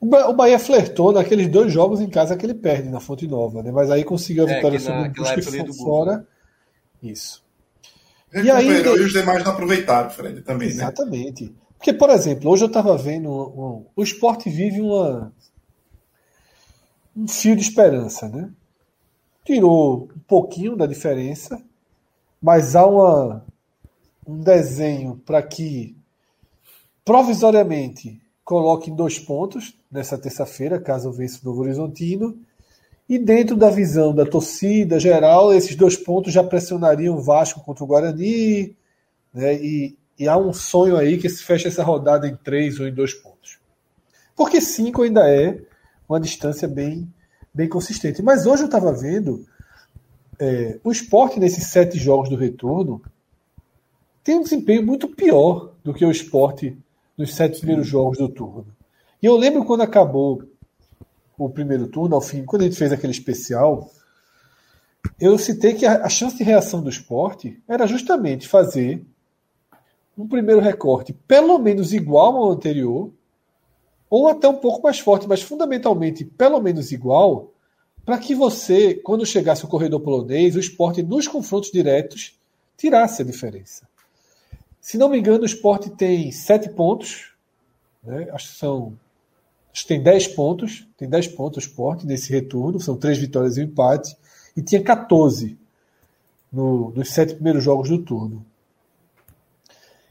O 0.00 0.32
Bahia 0.34 0.58
flertou 0.58 1.12
naqueles 1.12 1.48
dois 1.48 1.72
jogos 1.72 2.00
em 2.00 2.10
casa 2.10 2.36
que 2.36 2.44
ele 2.44 2.54
perde 2.54 2.90
na 2.90 3.00
Fonte 3.00 3.26
Nova, 3.26 3.62
né? 3.62 3.72
Mas 3.72 3.90
aí 3.90 4.04
conseguiu 4.04 4.46
a 4.46 4.50
é, 4.50 4.56
vitória 4.56 4.78
sobre 4.78 5.08
o 5.08 5.10
Brusque 5.10 5.78
fora. 5.78 6.26
Isso. 7.02 7.45
E, 8.42 8.50
aí, 8.50 8.68
e 8.68 8.88
os 8.88 9.12
demais 9.12 9.42
não 9.44 9.52
aproveitaram, 9.52 10.10
Fred, 10.10 10.42
também, 10.42 10.68
né? 10.68 10.74
Exatamente. 10.74 11.44
Né? 11.44 11.50
Porque, 11.76 11.92
por 11.92 12.10
exemplo, 12.10 12.50
hoje 12.50 12.64
eu 12.64 12.68
estava 12.68 12.96
vendo 12.96 13.30
um, 13.30 13.32
um, 13.32 13.86
o 13.94 14.02
esporte 14.02 14.50
vive 14.50 14.80
uma, 14.80 15.32
um 17.16 17.28
fio 17.28 17.54
de 17.54 17.62
esperança, 17.62 18.28
né? 18.28 18.50
Tirou 19.44 20.08
um 20.14 20.20
pouquinho 20.26 20.76
da 20.76 20.86
diferença, 20.86 21.62
mas 22.42 22.74
há 22.74 22.84
uma, 22.86 23.44
um 24.26 24.38
desenho 24.40 25.20
para 25.24 25.42
que 25.42 25.96
provisoriamente 27.04 28.20
coloque 28.44 28.90
dois 28.90 29.18
pontos 29.18 29.76
nessa 29.90 30.18
terça-feira, 30.18 30.80
caso 30.80 31.12
vença 31.12 31.40
o 31.42 31.44
Novo 31.44 31.62
Horizontino. 31.62 32.38
E 33.08 33.18
dentro 33.18 33.56
da 33.56 33.70
visão 33.70 34.14
da 34.14 34.26
torcida 34.26 34.98
geral, 34.98 35.54
esses 35.54 35.76
dois 35.76 35.96
pontos 35.96 36.32
já 36.32 36.42
pressionariam 36.42 37.16
o 37.16 37.22
Vasco 37.22 37.60
contra 37.60 37.84
o 37.84 37.86
Guarani. 37.86 38.76
Né? 39.32 39.54
E, 39.54 39.96
e 40.18 40.26
há 40.26 40.36
um 40.36 40.52
sonho 40.52 40.96
aí 40.96 41.18
que 41.18 41.28
se 41.28 41.42
feche 41.42 41.68
essa 41.68 41.84
rodada 41.84 42.26
em 42.26 42.34
três 42.36 42.80
ou 42.80 42.86
em 42.86 42.92
dois 42.92 43.14
pontos. 43.14 43.58
Porque 44.34 44.60
cinco 44.60 45.02
ainda 45.02 45.30
é 45.30 45.60
uma 46.08 46.20
distância 46.20 46.66
bem, 46.66 47.08
bem 47.54 47.68
consistente. 47.68 48.22
Mas 48.22 48.44
hoje 48.44 48.62
eu 48.62 48.66
estava 48.66 48.92
vendo 48.92 49.46
é, 50.38 50.78
o 50.82 50.90
esporte 50.90 51.40
nesses 51.40 51.68
sete 51.68 51.98
jogos 51.98 52.28
do 52.28 52.36
retorno 52.36 53.00
tem 54.22 54.36
um 54.36 54.42
desempenho 54.42 54.84
muito 54.84 55.08
pior 55.08 55.72
do 55.84 55.94
que 55.94 56.04
o 56.04 56.10
esporte 56.10 56.76
nos 57.16 57.34
sete 57.34 57.58
primeiros 57.58 57.86
jogos 57.86 58.18
do 58.18 58.28
turno. 58.28 58.66
E 59.22 59.26
eu 59.26 59.36
lembro 59.36 59.64
quando 59.64 59.82
acabou 59.82 60.42
o 61.38 61.48
primeiro 61.48 61.86
turno, 61.88 62.14
ao 62.14 62.20
fim, 62.20 62.44
quando 62.44 62.62
a 62.62 62.64
gente 62.64 62.76
fez 62.76 62.92
aquele 62.92 63.12
especial, 63.12 63.90
eu 65.20 65.38
citei 65.38 65.74
que 65.74 65.86
a, 65.86 66.04
a 66.04 66.08
chance 66.08 66.36
de 66.36 66.44
reação 66.44 66.82
do 66.82 66.90
esporte 66.90 67.62
era 67.68 67.86
justamente 67.86 68.48
fazer 68.48 69.04
um 70.16 70.26
primeiro 70.26 70.60
recorte 70.60 71.12
pelo 71.12 71.58
menos 71.58 71.92
igual 71.92 72.36
ao 72.36 72.50
anterior, 72.50 73.12
ou 74.08 74.28
até 74.28 74.48
um 74.48 74.56
pouco 74.56 74.82
mais 74.82 74.98
forte, 74.98 75.28
mas 75.28 75.42
fundamentalmente 75.42 76.24
pelo 76.24 76.60
menos 76.60 76.92
igual, 76.92 77.52
para 78.04 78.18
que 78.18 78.34
você, 78.34 78.94
quando 78.94 79.26
chegasse 79.26 79.64
o 79.64 79.68
corredor 79.68 80.00
polonês, 80.00 80.54
o 80.54 80.60
esporte 80.60 81.02
nos 81.02 81.26
confrontos 81.26 81.72
diretos 81.72 82.38
tirasse 82.76 83.22
a 83.22 83.24
diferença. 83.24 83.86
Se 84.80 84.96
não 84.96 85.08
me 85.08 85.18
engano, 85.18 85.42
o 85.42 85.46
esporte 85.46 85.90
tem 85.90 86.30
sete 86.30 86.68
pontos, 86.68 87.32
né? 88.04 88.28
acho 88.32 88.52
que 88.52 88.58
são. 88.58 88.96
Que 89.76 89.86
tem 89.86 90.02
dez 90.02 90.26
pontos, 90.26 90.88
tem 90.96 91.06
dez 91.06 91.28
pontos 91.28 91.62
o 91.62 91.68
esporte 91.68 92.06
nesse 92.06 92.32
retorno, 92.32 92.80
são 92.80 92.96
três 92.96 93.18
vitórias 93.18 93.58
e 93.58 93.60
um 93.60 93.64
empate, 93.64 94.16
e 94.56 94.62
tinha 94.62 94.82
14 94.82 95.54
no, 96.50 96.92
nos 96.92 97.10
sete 97.10 97.34
primeiros 97.34 97.62
jogos 97.62 97.90
do 97.90 97.98
turno. 97.98 98.42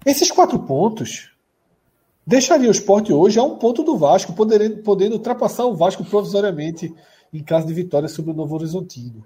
Esses 0.06 0.30
quatro 0.30 0.60
pontos 0.60 1.32
deixaria 2.28 2.68
o 2.68 2.72
esporte 2.72 3.12
hoje 3.12 3.40
a 3.40 3.44
um 3.44 3.58
ponto 3.58 3.82
do 3.82 3.98
Vasco, 3.98 4.34
podendo, 4.34 4.84
podendo 4.84 5.14
ultrapassar 5.14 5.66
o 5.66 5.76
Vasco 5.76 6.06
provisoriamente 6.06 6.94
em 7.34 7.42
caso 7.42 7.66
de 7.66 7.74
vitória 7.74 8.08
sobre 8.08 8.32
o 8.32 8.36
Novo 8.36 8.54
Horizontino. 8.54 9.26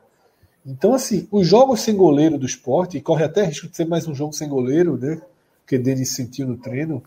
Então, 0.66 0.94
assim, 0.94 1.28
os 1.30 1.45
jogos 1.45 1.82
sem 1.82 1.98
goleiro 1.98 2.38
do 2.38 2.45
esporte, 2.45 2.98
e 2.98 3.02
corre 3.02 3.26
até 3.26 3.44
risco 3.44 3.68
de 3.68 3.76
ser 3.76 3.86
mais 3.86 4.07
um 4.07 4.16
jogo 4.16 4.32
sem 4.32 4.48
goleiro, 4.48 4.98
né? 4.98 5.22
Porque 5.64 5.78
Denis 5.78 6.16
sentiu 6.16 6.48
no 6.48 6.56
treino. 6.56 7.03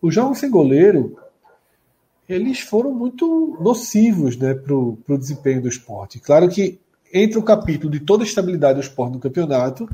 Os 0.00 0.12
jogos 0.12 0.38
sem 0.38 0.50
goleiro, 0.50 1.16
eles 2.28 2.60
foram 2.60 2.92
muito 2.92 3.56
nocivos 3.60 4.36
né, 4.36 4.54
para 4.54 4.74
o 4.74 5.18
desempenho 5.18 5.62
do 5.62 5.68
esporte. 5.68 6.20
Claro 6.20 6.48
que 6.48 6.80
entre 7.12 7.38
o 7.38 7.42
capítulo 7.42 7.90
de 7.90 8.00
toda 8.00 8.22
a 8.24 8.26
estabilidade 8.26 8.80
do 8.80 8.82
esporte 8.82 9.12
no 9.12 9.20
campeonato, 9.20 9.88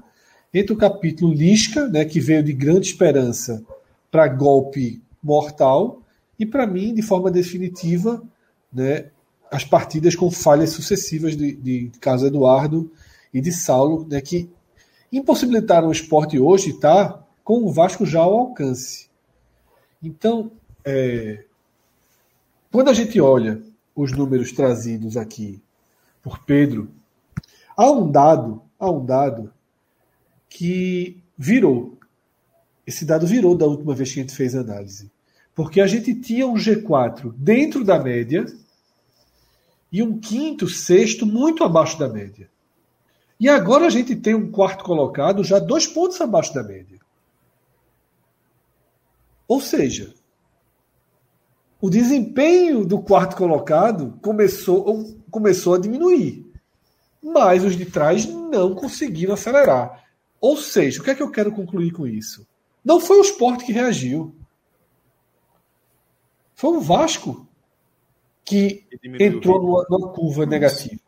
entre 0.52 0.72
o 0.72 0.76
capítulo 0.76 1.32
Lisca, 1.32 1.88
né, 1.88 2.04
que 2.04 2.20
veio 2.20 2.42
de 2.42 2.52
grande 2.52 2.88
esperança 2.88 3.62
para 4.10 4.28
golpe 4.28 5.02
mortal, 5.22 6.00
e 6.38 6.46
para 6.46 6.66
mim, 6.66 6.94
de 6.94 7.02
forma 7.02 7.30
definitiva, 7.30 8.22
né, 8.72 9.06
as 9.50 9.64
partidas 9.64 10.14
com 10.14 10.30
falhas 10.30 10.70
sucessivas 10.70 11.36
de, 11.36 11.52
de 11.54 11.90
Carlos 12.00 12.24
Eduardo 12.24 12.90
e 13.34 13.40
de 13.40 13.50
Saulo, 13.50 14.06
né, 14.08 14.20
que 14.20 14.48
impossibilitaram 15.12 15.88
o 15.88 15.92
esporte 15.92 16.38
hoje 16.38 16.70
estar 16.70 17.12
tá, 17.12 17.26
com 17.42 17.64
o 17.64 17.72
Vasco 17.72 18.06
já 18.06 18.20
ao 18.20 18.38
alcance. 18.38 19.08
Então, 20.02 20.52
é, 20.84 21.44
quando 22.70 22.88
a 22.88 22.94
gente 22.94 23.20
olha 23.20 23.62
os 23.94 24.12
números 24.12 24.52
trazidos 24.52 25.16
aqui 25.16 25.62
por 26.22 26.44
Pedro, 26.44 26.90
há 27.76 27.90
um 27.90 28.10
dado, 28.10 28.62
há 28.78 28.90
um 28.90 29.04
dado 29.04 29.52
que 30.48 31.22
virou. 31.36 31.98
Esse 32.86 33.04
dado 33.04 33.26
virou 33.26 33.56
da 33.56 33.66
última 33.66 33.94
vez 33.94 34.12
que 34.12 34.20
a 34.20 34.22
gente 34.22 34.34
fez 34.34 34.54
a 34.54 34.60
análise. 34.60 35.10
Porque 35.54 35.80
a 35.80 35.86
gente 35.86 36.14
tinha 36.14 36.46
um 36.46 36.54
G4 36.54 37.32
dentro 37.36 37.84
da 37.84 37.98
média 37.98 38.46
e 39.90 40.02
um 40.02 40.18
quinto, 40.18 40.68
sexto 40.68 41.26
muito 41.26 41.64
abaixo 41.64 41.98
da 41.98 42.08
média. 42.08 42.48
E 43.40 43.48
agora 43.48 43.86
a 43.86 43.90
gente 43.90 44.16
tem 44.16 44.34
um 44.34 44.50
quarto 44.50 44.84
colocado 44.84 45.44
já 45.44 45.58
dois 45.58 45.86
pontos 45.86 46.20
abaixo 46.20 46.52
da 46.54 46.62
média. 46.62 46.98
Ou 49.46 49.60
seja, 49.60 50.14
o 51.80 51.88
desempenho 51.88 52.84
do 52.84 53.00
quarto 53.00 53.36
colocado 53.36 54.18
começou, 54.20 55.16
começou 55.30 55.74
a 55.74 55.78
diminuir. 55.78 56.44
Mas 57.22 57.64
os 57.64 57.76
de 57.76 57.86
trás 57.86 58.26
não 58.26 58.74
conseguiram 58.74 59.34
acelerar. 59.34 60.04
Ou 60.40 60.56
seja, 60.56 61.00
o 61.00 61.04
que 61.04 61.10
é 61.10 61.14
que 61.14 61.22
eu 61.22 61.30
quero 61.30 61.52
concluir 61.52 61.92
com 61.92 62.06
isso? 62.06 62.46
Não 62.84 63.00
foi 63.00 63.18
o 63.18 63.22
esporte 63.22 63.64
que 63.64 63.72
reagiu. 63.72 64.34
Foi 66.54 66.76
o 66.76 66.80
Vasco 66.80 67.46
que 68.44 68.84
entrou 69.20 69.62
numa, 69.62 69.86
numa 69.88 70.12
curva 70.12 70.46
negativa. 70.46 71.00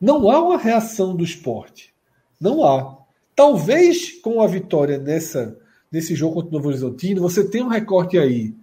Não 0.00 0.30
há 0.30 0.42
uma 0.42 0.58
reação 0.58 1.16
do 1.16 1.24
esporte. 1.24 1.94
Não 2.40 2.64
há. 2.64 2.98
Talvez 3.34 4.12
com 4.20 4.42
a 4.42 4.46
vitória 4.46 4.98
nessa, 4.98 5.58
nesse 5.90 6.14
jogo 6.14 6.34
contra 6.34 6.50
o 6.50 6.52
Novo 6.52 6.68
Horizontino, 6.68 7.22
você 7.22 7.48
tem 7.48 7.62
um 7.62 7.68
recorte 7.68 8.18
aí 8.18 8.54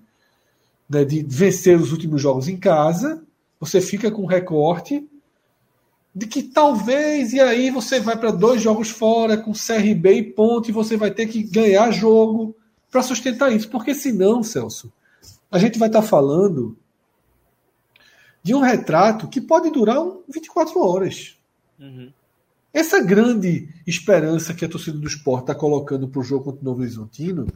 né, 0.93 1.03
de 1.03 1.23
vencer 1.23 1.79
os 1.79 1.91
últimos 1.91 2.21
jogos 2.21 2.47
em 2.47 2.57
casa, 2.57 3.23
você 3.59 3.81
fica 3.81 4.11
com 4.11 4.23
um 4.23 4.27
recorte 4.27 5.07
de 6.15 6.27
que 6.27 6.43
talvez, 6.43 7.33
e 7.33 7.39
aí 7.39 7.71
você 7.71 7.99
vai 7.99 8.15
para 8.15 8.29
dois 8.29 8.61
jogos 8.61 8.89
fora, 8.89 9.37
com 9.37 9.51
CRB 9.51 10.13
e 10.13 10.23
Ponte, 10.23 10.69
e 10.69 10.73
você 10.73 10.95
vai 10.95 11.09
ter 11.09 11.25
que 11.25 11.41
ganhar 11.43 11.89
jogo 11.91 12.55
para 12.91 13.01
sustentar 13.01 13.51
isso. 13.51 13.69
Porque 13.69 13.95
senão, 13.95 14.43
Celso, 14.43 14.93
a 15.51 15.57
gente 15.57 15.79
vai 15.79 15.89
estar 15.89 16.01
tá 16.01 16.07
falando 16.07 16.77
de 18.43 18.53
um 18.53 18.59
retrato 18.59 19.27
que 19.27 19.41
pode 19.41 19.71
durar 19.71 19.97
24 20.29 20.79
horas. 20.79 21.35
Uhum. 21.79 22.11
Essa 22.73 23.01
grande 23.01 23.69
esperança 23.85 24.53
que 24.53 24.65
a 24.65 24.69
torcida 24.69 24.97
do 24.97 25.07
esporte 25.07 25.43
está 25.43 25.55
colocando 25.55 26.07
para 26.07 26.19
o 26.19 26.23
jogo 26.23 26.45
contra 26.45 26.61
o 26.61 26.65
Novo 26.65 26.81
Horizontino, 26.81 27.47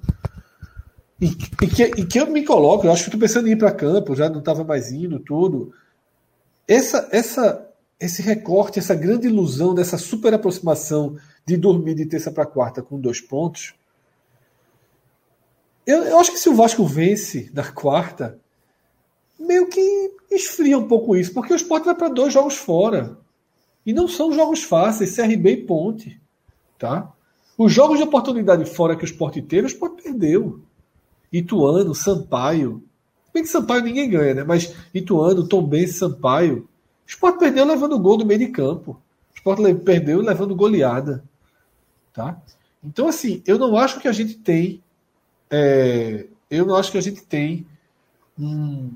e, 1.19 1.27
e, 1.27 1.67
que, 1.67 1.83
e 1.83 2.05
que 2.05 2.19
eu 2.19 2.27
me 2.27 2.43
coloco, 2.45 2.85
eu 2.85 2.91
acho 2.91 3.03
que 3.03 3.09
estou 3.09 3.19
pensando 3.19 3.47
em 3.47 3.51
ir 3.51 3.57
para 3.57 3.71
campo, 3.71 4.15
já 4.15 4.29
não 4.29 4.39
estava 4.39 4.63
mais 4.63 4.91
indo, 4.91 5.19
tudo. 5.19 5.73
Essa, 6.67 7.07
essa, 7.11 7.69
esse 7.99 8.21
recorte, 8.21 8.77
essa 8.77 8.93
grande 8.93 9.27
ilusão 9.27 9.73
dessa 9.73 9.97
super 9.97 10.33
aproximação 10.33 11.17
de 11.45 11.57
dormir 11.57 11.95
de 11.95 12.05
terça 12.05 12.31
para 12.31 12.45
quarta 12.45 12.81
com 12.83 12.99
dois 12.99 13.19
pontos. 13.19 13.73
Eu, 15.85 16.03
eu 16.03 16.19
acho 16.19 16.31
que 16.31 16.39
se 16.39 16.49
o 16.49 16.55
Vasco 16.55 16.85
vence 16.85 17.49
na 17.53 17.71
quarta, 17.71 18.39
meio 19.39 19.67
que 19.69 20.11
esfria 20.29 20.77
um 20.77 20.87
pouco 20.87 21.15
isso, 21.15 21.33
porque 21.33 21.53
o 21.53 21.55
esporte 21.55 21.85
vai 21.85 21.95
para 21.95 22.09
dois 22.09 22.33
jogos 22.33 22.57
fora. 22.57 23.17
E 23.85 23.93
não 23.93 24.07
são 24.07 24.33
jogos 24.33 24.63
fáceis, 24.63 25.15
CRB 25.15 25.51
e 25.51 25.63
Ponte. 25.63 26.21
Tá? 26.77 27.11
Os 27.57 27.71
jogos 27.71 27.97
de 27.97 28.03
oportunidade 28.03 28.65
fora 28.65 28.95
que 28.95 29.03
o 29.03 29.05
esporte 29.05 29.41
teve, 29.41 29.63
o 29.63 29.67
esporte 29.67 30.03
perdeu. 30.03 30.61
Ituano, 31.31 31.93
Sampaio. 31.93 32.83
Bem 33.33 33.43
que 33.43 33.49
Sampaio 33.49 33.83
ninguém 33.83 34.09
ganha, 34.09 34.33
né? 34.33 34.43
Mas 34.43 34.75
Ituano, 34.93 35.47
Tombense, 35.47 35.93
Sampaio. 35.93 36.67
O 37.05 37.09
esporte 37.09 37.39
perdeu 37.39 37.65
levando 37.65 37.99
gol 37.99 38.17
do 38.17 38.25
meio 38.25 38.39
de 38.39 38.47
campo. 38.47 39.01
O 39.31 39.35
esporte 39.35 39.61
perdeu 39.75 40.21
levando 40.21 40.55
goleada. 40.55 41.23
Tá? 42.13 42.41
Então, 42.83 43.07
assim, 43.07 43.43
eu 43.45 43.59
não 43.59 43.77
acho 43.77 43.99
que 43.99 44.07
a 44.07 44.11
gente 44.11 44.35
tem. 44.35 44.81
É, 45.49 46.25
eu 46.49 46.65
não 46.65 46.75
acho 46.75 46.91
que 46.91 46.97
a 46.97 47.01
gente 47.01 47.23
tem 47.23 47.65
um, 48.37 48.91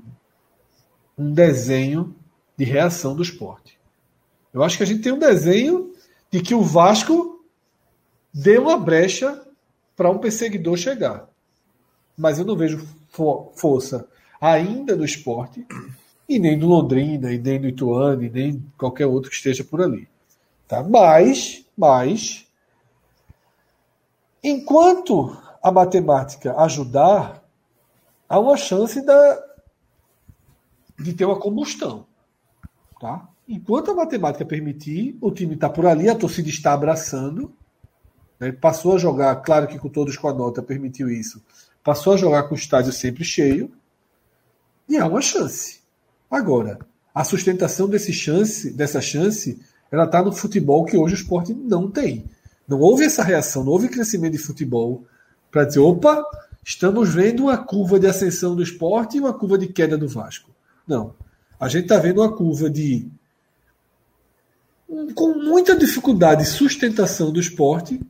um 1.16 1.32
desenho 1.32 2.14
de 2.56 2.64
reação 2.64 3.14
do 3.14 3.22
esporte. 3.22 3.78
Eu 4.52 4.62
acho 4.62 4.76
que 4.76 4.82
a 4.82 4.86
gente 4.86 5.02
tem 5.02 5.12
um 5.12 5.18
desenho 5.18 5.92
de 6.30 6.40
que 6.40 6.54
o 6.54 6.62
Vasco 6.62 7.44
deu 8.32 8.62
uma 8.62 8.76
brecha 8.76 9.42
para 9.96 10.10
um 10.10 10.18
perseguidor 10.18 10.76
chegar. 10.76 11.28
Mas 12.16 12.38
eu 12.38 12.44
não 12.44 12.56
vejo 12.56 12.86
força 13.54 14.08
ainda 14.40 14.96
do 14.96 15.04
esporte, 15.04 15.66
e 16.28 16.38
nem 16.38 16.58
do 16.58 16.66
Londrina, 16.66 17.32
e 17.32 17.38
nem 17.38 17.60
do 17.60 17.68
Ituano, 17.68 18.22
e 18.24 18.30
nem 18.30 18.64
qualquer 18.76 19.06
outro 19.06 19.30
que 19.30 19.36
esteja 19.36 19.62
por 19.62 19.82
ali. 19.82 20.08
Tá? 20.66 20.82
Mas, 20.82 21.64
mas 21.76 22.46
enquanto 24.42 25.36
a 25.62 25.70
matemática 25.70 26.56
ajudar, 26.58 27.42
há 28.28 28.38
uma 28.38 28.56
chance 28.56 29.04
da, 29.04 29.42
de 30.98 31.12
ter 31.12 31.24
uma 31.24 31.38
combustão. 31.38 32.06
Tá? 33.00 33.28
Enquanto 33.46 33.90
a 33.90 33.94
matemática 33.94 34.44
permitir, 34.44 35.16
o 35.20 35.30
time 35.30 35.54
está 35.54 35.68
por 35.68 35.86
ali, 35.86 36.08
a 36.08 36.14
torcida 36.14 36.48
está 36.48 36.72
abraçando. 36.72 37.52
Né? 38.40 38.50
Passou 38.50 38.94
a 38.94 38.98
jogar, 38.98 39.36
claro 39.36 39.68
que 39.68 39.78
com 39.78 39.88
todos 39.88 40.16
com 40.16 40.28
a 40.28 40.34
nota 40.34 40.62
permitiu 40.62 41.08
isso. 41.10 41.42
Passou 41.82 42.14
a 42.14 42.16
jogar 42.16 42.44
com 42.44 42.54
o 42.54 42.58
estádio 42.58 42.92
sempre 42.92 43.24
cheio. 43.24 43.70
E 44.88 44.96
há 44.96 45.06
uma 45.06 45.20
chance. 45.20 45.80
Agora, 46.30 46.78
a 47.14 47.24
sustentação 47.24 47.88
desse 47.88 48.12
chance, 48.12 48.72
dessa 48.72 49.00
chance, 49.00 49.60
ela 49.90 50.04
está 50.04 50.22
no 50.22 50.32
futebol 50.32 50.84
que 50.84 50.96
hoje 50.96 51.14
o 51.14 51.16
esporte 51.16 51.52
não 51.52 51.90
tem. 51.90 52.24
Não 52.66 52.80
houve 52.80 53.04
essa 53.04 53.22
reação, 53.22 53.64
não 53.64 53.72
houve 53.72 53.88
crescimento 53.88 54.32
de 54.32 54.38
futebol 54.38 55.04
para 55.50 55.64
dizer, 55.64 55.80
opa, 55.80 56.24
estamos 56.64 57.12
vendo 57.14 57.44
uma 57.44 57.58
curva 57.58 58.00
de 58.00 58.06
ascensão 58.06 58.56
do 58.56 58.62
esporte 58.62 59.16
e 59.16 59.20
uma 59.20 59.34
curva 59.34 59.58
de 59.58 59.66
queda 59.66 59.98
do 59.98 60.08
Vasco. 60.08 60.50
Não. 60.86 61.14
A 61.60 61.68
gente 61.68 61.84
está 61.84 61.98
vendo 61.98 62.20
uma 62.22 62.34
curva 62.34 62.70
de 62.70 63.10
com 65.14 65.34
muita 65.34 65.76
dificuldade 65.76 66.44
sustentação 66.44 67.32
do 67.32 67.40
esporte 67.40 68.00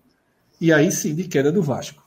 e 0.60 0.72
aí 0.72 0.90
sim 0.90 1.14
de 1.14 1.24
queda 1.24 1.52
do 1.52 1.62
Vasco. 1.62 2.01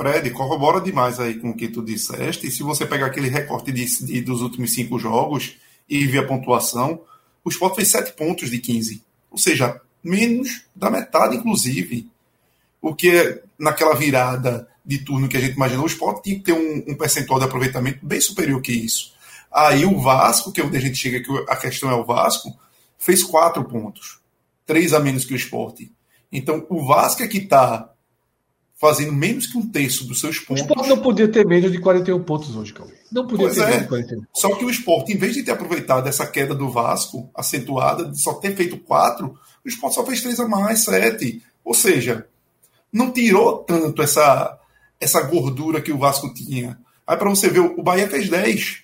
Fred, 0.00 0.30
corrobora 0.30 0.80
demais 0.80 1.20
aí 1.20 1.34
com 1.34 1.50
o 1.50 1.54
que 1.54 1.68
tu 1.68 1.84
disseste. 1.84 2.46
E 2.46 2.50
se 2.50 2.62
você 2.62 2.86
pegar 2.86 3.04
aquele 3.04 3.28
recorte 3.28 3.70
de, 3.70 3.84
de, 4.06 4.22
dos 4.22 4.40
últimos 4.40 4.72
cinco 4.72 4.98
jogos 4.98 5.58
e 5.86 6.06
ver 6.06 6.20
a 6.20 6.26
pontuação, 6.26 7.02
o 7.44 7.50
Sport 7.50 7.74
fez 7.76 7.88
sete 7.88 8.14
pontos 8.14 8.50
de 8.50 8.58
15. 8.60 9.04
Ou 9.30 9.36
seja, 9.36 9.78
menos 10.02 10.62
da 10.74 10.88
metade, 10.88 11.36
inclusive. 11.36 12.08
O 12.80 12.94
que 12.94 13.10
é, 13.10 13.42
naquela 13.58 13.94
virada 13.94 14.66
de 14.82 15.04
turno 15.04 15.28
que 15.28 15.36
a 15.36 15.40
gente 15.40 15.56
imaginou, 15.56 15.84
o 15.84 15.88
Sport 15.88 16.24
tinha 16.24 16.36
que 16.36 16.44
ter 16.44 16.54
um, 16.54 16.92
um 16.92 16.96
percentual 16.96 17.38
de 17.38 17.44
aproveitamento 17.44 17.98
bem 18.00 18.22
superior 18.22 18.62
que 18.62 18.72
isso. 18.72 19.12
Aí 19.52 19.84
o 19.84 20.00
Vasco, 20.00 20.50
que 20.50 20.62
é 20.62 20.64
onde 20.64 20.78
a 20.78 20.80
gente 20.80 20.96
chega, 20.96 21.20
que 21.20 21.30
a 21.46 21.56
questão 21.56 21.90
é 21.90 21.94
o 21.94 22.06
Vasco, 22.06 22.58
fez 22.96 23.22
quatro 23.22 23.62
pontos. 23.66 24.18
Três 24.64 24.94
a 24.94 24.98
menos 24.98 25.26
que 25.26 25.34
o 25.34 25.36
esporte. 25.36 25.92
Então, 26.32 26.64
o 26.70 26.86
Vasco 26.86 27.22
é 27.22 27.28
que 27.28 27.36
está 27.36 27.89
fazendo 28.80 29.12
menos 29.12 29.46
que 29.46 29.58
um 29.58 29.68
terço 29.68 30.06
dos 30.06 30.20
seus 30.20 30.38
pontos. 30.38 30.62
O 30.62 30.66
esporte 30.66 30.88
não 30.88 30.98
podia 30.98 31.28
ter 31.28 31.46
menos 31.46 31.70
de 31.70 31.78
41 31.78 32.22
pontos 32.22 32.56
hoje, 32.56 32.72
Cauê. 32.72 32.94
Não 33.12 33.26
podia 33.26 33.46
pois 33.46 33.54
ter 33.54 33.62
é. 33.64 33.66
menos 33.66 33.82
de 33.82 33.88
41. 33.88 34.22
Só 34.34 34.56
que 34.56 34.64
o 34.64 34.70
esporte, 34.70 35.12
em 35.12 35.18
vez 35.18 35.34
de 35.34 35.42
ter 35.42 35.50
aproveitado 35.50 36.08
essa 36.08 36.26
queda 36.26 36.54
do 36.54 36.70
Vasco, 36.70 37.28
acentuada, 37.34 38.06
de 38.06 38.20
só 38.20 38.32
ter 38.34 38.56
feito 38.56 38.78
quatro, 38.78 39.38
o 39.62 39.68
esporte 39.68 39.96
só 39.96 40.06
fez 40.06 40.22
três 40.22 40.40
a 40.40 40.48
mais, 40.48 40.84
sete. 40.84 41.42
Ou 41.62 41.74
seja, 41.74 42.26
não 42.90 43.12
tirou 43.12 43.58
tanto 43.58 44.00
essa, 44.00 44.58
essa 44.98 45.20
gordura 45.20 45.82
que 45.82 45.92
o 45.92 45.98
Vasco 45.98 46.32
tinha. 46.32 46.78
Aí 47.06 47.18
para 47.18 47.28
você 47.28 47.50
ver, 47.50 47.60
o 47.60 47.82
Bahia 47.82 48.08
fez 48.08 48.30
10 48.30 48.78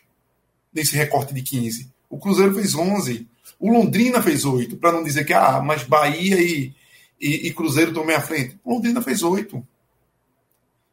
nesse 0.74 0.94
recorte 0.94 1.32
de 1.32 1.40
15. 1.40 1.88
O 2.10 2.18
Cruzeiro 2.18 2.54
fez 2.54 2.74
11. 2.74 3.26
O 3.58 3.72
Londrina 3.72 4.22
fez 4.22 4.44
8. 4.44 4.76
Para 4.76 4.92
não 4.92 5.02
dizer 5.02 5.24
que, 5.24 5.32
ah, 5.32 5.62
mas 5.64 5.84
Bahia 5.84 6.38
e, 6.38 6.74
e, 7.18 7.46
e 7.46 7.52
Cruzeiro 7.54 7.92
estão 7.92 8.06
à 8.14 8.20
frente. 8.20 8.58
O 8.62 8.74
Londrina 8.74 9.00
fez 9.00 9.22
8. 9.22 9.66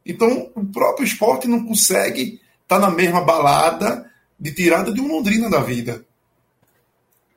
Então, 0.05 0.51
o 0.55 0.65
próprio 0.65 1.05
esporte 1.05 1.47
não 1.47 1.65
consegue 1.65 2.41
estar 2.61 2.79
tá 2.79 2.79
na 2.79 2.91
mesma 2.91 3.21
balada 3.21 4.09
de 4.39 4.51
tirada 4.53 4.91
de 4.91 4.99
um 4.99 5.07
Londrina 5.07 5.49
da 5.49 5.61
vida. 5.61 6.05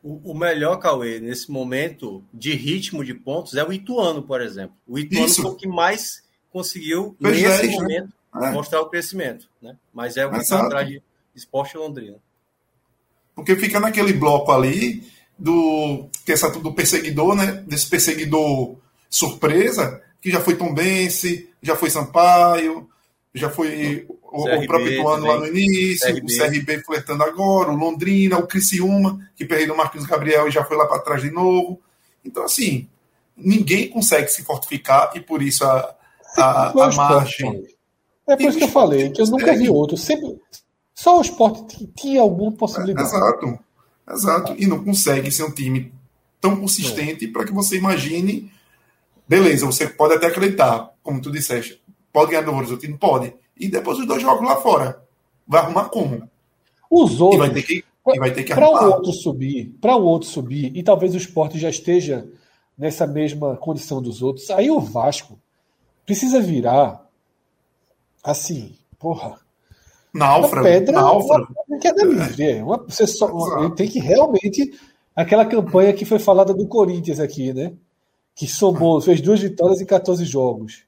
O, 0.03 0.33
o 0.33 0.35
melhor, 0.35 0.77
Cauê, 0.77 1.21
nesse 1.21 1.51
momento 1.51 2.23
de 2.33 2.55
ritmo 2.55 3.05
de 3.05 3.15
pontos 3.15 3.55
é 3.55 3.65
o 3.65 3.73
Ituano, 3.73 4.23
por 4.23 4.41
exemplo. 4.41 4.77
O 4.87 4.99
Ituano 4.99 5.27
Isso. 5.27 5.43
foi 5.43 5.51
o 5.51 5.55
que 5.55 5.69
mais 5.69 6.23
conseguiu, 6.51 7.17
Fez 7.21 7.43
nesse 7.43 7.63
10, 7.63 7.71
né? 7.71 7.77
momento, 7.77 8.13
né? 8.35 8.51
mostrar 8.51 8.81
o 8.81 8.89
crescimento. 8.89 9.49
Né? 9.61 9.77
Mas 9.93 10.17
é 10.17 10.27
o 10.27 10.31
que 10.31 10.39
está 10.39 10.65
atrás 10.65 10.89
de 10.89 11.03
esporte 11.35 11.77
Londrina. 11.77 12.19
Porque 13.35 13.55
fica 13.57 13.79
naquele 13.79 14.13
bloco 14.13 14.51
ali 14.51 15.07
do 15.39 16.09
que 16.25 16.33
essa 16.33 16.51
do 16.51 16.73
perseguidor, 16.73 17.37
né? 17.37 17.65
Desse 17.67 17.87
perseguidor 17.87 18.77
surpresa, 19.11 20.03
que 20.21 20.31
já 20.31 20.41
foi 20.41 20.57
Tombense, 20.57 21.49
já 21.63 21.77
foi 21.77 21.91
Sampaio, 21.91 22.89
já 23.35 23.51
foi 23.51 24.07
o, 24.23 24.45
CRB, 24.45 24.65
o 24.65 24.67
próprio 24.67 24.93
Ituano 24.93 25.27
lá 25.27 25.39
no 25.39 25.47
início, 25.47 26.15
CRB. 26.15 26.21
o 26.21 26.39
CRB 26.39 26.83
flertando 26.85 27.23
agora, 27.23 27.71
o 27.71 27.77
Londrina, 27.77 28.39
o 28.39 28.47
Criciúma, 28.47 29.19
que 29.37 29.45
perdeu 29.45 29.75
o 29.75 29.77
Marquinhos 29.77 30.07
Gabriel 30.07 30.49
e 30.49 30.51
já 30.51 30.65
foi 30.65 30.77
lá 30.77 30.87
para 30.87 31.01
trás 31.01 31.23
de 31.23 31.31
novo. 31.31 31.81
Então, 32.25 32.45
assim, 32.45 32.89
ninguém 33.37 33.89
consegue 33.89 34.29
se 34.29 34.43
fortificar 34.43 35.13
e 35.15 35.21
por 35.21 35.43
isso 35.43 35.65
a, 35.65 35.95
a, 36.37 36.69
a 36.71 36.93
margem. 36.93 37.67
É 38.29 38.37
por 38.37 38.47
isso 38.47 38.59
que 38.59 38.65
eu 38.65 38.69
falei, 38.69 39.11
que 39.11 39.23
eu 39.23 39.27
nunca 39.27 39.57
vi 39.57 39.69
outro. 39.69 39.97
Sempre, 39.97 40.37
só 40.95 41.19
o 41.19 41.21
esporte 41.21 41.87
tinha 41.95 42.21
alguma 42.21 42.53
possibilidade. 42.53 43.07
É, 43.07 43.17
exato, 43.17 43.59
exato. 44.11 44.55
E 44.59 44.67
não 44.67 44.83
consegue 44.83 45.31
ser 45.31 45.45
um 45.45 45.53
time 45.53 45.93
tão 46.41 46.57
consistente 46.57 47.29
para 47.29 47.45
que 47.45 47.53
você 47.53 47.77
imagine. 47.77 48.51
Beleza, 49.29 49.67
você 49.67 49.89
pode 49.89 50.15
até 50.15 50.27
acreditar, 50.27 50.91
como 51.03 51.21
tu 51.21 51.31
disseste, 51.31 51.83
pode 52.13 52.31
ganhar 52.31 52.43
do 52.43 52.55
Horizontino? 52.55 52.99
Pode. 52.99 53.35
E 53.57 53.69
depois 53.69 53.99
os 53.99 54.07
dois 54.07 54.23
jogos 54.23 54.47
lá 54.47 54.57
fora. 54.57 55.03
Vai 55.47 55.61
arrumar 55.61 55.85
como? 55.87 56.29
Os 56.91 57.21
outros. 57.21 57.35
E 57.35 57.47
vai 57.47 57.51
ter 57.55 57.63
que, 57.63 57.85
vai 58.19 58.31
ter 58.33 58.45
que 58.45 58.55
Para 58.55 58.69
o 58.69 58.93
outro 58.93 59.13
subir, 59.13 59.75
para 59.81 59.97
o 59.97 60.05
outro 60.05 60.29
subir, 60.29 60.73
e 60.75 60.83
talvez 60.83 61.15
o 61.15 61.19
esporte 61.19 61.59
já 61.59 61.69
esteja 61.69 62.29
nessa 62.77 63.07
mesma 63.07 63.57
condição 63.57 64.03
dos 64.03 64.23
outros, 64.23 64.51
aí 64.51 64.71
o 64.71 64.81
Vasco 64.81 65.39
precisa 66.05 66.41
virar 66.41 67.05
assim, 68.23 68.77
porra, 68.99 69.39
Náufrago. 70.17 70.67
pedra, 70.67 70.93
náufrago. 70.93 71.55
Uma 71.69 71.79
queda 71.79 72.05
livre. 72.05 72.45
É. 72.45 72.63
Uma, 72.63 72.79
você 72.79 73.07
só, 73.07 73.27
uma, 73.27 73.75
tem 73.75 73.89
que 73.89 73.99
realmente. 73.99 74.73
Aquela 75.15 75.47
campanha 75.47 75.95
que 75.95 76.05
foi 76.05 76.19
falada 76.19 76.53
do 76.53 76.67
Corinthians 76.67 77.19
aqui, 77.19 77.53
né? 77.53 77.73
Que 78.37 78.47
somou, 78.47 79.01
fez 79.01 79.21
duas 79.21 79.41
vitórias 79.41 79.81
em 79.81 79.85
14 79.85 80.25
jogos. 80.25 80.85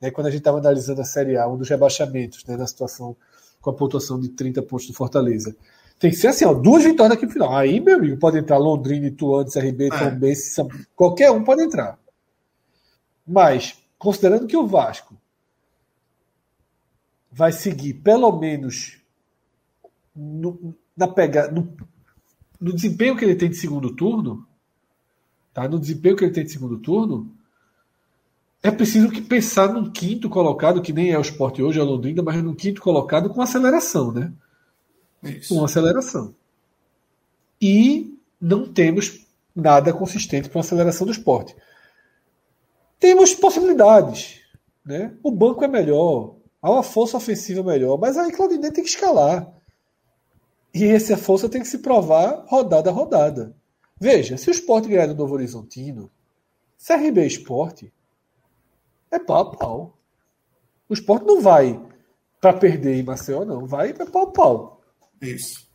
Né, 0.00 0.12
quando 0.12 0.28
a 0.28 0.30
gente 0.30 0.40
estava 0.40 0.58
analisando 0.58 1.00
a 1.00 1.04
Série 1.04 1.36
A, 1.36 1.48
um 1.48 1.56
dos 1.56 1.68
rebaixamentos, 1.68 2.44
né, 2.44 2.56
na 2.56 2.66
situação 2.66 3.16
com 3.60 3.70
a 3.70 3.74
pontuação 3.74 4.20
de 4.20 4.28
30 4.28 4.62
pontos 4.62 4.86
do 4.86 4.94
Fortaleza. 4.94 5.56
Tem 5.98 6.10
que 6.10 6.16
ser 6.16 6.28
assim, 6.28 6.46
ó, 6.46 6.54
duas 6.54 6.84
vitórias 6.84 7.16
aqui 7.16 7.26
no 7.26 7.32
final. 7.32 7.54
Aí, 7.54 7.78
meu 7.80 7.96
amigo, 7.96 8.16
pode 8.16 8.38
entrar 8.38 8.56
Londrina, 8.56 9.06
Ituano, 9.06 9.50
CRB, 9.50 9.88
é. 9.88 9.98
Tombense, 9.98 10.62
qualquer 10.94 11.30
um 11.30 11.44
pode 11.44 11.62
entrar. 11.62 11.98
Mas, 13.26 13.76
considerando 13.98 14.46
que 14.46 14.56
o 14.56 14.66
Vasco 14.66 15.14
vai 17.30 17.52
seguir 17.52 17.94
pelo 17.94 18.32
menos 18.38 18.98
no, 20.16 20.74
na 20.96 21.06
pega, 21.06 21.50
no, 21.50 21.76
no, 22.60 22.72
desempenho 22.72 23.16
que 23.16 23.24
ele 23.24 23.36
tem 23.36 23.48
de 23.48 23.56
segundo 23.56 23.94
turno, 23.94 24.46
tá? 25.52 25.68
No 25.68 25.78
desempenho 25.78 26.16
que 26.16 26.24
ele 26.24 26.32
tem 26.32 26.44
de 26.44 26.52
segundo 26.52 26.78
turno, 26.78 27.30
é 28.62 28.70
preciso 28.70 29.10
que 29.10 29.20
pensar 29.20 29.72
num 29.72 29.90
quinto 29.90 30.28
colocado, 30.28 30.82
que 30.82 30.92
nem 30.92 31.10
é 31.10 31.18
o 31.18 31.22
esporte 31.22 31.62
hoje, 31.62 31.78
é 31.78 31.82
o 31.82 31.86
Londrina, 31.86 32.22
mas 32.22 32.42
num 32.42 32.54
quinto 32.54 32.80
colocado 32.80 33.30
com 33.30 33.40
aceleração, 33.40 34.12
né? 34.12 34.32
Isso. 35.22 35.54
Com 35.54 35.64
aceleração. 35.64 36.34
E 37.60 38.18
não 38.40 38.66
temos 38.66 39.26
nada 39.54 39.92
consistente 39.92 40.48
para 40.48 40.60
aceleração 40.60 41.06
do 41.06 41.12
esporte. 41.12 41.54
Temos 42.98 43.34
possibilidades. 43.34 44.40
Né? 44.84 45.14
O 45.22 45.30
banco 45.30 45.64
é 45.64 45.68
melhor, 45.68 46.36
Há 46.62 46.70
uma 46.70 46.82
força 46.82 47.16
ofensiva 47.16 47.62
melhor, 47.62 47.98
mas 47.98 48.18
aí 48.18 48.30
Claudinei 48.32 48.70
tem 48.70 48.84
que 48.84 48.90
escalar. 48.90 49.50
E 50.74 50.84
essa 50.84 51.16
força 51.16 51.48
tem 51.48 51.62
que 51.62 51.68
se 51.68 51.78
provar 51.78 52.44
rodada 52.46 52.90
a 52.90 52.92
rodada. 52.92 53.56
Veja, 54.00 54.36
se 54.36 54.48
o 54.48 54.50
esporte 54.50 54.88
ganhar 54.88 55.06
do 55.06 55.14
Novo 55.14 55.34
Horizontino, 55.34 56.10
CRB 56.84 57.26
Esporte 57.26 57.92
é 59.10 59.18
pau 59.18 59.42
a 59.42 59.56
pau. 59.56 59.98
O 60.88 60.94
esporte 60.94 61.26
não 61.26 61.40
vai 61.40 61.80
para 62.40 62.54
perder 62.54 62.96
em 62.96 63.02
Maceió, 63.02 63.44
não. 63.44 63.66
Vai 63.66 63.92
para 63.92 64.06
pau 64.06 64.22
a 64.22 64.32
pau. 64.32 64.82
Isso. 65.20 65.68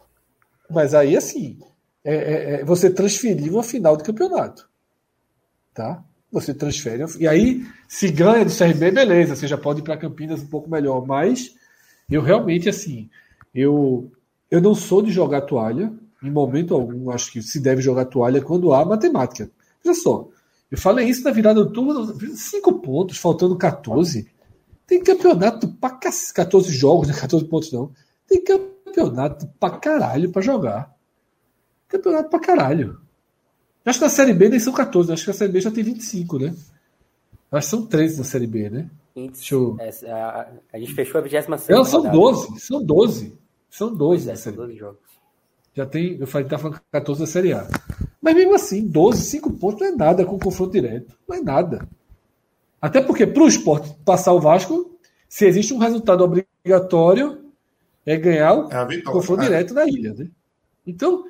Mas 0.70 0.96
aí, 0.96 1.16
assim, 1.16 1.60
é, 2.04 2.16
é, 2.16 2.54
é, 2.54 2.66
você 2.66 2.90
transferir 2.90 3.54
uma 3.54 3.64
final 3.64 3.96
de 3.96 4.04
campeonato. 4.04 4.68
Tá? 5.74 6.04
você 6.36 6.54
transfere. 6.54 7.04
E 7.18 7.28
aí, 7.28 7.66
se 7.88 8.12
ganha 8.12 8.44
do 8.44 8.56
CRB, 8.56 8.92
beleza, 8.92 9.36
você 9.36 9.48
já 9.48 9.58
pode 9.58 9.80
ir 9.80 9.84
para 9.84 9.96
Campinas 9.98 10.42
um 10.42 10.48
pouco 10.48 10.70
melhor. 10.70 11.06
Mas 11.06 11.56
eu 12.10 12.22
realmente, 12.22 12.68
assim, 12.68 13.10
eu, 13.54 14.12
eu 14.52 14.60
não 14.60 14.76
sou 14.76 15.02
de 15.02 15.12
jogar 15.12 15.42
toalha, 15.42 15.94
em 16.24 16.32
momento 16.32 16.74
algum, 16.74 17.10
acho 17.12 17.32
que 17.32 17.42
se 17.42 17.60
deve 17.60 17.82
jogar 17.82 18.06
toalha 18.06 18.42
quando 18.42 18.74
há 18.74 18.84
matemática. 18.86 19.50
Veja 19.84 20.00
só, 20.00 20.28
eu 20.72 20.78
falei 20.78 21.08
isso 21.08 21.24
na 21.24 21.32
virada 21.32 21.64
do 21.64 21.72
turno, 21.72 22.18
cinco 22.36 22.80
pontos, 22.80 23.18
faltando 23.18 23.58
14. 23.58 24.28
Tem 24.88 25.04
campeonato 25.04 25.68
para 25.68 26.00
14 26.34 26.72
jogos, 26.72 27.08
não 27.08 27.16
é 27.16 27.20
14 27.20 27.46
pontos 27.46 27.72
não. 27.72 27.92
Tem 28.28 28.44
campeonato 28.44 29.48
para 29.60 29.78
caralho 29.78 30.32
para 30.32 30.42
jogar. 30.42 30.96
Campeonato 31.88 32.30
para 32.30 32.40
caralho. 32.40 33.00
Acho 33.86 34.00
que 34.00 34.06
na 34.06 34.10
Série 34.10 34.34
B 34.34 34.50
nem 34.50 34.60
são 34.60 34.74
14, 34.74 35.12
acho 35.12 35.24
que 35.26 35.32
a 35.32 35.34
Série 35.34 35.52
B 35.52 35.62
já 35.62 35.70
tem 35.70 35.84
25, 35.84 36.40
né? 36.40 36.56
Acho 37.52 37.68
que 37.68 37.72
são 37.72 37.86
13 37.86 38.18
na 38.18 38.24
Série 38.24 38.48
B, 38.48 38.70
né? 38.70 38.90
Eu... 39.16 39.78
é, 39.80 40.12
a, 40.12 40.52
a, 40.74 40.80
gente 40.80 40.94
fechou 40.94 41.20
a 41.20 41.22
26 41.22 41.70
Não, 41.70 41.86
são 41.86 42.02
12. 42.12 42.60
São 42.60 42.84
12. 42.84 43.40
São 43.70 43.96
12 43.96 44.30
é, 44.30 44.36
são 44.36 44.54
12 44.54 44.76
jogos. 44.76 45.00
Já 45.76 45.86
tem, 45.86 46.18
eu 46.18 46.26
falei 46.26 46.46
que 46.46 46.52
tá 46.52 46.58
falando 46.58 46.80
14 46.90 47.20
da 47.20 47.28
Série 47.28 47.52
A. 47.52 47.68
Mas 48.22 48.34
mesmo 48.34 48.56
assim, 48.56 48.88
12, 48.88 49.22
5 49.24 49.54
pontos 49.54 49.82
não 49.82 49.88
é 49.88 49.92
nada 49.92 50.26
com 50.26 50.40
confronto 50.40 50.72
direto. 50.72 51.14
Não 51.28 51.36
é 51.36 51.42
nada. 51.42 51.88
Até 52.82 53.02
porque, 53.02 53.28
para 53.28 53.44
o 53.44 53.48
esporte 53.48 53.94
passar 54.06 54.32
o 54.32 54.40
Vasco, 54.40 54.98
se 55.28 55.46
existe 55.46 55.74
um 55.74 55.78
resultado 55.78 56.24
obrigatório, 56.24 57.44
é 58.06 58.16
ganhar 58.16 58.54
o 58.54 58.72
é 58.72 59.02
confronto 59.02 59.42
é. 59.42 59.46
direto 59.46 59.74
na 59.74 59.86
ilha. 59.86 60.14
Né? 60.14 60.30
Então, 60.88 61.26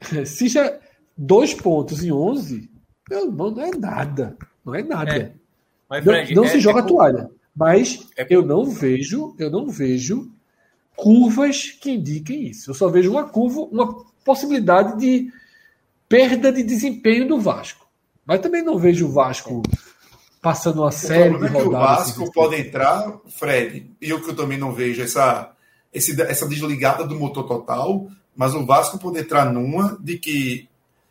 se 0.26 0.48
já 0.48 0.76
dois 1.16 1.54
pontos 1.54 2.02
em 2.02 2.10
11, 2.10 2.68
meu 3.08 3.26
irmão, 3.26 3.50
não 3.52 3.62
é 3.62 3.70
nada. 3.70 4.36
Não 4.64 4.74
é 4.74 4.82
nada. 4.82 5.16
É. 5.16 5.32
Mas, 5.88 6.04
Fred, 6.04 6.34
não, 6.34 6.42
não 6.42 6.50
se 6.50 6.56
é, 6.56 6.60
joga 6.60 6.80
a 6.80 6.84
toalha. 6.84 7.30
Mas 7.54 8.08
eu 8.28 8.44
não 8.44 8.64
vejo, 8.64 9.34
eu 9.38 9.50
não 9.50 9.68
vejo 9.68 10.32
curvas 10.98 11.70
que 11.80 11.92
indiquem 11.92 12.48
isso. 12.48 12.70
Eu 12.70 12.74
só 12.74 12.88
vejo 12.88 13.12
uma 13.12 13.24
curva, 13.24 13.60
uma 13.60 14.04
possibilidade 14.24 14.98
de 14.98 15.32
perda 16.08 16.52
de 16.52 16.64
desempenho 16.64 17.28
do 17.28 17.40
Vasco. 17.40 17.86
Mas 18.26 18.40
também 18.40 18.62
não 18.62 18.76
vejo 18.76 19.06
o 19.06 19.12
Vasco 19.12 19.62
passando 20.42 20.82
uma 20.82 20.90
série 20.90 21.38
de 21.38 21.46
rodadas. 21.46 21.62
É 21.62 21.66
o 21.66 21.70
Vasco 21.70 22.32
pode 22.32 22.56
entrar, 22.56 23.20
Fred, 23.28 23.90
e 24.00 24.10
eu 24.10 24.20
que 24.20 24.30
eu 24.30 24.36
também 24.36 24.58
não 24.58 24.72
vejo 24.72 25.00
essa, 25.00 25.52
esse, 25.94 26.20
essa 26.20 26.46
desligada 26.48 27.06
do 27.06 27.14
motor 27.14 27.46
total, 27.46 28.08
mas 28.36 28.54
o 28.54 28.66
Vasco 28.66 28.98
pode 28.98 29.20
entrar 29.20 29.52
numa 29.52 29.96
de 30.00 30.18
que 30.18 30.68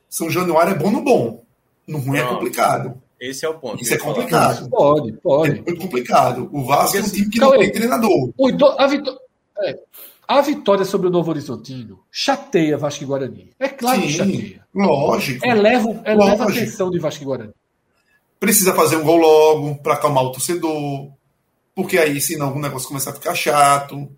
São 0.10 0.30
Januário 0.30 0.74
é 0.74 0.78
bom 0.78 0.92
no 0.92 1.02
bom. 1.02 1.44
No 1.88 2.00
ruim 2.00 2.20
é 2.20 2.24
não, 2.24 2.32
é 2.32 2.34
complicado. 2.34 3.02
Esse 3.20 3.46
é 3.46 3.50
o 3.50 3.58
ponto. 3.58 3.82
Isso 3.82 3.94
é 3.94 3.98
complicado. 3.98 4.70
Pode, 4.70 5.14
pode. 5.14 5.52
É 5.52 5.54
muito 5.56 5.78
complicado. 5.78 6.50
O 6.52 6.66
Vasco 6.66 6.98
é 6.98 7.00
um 7.00 7.10
time 7.10 7.30
que 7.30 7.40
não 7.40 7.52
tem 7.52 7.72
treinador. 7.72 8.32
A 8.78 8.88
vitória. 8.88 9.27
É. 9.64 9.80
A 10.28 10.42
vitória 10.42 10.84
sobre 10.84 11.08
o 11.08 11.10
Novo 11.10 11.32
Horizontino 11.32 12.04
chateia 12.12 12.78
Vasco 12.78 13.04
e 13.04 13.08
Guarani. 13.08 13.50
É 13.58 13.70
claro 13.70 14.02
Sim, 14.02 14.08
que 14.08 14.14
chateia. 14.14 14.68
Lógico. 14.76 15.46
Eleva, 15.46 16.02
eleva 16.06 16.16
lógico. 16.16 16.44
a 16.44 16.50
atenção 16.50 16.92
de 16.92 17.00
Vasco 17.00 17.24
e 17.24 17.26
Guarani. 17.26 17.54
Precisa 18.40 18.74
fazer 18.74 18.98
um 18.98 19.04
gol 19.04 19.18
logo 19.18 19.76
para 19.76 19.94
acalmar 19.94 20.24
o 20.24 20.32
torcedor. 20.32 21.10
Porque 21.74 21.98
aí, 21.98 22.20
senão, 22.20 22.56
o 22.56 22.60
negócio 22.60 22.88
começa 22.88 23.10
a 23.10 23.14
ficar 23.14 23.36
chato. 23.36 24.10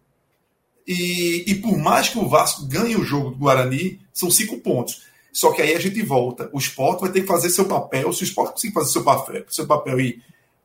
E, 0.87 1.43
e 1.45 1.55
por 1.55 1.77
mais 1.77 2.09
que 2.09 2.17
o 2.17 2.27
Vasco 2.27 2.65
ganhe 2.65 2.95
o 2.95 3.03
jogo 3.03 3.29
do 3.31 3.37
Guarani, 3.37 3.99
são 4.11 4.31
cinco 4.31 4.57
pontos. 4.57 5.03
Só 5.31 5.51
que 5.51 5.61
aí 5.61 5.75
a 5.75 5.79
gente 5.79 6.01
volta. 6.01 6.49
O 6.51 6.57
esporte 6.57 7.01
vai 7.01 7.11
ter 7.11 7.21
que 7.21 7.27
fazer 7.27 7.49
seu 7.49 7.65
papel. 7.65 8.11
Se 8.11 8.23
o 8.23 8.25
esporte 8.25 8.53
conseguir 8.53 8.73
fazer 8.73 8.91
seu 8.91 9.03
papel, 9.03 9.45
seu 9.47 9.67
papel 9.67 9.99
e 9.99 10.21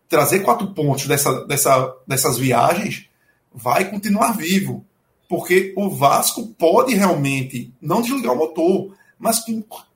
trazer 0.08 0.40
quatro 0.40 0.68
pontos 0.68 1.06
dessa, 1.06 1.44
dessa, 1.46 1.94
dessas 2.06 2.38
viagens, 2.38 3.08
vai 3.54 3.88
continuar 3.88 4.36
vivo. 4.36 4.84
Porque 5.28 5.72
o 5.76 5.88
Vasco 5.88 6.48
pode 6.58 6.94
realmente 6.94 7.72
não 7.80 8.02
desligar 8.02 8.34
o 8.34 8.38
motor, 8.38 8.94
mas 9.18 9.42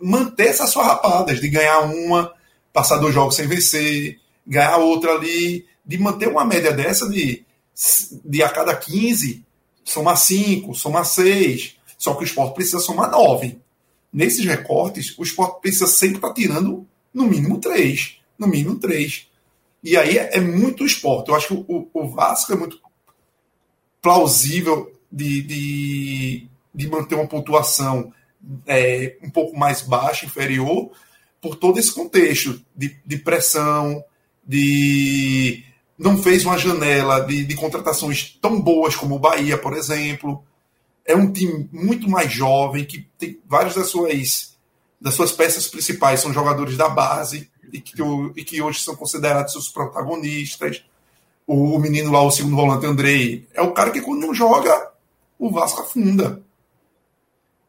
manter 0.00 0.48
essas 0.48 0.72
farrapadas 0.72 1.40
de 1.40 1.48
ganhar 1.48 1.80
uma, 1.80 2.32
passar 2.72 2.96
dois 2.98 3.14
jogos 3.14 3.34
sem 3.36 3.46
vencer, 3.46 4.18
ganhar 4.46 4.78
outra 4.78 5.12
ali, 5.12 5.66
de 5.84 5.98
manter 5.98 6.28
uma 6.28 6.44
média 6.44 6.72
dessa 6.72 7.08
de, 7.08 7.44
de 8.24 8.42
a 8.42 8.48
cada 8.48 8.74
15, 8.74 9.44
somar 9.84 10.16
5, 10.16 10.74
somar 10.74 11.04
6. 11.04 11.76
Só 11.98 12.14
que 12.14 12.22
o 12.22 12.24
esporte 12.24 12.54
precisa 12.54 12.78
somar 12.78 13.10
9. 13.10 13.58
Nesses 14.12 14.44
recortes, 14.44 15.16
o 15.18 15.22
esporte 15.22 15.60
precisa 15.60 15.86
sempre 15.86 16.16
estar 16.16 16.32
tirando 16.32 16.86
no 17.12 17.24
mínimo 17.24 17.58
3. 17.58 18.18
No 18.38 18.46
mínimo 18.46 18.76
3. 18.76 19.26
E 19.82 19.96
aí 19.96 20.16
é, 20.16 20.38
é 20.38 20.40
muito 20.40 20.86
esporte. 20.86 21.28
Eu 21.28 21.34
acho 21.34 21.48
que 21.48 21.54
o, 21.54 21.88
o 21.92 22.08
Vasco 22.08 22.52
é 22.52 22.56
muito 22.56 22.80
plausível 24.00 24.92
de, 25.10 25.42
de, 25.42 26.48
de 26.74 26.88
manter 26.88 27.14
uma 27.14 27.26
pontuação 27.26 28.12
é, 28.66 29.16
um 29.22 29.30
pouco 29.30 29.56
mais 29.56 29.82
baixa, 29.82 30.26
inferior, 30.26 30.90
por 31.40 31.56
todo 31.56 31.78
esse 31.78 31.92
contexto 31.92 32.60
de, 32.76 32.96
de 33.04 33.18
pressão, 33.18 34.02
de 34.46 35.64
não 35.98 36.16
fez 36.22 36.44
uma 36.44 36.56
janela 36.56 37.20
de, 37.20 37.44
de, 37.44 37.54
contratações 37.56 38.38
tão 38.40 38.60
boas 38.60 38.94
como 38.94 39.16
o 39.16 39.18
Bahia, 39.18 39.58
por 39.58 39.72
exemplo. 39.72 40.44
É 41.04 41.16
um 41.16 41.32
time 41.32 41.68
muito 41.72 42.08
mais 42.08 42.32
jovem, 42.32 42.84
que 42.84 43.06
tem 43.18 43.40
várias 43.46 43.74
das 43.74 43.88
suas, 43.88 44.56
das 45.00 45.14
suas 45.14 45.32
peças 45.32 45.66
principais 45.66 46.20
são 46.20 46.32
jogadores 46.32 46.76
da 46.76 46.88
base 46.88 47.50
e 47.72 47.80
que, 47.80 47.94
e 48.36 48.44
que 48.44 48.62
hoje 48.62 48.80
são 48.80 48.94
considerados 48.94 49.52
seus 49.52 49.68
protagonistas 49.68 50.84
o 51.48 51.78
menino 51.78 52.12
lá, 52.12 52.20
o 52.20 52.30
segundo 52.30 52.56
volante, 52.56 52.84
Andrei, 52.84 53.48
é 53.54 53.62
o 53.62 53.72
cara 53.72 53.90
que 53.90 54.02
quando 54.02 54.20
não 54.20 54.34
joga, 54.34 54.92
o 55.38 55.50
Vasco 55.50 55.80
afunda. 55.80 56.42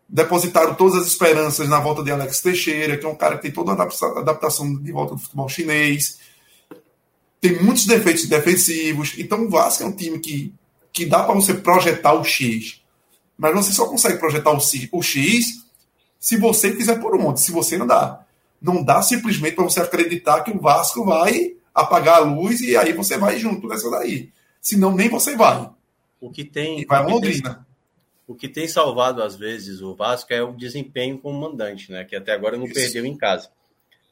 Depositaram 0.07 0.75
todas 0.75 1.01
as 1.01 1.07
esperanças 1.07 1.69
na 1.69 1.79
volta 1.79 2.03
de 2.03 2.11
Alex 2.11 2.41
Teixeira, 2.41 2.97
que 2.97 3.05
é 3.05 3.09
um 3.09 3.15
cara 3.15 3.37
que 3.37 3.43
tem 3.43 3.51
toda 3.51 3.71
a 3.71 4.19
adaptação 4.19 4.75
de 4.75 4.91
volta 4.91 5.15
do 5.15 5.21
futebol 5.21 5.47
chinês. 5.47 6.19
Tem 7.39 7.63
muitos 7.63 7.85
defeitos 7.85 8.27
defensivos. 8.27 9.13
Então 9.17 9.45
o 9.45 9.49
Vasco 9.49 9.83
é 9.83 9.85
um 9.85 9.93
time 9.93 10.19
que, 10.19 10.53
que 10.91 11.05
dá 11.05 11.23
para 11.23 11.35
você 11.35 11.53
projetar 11.53 12.13
o 12.13 12.23
X. 12.25 12.81
Mas 13.37 13.53
você 13.53 13.71
só 13.71 13.87
consegue 13.87 14.17
projetar 14.17 14.51
o, 14.51 14.59
o 14.91 15.01
X 15.01 15.63
se 16.19 16.35
você 16.35 16.75
fizer 16.75 16.95
por 16.95 17.15
onde. 17.15 17.39
Se 17.39 17.53
você 17.53 17.77
dá. 17.77 18.25
Não 18.61 18.83
dá 18.83 19.01
simplesmente 19.01 19.55
para 19.55 19.63
você 19.63 19.79
acreditar 19.79 20.41
que 20.41 20.51
o 20.51 20.59
Vasco 20.59 21.05
vai 21.05 21.53
apagar 21.73 22.17
a 22.17 22.19
luz 22.19 22.61
e 22.61 22.75
aí 22.75 22.93
você 22.93 23.17
vai 23.17 23.37
junto 23.37 23.67
nessa 23.67 23.89
daí. 23.89 24.31
Senão 24.61 24.95
nem 24.95 25.09
você 25.09 25.35
vai. 25.35 25.69
O 26.19 26.29
que 26.29 26.43
tem. 26.43 26.81
E 26.81 26.85
vai 26.85 27.03
Londrina. 27.03 27.55
Tem, 27.55 27.65
o 28.27 28.35
que 28.35 28.47
tem 28.47 28.67
salvado, 28.67 29.23
às 29.23 29.35
vezes, 29.35 29.81
o 29.81 29.95
Vasco 29.95 30.31
é 30.31 30.43
o 30.43 30.53
desempenho 30.53 31.17
como 31.17 31.39
mandante, 31.39 31.91
né? 31.91 32.03
Que 32.03 32.15
até 32.15 32.31
agora 32.31 32.57
não 32.57 32.65
Isso. 32.65 32.75
perdeu 32.75 33.05
em 33.05 33.17
casa. 33.17 33.49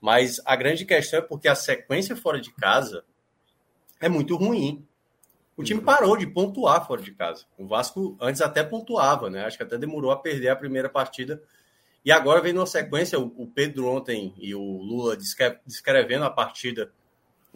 Mas 0.01 0.41
a 0.45 0.55
grande 0.55 0.85
questão 0.85 1.19
é 1.19 1.21
porque 1.21 1.47
a 1.47 1.55
sequência 1.55 2.15
fora 2.15 2.39
de 2.39 2.51
casa 2.51 3.03
é 3.99 4.09
muito 4.09 4.35
ruim. 4.35 4.83
O 5.55 5.63
time 5.63 5.79
uhum. 5.79 5.85
parou 5.85 6.17
de 6.17 6.25
pontuar 6.25 6.85
fora 6.87 7.01
de 7.01 7.11
casa. 7.11 7.45
O 7.57 7.67
Vasco 7.67 8.17
antes 8.19 8.41
até 8.41 8.63
pontuava, 8.63 9.29
né? 9.29 9.45
Acho 9.45 9.57
que 9.57 9.63
até 9.63 9.77
demorou 9.77 10.11
a 10.11 10.17
perder 10.17 10.49
a 10.49 10.55
primeira 10.55 10.89
partida. 10.89 11.41
E 12.05 12.11
agora 12.11 12.41
vem 12.41 12.53
numa 12.53 12.65
sequência, 12.65 13.19
o 13.19 13.47
Pedro 13.53 13.87
ontem 13.87 14.33
e 14.37 14.55
o 14.55 14.61
Lula 14.61 15.17
descrevendo 15.65 16.25
a 16.25 16.29
partida 16.29 16.91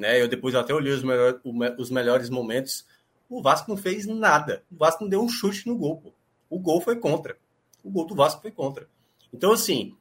né? 0.01 0.19
Eu 0.19 0.27
depois 0.27 0.55
até 0.55 0.73
olhei 0.73 0.91
os, 0.91 1.03
melhor, 1.03 1.39
os 1.77 1.89
melhores 1.91 2.29
momentos. 2.29 2.85
O 3.29 3.41
Vasco 3.41 3.69
não 3.69 3.77
fez 3.77 4.05
nada. 4.07 4.63
O 4.69 4.75
Vasco 4.75 5.03
não 5.03 5.09
deu 5.09 5.21
um 5.21 5.29
chute 5.29 5.67
no 5.67 5.77
gol. 5.77 6.01
Pô. 6.01 6.13
O 6.49 6.59
gol 6.59 6.81
foi 6.81 6.97
contra. 6.97 7.37
O 7.83 7.89
gol 7.89 8.05
do 8.05 8.15
Vasco 8.15 8.41
foi 8.41 8.51
contra. 8.51 8.89
Então, 9.31 9.53
assim, 9.53 9.95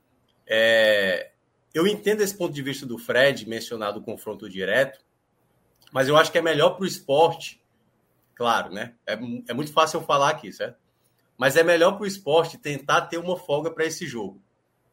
é... 0.46 1.30
eu 1.72 1.86
entendo 1.86 2.22
esse 2.22 2.36
ponto 2.36 2.52
de 2.52 2.62
vista 2.62 2.84
do 2.84 2.98
Fred, 2.98 3.48
mencionado 3.48 4.00
o 4.00 4.02
confronto 4.02 4.48
direto, 4.48 4.98
mas 5.92 6.08
eu 6.08 6.16
acho 6.16 6.32
que 6.32 6.38
é 6.38 6.42
melhor 6.42 6.70
para 6.70 6.84
o 6.84 6.86
esporte, 6.86 7.62
claro, 8.34 8.72
né? 8.72 8.94
É, 9.06 9.12
é 9.48 9.54
muito 9.54 9.72
fácil 9.72 10.00
eu 10.00 10.04
falar 10.04 10.30
aqui, 10.30 10.52
certo? 10.52 10.78
Mas 11.36 11.56
é 11.56 11.62
melhor 11.62 11.92
para 11.92 12.04
o 12.04 12.06
esporte 12.06 12.58
tentar 12.58 13.02
ter 13.02 13.18
uma 13.18 13.36
folga 13.36 13.70
para 13.70 13.84
esse 13.84 14.06
jogo. 14.06 14.42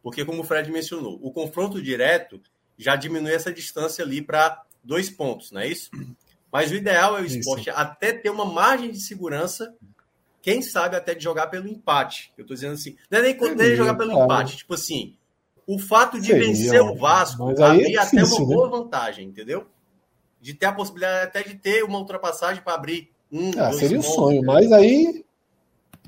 Porque, 0.03 0.24
como 0.24 0.42
o 0.42 0.45
Fred 0.45 0.72
mencionou, 0.72 1.19
o 1.22 1.32
confronto 1.32 1.82
direto 1.82 2.42
já 2.77 2.95
diminui 2.95 3.34
essa 3.34 3.52
distância 3.52 4.06
ali 4.06 4.22
para 4.22 4.64
dois 4.84 5.10
pontos, 5.10 5.52
não 5.52 5.62
é 5.62 5.68
isso? 5.68 5.90
Mas 6.52 6.72
o 6.72 6.76
ideal 6.76 7.18
é 7.18 7.22
o 7.22 7.26
esporte 7.26 7.70
isso. 7.70 7.78
até 7.78 8.14
ter 8.14 8.30
uma 8.30 8.46
margem 8.46 8.92
de 8.92 9.00
segurança, 9.00 9.76
quem 10.42 10.62
sabe 10.62 10.96
até 10.96 11.14
de 11.14 11.24
jogar 11.24 11.48
pelo 11.48 11.68
empate. 11.68 12.32
Eu 12.38 12.44
estou 12.44 12.56
dizendo 12.56 12.74
assim, 12.74 12.96
não 13.12 13.20
é 13.20 13.22
nem, 13.22 13.56
nem 13.56 13.76
jogar 13.76 13.96
pelo 13.96 14.12
claro. 14.12 14.26
empate, 14.26 14.58
tipo 14.58 14.74
assim, 14.74 15.16
o 15.68 15.78
fato 15.78 16.20
de 16.20 16.28
Seria, 16.28 16.48
vencer 16.48 16.82
o 16.82 16.96
Vasco 16.96 17.50
abrir 17.62 17.96
é 17.96 18.00
até 18.00 18.24
uma 18.24 18.46
boa 18.46 18.70
né? 18.70 18.78
vantagem, 18.78 19.28
entendeu? 19.28 19.68
De 20.40 20.54
ter 20.54 20.68
a 20.68 20.72
possibilidade 20.72 21.26
até 21.26 21.44
de 21.44 21.56
ter 21.56 21.84
uma 21.84 22.00
ultrapassagem 22.00 22.64
para 22.64 22.76
abrir 22.76 23.12
um. 23.30 23.52
Ah, 23.58 23.74
seria 23.74 24.00
um 24.00 24.04
sonho, 24.04 24.42
mas 24.46 24.72
aí. 24.72 25.26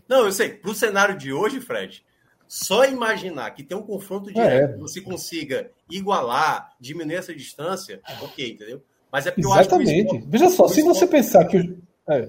Não, 0.08 0.26
eu 0.26 0.32
sei. 0.32 0.50
Para 0.50 0.72
o 0.72 0.76
cenário 0.76 1.18
de 1.18 1.34
hoje, 1.34 1.60
Fred, 1.60 2.04
só 2.50 2.84
imaginar 2.84 3.52
que 3.52 3.62
tem 3.62 3.78
um 3.78 3.84
confronto 3.84 4.34
direto, 4.34 4.74
é. 4.74 4.78
você 4.78 5.00
consiga 5.00 5.70
igualar, 5.88 6.74
diminuir 6.80 7.18
essa 7.18 7.34
distância, 7.34 8.02
ok, 8.24 8.54
entendeu? 8.54 8.84
Mas 9.12 9.28
é 9.28 9.32
porque 9.32 9.48
Exatamente. 9.48 9.92
eu 9.92 9.96
acho 9.96 10.04
que. 10.08 10.18
Esporte, 10.18 10.28
Veja 10.28 10.50
só, 10.50 10.68
se 10.68 10.82
você 10.82 11.06
pensar 11.06 11.46
que. 11.46 11.78
É. 12.10 12.28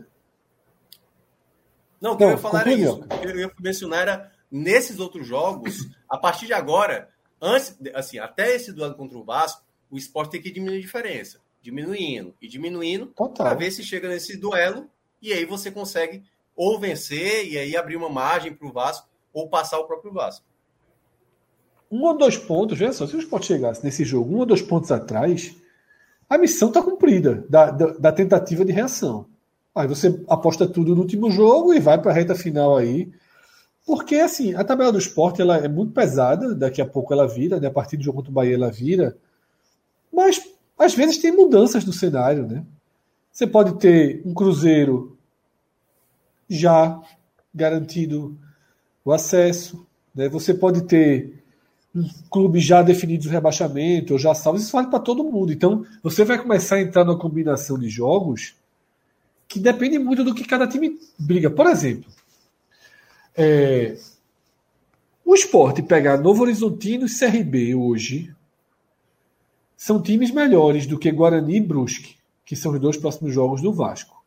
Não, 1.98 2.12
o 2.12 2.16
que 2.18 2.24
Não, 2.24 2.32
eu 2.32 2.36
ia 2.36 2.38
falar 2.38 2.60
era 2.60 2.72
isso. 2.74 3.00
O 3.00 3.08
que 3.08 3.26
eu 3.28 3.40
ia 3.40 3.50
mencionar 3.58 4.00
era 4.02 4.32
nesses 4.50 4.98
outros 5.00 5.26
jogos, 5.26 5.88
a 6.06 6.18
partir 6.18 6.44
de 6.44 6.52
agora, 6.52 7.08
antes, 7.40 7.78
assim, 7.94 8.18
até 8.18 8.54
esse 8.54 8.74
duelo 8.74 8.94
contra 8.94 9.16
o 9.16 9.24
Vasco, 9.24 9.64
o 9.90 9.96
esporte 9.96 10.32
tem 10.32 10.42
que 10.42 10.50
diminuir 10.50 10.78
a 10.78 10.82
diferença. 10.82 11.40
Diminuindo 11.62 12.34
e 12.42 12.46
diminuindo 12.46 13.14
para 13.34 13.54
ver 13.54 13.70
se 13.70 13.82
chega 13.82 14.06
nesse 14.06 14.36
duelo 14.36 14.86
e 15.20 15.32
aí 15.32 15.46
você 15.46 15.70
consegue 15.70 16.22
ou 16.54 16.78
vencer 16.78 17.46
e 17.46 17.56
aí 17.56 17.74
abrir 17.74 17.96
uma 17.96 18.10
margem 18.10 18.52
para 18.52 18.68
o 18.68 18.72
Vasco 18.72 19.09
ou 19.32 19.48
passar 19.48 19.78
o 19.78 19.86
próprio 19.86 20.12
Vasco. 20.12 20.44
Um 21.90 22.04
ou 22.04 22.16
dois 22.16 22.36
pontos, 22.36 22.78
veja 22.78 22.92
só, 22.92 23.06
se 23.06 23.16
o 23.16 23.18
Sport 23.18 23.44
chegasse 23.44 23.84
nesse 23.84 24.04
jogo 24.04 24.34
um 24.34 24.38
ou 24.38 24.46
dois 24.46 24.62
pontos 24.62 24.92
atrás, 24.92 25.56
a 26.28 26.38
missão 26.38 26.68
está 26.68 26.80
cumprida 26.80 27.44
da, 27.48 27.70
da, 27.70 27.86
da, 27.86 28.12
tentativa 28.12 28.64
de 28.64 28.70
reação. 28.70 29.26
Aí 29.74 29.88
você 29.88 30.22
aposta 30.28 30.68
tudo 30.68 30.94
no 30.94 31.02
último 31.02 31.30
jogo 31.30 31.74
e 31.74 31.80
vai 31.80 32.00
para 32.00 32.12
a 32.12 32.14
reta 32.14 32.34
final 32.36 32.76
aí. 32.76 33.12
Porque, 33.84 34.16
assim, 34.16 34.54
a 34.54 34.62
tabela 34.62 34.92
do 34.92 34.98
esporte 34.98 35.42
ela 35.42 35.56
é 35.56 35.66
muito 35.66 35.92
pesada, 35.92 36.54
daqui 36.54 36.80
a 36.80 36.86
pouco 36.86 37.12
ela 37.12 37.26
vira, 37.26 37.58
né? 37.58 37.66
a 37.66 37.72
partir 37.72 37.96
do 37.96 38.04
jogo 38.04 38.18
contra 38.18 38.30
o 38.30 38.34
Bahia 38.34 38.54
ela 38.54 38.70
vira. 38.70 39.16
Mas, 40.12 40.40
às 40.78 40.94
vezes, 40.94 41.18
tem 41.18 41.32
mudanças 41.32 41.84
no 41.84 41.92
cenário, 41.92 42.46
né? 42.46 42.64
Você 43.32 43.46
pode 43.46 43.78
ter 43.78 44.22
um 44.24 44.32
Cruzeiro 44.32 45.16
já 46.48 47.00
garantido 47.54 48.38
o 49.04 49.12
acesso, 49.12 49.86
né? 50.14 50.28
Você 50.28 50.54
pode 50.54 50.82
ter 50.82 51.42
um 51.94 52.08
clube 52.30 52.60
já 52.60 52.82
definido 52.82 53.28
o 53.28 53.30
rebaixamento, 53.30 54.12
ou 54.12 54.18
já 54.18 54.34
salvo, 54.34 54.58
isso 54.58 54.72
vale 54.72 54.88
para 54.88 55.00
todo 55.00 55.24
mundo. 55.24 55.52
Então, 55.52 55.84
você 56.02 56.24
vai 56.24 56.38
começar 56.38 56.76
a 56.76 56.80
entrar 56.80 57.04
numa 57.04 57.18
combinação 57.18 57.78
de 57.78 57.88
jogos 57.88 58.54
que 59.48 59.58
depende 59.58 59.98
muito 59.98 60.22
do 60.22 60.34
que 60.34 60.44
cada 60.44 60.66
time 60.66 60.98
briga. 61.18 61.50
Por 61.50 61.66
exemplo, 61.66 62.08
é, 63.36 63.96
o 65.24 65.34
esporte 65.34 65.82
pegar 65.82 66.18
Novo 66.18 66.42
Horizontino 66.42 67.06
e 67.06 67.18
CRB 67.18 67.74
hoje 67.74 68.32
são 69.76 70.00
times 70.00 70.30
melhores 70.30 70.86
do 70.86 70.98
que 70.98 71.10
Guarani 71.10 71.56
e 71.56 71.60
Brusque, 71.60 72.16
que 72.44 72.54
são 72.54 72.72
os 72.72 72.80
dois 72.80 72.96
próximos 72.96 73.34
jogos 73.34 73.60
do 73.60 73.72
Vasco. 73.72 74.22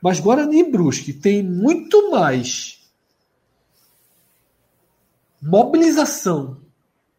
Mas 0.00 0.20
Guarani 0.20 0.60
e 0.60 0.70
Brusque 0.70 1.12
tem 1.12 1.42
muito 1.42 2.10
mais 2.10 2.83
mobilização 5.44 6.56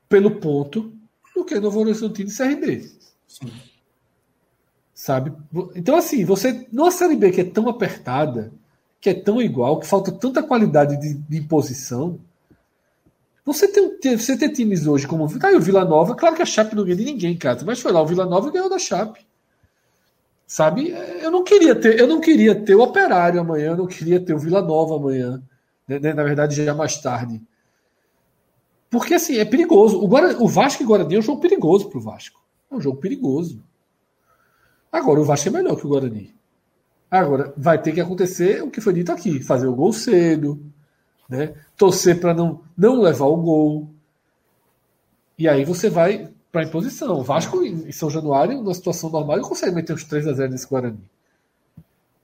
pelo 0.10 0.32
ponto 0.32 0.92
do 1.36 1.46
que 1.46 1.60
Novo 1.60 1.80
Horizontino 1.80 2.30
e 2.30 2.36
CRB. 2.36 2.92
Sim. 3.28 3.52
Sabe? 4.94 5.32
Então, 5.76 5.96
assim, 5.96 6.26
você, 6.26 6.68
numa 6.72 6.90
Série 6.90 7.16
B 7.16 7.32
que 7.32 7.42
é 7.42 7.46
tão 7.46 7.70
apertada, 7.70 8.52
que 9.00 9.10
é 9.10 9.14
tão 9.14 9.42
igual, 9.42 9.80
que 9.80 9.86
falta 9.86 10.12
tanta 10.12 10.42
qualidade 10.42 10.98
de, 11.00 11.14
de 11.14 11.38
imposição, 11.38 12.20
você 13.46 13.68
tem, 13.68 14.18
você 14.18 14.36
tem 14.36 14.52
times 14.52 14.88
hoje 14.88 15.06
como. 15.06 15.28
Tá 15.38 15.50
aí 15.50 15.56
o 15.56 15.62
Vila 15.62 15.86
Nova, 15.86 16.16
claro 16.16 16.36
que 16.36 16.42
a 16.42 16.46
Chape 16.46 16.76
não 16.76 16.84
ganha 16.84 16.96
de 16.96 17.06
ninguém, 17.06 17.38
cara, 17.38 17.60
mas 17.64 17.80
foi 17.80 17.92
lá 17.92 18.02
o 18.02 18.08
Vila 18.08 18.26
Nova 18.26 18.50
e 18.50 18.52
ganhou 18.52 18.70
da 18.70 18.80
Chape. 18.80 19.24
Sabe? 20.48 20.90
Eu 21.22 21.30
não 21.30 21.44
queria 21.44 21.76
ter, 21.76 22.00
eu 22.00 22.08
não 22.08 22.20
queria 22.20 22.56
ter 22.56 22.74
o 22.74 22.82
Operário 22.82 23.40
amanhã, 23.40 23.72
eu 23.72 23.78
não 23.78 23.88
queria 23.88 24.20
ter 24.20 24.34
o 24.34 24.40
Vila 24.40 24.62
Nova 24.62 24.96
amanhã. 24.96 25.44
Né? 25.88 26.00
Na 26.00 26.24
verdade, 26.24 26.64
já 26.64 26.74
mais 26.74 26.98
tarde. 26.98 27.42
Porque 28.96 29.16
assim, 29.16 29.38
é 29.38 29.44
perigoso. 29.44 30.02
O, 30.02 30.08
Guarani, 30.08 30.36
o 30.40 30.48
Vasco 30.48 30.82
e 30.82 30.86
Guarani 30.86 31.16
é 31.16 31.20
um 31.20 31.22
jogo 31.22 31.42
perigoso 31.42 31.90
pro 31.90 32.00
Vasco. 32.00 32.42
É 32.72 32.76
um 32.76 32.80
jogo 32.80 32.98
perigoso. 32.98 33.62
Agora, 34.90 35.20
o 35.20 35.26
Vasco 35.26 35.50
é 35.50 35.52
melhor 35.52 35.76
que 35.76 35.86
o 35.86 35.90
Guarani. 35.90 36.34
Agora, 37.12 37.54
vai 37.58 37.82
ter 37.82 37.92
que 37.92 38.00
acontecer 38.00 38.64
o 38.64 38.72
que 38.72 38.80
foi 38.80 38.94
dito 38.94 39.12
aqui: 39.12 39.44
fazer 39.44 39.68
o 39.68 39.76
gol 39.76 39.92
cedo, 39.92 40.58
né? 41.28 41.56
torcer 41.76 42.22
para 42.22 42.34
não, 42.34 42.62
não 42.78 43.02
levar 43.02 43.26
o 43.26 43.36
gol. 43.36 43.90
E 45.38 45.50
aí 45.50 45.66
você 45.66 45.90
vai 45.90 46.30
para 46.50 46.62
a 46.62 46.64
imposição. 46.64 47.20
O 47.20 47.24
Vasco, 47.24 47.62
em 47.66 47.92
São 47.92 48.10
Januário, 48.10 48.56
numa 48.56 48.74
situação 48.74 49.10
normal, 49.10 49.42
consegue 49.42 49.76
meter 49.76 49.92
uns 49.92 50.06
3 50.06 50.26
a 50.26 50.34
0 50.34 50.52
nesse 50.54 50.68
Guarani. 50.68 51.04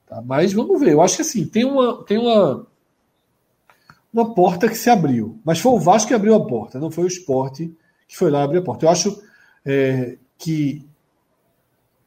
Tá? 0.07 0.21
Mas 0.21 0.53
vamos 0.53 0.79
ver. 0.79 0.93
Eu 0.93 1.01
acho 1.01 1.17
que 1.17 1.21
assim, 1.21 1.45
tem 1.45 1.65
uma, 1.65 2.01
tem 2.05 2.17
uma, 2.17 2.65
uma 4.13 4.33
porta 4.33 4.67
que 4.67 4.77
se 4.77 4.89
abriu. 4.89 5.39
Mas 5.43 5.59
foi 5.59 5.71
o 5.71 5.79
Vasco 5.79 6.09
que 6.09 6.13
abriu 6.13 6.35
a 6.35 6.45
porta, 6.45 6.79
não 6.79 6.91
foi 6.91 7.05
o 7.05 7.07
esporte 7.07 7.73
que 8.07 8.17
foi 8.17 8.29
lá 8.29 8.43
abrir 8.43 8.57
a 8.57 8.61
porta. 8.61 8.85
Eu 8.85 8.89
acho 8.89 9.23
é, 9.65 10.17
que 10.37 10.85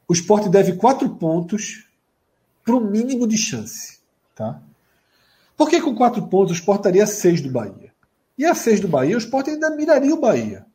o 0.06 0.12
esporte 0.12 0.48
deve 0.48 0.74
quatro 0.74 1.08
pontos 1.16 1.88
para 2.64 2.76
o 2.76 2.80
mínimo 2.80 3.26
de 3.26 3.38
chance. 3.38 4.00
Tá? 4.34 4.60
Por 5.56 5.70
que 5.70 5.80
com 5.80 5.94
quatro 5.94 6.26
pontos 6.26 6.52
o 6.52 6.54
esporte 6.54 6.80
estaria 6.80 7.06
seis 7.06 7.40
do 7.40 7.50
Bahia? 7.50 7.92
E 8.36 8.44
a 8.44 8.54
seis 8.54 8.80
do 8.80 8.88
Bahia, 8.88 9.14
o 9.14 9.18
esporte 9.18 9.50
ainda 9.50 9.70
miraria 9.70 10.12
o 10.12 10.20
Bahia. 10.20 10.66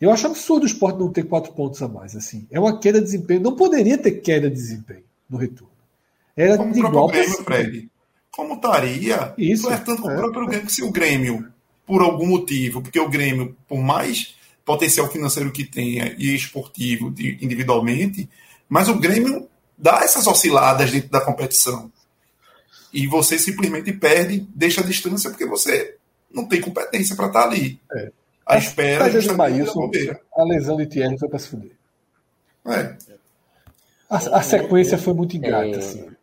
Eu 0.00 0.10
acho 0.10 0.26
absurdo 0.26 0.64
o 0.64 0.66
esporte 0.66 0.98
não 0.98 1.12
ter 1.12 1.24
quatro 1.24 1.52
pontos 1.52 1.80
a 1.82 1.88
mais. 1.88 2.16
assim. 2.16 2.46
É 2.50 2.58
uma 2.58 2.78
queda 2.80 2.98
de 2.98 3.04
desempenho. 3.04 3.40
Não 3.40 3.54
poderia 3.54 3.96
ter 3.96 4.12
queda 4.12 4.48
de 4.50 4.56
desempenho 4.56 5.04
no 5.28 5.38
retorno. 5.38 5.72
Era 6.36 6.56
Como 6.56 6.72
de 6.72 6.80
igual 6.80 7.06
para 7.06 7.24
Fred 7.44 7.88
como 8.34 8.54
estaria 8.54 9.32
Isso, 9.38 9.68
flertando 9.68 10.02
com 10.02 10.10
é. 10.10 10.14
o 10.14 10.16
próprio 10.16 10.46
Grêmio. 10.46 10.70
Se 10.70 10.82
o 10.82 10.90
Grêmio, 10.90 11.46
por 11.86 12.02
algum 12.02 12.26
motivo, 12.26 12.82
porque 12.82 12.98
o 12.98 13.08
Grêmio, 13.08 13.56
por 13.68 13.78
mais 13.78 14.34
potencial 14.64 15.08
financeiro 15.08 15.52
que 15.52 15.64
tenha 15.64 16.14
e 16.18 16.34
esportivo 16.34 17.10
de, 17.10 17.38
individualmente, 17.40 18.28
mas 18.68 18.88
o 18.88 18.98
Grêmio 18.98 19.48
dá 19.78 20.00
essas 20.02 20.26
osciladas 20.26 20.90
dentro 20.90 21.10
da 21.10 21.20
competição. 21.20 21.90
E 22.92 23.06
você 23.06 23.38
simplesmente 23.38 23.92
perde, 23.92 24.46
deixa 24.54 24.80
a 24.80 24.84
distância, 24.84 25.30
porque 25.30 25.46
você 25.46 25.96
não 26.32 26.46
tem 26.46 26.60
competência 26.60 27.14
para 27.14 27.26
estar 27.26 27.42
tá 27.42 27.48
ali. 27.48 27.78
É. 27.92 28.10
A 28.46 28.58
espera 28.58 29.06
é 29.06 29.32
Bahia, 29.34 29.64
A 30.36 30.44
lesão 30.44 30.76
de 30.76 30.86
Thierry 30.86 31.18
foi 31.18 31.28
para 31.28 31.38
se 31.38 31.48
fuder. 31.48 31.72
É. 32.66 32.96
A, 34.10 34.16
a, 34.16 34.42
sequência 34.42 34.98
foi 34.98 35.14
muito 35.14 35.36
ingrata. 35.36 35.66
É. 35.66 35.76
Assim. 35.76 36.13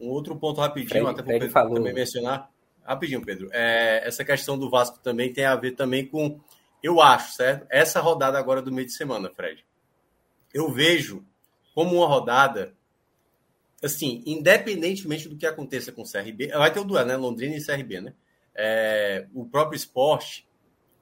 Um 0.00 0.08
outro 0.08 0.36
ponto 0.36 0.60
rapidinho, 0.60 0.90
Fred, 0.90 1.06
até 1.06 1.22
para 1.22 1.36
o 1.36 1.38
Pedro 1.38 1.50
falou. 1.50 1.74
também 1.74 1.92
mencionar. 1.92 2.50
Rapidinho, 2.84 3.24
Pedro. 3.24 3.48
É, 3.52 4.06
essa 4.06 4.24
questão 4.24 4.58
do 4.58 4.70
Vasco 4.70 4.98
também 5.00 5.32
tem 5.32 5.44
a 5.44 5.56
ver 5.56 5.72
também 5.72 6.06
com, 6.06 6.40
eu 6.82 7.00
acho, 7.00 7.34
certo? 7.34 7.66
Essa 7.68 8.00
rodada 8.00 8.38
agora 8.38 8.62
do 8.62 8.72
meio 8.72 8.86
de 8.86 8.94
semana, 8.94 9.30
Fred. 9.30 9.64
Eu 10.54 10.72
vejo 10.72 11.24
como 11.74 11.96
uma 11.96 12.06
rodada, 12.06 12.74
assim, 13.82 14.22
independentemente 14.24 15.28
do 15.28 15.36
que 15.36 15.46
aconteça 15.46 15.90
com 15.92 16.02
o 16.02 16.10
CRB, 16.10 16.48
vai 16.48 16.72
ter 16.72 16.80
o 16.80 16.84
duelo, 16.84 17.08
né? 17.08 17.16
Londrina 17.16 17.56
e 17.56 17.64
CRB, 17.64 18.00
né? 18.00 18.14
É, 18.54 19.26
o 19.34 19.44
próprio 19.44 19.76
esporte, 19.76 20.48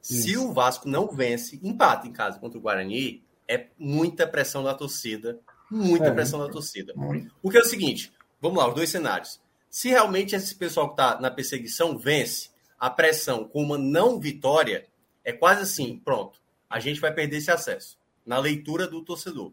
Isso. 0.02 0.22
se 0.22 0.36
o 0.36 0.52
Vasco 0.52 0.88
não 0.88 1.08
vence, 1.14 1.60
empata 1.62 2.08
em 2.08 2.12
casa 2.12 2.38
contra 2.38 2.58
o 2.58 2.62
Guarani, 2.62 3.22
é 3.46 3.66
muita 3.78 4.26
pressão 4.26 4.64
da 4.64 4.74
torcida. 4.74 5.38
Muita 5.70 6.06
é. 6.06 6.10
pressão 6.10 6.40
da 6.40 6.48
torcida. 6.48 6.94
Porque 7.42 7.58
é 7.58 7.60
o 7.60 7.64
seguinte: 7.64 8.12
Vamos 8.44 8.58
lá, 8.58 8.68
os 8.68 8.74
dois 8.74 8.90
cenários. 8.90 9.40
Se 9.70 9.88
realmente 9.88 10.36
esse 10.36 10.54
pessoal 10.54 10.88
que 10.88 10.92
está 11.00 11.18
na 11.18 11.30
perseguição 11.30 11.96
vence 11.96 12.50
a 12.78 12.90
pressão 12.90 13.48
com 13.48 13.62
uma 13.62 13.78
não 13.78 14.20
vitória, 14.20 14.86
é 15.24 15.32
quase 15.32 15.62
assim, 15.62 15.98
pronto, 16.04 16.38
a 16.68 16.78
gente 16.78 17.00
vai 17.00 17.10
perder 17.10 17.38
esse 17.38 17.50
acesso 17.50 17.98
na 18.26 18.36
leitura 18.38 18.86
do 18.86 19.00
torcedor. 19.00 19.50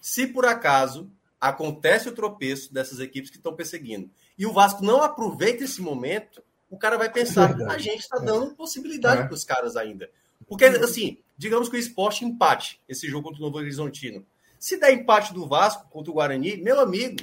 Se 0.00 0.28
por 0.28 0.46
acaso 0.46 1.10
acontece 1.40 2.08
o 2.08 2.14
tropeço 2.14 2.72
dessas 2.72 3.00
equipes 3.00 3.30
que 3.30 3.36
estão 3.36 3.52
perseguindo 3.52 4.08
e 4.38 4.46
o 4.46 4.52
Vasco 4.52 4.84
não 4.84 5.02
aproveita 5.02 5.64
esse 5.64 5.82
momento, 5.82 6.40
o 6.70 6.78
cara 6.78 6.96
vai 6.96 7.10
pensar, 7.10 7.60
a 7.68 7.78
gente 7.78 8.02
está 8.02 8.18
dando 8.18 8.54
possibilidade 8.54 9.22
é. 9.22 9.24
para 9.24 9.34
os 9.34 9.44
caras 9.44 9.76
ainda. 9.76 10.08
Porque, 10.46 10.66
assim, 10.66 11.18
digamos 11.36 11.68
que 11.68 11.74
o 11.74 11.80
esporte 11.80 12.24
empate 12.24 12.80
esse 12.88 13.08
jogo 13.08 13.24
contra 13.24 13.42
o 13.42 13.44
Novo 13.46 13.58
Horizontino. 13.58 14.24
Se 14.56 14.78
der 14.78 14.92
empate 14.92 15.34
do 15.34 15.48
Vasco 15.48 15.88
contra 15.90 16.12
o 16.12 16.14
Guarani, 16.14 16.58
meu 16.58 16.78
amigo, 16.78 17.16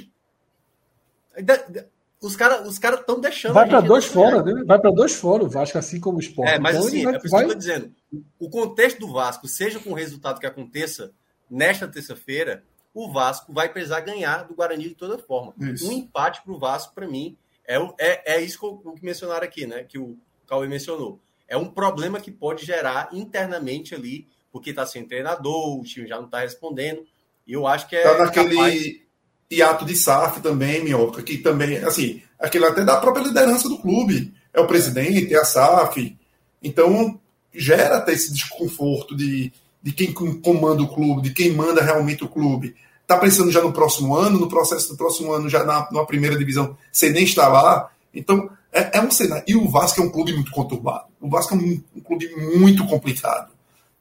os 2.20 2.34
caras 2.34 2.66
os 2.66 2.78
cara 2.78 2.96
estão 2.96 3.20
deixando. 3.20 3.54
Vai 3.54 3.68
para 3.68 3.80
dois 3.80 4.04
fora, 4.04 4.42
né? 4.42 4.64
Vai 4.64 4.78
para 4.78 4.90
dois 4.90 5.14
fora 5.14 5.44
o 5.44 5.48
Vasco, 5.48 5.78
assim 5.78 6.00
como 6.00 6.18
o 6.18 6.20
Sport. 6.20 6.48
É, 6.48 6.58
mas 6.58 6.76
então, 6.76 6.88
assim, 6.88 7.04
vai, 7.04 7.14
é 7.14 7.18
por 7.18 7.26
isso 7.26 7.36
vai... 7.36 7.44
que 7.44 7.50
eu 7.50 7.54
tô 7.54 7.58
dizendo. 7.58 7.94
O 8.38 8.50
contexto 8.50 8.98
do 8.98 9.12
Vasco, 9.12 9.46
seja 9.46 9.78
com 9.78 9.90
o 9.90 9.94
resultado 9.94 10.40
que 10.40 10.46
aconteça 10.46 11.12
nesta 11.48 11.86
terça-feira, 11.86 12.64
o 12.92 13.10
Vasco 13.12 13.52
vai 13.52 13.68
precisar 13.68 14.00
ganhar 14.00 14.44
do 14.44 14.54
Guarani 14.54 14.88
de 14.88 14.94
toda 14.94 15.18
forma. 15.18 15.54
Isso. 15.60 15.88
Um 15.88 15.92
empate 15.92 16.42
para 16.42 16.52
o 16.52 16.58
Vasco, 16.58 16.94
para 16.94 17.06
mim, 17.06 17.36
é, 17.66 17.76
é, 17.98 18.34
é 18.34 18.40
isso 18.40 18.58
que, 18.58 18.66
eu, 18.66 18.94
que 18.94 19.04
mencionaram 19.04 19.44
aqui, 19.44 19.66
né? 19.66 19.84
Que 19.84 19.98
o 19.98 20.16
Cauê 20.46 20.66
mencionou. 20.66 21.20
É 21.46 21.56
um 21.56 21.68
problema 21.68 22.20
que 22.20 22.30
pode 22.30 22.66
gerar 22.66 23.08
internamente 23.12 23.94
ali, 23.94 24.26
porque 24.50 24.70
está 24.70 24.84
sem 24.84 25.06
treinador, 25.06 25.78
o 25.78 25.84
time 25.84 26.08
já 26.08 26.16
não 26.16 26.24
está 26.24 26.40
respondendo. 26.40 27.06
E 27.46 27.52
eu 27.52 27.66
acho 27.66 27.88
que 27.88 27.96
é. 27.96 28.02
Tá 28.02 28.18
naquele. 28.18 28.56
Capaz 28.56 29.07
hiato 29.50 29.84
de 29.84 29.96
SAF 29.96 30.40
também, 30.40 30.84
Minhoca, 30.84 31.22
que 31.22 31.38
também, 31.38 31.78
assim, 31.78 32.22
aquele 32.38 32.66
até 32.66 32.84
da 32.84 32.96
própria 32.98 33.22
liderança 33.22 33.68
do 33.68 33.78
clube. 33.78 34.32
É 34.52 34.60
o 34.60 34.66
presidente, 34.66 35.34
é 35.34 35.38
a 35.38 35.44
SAF. 35.44 36.16
Então, 36.62 37.18
gera 37.54 37.98
até 37.98 38.12
esse 38.12 38.32
desconforto 38.32 39.16
de, 39.16 39.52
de 39.82 39.92
quem 39.92 40.12
comanda 40.12 40.82
o 40.82 40.88
clube, 40.88 41.22
de 41.22 41.34
quem 41.34 41.52
manda 41.52 41.82
realmente 41.82 42.24
o 42.24 42.28
clube. 42.28 42.74
Tá 43.06 43.16
pensando 43.16 43.50
já 43.50 43.62
no 43.62 43.72
próximo 43.72 44.14
ano, 44.14 44.38
no 44.38 44.48
processo 44.48 44.90
do 44.90 44.96
próximo 44.96 45.32
ano, 45.32 45.48
já 45.48 45.64
na, 45.64 45.82
primeira 46.04 46.36
divisão, 46.36 46.76
sem 46.92 47.10
nem 47.10 47.24
estar 47.24 47.48
lá. 47.48 47.90
Então, 48.12 48.50
é, 48.72 48.98
é, 48.98 49.00
um 49.00 49.10
cenário. 49.10 49.44
E 49.46 49.56
o 49.56 49.68
Vasco 49.68 50.00
é 50.00 50.04
um 50.04 50.10
clube 50.10 50.34
muito 50.34 50.50
conturbado. 50.50 51.04
O 51.20 51.28
Vasco 51.28 51.54
é 51.54 51.56
um, 51.56 51.82
um 51.96 52.00
clube 52.00 52.28
muito 52.54 52.86
complicado. 52.86 53.50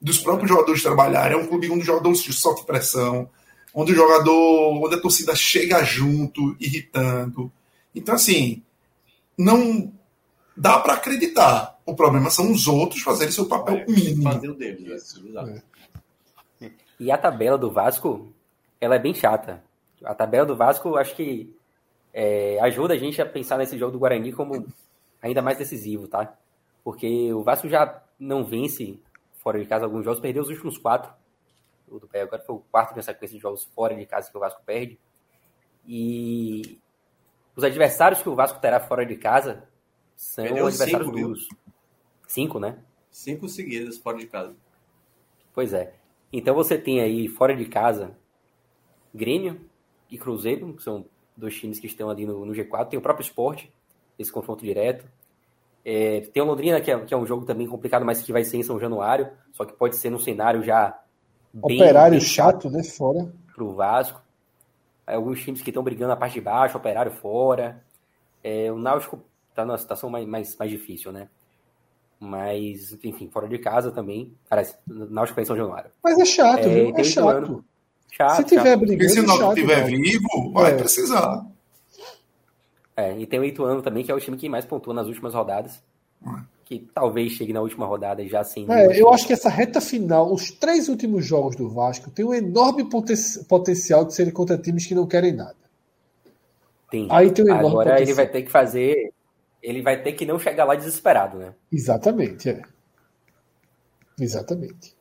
Dos 0.01 0.17
próprios 0.19 0.49
jogadores 0.49 0.83
trabalharem. 0.83 1.37
É 1.37 1.41
um 1.41 1.47
clube 1.47 1.69
onde 1.69 1.81
os 1.81 1.85
jogadores 1.85 2.19
sofrem 2.19 2.65
pressão 2.65 3.29
onde 3.79 3.91
o 3.91 3.95
jogador, 3.95 4.83
onde 4.83 4.95
a 4.95 4.99
torcida 4.99 5.35
chega 5.35 5.83
junto, 5.83 6.57
irritando. 6.59 7.51
Então, 7.93 8.15
assim, 8.15 8.63
não 9.37 9.93
dá 10.55 10.79
para 10.79 10.93
acreditar. 10.93 11.79
O 11.85 11.95
problema 11.95 12.31
são 12.31 12.51
os 12.51 12.67
outros 12.67 13.03
fazerem 13.03 13.31
seu 13.31 13.45
papel 13.45 13.75
é, 13.75 13.85
mínimo. 13.85 14.23
Fazer 14.23 14.49
o 14.49 14.55
deles, 14.55 15.15
é. 16.59 16.71
E 16.99 17.11
a 17.11 17.17
tabela 17.19 17.55
do 17.55 17.69
Vasco, 17.69 18.33
ela 18.81 18.95
é 18.95 18.99
bem 18.99 19.13
chata. 19.13 19.63
A 20.03 20.15
tabela 20.15 20.47
do 20.47 20.55
Vasco, 20.55 20.97
acho 20.97 21.15
que 21.15 21.55
é, 22.11 22.59
ajuda 22.61 22.95
a 22.95 22.97
gente 22.97 23.21
a 23.21 23.27
pensar 23.27 23.59
nesse 23.59 23.77
jogo 23.77 23.91
do 23.91 23.99
Guarani 23.99 24.33
como 24.33 24.65
ainda 25.21 25.39
mais 25.43 25.59
decisivo, 25.59 26.07
tá? 26.07 26.33
Porque 26.83 27.31
o 27.31 27.43
Vasco 27.43 27.69
já 27.69 28.01
não 28.19 28.43
vence 28.43 28.99
fora 29.43 29.59
de 29.59 29.67
casa 29.67 29.85
alguns 29.85 30.03
jogos, 30.03 30.19
perdeu 30.19 30.41
os 30.41 30.49
últimos 30.49 30.79
quatro. 30.79 31.11
O 31.87 31.99
do 31.99 32.09
agora 32.13 32.41
foi 32.43 32.55
o 32.55 32.59
quarto 32.59 32.95
na 32.95 33.01
sequência 33.01 33.35
de 33.35 33.41
jogos 33.41 33.63
fora 33.63 33.95
de 33.95 34.05
casa 34.05 34.29
que 34.29 34.37
o 34.37 34.39
Vasco 34.39 34.61
perde. 34.65 34.99
E 35.85 36.79
os 37.55 37.63
adversários 37.63 38.21
que 38.21 38.29
o 38.29 38.35
Vasco 38.35 38.59
terá 38.59 38.79
fora 38.79 39.05
de 39.05 39.15
casa 39.15 39.67
são 40.15 40.43
Perdeu 40.43 40.67
adversários 40.67 41.07
cinco, 41.07 41.19
duros. 41.19 41.47
Viu? 41.49 41.73
Cinco, 42.27 42.59
né? 42.59 42.83
Cinco 43.09 43.47
seguidas 43.47 43.97
fora 43.97 44.17
de 44.17 44.27
casa. 44.27 44.55
Pois 45.53 45.73
é. 45.73 45.93
Então 46.31 46.53
você 46.53 46.77
tem 46.77 47.01
aí 47.01 47.27
fora 47.27 47.55
de 47.55 47.65
casa 47.65 48.17
Grêmio 49.13 49.61
e 50.09 50.17
Cruzeiro, 50.17 50.73
que 50.73 50.83
são 50.83 51.05
dois 51.35 51.55
times 51.55 51.79
que 51.79 51.87
estão 51.87 52.09
ali 52.09 52.25
no, 52.25 52.45
no 52.45 52.53
G4. 52.53 52.89
Tem 52.89 52.99
o 52.99 53.01
próprio 53.01 53.23
esporte, 53.23 53.71
esse 54.17 54.31
confronto 54.31 54.63
direto. 54.63 55.05
É, 55.85 56.21
tem 56.33 56.43
o 56.43 56.45
Londrina, 56.45 56.81
que 56.81 56.91
é, 56.91 56.99
que 56.99 57.13
é, 57.13 57.17
um 57.17 57.25
jogo 57.25 57.45
também 57.45 57.67
complicado, 57.67 58.05
mas 58.05 58.21
que 58.21 58.33
vai 58.33 58.43
ser 58.43 58.57
em 58.57 58.63
São 58.63 58.79
Januário, 58.79 59.31
só 59.53 59.63
que 59.63 59.73
pode 59.73 59.95
ser 59.95 60.09
num 60.09 60.19
cenário 60.19 60.61
já. 60.61 60.99
Bem, 61.65 61.81
Operário 61.81 62.19
bem 62.19 62.27
chato, 62.27 62.69
né? 62.69 62.83
Fora. 62.83 63.31
Pro 63.55 63.73
Vasco. 63.73 64.21
Alguns 65.05 65.41
times 65.41 65.61
que 65.61 65.69
estão 65.69 65.83
brigando 65.83 66.09
na 66.09 66.17
parte 66.17 66.33
de 66.33 66.41
baixo, 66.41 66.77
Operário 66.77 67.11
fora. 67.11 67.81
É, 68.43 68.71
o 68.71 68.77
Náutico 68.77 69.19
está 69.49 69.65
numa 69.65 69.77
situação 69.77 70.09
mais, 70.09 70.27
mais, 70.27 70.55
mais 70.57 70.69
difícil, 70.69 71.11
né? 71.11 71.29
Mas, 72.19 72.97
enfim, 73.03 73.29
fora 73.29 73.47
de 73.47 73.57
casa 73.57 73.91
também. 73.91 74.33
Parece, 74.49 74.75
Náutico 74.87 75.39
é 75.39 75.43
em 75.43 75.45
São 75.45 75.55
Januário. 75.55 75.89
Mas 76.03 76.19
é 76.19 76.25
chato, 76.25 76.59
é, 76.59 76.69
viu? 76.69 76.93
É 76.95 77.03
chato. 77.03 77.65
chato. 78.11 78.35
Se 78.35 78.43
tiver 78.43 78.63
chato. 78.63 78.79
brigando. 78.79 79.09
se 79.11 79.19
o 79.19 79.25
Náutico 79.25 79.49
estiver 79.49 79.85
vivo, 79.85 80.51
vai 80.53 80.71
é. 80.73 80.77
precisar. 80.77 81.45
É, 82.95 83.17
e 83.17 83.25
tem 83.25 83.39
o 83.39 83.45
Ituano 83.45 83.81
também, 83.81 84.03
que 84.03 84.11
é 84.11 84.15
o 84.15 84.19
time 84.19 84.37
que 84.37 84.49
mais 84.49 84.65
pontua 84.65 84.93
nas 84.93 85.07
últimas 85.07 85.33
rodadas. 85.33 85.83
Que 86.67 86.85
talvez 86.93 87.31
chegue 87.31 87.53
na 87.53 87.61
última 87.61 87.85
rodada 87.85 88.21
e 88.21 88.27
já 88.27 88.43
sem. 88.43 88.69
É, 88.69 88.99
eu 88.99 89.09
acho 89.09 89.25
que 89.25 89.31
essa 89.31 89.47
reta 89.47 89.79
final, 89.79 90.33
os 90.33 90.51
três 90.51 90.89
últimos 90.89 91.25
jogos 91.25 91.55
do 91.55 91.69
Vasco, 91.69 92.11
tem 92.11 92.25
um 92.25 92.33
enorme 92.33 92.89
poten 92.89 93.15
potencial 93.47 94.03
de 94.03 94.13
serem 94.13 94.33
contra 94.33 94.57
times 94.57 94.85
que 94.85 94.93
não 94.93 95.07
querem 95.07 95.31
nada. 95.31 95.55
Tem. 96.91 97.07
Aí 97.09 97.31
tem 97.31 97.45
um 97.45 97.47
enorme 97.47 97.69
Agora 97.69 97.89
potencial. 97.91 98.01
ele 98.01 98.13
vai 98.13 98.27
ter 98.27 98.41
que 98.41 98.51
fazer. 98.51 99.13
Ele 99.63 99.81
vai 99.81 100.03
ter 100.03 100.11
que 100.11 100.25
não 100.25 100.37
chegar 100.37 100.65
lá 100.65 100.75
desesperado, 100.75 101.37
né? 101.37 101.53
Exatamente, 101.71 102.49
é. 102.49 102.61
Exatamente. 104.19 104.93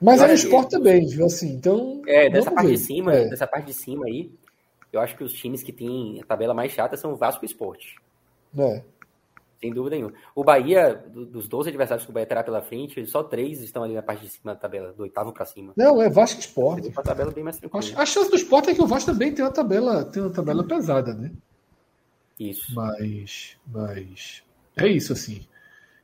Mas 0.00 0.20
é 0.20 0.26
o 0.26 0.32
esporte 0.32 0.70
também, 0.70 1.06
viu? 1.06 1.24
Assim, 1.24 1.52
então. 1.52 2.02
É, 2.04 2.28
dessa 2.28 2.50
parte 2.50 2.66
ver. 2.66 2.72
de 2.72 2.78
cima, 2.80 3.14
é. 3.14 3.28
dessa 3.28 3.46
parte 3.46 3.66
de 3.66 3.74
cima 3.74 4.06
aí, 4.06 4.28
eu 4.92 5.00
acho 5.00 5.16
que 5.16 5.22
os 5.22 5.32
times 5.32 5.62
que 5.62 5.72
têm 5.72 6.20
a 6.20 6.26
tabela 6.26 6.52
mais 6.52 6.72
chata 6.72 6.96
são 6.96 7.12
o 7.12 7.16
Vasco 7.16 7.44
e 7.44 7.46
o 7.46 7.48
Esporte. 7.48 7.94
É. 8.58 8.82
Sem 9.62 9.72
dúvida 9.72 9.94
nenhuma. 9.94 10.12
O 10.34 10.42
Bahia, 10.42 11.04
dos 11.14 11.46
12 11.46 11.68
adversários 11.68 12.04
que 12.04 12.10
o 12.10 12.12
Bahia 12.12 12.26
terá 12.26 12.42
pela 12.42 12.60
frente, 12.60 13.06
só 13.06 13.22
três 13.22 13.62
estão 13.62 13.84
ali 13.84 13.94
na 13.94 14.02
parte 14.02 14.22
de 14.22 14.30
cima 14.30 14.54
da 14.54 14.58
tabela, 14.58 14.92
do 14.92 15.04
oitavo 15.04 15.32
para 15.32 15.46
cima. 15.46 15.72
Não, 15.76 16.02
é 16.02 16.10
Vasco 16.10 16.40
e 16.40 16.40
Esporte. 16.40 16.88
Uma 16.88 17.02
tabela 17.02 17.30
bem 17.30 17.44
mais 17.44 17.58
tranquila. 17.58 18.02
A 18.02 18.04
chance 18.04 18.28
do 18.28 18.34
Esporte 18.34 18.70
é 18.70 18.74
que 18.74 18.82
o 18.82 18.88
Vasco 18.88 19.12
também 19.12 19.32
tem 19.32 19.44
uma 19.44 19.52
tabela, 19.52 20.04
tem 20.04 20.20
uma 20.20 20.32
tabela 20.32 20.64
pesada, 20.64 21.14
né? 21.14 21.30
Isso. 22.40 22.74
Mas, 22.74 23.56
mas 23.64 24.42
é 24.76 24.88
isso 24.88 25.12
assim. 25.12 25.46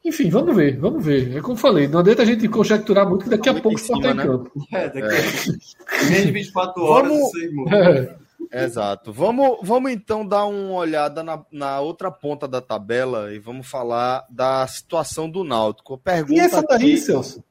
Enfim, 0.05 0.31
vamos 0.31 0.55
ver, 0.55 0.79
vamos 0.79 1.05
ver. 1.05 1.37
É 1.37 1.41
como 1.41 1.55
eu 1.55 1.61
falei, 1.61 1.89
não 1.89 1.99
adianta 1.99 2.23
a 2.23 2.27
gente 2.27 2.49
conjecturar 2.49 3.09
muito 3.09 3.25
que 3.25 3.31
daqui 3.31 3.49
a 3.49 3.55
pouco 3.55 3.71
o 3.71 3.73
Sport 3.73 4.03
tá 4.03 4.11
em 4.13 4.15
né? 4.15 4.23
campo. 4.25 4.53
É, 4.73 4.85
daqui 4.89 5.03
a 5.03 5.99
é. 5.99 6.11
menos 6.11 6.27
de 6.27 6.33
24 6.33 6.83
horas 6.85 7.11
vamos... 7.11 7.35
isso 7.35 7.39
aí, 7.39 8.09
Exato. 8.53 9.13
Vamos, 9.13 9.59
vamos 9.63 9.91
então 9.93 10.27
dar 10.27 10.47
uma 10.47 10.75
olhada 10.75 11.23
na, 11.23 11.45
na 11.51 11.81
outra 11.81 12.11
ponta 12.11 12.49
da 12.49 12.61
tabela 12.61 13.33
e 13.33 13.39
vamos 13.39 13.69
falar 13.69 14.27
da 14.31 14.67
situação 14.67 15.29
do 15.31 15.45
Náutico. 15.45 15.99
Pergunta 15.99 16.35
e 16.35 16.41
essa 16.41 16.63
daí, 16.63 16.77
aqui... 16.77 16.97
Celso? 16.99 17.45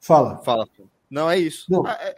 Fala. 0.00 0.38
Fala. 0.38 0.66
Não, 1.10 1.30
é 1.30 1.38
isso. 1.38 1.70
Não. 1.70 1.86
É, 1.86 1.92
é 2.08 2.16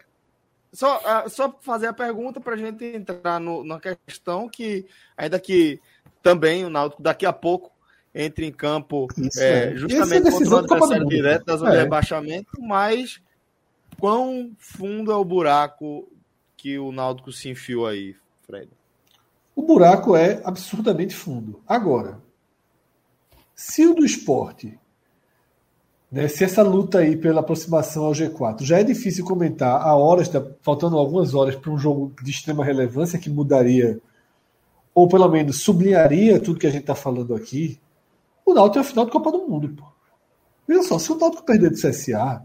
só, 0.73 1.01
é, 1.05 1.29
só 1.29 1.57
fazer 1.61 1.87
a 1.87 1.93
pergunta 1.93 2.41
para 2.41 2.55
a 2.55 2.57
gente 2.57 2.85
entrar 2.85 3.39
no, 3.39 3.65
na 3.65 3.79
questão 3.79 4.49
que, 4.49 4.87
ainda 5.17 5.39
que 5.39 5.81
também 6.23 6.65
o 6.65 6.71
Náutico 6.71 7.03
daqui 7.03 7.25
a 7.25 7.33
pouco 7.33 7.73
entre 8.15 8.47
em 8.47 8.53
campo 8.53 9.09
é, 9.39 9.73
é, 9.73 9.77
justamente 9.77 10.31
contra 10.31 10.55
o 10.55 10.59
adversário 10.59 11.09
direto 11.09 11.45
da 11.45 11.57
zona 11.57 11.73
de 11.73 11.77
rebaixamento, 11.79 12.61
mas 12.61 13.21
quão 13.99 14.53
fundo 14.59 15.11
é 15.11 15.17
o 15.17 15.25
buraco 15.25 16.09
que 16.65 16.79
o 16.79 16.91
Náutico 16.91 17.31
se 17.31 17.51
enfiou 17.51 17.87
aí, 17.87 18.17
Fred? 18.47 18.71
O 19.55 19.61
buraco 19.61 20.17
é 20.17 20.41
absurdamente 20.43 21.15
fundo. 21.15 21.61
Agora, 21.69 22.23
se 23.55 23.87
o 23.87 23.93
do 23.93 24.03
esporte, 24.03 24.79
né, 26.11 26.27
se 26.27 26.43
essa 26.43 26.63
luta 26.63 27.01
aí 27.01 27.19
pela 27.19 27.41
aproximação 27.41 28.07
ao 28.07 28.13
G4 28.13 28.63
já 28.63 28.79
é 28.79 28.83
difícil 28.83 29.27
comentar 29.27 29.79
a 29.79 29.95
horas, 29.95 30.27
tá 30.27 30.43
faltando 30.63 30.97
algumas 30.97 31.35
horas 31.35 31.55
para 31.55 31.71
um 31.71 31.77
jogo 31.77 32.15
de 32.23 32.31
extrema 32.31 32.65
relevância 32.65 33.19
que 33.19 33.29
mudaria, 33.29 34.01
ou 34.95 35.07
pelo 35.07 35.29
menos 35.29 35.61
sublinharia 35.61 36.41
tudo 36.41 36.59
que 36.59 36.67
a 36.67 36.71
gente 36.71 36.85
está 36.85 36.95
falando 36.95 37.35
aqui, 37.35 37.79
o 38.43 38.55
Náutico 38.55 38.79
é 38.79 38.81
a 38.81 38.85
final 38.85 39.05
do 39.05 39.13
Copa 39.13 39.31
do 39.31 39.47
Mundo, 39.47 39.69
pô. 39.69 39.85
Veja 40.67 40.83
só, 40.85 40.99
se 40.99 41.13
o 41.13 41.19
Náutico 41.19 41.45
perder 41.45 41.69
do 41.69 41.77
CSA, 41.77 42.43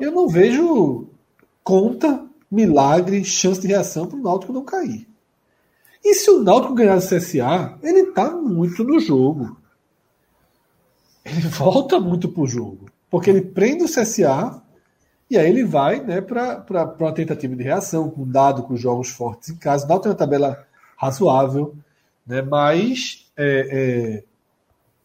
eu 0.00 0.12
não 0.12 0.26
vejo 0.28 1.10
conta, 1.66 2.24
milagre, 2.48 3.24
chance 3.24 3.60
de 3.60 3.66
reação 3.66 4.06
para 4.06 4.16
o 4.16 4.22
Náutico 4.22 4.52
não 4.52 4.64
cair. 4.64 5.08
E 6.04 6.14
se 6.14 6.30
o 6.30 6.40
Náutico 6.40 6.76
ganhar 6.76 6.94
do 6.94 7.04
CSA, 7.04 7.76
ele 7.82 8.10
está 8.10 8.30
muito 8.30 8.84
no 8.84 9.00
jogo. 9.00 9.56
Ele 11.24 11.40
volta 11.50 11.98
muito 11.98 12.28
para 12.28 12.42
o 12.44 12.46
jogo. 12.46 12.86
Porque 13.10 13.28
ele 13.28 13.40
prende 13.40 13.82
o 13.82 13.88
CSA 13.88 14.62
e 15.28 15.36
aí 15.36 15.48
ele 15.48 15.64
vai 15.64 15.98
né, 15.98 16.20
para 16.20 16.64
uma 17.00 17.12
tentativa 17.12 17.56
de 17.56 17.64
reação, 17.64 18.10
com 18.10 18.24
dado 18.30 18.62
com 18.62 18.76
jogos 18.76 19.08
fortes 19.08 19.48
em 19.48 19.56
casa. 19.56 19.86
O 19.86 19.88
Náutico 19.88 20.04
tem 20.04 20.12
uma 20.12 20.18
tabela 20.18 20.64
razoável, 20.96 21.74
né, 22.24 22.42
mas 22.42 23.28
é, 23.36 23.68
é, 23.72 24.24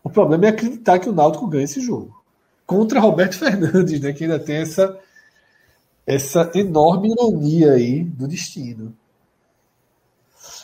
o 0.04 0.12
problema 0.12 0.46
é 0.46 0.50
acreditar 0.50 1.00
que 1.00 1.10
o 1.10 1.14
Náutico 1.14 1.48
ganha 1.48 1.64
esse 1.64 1.82
jogo. 1.82 2.24
Contra 2.68 3.00
Roberto 3.00 3.34
Fernandes, 3.40 4.00
né, 4.00 4.14
que 4.14 4.26
ainda 4.26 4.38
tem 4.38 4.58
essa 4.58 5.00
essa 6.12 6.52
enorme 6.56 7.10
ironia 7.10 7.72
aí 7.72 8.04
do 8.04 8.28
destino. 8.28 8.94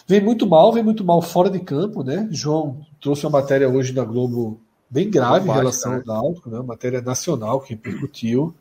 Vem 0.05 0.21
muito 0.21 0.45
mal, 0.45 0.73
vem 0.73 0.83
muito 0.83 1.05
mal 1.05 1.21
fora 1.21 1.49
de 1.49 1.59
campo, 1.59 2.03
né? 2.03 2.27
João 2.31 2.85
trouxe 2.99 3.25
uma 3.25 3.39
matéria 3.39 3.69
hoje 3.69 3.93
na 3.93 4.03
Globo 4.03 4.59
bem 4.89 5.09
grave 5.09 5.49
em 5.49 5.53
relação 5.53 5.93
né? 5.93 6.03
ao 6.05 6.15
Náutico, 6.15 6.49
né? 6.49 6.59
Matéria 6.61 7.01
nacional 7.01 7.61
que 7.61 7.69
repercutiu, 7.69 8.53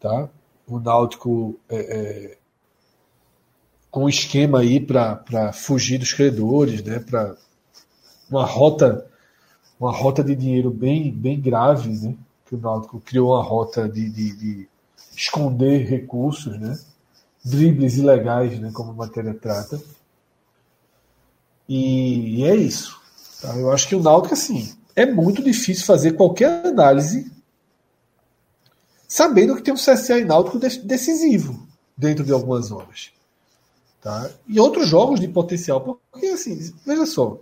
tá? 0.00 0.28
O 0.66 0.80
Náutico 0.80 1.56
é, 1.68 1.76
é, 1.76 2.38
com 3.88 4.04
um 4.04 4.08
esquema 4.08 4.58
aí 4.58 4.80
para 4.80 5.52
fugir 5.52 5.98
dos 5.98 6.12
credores, 6.12 6.82
né? 6.82 6.98
Para 6.98 7.36
uma 8.28 8.44
rota 8.44 9.06
uma 9.78 9.92
rota 9.92 10.22
de 10.22 10.34
dinheiro 10.34 10.70
bem 10.70 11.12
bem 11.12 11.40
grave, 11.40 11.90
né? 11.90 12.16
Que 12.44 12.56
o 12.56 12.58
Náutico 12.58 13.00
criou 13.00 13.34
uma 13.34 13.42
rota 13.42 13.88
de, 13.88 14.10
de, 14.10 14.36
de 14.36 14.71
esconder 15.14 15.86
recursos, 15.88 16.58
né? 16.58 16.78
dribles 17.44 17.96
ilegais, 17.96 18.58
né? 18.58 18.70
como 18.72 18.92
a 18.92 18.94
matéria 18.94 19.34
trata. 19.34 19.80
E, 21.68 22.40
e 22.40 22.44
é 22.44 22.54
isso. 22.54 23.00
Tá? 23.40 23.56
Eu 23.56 23.72
acho 23.72 23.88
que 23.88 23.94
o 23.94 24.02
Náutico, 24.02 24.34
assim, 24.34 24.74
é 24.94 25.06
muito 25.06 25.42
difícil 25.42 25.84
fazer 25.84 26.12
qualquer 26.12 26.66
análise 26.66 27.30
sabendo 29.08 29.54
que 29.56 29.62
tem 29.62 29.74
um 29.74 29.76
CSA 29.76 30.18
e 30.18 30.24
Náutico 30.24 30.58
decisivo 30.58 31.66
dentro 31.96 32.24
de 32.24 32.32
algumas 32.32 32.70
horas. 32.70 33.10
Tá? 34.00 34.30
E 34.48 34.58
outros 34.58 34.88
jogos 34.88 35.20
de 35.20 35.28
potencial. 35.28 36.00
Porque, 36.10 36.26
assim, 36.26 36.74
veja 36.86 37.06
só. 37.06 37.38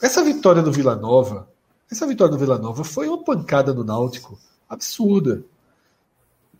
Essa 0.00 0.24
vitória 0.24 0.62
do 0.62 0.72
Vila 0.72 0.96
Nova, 0.96 1.48
essa 1.90 2.06
vitória 2.06 2.32
do 2.32 2.38
Vila 2.38 2.58
Nova 2.58 2.82
foi 2.82 3.08
uma 3.08 3.22
pancada 3.22 3.72
do 3.72 3.84
Náutico 3.84 4.38
absurda. 4.68 5.44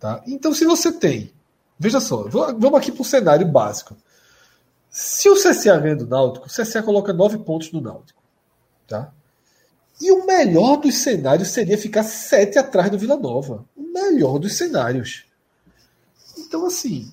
Tá? 0.03 0.21
Então, 0.27 0.53
se 0.53 0.65
você 0.65 0.91
tem. 0.91 1.31
Veja 1.79 2.01
só, 2.01 2.23
vamos 2.27 2.75
aqui 2.75 2.91
para 2.91 3.01
o 3.01 3.05
cenário 3.05 3.47
básico. 3.47 3.95
Se 4.89 5.29
o 5.29 5.35
CSA 5.35 5.79
ganha 5.79 5.95
do 5.95 6.05
Náutico, 6.05 6.45
o 6.45 6.49
CSA 6.49 6.83
coloca 6.83 7.13
nove 7.13 7.37
pontos 7.37 7.71
no 7.71 7.79
Náutico. 7.79 8.21
Tá? 8.85 9.13
E 10.01 10.11
o 10.11 10.25
melhor 10.25 10.75
dos 10.75 10.95
cenários 10.95 11.47
seria 11.51 11.77
ficar 11.77 12.03
sete 12.03 12.59
atrás 12.59 12.91
do 12.91 12.97
Vila 12.97 13.15
Nova. 13.15 13.63
O 13.77 13.93
melhor 13.93 14.39
dos 14.39 14.57
cenários. 14.57 15.23
Então, 16.37 16.65
assim, 16.65 17.09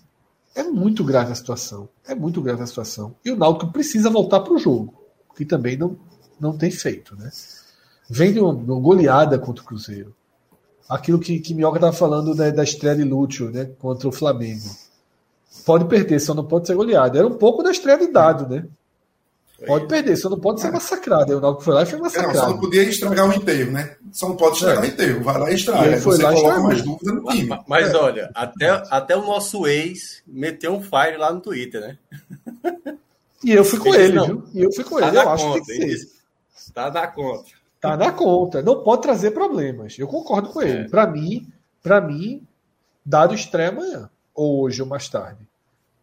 é 0.52 0.64
muito 0.64 1.04
grave 1.04 1.30
a 1.30 1.36
situação. 1.36 1.88
É 2.04 2.12
muito 2.12 2.42
grave 2.42 2.60
a 2.60 2.66
situação. 2.66 3.14
E 3.24 3.30
o 3.30 3.36
Náutico 3.36 3.70
precisa 3.70 4.10
voltar 4.10 4.40
para 4.40 4.52
o 4.52 4.58
jogo, 4.58 5.00
que 5.36 5.44
também 5.44 5.76
não, 5.76 5.96
não 6.40 6.58
tem 6.58 6.72
feito. 6.72 7.14
Né? 7.14 7.30
Vem 8.08 8.32
de 8.32 8.40
uma, 8.40 8.50
uma 8.50 8.80
goleada 8.80 9.38
contra 9.38 9.62
o 9.62 9.66
Cruzeiro. 9.66 10.12
Aquilo 10.90 11.20
que, 11.20 11.38
que 11.38 11.54
Minhoca 11.54 11.76
estava 11.76 11.92
falando 11.92 12.34
né, 12.34 12.50
da 12.50 12.64
estreia 12.64 12.96
de 12.96 13.04
Lúcio 13.04 13.50
né, 13.50 13.70
contra 13.78 14.08
o 14.08 14.12
Flamengo. 14.12 14.68
Pode 15.64 15.84
perder, 15.84 16.18
só 16.20 16.34
não 16.34 16.44
pode 16.44 16.66
ser 16.66 16.74
goleado. 16.74 17.16
Era 17.16 17.26
um 17.26 17.38
pouco 17.38 17.62
da 17.62 17.70
estreia 17.70 17.98
de 17.98 18.08
dado, 18.08 18.48
né? 18.48 18.66
Pode 19.66 19.86
perder, 19.88 20.16
só 20.16 20.30
não 20.30 20.40
pode 20.40 20.60
ser 20.60 20.70
massacrado. 20.70 21.36
O 21.36 21.40
Náutico 21.40 21.64
foi 21.64 21.74
lá 21.74 21.82
e 21.82 21.86
foi 21.86 21.98
massacrado. 21.98 22.34
Não, 22.34 22.44
só 22.44 22.50
não 22.50 22.58
podia 22.58 22.82
estragar 22.82 23.28
o 23.28 23.34
inteiro, 23.34 23.70
né? 23.70 23.94
Só 24.10 24.28
não 24.30 24.36
pode 24.36 24.54
estragar 24.54 24.82
é. 24.82 24.86
o 24.86 24.90
inteiro. 24.90 25.22
Vai 25.22 25.38
lá 25.38 25.50
e 25.50 25.54
estraga. 25.54 25.86
Ele 25.86 26.00
foi 26.00 26.16
você 26.16 26.22
lá 26.22 26.32
coloca 26.32 26.60
mais 26.60 26.82
dúvida 26.82 27.12
no 27.12 27.24
time. 27.26 27.46
Mas, 27.46 27.64
mas 27.68 27.90
é. 27.90 27.96
olha, 27.96 28.30
até, 28.34 28.68
até 28.90 29.16
o 29.16 29.22
nosso 29.22 29.66
ex 29.66 30.22
meteu 30.26 30.72
um 30.72 30.82
fire 30.82 31.18
lá 31.18 31.30
no 31.30 31.40
Twitter, 31.40 31.80
né? 31.82 31.98
E 33.44 33.52
eu 33.52 33.64
fui 33.64 33.78
com 33.78 33.94
ele, 33.94 34.14
não, 34.14 34.26
viu? 34.26 34.44
E 34.54 34.62
eu 34.62 34.72
fui 34.72 34.84
com 34.84 34.98
tá 34.98 35.08
ele. 35.08 35.16
Eu 35.18 35.28
acho 35.28 35.44
conta, 35.44 35.60
que 35.60 35.66
tem 35.66 35.80
que 35.80 35.98
ser. 35.98 36.08
Tá 36.72 36.90
na 36.90 37.06
conta. 37.06 37.59
Tá 37.80 37.96
na 37.96 38.12
conta. 38.12 38.62
Não 38.62 38.82
pode 38.82 39.02
trazer 39.02 39.30
problemas. 39.30 39.98
Eu 39.98 40.06
concordo 40.06 40.50
com 40.50 40.60
ele. 40.60 40.84
É. 40.84 40.88
Para 40.88 41.06
mim, 41.06 41.50
para 41.82 42.00
mim, 42.00 42.46
dado 43.04 43.34
estreia 43.34 43.70
amanhã. 43.70 44.10
Ou 44.34 44.62
hoje 44.62 44.82
ou 44.82 44.88
mais 44.88 45.08
tarde. 45.08 45.48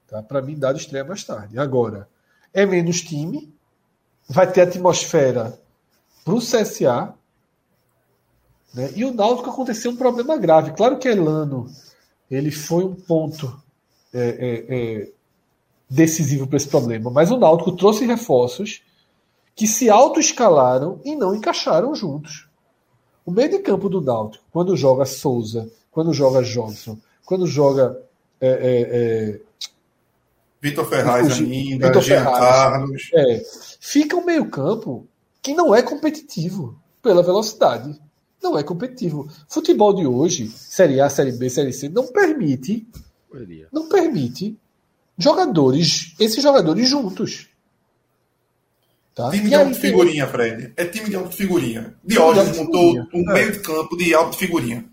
Tá? 0.08 0.24
Para 0.24 0.42
mim, 0.42 0.58
dado 0.58 0.78
estreia 0.78 1.04
mais 1.04 1.24
tarde. 1.24 1.60
Agora, 1.60 2.08
é 2.54 2.66
menos 2.66 3.02
time, 3.02 3.54
vai 4.28 4.52
ter 4.52 4.62
atmosfera 4.62 5.60
para 6.26 6.34
o 6.34 6.40
CSA. 6.40 7.14
Né? 8.74 8.92
E 8.96 9.06
o 9.06 9.14
Náutico 9.14 9.50
aconteceu 9.50 9.92
um 9.92 9.96
problema 9.96 10.38
grave. 10.38 10.72
Claro 10.72 10.98
que 10.98 11.08
Elano 11.08 11.70
ele 12.30 12.52
foi 12.52 12.84
um 12.84 12.96
ponto 12.96 13.62
é, 14.14 14.20
é, 14.20 14.76
é, 14.76 15.10
decisivo 15.90 16.48
para 16.48 16.58
esse 16.58 16.68
problema, 16.68 17.10
mas 17.10 17.32
o 17.32 17.38
Náutico 17.38 17.72
trouxe 17.72 18.06
reforços 18.06 18.82
que 19.58 19.68
se 19.68 19.90
autoescalaram 19.90 21.02
e 21.04 21.16
não 21.16 21.34
encaixaram 21.34 21.96
juntos. 21.96 22.48
O 23.26 23.32
meio 23.32 23.50
de 23.50 23.60
campo 23.60 23.90
do 23.90 24.00
Náutico, 24.00 24.46
quando 24.52 24.78
joga 24.78 25.04
Souza, 25.04 25.70
quando 25.92 26.14
joga 26.14 26.44
Johnson, 26.44 26.96
quando 27.26 27.48
joga 27.48 28.00
é, 28.40 28.48
é, 28.48 28.82
é 29.34 29.40
Vitor 30.62 30.86
Ferraz 30.86 31.40
ainda, 31.40 31.88
Vitor 31.88 32.02
Jean 32.04 32.24
Ferraz, 32.24 32.40
Carlos. 32.40 33.10
É, 33.14 33.44
fica 33.80 34.16
um 34.16 34.24
meio-campo 34.24 35.08
que 35.42 35.54
não 35.54 35.74
é 35.74 35.82
competitivo 35.82 36.80
pela 37.02 37.24
velocidade. 37.24 38.00
Não 38.42 38.58
é 38.58 38.62
competitivo. 38.62 39.28
Futebol 39.48 39.92
de 39.94 40.06
hoje, 40.06 40.50
Série 40.50 41.02
A, 41.02 41.10
Série 41.10 41.32
B, 41.32 41.50
Série 41.50 41.74
C, 41.74 41.90
não 41.90 42.08
permite. 42.08 42.88
Não 43.72 43.90
permite 43.90 44.56
jogadores, 45.18 46.14
esses 46.20 46.44
jogadores 46.44 46.88
juntos. 46.88 47.50
Tá? 49.18 49.32
Time 49.32 49.50
de 49.50 49.56
alta 49.56 49.74
figurinha, 49.74 50.28
Fred. 50.28 50.74
É 50.78 50.86
time 50.86 51.10
de 51.10 51.16
alta 51.16 51.32
figurinha. 51.32 51.96
Diógenes 52.04 52.56
montou 52.56 52.94
um 53.12 53.32
é. 53.32 53.34
meio 53.34 53.52
de 53.52 53.60
campo 53.62 53.98
de 53.98 54.14
alta 54.14 54.38
figurinha. 54.38 54.86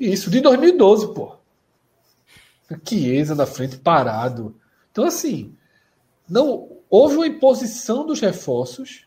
Isso, 0.00 0.28
de 0.28 0.40
2012, 0.40 1.14
pô. 1.14 1.36
Chiesa 2.84 3.36
na 3.36 3.46
frente, 3.46 3.76
parado. 3.76 4.56
Então, 4.90 5.04
assim, 5.04 5.54
não 6.28 6.68
houve 6.90 7.18
uma 7.18 7.26
imposição 7.28 8.04
dos 8.04 8.18
reforços 8.18 9.06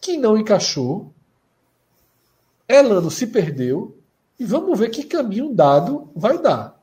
que 0.00 0.16
não 0.16 0.38
encaixou. 0.38 1.12
Elano 2.68 3.10
se 3.10 3.26
perdeu 3.26 3.98
e 4.38 4.44
vamos 4.44 4.78
ver 4.78 4.90
que 4.90 5.02
caminho 5.02 5.52
dado 5.52 6.08
vai 6.14 6.40
dar. 6.40 6.80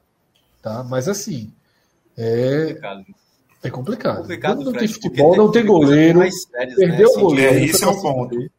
Tá? 0.62 0.84
Mas 0.84 1.08
assim, 1.08 1.54
é. 2.18 2.78
É 3.64 3.70
complicado. 3.70 4.18
É 4.18 4.22
complicado 4.22 4.58
Quando 4.58 4.72
não 4.72 4.80
tem 4.80 4.88
futebol, 4.88 5.36
não 5.36 5.52
tem 5.52 5.66
goleiro. 5.66 6.20
Sérias, 6.20 6.76
perdeu 6.76 7.08
né? 7.08 7.18
o 7.18 7.20
goleiro. 7.20 7.56
É, 7.56 7.64
esse 7.66 7.84
é 7.84 7.88
o 7.88 8.02
ponto. 8.02 8.52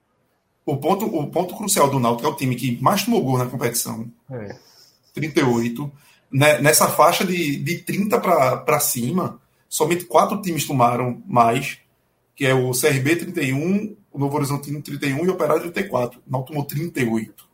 O 0.67 0.77
ponto. 0.77 1.07
O 1.07 1.27
ponto 1.31 1.57
crucial 1.57 1.91
do 1.91 1.99
Náutico 1.99 2.29
é 2.29 2.31
o 2.31 2.37
time 2.37 2.55
que 2.55 2.81
mais 2.83 3.05
tomou 3.05 3.23
gol 3.23 3.39
na 3.39 3.47
competição. 3.47 4.11
É. 4.31 4.57
38. 5.15 5.91
Né, 6.33 6.61
nessa 6.61 6.89
faixa 6.89 7.25
de, 7.25 7.57
de 7.57 7.79
30 7.79 8.21
para 8.21 8.81
cima, 8.81 9.41
somente 9.69 10.05
quatro 10.05 10.41
times 10.41 10.67
tomaram 10.67 11.21
mais, 11.27 11.79
que 12.37 12.47
é 12.47 12.55
o 12.55 12.71
CRB 12.71 13.17
31, 13.17 13.97
o 14.13 14.19
Novo 14.19 14.37
Horizontino 14.37 14.81
31 14.81 15.25
e 15.25 15.29
o 15.29 15.33
Operário 15.33 15.63
34. 15.63 16.21
Não 16.27 16.43
tomou 16.43 16.65
38. 16.65 17.49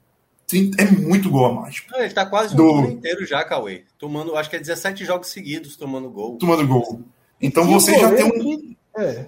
30, 0.46 0.82
é 0.82 0.90
muito 0.90 1.30
gol 1.30 1.46
a 1.46 1.52
mais. 1.52 1.82
Não, 1.90 2.00
ele 2.00 2.14
tá 2.14 2.24
quase 2.24 2.54
Do... 2.54 2.72
um 2.72 2.90
inteiro 2.90 3.26
já, 3.26 3.44
Cauê. 3.44 3.84
Tomando, 3.98 4.36
acho 4.36 4.48
que 4.48 4.56
é 4.56 4.60
17 4.60 5.04
jogos 5.04 5.28
seguidos 5.28 5.76
tomando 5.76 6.08
gol. 6.10 6.36
Tomando 6.38 6.66
gol. 6.66 7.02
Então 7.40 7.66
você 7.66 7.96
um 7.96 8.00
já 8.00 8.14
tem 8.14 8.24
um. 8.24 8.30
Que, 8.30 8.76
é. 8.96 9.26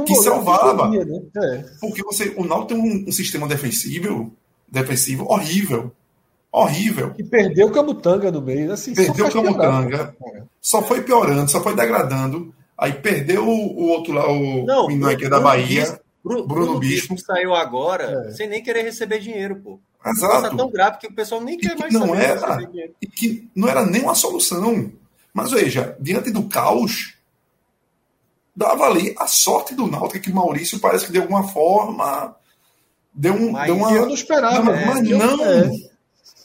um 0.00 0.04
que 0.04 0.14
salvava. 0.16 0.90
Que 0.90 1.04
né? 1.04 1.20
é. 1.36 1.64
Porque 1.80 2.02
você, 2.02 2.32
o 2.36 2.44
Náutico 2.44 2.74
tem 2.74 2.78
um, 2.78 3.08
um, 3.08 3.12
sistema 3.12 3.46
defensivo, 3.46 4.32
defensivo 4.68 5.24
horrível 5.24 5.92
horrível. 6.54 7.12
E 7.18 7.24
perdeu 7.24 7.66
o 7.66 7.72
Camutanga 7.72 8.30
no 8.30 8.40
meio. 8.40 8.72
Assim, 8.72 8.94
perdeu 8.94 9.26
o 9.26 9.32
Camutanga. 9.32 10.14
Só 10.62 10.80
foi 10.82 11.02
piorando, 11.02 11.50
só 11.50 11.60
foi 11.60 11.74
degradando. 11.74 12.54
Aí 12.78 12.92
perdeu 12.92 13.46
o, 13.46 13.88
outro 13.88 14.12
lá, 14.12 14.30
o 14.30 14.64
Não, 14.64 14.86
Minueque 14.86 15.28
da 15.28 15.40
Bahia. 15.40 15.82
Bispo, 15.82 16.00
Bruno, 16.22 16.46
Bruno 16.46 16.78
Bispo. 16.78 17.18
saiu 17.18 17.54
agora 17.54 18.28
é. 18.28 18.32
sem 18.32 18.48
nem 18.48 18.62
querer 18.62 18.82
receber 18.82 19.18
dinheiro, 19.18 19.56
pô. 19.56 19.80
Exato. 20.06 20.42
Tá 20.42 20.56
tão 20.56 20.70
grave 20.70 20.98
que 20.98 21.06
o 21.06 21.14
pessoal 21.14 21.40
nem 21.40 21.56
quer 21.58 21.76
mais 21.76 21.92
não 21.92 22.14
era, 22.14 22.58
E 23.00 23.06
que 23.06 23.48
não 23.54 23.68
era 23.68 23.84
nem 23.84 24.02
uma 24.02 24.14
solução. 24.14 24.92
Mas 25.32 25.50
veja, 25.50 25.96
diante 25.98 26.30
do 26.30 26.44
caos, 26.44 27.13
dava 28.56 28.84
ali 28.84 29.14
a 29.18 29.26
sorte 29.26 29.74
do 29.74 29.86
Náutico 29.86 30.24
que 30.24 30.32
Maurício 30.32 30.78
parece 30.78 31.06
que 31.06 31.12
de 31.12 31.18
alguma 31.18 31.48
forma 31.48 32.34
deu, 33.12 33.34
um, 33.34 33.52
mas 33.52 33.66
deu 33.66 33.76
uma. 33.76 33.92
Eu 33.92 34.06
não 34.06 34.14
esperava. 34.14 34.62
Não, 34.62 34.86
mas 34.86 35.08
não. 35.08 35.44
É. 35.44 35.70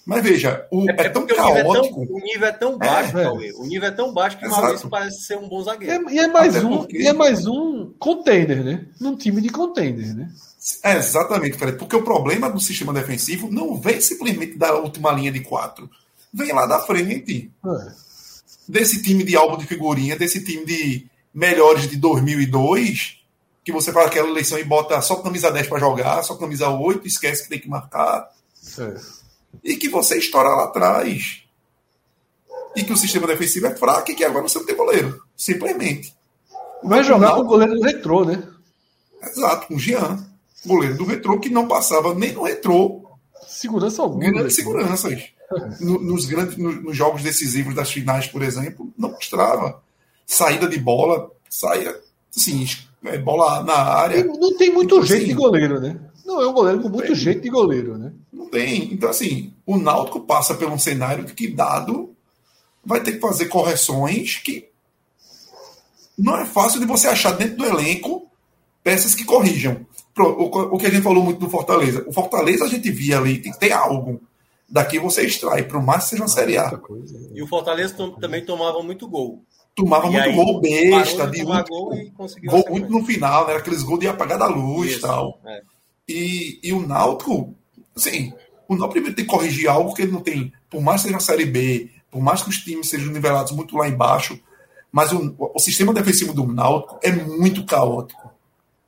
Mas 0.06 0.24
veja, 0.24 0.66
o, 0.72 0.90
é, 0.90 0.96
é 0.98 1.10
tão 1.10 1.28
caótico. 1.28 2.02
O 2.02 2.20
nível 2.20 2.48
é 2.48 2.52
tão, 2.52 2.78
baixo, 2.80 3.16
é, 3.16 3.24
Cauê. 3.26 3.52
O 3.54 3.64
nível 3.66 3.88
é 3.88 3.92
tão 3.92 4.12
baixo 4.12 4.40
que 4.40 4.48
o 4.48 4.50
Maurício 4.50 4.90
parece 4.90 5.22
ser 5.22 5.38
um 5.38 5.48
bom 5.48 5.62
zagueiro. 5.62 6.10
E 6.10 6.18
é, 6.18 6.22
e 6.22 6.26
é 6.26 6.28
mais 6.28 6.64
um, 6.64 6.78
porque... 6.80 6.98
e 6.98 7.08
é 7.08 7.14
mais 7.14 7.46
um 7.46 7.94
container, 8.00 8.64
né? 8.64 8.86
Num 9.00 9.16
time 9.16 9.40
de 9.40 9.50
container, 9.50 10.16
né? 10.16 10.32
É, 10.84 10.98
exatamente, 10.98 11.58
Fred. 11.58 11.78
Porque 11.78 11.96
o 11.96 12.02
problema 12.02 12.50
do 12.50 12.60
sistema 12.60 12.92
defensivo 12.92 13.52
não 13.52 13.76
vem 13.76 14.02
simplesmente 14.02 14.58
da 14.58 14.74
última 14.74 15.12
linha 15.12 15.32
de 15.32 15.42
quatro. 15.42 15.90
Vem 16.34 16.52
lá 16.54 16.66
da 16.66 16.80
frente. 16.80 17.52
É. 17.64 17.92
Desse 18.68 19.02
time 19.02 19.24
de 19.24 19.36
álbum 19.36 19.58
de 19.58 19.68
figurinha, 19.68 20.18
desse 20.18 20.44
time 20.44 20.66
de 20.66 21.09
melhores 21.34 21.88
de 21.90 21.98
2002, 21.98 23.24
que 23.64 23.72
você 23.72 23.92
faz 23.92 24.08
aquela 24.08 24.30
eleição 24.30 24.58
e 24.58 24.64
bota 24.64 25.02
só 25.02 25.18
camisa 25.18 25.52
10 25.52 25.68
para 25.68 25.80
jogar, 25.80 26.24
só 26.24 26.36
camisa 26.36 26.70
8, 26.70 27.08
esquece 27.08 27.44
que 27.44 27.50
tem 27.50 27.60
que 27.60 27.70
marcar. 27.70 28.30
É 28.80 29.20
e 29.64 29.76
que 29.76 29.90
você 29.90 30.18
estoura 30.18 30.50
lá 30.50 30.66
atrás. 30.66 31.44
E 32.76 32.84
que 32.84 32.94
o 32.94 32.98
sistema 32.98 33.28
defensivo 33.28 33.68
é 33.68 33.76
fraco 33.76 34.12
e 34.12 34.16
que 34.16 34.24
agora 34.24 34.48
você 34.48 34.60
não 34.60 34.66
tem 34.66 34.76
goleiro. 34.76 35.22
Simplesmente. 35.36 36.14
Vai 36.84 37.04
jogar 37.04 37.34
com 37.36 37.42
o 37.42 37.46
goleiro 37.46 37.76
do 37.76 37.82
retrô, 37.82 38.24
né? 38.24 38.48
Exato, 39.22 39.68
com 39.68 39.76
o 39.76 39.80
Jean. 39.80 40.26
Goleiro 40.66 40.98
do 40.98 41.06
retrô 41.06 41.40
que 41.40 41.50
não 41.50 41.68
passava 41.68 42.14
nem 42.14 42.32
no 42.32 42.44
retrô. 42.44 43.04
Segurança 43.48 44.02
alguma. 44.02 44.32
Grandes 44.32 44.56
seguranças. 44.56 45.24
nos, 45.82 46.26
grandes, 46.26 46.58
nos 46.58 46.96
jogos 46.96 47.24
decisivos 47.24 47.74
das 47.74 47.92
finais, 47.92 48.28
por 48.28 48.44
exemplo, 48.44 48.92
não 48.98 49.12
mostrava. 49.12 49.82
Saída 50.30 50.68
de 50.68 50.78
bola, 50.78 51.32
saia 51.50 52.00
assim, 52.38 52.64
é, 53.04 53.18
bola 53.18 53.64
na 53.64 53.74
área. 53.74 54.24
Não 54.24 54.56
tem 54.56 54.72
muito 54.72 54.94
então, 54.94 55.04
jeito 55.04 55.24
assim, 55.24 55.32
de 55.32 55.34
goleiro, 55.34 55.82
né? 55.82 56.00
Não 56.24 56.40
é 56.40 56.48
um 56.48 56.54
goleiro 56.54 56.82
com 56.82 56.90
muito 56.90 57.08
tem. 57.08 57.16
jeito 57.16 57.42
de 57.42 57.50
goleiro, 57.50 57.98
né? 57.98 58.14
Não 58.32 58.48
tem. 58.48 58.94
Então, 58.94 59.10
assim, 59.10 59.52
o 59.66 59.76
Náutico 59.76 60.20
passa 60.20 60.54
por 60.54 60.70
um 60.70 60.78
cenário 60.78 61.26
que, 61.26 61.48
dado, 61.48 62.16
vai 62.86 63.02
ter 63.02 63.14
que 63.14 63.20
fazer 63.20 63.48
correções 63.48 64.36
que 64.36 64.70
não 66.16 66.38
é 66.38 66.46
fácil 66.46 66.80
de 66.80 66.86
você 66.86 67.08
achar 67.08 67.32
dentro 67.32 67.58
do 67.58 67.66
elenco 67.66 68.30
peças 68.84 69.16
que 69.16 69.24
corrijam. 69.24 69.84
O, 70.16 70.78
que 70.78 70.86
a 70.86 70.92
gente 70.92 71.02
falou 71.02 71.24
muito 71.24 71.40
do 71.40 71.50
Fortaleza. 71.50 72.04
O 72.06 72.14
Fortaleza 72.14 72.66
a 72.66 72.68
gente 72.68 72.92
via 72.92 73.18
ali, 73.18 73.40
tem 73.40 73.52
que 73.52 73.60
ter 73.60 73.72
algo. 73.72 74.22
Daqui 74.68 75.00
você 75.00 75.26
extrai, 75.26 75.64
para 75.64 75.80
o 75.80 75.84
máximo 75.84 76.10
seja 76.10 76.22
uma 76.22 76.28
Série 76.28 76.56
A. 76.56 76.80
E 77.34 77.42
o 77.42 77.48
Fortaleza 77.48 77.96
também 78.22 78.46
tomava 78.46 78.84
muito 78.84 79.08
gol. 79.08 79.44
Tomava 79.76 80.08
e 80.08 80.12
muito 80.12 80.32
gol 80.34 80.62
besta, 80.62 81.28
de, 81.28 81.38
de 81.38 81.44
gol, 81.44 81.66
gol 82.44 82.66
muito 82.70 82.90
no 82.90 83.06
final, 83.06 83.48
né? 83.48 83.56
aqueles 83.56 83.82
gols 83.84 84.00
de 84.00 84.08
apagar 84.08 84.38
da 84.38 84.48
luz 84.48 84.96
e 84.96 85.00
tal. 85.00 85.40
É. 85.46 85.62
E, 86.08 86.60
e 86.64 86.74
o 86.74 86.86
Náutico, 86.86 87.56
assim, 87.96 88.34
o 88.68 88.76
Náutico 88.76 88.94
primeiro 88.94 89.16
tem 89.16 89.26
que 89.26 89.32
corrigir 89.32 89.70
algo 89.70 89.94
que 89.94 90.02
ele 90.02 90.12
não 90.12 90.22
tem, 90.22 90.52
por 90.70 90.82
mais 90.82 91.02
que 91.02 91.08
seja 91.08 91.18
a 91.18 91.22
Série 91.22 91.46
B, 91.46 91.90
por 92.12 92.22
mais 92.22 92.42
que 92.42 92.50
os 92.50 92.58
times 92.58 92.90
sejam 92.90 93.14
nivelados 93.14 93.52
muito 93.52 93.78
lá 93.78 93.88
embaixo, 93.88 94.40
mas 94.92 95.12
o, 95.12 95.36
o 95.38 95.60
sistema 95.60 95.94
defensivo 95.94 96.34
do 96.34 96.46
Náutico 96.46 97.00
é 97.02 97.12
muito 97.12 97.66
caótico. 97.66 98.30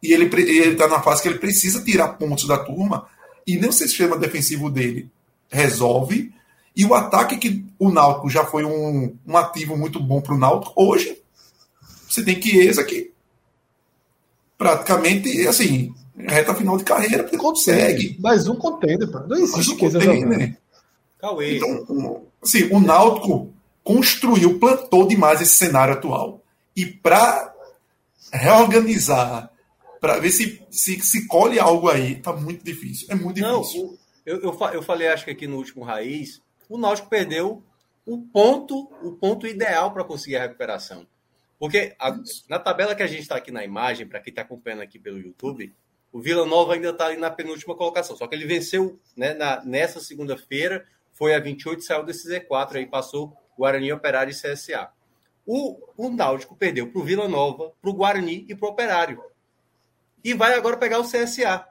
E 0.01 0.13
ele 0.13 0.25
está 0.71 0.87
na 0.87 1.01
fase 1.01 1.21
que 1.21 1.27
ele 1.27 1.37
precisa 1.37 1.83
tirar 1.83 2.09
pontos 2.13 2.47
da 2.47 2.57
turma, 2.57 3.07
e 3.45 3.55
nem 3.55 3.69
o 3.69 3.73
sistema 3.73 4.17
defensivo 4.17 4.69
dele 4.69 5.09
resolve, 5.49 6.33
e 6.75 6.85
o 6.85 6.93
ataque 6.93 7.37
que 7.37 7.65
o 7.77 7.91
Náutico 7.91 8.29
já 8.29 8.45
foi 8.45 8.63
um, 8.63 9.15
um 9.27 9.37
ativo 9.37 9.77
muito 9.77 9.99
bom 9.99 10.21
para 10.21 10.33
o 10.33 10.37
Náutico, 10.37 10.73
hoje 10.75 11.21
você 12.07 12.23
tem 12.23 12.41
Chiesa 12.41 12.83
que 12.83 13.11
praticamente, 14.57 15.47
assim, 15.47 15.93
reta 16.15 16.53
final 16.53 16.77
de 16.77 16.83
carreira, 16.83 17.23
porque 17.23 17.37
consegue. 17.37 18.17
Mais 18.19 18.47
um 18.47 18.55
contender, 18.55 19.09
pô. 19.09 19.19
Não 19.21 19.37
existe 19.37 19.75
coisa 19.75 19.99
contender. 19.99 20.57
Cauê. 21.19 21.57
Então, 21.57 22.23
assim, 22.41 22.69
o 22.71 22.79
Náutico 22.79 23.51
construiu, 23.83 24.59
plantou 24.59 25.07
demais 25.07 25.41
esse 25.41 25.53
cenário 25.53 25.95
atual. 25.95 26.43
E 26.75 26.85
para 26.85 27.53
reorganizar, 28.31 29.49
para 29.99 30.19
ver 30.19 30.31
se, 30.31 30.61
se 30.69 31.01
se 31.01 31.27
colhe 31.27 31.59
algo 31.59 31.89
aí, 31.89 32.15
tá 32.15 32.31
muito 32.31 32.63
difícil. 32.63 33.07
É 33.09 33.15
muito 33.15 33.37
difícil. 33.37 33.83
Não, 33.83 33.97
eu, 34.25 34.41
eu, 34.41 34.59
eu 34.73 34.83
falei, 34.83 35.07
acho 35.07 35.25
que 35.25 35.31
aqui 35.31 35.47
no 35.47 35.57
último 35.57 35.83
Raiz, 35.83 36.41
o 36.71 36.77
Náutico 36.77 37.09
perdeu 37.09 37.61
o 38.05 38.21
ponto, 38.21 38.89
o 39.03 39.11
ponto 39.11 39.45
ideal 39.45 39.91
para 39.91 40.05
conseguir 40.05 40.37
a 40.37 40.41
recuperação. 40.41 41.05
Porque 41.59 41.93
a, 41.99 42.17
na 42.49 42.57
tabela 42.57 42.95
que 42.95 43.03
a 43.03 43.07
gente 43.07 43.21
está 43.21 43.35
aqui 43.35 43.51
na 43.51 43.63
imagem, 43.63 44.07
para 44.07 44.21
quem 44.21 44.31
está 44.31 44.41
acompanhando 44.41 44.81
aqui 44.81 44.97
pelo 44.97 45.19
YouTube, 45.19 45.75
o 46.13 46.19
Vila 46.21 46.45
Nova 46.45 46.73
ainda 46.73 46.89
está 46.89 47.07
ali 47.07 47.17
na 47.17 47.29
penúltima 47.29 47.75
colocação. 47.75 48.15
Só 48.15 48.25
que 48.25 48.35
ele 48.35 48.45
venceu 48.45 48.97
né, 49.17 49.33
na, 49.33 49.63
nessa 49.65 49.99
segunda-feira, 49.99 50.85
foi 51.11 51.35
a 51.35 51.39
28, 51.39 51.83
saiu 51.83 52.03
desse 52.03 52.27
Z4, 52.29 52.77
aí 52.77 52.85
passou 52.85 53.35
Guarani, 53.57 53.91
Operário 53.91 54.31
e 54.31 54.33
CSA. 54.33 54.89
O, 55.45 55.77
o 55.97 56.09
Náutico 56.09 56.55
perdeu 56.55 56.89
para 56.89 57.01
o 57.01 57.03
Vila 57.03 57.27
Nova, 57.27 57.73
para 57.81 57.89
o 57.89 57.93
Guarani 57.93 58.45
e 58.47 58.55
para 58.55 58.67
o 58.67 58.71
Operário. 58.71 59.21
E 60.23 60.33
vai 60.33 60.53
agora 60.53 60.77
pegar 60.77 60.99
o 60.99 61.03
CSA. 61.03 61.67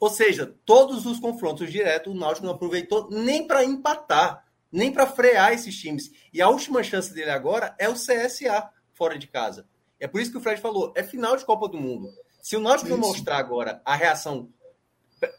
Ou 0.00 0.10
seja, 0.10 0.54
todos 0.64 1.06
os 1.06 1.20
confrontos 1.20 1.70
diretos, 1.70 2.12
o 2.12 2.16
Náutico 2.16 2.46
não 2.46 2.54
aproveitou 2.54 3.08
nem 3.10 3.46
para 3.46 3.64
empatar, 3.64 4.44
nem 4.70 4.92
para 4.92 5.06
frear 5.06 5.52
esses 5.52 5.76
times. 5.78 6.10
E 6.32 6.40
a 6.40 6.48
última 6.48 6.82
chance 6.82 7.12
dele 7.12 7.30
agora 7.30 7.74
é 7.78 7.88
o 7.88 7.94
CSA 7.94 8.70
fora 8.94 9.18
de 9.18 9.26
casa. 9.26 9.66
É 10.00 10.06
por 10.06 10.20
isso 10.20 10.30
que 10.30 10.38
o 10.38 10.40
Fred 10.40 10.60
falou: 10.60 10.92
é 10.96 11.02
final 11.02 11.36
de 11.36 11.44
Copa 11.44 11.68
do 11.68 11.78
Mundo. 11.78 12.08
Se 12.40 12.56
o 12.56 12.60
Náutico 12.60 12.90
não 12.90 12.98
mostrar 12.98 13.36
agora 13.36 13.82
a 13.84 13.94
reação, 13.94 14.50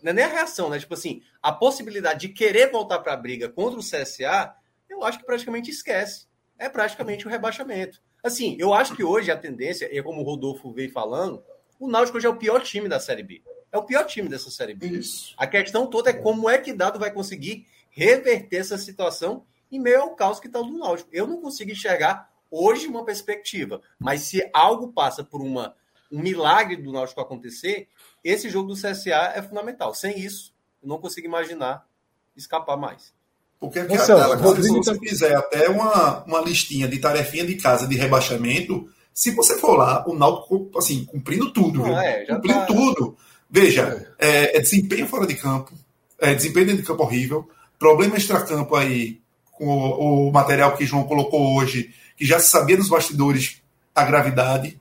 não 0.01 0.11
é 0.11 0.13
nem 0.13 0.25
a 0.25 0.29
reação, 0.29 0.69
né? 0.69 0.79
Tipo 0.79 0.93
assim, 0.93 1.21
a 1.41 1.51
possibilidade 1.51 2.27
de 2.27 2.33
querer 2.33 2.71
voltar 2.71 2.99
para 2.99 3.13
a 3.13 3.17
briga 3.17 3.49
contra 3.49 3.79
o 3.79 3.83
CSA, 3.83 4.53
eu 4.89 5.03
acho 5.03 5.19
que 5.19 5.25
praticamente 5.25 5.71
esquece. 5.71 6.27
É 6.57 6.67
praticamente 6.67 7.25
o 7.25 7.29
rebaixamento. 7.29 8.01
Assim, 8.21 8.57
eu 8.59 8.73
acho 8.73 8.95
que 8.95 9.03
hoje 9.03 9.31
a 9.31 9.37
tendência, 9.37 9.89
e 9.91 10.03
como 10.03 10.21
o 10.21 10.25
Rodolfo 10.25 10.73
veio 10.73 10.91
falando, 10.91 11.41
o 11.79 11.87
Náutico 11.87 12.17
hoje 12.17 12.27
é 12.27 12.29
o 12.29 12.35
pior 12.35 12.61
time 12.61 12.89
da 12.89 12.99
Série 12.99 13.23
B. 13.23 13.41
É 13.71 13.77
o 13.77 13.83
pior 13.83 14.05
time 14.05 14.27
dessa 14.27 14.49
Série 14.49 14.73
B. 14.73 14.87
Isso. 14.87 15.33
A 15.37 15.45
questão 15.45 15.87
toda 15.87 16.09
é 16.09 16.13
como 16.13 16.49
é 16.49 16.57
que 16.57 16.73
Dado 16.73 16.99
vai 16.99 17.11
conseguir 17.11 17.67
reverter 17.89 18.57
essa 18.57 18.77
situação 18.77 19.43
em 19.71 19.79
meio 19.79 20.01
ao 20.01 20.15
caos 20.15 20.39
que 20.39 20.47
está 20.47 20.59
no 20.59 20.77
Náutico. 20.77 21.09
Eu 21.13 21.27
não 21.27 21.41
consigo 21.41 21.71
enxergar 21.71 22.29
hoje 22.49 22.87
uma 22.87 23.05
perspectiva, 23.05 23.81
mas 23.99 24.21
se 24.21 24.47
algo 24.53 24.91
passa 24.91 25.23
por 25.23 25.41
uma, 25.41 25.75
um 26.11 26.19
milagre 26.19 26.77
do 26.77 26.91
Náutico 26.91 27.21
acontecer, 27.21 27.87
esse 28.23 28.49
jogo 28.49 28.69
do 28.69 28.75
CSA 28.75 29.33
é 29.35 29.41
fundamental. 29.41 29.93
Sem 29.93 30.19
isso, 30.19 30.53
eu 30.81 30.89
não 30.89 30.97
consigo 30.97 31.27
imaginar 31.27 31.87
escapar 32.35 32.77
mais. 32.77 33.13
Porque 33.59 33.79
aqui 33.79 33.97
tela, 33.97 34.37
se 34.55 34.71
você 34.71 34.97
fizer 34.97 35.35
até 35.35 35.69
uma, 35.69 36.23
uma 36.23 36.39
listinha 36.39 36.87
de 36.87 36.97
tarefinha 36.97 37.45
de 37.45 37.55
casa 37.55 37.85
de 37.85 37.95
rebaixamento, 37.95 38.89
se 39.13 39.31
você 39.31 39.57
for 39.57 39.75
lá, 39.75 40.05
o 40.07 40.15
Náutico, 40.15 40.71
assim, 40.77 41.03
cumprindo 41.03 41.51
tudo, 41.51 41.83
ah, 41.85 42.05
é, 42.05 42.25
cumprindo 42.25 42.59
tá... 42.59 42.65
tudo. 42.65 43.17
Veja, 43.49 44.09
é. 44.19 44.27
é. 44.27 44.57
É, 44.57 44.59
desempenho 44.59 45.07
fora 45.07 45.25
de 45.25 45.35
campo, 45.35 45.73
é 46.19 46.35
desempenho 46.35 46.67
dentro 46.67 46.81
de 46.81 46.87
campo 46.87 47.03
horrível, 47.03 47.49
problema 47.77 48.17
extracampo 48.17 48.75
aí, 48.75 49.19
com 49.53 49.65
o, 49.67 50.27
o, 50.27 50.31
material 50.31 50.75
que 50.77 50.85
João 50.85 51.03
colocou 51.03 51.57
hoje, 51.57 51.93
que 52.15 52.25
já 52.25 52.39
se 52.39 52.49
sabia 52.49 52.77
nos 52.77 52.89
bastidores 52.89 53.61
a 53.95 54.03
gravidade. 54.03 54.79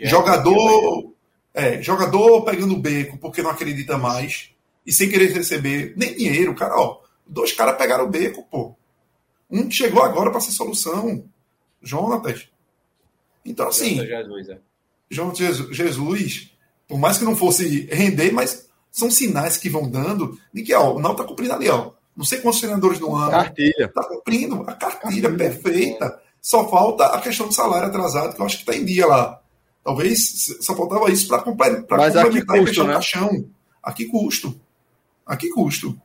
jogador, 0.00 1.12
é, 1.52 1.82
jogador 1.82 2.42
pegando 2.42 2.76
beco 2.76 3.18
porque 3.18 3.42
não 3.42 3.50
acredita 3.50 3.98
mais 3.98 4.50
e 4.86 4.92
sem 4.92 5.08
querer 5.08 5.32
receber 5.32 5.94
nem 5.96 6.14
dinheiro, 6.14 6.54
cara, 6.54 6.78
ó, 6.78 7.00
dois 7.26 7.52
caras 7.52 7.76
pegaram 7.76 8.04
o 8.04 8.08
beco, 8.08 8.46
pô. 8.50 8.76
Um 9.50 9.70
chegou 9.70 10.02
agora 10.02 10.30
para 10.30 10.40
ser 10.40 10.52
solução, 10.52 11.24
Jonatas. 11.82 12.48
Então, 13.44 13.68
assim, 13.68 13.96
Jesus, 13.96 14.48
é. 14.48 14.58
João 15.10 15.34
Jesus, 15.34 15.76
Jesus, 15.76 16.55
por 16.88 16.98
mais 16.98 17.18
que 17.18 17.24
não 17.24 17.36
fosse 17.36 17.86
render, 17.90 18.32
mas 18.32 18.66
são 18.90 19.10
sinais 19.10 19.56
que 19.56 19.68
vão 19.68 19.90
dando 19.90 20.38
de 20.52 20.62
que 20.62 20.74
ó, 20.74 20.94
o 20.94 21.00
Náutico 21.00 21.22
está 21.22 21.24
cumprindo 21.24 21.52
ali, 21.54 21.68
ó. 21.68 21.92
Não 22.16 22.24
sei 22.24 22.40
quantos 22.40 22.60
treinadores 22.60 22.98
no 22.98 23.14
ano. 23.14 23.30
Cartilha. 23.30 23.84
Está 23.84 24.02
cumprindo 24.04 24.62
a 24.62 24.72
cartilha, 24.72 25.28
cartilha, 25.28 25.36
perfeita. 25.36 26.20
Só 26.40 26.66
falta 26.68 27.04
a 27.06 27.20
questão 27.20 27.46
do 27.46 27.52
salário 27.52 27.88
atrasado, 27.88 28.34
que 28.34 28.40
eu 28.40 28.46
acho 28.46 28.56
que 28.56 28.62
está 28.62 28.74
em 28.74 28.84
dia 28.84 29.06
lá. 29.06 29.40
Talvez 29.84 30.56
só 30.60 30.74
faltava 30.74 31.10
isso 31.10 31.28
para 31.28 31.42
complementar 31.42 32.10
e 32.10 32.66
fechar 32.66 32.84
né? 32.84 32.90
o 32.90 32.94
caixão. 32.94 33.44
A 33.82 33.92
que 33.92 34.06
custo? 34.06 34.58
A 35.26 35.36
que 35.36 35.50
custo? 35.50 36.00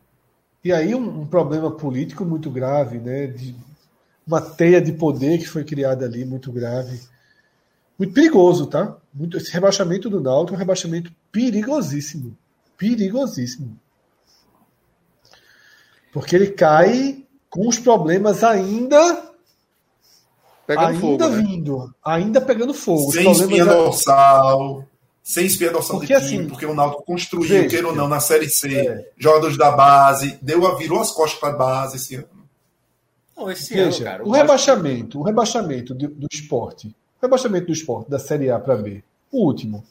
E 0.64 0.72
aí 0.72 0.93
um, 0.93 1.22
um, 1.22 1.26
problema 1.26 1.72
político 1.72 2.24
muito 2.24 2.51
grave, 2.51 3.00
né? 3.00 3.27
De 3.27 3.56
uma 4.27 4.42
teia 4.42 4.82
de 4.82 4.92
poder 4.92 5.40
que 5.40 5.48
foi 5.48 5.64
criada 5.64 6.06
ali 6.06 6.26
muito 6.26 6.51
grave. 6.51 7.00
Muito 7.98 8.14
perigoso, 8.14 8.68
tá? 8.68 8.98
Muito, 9.14 9.38
esse 9.38 9.51
rebaixamento 9.51 10.09
do 10.09 10.22
Náutico 10.22 10.53
é 10.53 10.56
um 10.56 10.59
rebaixamento 10.59 11.11
perigosíssimo. 11.31 12.38
Perigosíssimo. 12.77 13.77
Porque 16.11 16.35
ele 16.35 16.51
cai 16.51 17.23
com 17.49 17.67
os 17.67 17.77
problemas 17.77 18.43
ainda 18.43 19.31
pegando 20.65 20.88
ainda 20.88 20.99
fogo, 20.99 21.27
né? 21.27 21.41
vindo, 21.41 21.95
ainda 22.03 22.41
pegando 22.41 22.73
fogo. 22.73 23.11
Sem 23.11 23.31
espinha 23.31 23.65
dorsal, 23.65 24.85
sem 25.22 25.45
espinha 25.45 25.72
dorsal 25.72 25.98
porque, 25.98 26.14
de 26.14 26.27
time, 26.27 26.40
assim, 26.40 26.48
porque 26.48 26.65
o 26.65 26.73
Náutico 26.73 27.03
construiu, 27.03 27.49
veja, 27.49 27.67
queira 27.67 27.88
ou 27.88 27.95
não, 27.95 28.07
na 28.07 28.19
Série 28.19 28.49
C, 28.49 28.73
é. 28.73 29.11
jogadores 29.17 29.57
da 29.57 29.72
base, 29.72 30.38
deu, 30.41 30.77
virou 30.77 31.01
as 31.01 31.11
costas 31.11 31.40
para 31.40 31.49
a 31.49 31.57
base 31.57 31.98
esse 31.98 32.15
ano. 32.15 32.27
Não, 33.35 33.51
esse 33.51 33.73
veja, 33.73 33.98
ano, 33.98 34.03
cara, 34.03 34.23
o, 34.23 34.30
o 34.30 34.31
rebaixamento, 34.31 35.19
o 35.19 35.23
rebaixamento 35.23 35.93
do, 35.93 36.07
do 36.07 36.27
esporte, 36.31 36.95
rebaixamento 37.22 37.67
do 37.67 37.74
esporte 37.74 38.09
da 38.09 38.19
Série 38.19 38.50
A 38.50 38.59
para 38.59 38.75
B, 38.75 39.03
o 39.32 39.45
último, 39.45 39.83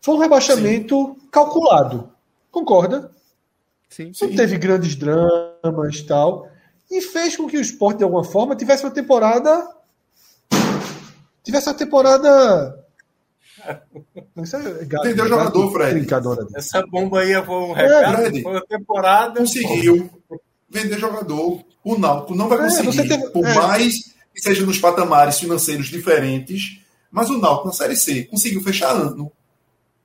foi 0.00 0.14
um 0.14 0.18
rebaixamento 0.18 1.14
Sim. 1.14 1.28
calculado. 1.30 2.10
Concorda? 2.50 3.10
Sim, 3.88 4.06
Não 4.06 4.14
sim. 4.14 4.36
teve 4.36 4.58
grandes 4.58 4.96
dramas 4.96 5.96
e 5.96 6.06
tal. 6.06 6.48
E 6.90 7.00
fez 7.00 7.36
com 7.36 7.46
que 7.46 7.56
o 7.56 7.60
esporte, 7.60 7.98
de 7.98 8.04
alguma 8.04 8.24
forma, 8.24 8.56
tivesse 8.56 8.84
uma 8.84 8.90
temporada. 8.90 9.68
Tivesse 11.44 11.68
uma 11.68 11.74
temporada. 11.74 12.78
É 14.44 14.84
gato, 14.86 15.06
Entendeu 15.06 15.26
o 15.26 15.28
jogador, 15.28 15.72
Fred? 15.72 16.06
Essa 16.56 16.84
bomba 16.84 17.20
aí 17.20 17.32
foi 17.44 17.54
um 17.54 17.76
é, 17.76 17.82
recado, 17.82 18.22
é, 18.22 18.42
foi 18.42 18.52
uma 18.52 18.66
temporada. 18.66 19.40
Conseguiu 19.40 20.10
vender 20.68 20.98
jogador. 20.98 21.62
O 21.84 21.98
Náutico 21.98 22.34
não 22.34 22.48
vai 22.48 22.58
é, 22.58 22.62
conseguir, 22.62 23.08
teve, 23.08 23.30
por 23.30 23.46
é. 23.46 23.54
mais 23.54 24.11
que 24.34 24.40
seja 24.40 24.64
nos 24.64 24.78
patamares 24.78 25.38
financeiros 25.38 25.88
diferentes, 25.88 26.80
mas 27.10 27.28
o 27.30 27.38
Náutico 27.38 27.66
na 27.66 27.72
Série 27.72 27.96
C 27.96 28.24
conseguiu 28.24 28.62
fechar 28.62 28.90
ano 28.90 29.30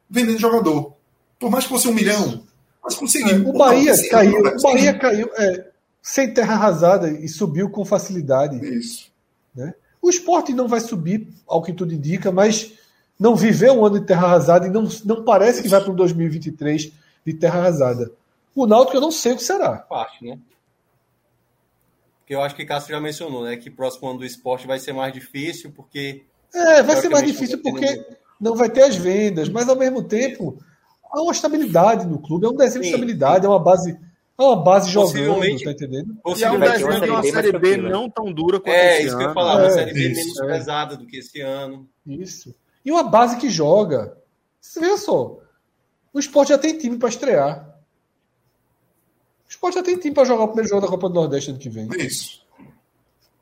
vendendo 0.10 0.40
jogador. 0.40 0.94
Por 1.40 1.52
mais 1.52 1.66
que 1.66 1.70
fosse 1.70 1.88
um 1.88 1.94
milhão, 1.94 2.44
mas 2.84 2.96
conseguiu. 2.96 3.36
É, 3.36 3.50
o 3.50 3.54
Bahia 3.54 3.96
não, 3.96 4.10
caiu, 4.10 4.40
o 4.40 4.62
Bahia 4.62 4.94
caiu 4.94 5.30
é, 5.36 5.68
sem 6.02 6.34
terra 6.34 6.54
arrasada 6.54 7.10
e 7.10 7.28
subiu 7.28 7.70
com 7.70 7.86
facilidade. 7.86 8.58
Isso. 8.66 9.12
Né? 9.54 9.74
O 10.02 10.10
esporte 10.10 10.54
não 10.54 10.68
vai 10.68 10.80
subir, 10.80 11.28
ao 11.48 11.62
que 11.62 11.74
tudo 11.74 11.94
indica, 11.94 12.32
mas 12.32 12.74
não 13.20 13.36
viveu 13.36 13.74
um 13.74 13.86
ano 13.86 14.00
de 14.00 14.06
terra 14.06 14.28
arrasada 14.28 14.68
e 14.68 14.70
não, 14.70 14.88
não 15.04 15.24
parece 15.24 15.62
que 15.62 15.68
vai 15.68 15.82
para 15.82 15.92
o 15.92 15.96
2023 15.96 16.92
de 17.26 17.34
terra 17.34 17.60
arrasada. 17.60 18.12
O 18.56 18.66
Náutico 18.66 18.98
eu 18.98 19.02
não 19.02 19.12
sei 19.12 19.34
o 19.34 19.38
que 19.38 19.44
será. 19.44 19.78
Parte, 19.78 20.24
né? 20.24 20.40
Porque 22.28 22.36
eu 22.36 22.42
acho 22.42 22.56
que 22.56 22.66
Castro 22.66 22.94
já 22.94 23.00
mencionou, 23.00 23.46
né? 23.46 23.56
Que 23.56 23.70
próximo 23.70 24.10
ano 24.10 24.20
do 24.20 24.26
esporte 24.26 24.68
vai 24.68 24.78
ser 24.80 24.92
mais 24.92 25.14
difícil, 25.14 25.72
porque. 25.72 26.26
É, 26.54 26.84
vai 26.84 26.98
ser 26.98 27.08
mais 27.08 27.26
difícil 27.26 27.62
porque 27.62 28.06
não 28.38 28.54
vai 28.54 28.70
ter 28.70 28.84
as 28.84 28.98
vendas, 28.98 29.48
mas 29.48 29.70
ao 29.70 29.78
mesmo 29.78 30.04
tempo 30.04 30.62
há 31.10 31.22
uma 31.22 31.32
estabilidade 31.32 32.06
no 32.06 32.20
clube, 32.20 32.46
é 32.46 32.50
um 32.50 32.56
desenho 32.56 32.82
de 32.82 32.90
estabilidade, 32.90 33.46
é 33.46 33.50
uma 33.50 33.64
base. 33.64 33.98
É 34.38 34.44
uma 34.44 34.62
base 34.62 34.92
jogando, 34.92 35.40
tá 35.64 35.72
entendendo? 35.72 36.18
E 36.38 36.44
é 36.44 36.52
um 36.52 36.60
desenho 36.60 37.02
de 37.02 37.10
uma 37.10 37.24
série 37.24 37.58
B 37.58 37.78
não 37.78 38.10
tão 38.10 38.32
dura 38.32 38.60
quanto 38.60 38.76
é, 38.76 38.98
esse 38.98 39.08
isso 39.08 39.16
ano. 39.16 39.24
que 39.24 39.30
eu 39.30 39.34
falava, 39.34 39.62
é, 39.62 39.64
uma 39.64 39.72
série 39.72 39.94
B 39.94 40.10
menos 40.10 40.40
é. 40.42 40.46
pesada 40.46 40.98
do 40.98 41.08
que 41.08 41.18
esse 41.18 41.40
ano. 41.40 41.90
Isso. 42.06 42.54
E 42.84 42.92
uma 42.92 43.04
base 43.04 43.38
que 43.38 43.50
joga. 43.50 44.18
Você 44.60 44.82
vê 44.82 44.98
só. 44.98 45.40
O 46.14 46.20
esporte 46.20 46.50
já 46.50 46.58
tem 46.58 46.78
time 46.78 46.98
para 46.98 47.08
estrear. 47.08 47.67
O 49.48 49.50
esporte 49.50 49.76
já 49.76 49.84
tem 49.84 49.98
time 49.98 50.14
para 50.14 50.26
jogar 50.26 50.43
o 50.43 50.48
primeiro 50.48 50.69
jogo 50.69 50.82
da 50.82 50.88
Copa 50.88 51.08
do 51.08 51.16
Nordeste 51.16 51.51
ano 51.51 51.59
que 51.59 51.69
vem. 51.69 51.88
Isso. 51.98 52.45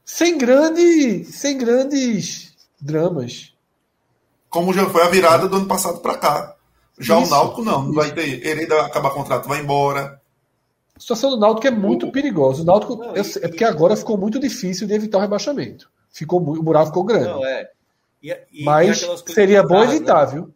Sem, 0.03 0.37
grande, 0.37 1.25
sem 1.25 1.57
grandes 1.57 2.55
dramas. 2.79 3.53
Como 4.49 4.71
já 4.71 4.87
foi 4.87 5.01
a 5.01 5.09
virada 5.09 5.47
do 5.47 5.57
ano 5.57 5.67
passado 5.67 5.99
para 5.99 6.17
cá. 6.17 6.55
Já 6.99 7.19
isso, 7.19 7.27
o 7.27 7.35
Náutico 7.35 7.63
não, 7.63 7.83
não 7.83 7.93
vai 7.93 8.13
ter. 8.13 8.45
Ele 8.45 8.61
ainda 8.61 8.85
acaba 8.85 9.09
contrato, 9.09 9.49
vai 9.49 9.59
embora. 9.59 10.21
A 10.95 10.99
situação 10.99 11.31
do 11.31 11.37
Náutico 11.37 11.67
é 11.67 11.71
muito 11.71 12.07
o... 12.07 12.11
perigosa. 12.11 12.61
O 12.61 12.65
Náutico 12.65 12.95
não, 12.95 13.15
é 13.15 13.47
porque 13.47 13.65
agora 13.65 13.97
ficou 13.97 14.17
muito 14.17 14.39
difícil 14.39 14.87
de 14.87 14.93
evitar 14.93 15.17
o 15.17 15.21
rebaixamento. 15.21 15.89
Ficou, 16.09 16.39
o 16.39 16.63
buraco 16.63 16.87
ficou 16.87 17.03
grande. 17.03 17.27
Não, 17.27 17.45
é. 17.45 17.69
E, 18.23 18.31
e, 18.53 18.63
Mas 18.63 19.01
e 19.01 19.33
seria 19.33 19.61
bom 19.61 19.83
evitar, 19.83 20.27
né? 20.27 20.33
viu? 20.33 20.53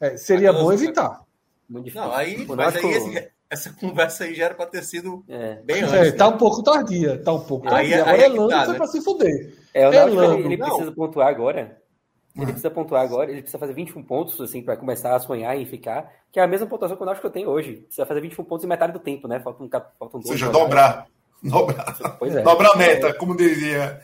É, 0.00 0.16
seria 0.16 0.50
aquelas... 0.50 0.64
bom 0.64 0.72
evitar. 0.72 1.22
Não, 1.68 2.12
aí, 2.14 2.46
mas 2.46 2.76
aí 2.76 2.90
esse, 2.92 3.30
essa 3.50 3.72
conversa 3.72 4.24
aí 4.24 4.34
já 4.34 4.46
era 4.46 4.54
para 4.54 4.66
ter 4.66 4.82
sido 4.84 5.24
é. 5.28 5.54
bem 5.64 5.82
antes. 5.82 5.94
É, 5.94 6.04
né? 6.04 6.12
tá 6.12 6.28
um 6.28 6.36
pouco 6.36 6.62
tardia, 6.62 7.22
tá 7.22 7.32
um 7.32 7.40
pouco 7.40 7.66
aí, 7.68 7.90
tardia. 7.90 8.02
Agora 8.02 8.16
aí 8.16 8.22
é 8.22 8.26
Elano 8.26 8.48
tá, 8.48 8.64
foi 8.64 8.72
né? 8.72 8.78
para 8.78 8.86
se 8.86 9.00
fuder. 9.02 9.54
É, 9.72 9.88
o 9.88 9.92
Elano, 9.92 10.34
ele, 10.34 10.46
ele 10.46 10.56
precisa 10.58 10.92
pontuar 10.92 11.28
agora. 11.28 11.80
Ele 12.38 12.44
uhum. 12.44 12.52
precisa 12.52 12.70
pontuar 12.70 13.02
agora, 13.02 13.32
ele 13.32 13.40
precisa 13.40 13.58
fazer 13.58 13.72
21 13.72 14.02
pontos, 14.04 14.40
assim, 14.40 14.62
para 14.62 14.76
começar 14.76 15.16
a 15.16 15.18
sonhar 15.18 15.58
e 15.58 15.66
ficar, 15.66 16.12
que 16.30 16.38
é 16.38 16.42
a 16.42 16.46
mesma 16.46 16.68
pontuação 16.68 16.96
que 16.96 17.02
eu 17.02 17.10
acho 17.10 17.20
que 17.20 17.26
eu 17.26 17.32
tenho 17.32 17.48
hoje. 17.48 17.78
Precisa 17.78 18.06
fazer 18.06 18.20
21 18.20 18.44
pontos 18.44 18.64
em 18.64 18.68
metade 18.68 18.92
do 18.92 19.00
tempo, 19.00 19.26
né? 19.26 19.40
Faltam, 19.40 19.68
faltam 19.98 20.20
dois. 20.20 20.26
Ou 20.26 20.32
seja, 20.32 20.48
dobrar. 20.50 21.08
Dobrar. 21.42 22.16
Pois 22.18 22.36
é. 22.36 22.42
Dobrar 22.42 22.74
a 22.74 22.76
meta, 22.76 23.12
como 23.14 23.36
diria. 23.36 24.00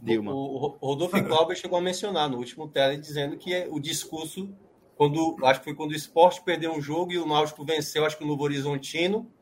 Dilma. 0.00 0.32
O, 0.32 0.78
o 0.80 0.86
Rodolfo 0.86 1.22
Glauber 1.22 1.54
chegou 1.54 1.78
a 1.78 1.82
mencionar 1.82 2.30
no 2.30 2.38
último 2.38 2.68
tele 2.68 2.96
dizendo 2.96 3.36
que 3.36 3.52
é 3.52 3.68
o 3.70 3.78
discurso 3.78 4.48
quando 5.00 5.34
acho 5.46 5.60
que 5.60 5.64
foi 5.64 5.74
quando 5.74 5.92
o 5.92 5.96
esporte 5.96 6.42
perdeu 6.42 6.74
um 6.74 6.80
jogo 6.82 7.10
e 7.10 7.16
o 7.16 7.24
Náutico 7.24 7.64
venceu, 7.64 8.04
acho 8.04 8.18
que 8.18 8.22
no 8.22 8.28
Novo 8.28 8.44
Horizontino. 8.44 9.32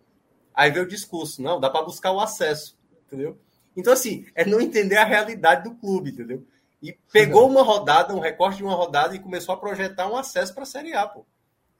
Aí 0.55 0.71
veio 0.71 0.85
o 0.85 0.89
discurso, 0.89 1.43
não, 1.43 1.59
dá 1.59 1.69
para 1.69 1.85
buscar 1.85 2.13
o 2.13 2.21
acesso, 2.21 2.79
entendeu? 3.05 3.37
Então, 3.77 3.93
assim, 3.93 4.25
é 4.37 4.45
não 4.45 4.61
entender 4.61 4.99
a 4.99 5.05
realidade 5.05 5.65
do 5.69 5.75
clube, 5.75 6.11
entendeu? 6.11 6.47
E 6.81 6.93
pegou 7.13 7.49
uma 7.49 7.65
rodada, 7.65 8.15
um 8.15 8.21
recorte 8.21 8.59
de 8.59 8.63
uma 8.63 8.77
rodada 8.77 9.17
e 9.17 9.19
começou 9.19 9.53
a 9.53 9.59
projetar 9.59 10.09
um 10.09 10.17
acesso 10.17 10.55
para 10.55 10.63
a 10.63 10.67
Série 10.67 10.93
A, 10.93 11.09
pô. 11.09 11.27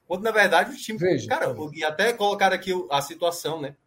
Quando, 0.05 0.23
na 0.23 0.31
verdade, 0.31 0.71
o 0.71 0.77
time. 0.77 0.99
Veja, 0.99 1.29
cara, 1.29 1.55
e 1.73 1.81
até 1.81 2.11
colocar 2.11 2.51
aqui 2.51 2.73
a 2.91 3.01
situação, 3.01 3.61
né? 3.61 3.77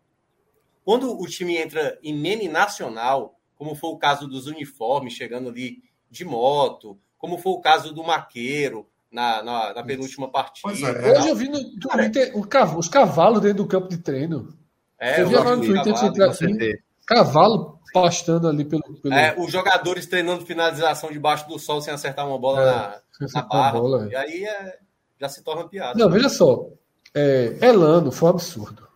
Quando 0.87 1.21
o 1.21 1.27
time 1.27 1.59
entra 1.59 1.99
em 2.03 2.15
mini 2.15 2.49
nacional, 2.49 3.39
como 3.57 3.75
foi 3.75 3.91
o 3.91 3.99
caso 3.99 4.27
dos 4.27 4.47
uniformes 4.47 5.13
chegando 5.13 5.51
ali 5.51 5.83
de 6.11 6.25
moto, 6.25 6.99
como 7.19 7.37
foi 7.37 7.53
o 7.53 7.61
caso 7.61 7.93
do 7.93 8.03
Maqueiro, 8.03 8.89
na, 9.13 9.43
na, 9.43 9.75
na 9.75 9.83
penúltima 9.83 10.29
partida. 10.29 10.89
É. 10.89 11.19
Hoje 11.19 11.29
eu 11.29 11.37
vi 11.37 11.49
no 11.49 11.79
Twitter 11.79 12.33
os 12.35 12.89
cavalos 12.89 13.43
dentro 13.43 13.59
do 13.59 13.67
campo 13.67 13.89
de 13.89 13.99
treino. 13.99 14.57
É, 14.99 15.17
Você 15.17 15.25
viu 15.27 15.45
lá 15.45 15.57
no 15.57 15.63
Twitter 15.63 15.93
cavalo, 15.93 16.31
aqui, 16.31 16.83
cavalo 17.07 17.81
pastando 17.93 18.49
ali 18.49 18.65
pelo, 18.65 18.83
pelo, 19.03 19.15
É, 19.15 19.35
os 19.37 19.53
jogadores 19.53 20.07
treinando 20.07 20.47
finalização 20.47 21.13
debaixo 21.13 21.47
do 21.47 21.59
sol 21.59 21.83
sem 21.83 21.93
acertar 21.93 22.27
uma 22.27 22.39
bola 22.39 22.63
é, 22.63 22.65
na, 22.65 23.31
na 23.35 23.43
barra. 23.43 23.73
Bola, 23.79 24.07
é. 24.07 24.09
E 24.09 24.17
aí 24.17 24.45
é, 24.45 24.79
já 25.21 25.29
se 25.29 25.43
torna 25.43 25.69
piada. 25.69 25.99
Não, 25.99 26.11
veja 26.11 26.31
só. 26.31 26.69
É, 27.15 27.59
Elano 27.61 28.11
foi 28.11 28.29
um 28.29 28.33
absurdo. 28.33 28.89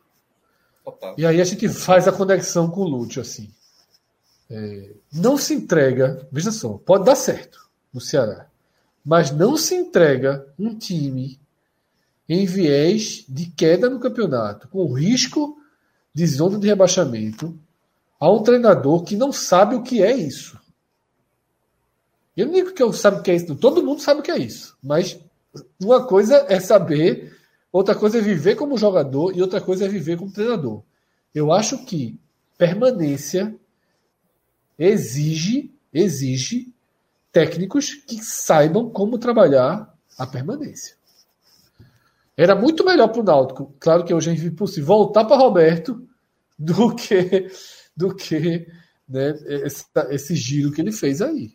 Total. 0.83 1.15
E 1.19 1.27
aí 1.27 1.41
a 1.41 1.45
gente 1.45 1.69
faz 1.69 2.09
a 2.09 2.13
conexão 2.13 2.71
com 2.71 2.81
o 2.81 2.89
Lúcio, 2.89 3.21
assim. 3.21 3.51
É, 4.49 4.93
não 5.13 5.37
se 5.37 5.53
entrega, 5.53 6.27
veja 6.33 6.53
só, 6.53 6.79
pode 6.79 7.05
dar 7.05 7.17
certo 7.17 7.69
no 7.93 8.01
Ceará 8.01 8.47
mas 9.07 9.31
não 9.31 9.57
se 9.57 9.77
entrega 9.77 10.53
um 10.59 10.77
time 10.77 11.39
em 12.29 12.45
viés 12.45 13.25
de 13.29 13.47
queda 13.47 13.89
no 13.89 14.01
campeonato, 14.01 14.67
com 14.67 14.93
risco 14.93 15.57
de 16.13 16.27
zona 16.27 16.59
de 16.59 16.67
rebaixamento, 16.67 17.57
a 18.19 18.29
um 18.29 18.43
treinador 18.43 19.05
que 19.05 19.15
não 19.15 19.31
sabe 19.31 19.77
o 19.77 19.83
que 19.83 20.03
é 20.03 20.13
isso. 20.17 20.59
Eu 22.37 22.47
não 22.47 22.55
digo 22.55 22.73
que 22.73 22.83
eu 22.83 22.93
sabe 22.93 23.21
o 23.21 23.23
que 23.23 23.31
é 23.31 23.37
isso, 23.37 23.55
todo 23.55 23.83
mundo 23.83 24.01
sabe 24.01 24.21
o 24.21 24.23
que 24.25 24.31
é 24.33 24.39
isso, 24.39 24.77
mas 24.83 25.21
uma 25.81 26.05
coisa 26.05 26.45
é 26.49 26.59
saber, 26.59 27.39
outra 27.71 27.95
coisa 27.95 28.19
é 28.19 28.21
viver 28.21 28.57
como 28.57 28.77
jogador 28.77 29.37
e 29.37 29.41
outra 29.41 29.61
coisa 29.61 29.85
é 29.85 29.89
viver 29.89 30.19
como 30.19 30.33
treinador. 30.33 30.83
Eu 31.33 31.53
acho 31.53 31.85
que 31.85 32.19
permanência 32.59 33.55
exige 34.77 35.73
exige 35.95 36.75
técnicos 37.37 37.93
que 37.93 38.25
saibam 38.25 38.89
como 38.89 39.19
trabalhar 39.19 39.95
a 40.19 40.27
permanência. 40.27 40.97
Era 42.35 42.55
muito 42.55 42.83
melhor 42.83 43.09
para 43.09 43.21
o 43.21 43.25
Náutico, 43.25 43.75
claro 43.79 44.05
que 44.05 44.15
hoje 44.15 44.31
é 44.31 44.33
impossível, 44.33 44.87
voltar 44.87 45.27
para 45.27 45.37
Roberto 45.37 46.03
do 46.59 46.95
que 46.95 47.51
do 47.95 48.15
que 48.15 48.67
né, 49.07 49.35
esse, 49.65 49.85
esse, 50.09 50.35
giro 50.35 50.73
que 50.73 50.81
ele 50.81 50.93
fez 50.93 51.21
aí. 51.21 51.53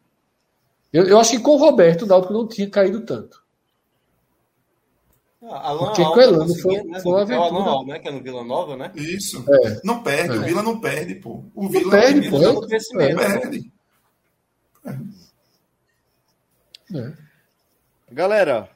Eu, 0.94 1.06
eu, 1.06 1.20
acho 1.20 1.32
que 1.32 1.40
com 1.40 1.52
o 1.52 1.58
Roberto 1.58 2.04
o 2.04 2.08
Náutico 2.08 2.34
não 2.34 2.48
tinha 2.48 2.70
caído 2.70 3.04
tanto. 3.04 3.42
Ah, 5.42 5.70
Alan 5.70 5.86
Porque 5.86 6.04
com 6.04 6.14
o 6.14 6.22
Elano 6.22 6.56
foi, 6.60 6.84
né, 6.84 7.00
foi 7.00 7.12
uma 7.12 7.22
aventura. 7.24 7.48
É 7.48 7.52
o 7.52 7.58
Alan 7.58 7.86
né, 7.88 8.00
que 8.00 8.08
é 8.08 8.12
no 8.12 8.22
Vila 8.22 8.44
Nova, 8.44 8.78
né? 8.78 8.92
Isso. 8.94 9.44
É. 9.50 9.82
Não 9.84 10.04
perde, 10.04 10.36
é. 10.36 10.40
o 10.40 10.44
Vila 10.44 10.62
não 10.62 10.80
perde, 10.80 11.16
pô. 11.16 11.44
O 11.56 11.68
Vila 11.68 11.84
não 11.86 11.90
perde, 11.90 12.30
pô. 12.30 12.40
Não 12.40 13.02
é. 13.02 13.16
perde. 13.16 13.72
É. 16.94 17.14
Galera, 18.12 18.70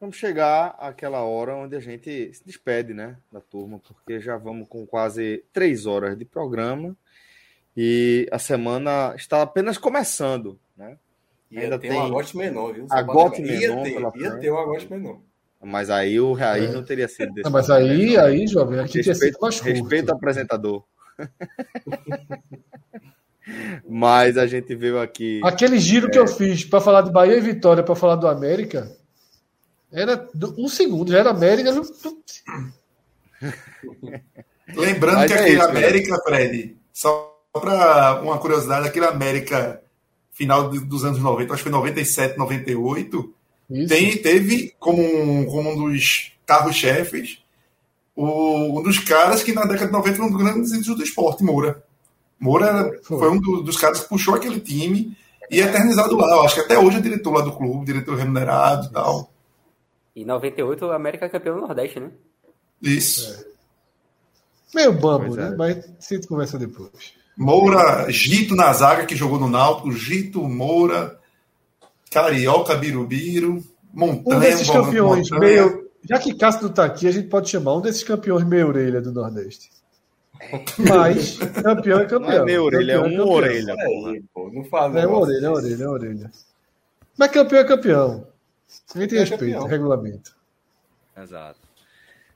vamos 0.00 0.16
chegar 0.16 0.76
àquela 0.78 1.22
hora 1.22 1.56
onde 1.56 1.74
a 1.74 1.80
gente 1.80 2.32
se 2.34 2.44
despede, 2.44 2.92
né, 2.92 3.16
da 3.32 3.40
turma, 3.40 3.78
porque 3.78 4.20
já 4.20 4.36
vamos 4.36 4.68
com 4.68 4.86
quase 4.86 5.44
três 5.52 5.86
horas 5.86 6.18
de 6.18 6.24
programa 6.24 6.96
e 7.76 8.28
a 8.30 8.38
semana 8.38 9.14
está 9.16 9.42
apenas 9.42 9.78
começando, 9.78 10.58
né? 10.76 10.98
Ia 11.50 11.62
Ainda 11.62 11.78
ter 11.78 11.88
tem 11.88 11.98
um 11.98 12.04
agote 12.04 12.36
menor, 12.36 12.74
viu? 12.74 12.86
Agote 12.90 13.42
menor. 13.42 13.86
Ia 13.86 14.10
ter, 14.10 14.20
ia 14.20 14.30
ter 14.38 14.50
um 14.50 14.58
agote 14.58 14.90
menor. 14.90 15.20
Mas 15.62 15.88
aí 15.88 16.20
o 16.20 16.32
Raiz 16.34 16.70
é. 16.70 16.72
não 16.72 16.84
teria 16.84 17.08
sido 17.08 17.32
desse. 17.32 17.44
Não, 17.44 17.50
mas 17.50 17.70
aí, 17.70 18.18
aí, 18.18 18.46
jovem, 18.46 18.80
aqui 18.80 18.98
respeito, 18.98 19.04
tinha 19.04 19.14
sido 19.14 19.40
mais 19.40 19.60
curto. 19.60 19.72
Respeito 19.72 20.10
ao 20.10 20.16
apresentador. 20.16 20.84
Mas 23.88 24.38
a 24.38 24.46
gente 24.46 24.74
veio 24.74 25.00
aqui. 25.00 25.40
Aquele 25.44 25.78
giro 25.78 26.08
é... 26.08 26.10
que 26.10 26.18
eu 26.18 26.26
fiz 26.26 26.64
para 26.64 26.80
falar 26.80 27.02
de 27.02 27.12
Bahia 27.12 27.36
e 27.36 27.40
Vitória, 27.40 27.82
para 27.82 27.94
falar 27.94 28.16
do 28.16 28.26
América, 28.26 28.90
era 29.92 30.28
um 30.58 30.68
segundo, 30.68 31.12
já 31.12 31.18
era 31.18 31.30
América. 31.30 31.70
Lembrando 34.74 35.16
Mas 35.16 35.30
que 35.30 35.36
é 35.36 35.40
aquele 35.40 35.56
isso, 35.56 35.68
América, 35.68 36.18
Fred, 36.24 36.76
só 36.92 37.38
para 37.52 38.22
uma 38.22 38.38
curiosidade, 38.38 38.88
aquele 38.88 39.06
América 39.06 39.82
final 40.32 40.68
dos 40.68 41.04
anos 41.04 41.20
90, 41.20 41.52
acho 41.52 41.62
que 41.62 41.70
foi 41.70 41.78
97, 41.78 42.38
98, 42.38 43.34
tem, 43.86 44.16
teve 44.16 44.74
como 44.78 45.02
um, 45.02 45.44
como 45.44 45.70
um 45.70 45.76
dos 45.90 46.32
carros-chefes 46.46 47.44
um 48.16 48.82
dos 48.82 48.98
caras 49.00 49.42
que 49.42 49.52
na 49.52 49.62
década 49.62 49.86
de 49.86 49.92
90 49.92 50.16
foi 50.16 50.26
um 50.26 50.30
dos 50.30 50.42
grandes 50.42 50.72
ídolos 50.72 50.98
do 50.98 51.02
esporte, 51.02 51.42
Moura. 51.42 51.82
Moura 52.44 53.00
foi, 53.02 53.18
foi 53.18 53.30
um 53.30 53.40
do, 53.40 53.62
dos 53.62 53.78
caras 53.78 54.00
que 54.00 54.08
puxou 54.10 54.34
aquele 54.34 54.60
time 54.60 55.16
e 55.50 55.60
eternizado 55.60 56.14
lá. 56.14 56.26
Eu 56.36 56.42
acho 56.42 56.56
que 56.56 56.60
até 56.60 56.78
hoje 56.78 56.98
é 56.98 57.00
diretor 57.00 57.32
lá 57.32 57.40
do 57.40 57.52
clube, 57.52 57.86
diretor 57.86 58.18
remunerado 58.18 58.88
e 58.88 58.92
tal. 58.92 59.30
E 60.14 60.26
98 60.26 60.84
o 60.84 60.92
América 60.92 61.24
é 61.24 61.30
campeão 61.30 61.54
do 61.54 61.62
Nordeste, 61.62 61.98
né? 61.98 62.10
Isso. 62.82 63.32
É. 63.32 63.54
Meio 64.76 64.92
bambo, 64.92 65.34
né? 65.34 65.52
É. 65.52 65.56
Mas 65.56 65.90
sinto 65.98 66.28
conversa 66.28 66.58
depois. 66.58 67.14
Moura, 67.34 68.10
Gito 68.10 68.54
na 68.54 68.70
zaga, 68.74 69.06
que 69.06 69.16
jogou 69.16 69.40
no 69.40 69.48
Náutico, 69.48 69.90
Gito, 69.90 70.42
Moura, 70.42 71.18
Carioca, 72.10 72.76
Birubiru, 72.76 73.64
Montanha. 73.90 74.36
Um 74.36 74.40
desses 74.40 74.68
campeões 74.68 75.30
meio. 75.30 75.88
Já 76.06 76.18
que 76.18 76.34
Castro 76.34 76.68
tá 76.68 76.84
aqui, 76.84 77.08
a 77.08 77.10
gente 77.10 77.28
pode 77.28 77.48
chamar 77.48 77.76
um 77.76 77.80
desses 77.80 78.02
campeões 78.02 78.44
meio 78.44 78.68
orelha 78.68 79.00
do 79.00 79.10
Nordeste. 79.10 79.70
Mas 80.88 81.38
campeão 81.62 82.00
é 82.00 82.06
campeão. 82.06 82.30
Não 82.30 82.42
é 82.42 82.44
meia 82.44 82.62
orelha, 82.62 82.92
é 82.92 82.98
uma 82.98 83.26
orelha. 83.26 83.74
Porra. 84.32 84.52
não 84.52 84.64
fala. 84.64 85.00
É 85.00 85.06
uma 85.06 85.18
orelha, 85.18 85.46
é 85.46 85.48
uma 85.48 85.56
orelha, 85.56 85.82
é 85.82 85.86
uma 85.86 85.92
orelha. 85.92 86.30
Mas 87.16 87.30
campeão 87.30 87.60
é 87.60 87.64
campeão. 87.64 88.26
A 88.94 88.98
gente 88.98 89.16
é 89.16 89.20
respeita 89.20 89.60
o 89.60 89.66
regulamento. 89.66 90.36
Exato. 91.16 91.60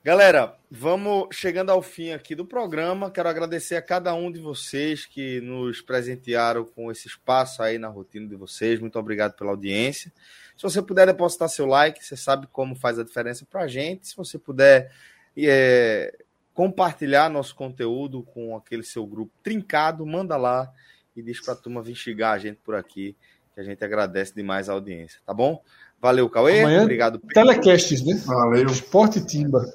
Galera, 0.04 0.56
vamos 0.70 1.28
chegando 1.32 1.70
ao 1.70 1.82
fim 1.82 2.12
aqui 2.12 2.34
do 2.34 2.46
programa. 2.46 3.10
Quero 3.10 3.28
agradecer 3.28 3.76
a 3.76 3.82
cada 3.82 4.14
um 4.14 4.30
de 4.30 4.40
vocês 4.40 5.04
que 5.04 5.40
nos 5.40 5.82
presentearam 5.82 6.64
com 6.64 6.90
esse 6.90 7.08
espaço 7.08 7.62
aí 7.62 7.78
na 7.78 7.88
rotina 7.88 8.26
de 8.26 8.36
vocês. 8.36 8.80
Muito 8.80 8.98
obrigado 8.98 9.34
pela 9.34 9.50
audiência. 9.50 10.12
Se 10.56 10.62
você 10.62 10.80
puder 10.80 11.06
depositar 11.06 11.48
seu 11.48 11.66
like, 11.66 12.02
você 12.02 12.16
sabe 12.16 12.46
como 12.50 12.74
faz 12.74 12.98
a 12.98 13.04
diferença 13.04 13.44
para 13.44 13.62
a 13.62 13.68
gente. 13.68 14.08
Se 14.08 14.16
você 14.16 14.38
puder 14.38 14.92
é, 15.36 16.16
compartilhar 16.58 17.30
nosso 17.30 17.54
conteúdo 17.54 18.24
com 18.24 18.56
aquele 18.56 18.82
seu 18.82 19.06
grupo 19.06 19.30
trincado, 19.44 20.04
manda 20.04 20.36
lá 20.36 20.68
e 21.14 21.22
diz 21.22 21.40
para 21.40 21.54
a 21.54 21.56
turma 21.56 21.80
vir 21.80 21.94
xingar 21.94 22.32
a 22.32 22.38
gente 22.38 22.58
por 22.64 22.74
aqui, 22.74 23.14
que 23.54 23.60
a 23.60 23.62
gente 23.62 23.84
agradece 23.84 24.34
demais 24.34 24.68
a 24.68 24.72
audiência, 24.72 25.20
tá 25.24 25.32
bom? 25.32 25.62
Valeu, 26.00 26.28
Cauê. 26.28 26.62
Amanhã, 26.62 26.82
Obrigado. 26.82 27.20
Pedro. 27.20 27.32
Telecasts, 27.32 28.04
né? 28.04 28.20
Valeu. 28.26 28.66
Esporte 28.66 29.24
Timba. 29.24 29.72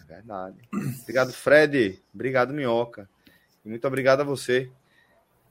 É 0.00 0.14
verdade. 0.14 0.56
Obrigado, 1.02 1.32
Fred. 1.32 2.02
Obrigado, 2.12 2.52
Minhoca. 2.52 3.08
E 3.64 3.68
muito 3.68 3.86
obrigado 3.86 4.22
a 4.22 4.24
você 4.24 4.68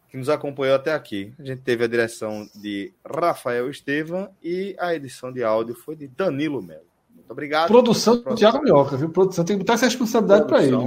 que 0.09 0.17
nos 0.17 0.27
acompanhou 0.27 0.75
até 0.75 0.91
aqui. 0.91 1.33
A 1.39 1.43
gente 1.43 1.61
teve 1.61 1.85
a 1.85 1.87
direção 1.87 2.49
de 2.53 2.93
Rafael 3.05 3.69
Estevam 3.69 4.29
e 4.43 4.75
a 4.77 4.93
edição 4.93 5.31
de 5.31 5.41
áudio 5.41 5.73
foi 5.73 5.95
de 5.95 6.05
Danilo 6.09 6.61
Melo. 6.61 6.92
Obrigado. 7.33 7.67
Produção 7.67 8.17
do 8.17 8.35
Thiago 8.35 8.63
Minhoca, 8.63 8.95
viu? 8.95 9.09
Produção 9.09 9.43
tem 9.43 9.57
que 9.57 9.63
botar 9.63 9.73
essa 9.73 9.85
responsabilidade 9.85 10.47
para 10.47 10.63
ele. 10.63 10.77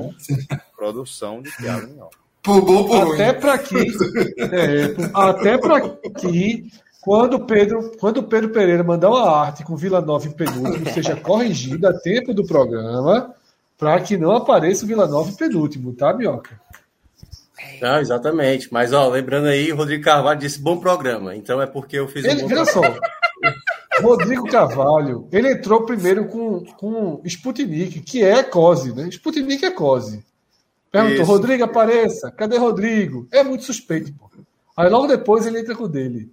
Produção 0.76 1.42
de 1.42 1.54
Thiago 1.56 1.88
Minhoca. 1.88 2.16
Por 2.42 2.62
bom, 2.62 2.84
por 2.86 3.14
até 3.14 3.32
para 3.32 3.58
que, 3.58 3.76
é, 4.38 4.94
até 5.12 5.58
para 5.58 5.80
que 5.80 6.70
quando 7.02 7.44
Pedro, 7.44 7.92
quando 7.98 8.22
Pedro 8.22 8.50
Pereira 8.50 8.84
mandar 8.84 9.08
uma 9.08 9.28
arte 9.28 9.64
com 9.64 9.76
Vila 9.76 10.00
Nova 10.00 10.28
em 10.28 10.30
penúltimo 10.30 10.88
seja 10.94 11.16
corrigida 11.16 11.90
a 11.90 11.98
tempo 11.98 12.32
do 12.32 12.46
programa, 12.46 13.34
para 13.76 14.00
que 14.00 14.16
não 14.16 14.30
apareça 14.30 14.84
o 14.84 14.88
Vila 14.88 15.08
Nova 15.08 15.32
penúltimo, 15.32 15.92
tá, 15.92 16.14
Minhoca? 16.14 16.60
Não, 17.82 17.98
exatamente. 17.98 18.68
Mas, 18.72 18.92
ó, 18.92 19.08
lembrando 19.08 19.48
aí, 19.48 19.72
o 19.72 19.76
Rodrigo 19.76 20.04
Carvalho 20.04 20.38
disse 20.38 20.60
bom 20.60 20.78
programa. 20.78 21.34
Então 21.34 21.60
é 21.60 21.66
porque 21.66 21.98
eu 21.98 22.06
fiz 22.06 22.24
ele, 22.24 22.44
um 22.44 22.48
bom 22.48 22.64
só. 22.64 22.80
Rodrigo 24.02 24.48
Carvalho, 24.48 25.28
ele 25.32 25.52
entrou 25.52 25.84
primeiro 25.84 26.26
com, 26.28 26.64
com 26.64 27.20
Sputnik, 27.24 28.00
que 28.00 28.22
é 28.22 28.42
COSE, 28.42 28.92
né? 28.92 29.08
Sputnik 29.08 29.64
é 29.64 29.70
COSE. 29.70 30.24
Perguntou, 30.90 31.22
Isso. 31.22 31.32
Rodrigo, 31.32 31.64
apareça. 31.64 32.30
Cadê 32.30 32.56
Rodrigo? 32.56 33.28
É 33.30 33.42
muito 33.42 33.64
suspeito, 33.64 34.12
pô. 34.14 34.30
Aí 34.76 34.90
logo 34.90 35.06
depois 35.06 35.46
ele 35.46 35.60
entra 35.60 35.74
com 35.74 35.84
o 35.84 35.88
dele. 35.88 36.30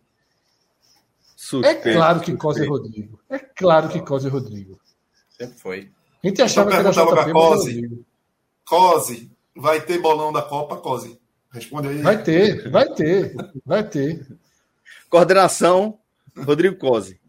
Suspeito, 1.35 1.89
é 1.89 1.93
claro 1.93 2.19
que 2.21 2.35
Cose 2.35 2.63
é 2.63 2.67
Rodrigo. 2.67 3.19
É 3.29 3.39
claro 3.39 3.89
que 3.89 4.01
Cose 4.01 4.27
é 4.27 4.29
Rodrigo. 4.29 4.79
Sempre 5.29 5.57
foi. 5.57 5.91
A 6.23 6.27
gente 6.27 6.41
achava 6.41 6.69
que 6.69 6.77
era 6.77 6.91
JP, 6.91 7.31
Cose. 7.33 8.05
Cose, 8.65 9.31
vai 9.55 9.81
ter 9.81 9.99
bolão 9.99 10.31
da 10.31 10.41
Copa, 10.41 10.77
Cose? 10.77 11.19
Responde 11.51 11.89
aí. 11.89 12.01
Vai 12.01 12.23
ter, 12.23 12.69
vai 12.69 12.87
ter, 12.93 13.35
vai 13.65 13.83
ter. 13.83 14.25
Coordenação, 15.09 15.99
Rodrigo 16.37 16.77
Cose. 16.77 17.19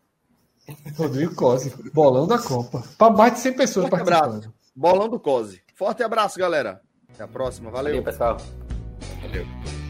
Rodrigo 0.97 1.35
Cose, 1.35 1.73
bolão 1.93 2.27
da 2.27 2.39
Copa. 2.39 2.83
Para 2.97 3.13
mais 3.13 3.35
de 3.35 3.41
100 3.41 3.53
pessoas 3.53 3.89
Forte 3.89 4.05
participando. 4.05 4.37
Abraço. 4.37 4.55
Bolão 4.75 5.09
do 5.09 5.21
Cose. 5.21 5.63
Forte 5.75 6.03
abraço, 6.03 6.39
galera. 6.39 6.81
Até 7.13 7.25
a 7.25 7.29
próxima. 7.29 7.71
Valeu. 7.71 7.93
Valeu, 7.93 8.05
pessoal. 8.05 8.37
Valeu. 9.23 9.84